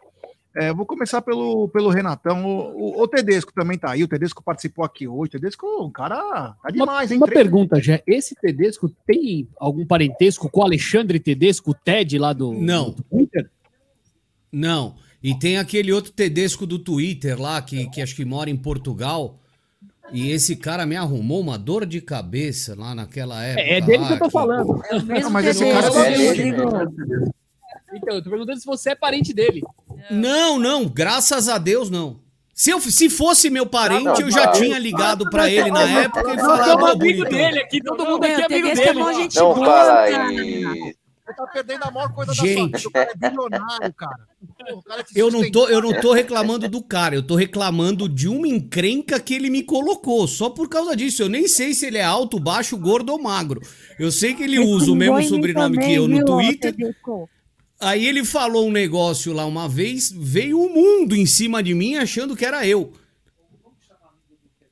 [0.53, 2.45] É, vou começar pelo, pelo Renatão.
[2.45, 4.03] O, o, o Tedesco também tá aí.
[4.03, 5.29] O Tedesco participou aqui hoje.
[5.29, 7.17] O Tedesco, um cara, tá demais, uma, hein?
[7.21, 8.03] uma Três- pergunta, Jé.
[8.05, 12.89] Esse Tedesco tem algum parentesco com o Alexandre Tedesco, o Ted lá do, Não.
[12.89, 13.49] do Twitter?
[14.51, 14.95] Não.
[15.23, 19.37] E tem aquele outro Tedesco do Twitter lá, que, que acho que mora em Portugal.
[20.11, 23.61] E esse cara me arrumou uma dor de cabeça lá naquela época.
[23.61, 24.83] É, é dele que eu tô lá, falando.
[24.89, 27.33] É o mesmo mas esse cara é é dele, Rodrigo.
[27.93, 29.61] Então, eu tô perguntando se você é parente dele.
[30.09, 32.19] Não, não, graças a Deus não.
[32.53, 34.53] Se, eu, se fosse meu parente, Não, não, eu já não.
[34.53, 38.23] tinha ligado pra ele na época e somos "Ô, amigo bonitão." dele aqui, todo mundo
[38.23, 38.99] aqui é amigo é dele.
[39.35, 40.95] Não boa, fala aí.
[41.25, 42.71] Você tá perdendo a maior coisa Gente.
[42.73, 42.89] da sua vida.
[42.89, 44.17] O cara é bilionário, cara.
[44.59, 47.35] Pô, o cara se Eu não, tô, eu não tô reclamando do cara, eu tô
[47.35, 51.23] reclamando de uma encrenca que ele me colocou, só por causa disso.
[51.23, 53.61] Eu nem sei se ele é alto, baixo, gordo ou magro.
[53.97, 56.75] Eu sei que ele usa o mesmo sobrenome que eu no Twitter.
[57.81, 61.95] Aí ele falou um negócio lá uma vez, veio o mundo em cima de mim
[61.95, 62.93] achando que era eu.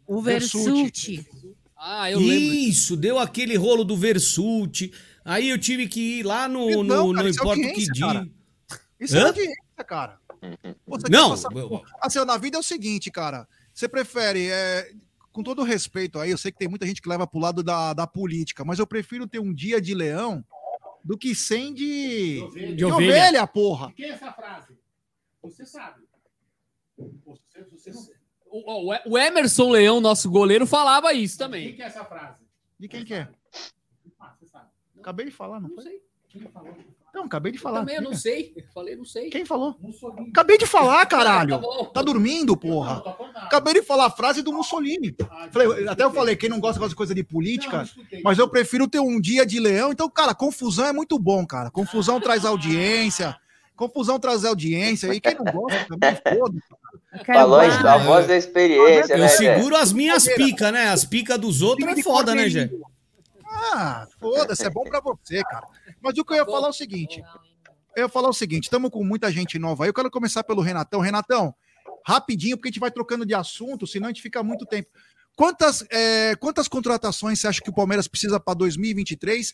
[0.05, 1.25] O Versuti.
[1.75, 2.53] Ah, eu lembro.
[2.55, 4.91] Isso, deu aquele rolo do Versuti.
[5.25, 8.29] Aí eu tive que ir lá no, Não, no, cara, é Importa o que cara.
[8.99, 9.27] Isso é Hã?
[9.27, 10.19] audiência, cara.
[10.87, 11.49] Você Não, passar-
[12.01, 13.47] Assim, na vida é o seguinte, cara.
[13.73, 14.91] Você prefere, é,
[15.31, 17.93] com todo respeito aí, eu sei que tem muita gente que leva pro lado da,
[17.93, 20.43] da política, mas eu prefiro ter um dia de leão
[21.03, 23.13] do que 100 de, de, De ovelha.
[23.13, 23.47] ovelha.
[23.47, 23.91] porra.
[23.93, 24.77] Quem é essa frase?
[25.41, 26.03] Você sabe.
[27.25, 28.07] Você, você não...
[28.51, 31.75] O, o- o Emerson Leão, nosso goleiro, falava isso Quem também.
[31.75, 32.43] que é essa frase?
[32.79, 33.29] De quem que é?
[34.19, 34.69] Ah, você sabe.
[34.99, 35.83] Acabei de falar, não Não foi?
[35.83, 36.01] sei.
[36.29, 36.75] Quem falou?
[37.13, 37.79] Não, acabei de falar.
[37.79, 38.53] Também eu não sei.
[38.55, 39.29] Eu falei, não sei.
[39.29, 39.75] Quem falou?
[39.81, 40.29] Mussolini.
[40.29, 41.59] Acabei de falar, caralho.
[41.59, 41.85] Tá.
[41.95, 43.03] Tá dormindo, porra?
[43.35, 45.15] Acabei de falar a frase do Mussolini.
[45.51, 47.87] Falei- até eu falei, quem não gosta de coisa de política,
[48.23, 49.91] mas eu prefiro ter um dia de leão.
[49.91, 51.69] Então, cara, confusão é muito bom, cara.
[51.71, 53.35] Confusão traz audiência.
[53.75, 55.13] Confusão traz audiência.
[55.13, 56.59] E quem não gosta também, foda
[57.25, 60.89] Falou isso, a voz da experiência, Eu né, seguro as minhas picas, né?
[60.89, 62.69] As picas dos outros é foda, né, Jé?
[63.73, 65.67] Ah, foda-se, é bom pra você, cara.
[66.01, 67.21] Mas o que eu ia falar é o seguinte.
[67.95, 69.89] Eu ia falar o seguinte, estamos com muita gente nova aí.
[69.89, 70.99] Eu quero começar pelo Renatão.
[71.01, 71.53] Renatão,
[72.05, 74.89] rapidinho, porque a gente vai trocando de assunto, senão a gente fica muito tempo.
[75.35, 79.53] Quantas, é, quantas contratações você acha que o Palmeiras precisa para 2023?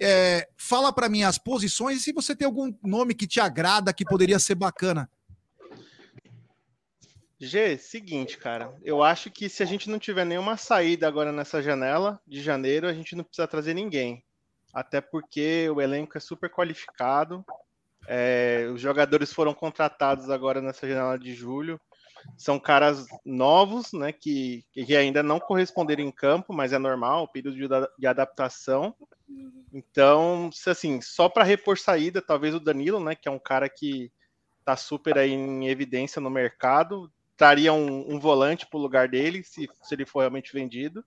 [0.00, 3.92] É, fala para mim as posições e se você tem algum nome que te agrada,
[3.92, 5.08] que poderia ser bacana.
[7.46, 8.74] G, seguinte, cara.
[8.82, 12.86] Eu acho que se a gente não tiver nenhuma saída agora nessa janela de janeiro,
[12.86, 14.24] a gente não precisa trazer ninguém.
[14.72, 17.44] Até porque o elenco é super qualificado.
[18.06, 21.80] é, os jogadores foram contratados agora nessa janela de julho.
[22.36, 24.12] São caras novos, né?
[24.12, 28.94] Que, que ainda não corresponderam em campo, mas é normal, período de, de adaptação.
[29.72, 34.12] Então, assim, só para repor saída, talvez o Danilo, né, que é um cara que
[34.64, 39.42] tá super aí em evidência no mercado, traria um, um volante para o lugar dele,
[39.42, 41.04] se, se ele for realmente vendido.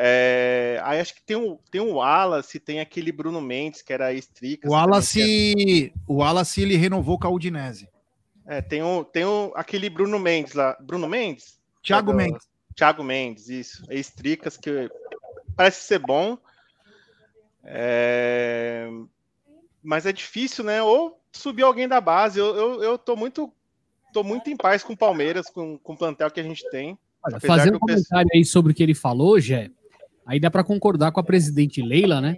[0.00, 4.12] É, aí acho que tem o, tem o Wallace, tem aquele Bruno Mendes, que era
[4.12, 4.70] estricas.
[4.70, 7.88] O Wallace, o Wallace ele renovou com a Udinese.
[8.46, 10.76] É, tem, o, tem o, aquele Bruno Mendes lá.
[10.80, 11.58] Bruno Mendes?
[11.82, 12.48] Thiago É do- Mendes.
[12.76, 13.82] Thiago Mendes, isso.
[13.90, 14.88] Estricas, que
[15.56, 16.38] parece ser bom.
[17.64, 18.88] É,
[19.82, 20.82] Mas é difícil, né?
[20.82, 22.38] Ou subir alguém da base.
[22.38, 23.52] Eu, eu, eu tô muito.
[24.12, 26.98] Tô muito em paz com o Palmeiras, com, com o plantel que a gente tem.
[27.24, 29.70] Olha, fazendo um comentário aí sobre o que ele falou, Jé,
[30.26, 32.36] aí dá para concordar com a presidente Leila, né?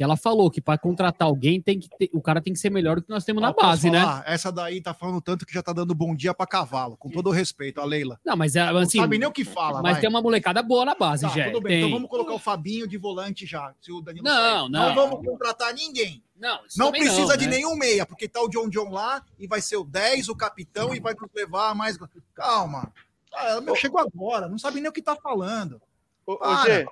[0.00, 2.70] Que ela falou que para contratar alguém tem que ter, o cara tem que ser
[2.70, 4.00] melhor do que nós temos na Ó, posso base, né?
[4.00, 4.24] falar?
[4.26, 7.26] Essa daí tá falando tanto que já tá dando bom dia pra cavalo, com todo
[7.26, 8.18] o respeito, a Leila.
[8.24, 8.96] Não, mas é assim.
[8.96, 9.82] Não sabe nem o que fala.
[9.82, 10.00] Mas vai.
[10.00, 11.50] tem uma molecada boa na base, Tá, Jé.
[11.50, 11.72] tudo bem.
[11.72, 11.78] Tem.
[11.80, 13.74] Então vamos colocar o Fabinho de volante já.
[13.78, 14.70] Se o Danilo Não, sair.
[14.70, 14.88] não.
[14.88, 16.24] Não vamos contratar ninguém.
[16.34, 17.56] Não, isso Não precisa não, de né?
[17.56, 20.94] nenhum meia, porque tá o John John lá e vai ser o 10, o capitão,
[20.94, 21.98] e vai nos levar a mais.
[22.34, 22.90] Calma.
[23.34, 25.78] Ah, meu, chegou agora, não sabe nem o que tá falando.
[26.24, 26.86] Para.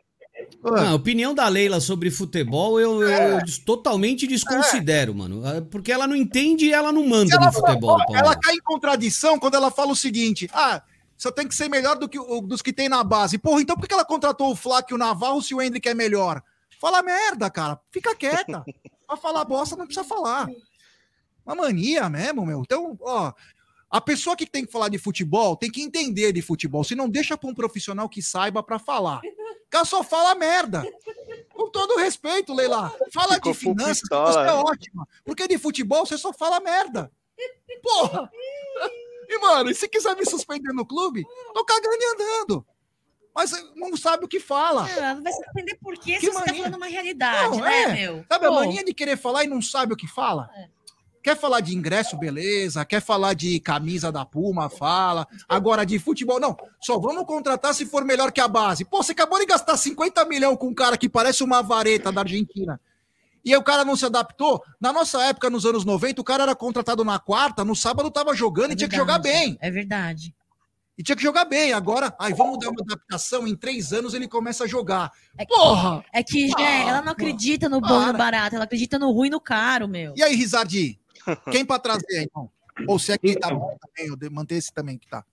[0.65, 3.45] Ah, a opinião da Leila sobre futebol eu, eu É.
[3.65, 5.43] totalmente desconsidero, mano.
[5.47, 7.99] Ah, Porque ela não entende e ela não manda ela, no futebol.
[7.99, 10.83] fala- ela cai em contradição quando ela fala o seguinte: ah,
[11.17, 13.39] só tem que ser melhor do que o- dos que tem na base.
[13.39, 15.89] Porra, então por que que ela contratou o Flávio e o Navarro se o Hendrick
[15.89, 16.43] é melhor?
[16.81, 17.79] Fala merda, cara.
[17.91, 18.65] Fica quieta.
[19.07, 20.49] pra falar bosta não precisa falar.
[21.45, 22.61] Uma mania mesmo, meu.
[22.61, 23.33] Então, ó.
[23.91, 26.85] A pessoa que tem que falar de futebol tem que entender de futebol.
[26.85, 29.23] Se não deixa para um profissional que saiba para falar.
[29.69, 30.83] O cara só fala merda.
[31.53, 32.91] Com todo respeito, Leila.
[33.13, 34.53] Fala Ficou de finanças, pistola, você é né?
[34.55, 35.09] ótima.
[35.25, 37.13] Porque de futebol você só fala merda.
[37.83, 38.31] Porra!
[39.29, 42.67] E, mano, e se quiser me suspender no clube, tô cagando e andando.
[43.35, 44.89] Mas não sabe o que fala.
[44.91, 46.63] É, Não vai se entender por quê Que se você tá mania.
[46.65, 47.93] falando uma realidade, Não, né, é.
[47.93, 48.25] meu?
[48.27, 50.49] Sabe a Pô, mania de querer falar e não sabe o que fala?
[51.29, 52.83] Quer falar de ingresso, beleza.
[52.87, 55.29] Quer falar de camisa da Puma, fala.
[55.47, 56.57] Agora de futebol, não.
[56.81, 58.83] Só vamos contratar se for melhor que a base.
[58.83, 62.23] Pô, você acabou de gastar 50 milhões com um cara que parece uma vareta da
[62.23, 62.81] Argentina.
[63.45, 64.63] E aí o cara não se adaptou.
[64.81, 68.35] Na nossa época, nos anos 90, o cara era contratado na quarta, no sábado tava
[68.35, 69.59] jogando e tinha que jogar bem.
[69.61, 70.35] É verdade.
[70.97, 71.75] E tinha que jogar bem.
[71.75, 73.47] Agora, ai, vamos dar uma adaptação.
[73.47, 75.13] Em três anos ele começa a jogar.
[75.37, 76.03] É que, Porra!
[76.11, 79.29] É que, Jé, ela não acredita no bom e no barato, ela acredita no ruim
[79.29, 80.15] e no caro, meu.
[80.17, 80.98] E aí, Rizardi?
[81.51, 82.51] Quem pra trazer, então?
[82.87, 85.25] Ou se é que tá bom também, eu manter esse também que tá.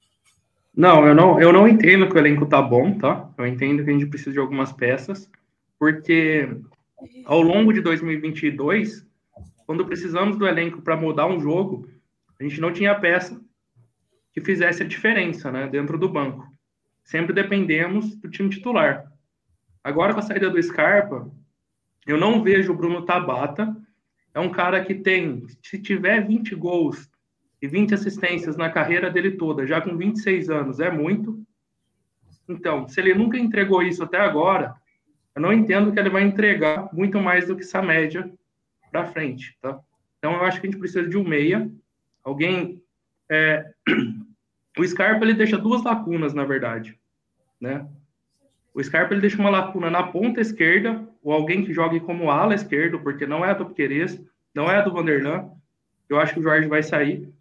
[0.75, 3.29] Não, eu não, eu não entendo que o elenco tá bom, tá?
[3.37, 5.29] Eu entendo que a gente precisa de algumas peças,
[5.79, 6.49] porque
[7.25, 9.05] ao longo de 2022,
[9.65, 11.87] quando precisamos do elenco para mudar um jogo,
[12.39, 13.39] a gente não tinha peça
[14.33, 16.45] que fizesse a diferença, né, dentro do banco.
[17.03, 19.09] Sempre dependemos do time titular.
[19.83, 21.31] Agora com a saída do Scarpa,
[22.05, 23.75] eu não vejo o Bruno Tabata.
[24.35, 27.09] É um cara que tem, se tiver 20 gols
[27.61, 31.41] e 20 assistências na carreira dele toda, já com 26 anos, é muito.
[32.47, 34.75] Então, se ele nunca entregou isso até agora,
[35.33, 38.29] eu não entendo que ele vai entregar muito mais do que essa média
[38.91, 39.79] para frente, tá?
[40.19, 41.71] Então, eu acho que a gente precisa de um meia,
[42.21, 42.83] alguém.
[43.29, 43.71] é,
[44.77, 46.99] O Scarpa ele deixa duas lacunas, na verdade,
[47.61, 47.87] né?
[48.73, 52.53] O Scarpa ele deixa uma lacuna na ponta esquerda, ou alguém que jogue como ala
[52.53, 54.21] esquerdo, porque não é a do Piqueires,
[54.53, 55.49] não é a do Vanderlan.
[56.07, 57.33] Eu acho que o Jorge vai sair.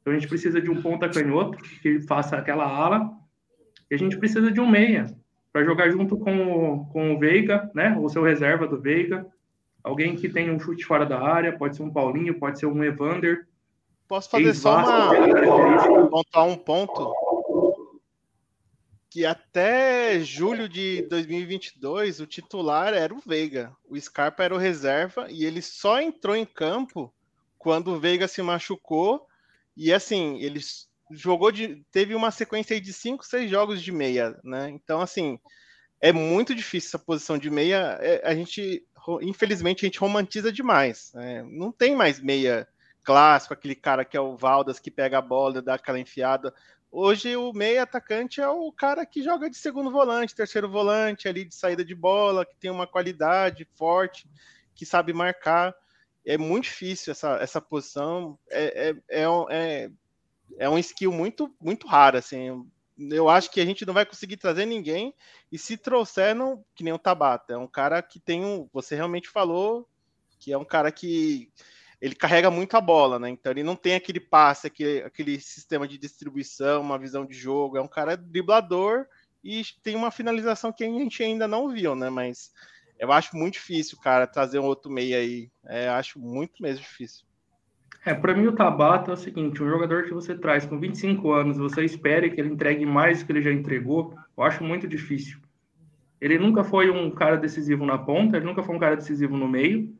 [0.00, 3.10] Então a gente precisa de um ponta canhoto que faça aquela ala.
[3.90, 5.06] E a gente precisa de um meia
[5.52, 7.98] para jogar junto com o, com o Veiga, né?
[7.98, 9.26] O seu reserva do Veiga.
[9.82, 12.84] Alguém que tenha um chute fora da área, pode ser um Paulinho, pode ser um
[12.84, 13.48] Evander.
[14.06, 16.08] Posso fazer só uma.
[16.08, 17.12] Pontuar um ponto?
[19.12, 23.70] Que até julho de 2022, o titular era o Veiga.
[23.86, 27.12] O Scarpa era o reserva e ele só entrou em campo
[27.58, 29.28] quando o Veiga se machucou.
[29.76, 30.60] E assim, ele
[31.10, 31.84] jogou de.
[31.92, 34.70] Teve uma sequência de cinco, seis jogos de meia, né?
[34.70, 35.38] Então, assim,
[36.00, 37.98] é muito difícil essa posição de meia.
[38.00, 38.82] É, a gente,
[39.20, 41.12] infelizmente, a gente romantiza demais.
[41.12, 41.42] né?
[41.50, 42.66] Não tem mais meia
[43.04, 46.54] clássico, aquele cara que é o Valdas que pega a bola, dá aquela enfiada.
[46.94, 51.42] Hoje o meia atacante é o cara que joga de segundo volante, terceiro volante, ali
[51.42, 54.28] de saída de bola, que tem uma qualidade forte,
[54.74, 55.74] que sabe marcar.
[56.22, 58.38] É muito difícil essa, essa posição.
[58.50, 59.90] É, é, é, é,
[60.58, 62.18] é um skill muito, muito raro.
[62.18, 62.62] Assim.
[62.98, 65.14] Eu acho que a gente não vai conseguir trazer ninguém.
[65.50, 67.54] E se trouxer, não, que nem o Tabata.
[67.54, 68.68] É um cara que tem um.
[68.70, 69.88] Você realmente falou
[70.38, 71.50] que é um cara que
[72.02, 73.30] ele carrega muito a bola, né?
[73.30, 77.78] Então ele não tem aquele passe, aquele, aquele sistema de distribuição, uma visão de jogo.
[77.78, 79.06] É um cara driblador
[79.42, 82.10] e tem uma finalização que a gente ainda não viu, né?
[82.10, 82.50] Mas
[82.98, 85.48] eu acho muito difícil, cara, trazer um outro meio aí.
[85.64, 87.24] É, acho muito mesmo difícil.
[88.04, 91.30] É, para mim o Tabata é o seguinte, um jogador que você traz com 25
[91.30, 94.88] anos, você espere que ele entregue mais do que ele já entregou, eu acho muito
[94.88, 95.38] difícil.
[96.20, 99.46] Ele nunca foi um cara decisivo na ponta, ele nunca foi um cara decisivo no
[99.46, 99.96] meio,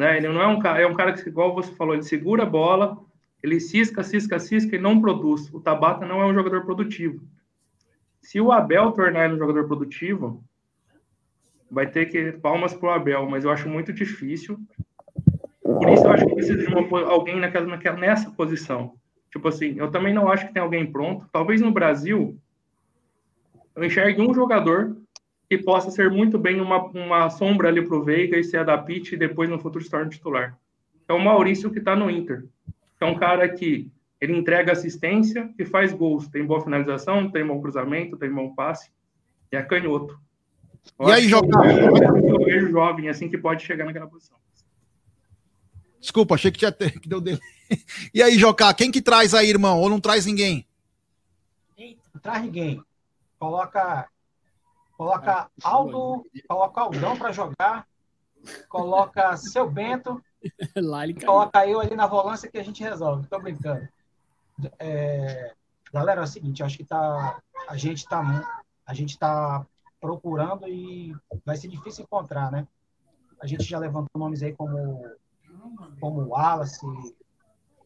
[0.00, 0.16] né?
[0.16, 2.46] Ele não é um cara, é um cara que, igual você falou, ele segura a
[2.46, 2.96] bola,
[3.42, 5.52] ele cisca, cisca, cisca e não produz.
[5.52, 7.20] O Tabata não é um jogador produtivo.
[8.22, 10.42] Se o Abel tornar ele um jogador produtivo,
[11.70, 14.58] vai ter que palmas pro Abel, mas eu acho muito difícil.
[15.62, 18.94] Por isso eu acho que precisa de uma, alguém naquela, naquela, nessa posição.
[19.30, 21.28] Tipo assim, eu também não acho que tem alguém pronto.
[21.30, 22.38] Talvez no Brasil
[23.76, 24.96] eu enxergue um jogador
[25.50, 29.18] que possa ser muito bem uma, uma sombra ali pro Veiga e se adapte e
[29.18, 30.56] depois no futuro se torne titular.
[31.08, 32.44] É o Maurício que está no Inter.
[33.00, 36.28] É um cara que ele entrega assistência e faz gols.
[36.28, 38.92] Tem boa finalização, tem bom cruzamento, tem bom passe.
[39.50, 40.20] E é canhoto.
[40.96, 41.66] Eu e aí, Jocá?
[41.66, 44.38] Eu vejo jovem assim que pode chegar naquela posição.
[46.00, 47.40] Desculpa, achei que, tinha, que deu dele.
[48.14, 49.80] E aí, Jocá, quem que traz aí, irmão?
[49.80, 50.64] Ou não traz ninguém?
[51.76, 52.82] Não traz ninguém.
[53.38, 54.08] Coloca,
[55.00, 57.86] coloca Aldo, coloca Aldão para jogar,
[58.68, 60.22] coloca seu Bento,
[61.24, 63.26] coloca eu ali na volância que a gente resolve.
[63.26, 63.88] Tô brincando.
[64.78, 65.54] É,
[65.90, 69.64] galera, é o seguinte, acho que tá, a gente tá, a gente tá
[69.98, 71.16] procurando e
[71.46, 72.68] vai ser difícil encontrar, né?
[73.40, 75.02] A gente já levantou nomes aí como
[75.98, 76.86] como Wallace,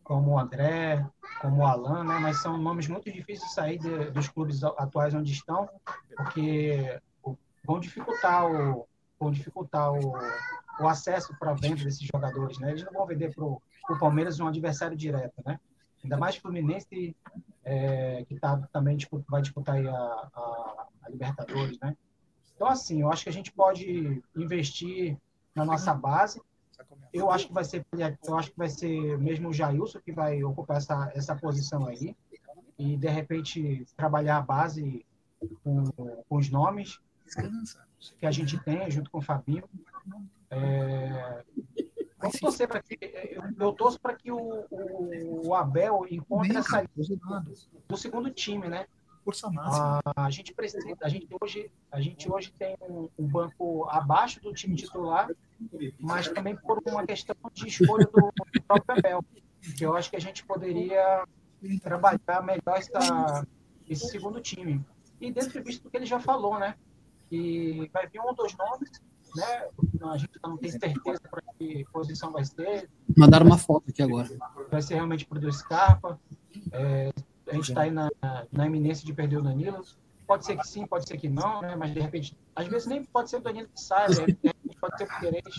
[0.04, 1.04] como o André,
[1.40, 2.18] como o Alan, né?
[2.18, 5.68] Mas são nomes muito difíceis de sair de, dos clubes atuais onde estão,
[6.16, 7.00] porque
[7.64, 8.86] vão dificultar o
[9.18, 10.12] vão dificultar o,
[10.80, 12.70] o acesso para a venda desses jogadores, né?
[12.70, 13.60] Eles não vão vender para o
[13.98, 15.58] Palmeiras um adversário direto, né?
[16.02, 17.16] Ainda mais Fluminense,
[17.64, 21.96] é, que tá, também disputa, vai disputar a, a, a, Libertadores, né?
[22.54, 25.16] Então, assim, eu acho que a gente pode investir
[25.54, 26.40] na nossa base.
[27.12, 27.86] Eu acho que vai ser,
[28.26, 32.16] eu acho que vai ser mesmo o Jailson que vai ocupar essa, essa posição aí
[32.78, 35.06] e de repente trabalhar a base
[35.62, 35.84] com,
[36.28, 37.00] com os nomes
[38.18, 39.64] que a gente tem junto com o Fabinho.
[40.50, 41.44] É,
[42.18, 44.38] vamos torcer para que eu, eu torço para que o,
[44.70, 46.84] o, o, Abel encontre essa
[47.88, 48.86] do segundo time, né?
[49.60, 54.40] A, a, gente precisa, a gente hoje, a gente hoje tem um, um, banco abaixo
[54.40, 55.30] do time titular,
[55.98, 58.32] mas também por uma questão de escolha do,
[58.66, 59.24] próprio Abel,
[59.76, 61.24] que eu acho que a gente poderia
[61.82, 63.46] trabalhar melhor essa,
[63.88, 64.84] esse segundo time.
[65.20, 66.74] E dentro visto do que ele já falou, né?
[67.30, 69.00] Que vai vir um ou dois nomes
[69.34, 69.68] né?
[70.02, 72.88] A gente não tem certeza para que posição vai ser.
[73.16, 74.28] Mandaram uma foto aqui agora.
[74.70, 76.20] Vai ser realmente para o Scarpa.
[76.72, 77.10] É,
[77.46, 78.10] a gente está aí na,
[78.50, 79.82] na iminência de perder o Danilo.
[80.26, 81.76] Pode ser que sim, pode ser que não, né?
[81.76, 84.52] Mas de repente, às vezes nem pode ser o Danilo que sai, né?
[84.80, 85.50] pode ser o Figueiredo.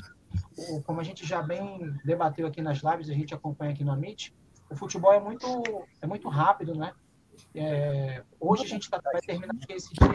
[0.86, 4.34] Como a gente já bem debateu aqui nas lives, a gente acompanha aqui no Amit,
[4.70, 5.64] o futebol é muito,
[6.02, 6.92] é muito rápido, né?
[7.54, 10.08] É, hoje a gente tá, vai terminar esse dia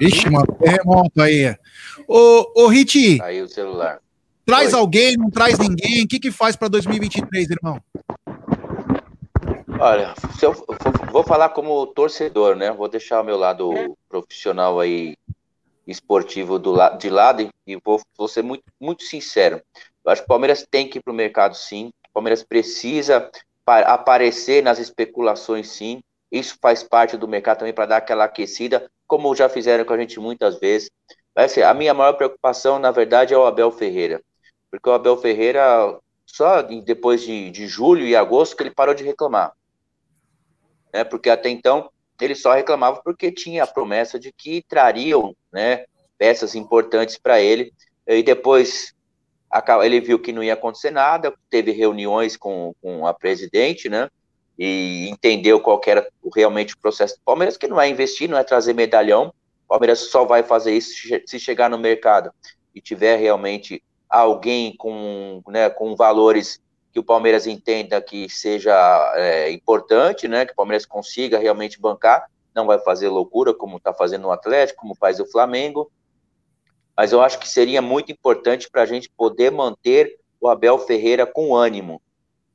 [0.00, 1.56] Ixi, mano, terremoto aí.
[2.08, 3.20] Ô, ô Rit.
[3.22, 4.00] Aí o celular.
[4.44, 4.80] Traz Oi.
[4.80, 6.02] alguém, não traz ninguém.
[6.02, 7.80] O que, que faz para 2023, irmão?
[9.84, 10.54] Olha, eu
[11.10, 12.70] vou falar como torcedor, né?
[12.70, 15.16] Vou deixar o meu lado profissional aí,
[15.84, 19.60] esportivo do la de lado e vou, vou ser muito, muito sincero.
[20.04, 21.90] Eu acho que o Palmeiras tem que ir para o mercado, sim.
[22.10, 23.28] O Palmeiras precisa
[23.66, 26.00] aparecer nas especulações, sim.
[26.30, 29.98] Isso faz parte do mercado também para dar aquela aquecida, como já fizeram com a
[29.98, 30.92] gente muitas vezes.
[31.34, 34.22] Mas, assim, a minha maior preocupação, na verdade, é o Abel Ferreira.
[34.70, 39.02] Porque o Abel Ferreira, só depois de, de julho e agosto, que ele parou de
[39.02, 39.52] reclamar.
[40.92, 41.04] Né?
[41.04, 45.84] Porque até então, ele só reclamava porque tinha a promessa de que trariam né,
[46.18, 47.72] peças importantes para ele.
[48.06, 48.94] E depois
[49.84, 54.08] ele viu que não ia acontecer nada, teve reuniões com, com a presidente, né?
[54.58, 58.44] e entendeu qual era realmente o processo do Palmeiras, que não é investir, não é
[58.44, 59.34] trazer medalhão.
[59.64, 60.92] O Palmeiras só vai fazer isso
[61.26, 62.30] se chegar no mercado
[62.74, 66.60] e tiver realmente alguém com, né, com valores
[66.92, 68.72] que o Palmeiras entenda que seja
[69.16, 73.94] é, importante, né, que o Palmeiras consiga realmente bancar, não vai fazer loucura como está
[73.94, 75.90] fazendo o Atlético, como faz o Flamengo,
[76.96, 81.24] mas eu acho que seria muito importante para a gente poder manter o Abel Ferreira
[81.24, 82.02] com ânimo,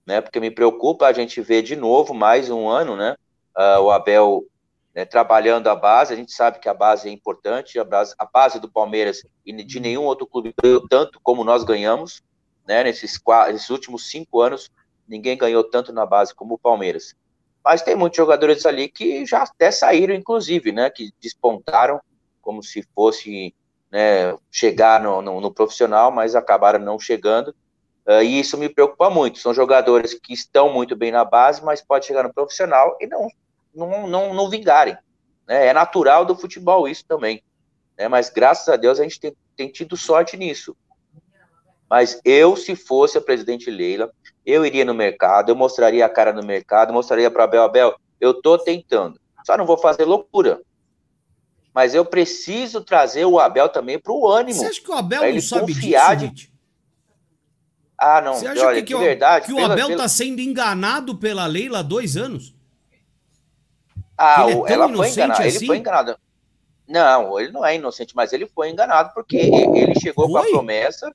[0.06, 0.22] né?
[0.22, 3.16] Porque me preocupa a gente ver de novo mais um ano, né?
[3.58, 4.46] Uh, o Abel
[4.94, 8.26] né, trabalhando a base, a gente sabe que a base é importante, a base, a
[8.26, 10.54] base do Palmeiras e de nenhum outro clube
[10.90, 12.22] tanto como nós ganhamos,
[12.68, 12.84] né?
[12.84, 14.70] Nesses, quatro, últimos cinco anos,
[15.08, 17.16] ninguém ganhou tanto na base como o Palmeiras.
[17.64, 20.90] Mas tem muitos jogadores ali que já até saíram, inclusive, né?
[20.90, 22.00] Que despontaram
[22.42, 23.54] como se fosse
[23.92, 27.50] né, chegar no, no, no, profissional, mas acabaram não chegando.
[28.06, 29.40] Uh, e isso me preocupa muito.
[29.40, 33.28] São jogadores que estão muito bem na base, mas pode chegar no profissional e não,
[33.76, 34.98] não, não, não vingarem.
[35.46, 35.68] Né?
[35.68, 37.44] É natural do futebol isso também.
[37.98, 38.08] Né?
[38.08, 40.76] Mas graças a Deus a gente tem, tem tido sorte nisso.
[41.90, 44.12] Mas eu, se fosse a presidente Leila,
[44.46, 48.42] eu iria no mercado, eu mostraria a cara no mercado, mostraria para Abel, Abel, eu
[48.42, 49.20] tô tentando.
[49.46, 50.62] Só não vou fazer loucura.
[51.74, 54.60] Mas eu preciso trazer o Abel também para o ânimo.
[54.60, 56.52] Você acha que o Abel não sabe disso, de...
[57.98, 58.34] Ah, não.
[58.34, 60.10] Você acha olha, que, que, verdade, que o pela, Abel está pela...
[60.10, 62.56] sendo enganado pela Leila há dois anos?
[64.18, 65.44] Ah, é ela foi enganada.
[65.44, 65.58] Assim?
[65.58, 66.18] Ele foi enganado.
[66.88, 70.42] Não, ele não é inocente, mas ele foi enganado porque ele chegou foi?
[70.42, 71.14] com a promessa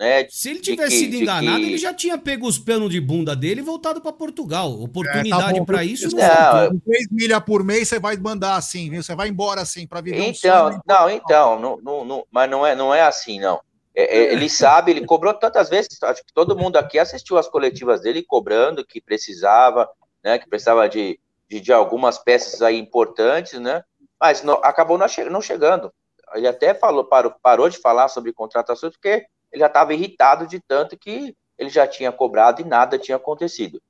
[0.00, 1.66] né, Se ele tivesse que, sido enganado, que...
[1.66, 4.72] ele já tinha pego os panos de bunda dele e voltado para Portugal.
[4.80, 8.88] Oportunidade é, tá para isso não, não 3 milhas por mês você vai mandar assim,
[8.88, 9.02] viu?
[9.02, 10.82] Você vai embora assim para viver então, um sonho.
[10.86, 13.60] Não, então, não, não, não, mas não é, não é assim, não.
[13.94, 17.46] É, é, ele sabe, ele cobrou tantas vezes, acho que todo mundo aqui assistiu as
[17.46, 19.86] coletivas dele cobrando que precisava,
[20.24, 23.84] né, que precisava de, de, de algumas peças aí importantes, né,
[24.18, 25.92] mas não, acabou não, não chegando.
[26.34, 30.60] Ele até falou, parou, parou de falar sobre contratações porque ele já estava irritado de
[30.60, 33.80] tanto que ele já tinha cobrado e nada tinha acontecido.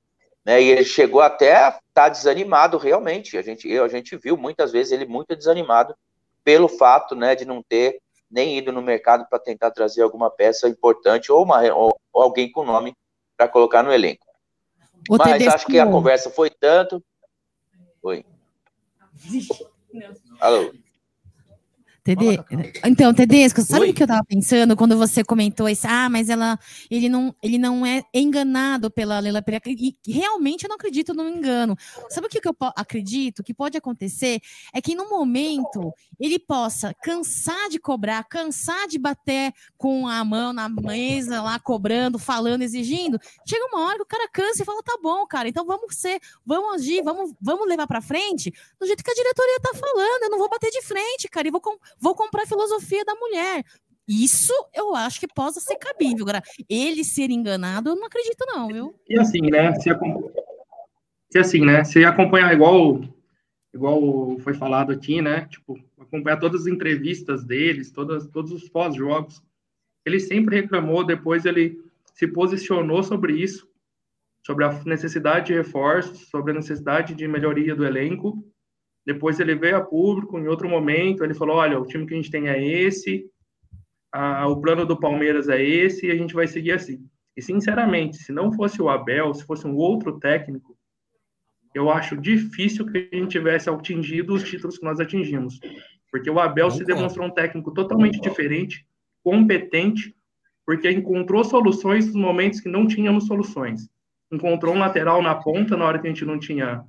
[0.44, 0.62] Né?
[0.62, 3.36] E ele chegou até a estar tá desanimado realmente.
[3.36, 5.94] A gente, eu, a gente viu muitas vezes ele muito desanimado
[6.42, 10.68] pelo fato né, de não ter nem ido no mercado para tentar trazer alguma peça
[10.68, 12.94] importante ou, uma, ou, ou alguém com nome
[13.36, 14.24] para colocar no elenco.
[15.08, 15.54] O Mas Tedesco...
[15.54, 17.02] acho que a conversa foi tanto.
[18.02, 18.24] Oi.
[20.40, 20.72] Alô.
[22.02, 22.42] Tede...
[22.84, 23.90] Então, Tedesco, sabe Oi?
[23.90, 25.86] o que eu tava pensando quando você comentou isso?
[25.86, 26.58] Ah, mas ela,
[26.90, 29.62] ele não, ele não é enganado pela Leila Pereira.
[29.66, 31.76] E realmente eu não acredito no engano.
[32.08, 34.40] Sabe o que, que eu acredito que pode acontecer?
[34.72, 40.52] É que no momento ele possa cansar de cobrar, cansar de bater com a mão
[40.52, 43.18] na mesa lá, cobrando, falando, exigindo.
[43.46, 46.20] Chega uma hora que o cara cansa e fala: tá bom, cara, então vamos ser,
[46.44, 50.22] vamos agir, vamos, vamos levar para frente do jeito que a diretoria tá falando.
[50.22, 51.60] Eu não vou bater de frente, cara, e vou
[51.98, 53.64] vou comprar filosofia da mulher.
[54.08, 56.22] Isso eu acho que possa ser cabível.
[56.22, 58.94] Agora, ele ser enganado, eu não acredito, não, viu?
[59.08, 59.72] E assim, né?
[59.76, 59.90] Se,
[61.30, 61.84] se assim, né?
[61.84, 63.00] Se acompanhar igual,
[63.72, 65.46] igual foi falado aqui, né?
[65.46, 69.40] Tipo, acompanhar todas as entrevistas deles, todas, todos os pós-jogos,
[70.04, 71.80] ele sempre reclamou, depois ele
[72.12, 73.68] se posicionou sobre isso,
[74.44, 78.44] sobre a necessidade de reforços, sobre a necessidade de melhoria do elenco,
[79.06, 82.16] depois ele veio a público em outro momento, ele falou: olha, o time que a
[82.16, 83.26] gente tem é esse,
[84.12, 87.04] a, o plano do Palmeiras é esse, e a gente vai seguir assim.
[87.36, 90.76] E sinceramente, se não fosse o Abel, se fosse um outro técnico,
[91.74, 95.60] eu acho difícil que a gente tivesse atingido os títulos que nós atingimos.
[96.10, 98.84] Porque o Abel se demonstrou um técnico totalmente diferente,
[99.22, 100.14] competente,
[100.66, 103.88] porque encontrou soluções nos momentos que não tínhamos soluções.
[104.32, 106.84] Encontrou um lateral na ponta na hora que a gente não tinha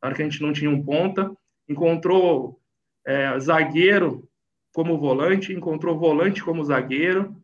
[0.00, 1.30] na hora que a gente não tinha um ponta,
[1.68, 2.60] encontrou
[3.04, 4.28] é, zagueiro
[4.72, 7.34] como volante, encontrou volante como zagueiro,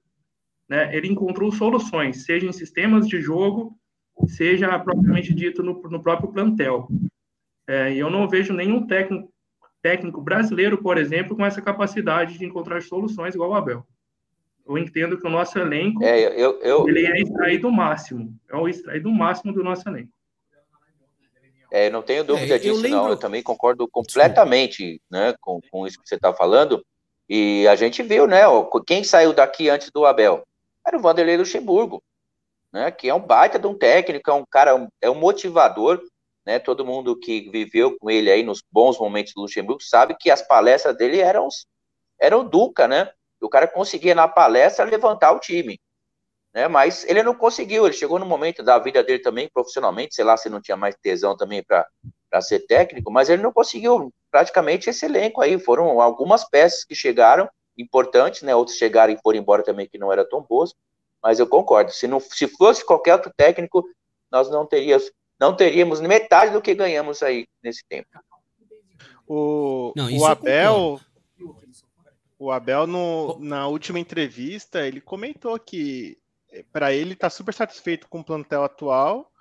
[0.69, 0.95] né?
[0.97, 3.77] Ele encontrou soluções, seja em sistemas de jogo,
[4.27, 6.89] seja propriamente dito no, no próprio plantel.
[7.67, 9.33] É, e eu não vejo nenhum técnico,
[9.81, 13.87] técnico brasileiro, por exemplo, com essa capacidade de encontrar soluções igual o Abel.
[14.67, 16.89] Eu entendo que o nosso elenco é, eu, eu...
[16.89, 20.13] ele é extrair do máximo, é o extrair do máximo do nosso elenco.
[21.75, 22.99] É, não tenho dúvida é, disso, lembro...
[22.99, 23.09] não.
[23.09, 26.85] Eu também concordo completamente né, com, com isso que você está falando.
[27.27, 28.43] E a gente viu, né?
[28.87, 30.43] Quem saiu daqui antes do Abel?
[30.87, 32.03] Era o Vanderlei Luxemburgo,
[32.71, 32.91] né?
[32.91, 36.03] Que é um baita de um técnico, é um cara, é um motivador,
[36.45, 36.59] né?
[36.59, 40.47] Todo mundo que viveu com ele aí nos bons momentos do Luxemburgo sabe que as
[40.47, 41.49] palestras dele eram,
[42.21, 43.11] eram Duca, né?
[43.41, 45.81] O cara conseguia na palestra levantar o time
[46.53, 46.69] né?
[46.69, 50.37] Mas ele não conseguiu, ele chegou no momento da vida dele também, profissionalmente, sei lá
[50.37, 55.05] se não tinha mais tesão também para ser técnico, mas ele não conseguiu praticamente esse
[55.07, 55.59] elenco aí.
[55.59, 58.55] Foram algumas peças que chegaram, importantes, né?
[58.55, 60.75] Outros chegaram e foram embora também que não eram tão boas,
[61.23, 61.91] mas eu concordo.
[61.91, 63.85] Se, não, se fosse qualquer outro técnico,
[64.31, 68.09] nós não teríamos, não teríamos metade do que ganhamos aí nesse tempo.
[69.27, 71.01] O, não, o Abel.
[72.39, 76.19] O Abel, no, na última entrevista, ele comentou que
[76.73, 79.33] para ele tá super satisfeito com o plantel atual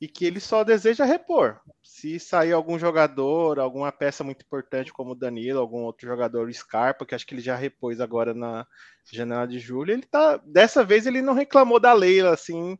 [0.00, 1.60] e que ele só deseja repor.
[1.80, 7.06] Se sair algum jogador, alguma peça muito importante como o Danilo, algum outro jogador, Scarpa,
[7.06, 8.66] que acho que ele já repôs agora na
[9.12, 12.76] janela de julho, ele tá, dessa vez ele não reclamou da Leila assim,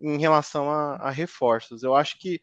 [0.00, 1.82] em relação a, a reforços.
[1.82, 2.40] Eu acho que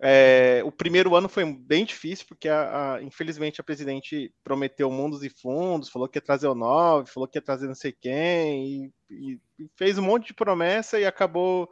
[0.00, 5.24] é, o primeiro ano foi bem difícil, porque a, a, infelizmente a presidente prometeu mundos
[5.24, 8.92] e fundos, falou que ia trazer o 9, falou que ia trazer não sei quem,
[9.10, 11.68] e, e, fez um monte de promessa e acabou,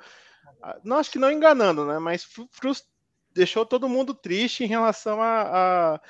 [0.82, 1.98] não acho que não enganando, né?
[1.98, 2.84] Mas frust,
[3.32, 6.00] deixou todo mundo triste em relação a,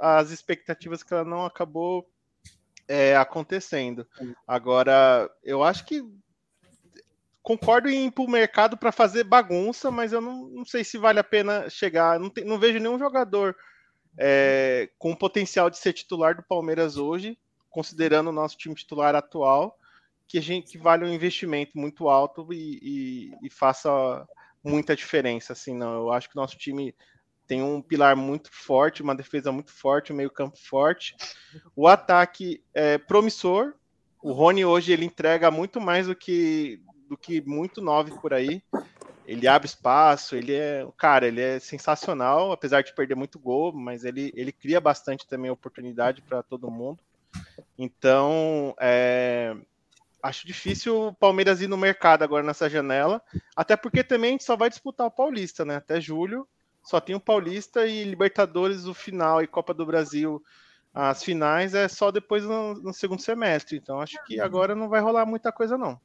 [0.00, 2.08] as expectativas que ela não acabou
[2.88, 4.06] é, acontecendo.
[4.46, 6.02] Agora, eu acho que
[7.46, 10.98] concordo em ir para o mercado para fazer bagunça, mas eu não, não, sei se
[10.98, 12.18] vale a pena chegar.
[12.18, 13.54] Não, tem, não vejo nenhum jogador
[14.18, 17.38] é, com potencial de ser titular do Palmeiras hoje,
[17.70, 19.78] considerando o nosso time titular atual,
[20.26, 24.26] que a gente que vale um investimento muito alto e, e, e faça
[24.60, 25.52] muita diferença.
[25.52, 25.94] Assim, não.
[25.94, 26.96] Eu acho que o nosso time
[27.46, 31.14] tem um pilar muito forte, uma defesa muito forte, um meio campo forte.
[31.76, 33.74] O ataque é promissor.
[34.20, 38.62] O Rony hoje ele entrega muito mais do que do que muito nove por aí.
[39.26, 44.04] Ele abre espaço, ele é, cara, ele é sensacional, apesar de perder muito gol, mas
[44.04, 47.00] ele, ele cria bastante também oportunidade para todo mundo.
[47.76, 49.56] Então, é,
[50.22, 53.20] acho difícil o Palmeiras ir no mercado agora nessa janela,
[53.56, 55.76] até porque também a gente só vai disputar o Paulista, né?
[55.76, 56.46] Até julho
[56.84, 60.40] só tem o Paulista e Libertadores o final e Copa do Brasil
[60.96, 63.76] as finais é só depois no, no segundo semestre.
[63.76, 66.00] Então acho que agora não vai rolar muita coisa não.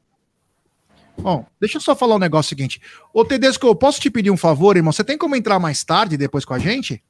[1.17, 2.81] Bom, deixa eu só falar um negócio seguinte.
[3.13, 4.91] Ô, Tedesco, eu posso te pedir um favor, irmão?
[4.91, 7.01] Você tem como entrar mais tarde depois com a gente?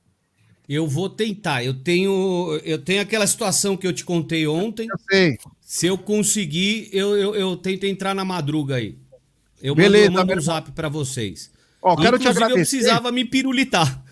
[0.68, 1.64] Eu vou tentar.
[1.64, 4.88] Eu tenho, eu tenho aquela situação que eu te contei ontem.
[4.90, 5.38] Eu sei.
[5.62, 8.98] Se eu conseguir, eu, eu, eu tento entrar na madruga aí.
[9.62, 11.52] Eu Beleza, mando, eu mando um zap para vocês.
[11.82, 12.52] Ó, quero te agradecer.
[12.52, 14.04] eu precisava me pirulitar.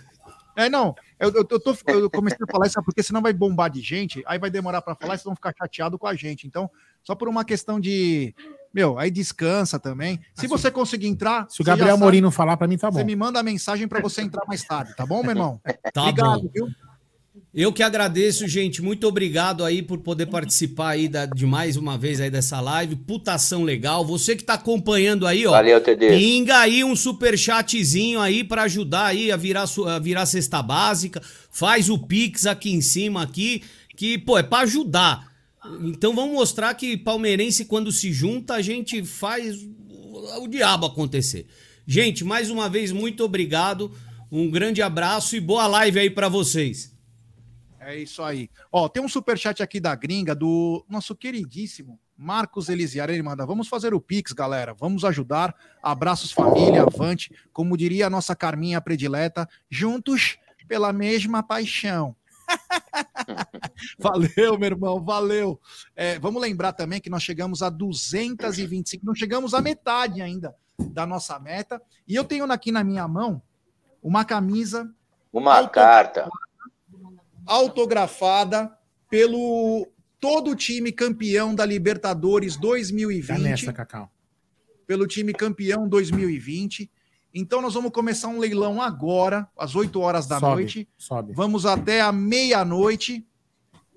[0.56, 0.96] É, não.
[1.20, 4.24] Eu, eu, eu, tô, eu comecei a falar isso porque senão vai bombar de gente,
[4.26, 6.48] aí vai demorar para falar e vocês vão ficar chateados com a gente.
[6.48, 6.70] Então,
[7.04, 8.34] só por uma questão de.
[8.74, 10.20] Meu, aí descansa também.
[10.36, 11.48] Se você conseguir entrar.
[11.50, 12.98] Se o Gabriel Morim não falar, para mim tá bom.
[13.00, 15.60] Você me manda a mensagem para você entrar mais tarde, tá bom, meu irmão?
[15.94, 16.50] Tá Obrigado, bom.
[16.54, 16.68] viu?
[17.52, 18.80] Eu que agradeço, gente.
[18.80, 22.96] Muito obrigado aí por poder participar aí da- de mais uma vez aí dessa live.
[22.96, 24.06] Putação legal.
[24.06, 25.52] Você que tá acompanhando aí, ó.
[25.52, 26.16] Valeu, Tedesco.
[26.16, 31.22] Pinga aí um super chatzinho aí pra ajudar aí a virar a virar cesta básica.
[31.50, 33.64] Faz o Pix aqui em cima aqui,
[33.96, 35.29] que pô, é pra ajudar.
[35.82, 39.68] Então vamos mostrar que palmeirense quando se junta, a gente faz
[40.40, 41.48] o, diabo acontecer.
[41.86, 43.92] Gente, mais uma vez muito obrigado.
[44.32, 46.96] Um grande abraço e boa live aí pra vocês.
[47.80, 48.50] É isso aí.
[48.72, 53.14] Ó, tem um superchat aqui da gringa do nosso queridíssimo Marcos Elisiara.
[53.14, 54.76] Ele manda: Vamos fazer o Pix, galera.
[54.78, 55.56] Vamos ajudar.
[55.82, 57.32] Abraços, família, avante.
[57.54, 60.38] Como diria a nossa Carminha predileta, juntos
[60.68, 62.16] pela mesma paixão.
[63.98, 65.60] valeu, meu irmão, valeu.
[65.96, 70.56] É, vamos lembrar também que nós chegamos a 225, não chegamos à metade ainda
[70.92, 71.82] da nossa meta.
[72.08, 73.42] E eu tenho aqui na minha mão
[74.02, 74.90] uma camisa
[75.32, 76.28] Uma carta.
[77.46, 78.72] autografada
[79.10, 79.88] pelo
[80.20, 83.28] todo o time campeão da Libertadores 2020.
[83.28, 84.12] Tá nessa, Cacau.
[84.86, 86.92] Pelo time campeão 2020.
[87.34, 90.90] Então nós vamos começar um leilão agora, às 8 horas da Sobe, noite.
[90.98, 91.34] sobe.
[91.34, 93.26] Vamos até a meia-noite.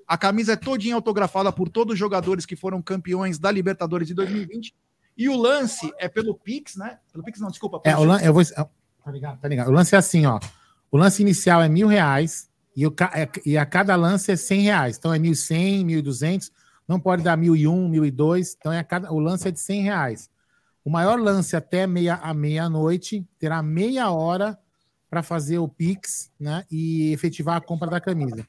[0.06, 4.14] A camisa é todinha autografada por todos os jogadores que foram campeões da Libertadores de
[4.14, 4.74] 2020.
[5.16, 6.98] E o lance é pelo Pix, né?
[7.12, 7.80] Pelo Pix, não, desculpa.
[7.84, 9.68] É, o lance, eu vou, tá ligado, tá ligado.
[9.68, 10.38] O lance é assim, ó.
[10.90, 14.62] O lance inicial é mil reais e, o, é- e a cada lance é cem
[14.62, 14.98] reais.
[14.98, 16.50] Então é mil cem, mil duzentos.
[16.86, 18.54] Não pode dar mil e um, mil e dois.
[18.58, 20.28] Então é a cada, o lance é de cem reais.
[20.84, 24.58] O maior lance até meia a meia-noite terá meia hora
[25.08, 26.64] para fazer o Pix, né?
[26.70, 28.46] E efetivar a compra da camisa.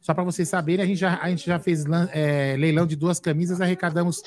[0.00, 3.18] Só para vocês saberem, a gente já, a gente já fez é, leilão de duas
[3.18, 4.22] camisas, arrecadamos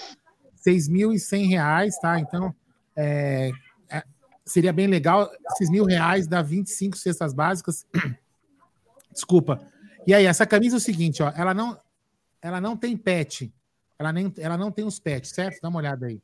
[0.67, 2.19] 6.100 reais, tá?
[2.19, 2.53] Então,
[2.95, 3.51] é,
[3.89, 4.03] é,
[4.43, 5.31] seria bem legal.
[5.53, 7.85] Esses mil reais dá 25 cestas básicas.
[9.13, 9.61] Desculpa.
[10.05, 11.79] E aí, essa camisa é o seguinte, ó, ela não,
[12.41, 13.53] ela não tem pet.
[13.97, 15.59] Ela, nem, ela não tem os pets, certo?
[15.61, 16.21] Dá uma olhada aí.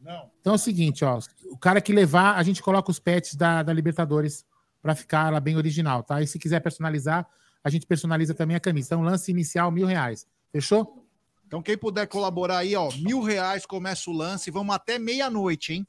[0.00, 0.30] Não.
[0.40, 1.18] Então é o seguinte, ó,
[1.50, 4.44] o cara que levar, a gente coloca os pets da, da Libertadores
[4.80, 6.22] para ficar ela bem original, tá?
[6.22, 7.28] E se quiser personalizar,
[7.62, 8.88] a gente personaliza também a camisa.
[8.88, 10.26] Então, lance inicial, mil reais.
[10.50, 11.06] Fechou?
[11.46, 14.50] Então, quem puder colaborar aí, ó, mil reais começa o lance.
[14.50, 15.86] Vamos até meia-noite, hein?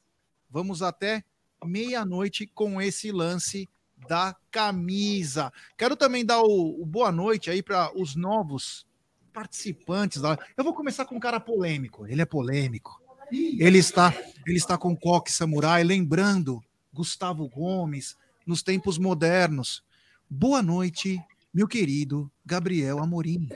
[0.50, 1.24] Vamos até
[1.64, 3.68] meia-noite com esse lance
[4.08, 5.52] da camisa.
[5.78, 8.86] Quero também dar o, o boa noite aí para os novos
[9.32, 10.20] participantes.
[10.20, 10.36] Da...
[10.56, 12.06] Eu vou começar com um cara polêmico.
[12.06, 13.01] Ele é polêmico.
[13.32, 14.12] Ele está,
[14.46, 18.14] ele está com coque samurai, lembrando Gustavo Gomes
[18.46, 19.82] nos tempos modernos.
[20.28, 21.18] Boa noite,
[21.52, 23.48] meu querido Gabriel Amorim.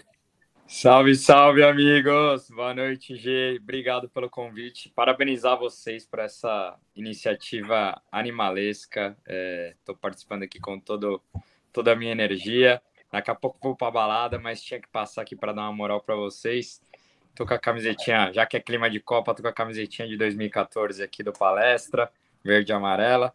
[0.66, 2.48] Salve, salve, amigos!
[2.48, 3.58] Boa noite, G.
[3.62, 4.88] Obrigado pelo convite.
[4.88, 9.14] Parabenizar vocês por essa iniciativa animalesca.
[9.78, 11.20] Estou participando aqui com todo,
[11.70, 12.80] toda a minha energia.
[13.12, 16.00] Daqui a pouco vou para balada, mas tinha que passar aqui para dar uma moral
[16.00, 16.80] para vocês.
[17.36, 20.16] Tô com a camisetinha, já que é clima de Copa, tô com a camisetinha de
[20.16, 22.10] 2014 aqui do Palestra,
[22.42, 23.32] verde e amarela.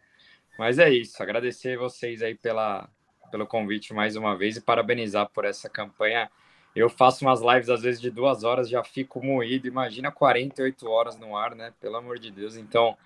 [0.60, 2.90] Mas é isso, agradecer vocês aí pela,
[3.32, 6.30] pelo convite mais uma vez e parabenizar por essa campanha
[6.76, 9.68] eu faço umas lives às vezes de duas horas, já fico moído.
[9.68, 11.74] Imagina 48 horas no ar, né?
[11.82, 12.56] Pelo amor de Deus.
[12.56, 12.98] Então,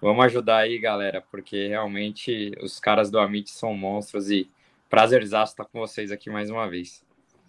[0.00, 4.50] vamos ajudar aí, galera, porque realmente os caras do Amit são monstros e
[4.90, 7.02] prazerzaço estar com vocês aqui mais uma vez.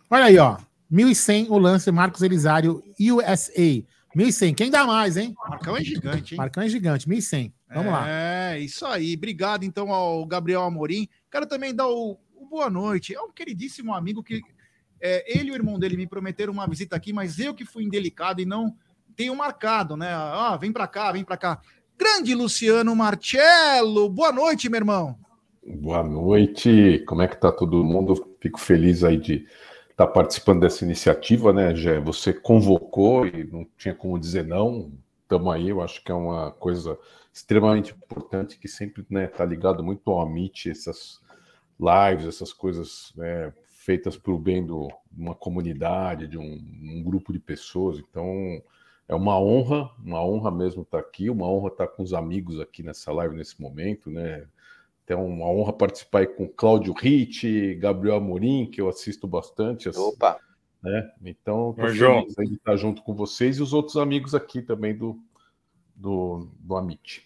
[0.10, 0.58] Olha aí, ó.
[0.92, 3.84] 1.100 o lance Marcos Elisário, USA.
[4.16, 4.56] 1.100.
[4.56, 5.36] Quem dá mais, hein?
[5.48, 6.38] Marcão é gigante, hein?
[6.38, 7.08] Marcão é gigante.
[7.08, 7.54] 1.100.
[7.70, 8.10] Vamos é, lá.
[8.10, 9.14] É, isso aí.
[9.16, 11.08] Obrigado, então, ao Gabriel Amorim.
[11.30, 13.14] Quero também dar o, o boa noite.
[13.14, 14.42] É um queridíssimo amigo que
[15.00, 17.84] é, ele e o irmão dele me prometeram uma visita aqui, mas eu que fui
[17.84, 18.76] indelicado e não
[19.16, 20.10] tenho marcado, né?
[20.12, 21.62] Ah, vem para cá, vem para cá.
[21.98, 25.18] Grande Luciano Marcello, boa noite, meu irmão.
[25.68, 28.36] Boa noite, como é que tá todo mundo?
[28.40, 29.46] Fico feliz aí de
[29.98, 32.00] estar tá participando dessa iniciativa, né, Gé?
[32.00, 34.92] Você convocou e não tinha como dizer não.
[35.24, 36.98] Estamos aí, eu acho que é uma coisa
[37.34, 41.20] extremamente importante que sempre está né, tá ligado muito ao Amit, essas
[41.80, 44.72] lives, essas coisas né, feitas para o bem de
[45.18, 47.98] uma comunidade, de um, um, grupo de pessoas.
[47.98, 48.62] Então,
[49.08, 52.84] é uma honra, uma honra mesmo estar aqui, uma honra estar com os amigos aqui
[52.84, 54.46] nessa live nesse momento, né?
[55.08, 59.88] Então, uma honra participar aí com Cláudio Ritt, Gabriel Amorim, que eu assisto bastante.
[59.88, 60.38] Opa!
[60.84, 61.10] Né?
[61.24, 64.94] Então, estou feliz aí de estar junto com vocês e os outros amigos aqui também
[64.94, 65.18] do,
[65.96, 67.26] do, do Amit.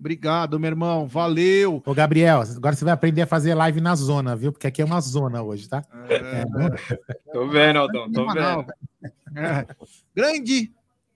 [0.00, 1.06] Obrigado, meu irmão.
[1.06, 1.82] Valeu.
[1.84, 4.50] Ô, Gabriel, agora você vai aprender a fazer live na zona, viu?
[4.50, 5.84] Porque aqui é uma zona hoje, tá?
[6.08, 6.14] É...
[6.14, 7.32] É.
[7.34, 8.64] Tô vendo, Aldão, tô vendo.
[9.36, 9.66] É.
[10.16, 10.72] Grande.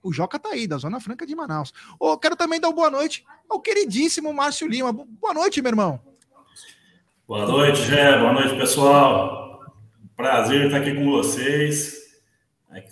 [0.07, 1.73] O Joca tá aí, da Zona Franca de Manaus.
[1.99, 4.93] Ô, quero também dar boa noite ao queridíssimo Márcio Lima.
[4.93, 5.99] Boa noite, meu irmão.
[7.27, 8.17] Boa noite, Gé.
[8.17, 9.65] Boa noite, pessoal.
[10.15, 11.97] Prazer estar aqui com vocês.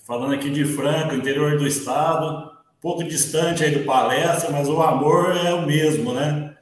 [0.06, 5.35] Falando aqui de Franca, interior do estado pouco distante aí do palestra, mas o amor
[5.35, 6.56] é o mesmo, né?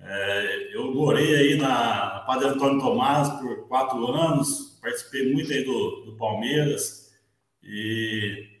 [0.00, 6.06] É, eu morei aí na Padre Antônio Tomás por quatro anos, participei muito aí do,
[6.06, 7.14] do Palmeiras
[7.62, 8.53] e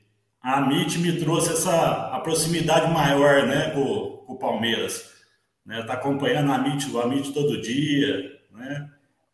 [0.44, 5.10] a MIT me trouxe essa a proximidade maior, né, com, o Palmeiras.
[5.64, 8.90] Né, tá acompanhando a MIT, o Amit todo dia, né?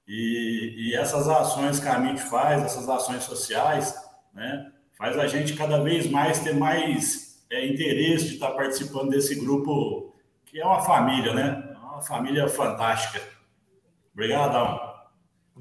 [0.06, 3.92] E, e essas ações que a MIT faz, essas ações sociais,
[4.32, 9.34] né, faz a gente cada vez mais ter mais é, interesse de estar participando desse
[9.34, 10.14] grupo,
[10.46, 11.74] que é uma família, né?
[11.74, 13.20] É uma família fantástica.
[14.12, 14.89] Obrigadão.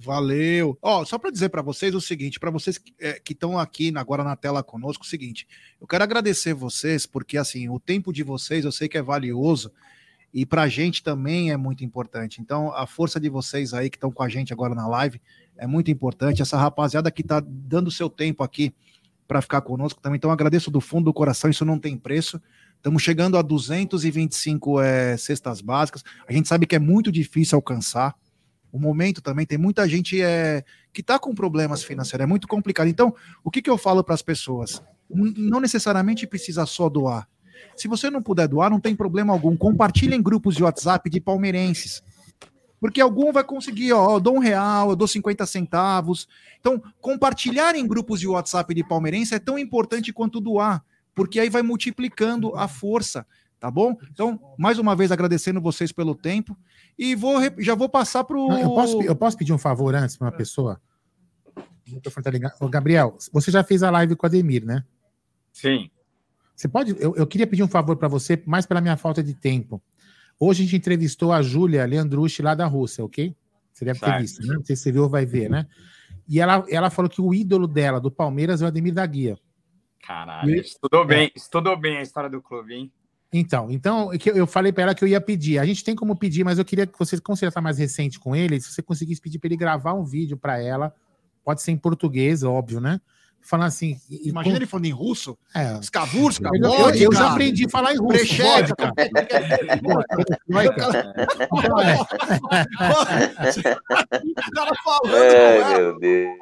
[0.01, 0.77] Valeu.
[0.81, 4.23] Ó, só para dizer para vocês o seguinte, para vocês é, que estão aqui agora
[4.23, 5.47] na tela conosco, o seguinte,
[5.79, 9.71] eu quero agradecer vocês porque assim o tempo de vocês eu sei que é valioso
[10.33, 12.39] e para a gente também é muito importante.
[12.39, 15.19] Então a força de vocês aí que estão com a gente agora na live
[15.57, 16.41] é muito importante.
[16.41, 18.73] Essa rapaziada que está dando seu tempo aqui
[19.29, 20.17] para ficar conosco também.
[20.17, 22.41] Então, agradeço do fundo do coração, isso não tem preço.
[22.77, 26.03] Estamos chegando a 225 é, cestas básicas.
[26.27, 28.15] A gente sabe que é muito difícil alcançar.
[28.71, 32.87] O momento também tem muita gente é, que está com problemas financeiros, é muito complicado.
[32.87, 34.81] Então, o que, que eu falo para as pessoas?
[35.09, 37.27] Não necessariamente precisa só doar.
[37.75, 39.55] Se você não puder doar, não tem problema algum.
[39.57, 42.03] Compartilhe em grupos de WhatsApp de palmeirenses.
[42.79, 46.27] Porque algum vai conseguir, ó, eu dou um real, eu dou 50 centavos.
[46.59, 51.49] Então, compartilhar em grupos de WhatsApp de palmeirense é tão importante quanto doar, porque aí
[51.49, 53.25] vai multiplicando a força,
[53.59, 53.97] tá bom?
[54.11, 56.55] Então, mais uma vez agradecendo vocês pelo tempo
[56.99, 58.51] e vou já vou passar para o.
[58.51, 60.81] Eu posso, eu posso pedir um favor antes para uma pessoa?
[62.03, 64.83] Tá Gabriel, você já fez a live com o Ademir, né?
[65.53, 65.89] Sim.
[66.53, 66.93] Você pode.
[66.99, 69.81] Eu, eu queria pedir um favor para você, mais pela minha falta de tempo.
[70.37, 73.33] Hoje a gente entrevistou a Júlia Leandrucci lá da Rússia, ok?
[73.71, 74.55] Você deve ter visto, né?
[74.55, 75.67] Não sei se você viu ou vai ver, né?
[76.27, 79.39] E ela, ela falou que o ídolo dela, do Palmeiras, é o Ademir da Guia.
[80.05, 81.31] Caralho, e, estudou bem, é.
[81.33, 82.91] estudou bem a história do clube, hein?
[83.31, 85.59] Então, então eu falei para ela que eu ia pedir.
[85.59, 87.77] A gente tem como pedir, mas eu queria que você, como você já está mais
[87.77, 90.93] recente com ele, se você conseguisse pedir para ele gravar um vídeo para ela,
[91.43, 92.99] pode ser em português, óbvio, né?
[93.41, 93.99] falando assim.
[94.09, 95.37] Imagina ele falando em russo.
[95.55, 95.79] É.
[95.79, 98.35] Skavurska, eu, eu, eu, já aprendi a falar em russo.
[98.37, 98.93] Vodka.
[104.37, 105.15] o cara falando.
[105.15, 106.35] É, meu Deus.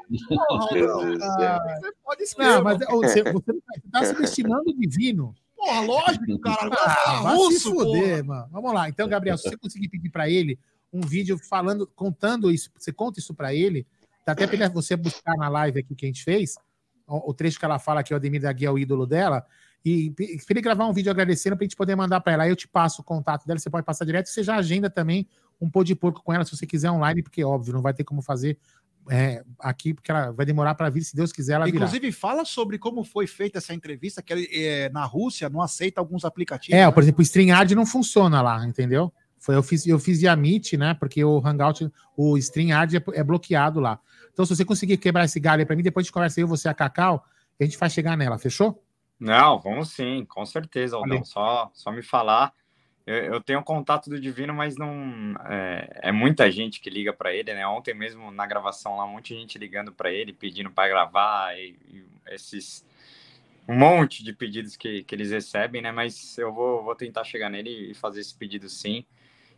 [1.19, 2.51] Você pode escrever.
[2.51, 3.51] Não, mas você, você
[3.85, 5.33] está subestimando o divino.
[5.57, 6.69] Porra, lógico, cara.
[7.05, 8.23] Ah, vai russo, se fuder, porra.
[8.23, 8.49] mano.
[8.51, 8.87] Vamos lá.
[8.87, 10.57] Então, Gabriel, se você conseguir pedir para ele
[10.93, 13.85] um vídeo falando, contando isso, você conta isso para ele,
[14.27, 16.55] Dá até para você buscar na live aqui que a gente fez,
[17.07, 19.45] o, o trecho que ela fala que o Ademir da Guia é o ídolo dela,
[19.85, 22.43] e pra ele gravar um vídeo agradecendo pra gente poder mandar para ela.
[22.43, 25.25] Aí eu te passo o contato dela, você pode passar direto, você já agenda também
[25.61, 28.03] um pô de porco com ela, se você quiser online, porque óbvio, não vai ter
[28.03, 28.59] como fazer
[29.09, 31.77] é, aqui, porque ela vai demorar para vir, se Deus quiser, ela virá.
[31.77, 36.25] Inclusive, fala sobre como foi feita essa entrevista, que é, na Rússia não aceita alguns
[36.25, 36.77] aplicativos.
[36.77, 36.91] É, né?
[36.91, 39.11] por exemplo, o StreamYard não funciona lá, entendeu?
[39.39, 40.93] Foi, eu fiz, eu fiz via Meet, né?
[40.93, 43.99] Porque o Hangout, o StreamYard é, é bloqueado lá.
[44.33, 46.47] Então, se você conseguir quebrar esse galho aí pra mim, depois a gente conversa eu,
[46.47, 47.25] você a Cacau,
[47.59, 48.83] e a gente faz chegar nela, fechou?
[49.19, 51.09] Não, vamos sim, com certeza, Aldão.
[51.09, 51.25] Valeu.
[51.25, 52.53] Só, só me falar.
[53.09, 55.33] Eu, tenho contato do Divino, mas não.
[55.45, 57.65] É, é muita gente que liga para ele, né?
[57.65, 61.57] Ontem mesmo na gravação lá, um monte de gente ligando para ele, pedindo para gravar,
[61.57, 62.85] e, e esses.
[63.65, 65.89] Um monte de pedidos que, que eles recebem, né?
[65.89, 69.05] Mas eu vou, vou tentar chegar nele e fazer esse pedido sim.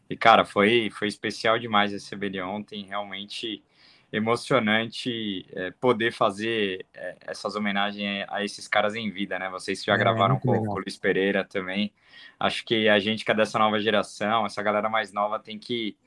[0.07, 3.63] E, cara, foi, foi especial demais receber ele ontem, realmente
[4.11, 9.49] emocionante é, poder fazer é, essas homenagens a esses caras em vida, né?
[9.49, 11.91] Vocês já É, gravaram muito com, com o Luiz Pereira também.
[12.39, 15.97] Acho que a gente que é dessa nova geração, essa galera mais nova tem que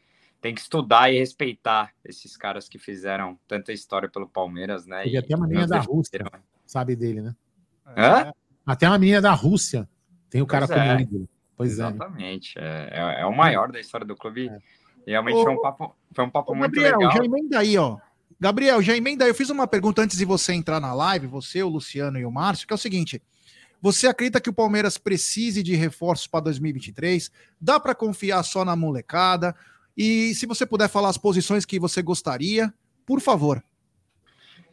[0.41, 5.05] tem que estudar e respeitar esses caras que fizeram tanta história pelo Palmeiras, né?
[5.05, 6.45] Teve E até uma menina da Rússia, defenderam.
[6.67, 7.37] sabe dele, né?
[7.97, 8.33] Hã?
[8.67, 9.89] Até uma menina da Rússia
[10.29, 11.01] tem o cara Pois como é.
[11.03, 11.29] ídolo.
[11.57, 11.83] Pois é.
[11.83, 12.59] Exatamente.
[12.59, 14.51] É, é, é o maior da história do clube.
[15.07, 17.17] Realmente Ô, foi um papo, foi um papo Ô, muito Gabriel, legal.
[17.17, 17.99] já emenda aí, ó.
[18.39, 19.31] Gabriel, já emenda aí.
[19.31, 22.31] Eu fiz uma pergunta antes de você entrar na live, você, o Luciano e o
[22.31, 23.23] Márcio, que é o seguinte:
[23.81, 27.31] você acredita que o Palmeiras precise de reforços para 2023?
[27.61, 29.55] Dá para confiar só na molecada?
[29.97, 32.73] E se você puder falar as posições que você gostaria,
[33.05, 33.63] por favor.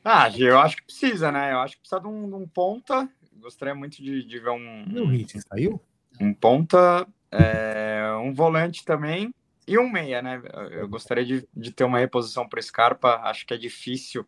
[0.03, 1.51] Ah, eu acho que precisa, né?
[1.51, 3.10] Eu acho que precisa de um, de um ponta.
[3.38, 5.81] Gostaria muito de, de ver um, Meu Hit saiu?
[6.19, 9.33] um ponta, é, um volante também
[9.73, 10.41] e um meia, né?
[10.71, 13.15] Eu- gostaria de, de ter uma reposição para Scarpa.
[13.23, 14.25] Acho que é difícil,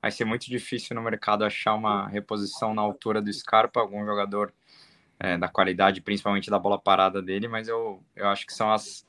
[0.00, 4.52] vai ser muito difícil no mercado achar uma reposição na altura do Scarpa, algum jogador
[5.18, 9.04] é, da qualidade, principalmente da bola parada dele, mas eu, eu acho que são as,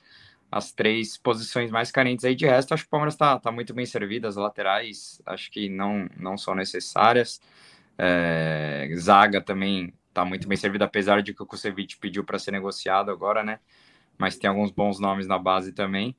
[0.51, 2.35] as três posições mais carentes aí.
[2.35, 5.69] De resto, acho que o Palmeiras está tá muito bem servido, as laterais acho que
[5.69, 7.41] não, não são necessárias.
[7.97, 12.51] É, zaga também está muito bem servida, apesar de que o Kusevich pediu para ser
[12.51, 13.59] negociado agora, né?
[14.17, 16.15] Mas tem alguns bons nomes na base também.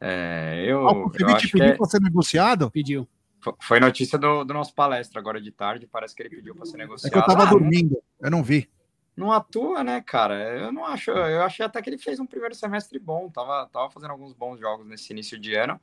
[0.00, 2.70] É, eu, Ah, o eu acho que pediu é- para ser negociado?
[2.70, 3.08] Pediu.
[3.40, 5.86] fo- foi notícia do, do nosso palestra agora de tarde.
[5.86, 7.12] Parece que ele pediu para ser É negociado.
[7.12, 8.68] que eu tava Ah, não- dormindo, eu não vi.
[9.16, 10.34] não atua, né, cara?
[10.58, 11.10] Eu não acho.
[11.10, 13.28] Eu achei até que ele fez um primeiro semestre bom.
[13.30, 15.80] Tava, tava fazendo alguns bons jogos nesse início de ano.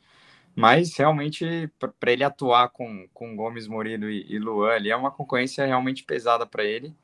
[0.56, 5.12] Mas realmente, para ele atuar com, com Gomes, Murilo e, e Luan ali, é uma
[5.12, 6.96] concorrência realmente pesada para ele.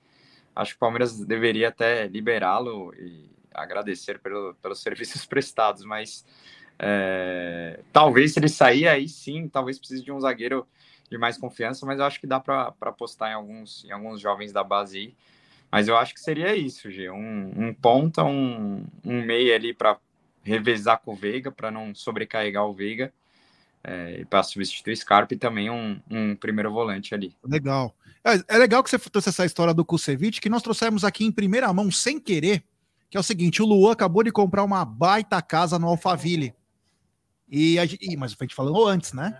[0.55, 6.25] Acho que o Palmeiras deveria até liberá-lo e agradecer pelo, pelos serviços prestados, mas
[6.79, 10.67] é, talvez se ele sair aí sim, talvez precise de um zagueiro
[11.09, 14.53] de mais confiança, mas eu acho que dá para apostar em alguns, em alguns jovens
[14.53, 15.15] da base aí.
[15.71, 17.09] Mas eu acho que seria isso, G.
[17.09, 19.97] Um, um ponta, um, um meia ali para
[20.43, 23.13] revezar com o Veiga, para não sobrecarregar o Veiga,
[23.83, 27.35] é, para substituir Scarpa e também um, um primeiro volante ali.
[27.43, 27.95] Legal.
[28.23, 31.31] É, é legal que você trouxe essa história do Kusevich, que nós trouxemos aqui em
[31.31, 32.63] primeira mão, sem querer,
[33.11, 36.55] que é o seguinte, o Luan acabou de comprar uma baita casa no Alphaville.
[37.49, 39.37] E, a, gente- mas a gente falou antes, né?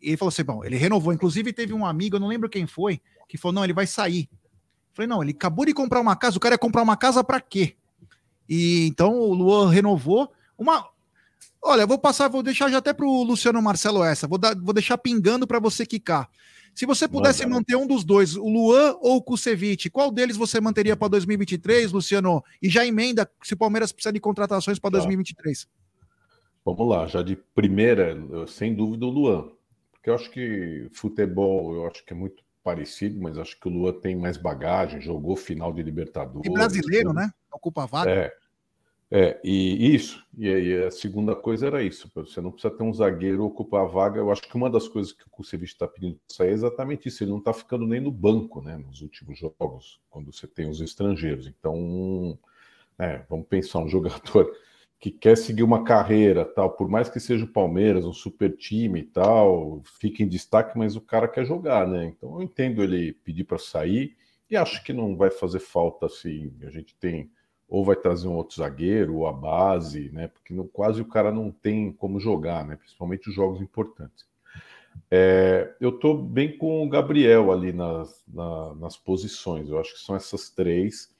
[0.00, 1.12] E ele falou assim, bom, ele renovou.
[1.12, 4.28] Inclusive teve um amigo, eu não lembro quem foi, que falou, não, ele vai sair.
[4.30, 7.24] Eu Falei, não, ele acabou de comprar uma casa, o cara ia comprar uma casa
[7.24, 7.74] para quê?
[8.48, 10.88] E então o Luan renovou uma...
[11.60, 14.96] Olha, vou passar, vou deixar já até pro Luciano Marcelo essa, vou, dar, vou deixar
[14.96, 16.30] pingando para você quicar.
[16.78, 17.56] Se você pudesse Manda.
[17.56, 21.90] manter um dos dois, o Luan ou o Kusevich, qual deles você manteria para 2023,
[21.90, 22.40] Luciano?
[22.62, 24.98] E já emenda se o Palmeiras precisa de contratações para Tá.
[24.98, 25.66] 2023.
[26.64, 29.48] Vamos lá, já de primeira, sem dúvida, o Luan.
[29.90, 33.72] Porque eu acho que futebol, eu acho que é muito parecido, mas acho que o
[33.72, 36.48] Luan tem mais bagagem, jogou final de Libertadores.
[36.48, 37.28] E brasileiro, né?
[37.52, 38.08] Ocupa a vaga.
[38.08, 38.32] É,
[39.10, 40.22] é, e isso.
[40.36, 42.10] E aí a segunda coisa era isso.
[42.14, 44.18] Você não precisa ter um zagueiro ocupar a vaga.
[44.20, 47.08] Eu acho que uma das coisas que o Kusevich está pedindo para sair é exatamente
[47.08, 47.24] isso.
[47.24, 48.76] Ele não está ficando nem no banco, né?
[48.76, 51.46] Nos últimos jogos, quando você tem os estrangeiros.
[51.46, 52.38] Então,
[52.98, 54.52] é, vamos pensar um jogador
[55.00, 59.00] que quer seguir uma carreira, tal, por mais que seja o Palmeiras, um super time
[59.00, 62.06] e tal, fique em destaque, mas o cara quer jogar, né?
[62.06, 64.16] Então eu entendo ele pedir para sair
[64.50, 66.52] e acho que não vai fazer falta assim.
[66.64, 67.30] A gente tem
[67.68, 70.28] ou vai trazer um outro zagueiro ou a base, né?
[70.28, 72.76] Porque no, quase o cara não tem como jogar, né?
[72.76, 74.26] Principalmente os jogos importantes.
[75.10, 79.68] É, eu estou bem com o Gabriel ali nas, na- nas posições.
[79.68, 81.10] Eu acho que são essas três.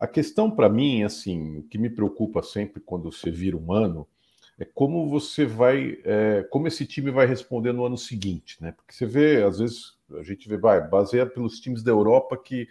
[0.00, 4.06] A questão para mim, assim, o que me preocupa sempre quando você vira humano
[4.58, 8.72] é como você vai, é, como esse time vai responder no ano seguinte, né?
[8.72, 12.68] Porque você vê, às vezes, a gente vê, vai, baseado pelos times da Europa que,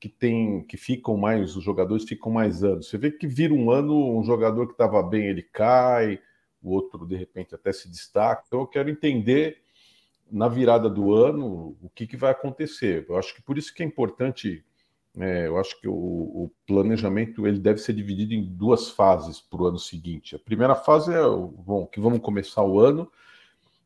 [0.00, 2.88] que tem, que ficam mais, os jogadores ficam mais anos.
[2.88, 6.20] Você vê que vira um ano, um jogador que estava bem, ele cai,
[6.62, 8.44] o outro, de repente, até se destaca.
[8.46, 9.58] Então, eu quero entender
[10.30, 13.06] na virada do ano o que, que vai acontecer.
[13.08, 14.64] Eu acho que por isso que é importante
[15.16, 19.62] é, eu acho que o, o, planejamento ele deve ser dividido em duas fases para
[19.62, 20.36] o ano seguinte.
[20.36, 23.10] A primeira fase é bom, que vamos começar o ano,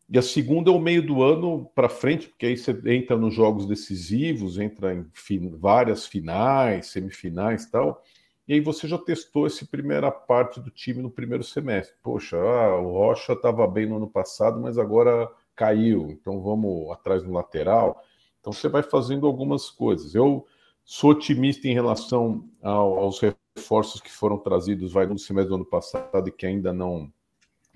[0.08, 3.34] e a segunda é o meio do ano para frente, porque aí você entra nos
[3.34, 8.02] jogos decisivos, entra em fin várias finais, semifinais e tal.
[8.46, 11.96] E aí você já testou essa primeira parte do time no primeiro semestre.
[12.02, 17.22] Poxa, ah, o Rocha estava bem no ano passado, mas agora caiu, então vamos atrás
[17.22, 18.02] no lateral.
[18.40, 20.14] Então você vai fazendo algumas coisas.
[20.14, 20.46] Eu
[20.84, 25.64] Sou otimista em relação ao, aos reforços que foram trazidos vai no semestre do ano
[25.64, 27.12] passado e que ainda não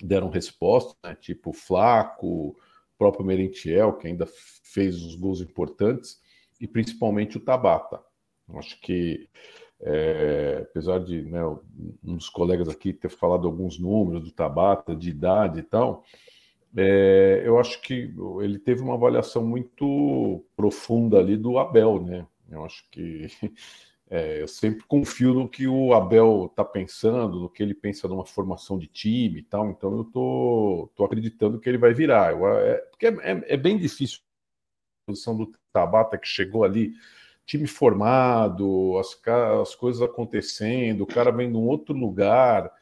[0.02, 1.14] deram resposta, né?
[1.14, 2.56] tipo Flaco,
[2.98, 4.26] próprio Merentiel, que ainda
[4.62, 6.20] fez os gols importantes,
[6.60, 8.00] e principalmente o Tabata.
[8.54, 9.28] Acho que,
[9.80, 15.10] é, apesar de né, um dos colegas aqui ter falado alguns números do Tabata, de
[15.10, 16.04] idade e tal,
[16.76, 22.26] é, eu acho que ele teve uma avaliação muito profunda ali do Abel, né?
[22.50, 23.26] Eu acho que
[24.08, 28.24] é, eu sempre confio no que o Abel está pensando, no que ele pensa numa
[28.24, 29.68] formação de time e tal.
[29.70, 32.32] Então eu tô, tô acreditando que ele vai virar.
[32.32, 34.20] Eu, é, porque é, é, é bem difícil
[35.06, 36.94] a posição do Tabata que chegou ali,
[37.44, 39.20] time formado, as,
[39.60, 42.72] as coisas acontecendo, o cara vem de um outro lugar.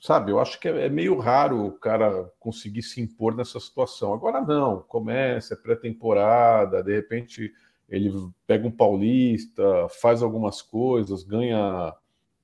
[0.00, 4.12] Sabe, eu acho que é, é meio raro o cara conseguir se impor nessa situação.
[4.12, 7.52] Agora não, começa, é pré-temporada, de repente
[7.88, 8.12] ele
[8.46, 9.62] pega um paulista,
[10.00, 11.94] faz algumas coisas, ganha,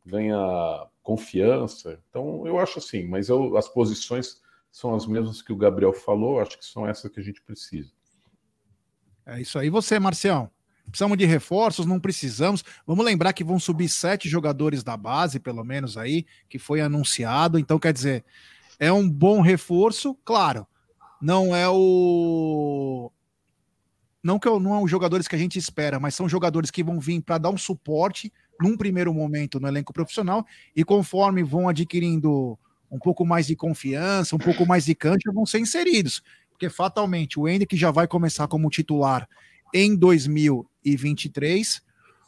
[0.06, 1.98] ganha confiança.
[2.08, 6.40] Então, eu acho assim, mas eu, as posições são as mesmas que o Gabriel falou,
[6.40, 7.90] acho que são essas que a gente precisa.
[9.26, 9.68] É isso aí.
[9.68, 10.50] você, Marcião?
[10.86, 11.86] Precisamos de reforços?
[11.86, 12.64] Não precisamos.
[12.86, 17.58] Vamos lembrar que vão subir sete jogadores da base, pelo menos aí, que foi anunciado.
[17.58, 18.24] Então, quer dizer,
[18.78, 20.66] é um bom reforço, claro.
[21.20, 23.12] Não é o
[24.22, 26.82] não que eu, não são os jogadores que a gente espera, mas são jogadores que
[26.82, 31.68] vão vir para dar um suporte num primeiro momento no elenco profissional e conforme vão
[31.68, 32.58] adquirindo
[32.90, 36.22] um pouco mais de confiança, um pouco mais de cancha, vão ser inseridos.
[36.50, 39.26] Porque fatalmente o Ender que já vai começar como titular
[39.74, 41.82] em 2023,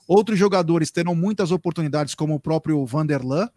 [0.08, 3.48] outros jogadores terão muitas oportunidades, como o próprio Vanderlan.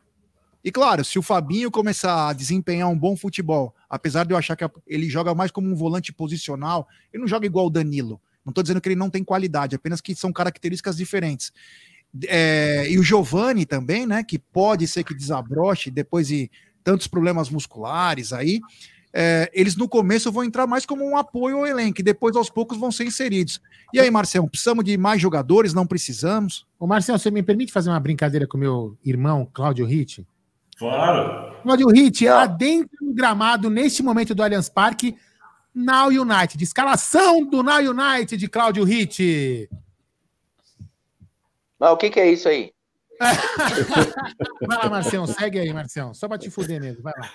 [0.63, 4.57] E claro, se o Fabinho começar a desempenhar um bom futebol, apesar de eu achar
[4.57, 8.21] que ele joga mais como um volante posicional, ele não joga igual o Danilo.
[8.47, 11.51] Não estou dizendo que ele não tem qualidade, apenas que são características diferentes.
[12.29, 14.23] É, e o Giovani também, né?
[14.23, 16.49] Que pode ser que desabroche depois de
[16.81, 18.61] tantos problemas musculares aí.
[19.13, 22.49] É, eles no começo vão entrar mais como um apoio ao elenco, e depois aos
[22.49, 23.59] poucos vão ser inseridos.
[23.93, 25.73] E aí, Marcelo, precisamos de mais jogadores?
[25.73, 26.65] Não precisamos?
[26.79, 30.25] Ô, Marcelo, você me permite fazer uma brincadeira com meu irmão, Cláudio Ritt?
[30.77, 31.61] Claro.
[31.63, 35.17] Cláudio Ritt, lá dentro do gramado, neste momento do Allianz Parque,
[35.77, 36.63] Now United.
[36.63, 39.69] Escalação do Now United de Cláudio Ritt.
[41.79, 42.71] Mas o que, que é isso aí?
[44.67, 46.13] vai lá, Marcião, segue aí, Marcião.
[46.13, 47.29] Só para te fuder mesmo, vai lá.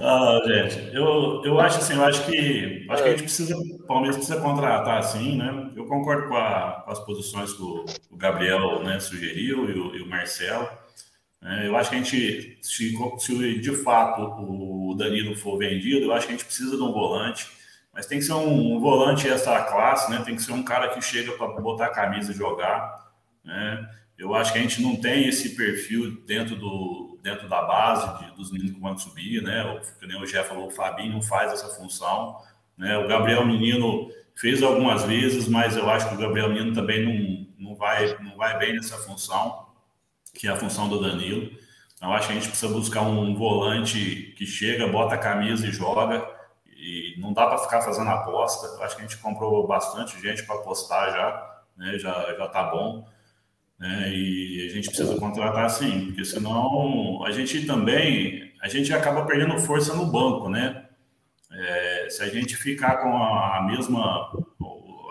[0.00, 3.86] Ah, gente, eu, eu acho assim, eu acho que acho que a gente precisa, o
[3.88, 5.72] Palmeiras precisa contratar assim, né?
[5.74, 9.96] Eu concordo com, a, com as posições que o, o Gabriel né, sugeriu e o,
[9.96, 10.68] e o Marcelo.
[11.42, 16.12] É, eu acho que a gente, se, se, de fato o Danilo for vendido, eu
[16.12, 17.48] acho que a gente precisa de um volante,
[17.94, 20.22] mas tem que ser um, um volante essa classe, né?
[20.24, 23.12] Tem que ser um cara que chega para botar a camisa e jogar,
[23.44, 23.88] né?
[24.18, 28.36] Eu acho que a gente não tem esse perfil dentro do dentro da base de,
[28.36, 29.64] dos meninos que vão subir, né?
[29.64, 32.36] O, que nem o Jeff falou, o Fabinho faz essa função,
[32.76, 32.98] né?
[32.98, 37.70] O Gabriel Menino fez algumas vezes, mas eu acho que o Gabriel Menino também não,
[37.70, 39.67] não vai não vai bem nessa função
[40.38, 41.50] que é a função do Danilo.
[42.00, 45.72] Eu acho que a gente precisa buscar um volante que chega, bota a camisa e
[45.72, 46.24] joga.
[46.64, 48.68] E não dá para ficar fazendo aposta.
[48.68, 51.98] Eu acho que a gente comprou bastante gente para apostar já, né?
[51.98, 53.04] Já já tá bom.
[53.80, 54.12] Né?
[54.12, 59.58] E a gente precisa contratar sim, porque senão a gente também a gente acaba perdendo
[59.58, 60.84] força no banco, né?
[61.50, 64.30] É, se a gente ficar com a, a mesma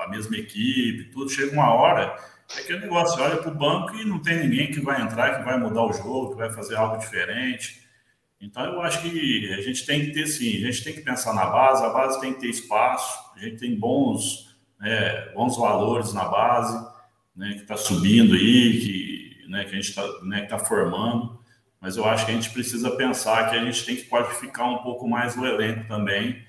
[0.02, 2.16] a mesma equipe, tudo chega uma hora
[2.56, 5.44] é aquele negócio, olha para o banco e não tem ninguém que vai entrar, que
[5.44, 7.86] vai mudar o jogo, que vai fazer algo diferente.
[8.40, 11.34] Então, eu acho que a gente tem que ter, sim, a gente tem que pensar
[11.34, 16.14] na base, a base tem que ter espaço, a gente tem bons, né, bons valores
[16.14, 16.78] na base,
[17.36, 21.38] né, que está subindo aí, que, né, que a gente está né, tá formando.
[21.82, 24.78] mas eu acho que a gente precisa pensar que a gente tem que qualificar um
[24.80, 26.42] pouco mais o elenco também,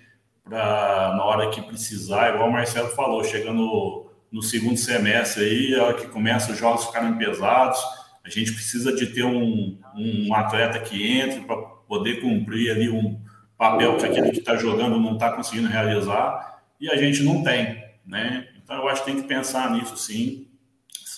[0.45, 5.85] para na hora que precisar, igual o Marcelo falou, chegando no segundo semestre aí, a
[5.85, 7.79] hora que começa os jogos ficarem pesados,
[8.25, 13.21] a gente precisa de ter um, um atleta que entre para poder cumprir ali um
[13.57, 17.83] papel que aquele que está jogando não está conseguindo realizar, e a gente não tem,
[18.07, 18.47] né?
[18.63, 20.47] Então eu acho que tem que pensar nisso sim.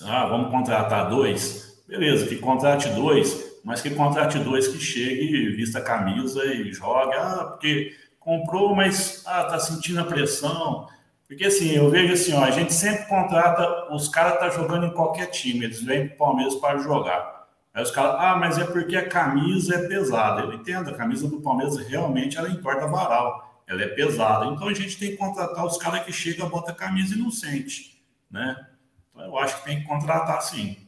[0.02, 1.82] Ah, vamos contratar dois?
[1.86, 7.14] Beleza, que contrate dois, mas que contrate dois que chegue, vista a camisa e jogue.
[7.14, 10.86] Ah, porque comprou, mas ah, tá sentindo a pressão.
[11.30, 14.92] Porque assim, eu vejo assim, ó, a gente sempre contrata, os caras tá jogando em
[14.92, 17.46] qualquer time, eles vêm pro Palmeiras para jogar.
[17.72, 20.40] Aí os caras, ah, mas é porque a camisa é pesada.
[20.40, 24.46] Eu entendo, a camisa do Palmeiras realmente ela entorta varal, ela é pesada.
[24.46, 27.30] Então a gente tem que contratar os caras que chegam, bota a camisa e não
[27.30, 28.56] sente, né?
[29.08, 30.78] Então eu acho que tem que contratar sim.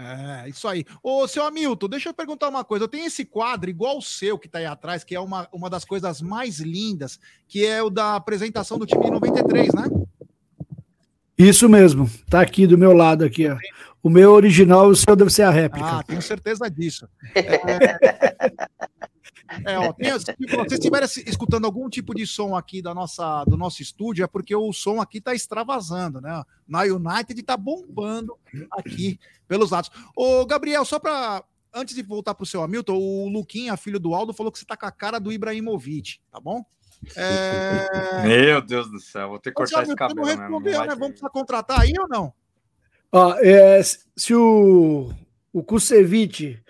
[0.00, 0.84] É, isso aí.
[1.02, 2.84] Ô, seu Hamilton, deixa eu perguntar uma coisa.
[2.84, 5.68] Eu tenho esse quadro igual o seu que está aí atrás, que é uma, uma
[5.68, 9.82] das coisas mais lindas, que é o da apresentação do time de 93, né?
[11.36, 12.08] Isso mesmo.
[12.30, 13.56] Tá aqui do meu lado aqui, ó.
[14.00, 15.98] O meu original, o seu deve ser a réplica.
[15.98, 17.08] Ah, tenho certeza disso.
[17.34, 17.58] É,
[19.64, 23.56] é, ó, tem, se vocês estiverem escutando algum tipo de som aqui da nossa, do
[23.56, 26.42] nosso estúdio, é porque o som aqui está extravasando, né?
[26.66, 28.36] Na United está bombando
[28.70, 29.90] aqui pelos lados.
[30.14, 31.42] Ô, Gabriel, só para
[31.74, 34.64] antes de voltar para o seu Hamilton, o Luquinha, filho do Aldo, falou que você
[34.64, 36.64] tá com a cara do Ibrahimovic, tá bom?
[37.16, 38.22] É...
[38.26, 40.20] Meu Deus do céu, vou ter que cortar esse cabelo.
[40.20, 40.88] Não respondeu, né?
[40.88, 42.32] Vamos precisar contratar aí ou não?
[43.10, 45.10] Ó, é, se o,
[45.52, 46.62] o Kusevich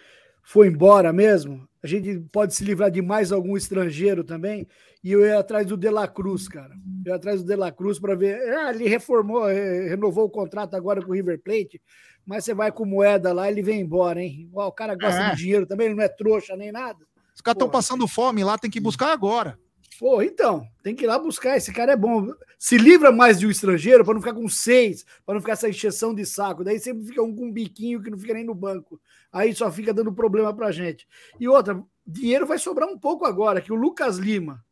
[0.42, 4.66] for embora mesmo, a gente pode se livrar de mais algum estrangeiro também.
[5.02, 6.74] E eu ia atrás do De La Cruz, cara.
[7.04, 8.40] Eu ia atrás do De La Cruz para ver.
[8.58, 11.80] Ah, ele reformou, renovou o contrato agora com o River Plate,
[12.26, 14.50] mas você vai com moeda lá, ele vem embora, hein?
[14.52, 15.30] O cara gosta é.
[15.30, 16.98] de dinheiro também, ele não é trouxa nem nada.
[17.34, 19.56] Os caras estão passando fome lá, tem que buscar agora.
[19.98, 21.56] Pô, então, tem que ir lá buscar.
[21.56, 22.32] Esse cara é bom.
[22.58, 25.68] Se livra mais de um estrangeiro para não ficar com seis, para não ficar essa
[25.68, 26.64] encheção de saco.
[26.64, 29.00] Daí sempre fica um com biquinho que não fica nem no banco.
[29.32, 31.06] Aí só fica dando problema pra gente.
[31.38, 34.64] E outra, dinheiro vai sobrar um pouco agora, que o Lucas Lima,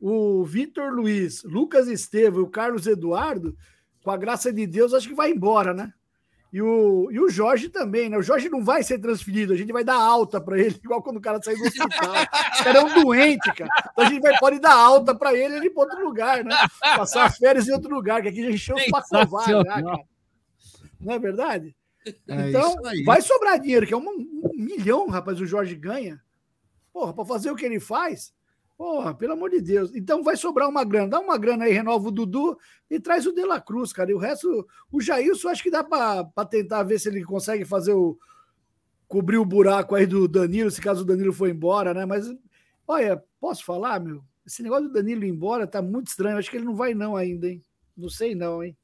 [0.00, 3.56] o Vitor Luiz, Lucas Estevam e o Carlos Eduardo,
[4.02, 5.92] com a graça de Deus, acho que vai embora, né?
[6.56, 8.16] E o, e o Jorge também, né?
[8.16, 11.18] O Jorge não vai ser transferido, a gente vai dar alta para ele, igual quando
[11.18, 12.14] o cara sai do hospital.
[12.14, 13.70] O cara é um doente, cara.
[13.92, 16.56] Então a gente vai, pode dar alta para ele ele ir para outro lugar, né?
[16.96, 20.00] Passar férias em outro lugar, que aqui já encheu os pacovar já, cara.
[20.98, 21.76] Não é verdade?
[22.26, 22.74] É então,
[23.04, 26.22] vai sobrar dinheiro, que é um, um, milhão, rapaz, o Jorge ganha.
[26.90, 28.32] Porra, para fazer o que ele faz,
[28.76, 29.94] Porra, pelo amor de Deus.
[29.94, 31.08] Então vai sobrar uma grana.
[31.08, 32.58] Dá uma grana aí, renova o Dudu
[32.90, 34.10] e traz o De La Cruz, cara.
[34.10, 37.92] E o resto, o Jailson, acho que dá para tentar ver se ele consegue fazer
[37.92, 38.18] o.
[39.08, 42.04] cobrir o buraco aí do Danilo, se caso o Danilo for embora, né?
[42.04, 42.26] Mas,
[42.86, 44.22] olha, posso falar, meu?
[44.46, 46.36] Esse negócio do Danilo ir embora tá muito estranho.
[46.36, 47.62] Acho que ele não vai, não, ainda, hein?
[47.96, 48.76] Não sei, não, hein?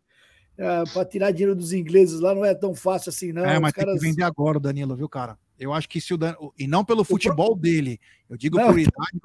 [0.56, 3.44] É, para tirar dinheiro dos ingleses lá não é tão fácil assim, não.
[3.44, 3.92] É, mas caras...
[3.92, 5.38] tem que vender agora o Danilo, viu, cara?
[5.58, 6.34] Eu acho que se o Dan...
[6.58, 9.20] E não pelo futebol dele, eu digo não, por idade,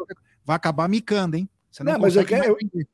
[0.47, 1.49] vai acabar micando, hein?
[1.69, 2.87] Você não, não mas eu quero, eu,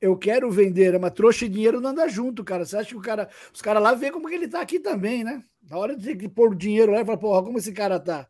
[0.00, 2.66] eu, quero vender, mas trouxa e dinheiro não anda junto, cara.
[2.66, 5.22] Você acha que o cara, os caras lá vê como que ele tá aqui também,
[5.22, 5.44] né?
[5.70, 8.00] Na hora de ter que pôr o dinheiro lá e falar, porra, como esse cara
[8.00, 8.26] tá?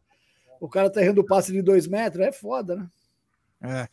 [0.60, 2.88] O cara tá errando o passe de dois metros, é foda, né?
[3.62, 3.88] É.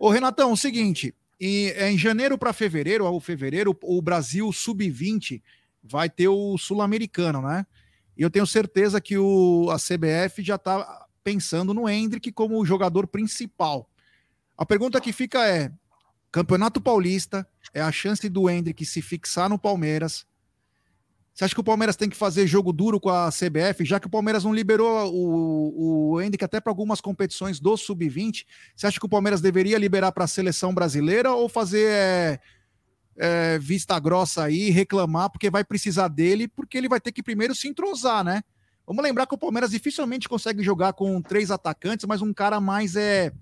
[0.00, 5.40] Ô, Renatão, o seguinte, em, é em janeiro para fevereiro, ou fevereiro, o Brasil sub-20
[5.80, 7.64] vai ter o sul-americano, né?
[8.16, 13.06] E eu tenho certeza que o, a CBF já está pensando no Hendrick como jogador
[13.06, 13.88] principal.
[14.56, 15.70] A pergunta que fica é:
[16.30, 20.26] Campeonato Paulista é a chance do Hendrick se fixar no Palmeiras.
[21.32, 24.06] Você acha que o Palmeiras tem que fazer jogo duro com a CBF, já que
[24.06, 28.46] o Palmeiras não liberou o, o Hendrick até para algumas competições do Sub-20?
[28.76, 32.40] Você acha que o Palmeiras deveria liberar para a seleção brasileira ou fazer é,
[33.16, 37.52] é, vista grossa aí, reclamar, porque vai precisar dele, porque ele vai ter que primeiro
[37.52, 38.42] se entrosar, né?
[38.86, 42.94] Vamos lembrar que o Palmeiras dificilmente consegue jogar com três atacantes, mas um cara mais
[42.94, 43.32] é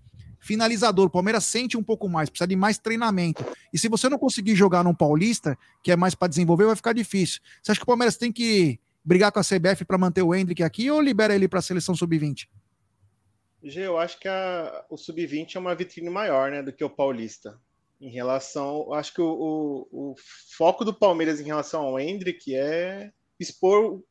[0.43, 1.07] finalizador.
[1.07, 3.45] O Palmeiras sente um pouco mais, precisa de mais treinamento.
[3.73, 6.93] E se você não conseguir jogar num Paulista, que é mais para desenvolver, vai ficar
[6.93, 7.41] difícil.
[7.63, 10.63] Você acha que o Palmeiras tem que brigar com a CBF para manter o Hendrick
[10.63, 12.49] aqui ou libera ele para a seleção sub-20?
[13.63, 16.91] G, eu acho que a, o sub-20 é uma vitrine maior né, do que o
[16.91, 17.59] Paulista.
[18.01, 18.93] Em relação.
[18.93, 20.15] Acho que o, o, o
[20.57, 24.03] foco do Palmeiras em relação ao Hendrick é expor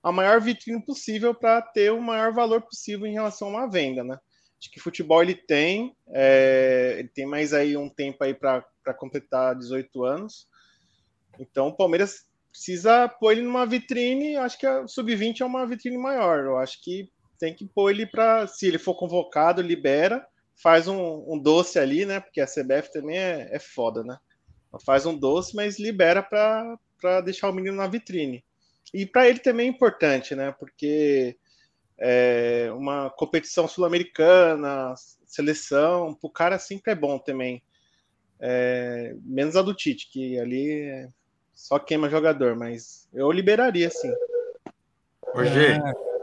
[0.00, 4.04] a maior vitrine possível para ter o maior valor possível em relação a uma venda,
[4.04, 4.16] né?
[4.58, 8.64] Acho que futebol ele tem, é, ele tem mais aí um tempo aí para
[8.98, 10.48] completar 18 anos.
[11.38, 14.36] Então o Palmeiras precisa pôr ele numa vitrine.
[14.36, 16.44] Acho que a sub-20 é uma vitrine maior.
[16.44, 20.26] Eu acho que tem que pôr ele para, se ele for convocado, libera,
[20.62, 22.18] faz um, um, doce ali, né?
[22.18, 24.16] Porque a CBF também é, é foda, né?
[24.84, 28.44] Faz um doce, mas libera para deixar o menino na vitrine.
[28.92, 30.54] E para ele também é importante, né?
[30.58, 31.36] Porque
[31.98, 34.94] é uma competição sul-americana,
[35.26, 37.62] seleção, para o cara sempre é bom também.
[38.38, 41.08] É, menos a do Tite, que ali é
[41.54, 44.12] só queima jogador, mas eu liberaria sim.
[45.34, 45.76] Hoje, é...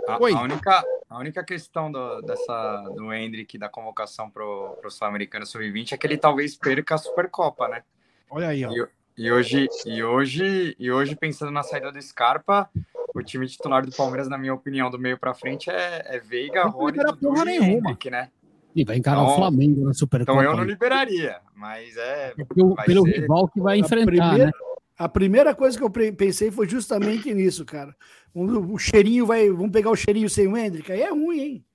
[0.08, 5.46] a, a, única, a única questão do, dessa, do Hendrick da convocação para o Sul-Americano
[5.46, 7.84] Sub-20 é que ele talvez perca a Supercopa, né?
[8.30, 8.72] Olha aí, ó.
[8.72, 12.70] E, e, hoje, e, hoje, e hoje, pensando na saída do Scarpa,
[13.14, 16.64] o time titular do Palmeiras, na minha opinião, do meio para frente é, é Veiga,
[16.66, 18.30] Rony, Dudu e Hendrick, né?
[18.76, 20.32] E vai encarar então, o Flamengo na Supercopa.
[20.32, 22.34] Então eu não liberaria, mas é.
[22.38, 23.22] é pelo, pelo ser...
[23.22, 24.52] rival que vai enfrentar, primeira, né?
[24.98, 27.96] A primeira coisa que eu pensei foi justamente nisso, cara.
[28.34, 29.50] O, o cheirinho vai.
[29.50, 30.92] Vamos pegar o cheirinho sem o Hendrick?
[30.92, 31.66] Aí é ruim, hein?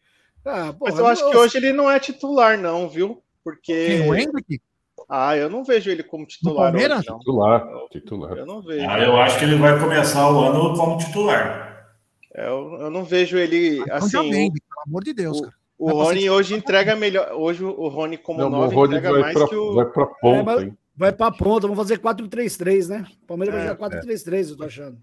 [0.44, 3.22] Ah, porra, mas eu acho que hoje ele não é titular, não, viu?
[3.44, 3.86] Porque.
[3.86, 4.60] Quem, o Hendrick?
[5.08, 6.74] Ah, eu não vejo ele como titular.
[6.74, 7.00] Hoje, não.
[7.00, 8.36] Titular, titular.
[8.36, 8.86] Eu não vejo.
[8.86, 11.88] Ah, eu acho que ele vai começar o ano como titular.
[12.34, 14.30] Eu, eu não vejo ele assim.
[14.30, 15.54] Bem, pelo amor de Deus, cara.
[15.78, 17.32] O Rony hoje entrega melhor.
[17.32, 19.74] Hoje o Rony, como não, 9, entrega mais pra, que o.
[19.74, 20.78] Vai pra ponta, é, hein?
[20.96, 23.06] Vai pra ponta, vamos fazer 4-3-3, né?
[23.22, 24.50] O Palmeiras é, vai jogar 4-3-3, é.
[24.50, 24.98] eu tô achando.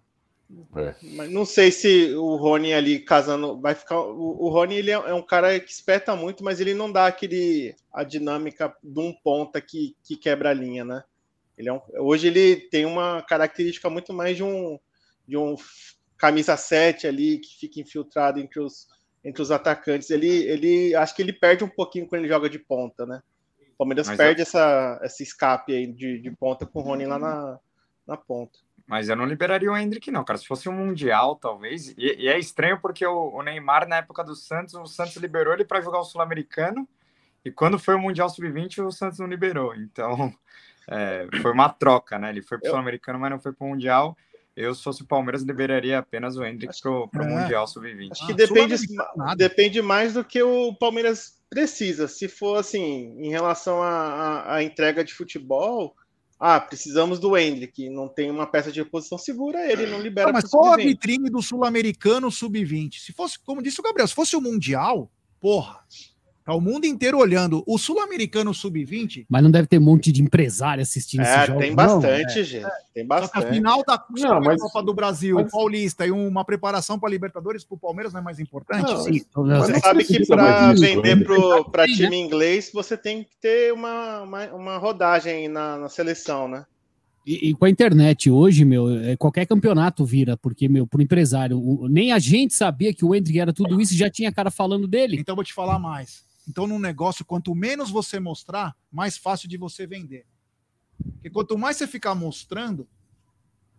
[0.76, 0.96] É.
[1.16, 4.00] Mas não sei se o Rony ali casando vai ficar.
[4.00, 7.08] O, o Rony ele é, é, um cara que espeta muito, mas ele não dá
[7.08, 11.04] aquele a dinâmica de um ponta que, que quebra a linha, né?
[11.58, 14.80] Ele é um, hoje ele tem uma característica muito mais de um
[15.28, 15.56] de um
[16.18, 18.88] camisa 7 ali que fica infiltrado entre os
[19.24, 20.12] entre os atacantes.
[20.12, 23.24] Ele, ele acho que ele perde um pouquinho quando ele joga de ponta, né?
[23.74, 24.44] O Palmeiras Mas perde eu...
[24.44, 27.60] essa, esse escape aí de, de ponta com o Rony lá na,
[28.06, 28.60] na ponta.
[28.88, 30.38] Mas eu não liberaria o Hendrick, não, cara.
[30.38, 31.90] Se fosse um Mundial, talvez.
[31.98, 35.54] E, e é estranho porque o, o, Neymar, na época do Santos, o Santos liberou
[35.54, 36.88] ele para jogar o Sul-Americano.
[37.44, 39.76] E quando foi o Mundial Sub-20, o Santos não liberou.
[39.76, 40.32] Então,
[40.88, 42.30] é, foi uma troca, né?
[42.30, 44.16] Ele foi para o Sul-Americano, mas não foi para o Mundial.
[44.56, 47.28] Eu, se fosse o Palmeiras, liberaria apenas o Hendrick para o é.
[47.28, 48.12] Mundial Sub-20.
[48.12, 48.76] Acho que depende,
[49.36, 52.08] depende mais do que o Palmeiras precisa.
[52.08, 55.96] Se for assim, em relação à entrega de futebol,
[56.40, 60.28] ah, precisamos do Hendrick, não tem uma peça de reposição, segura ele, não libera.
[60.28, 63.00] Não, mas qual a vitrine do Sul-Americano Sub-20?
[63.00, 65.80] Se fosse, como disse o Gabriel, se fosse o Mundial, porra,
[66.46, 67.64] Tá o mundo inteiro olhando.
[67.66, 69.26] O Sul-Americano Sub-20.
[69.28, 71.60] Mas não deve ter um monte de empresário assistindo é, esse jogo.
[71.60, 72.66] Tem bastante, não, gente.
[72.66, 72.70] É.
[72.94, 73.44] Tem bastante.
[73.44, 74.62] a final da não, mas...
[74.62, 75.52] Copa do Brasil, mas...
[75.52, 78.84] Paulista, e uma preparação para Libertadores para o Palmeiras não é mais importante?
[78.84, 79.26] Não, Sim.
[79.34, 81.26] Você sabe que para vender
[81.72, 86.64] para time inglês, você tem que ter uma, uma, uma rodagem na, na seleção, né?
[87.26, 91.58] E, e, com a internet hoje, meu, é, qualquer campeonato vira, porque, meu, pro empresário,
[91.58, 94.52] o, nem a gente sabia que o Hendrick era tudo isso e já tinha cara
[94.52, 95.18] falando dele.
[95.20, 96.24] Então vou te falar mais.
[96.48, 100.26] Então, num negócio, quanto menos você mostrar, mais fácil de você vender.
[101.14, 102.88] Porque quanto mais você ficar mostrando,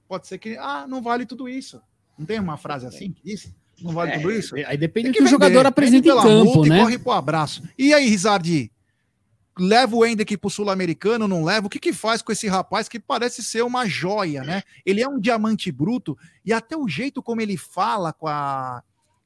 [0.08, 1.80] pode ser que, ah, não vale tudo isso.
[2.18, 3.52] Não tem uma frase assim que diz?
[3.80, 4.54] Não vale é, tudo isso?
[4.56, 6.80] Aí depende do que, o jogador apresenta em campo, né?
[6.80, 7.62] corre pro abraço.
[7.78, 8.72] E aí, Rizardi?
[9.58, 11.66] Leva o Hendrick pro Sul-Americano, não leva?
[11.66, 14.62] O que que faz com esse rapaz que parece ser uma joia, né?
[14.84, 18.82] Ele é um diamante bruto e até o jeito como ele fala com a,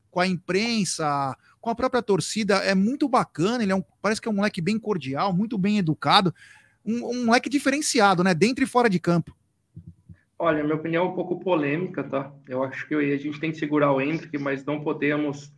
[0.09, 3.63] com a imprensa, com a própria torcida é muito bacana.
[3.63, 6.35] Ele é um, parece que é um moleque bem cordial, muito bem educado,
[6.85, 8.35] um, um moleque diferenciado, né?
[8.35, 9.37] Dentro e fora de campo.
[10.39, 12.33] Olha, minha opinião é um pouco polêmica, tá?
[12.49, 15.53] Eu acho que a gente tem que segurar o Hendrick, mas não podemos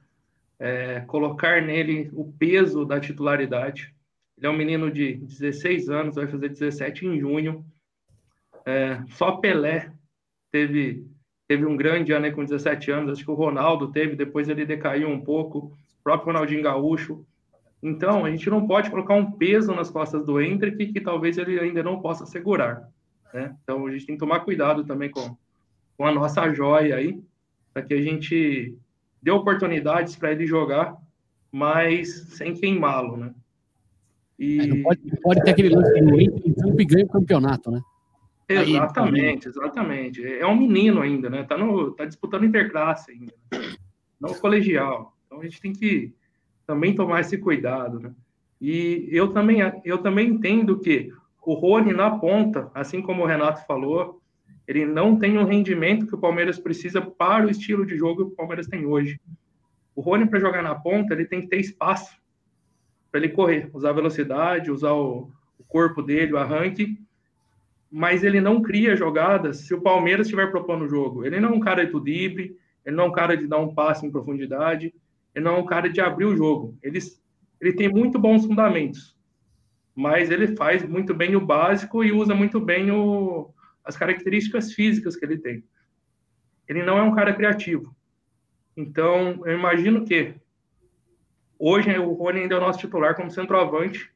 [0.58, 3.94] é, colocar nele o peso da titularidade.
[4.36, 7.65] Ele é um menino de 16 anos, vai fazer 17 em junho.
[8.67, 9.92] É, só Pelé
[10.51, 11.06] teve
[11.49, 15.08] teve um grande ano com 17 anos, acho que o Ronaldo teve, depois ele decaiu
[15.10, 17.24] um pouco próprio Ronaldinho Gaúcho.
[17.83, 21.58] Então, a gente não pode colocar um peso nas costas do Hendrick que talvez ele
[21.58, 22.88] ainda não possa segurar.
[23.35, 23.56] Né?
[23.62, 25.36] Então, a gente tem que tomar cuidado também com,
[25.97, 27.20] com a nossa joia aí,
[27.72, 28.76] para que a gente
[29.20, 30.97] dê oportunidades para ele jogar,
[31.51, 33.35] mas sem queimá-lo, né?
[34.38, 34.60] E...
[34.60, 37.70] É, não, pode, não pode ter aquele lance que em campo e ganha o campeonato,
[37.70, 37.81] né?
[38.49, 40.26] Exatamente, exatamente.
[40.26, 41.44] É um menino ainda, né?
[41.44, 43.33] Tá, no, tá disputando interclasse ainda.
[43.52, 43.74] Né?
[44.20, 45.11] Não colegial.
[45.32, 46.12] Então a gente tem que
[46.66, 48.12] também tomar esse cuidado, né?
[48.60, 53.65] E eu também, eu também entendo que o Rony na ponta, assim como o Renato
[53.66, 54.20] falou,
[54.68, 58.32] ele não tem o rendimento que o Palmeiras precisa para o estilo de jogo que
[58.32, 59.18] o Palmeiras tem hoje.
[59.97, 62.15] O Rony, para jogar na ponta, ele tem que ter espaço
[63.10, 66.98] para ele correr, usar velocidade, usar o, o, corpo dele, o arranque,
[67.90, 71.24] mas ele não cria jogadas se o Palmeiras estiver propondo o jogo.
[71.24, 73.74] Ele não é um cara do drible, ele não é um cara de dar um
[73.74, 74.94] passe em profundidade.
[75.34, 76.76] Ele não é um cara de abrir o jogo.
[76.82, 76.98] Ele,
[77.60, 79.16] ele tem muito bons fundamentos,
[79.94, 83.50] mas ele faz muito bem o básico e usa muito bem o,
[83.84, 85.65] as características físicas que ele tem.
[86.68, 87.94] Ele não é um cara criativo.
[88.76, 90.34] Então, eu imagino que
[91.58, 94.10] hoje o Rony ainda é o nosso titular como centroavante,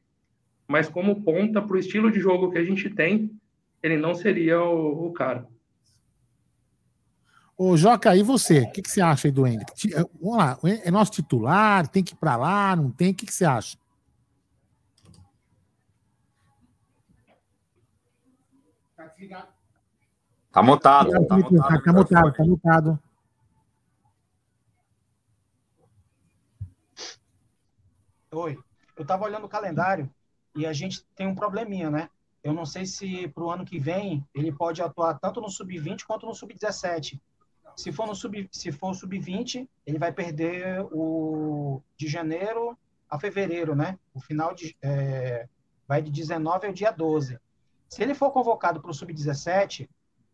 [0.67, 3.31] mas como ponta para o estilo de jogo que a gente tem,
[3.81, 5.47] ele não seria o, o cara.
[7.57, 8.59] Ô, Joca, e você?
[8.59, 9.91] O que, que você acha aí do Hendrick?
[9.91, 13.11] Eh, vamos lá, é nosso titular, tem que ir para lá, não tem?
[13.11, 13.75] O que, que você acha?
[20.51, 21.11] Tá mutado.
[21.11, 22.99] Tá, tá mutado, tá mutado, tá mutado.
[28.31, 28.59] Oi,
[28.95, 30.07] eu estava olhando o calendário
[30.55, 32.09] e a gente tem um probleminha, né?
[32.43, 36.05] Eu não sei se para o ano que vem ele pode atuar tanto no sub-20
[36.05, 37.19] quanto no sub-17.
[37.77, 42.75] Se for no sub, se for sub-20, ele vai perder o de janeiro
[43.07, 43.99] a fevereiro, né?
[44.15, 45.47] O final de é,
[45.87, 47.39] vai de 19 ao dia 12.
[47.87, 49.87] Se ele for convocado para o sub-17,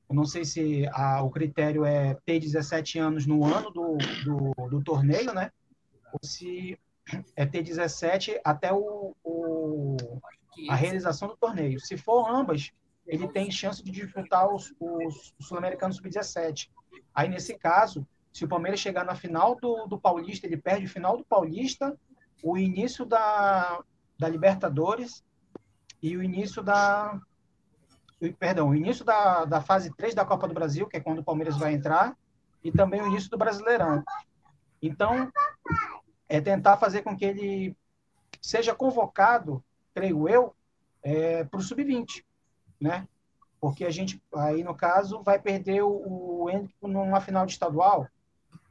[0.10, 4.70] eu não sei se a, o critério é ter 17 anos no ano do, do,
[4.70, 5.52] do torneio, né?
[6.14, 6.80] Ou se
[7.36, 9.98] é ter 17 até o, o,
[10.70, 11.78] a realização do torneio.
[11.78, 12.72] Se for ambas,
[13.06, 16.70] ele tem chance de disputar os, os Sul-Americanos Sub-17.
[17.14, 20.90] Aí, nesse caso, se o Palmeiras chegar na final do, do Paulista, ele perde o
[20.90, 21.98] final do Paulista,
[22.42, 23.80] o início da,
[24.18, 25.24] da Libertadores
[26.02, 27.20] e o início da.
[28.40, 31.24] Perdão, o início da, da fase 3 da Copa do Brasil, que é quando o
[31.24, 32.18] Palmeiras vai entrar,
[32.64, 34.04] e também o início do Brasileirão.
[34.82, 35.32] Então,
[36.28, 37.76] é tentar fazer com que ele
[38.42, 39.64] seja convocado,
[39.94, 40.56] creio eu,
[41.02, 42.24] é, para o sub-20,
[42.80, 43.08] né?
[43.64, 48.06] Porque a gente, aí no caso, vai perder o, o numa final de estadual.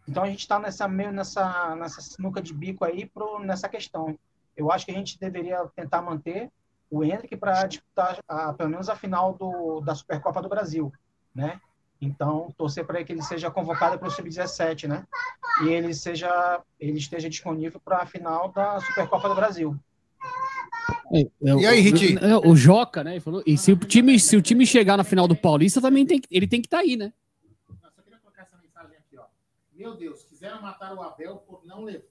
[0.06, 4.18] Então a gente está nessa meio nessa nessa sinuca de bico aí pro, nessa questão.
[4.54, 6.52] Eu acho que a gente deveria tentar manter
[6.90, 10.92] o Hendrick para disputar a, pelo menos a final do, da Supercopa do Brasil,
[11.34, 11.58] né?
[11.98, 15.06] Então, torcer para que ele seja convocado para o Sub-17, né?
[15.64, 19.74] E ele seja, ele esteja disponível para a final da Supercopa do Brasil.
[21.12, 22.16] É, e aí, Riti?
[22.42, 23.20] O, o, Joca, né?
[23.20, 26.22] Falou, e se o, time, se o time chegar na final do Paulista, também tem,
[26.30, 27.12] ele tem que estar tá aí, né?
[27.68, 29.24] Eu só queria colocar essa mensagem aqui, ó.
[29.74, 32.02] Meu Deus, quiseram matar o Abel por não levar.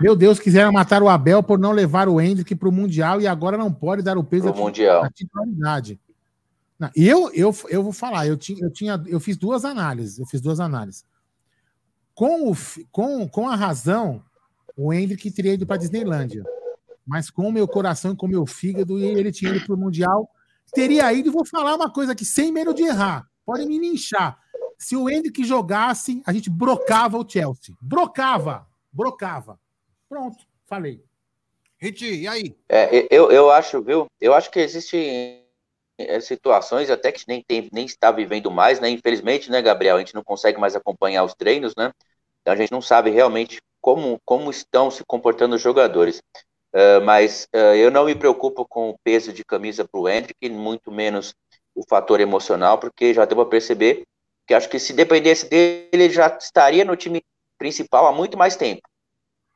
[0.00, 3.26] Meu Deus, quiseram matar o Abel por não levar o Hendrick para o Mundial e
[3.26, 6.00] agora não pode dar o peso da titularidade.
[6.78, 10.18] Não, eu, eu, eu vou falar, eu, tinha, eu, tinha, eu fiz duas análises.
[10.18, 11.04] Eu fiz duas análises.
[12.14, 12.56] Com, o,
[12.90, 14.22] com, com a razão,
[14.76, 16.44] o Hendrick teria ido para Disneylândia.
[17.08, 19.78] Mas com o meu coração e com o meu fígado, ele tinha ido para o
[19.78, 20.28] Mundial.
[20.74, 23.26] Teria ido, e vou falar uma coisa aqui, sem medo de errar.
[23.46, 24.38] Pode me linchar.
[24.78, 27.74] Se o Hendrick jogasse, a gente brocava o Chelsea.
[27.80, 28.68] Brocava.
[28.92, 29.58] Brocava.
[30.06, 31.02] Pronto, falei.
[31.80, 32.54] Riti, e aí?
[32.68, 34.06] É, eu, eu acho, viu?
[34.20, 35.42] Eu acho que existe
[35.96, 38.90] é, situações até que nem tem, nem está vivendo mais, né?
[38.90, 39.96] Infelizmente, né, Gabriel?
[39.96, 41.90] A gente não consegue mais acompanhar os treinos, né?
[42.42, 46.20] Então a gente não sabe realmente como, como estão se comportando os jogadores.
[46.78, 50.48] Uh, mas uh, eu não me preocupo com o peso de camisa para o Hendrick,
[50.48, 51.34] muito menos
[51.74, 54.06] o fator emocional, porque já deu para perceber
[54.46, 57.20] que acho que se dependesse dele, ele já estaria no time
[57.58, 58.82] principal há muito mais tempo.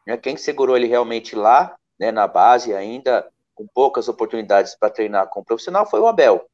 [0.04, 0.16] Né?
[0.16, 5.40] Quem segurou ele realmente lá, né, na base ainda, com poucas oportunidades para treinar com
[5.40, 6.44] o profissional foi o Abel.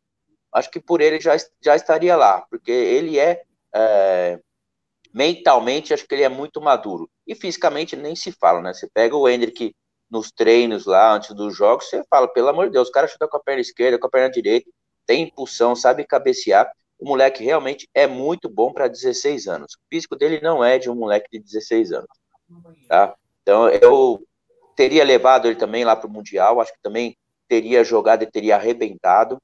[0.53, 3.43] Acho que por ele já, já estaria lá, porque ele é,
[3.75, 4.39] é,
[5.15, 7.09] mentalmente, acho que ele é muito maduro.
[7.27, 8.75] E fisicamente nem se fala, né?
[8.75, 9.75] Você pega o Hendrick
[10.11, 13.29] nos treinos lá, antes dos jogos, você fala, pelo amor de Deus, o cara chuta
[13.29, 14.71] com a perna esquerda, com a perna direita,
[15.07, 16.71] tem impulsão, sabe cabecear.
[16.99, 19.75] O moleque realmente é muito bom para 16 anos.
[19.75, 22.09] O físico dele não é de um moleque de 16 anos.
[22.89, 23.15] Tá?
[23.43, 24.23] Então, eu
[24.75, 27.17] teria levado ele também lá para o Mundial, acho que também
[27.49, 29.41] teria jogado e teria arrebentado,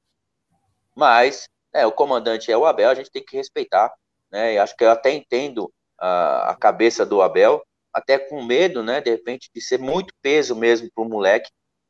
[0.95, 3.91] mas né, o comandante é o Abel, a gente tem que respeitar,
[4.31, 7.65] né, e acho que eu até entendo a, a cabeça do Abel,
[7.95, 11.49] até com medo, né, de repente, de ser muito peso mesmo para o moleque,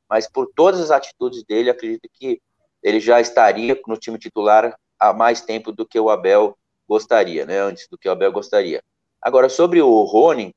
[0.09, 2.39] mas por todas as atitudes dele, acredito que
[2.83, 6.55] ele já estaria no time titular há mais tempo do que o Abel
[6.87, 8.83] gostaria, né, antes do que o Abel gostaria.
[9.21, 10.53] Agora, sobre o Rony,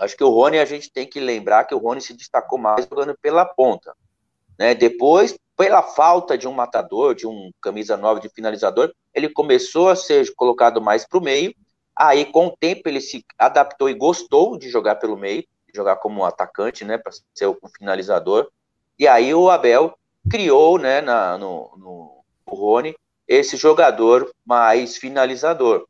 [0.00, 2.86] Acho que o Rony, a gente tem que lembrar que o Rony se destacou mais
[2.86, 3.94] jogando pela ponta.
[4.58, 4.74] Né?
[4.74, 9.96] Depois, pela falta de um matador, de um camisa 9 de finalizador, ele começou a
[9.96, 11.54] ser colocado mais para o meio.
[12.02, 16.24] Aí, com o tempo, ele se adaptou e gostou de jogar pelo meio, jogar como
[16.24, 18.50] atacante, né, para ser o finalizador.
[18.98, 19.94] E aí o Abel
[20.30, 22.96] criou, né, na, no, no, no Rony,
[23.28, 25.86] esse jogador mais finalizador.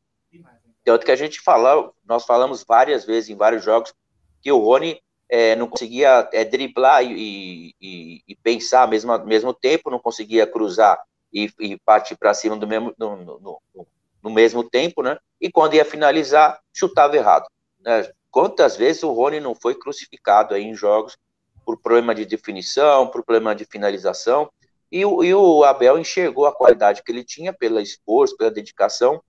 [0.83, 3.93] Tanto que a gente fala, nós falamos várias vezes em vários jogos
[4.41, 9.25] que o Rony é, não conseguia é, driblar e, e, e, pensar ao mesmo, ao
[9.25, 13.87] mesmo tempo, não conseguia cruzar e, e partir para cima do mesmo, no, no, no,
[14.21, 15.17] no, mesmo tempo, né?
[15.41, 17.47] E quando ia finalizar, chutava errado.
[17.79, 18.09] Né?
[18.29, 21.17] Quantas vezes o Rony não foi crucificado aí em jogos
[21.65, 24.49] por problema de definição, por problema de finalização,
[24.91, 29.21] e o, e o Abel enxergou a qualidade que ele tinha pela esforço, pela dedicação,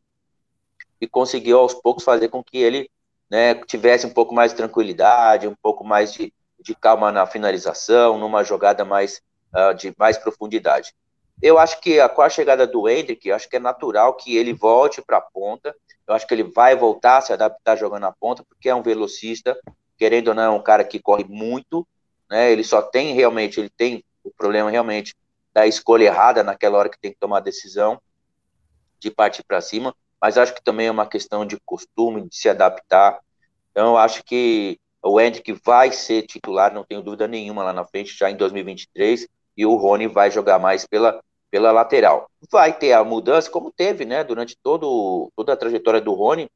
[1.01, 2.91] e conseguiu aos poucos fazer com que ele
[3.31, 8.19] né, tivesse um pouco mais de tranquilidade, um pouco mais de, de calma na finalização,
[8.19, 9.21] numa jogada mais
[9.55, 10.95] uh, de mais profundidade.
[11.43, 15.03] Eu acho que com a chegada do Hendrick, acho que é natural que ele volte
[15.03, 15.75] para a ponta.
[16.07, 18.83] Eu acho que ele vai voltar a se adaptar jogando na ponta, porque é um
[18.83, 19.59] velocista,
[19.99, 21.87] querendo ou não, é um cara que corre muito,
[22.31, 22.53] né?
[22.53, 25.17] Ele só tem realmente, ele tem o problema realmente
[25.53, 28.01] da escolha errada naquela hora que tem que tomar a decisão
[29.01, 32.49] de partir para cima mas acho que também é uma questão de costume, de se
[32.49, 33.19] adaptar.
[33.73, 37.85] Então, eu acho que o Hendrick vai ser titular, não tenho dúvida nenhuma lá na
[37.85, 39.27] frente, já em 2023,
[39.57, 41.21] e o Rony vai jogar mais pela,
[41.53, 42.31] pela lateral.
[42.51, 46.51] Vai ter a mudança, como teve, né, durante todo, toda a trajetória do Rony,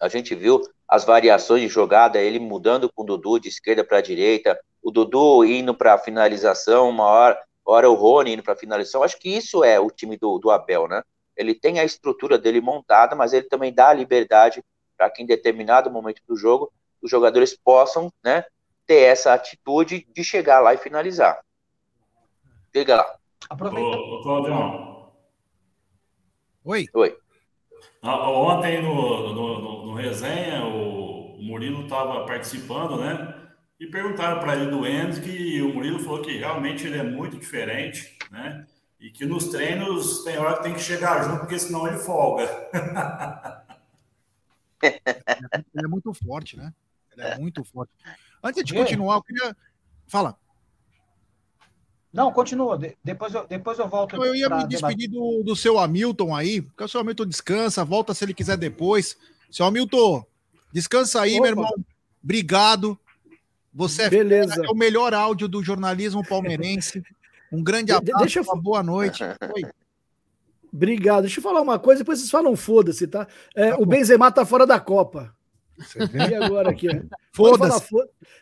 [0.00, 4.00] a gente viu as variações de jogada, ele mudando com o Dudu de esquerda para
[4.00, 9.02] direita, o Dudu indo para finalização, uma hora, hora o Rony indo para finalização.
[9.02, 11.02] Acho que isso é o time do, do Abel, né?
[11.36, 14.62] ele tem a estrutura dele montada, mas ele também dá a liberdade
[14.96, 18.44] para que em determinado momento do jogo os jogadores possam né,
[18.86, 21.40] ter essa atitude de chegar lá e finalizar.
[22.72, 23.18] Chega lá.
[23.48, 23.96] Aproveita.
[23.96, 25.12] Ô, ô, Claudião.
[26.64, 26.86] Oi.
[26.94, 27.16] Oi.
[28.02, 33.42] Ontem no, no, no, no resenha, o Murilo estava participando, né?
[33.78, 37.36] E perguntaram para ele do Enzo que o Murilo falou que realmente ele é muito
[37.36, 38.66] diferente, né?
[39.00, 42.48] E que nos treinos tem hora que tem que chegar junto, porque senão ele folga.
[44.82, 46.72] ele é muito forte, né?
[47.12, 47.92] Ele é muito forte.
[48.42, 49.56] Antes de continuar, eu queria.
[50.06, 50.38] Fala.
[52.14, 52.78] Não, continua.
[52.78, 54.14] De depois, eu, depois eu volto.
[54.14, 58.14] Eu ia me despedir do, do seu Hamilton aí, porque o seu Hamilton descansa, volta
[58.14, 59.16] se ele quiser depois.
[59.50, 60.24] Seu Hamilton,
[60.72, 61.42] descansa aí, Opa.
[61.42, 61.74] meu irmão.
[62.22, 62.96] Obrigado.
[63.74, 64.64] Você é, Beleza.
[64.64, 67.02] é o melhor áudio do jornalismo palmeirense.
[67.50, 68.44] Um grande abraço, deixa eu...
[68.44, 69.24] uma boa noite.
[69.24, 69.64] Oi.
[70.72, 71.22] Obrigado.
[71.22, 73.26] Deixa eu falar uma coisa, depois vocês falam foda-se, tá?
[73.56, 75.34] É, tá o Benzema tá fora da Copa.
[76.30, 76.88] E agora aqui?
[77.32, 77.88] Foda-se.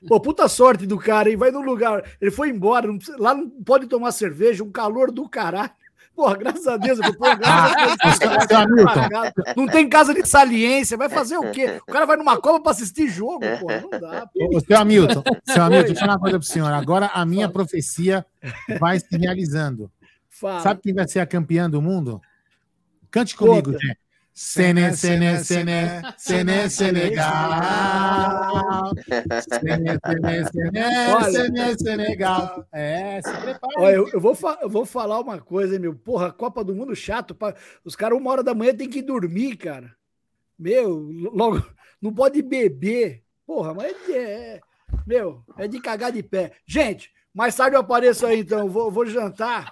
[0.06, 1.36] Pô, puta sorte do cara, hein?
[1.36, 2.04] Vai no lugar.
[2.20, 5.70] Ele foi embora, não, lá não pode tomar cerveja, um calor do caralho.
[6.14, 11.08] Porra, graças a Deus, eu tô, graças a Deus, não tem casa de saliência, vai
[11.08, 11.80] fazer o quê?
[11.88, 14.28] O cara vai numa Copa para assistir jogo, porra, não dá.
[14.36, 16.70] Ô, seu Hamilton, seu Hamilton, deixa eu falar uma coisa pro senhor.
[16.70, 18.26] Agora a minha profecia
[18.78, 19.90] vai se realizando.
[20.28, 20.60] Fala.
[20.60, 22.20] Sabe quem vai ser a campeã do mundo?
[23.10, 23.96] Cante comigo, Jé.
[24.34, 27.60] Sene, Sene, Sene, Sene, Senegal.
[29.06, 32.66] Sene, Sene, Sene, Sene, Senegal.
[32.72, 33.74] É, se prepara.
[33.76, 35.94] Olha, eu, eu, vou eu vou falar uma coisa, meu.
[35.94, 37.34] Porra, Copa do Mundo chato.
[37.34, 37.54] Pra...
[37.84, 39.94] Os caras, uma hora da manhã, tem que dormir, cara.
[40.58, 41.62] Meu, logo,
[42.00, 43.22] não pode beber.
[43.46, 44.60] Porra, mas é.
[45.06, 46.52] Meu, é de cagar de pé.
[46.66, 48.66] Gente, mais tarde eu apareço aí, então.
[48.66, 49.70] Vou, vou jantar.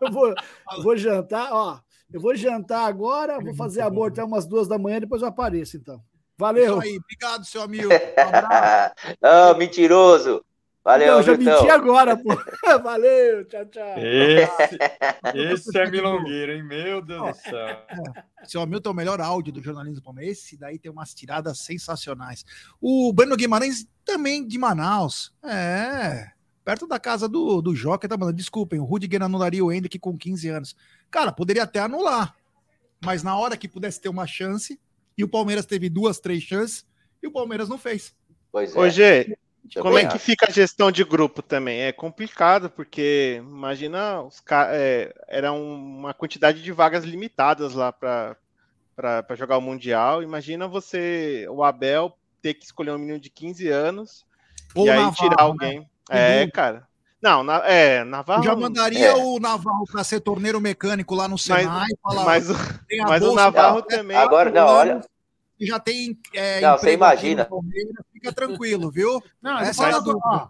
[0.00, 0.34] Eu vou,
[0.82, 1.80] vou jantar, ó.
[2.12, 5.76] Eu vou jantar agora, vou fazer amor até umas duas da manhã, depois eu apareço,
[5.76, 6.00] então.
[6.36, 6.78] Valeu.
[6.78, 7.88] Isso aí, obrigado, seu amigo.
[9.54, 10.44] Um mentiroso.
[10.84, 12.30] Valeu, Eu já menti agora, pô.
[12.82, 13.94] Valeu, tchau, tchau.
[13.98, 14.78] Esse,
[15.32, 16.64] esse é milongueiro, hein?
[16.64, 17.78] Meu Deus do céu.
[18.44, 20.40] Seu Hamilton é o melhor áudio do jornalismo palmeirense.
[20.40, 22.44] Esse daí tem umas tiradas sensacionais.
[22.80, 25.32] O Breno Guimarães também de Manaus.
[25.44, 26.32] É.
[26.64, 28.34] Perto da casa do, do Joca, tá falando.
[28.34, 30.76] Desculpem, o Rudiger anularia o Hendrick com 15 anos.
[31.12, 32.34] Cara, poderia até anular.
[33.04, 34.80] Mas na hora que pudesse ter uma chance,
[35.16, 36.86] e o Palmeiras teve duas, três chances,
[37.22, 38.14] e o Palmeiras não fez.
[38.50, 38.78] Pois é.
[38.78, 39.36] Hoje,
[39.80, 41.82] como é que fica a gestão de grupo também?
[41.82, 48.36] É complicado, porque imagina, os é, era uma quantidade de vagas limitadas lá para
[49.36, 50.22] jogar o Mundial.
[50.22, 54.24] Imagina você, o Abel, ter que escolher um menino de 15 anos
[54.74, 55.42] Ou e aí tirar né?
[55.42, 55.78] alguém.
[56.10, 56.42] Né?
[56.42, 56.88] É, cara.
[57.22, 58.42] Não, na, é, Navarro.
[58.42, 59.14] Já mandaria é.
[59.14, 61.66] o Navarro para ser torneiro mecânico lá no Senai.
[61.66, 62.48] Mas, falar, mas,
[63.06, 64.16] mas o Navarro não, também.
[64.16, 65.00] Agora, não, olha.
[65.60, 66.18] Já tem.
[66.34, 67.48] É, não, você imagina.
[68.12, 69.22] Fica tranquilo, viu?
[69.40, 70.48] Não, Essa é a dúvida.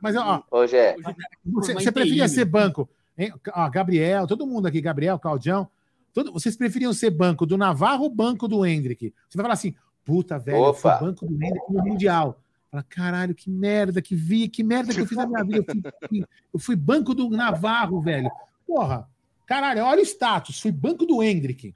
[0.00, 0.96] Mas, ó, Hoje é.
[1.44, 2.88] Você, você preferia ser banco?
[3.18, 3.34] Hein?
[3.52, 5.68] Ó, Gabriel, todo mundo aqui, Gabriel, Claudião.
[6.14, 9.12] Todo, vocês preferiam ser banco do Navarro ou banco do Hendrick?
[9.28, 9.74] Você vai falar assim,
[10.04, 10.96] puta, velho, Opa.
[10.96, 12.40] banco do Hendrick no Mundial.
[12.74, 15.64] Fala, caralho, que merda que vi, que merda que eu fiz na minha vida.
[16.02, 16.24] Eu fui,
[16.54, 18.28] eu fui banco do Navarro, velho.
[18.66, 19.08] Porra,
[19.46, 20.58] caralho, olha o status.
[20.60, 21.72] Fui banco do Hendrick.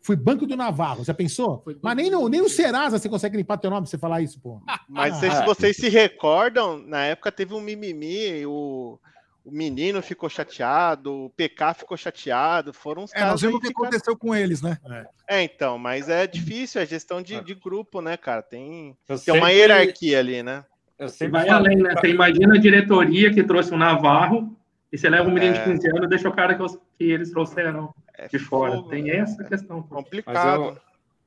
[0.00, 1.64] Fui banco do Navarro, já pensou?
[1.82, 4.40] Mas nem no, nem no Serasa você consegue limpar teu nome pra você falar isso,
[4.40, 4.60] pô.
[4.88, 5.40] Mas Ah.
[5.40, 8.98] se vocês se recordam, na época teve um mimimi, o,
[9.44, 13.58] o menino ficou chateado, o PK ficou chateado, foram uns É, nós casos aí vimos
[13.58, 14.78] o que ficaram- aconteceu com eles, né?
[15.28, 18.42] É, então, mas é difícil, é gestão de, de grupo, né, cara?
[18.42, 20.64] Tem, Eu tem uma sempre- hierarquia ali, né?
[20.98, 21.94] Eu Você vai além, né?
[21.94, 24.56] Você imagina a diretoria que trouxe o Navarro
[24.92, 25.64] e você leva um menino de É.
[25.64, 27.92] 15 anos e deixa o cara que, os- que eles trouxeram
[28.30, 28.72] de fora.
[28.76, 29.82] fogo, Tem essa questão.
[29.82, 29.96] pô.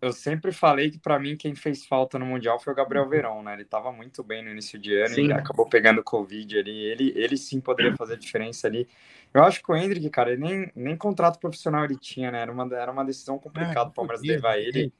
[0.05, 3.43] Eu, sempre falei que pra mim quem fez falta no Mundial foi o Gabriel Verón,
[3.43, 3.53] né?
[3.53, 5.27] Ele tava muito bem no início de ano Sim.
[5.27, 6.77] e acabou pegando Covid ali.
[6.77, 8.87] Ele, ele sim poderia fazer diferença ali.
[9.33, 12.41] Eu acho que o Hendrick, cara, ele nem, nem contrato profissional ele tinha, né?
[12.41, 14.93] Era uma, era uma decisão complicada o Palmeiras levar ele.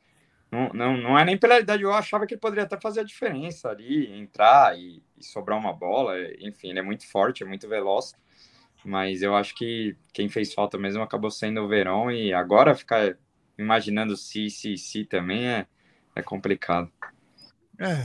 [0.51, 3.03] Não, não, não é nem pela idade, eu achava que ele poderia até fazer a
[3.03, 6.15] diferença ali, entrar e, e sobrar uma bola.
[6.39, 8.13] Enfim, ele é muito forte, é muito veloz.
[8.83, 13.17] Mas eu acho que quem fez falta mesmo acabou sendo o Verón e agora ficar
[13.57, 15.65] imaginando se, se, se também é,
[16.15, 16.89] é complicado.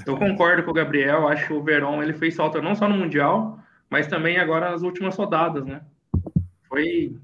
[0.07, 2.97] Eu concordo com o Gabriel, acho que o Verón ele fez falta não só no
[2.97, 5.83] Mundial, mas também agora nas últimas rodadas, né?
[6.69, 7.17] Foi.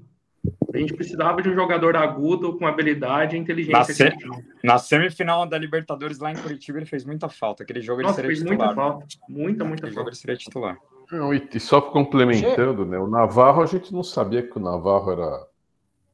[0.73, 3.93] A gente precisava de um jogador agudo, com habilidade e Na, inteligência.
[3.93, 4.17] se-
[4.63, 7.63] na semifinal da Libertadores lá em Curitiba ele fez muita falta.
[7.63, 8.67] Aquele jogo ele Nossa, seria fez titular.
[8.67, 9.05] muita falta.
[9.27, 10.77] Muita, muita Aquele jogo ele seria titular.
[11.11, 12.97] Não, e, e só complementando, né?
[12.97, 15.47] O Navarro, a gente não sabia que o Navarro era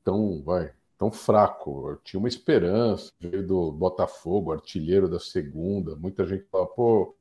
[0.03, 0.72] tão, vai,
[1.03, 1.90] tão fraco.
[1.90, 5.98] Eu tinha uma esperança, veio do Botafogo, artilheiro da segunda.
[5.98, 7.14] Muita gente fala, pô,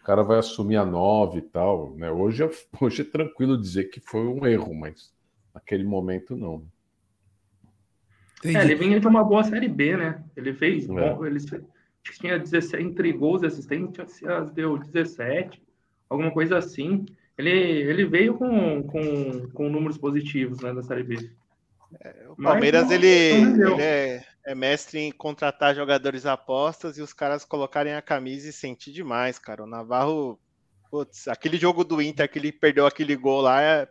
[0.00, 2.10] o cara vai assumir a nove e tal, né?
[2.10, 5.14] Hoje é, hoje é tranquilo dizer que foi um erro, mas
[5.54, 6.64] naquele momento não.
[8.42, 10.24] É, ele vinha de uma boa Série B, né?
[10.36, 10.92] Ele fez É.
[10.92, 11.38] bom, ele
[12.02, 14.20] tinha 17, entre gols e assistências,
[14.54, 15.62] deu 17,
[16.08, 17.04] alguma coisa assim.
[17.38, 21.30] Ele, ele veio com, com, com números positivos né, da Série B.
[22.28, 27.44] O Palmeiras, Mas ele, ele é, é mestre em contratar jogadores apostas e os caras
[27.44, 29.64] colocarem a camisa e sentir demais, cara.
[29.64, 30.38] O Navarro,
[30.90, 33.88] putz, aquele jogo do Inter que ele perdeu aquele gol lá, é-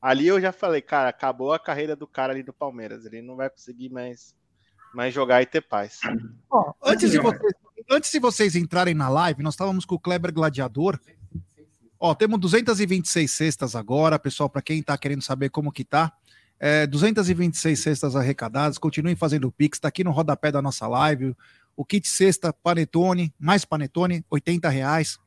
[0.00, 3.04] ali eu já falei, cara, acabou a carreira do cara ali do Palmeiras.
[3.04, 4.34] Ele não vai conseguir mais,
[4.94, 6.00] mais jogar e ter paz.
[6.50, 7.52] Ó, antes, de vocês,
[7.90, 10.98] antes de vocês entrarem na live, nós estávamos com o Kleber Gladiador.
[12.00, 16.12] Ó, temos 226 cestas agora, pessoal, para quem está querendo saber como que tá.
[16.64, 21.34] É, 226 cestas arrecadadas, continuem fazendo o Pix, tá aqui no rodapé da nossa live.
[21.76, 25.18] O kit cesta Panetone, mais Panetone, 80 reais.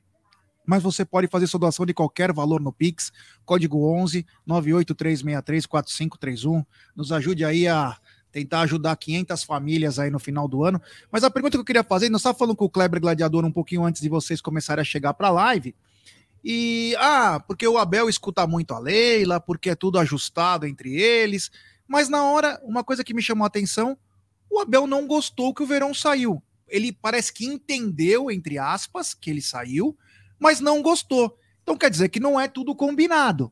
[0.65, 3.11] Mas você pode fazer sua doação de qualquer valor no Pix,
[3.43, 6.63] código 11 98363 4531.
[6.95, 7.97] Nos ajude aí a
[8.31, 10.81] tentar ajudar 500 famílias aí no final do ano.
[11.11, 13.51] Mas a pergunta que eu queria fazer, nós estávamos falando com o Kleber Gladiador um
[13.51, 15.75] pouquinho antes de vocês começarem a chegar para a live.
[16.47, 21.49] E, ah, porque o Abel escuta muito a Leila, porque é tudo ajustado entre eles.
[21.87, 23.97] Mas na hora, uma coisa que me chamou a atenção,
[24.47, 26.43] o Abel não gostou que o Verão saiu.
[26.67, 29.97] Ele parece que entendeu, entre aspas, que ele saiu,
[30.37, 31.35] mas não gostou.
[31.63, 33.51] Então quer dizer que não é tudo combinado.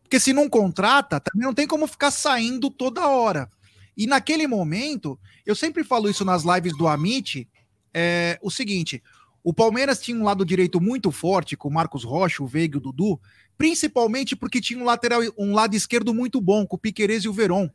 [0.00, 3.50] Porque se não contrata, também não tem como ficar saindo toda hora.
[3.94, 7.46] E naquele momento, eu sempre falo isso nas lives do Amit,
[7.92, 9.02] é o seguinte:
[9.42, 12.78] o Palmeiras tinha um lado direito muito forte, com o Marcos Rocha, o Veiga e
[12.78, 13.20] o Dudu,
[13.56, 17.32] principalmente porque tinha um lateral, um lado esquerdo muito bom, com o Piquerez e o
[17.32, 17.70] Veron.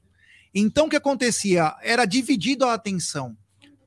[0.53, 1.75] Então o que acontecia?
[1.81, 3.35] Era dividido a atenção.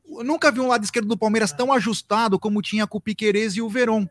[0.09, 3.55] Eu nunca vi um lado esquerdo do Palmeiras tão ajustado como tinha com o Piquerez
[3.55, 4.09] e o Veron.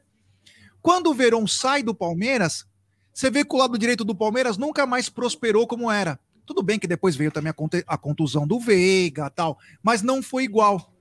[0.82, 2.66] Quando o Veron sai do Palmeiras,
[3.14, 6.20] você vê que o lado direito do Palmeiras nunca mais prosperou como era.
[6.46, 7.54] Tudo bem que depois veio também
[7.86, 10.94] a contusão do Veiga tal, mas não foi igual.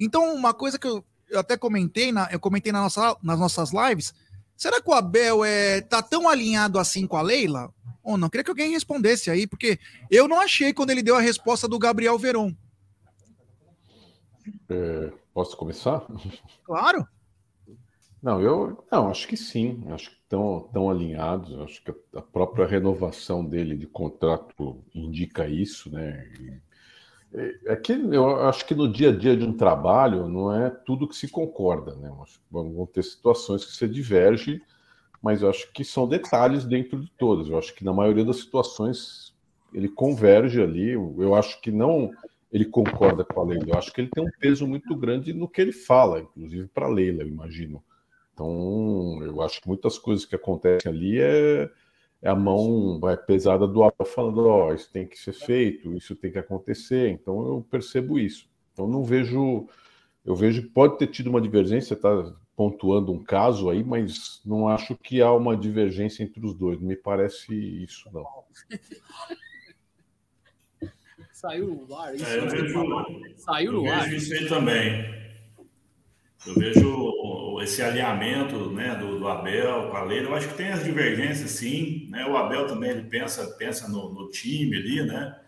[0.00, 3.70] Então, uma coisa que eu, eu até comentei, na, eu comentei na nossa, nas nossas
[3.72, 4.14] lives,
[4.56, 7.72] será que o Abel é, tá tão alinhado assim com a Leila?
[8.02, 8.28] Ou não?
[8.28, 9.78] Queria que alguém respondesse aí, porque
[10.10, 12.54] eu não achei quando ele deu a resposta do Gabriel Veron.
[14.68, 16.06] É, posso começar?
[16.64, 17.06] Claro.
[18.22, 19.84] Não, eu não, acho que sim.
[19.90, 21.58] Acho que estão tão alinhados.
[21.60, 26.26] Acho que a própria renovação dele de contrato indica isso, né?
[26.40, 26.67] E,
[27.34, 30.70] é, é que eu acho que no dia a dia de um trabalho não é
[30.70, 32.10] tudo que se concorda, né?
[32.50, 34.62] Vão ter situações que você diverge,
[35.22, 37.48] mas eu acho que são detalhes dentro de todas.
[37.48, 39.34] Eu acho que na maioria das situações
[39.72, 40.92] ele converge ali.
[40.92, 42.10] Eu acho que não
[42.50, 43.66] ele concorda com a Leila.
[43.68, 46.86] Eu acho que ele tem um peso muito grande no que ele fala, inclusive para
[46.86, 47.82] a Leila, eu imagino.
[48.32, 51.68] Então, eu acho que muitas coisas que acontecem ali é
[52.22, 56.32] a mão vai, pesada do Abel falando, ó, isso tem que ser feito, isso tem
[56.32, 57.08] que acontecer.
[57.10, 58.48] Então, eu percebo isso.
[58.72, 59.66] Então, não vejo,
[60.24, 64.66] eu vejo que pode ter tido uma divergência, está pontuando um caso aí, mas não
[64.68, 66.80] acho que há uma divergência entre os dois.
[66.80, 68.26] Não me parece isso, não.
[71.32, 72.14] Saiu no ar.
[72.16, 72.74] Isso É, eu vejo.
[73.36, 74.04] Saiu eu no ar.
[74.04, 75.27] vejo isso aí também.
[76.48, 80.28] Eu vejo esse alinhamento né, do, do Abel com a Leila.
[80.30, 82.08] Eu acho que tem as divergências, sim.
[82.08, 82.24] Né?
[82.26, 85.38] O Abel também ele pensa, pensa no, no time ali, né?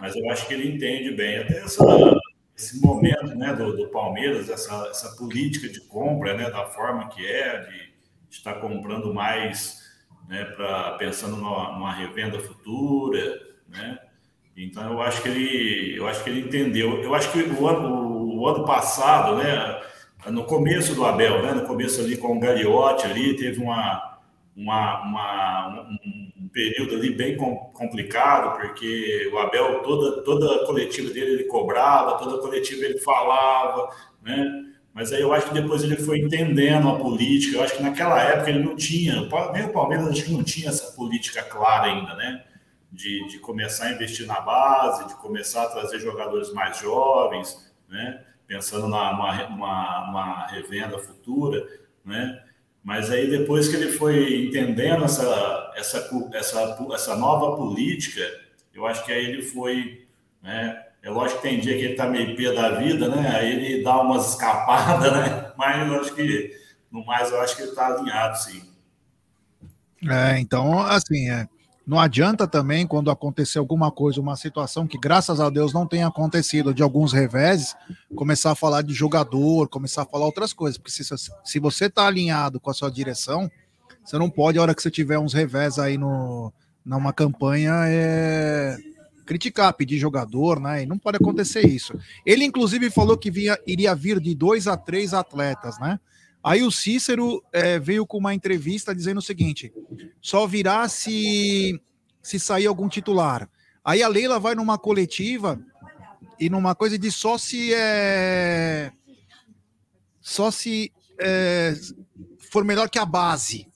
[0.00, 1.38] Mas eu acho que ele entende bem.
[1.38, 1.84] Até essa,
[2.56, 7.24] esse momento né, do, do Palmeiras, essa, essa política de compra, né, da forma que
[7.24, 7.92] é, de
[8.28, 9.80] estar comprando mais,
[10.28, 13.98] né, pra, pensando numa, numa revenda futura, né?
[14.56, 17.00] Então eu acho que ele, eu acho que ele entendeu.
[17.02, 19.80] Eu acho que o ano, o ano passado, né,
[20.28, 24.18] no começo do Abel, né, no começo ali com o Gagliotti ali, teve uma,
[24.56, 31.10] uma, uma- um, período ali bem com- complicado, porque o Abel, toda, toda a coletiva
[31.12, 33.88] dele, ele cobrava, toda a coletiva ele falava,
[34.22, 34.64] né?
[34.92, 37.56] Mas aí eu acho que depois ele foi entendendo a política.
[37.58, 39.14] Eu acho que naquela época ele não tinha,
[39.52, 42.44] nem o Palmeiras acho que não tinha essa política clara ainda, né?
[42.90, 48.24] De, de começar a investir na base, de começar a trazer jogadores mais jovens, né?
[48.50, 49.12] Pensando numa,
[49.48, 51.64] numa- numa revenda futura,
[52.04, 52.42] né?
[52.82, 58.20] Mas aí depois que ele foi entendendo essa, essa, essa, essa nova política,
[58.74, 60.04] eu acho que aí ele foi,
[60.42, 60.84] né?
[61.00, 63.36] É lógico que tem dia que ele tá meio pé da vida, né?
[63.36, 65.52] Aí ele dá umas escapadas, né?
[65.56, 66.50] Mas eu acho que,
[66.90, 68.68] no mais, eu acho que ele tá alinhado, sim.
[70.08, 71.46] É, então, assim, é,
[71.90, 76.06] não adianta também quando acontecer alguma coisa, uma situação que, graças a Deus, não tenha
[76.06, 77.74] acontecido de alguns reveses,
[78.14, 80.78] começar a falar de jogador, começar a falar outras coisas.
[80.78, 81.02] Porque se,
[81.44, 83.50] se você está alinhado com a sua direção,
[84.04, 86.52] você não pode, a hora que você tiver uns revés aí no,
[86.84, 88.76] numa campanha, é,
[89.26, 90.84] criticar, pedir jogador, né?
[90.84, 91.98] E não pode acontecer isso.
[92.24, 95.98] Ele, inclusive, falou que via, iria vir de dois a três atletas, né?
[96.42, 99.72] Aí o Cícero é, veio com uma entrevista dizendo o seguinte:
[100.20, 101.80] só virá se,
[102.22, 103.48] se sair algum titular.
[103.84, 105.60] Aí a Leila vai numa coletiva
[106.38, 108.90] e numa coisa de só se é,
[110.20, 111.74] só se é,
[112.50, 113.66] for melhor que a base.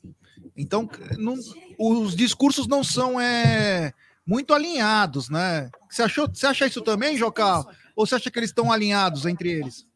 [0.57, 1.37] Então, não-
[1.79, 3.93] os discursos não são é,
[4.27, 5.71] muito alinhados, né?
[5.91, 6.29] Você achou?
[6.33, 7.69] Você acha isso também, Jocal?
[7.97, 9.87] Ou você acha que eles estão alinhados entre eles?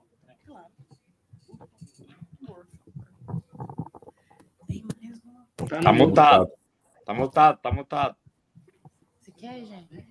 [5.66, 6.50] Tá mutado.
[7.04, 8.16] Tá mutado, tá mutado.
[9.18, 10.06] Você quer, gente?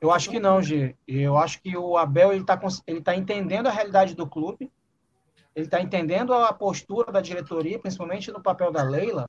[0.00, 0.94] Eu acho que não, G.
[1.06, 4.70] Eu acho que o Abel ele está ele tá entendendo a realidade do clube,
[5.54, 9.28] ele está entendendo a postura da diretoria, principalmente no papel da Leila,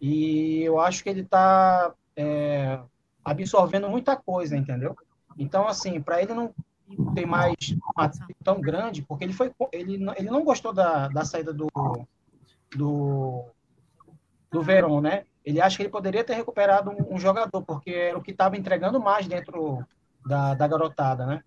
[0.00, 1.94] e eu acho que ele está
[3.24, 4.96] absorvendo muita coisa, entendeu?
[5.38, 6.52] Então, assim, para ele não
[7.14, 7.54] ter mais
[8.42, 11.68] tão grande, porque ele foi ele, não- ele não gostou da, da saída do,
[12.76, 13.44] do
[14.50, 15.24] do Verón, né?
[15.44, 18.56] Ele acha que ele poderia ter recuperado um, um jogador, porque era o que estava
[18.56, 19.84] entregando mais dentro
[20.26, 21.42] da, da garotada, né?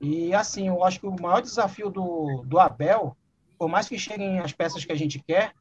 [0.00, 3.16] E assim, eu acho que o maior desafio do, do Abel,
[3.58, 5.52] por mais que cheguem as peças que a gente quer,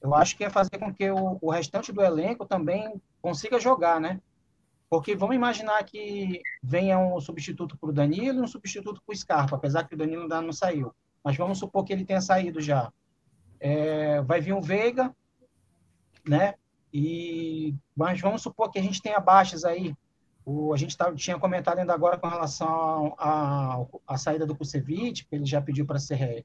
[0.00, 4.00] eu acho que é fazer com que o, o restante do elenco também consiga jogar,
[4.00, 4.20] né?
[4.90, 9.16] Porque vamos imaginar que venha um substituto para o Danilo e um substituto para o
[9.16, 10.92] Scarpa, apesar que o Danilo ainda não saiu.
[11.22, 12.92] Mas vamos supor que ele tenha saído já.
[13.60, 15.14] É, vai vir o Veiga,
[16.26, 16.54] né?
[16.92, 19.94] E mas vamos supor que a gente tenha baixas aí.
[20.44, 25.36] O, a gente tava, tinha comentado ainda agora com relação à saída do Kusevich, que
[25.36, 26.44] ele já pediu para ser,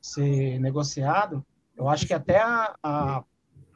[0.00, 1.44] ser negociado.
[1.76, 3.24] Eu acho que até a, a-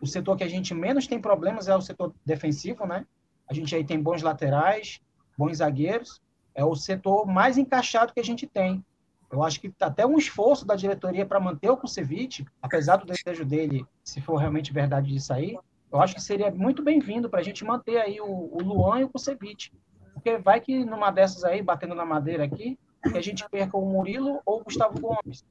[0.01, 3.07] o setor que a gente menos tem problemas é o setor defensivo, né?
[3.49, 5.01] A gente aí tem bons laterais,
[5.39, 6.21] bons zagueiros.
[6.55, 8.85] É o setor mais encaixado que a gente tem.
[9.33, 13.07] Eu acho que tá até um esforço da diretoria para manter o Kusevich, apesar do
[13.07, 15.59] desejo dele, se for realmente verdade de sair,
[15.91, 19.05] eu acho que seria muito bem-vindo para a gente manter aí o, o Luan e
[19.05, 19.73] o Kusevich.
[20.13, 22.79] Porque vai que numa dessas aí, batendo na madeira aqui,
[23.11, 25.45] que a gente perca o Murilo ou o Gustavo Gomes.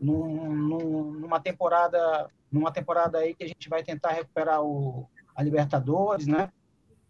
[0.00, 5.42] Num- num- numa temporada numa temporada aí que a gente vai tentar recuperar o, a
[5.42, 6.50] Libertadores, né?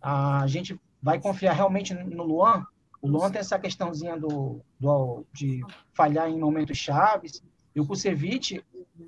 [0.03, 2.67] A gente vai confiar realmente no Luan.
[3.01, 7.43] O Luan tem essa questãozinha do, do, de falhar em momentos chaves.
[7.75, 8.65] E o Kusevich,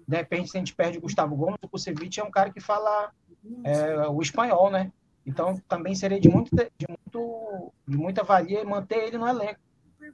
[0.06, 2.60] de repente, se a gente perde o Gustavo Gomes, o Kusevich é um cara que
[2.60, 3.10] fala
[3.65, 4.92] é, o espanhol, né?
[5.26, 9.60] Então, também seria de, muito, de, muito, de muita valia manter ele no elenco,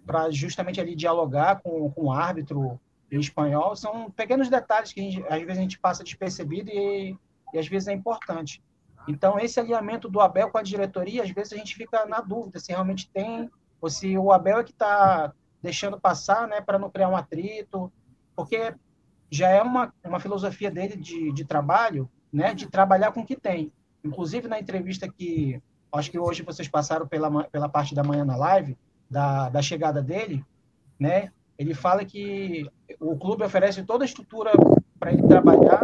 [0.04, 3.76] para justamente ali dialogar com, com o árbitro em espanhol.
[3.76, 7.16] São pequenos detalhes que gente- às vezes a gente passa despercebido e,
[7.52, 8.62] e às vezes é importante.
[9.08, 12.58] Então, esse alinhamento do Abel com a diretoria, às vezes a gente fica na dúvida
[12.58, 13.48] se realmente tem,
[13.80, 17.92] ou se o Abel é que está deixando passar, né, para não criar um atrito,
[18.34, 18.74] porque
[19.30, 23.36] já é uma, uma filosofia dele de, de trabalho, né, de trabalhar com o que
[23.36, 23.72] tem.
[24.04, 25.60] Inclusive, na entrevista que
[25.92, 28.76] acho que hoje vocês passaram pela, pela parte da manhã na live,
[29.10, 30.44] da, da chegada dele,
[30.98, 31.30] né?
[31.58, 32.68] Ele fala que
[33.00, 34.52] o clube oferece toda a estrutura
[34.98, 35.80] para ele trabalhar,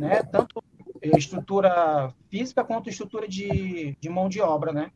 [0.00, 0.22] né?
[0.22, 0.62] Tanto
[1.02, 4.90] estrutura física quanto estrutura de, de mão de obra, né?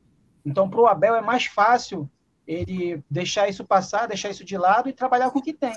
[0.44, 2.08] Então, para o Abel é mais fácil
[2.46, 5.72] ele deixar isso passar, deixar isso de lado e trabalhar com o que tem.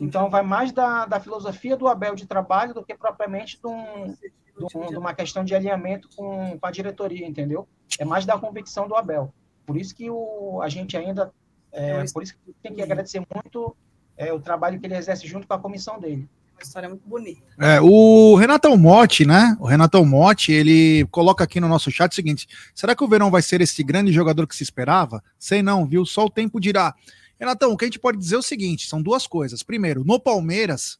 [0.00, 4.06] Então, vai mais da, da filosofia do Abel de trabalho do que propriamente de, um,
[4.06, 7.68] de, de uma questão de alinhamento com, com, a diretoria, entendeu?
[7.98, 9.32] É mais da convicção do Abel.
[9.66, 11.32] Por isso que o, a gente ainda.
[11.72, 13.76] É, por isso que tem que agradecer muito
[14.16, 17.42] é, o trabalho que ele exerce junto com a comissão dele uma história muito bonita.
[17.58, 19.56] É, o Renato Motti, né?
[19.60, 23.30] O Renato Motti, ele coloca aqui no nosso chat o seguinte: será que o Verão
[23.30, 25.22] vai ser esse grande jogador que se esperava?
[25.38, 26.06] Sei não, viu?
[26.06, 26.94] Só o tempo dirá.
[27.38, 29.62] Renatão, o que a gente pode dizer é o seguinte: são duas coisas.
[29.62, 30.98] Primeiro, no Palmeiras,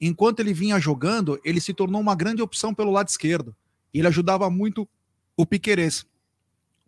[0.00, 3.54] enquanto ele vinha jogando, ele se tornou uma grande opção pelo lado esquerdo.
[3.92, 4.88] Ele ajudava muito
[5.36, 6.06] o Piquerez.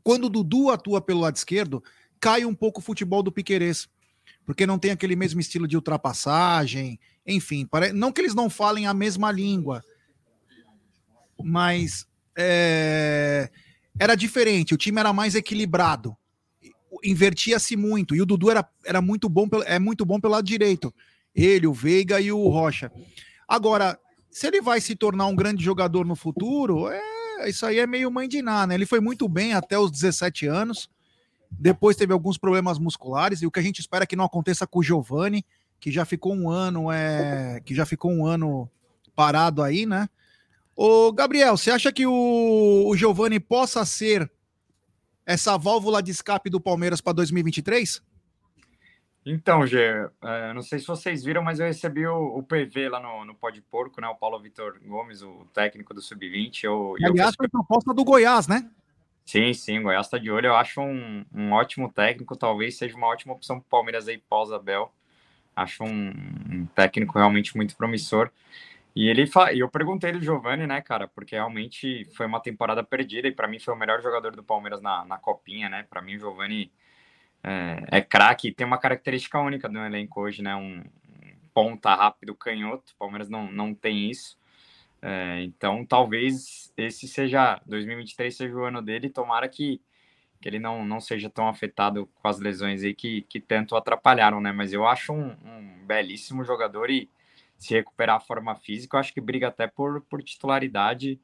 [0.02, 1.84] Quando o Dudu atua pelo lado esquerdo,
[2.18, 3.86] cai um pouco o futebol do Piquerez
[4.48, 8.94] porque não tem aquele mesmo estilo de ultrapassagem, enfim, não que eles não falem a
[8.94, 9.84] mesma língua,
[11.44, 13.50] mas é,
[14.00, 16.16] era diferente, o time era mais equilibrado,
[17.04, 20.92] invertia-se muito, e o Dudu era, era muito bom, é muito bom pelo lado direito,
[21.34, 22.90] ele, o Veiga e o Rocha.
[23.46, 23.98] Agora,
[24.30, 28.10] se ele vai se tornar um grande jogador no futuro, é, isso aí é meio
[28.10, 28.74] mãe de nada, né?
[28.74, 30.88] Ele foi muito bem até os 17 anos,
[31.50, 34.78] depois teve alguns problemas musculares, e o que a gente espera que não aconteça com
[34.78, 35.44] o Giovani,
[35.80, 38.70] que já ficou um ano, é, que já ficou um ano
[39.14, 40.08] parado aí, né?
[40.74, 44.30] Ô, Gabriel, você acha que o, o Giovani possa ser
[45.26, 48.02] essa válvula de escape do Palmeiras para 2023?
[49.26, 53.00] Então, Gê, é, não sei se vocês viram, mas eu recebi o, o PV lá
[53.00, 54.08] no, no Pó de Porco, né?
[54.08, 56.64] O Paulo Vitor Gomes, o técnico do Sub-20.
[57.04, 58.70] Aliás, foi proposta do Goiás, né?
[59.26, 60.46] Sim, sim, o Goiás está de olho.
[60.46, 64.16] Eu acho um, um ótimo técnico, talvez seja uma ótima opção para o Palmeiras aí
[64.16, 64.90] pós-Abel.
[65.62, 68.30] Acho um, um, técnico realmente muito promissor.
[68.94, 69.52] E ele fa...
[69.54, 73.58] eu perguntei do Giovani, né, cara, porque realmente foi uma temporada perdida e para mim
[73.58, 75.86] foi o melhor jogador do Palmeiras na, na Copinha, né?
[75.88, 76.72] Para mim, o Giovani
[77.42, 80.56] é, é craque e tem uma característica única do elenco hoje, né?
[80.56, 80.82] Um,
[81.58, 82.92] ponta rápido canhoto.
[82.92, 84.38] O Palmeiras não, não tem isso.
[85.02, 89.10] É, então, talvez esse seja 2023 seja o ano dele.
[89.10, 89.80] Tomara que,
[90.40, 94.40] que ele não, não seja tão afetado com as lesões aí que, que tanto atrapalharam,
[94.40, 94.52] né?
[94.52, 97.08] Mas eu acho um, um belíssimo jogador e
[97.56, 101.18] se recuperar a forma física, eu acho que briga até por, por titularidade,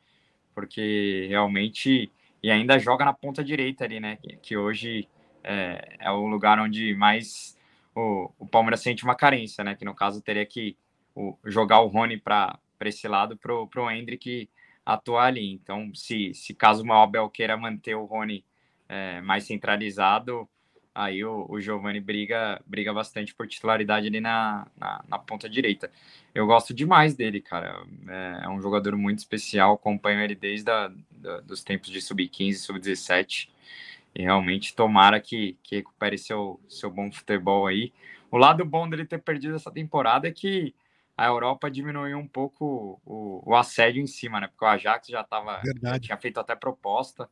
[0.54, 2.10] porque realmente
[2.44, 4.16] e ainda joga na ponta direita ali, né?
[4.16, 5.08] Que, que hoje
[5.42, 7.56] é, é, o lugar onde mais
[7.94, 9.74] o, o Palmeiras sente uma carência, né?
[9.74, 10.76] Que no caso teria que
[11.14, 14.50] o, jogar o Rony para esse lado para o Hendrick
[14.84, 15.52] atuar ali.
[15.52, 18.44] Então, se, se caso o Abel queira manter o Rony
[18.88, 20.48] é, mais centralizado,
[20.94, 25.90] aí o, o Giovani briga, briga bastante por titularidade ali na, na, na ponta direita.
[26.34, 27.84] Eu gosto demais dele, cara.
[28.08, 32.54] É, é um jogador muito especial, acompanho ele desde a, da, dos tempos de sub-15,
[32.54, 33.48] sub-17.
[34.14, 37.92] E realmente tomara que, que recupere seu, seu bom futebol aí.
[38.30, 40.72] O lado bom dele ter perdido essa temporada é que
[41.16, 44.48] a Europa diminuiu um pouco o, o assédio em cima, né?
[44.48, 45.62] Porque o Ajax já estava
[46.00, 47.28] tinha feito até proposta.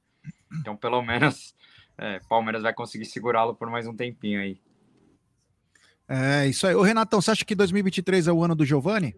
[0.61, 1.55] Então, pelo menos,
[1.99, 4.61] é, Palmeiras vai conseguir segurá-lo por mais um tempinho aí.
[6.09, 6.75] É, isso aí.
[6.75, 9.17] Ô, Renatão, você acha que 2023 é o ano do Giovani?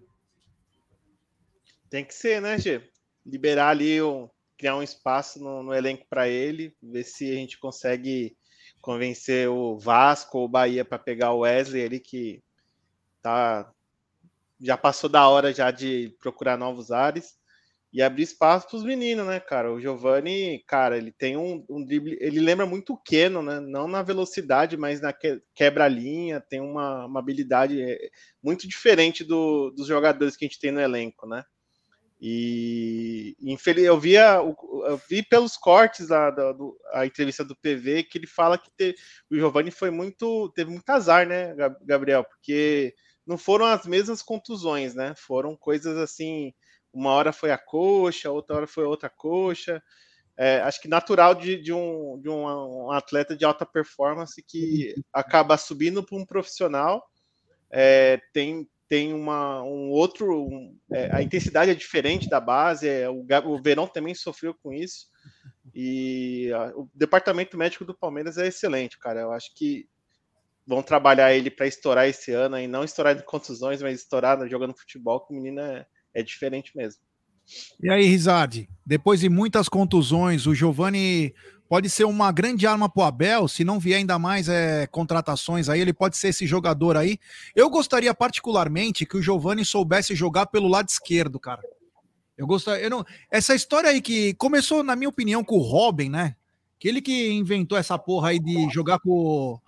[1.90, 2.83] Tem que ser, né, Gê?
[3.24, 7.58] Liberar ali, um, criar um espaço no, no elenco para ele, ver se a gente
[7.58, 8.37] consegue
[8.81, 12.42] convencer o Vasco ou o Bahia para pegar o Wesley ali, que
[13.22, 13.70] tá
[14.60, 17.37] já passou da hora já de procurar novos ares
[17.94, 19.72] e abrir espaço para os meninos, né, cara?
[19.72, 23.60] O Giovani, cara, ele tem um, um drible, ele lembra muito o Keno, né?
[23.60, 27.96] Não na velocidade, mas na que, quebra-linha, tem uma, uma habilidade é,
[28.42, 31.44] muito diferente do, dos jogadores que a gente tem no elenco, né?
[32.20, 38.04] E infeliz, eu via, eu vi pelos cortes da, da do, a entrevista do PV
[38.04, 38.96] que ele fala que te,
[39.30, 42.24] o Giovani foi muito, teve muito azar, né, Gabriel?
[42.24, 42.92] Porque
[43.24, 45.14] não foram as mesmas contusões, né?
[45.16, 46.52] Foram coisas assim,
[46.94, 49.82] uma hora foi a coxa, outra hora foi outra coxa.
[50.36, 52.44] É, acho que natural de, de, um, de um,
[52.86, 57.04] um, atleta de alta performance que acaba subindo para um profissional,
[57.70, 60.46] é, tem, tem uma, um outro.
[60.46, 64.72] Um, é, a intensidade é diferente da base, é, o, o Verão também sofreu com
[64.72, 65.06] isso.
[65.74, 69.20] E a, o departamento médico do Palmeiras é excelente, cara.
[69.20, 69.88] Eu acho que
[70.66, 74.76] vão trabalhar ele para estourar esse ano e não estourar de contusões, mas estourar jogando
[74.76, 77.00] futebol, que o menino é, é diferente mesmo.
[77.82, 81.34] E aí, Rizardi, depois de muitas contusões, o Giovani
[81.68, 85.80] pode ser uma grande arma pro Abel, se não vier ainda mais é, contratações aí,
[85.80, 87.18] ele pode ser esse jogador aí.
[87.54, 91.62] Eu gostaria particularmente que o Giovani soubesse jogar pelo lado esquerdo, cara.
[92.36, 96.08] Eu gostaria, eu não, essa história aí que começou, na minha opinião, com o Robin,
[96.08, 96.36] né?
[96.78, 99.58] Que ele que inventou essa porra aí de jogar com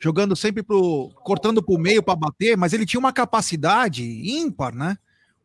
[0.00, 4.96] jogando sempre pro cortando pro meio para bater, mas ele tinha uma capacidade ímpar, né?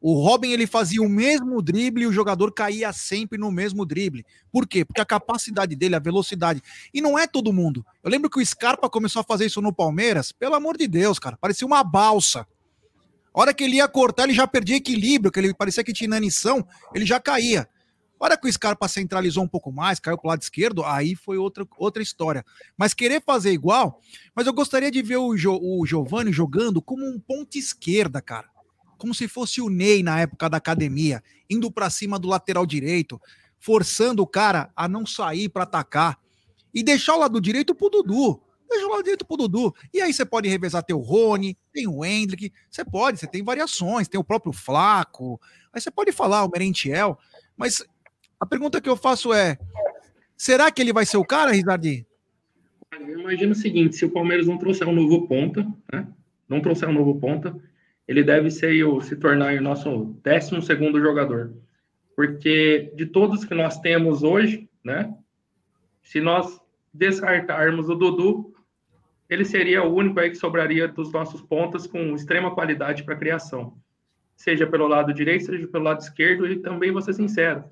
[0.06, 4.26] O Robin ele fazia o mesmo drible e o jogador caía sempre no mesmo drible.
[4.52, 4.84] Por quê?
[4.84, 6.62] Porque a capacidade dele, a velocidade.
[6.94, 7.86] E não é todo mundo.
[8.03, 11.18] Eu lembro que o Scarpa começou a fazer isso no Palmeiras, pelo amor de Deus,
[11.19, 12.46] cara, parecia uma balsa.
[13.34, 16.08] A hora que ele ia cortar, ele já perdia equilíbrio, que ele parecia que tinha
[16.08, 17.66] inanição, ele já caía.
[18.19, 21.38] A hora que o Scarpa centralizou um pouco mais, caiu pro lado esquerdo, aí foi
[21.38, 22.44] outra, outra história.
[22.78, 24.02] Mas querer fazer igual,
[24.36, 28.53] mas eu gostaria de ver o, jo, o Giovanni jogando como um ponto esquerda, cara
[29.03, 33.19] como se fosse o Ney na época da academia, indo para cima do lateral direito,
[33.60, 36.18] forçando o cara a não sair para atacar
[36.74, 38.42] e deixar o lado direito pro Dudu.
[38.69, 39.76] Deixa o lado direito pro Dudu.
[39.94, 44.08] E aí você pode revezar teu Rony, tem o Hendrick, você pode, você tem variações,
[44.08, 45.38] tem o próprio Flaco,
[45.74, 47.19] aí você pode falar o Merentiel,
[47.58, 47.86] mas
[48.40, 49.58] a pergunta que eu faço é:
[50.38, 52.08] será que ele vai ser o cara, Rizardi?
[52.94, 56.08] Eu imagino o seguinte: se o Palmeiras não trouxer um novo ponta, né?
[56.48, 57.53] Não trouxer um novo ponta,
[58.08, 61.53] ele deve ser o, se tornar o nosso 12 segundo jogador.
[62.16, 65.14] Porque de todos que nós temos hoje, né?
[66.03, 66.60] Se nós
[66.94, 68.53] descartarmos o Dudu,
[69.30, 73.78] ele seria o único aí que sobraria dos nossos pontas com extrema qualidade para criação.
[74.36, 77.64] Seja pelo lado direito, seja pelo lado esquerdo, e também vou ser sincero,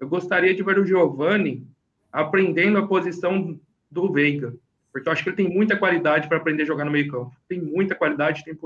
[0.00, 1.66] eu gostaria de ver o Giovani
[2.10, 4.54] aprendendo a posição do Veiga,
[4.92, 7.36] porque eu acho que ele tem muita qualidade para aprender a jogar no meio campo.
[7.46, 8.58] Tem muita qualidade, tem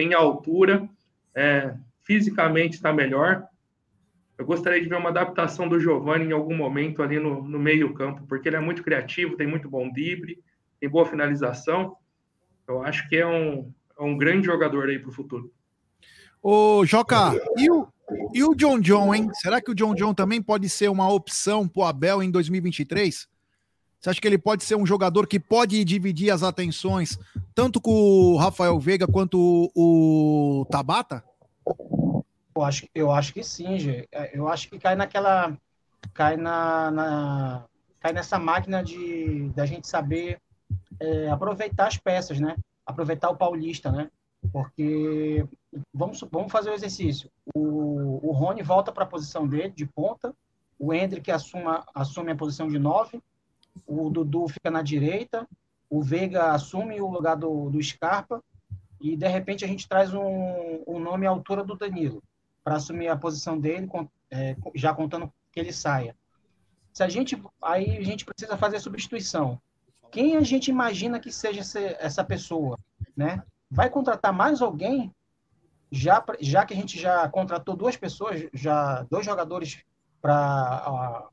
[0.00, 0.88] tem altura,
[1.34, 3.44] é, fisicamente está melhor.
[4.38, 8.24] Eu gostaria de ver uma adaptação do Giovanni em algum momento ali no, no meio-campo,
[8.26, 10.42] porque ele é muito criativo, tem muito bom drible,
[10.80, 11.98] tem boa finalização.
[12.66, 15.52] Eu acho que é um, é um grande jogador aí para o futuro.
[16.42, 17.86] Ô, Joca, e o,
[18.32, 19.28] e o John John, hein?
[19.34, 23.28] Será que o John John também pode ser uma opção para o Abel em 2023?
[24.00, 27.18] Você acha que ele pode ser um jogador que pode dividir as atenções
[27.54, 31.22] tanto com o Rafael Veiga quanto o, Tabata?
[32.56, 34.08] Eu acho, eu acho que sim, Gê.
[34.10, 35.54] É, eu acho que cai naquela.
[36.14, 37.64] cai na, na
[38.00, 40.40] cai nessa máquina de da gente saber
[40.98, 42.56] é, aproveitar as peças, né?
[42.86, 44.10] Aproveitar o paulista, né?
[44.50, 45.44] Porque
[45.92, 47.30] vamos, vamos fazer o exercício.
[47.54, 50.34] O, o Rony volta para a posição dele de ponta,
[50.78, 53.20] o Hendrick assuma, assume a posição de nove
[53.86, 55.46] o Dudu fica na direita,
[55.88, 58.42] o Veiga assume o lugar do, do Scarpa
[59.00, 62.22] e de repente a gente traz um, um nome à altura do Danilo
[62.62, 63.88] para assumir a posição dele,
[64.30, 66.14] é, já contando que ele saia.
[66.92, 69.60] Se a gente aí a gente precisa fazer a substituição.
[70.10, 71.62] Quem a gente imagina que seja
[71.98, 72.78] essa pessoa,
[73.16, 73.42] né?
[73.70, 75.14] Vai contratar mais alguém?
[75.90, 79.82] Já já que a gente já contratou duas pessoas, já dois jogadores
[80.20, 81.28] para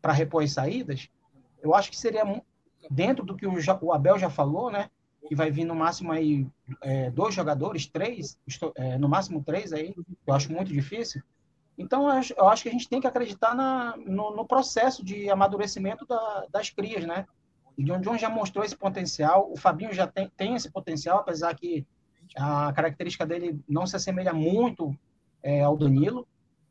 [0.00, 1.08] para repor as saídas,
[1.64, 2.22] eu acho que seria
[2.90, 4.90] dentro do que o, o Abel já falou, né?
[5.26, 6.46] Que vai vir no máximo aí
[6.82, 8.38] é, dois jogadores, três,
[8.76, 9.94] é, no máximo três aí,
[10.26, 11.22] eu acho muito difícil.
[11.76, 12.02] Então,
[12.36, 16.46] eu acho, que a gente tem que acreditar na, no, no processo de amadurecimento da,
[16.52, 17.26] das crias, né?
[17.76, 21.54] O John John já mostrou esse potencial, o Fabinho já tem, tem esse potencial, apesar
[21.56, 21.84] que
[22.36, 24.96] a característica dele não se assemelha muito
[25.42, 26.28] é, ao Danilo.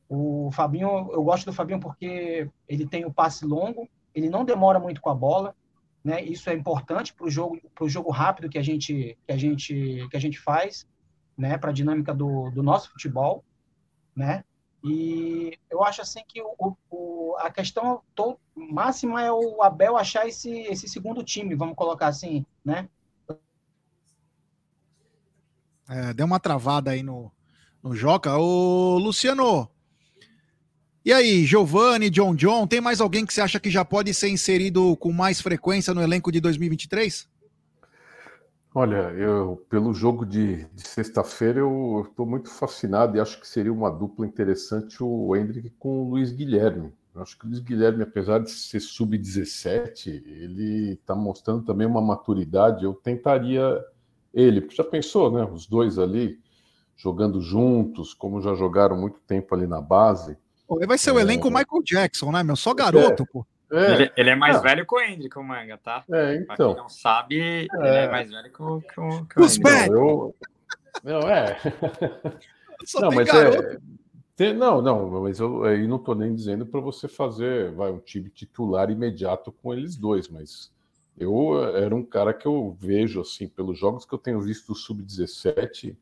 [0.08, 4.80] O Fabinho, eu gosto do Fabinho porque ele tem o passe longo, ele não demora
[4.80, 5.56] muito com a bola,
[6.04, 6.22] né?
[6.24, 10.08] Isso é importante para o jogo, pro jogo rápido que a gente, que a gente,
[10.10, 10.88] que a gente faz,
[11.38, 11.58] né?
[11.58, 13.44] Para a dinâmica do, do nosso futebol,
[14.16, 14.44] né?
[14.84, 20.28] E eu acho assim que o, o, a questão to, máxima é o Abel achar
[20.28, 22.90] esse, esse segundo time, vamos colocar assim, né?
[25.88, 27.32] É, deu uma travada aí no,
[27.82, 28.38] no Joca.
[28.38, 29.70] Ô, Luciano,
[31.06, 34.30] e aí, Giovanni, John John, tem mais alguém que você acha que já pode ser
[34.30, 37.28] inserido com mais frequência no elenco de 2023?
[38.76, 43.72] Olha, eu, pelo jogo de, de sexta-feira, eu estou muito fascinado e acho que seria
[43.72, 46.92] uma dupla interessante o Hendrick com o Luiz Guilherme.
[47.14, 52.02] Eu acho que o Luiz Guilherme, apesar de ser sub-17, ele está mostrando também uma
[52.02, 52.84] maturidade.
[52.84, 53.80] Eu tentaria
[54.34, 55.44] ele, porque já pensou, né?
[55.44, 56.40] Os dois ali
[56.96, 60.36] jogando juntos, como já jogaram muito tempo ali na base.
[60.68, 61.52] Pô, vai ser o elenco é.
[61.52, 62.56] Michael Jackson, né, meu?
[62.56, 63.26] Só garoto, é.
[63.26, 63.46] pô.
[63.72, 63.94] É.
[63.94, 66.04] Ele, ele, é mais velho que o Hendrick, o Manga, tá?
[66.12, 66.46] É, então.
[66.46, 69.90] Pra quem não sabe, ele é mais velho que o, que o, que o Hendrick.
[69.90, 70.36] Eu...
[71.04, 71.58] Não, é.
[72.86, 73.64] Só não, mas garoto.
[73.64, 73.78] é.
[74.36, 78.00] Tem- não, não, mas eu aí não estou nem dizendo para você fazer vai, um
[78.00, 80.72] time titular imediato com eles dois, mas
[81.18, 84.76] eu era um cara que eu vejo assim, pelos jogos que eu tenho visto do
[84.76, 85.96] Sub-17,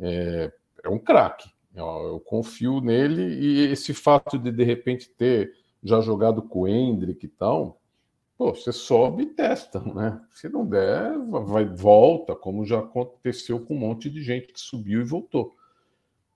[0.00, 1.51] é, é um craque.
[1.74, 7.24] Eu confio nele e esse fato de de repente ter já jogado com o Hendrick
[7.24, 7.80] e tal,
[8.36, 10.20] pô, você sobe e testa, né?
[10.30, 15.00] Se não der, vai volta, como já aconteceu com um monte de gente que subiu
[15.00, 15.56] e voltou.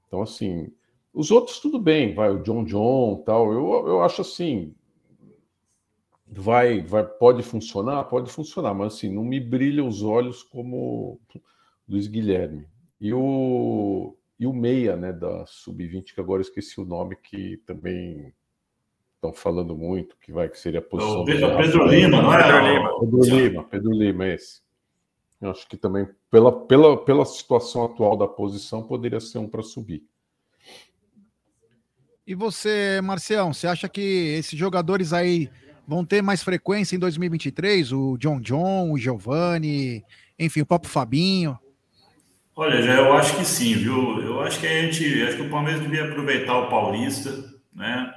[0.06, 0.72] Então, assim,
[1.12, 3.52] os outros tudo bem, vai, o John John tal.
[3.52, 4.74] Eu, eu acho assim,
[6.26, 11.20] vai, vai, pode funcionar, pode funcionar, mas assim, não me brilha os olhos como
[11.88, 12.66] Luiz Guilherme.
[13.00, 17.56] E o, e o Meia, né, da Sub-20, que agora eu esqueci o nome, que
[17.66, 18.32] também
[19.14, 21.18] estão falando muito, que vai, que seria a posição.
[21.18, 21.56] É O Pedro- do.
[21.56, 22.42] Pedro Lima, não é?
[22.42, 24.60] Pedro Lima, Pedro Lima, Pedro Lima, esse.
[25.40, 29.62] Eu acho que também, pela, pela, pela situação atual da posição, poderia ser um para
[29.62, 30.02] subir.
[32.26, 35.48] E você, Marcião, você acha que esses jogadores aí
[35.86, 37.92] vão ter mais frequência em 2023?
[37.92, 40.04] O John John, o Giovanni,
[40.38, 41.58] enfim, o próprio Fabinho.
[42.58, 44.18] Olha, já eu acho que sim, viu?
[44.22, 47.30] Eu acho que a gente, acho que o Palmeiras devia aproveitar o Paulista,
[47.70, 48.10] né?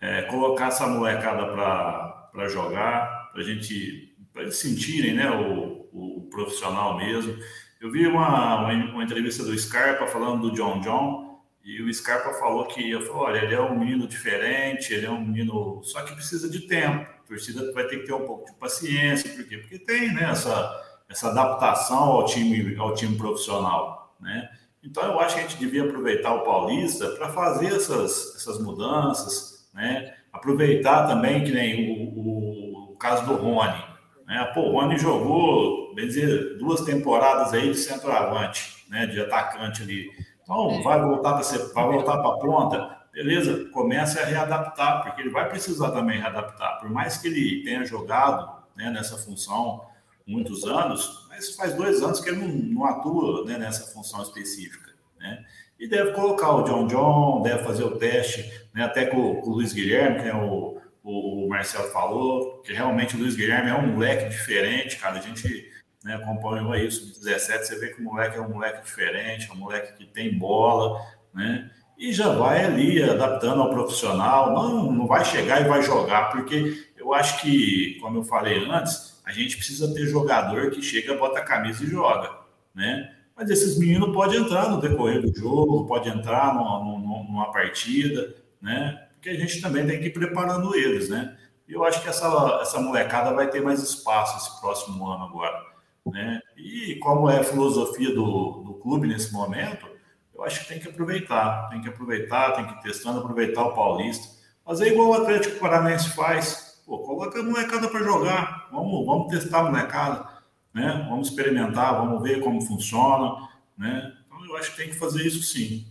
[0.00, 5.30] É, colocar essa molecada para jogar, para gente, para eles sentirem, né?
[5.30, 7.36] O, o profissional mesmo.
[7.78, 12.64] Eu vi uma, uma, entrevista do Scarpa falando do John John e o Scarpa falou
[12.64, 16.14] que eu falei, olha, ele é um menino diferente, ele é um menino, só que
[16.14, 17.02] precisa de tempo.
[17.02, 19.58] A torcida vai ter que ter um pouco de paciência, por quê?
[19.58, 20.30] Porque tem, né?
[20.30, 24.48] Essa essa adaptação ao time, ao time profissional, né?
[24.82, 29.68] Então eu acho que a gente devia aproveitar o Paulista para fazer essas, essas mudanças,
[29.72, 30.14] né?
[30.32, 33.82] Aproveitar também que nem o, o, o caso do Rony,
[34.26, 34.44] né?
[34.54, 39.06] Pô, o Rony jogou, bem dizer, duas temporadas aí de centroavante, né?
[39.06, 40.10] De atacante ali.
[40.42, 43.68] Então vai voltar para ser, vai voltar para ponta, beleza?
[43.72, 46.78] Comece a readaptar, porque ele vai precisar também readaptar.
[46.78, 49.87] Por mais que ele tenha jogado né, nessa função
[50.28, 54.92] muitos anos, mas faz dois anos que ele não, não atua né, nessa função específica.
[55.18, 55.42] Né?
[55.80, 59.54] E deve colocar o John John, deve fazer o teste, né, até com, com o
[59.54, 63.74] Luiz Guilherme, que é o, o, o Marcelo falou, que realmente o Luiz Guilherme é
[63.74, 65.18] um moleque diferente, cara.
[65.18, 65.66] A gente
[66.04, 69.52] né, acompanhou isso no 17, você vê que o moleque é um moleque diferente, é
[69.52, 71.00] um moleque que tem bola,
[71.32, 71.70] né?
[71.96, 76.86] E já vai ali adaptando ao profissional, não, não vai chegar e vai jogar, porque
[76.96, 81.38] eu acho que, como eu falei antes, a gente precisa ter jogador que chega, bota
[81.38, 82.34] a camisa e joga,
[82.74, 83.14] né?
[83.36, 88.34] Mas esses meninos podem entrar no decorrer do jogo, pode entrar numa, numa, numa partida,
[88.58, 89.06] né?
[89.12, 91.36] Porque a gente também tem que ir preparando eles, né?
[91.68, 95.62] E eu acho que essa, essa molecada vai ter mais espaço esse próximo ano agora,
[96.06, 96.40] né?
[96.56, 99.86] E como é a filosofia do, do clube nesse momento,
[100.34, 103.74] eu acho que tem que aproveitar, tem que aproveitar, tem que ir testando, aproveitar o
[103.74, 104.26] Paulista.
[104.64, 108.66] Fazer igual o Atlético Paranaense faz, Pô, coloca a molecada para jogar.
[108.72, 110.26] Vamos, vamos testar a molecada,
[110.72, 111.06] né?
[111.10, 113.46] Vamos experimentar, vamos ver como funciona,
[113.76, 114.16] né?
[114.26, 115.86] Então eu acho que tem que fazer isso sim.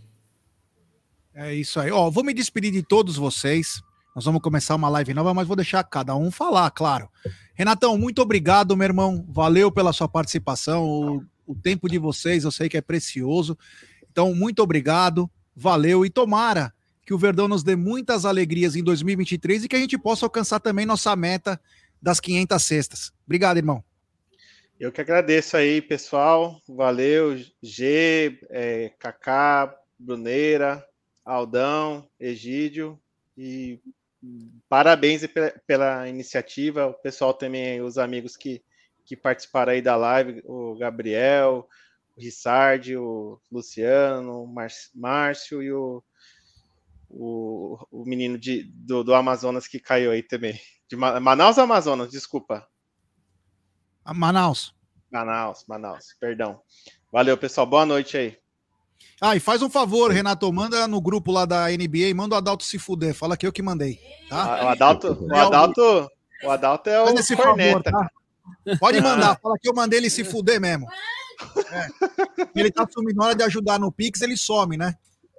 [1.32, 1.92] É isso aí.
[1.92, 3.80] Ó, vou me despedir de todos vocês.
[4.12, 7.08] Nós vamos começar uma live nova, mas vou deixar cada um falar, claro.
[7.54, 9.24] Renatão, muito obrigado, meu irmão.
[9.28, 10.84] Valeu pela sua participação.
[10.84, 13.56] O, o tempo de vocês eu sei que é precioso.
[14.10, 15.30] Então, muito obrigado.
[15.54, 16.74] Valeu e tomara
[17.08, 20.60] que o Verdão nos dê muitas alegrias em 2023 e que a gente possa alcançar
[20.60, 21.58] também nossa meta
[22.02, 23.12] das 500 cestas.
[23.24, 23.82] Obrigado, irmão.
[24.78, 26.60] Eu que agradeço aí, pessoal.
[26.68, 30.86] Valeu, G, é, Kaká, Bruneira,
[31.24, 33.00] Aldão, Egídio.
[33.38, 33.80] E
[34.68, 36.88] parabéns pela, pela iniciativa.
[36.88, 38.62] O pessoal também, os amigos que,
[39.06, 41.66] que participaram aí da live, o Gabriel,
[42.14, 44.54] o Rissardi, o Luciano, o
[44.94, 46.02] Márcio e o
[47.08, 50.58] o, o menino de, do, do, Amazonas que caiu aí também.
[50.88, 52.10] De Manaus ou Amazonas?
[52.10, 52.66] Desculpa.
[54.04, 54.74] Manaus.
[55.10, 56.60] Manaus, Manaus, perdão.
[57.12, 57.66] Valeu, pessoal.
[57.66, 58.38] Boa noite aí.
[59.20, 62.64] Ah, e faz um favor, Renato, manda no grupo lá da NBA, manda o Adalto
[62.64, 63.14] se fuder.
[63.14, 63.98] Fala que eu que mandei.
[64.28, 64.64] Tá?
[64.64, 66.10] O Adalto, o Adalto,
[66.44, 67.90] o Adalto é o esse corneta.
[67.90, 68.08] Favor,
[68.64, 68.76] tá?
[68.78, 70.86] Pode mandar, fala que eu mandei ele se fuder mesmo.
[71.70, 71.88] É.
[72.54, 74.94] Ele tá sumindo na hora de ajudar no Pix, ele some, né?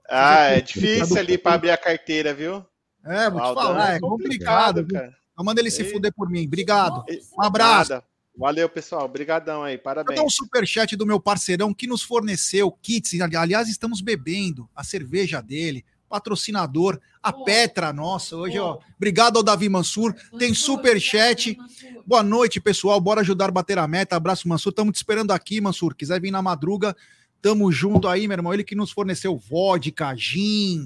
[0.10, 2.66] Ah, é difícil ali para abrir a carteira, viu?
[3.06, 4.86] É, vou te falar, é complicado.
[4.88, 5.14] cara.
[5.38, 6.46] Eu mando ele se fuder por mim.
[6.46, 7.04] Obrigado.
[7.38, 7.92] Um abraço.
[7.92, 8.04] Nada.
[8.36, 9.06] Valeu, pessoal.
[9.06, 9.78] Obrigadão aí.
[9.78, 10.16] Parabéns.
[10.18, 13.20] Vou dar um superchat do meu parceirão que nos forneceu kits.
[13.22, 18.36] Aliás, estamos bebendo a cerveja dele, patrocinador, a Petra nossa.
[18.36, 18.80] Hoje, ó.
[18.98, 20.14] Obrigado ao Davi Mansur.
[20.38, 21.58] Tem superchat.
[22.06, 23.00] Boa noite, pessoal.
[23.00, 24.16] Bora ajudar a bater a meta.
[24.16, 24.72] Abraço, Mansur.
[24.72, 25.96] Estamos te esperando aqui, Mansur.
[25.96, 26.96] Quiser vir na madruga,
[27.42, 28.54] Tamo junto aí, meu irmão.
[28.54, 30.86] Ele que nos forneceu vodka, gin.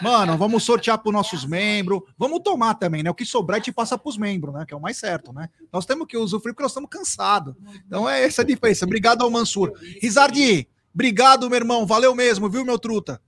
[0.00, 2.02] Mano, vamos sortear para nossos membros.
[2.16, 3.10] Vamos tomar também, né?
[3.10, 4.64] O que sobrar gente passa pros membros, né?
[4.66, 5.48] Que é o mais certo, né?
[5.72, 7.54] Nós temos que usufruir porque nós estamos cansados.
[7.86, 8.84] Então é essa a diferença.
[8.84, 9.72] Obrigado ao Mansur.
[10.00, 11.84] Rizardi, obrigado, meu irmão.
[11.84, 13.20] Valeu mesmo, viu, meu truta?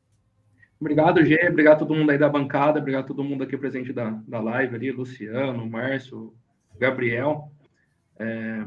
[0.81, 1.49] Obrigado, Gê.
[1.49, 2.79] Obrigado a todo mundo aí da bancada.
[2.79, 4.93] Obrigado a todo mundo aqui presente da, da live ali.
[4.93, 6.33] Luciano, Márcio,
[6.79, 7.51] Gabriel.
[8.19, 8.65] É,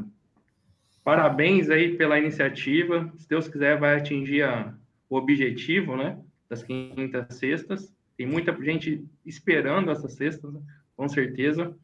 [1.04, 3.12] parabéns aí pela iniciativa.
[3.18, 4.74] Se Deus quiser, vai atingir a,
[5.08, 6.18] o objetivo, né?
[6.48, 7.92] Das quintas sextas.
[8.16, 10.60] Tem muita gente esperando essas sextas, né,
[10.96, 11.76] com certeza.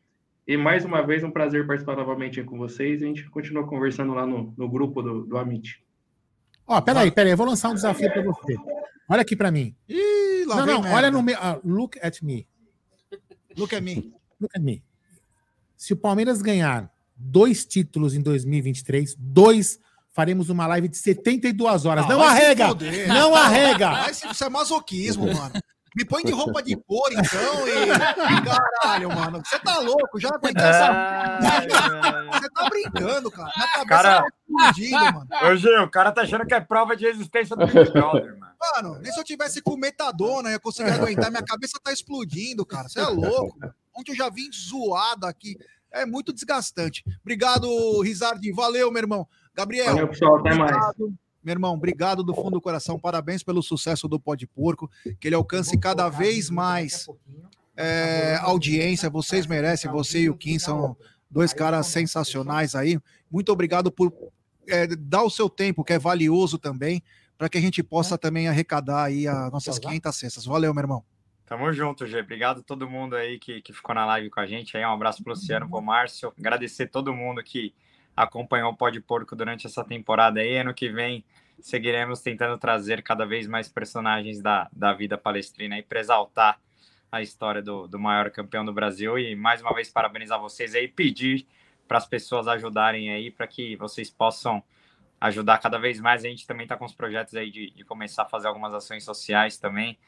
[0.47, 3.03] E mais uma vez, um prazer participar novamente com vocês.
[3.03, 5.85] A gente continua conversando lá no, no grupo do, do Amit.
[6.67, 8.57] Ó, peraí, peraí, eu vou lançar um desafio para você.
[9.09, 9.75] Olha aqui para mim.
[9.89, 10.97] Ih, lá não, não, merda.
[10.97, 11.37] olha no meu.
[11.41, 12.47] ah, look at me.
[13.57, 14.13] Look at me.
[14.41, 14.83] Look at me.
[15.77, 16.91] Se o Palmeiras ganhar
[17.21, 19.79] dois títulos em 2023, dois,
[20.13, 22.05] faremos uma live de 72 horas.
[22.05, 22.69] Ah, não arrega!
[23.09, 24.11] Não arrega!
[24.15, 25.53] Se- Isso é masoquismo, mano.
[25.97, 27.89] Me põe de roupa de cor, então, e.
[28.81, 29.43] Caralho, mano.
[29.45, 30.21] Você tá louco?
[30.21, 30.87] Já aguentei essa.
[32.33, 33.51] Você tá brincando, cara.
[33.57, 35.29] Minha cabeça Cara- tá explodindo, mano.
[35.53, 38.53] Ô, Gil, o cara tá achando que é prova de existência do Big Brother, mano.
[38.77, 41.29] Mano, nem se eu tivesse com metadona eu ia conseguir aguentar.
[41.31, 42.89] Minha cabeça tá explodindo, cara.
[42.89, 43.59] Você é louco.
[43.97, 45.57] Ontem eu já vim zoado aqui.
[45.93, 47.05] É muito desgastante.
[47.21, 48.53] Obrigado, Rizardi.
[48.53, 49.29] Valeu, meu irmão.
[49.55, 49.87] Gabriel.
[49.87, 50.37] Valeu, pessoal.
[50.37, 50.71] Até mais.
[50.71, 51.15] obrigado.
[51.43, 52.99] Meu irmão, obrigado do fundo do coração.
[52.99, 54.91] Parabéns pelo sucesso do Pó de Porco.
[55.19, 57.07] Que ele alcance cada vez mais
[57.77, 59.09] é, audiência.
[59.09, 59.91] Vocês merecem.
[59.91, 60.97] Você e o Kim são
[61.31, 62.99] dois caras sensacionais aí.
[63.31, 64.13] Muito obrigado por
[64.69, 67.03] é, dar o seu tempo, que é valioso também,
[67.39, 70.45] para que a gente possa também arrecadar aí as nossas 500 cestas.
[70.45, 71.05] Valeu, meu irmão.
[71.51, 72.21] Tamo junto, Gê.
[72.21, 74.77] Obrigado a todo mundo aí que, que ficou na live com a gente.
[74.77, 76.33] Aí, um abraço pro Luciano, pro Márcio.
[76.39, 77.75] Agradecer todo mundo que
[78.17, 80.59] acompanhou o Pó de Porco durante essa temporada aí.
[80.59, 81.25] Ano que vem
[81.59, 86.61] seguiremos tentando trazer cada vez mais personagens da, da vida palestrina aí para exaltar
[87.11, 89.19] a história do, do maior campeão do Brasil.
[89.19, 91.49] E mais uma vez parabenizar vocês aí e pedir
[91.89, 94.63] para as pessoas ajudarem aí para que vocês possam
[95.21, 96.25] ajudar cada vez mais.
[96.25, 99.03] A gente também está com os projetos aí de, de começar a fazer algumas ações
[99.03, 99.99] sociais também.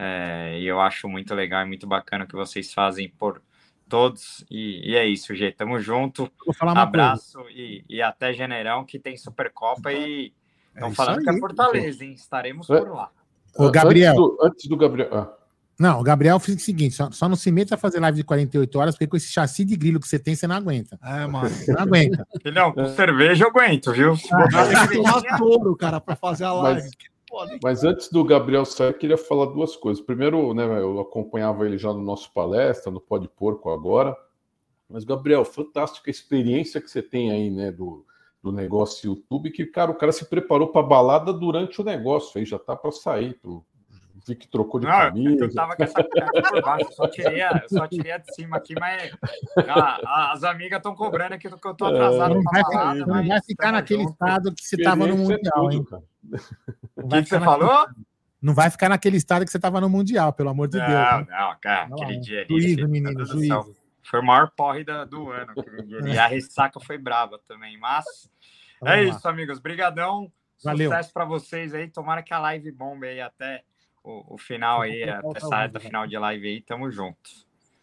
[0.00, 3.42] É, e eu acho muito legal e muito bacana o que vocês fazem por
[3.88, 4.44] todos.
[4.48, 5.50] E, e é isso, G.
[5.50, 6.30] Tamo junto.
[6.46, 10.32] Vou falar uma Abraço e, e até Janeirão, que tem Supercopa e
[10.72, 11.40] estão isso falando que é aí.
[11.40, 12.12] Fortaleza, hein?
[12.12, 12.78] Estaremos É.
[12.78, 13.10] por lá.
[13.56, 14.12] Ô, Gabriel.
[14.12, 15.08] Antes do, antes do Gabriel.
[15.12, 15.32] ah,
[15.80, 18.22] Não, o Gabriel fez o seguinte: só, só não se meta a fazer live de
[18.24, 20.96] 48 horas, porque com esse chassi de grilo que você tem, você não aguenta.
[21.02, 21.48] É, mano.
[21.48, 22.24] Você não aguenta.
[22.40, 24.14] Filhão, com cerveja eu aguento, viu?
[24.30, 26.82] Botar Tem que tomar touro, cara, para fazer a live.
[26.82, 27.17] Mas,
[27.62, 30.02] mas antes do Gabriel sair, eu queria falar duas coisas.
[30.02, 34.16] Primeiro, né, eu acompanhava ele já no nosso palestra, no Pó de Porco agora.
[34.88, 38.04] Mas, Gabriel, fantástica experiência que você tem aí, né, do,
[38.42, 42.46] do negócio YouTube, que, cara, o cara se preparou para balada durante o negócio, aí
[42.46, 43.34] já tá para sair.
[43.34, 43.64] Pro...
[44.26, 45.44] Vi que trocou de Não, é camisa.
[45.44, 48.34] eu tava com essa cueca por baixo, eu só tirei a, só tirei a de
[48.34, 49.12] cima aqui, mas
[49.68, 53.06] a- a- as amigas estão cobrando aqui que eu tô atrasado não vai, balada, ficar-
[53.06, 54.12] não vai ficar naquele junto.
[54.12, 55.84] estado que você estava no é Mundial, tudo, hein?
[55.84, 56.02] cara.
[56.96, 57.86] O que, que você naquele- falou?
[58.40, 61.26] Não vai ficar naquele estado que você estava no Mundial, pelo amor de Não, Deus.
[61.28, 62.48] não, cara, Não, aquele dia ali.
[62.48, 63.74] Juízo, meu menino, juízo.
[64.02, 65.52] Foi o maior porre da- do ano.
[66.06, 68.04] E a ressaca foi brava também, mas
[68.80, 69.16] Vamos é lá.
[69.16, 69.58] isso, amigos.
[69.58, 70.30] Brigadão.
[70.64, 70.90] Valeu.
[70.90, 71.88] Sucesso para vocês aí.
[71.88, 73.62] Tomara que a live bombe aí até
[74.08, 75.02] o, o final aí,
[75.36, 76.60] essa reta final de live aí.
[76.62, 77.30] Tamo junto.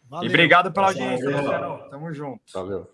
[0.08, 0.28] Valeu.
[0.28, 1.02] E obrigado pela Valeu.
[1.02, 1.90] audiência, Luciano.
[1.90, 2.42] Tamo junto.
[2.52, 2.90] Valeu.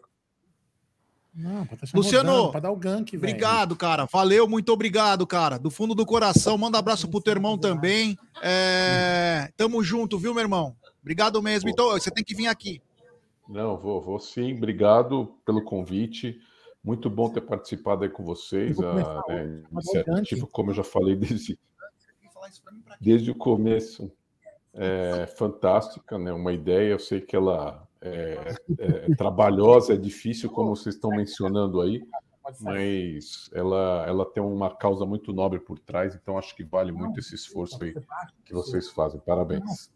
[1.35, 3.17] Não, Luciano, rodando, pra dar o gank.
[3.17, 4.05] Obrigado, cara.
[4.05, 5.59] Valeu, muito obrigado, cara.
[5.59, 6.59] Do fundo do coração.
[6.59, 8.19] Manda abraço pro teu irmão também.
[8.43, 10.77] É, Tamo junto, viu, meu irmão?
[11.01, 11.71] Obrigado mesmo.
[11.71, 12.83] Então, você tem que vir aqui.
[13.49, 14.55] Não, vou, vou sim.
[14.55, 16.39] Obrigado pelo convite.
[16.85, 18.79] Muito bom ter participado aí com vocês.
[18.79, 21.59] A, né, iniciativa, como eu já falei desde,
[23.01, 24.11] desde o começo,
[24.75, 26.33] é fantástica, né?
[26.33, 26.93] Uma ideia.
[26.93, 32.03] Eu sei que ela é, é trabalhosa, é difícil, como vocês estão mencionando aí,
[32.61, 37.21] mas ela, ela tem uma causa muito nobre por trás, então acho que vale muito
[37.21, 37.95] esse esforço aí
[38.45, 39.21] que vocês fazem.
[39.21, 39.91] Parabéns.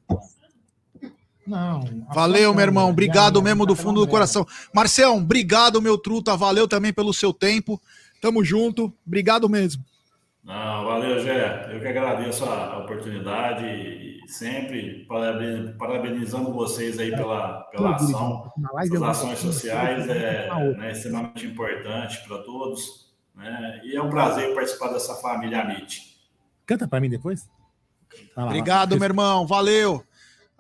[1.47, 1.81] Não.
[2.13, 2.91] Valeu, meu irmão.
[2.91, 4.45] Obrigado mesmo do tá fundo do coração.
[4.75, 6.37] Marcião, obrigado, meu truta.
[6.37, 7.81] Valeu também pelo seu tempo.
[8.21, 8.93] Tamo junto.
[9.07, 9.85] Obrigado mesmo.
[10.47, 11.71] Não, valeu, Gé.
[11.73, 18.53] Eu que agradeço a oportunidade e sempre paraben- parabenizando vocês aí pela, pela ação.
[18.77, 23.13] As ações sociais é né, extremamente importante para todos.
[23.35, 23.81] Né?
[23.85, 26.17] E é um prazer participar dessa família Amit.
[26.65, 27.49] Canta pra mim depois?
[28.35, 28.99] Vai lá, Obrigado, vai.
[29.01, 29.47] meu irmão.
[29.49, 30.05] Valeu.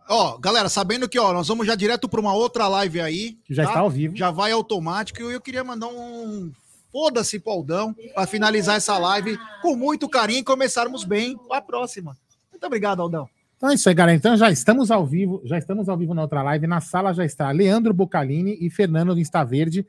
[0.08, 3.34] Ó, galera, sabendo que ó, nós vamos já direto para uma outra live aí.
[3.44, 4.16] Que já está ao vivo.
[4.16, 5.20] Já vai automático.
[5.22, 6.52] E eu queria mandar um
[6.96, 12.16] foda-se pro Aldão, para finalizar essa live com muito carinho e começarmos bem a próxima.
[12.50, 13.28] Muito obrigado, Aldão.
[13.54, 14.16] Então é isso aí, galera.
[14.16, 16.66] Então já estamos ao vivo, já estamos ao vivo na outra live.
[16.66, 19.86] Na sala já está Leandro Bocalini e Fernando do Insta Verde.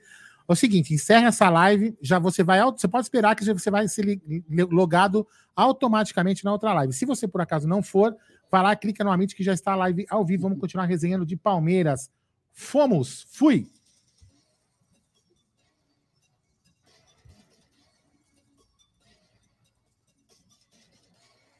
[0.49, 3.87] É o seguinte, encerra essa live, já você vai, você pode esperar que você vai
[3.87, 4.19] ser
[4.69, 6.91] logado automaticamente na outra live.
[6.91, 8.13] Se você por acaso não for,
[8.51, 10.43] vai lá, clica no Amit que já está a live ao vivo.
[10.43, 12.11] Vamos continuar resenhando de Palmeiras.
[12.51, 13.65] Fomos, fui.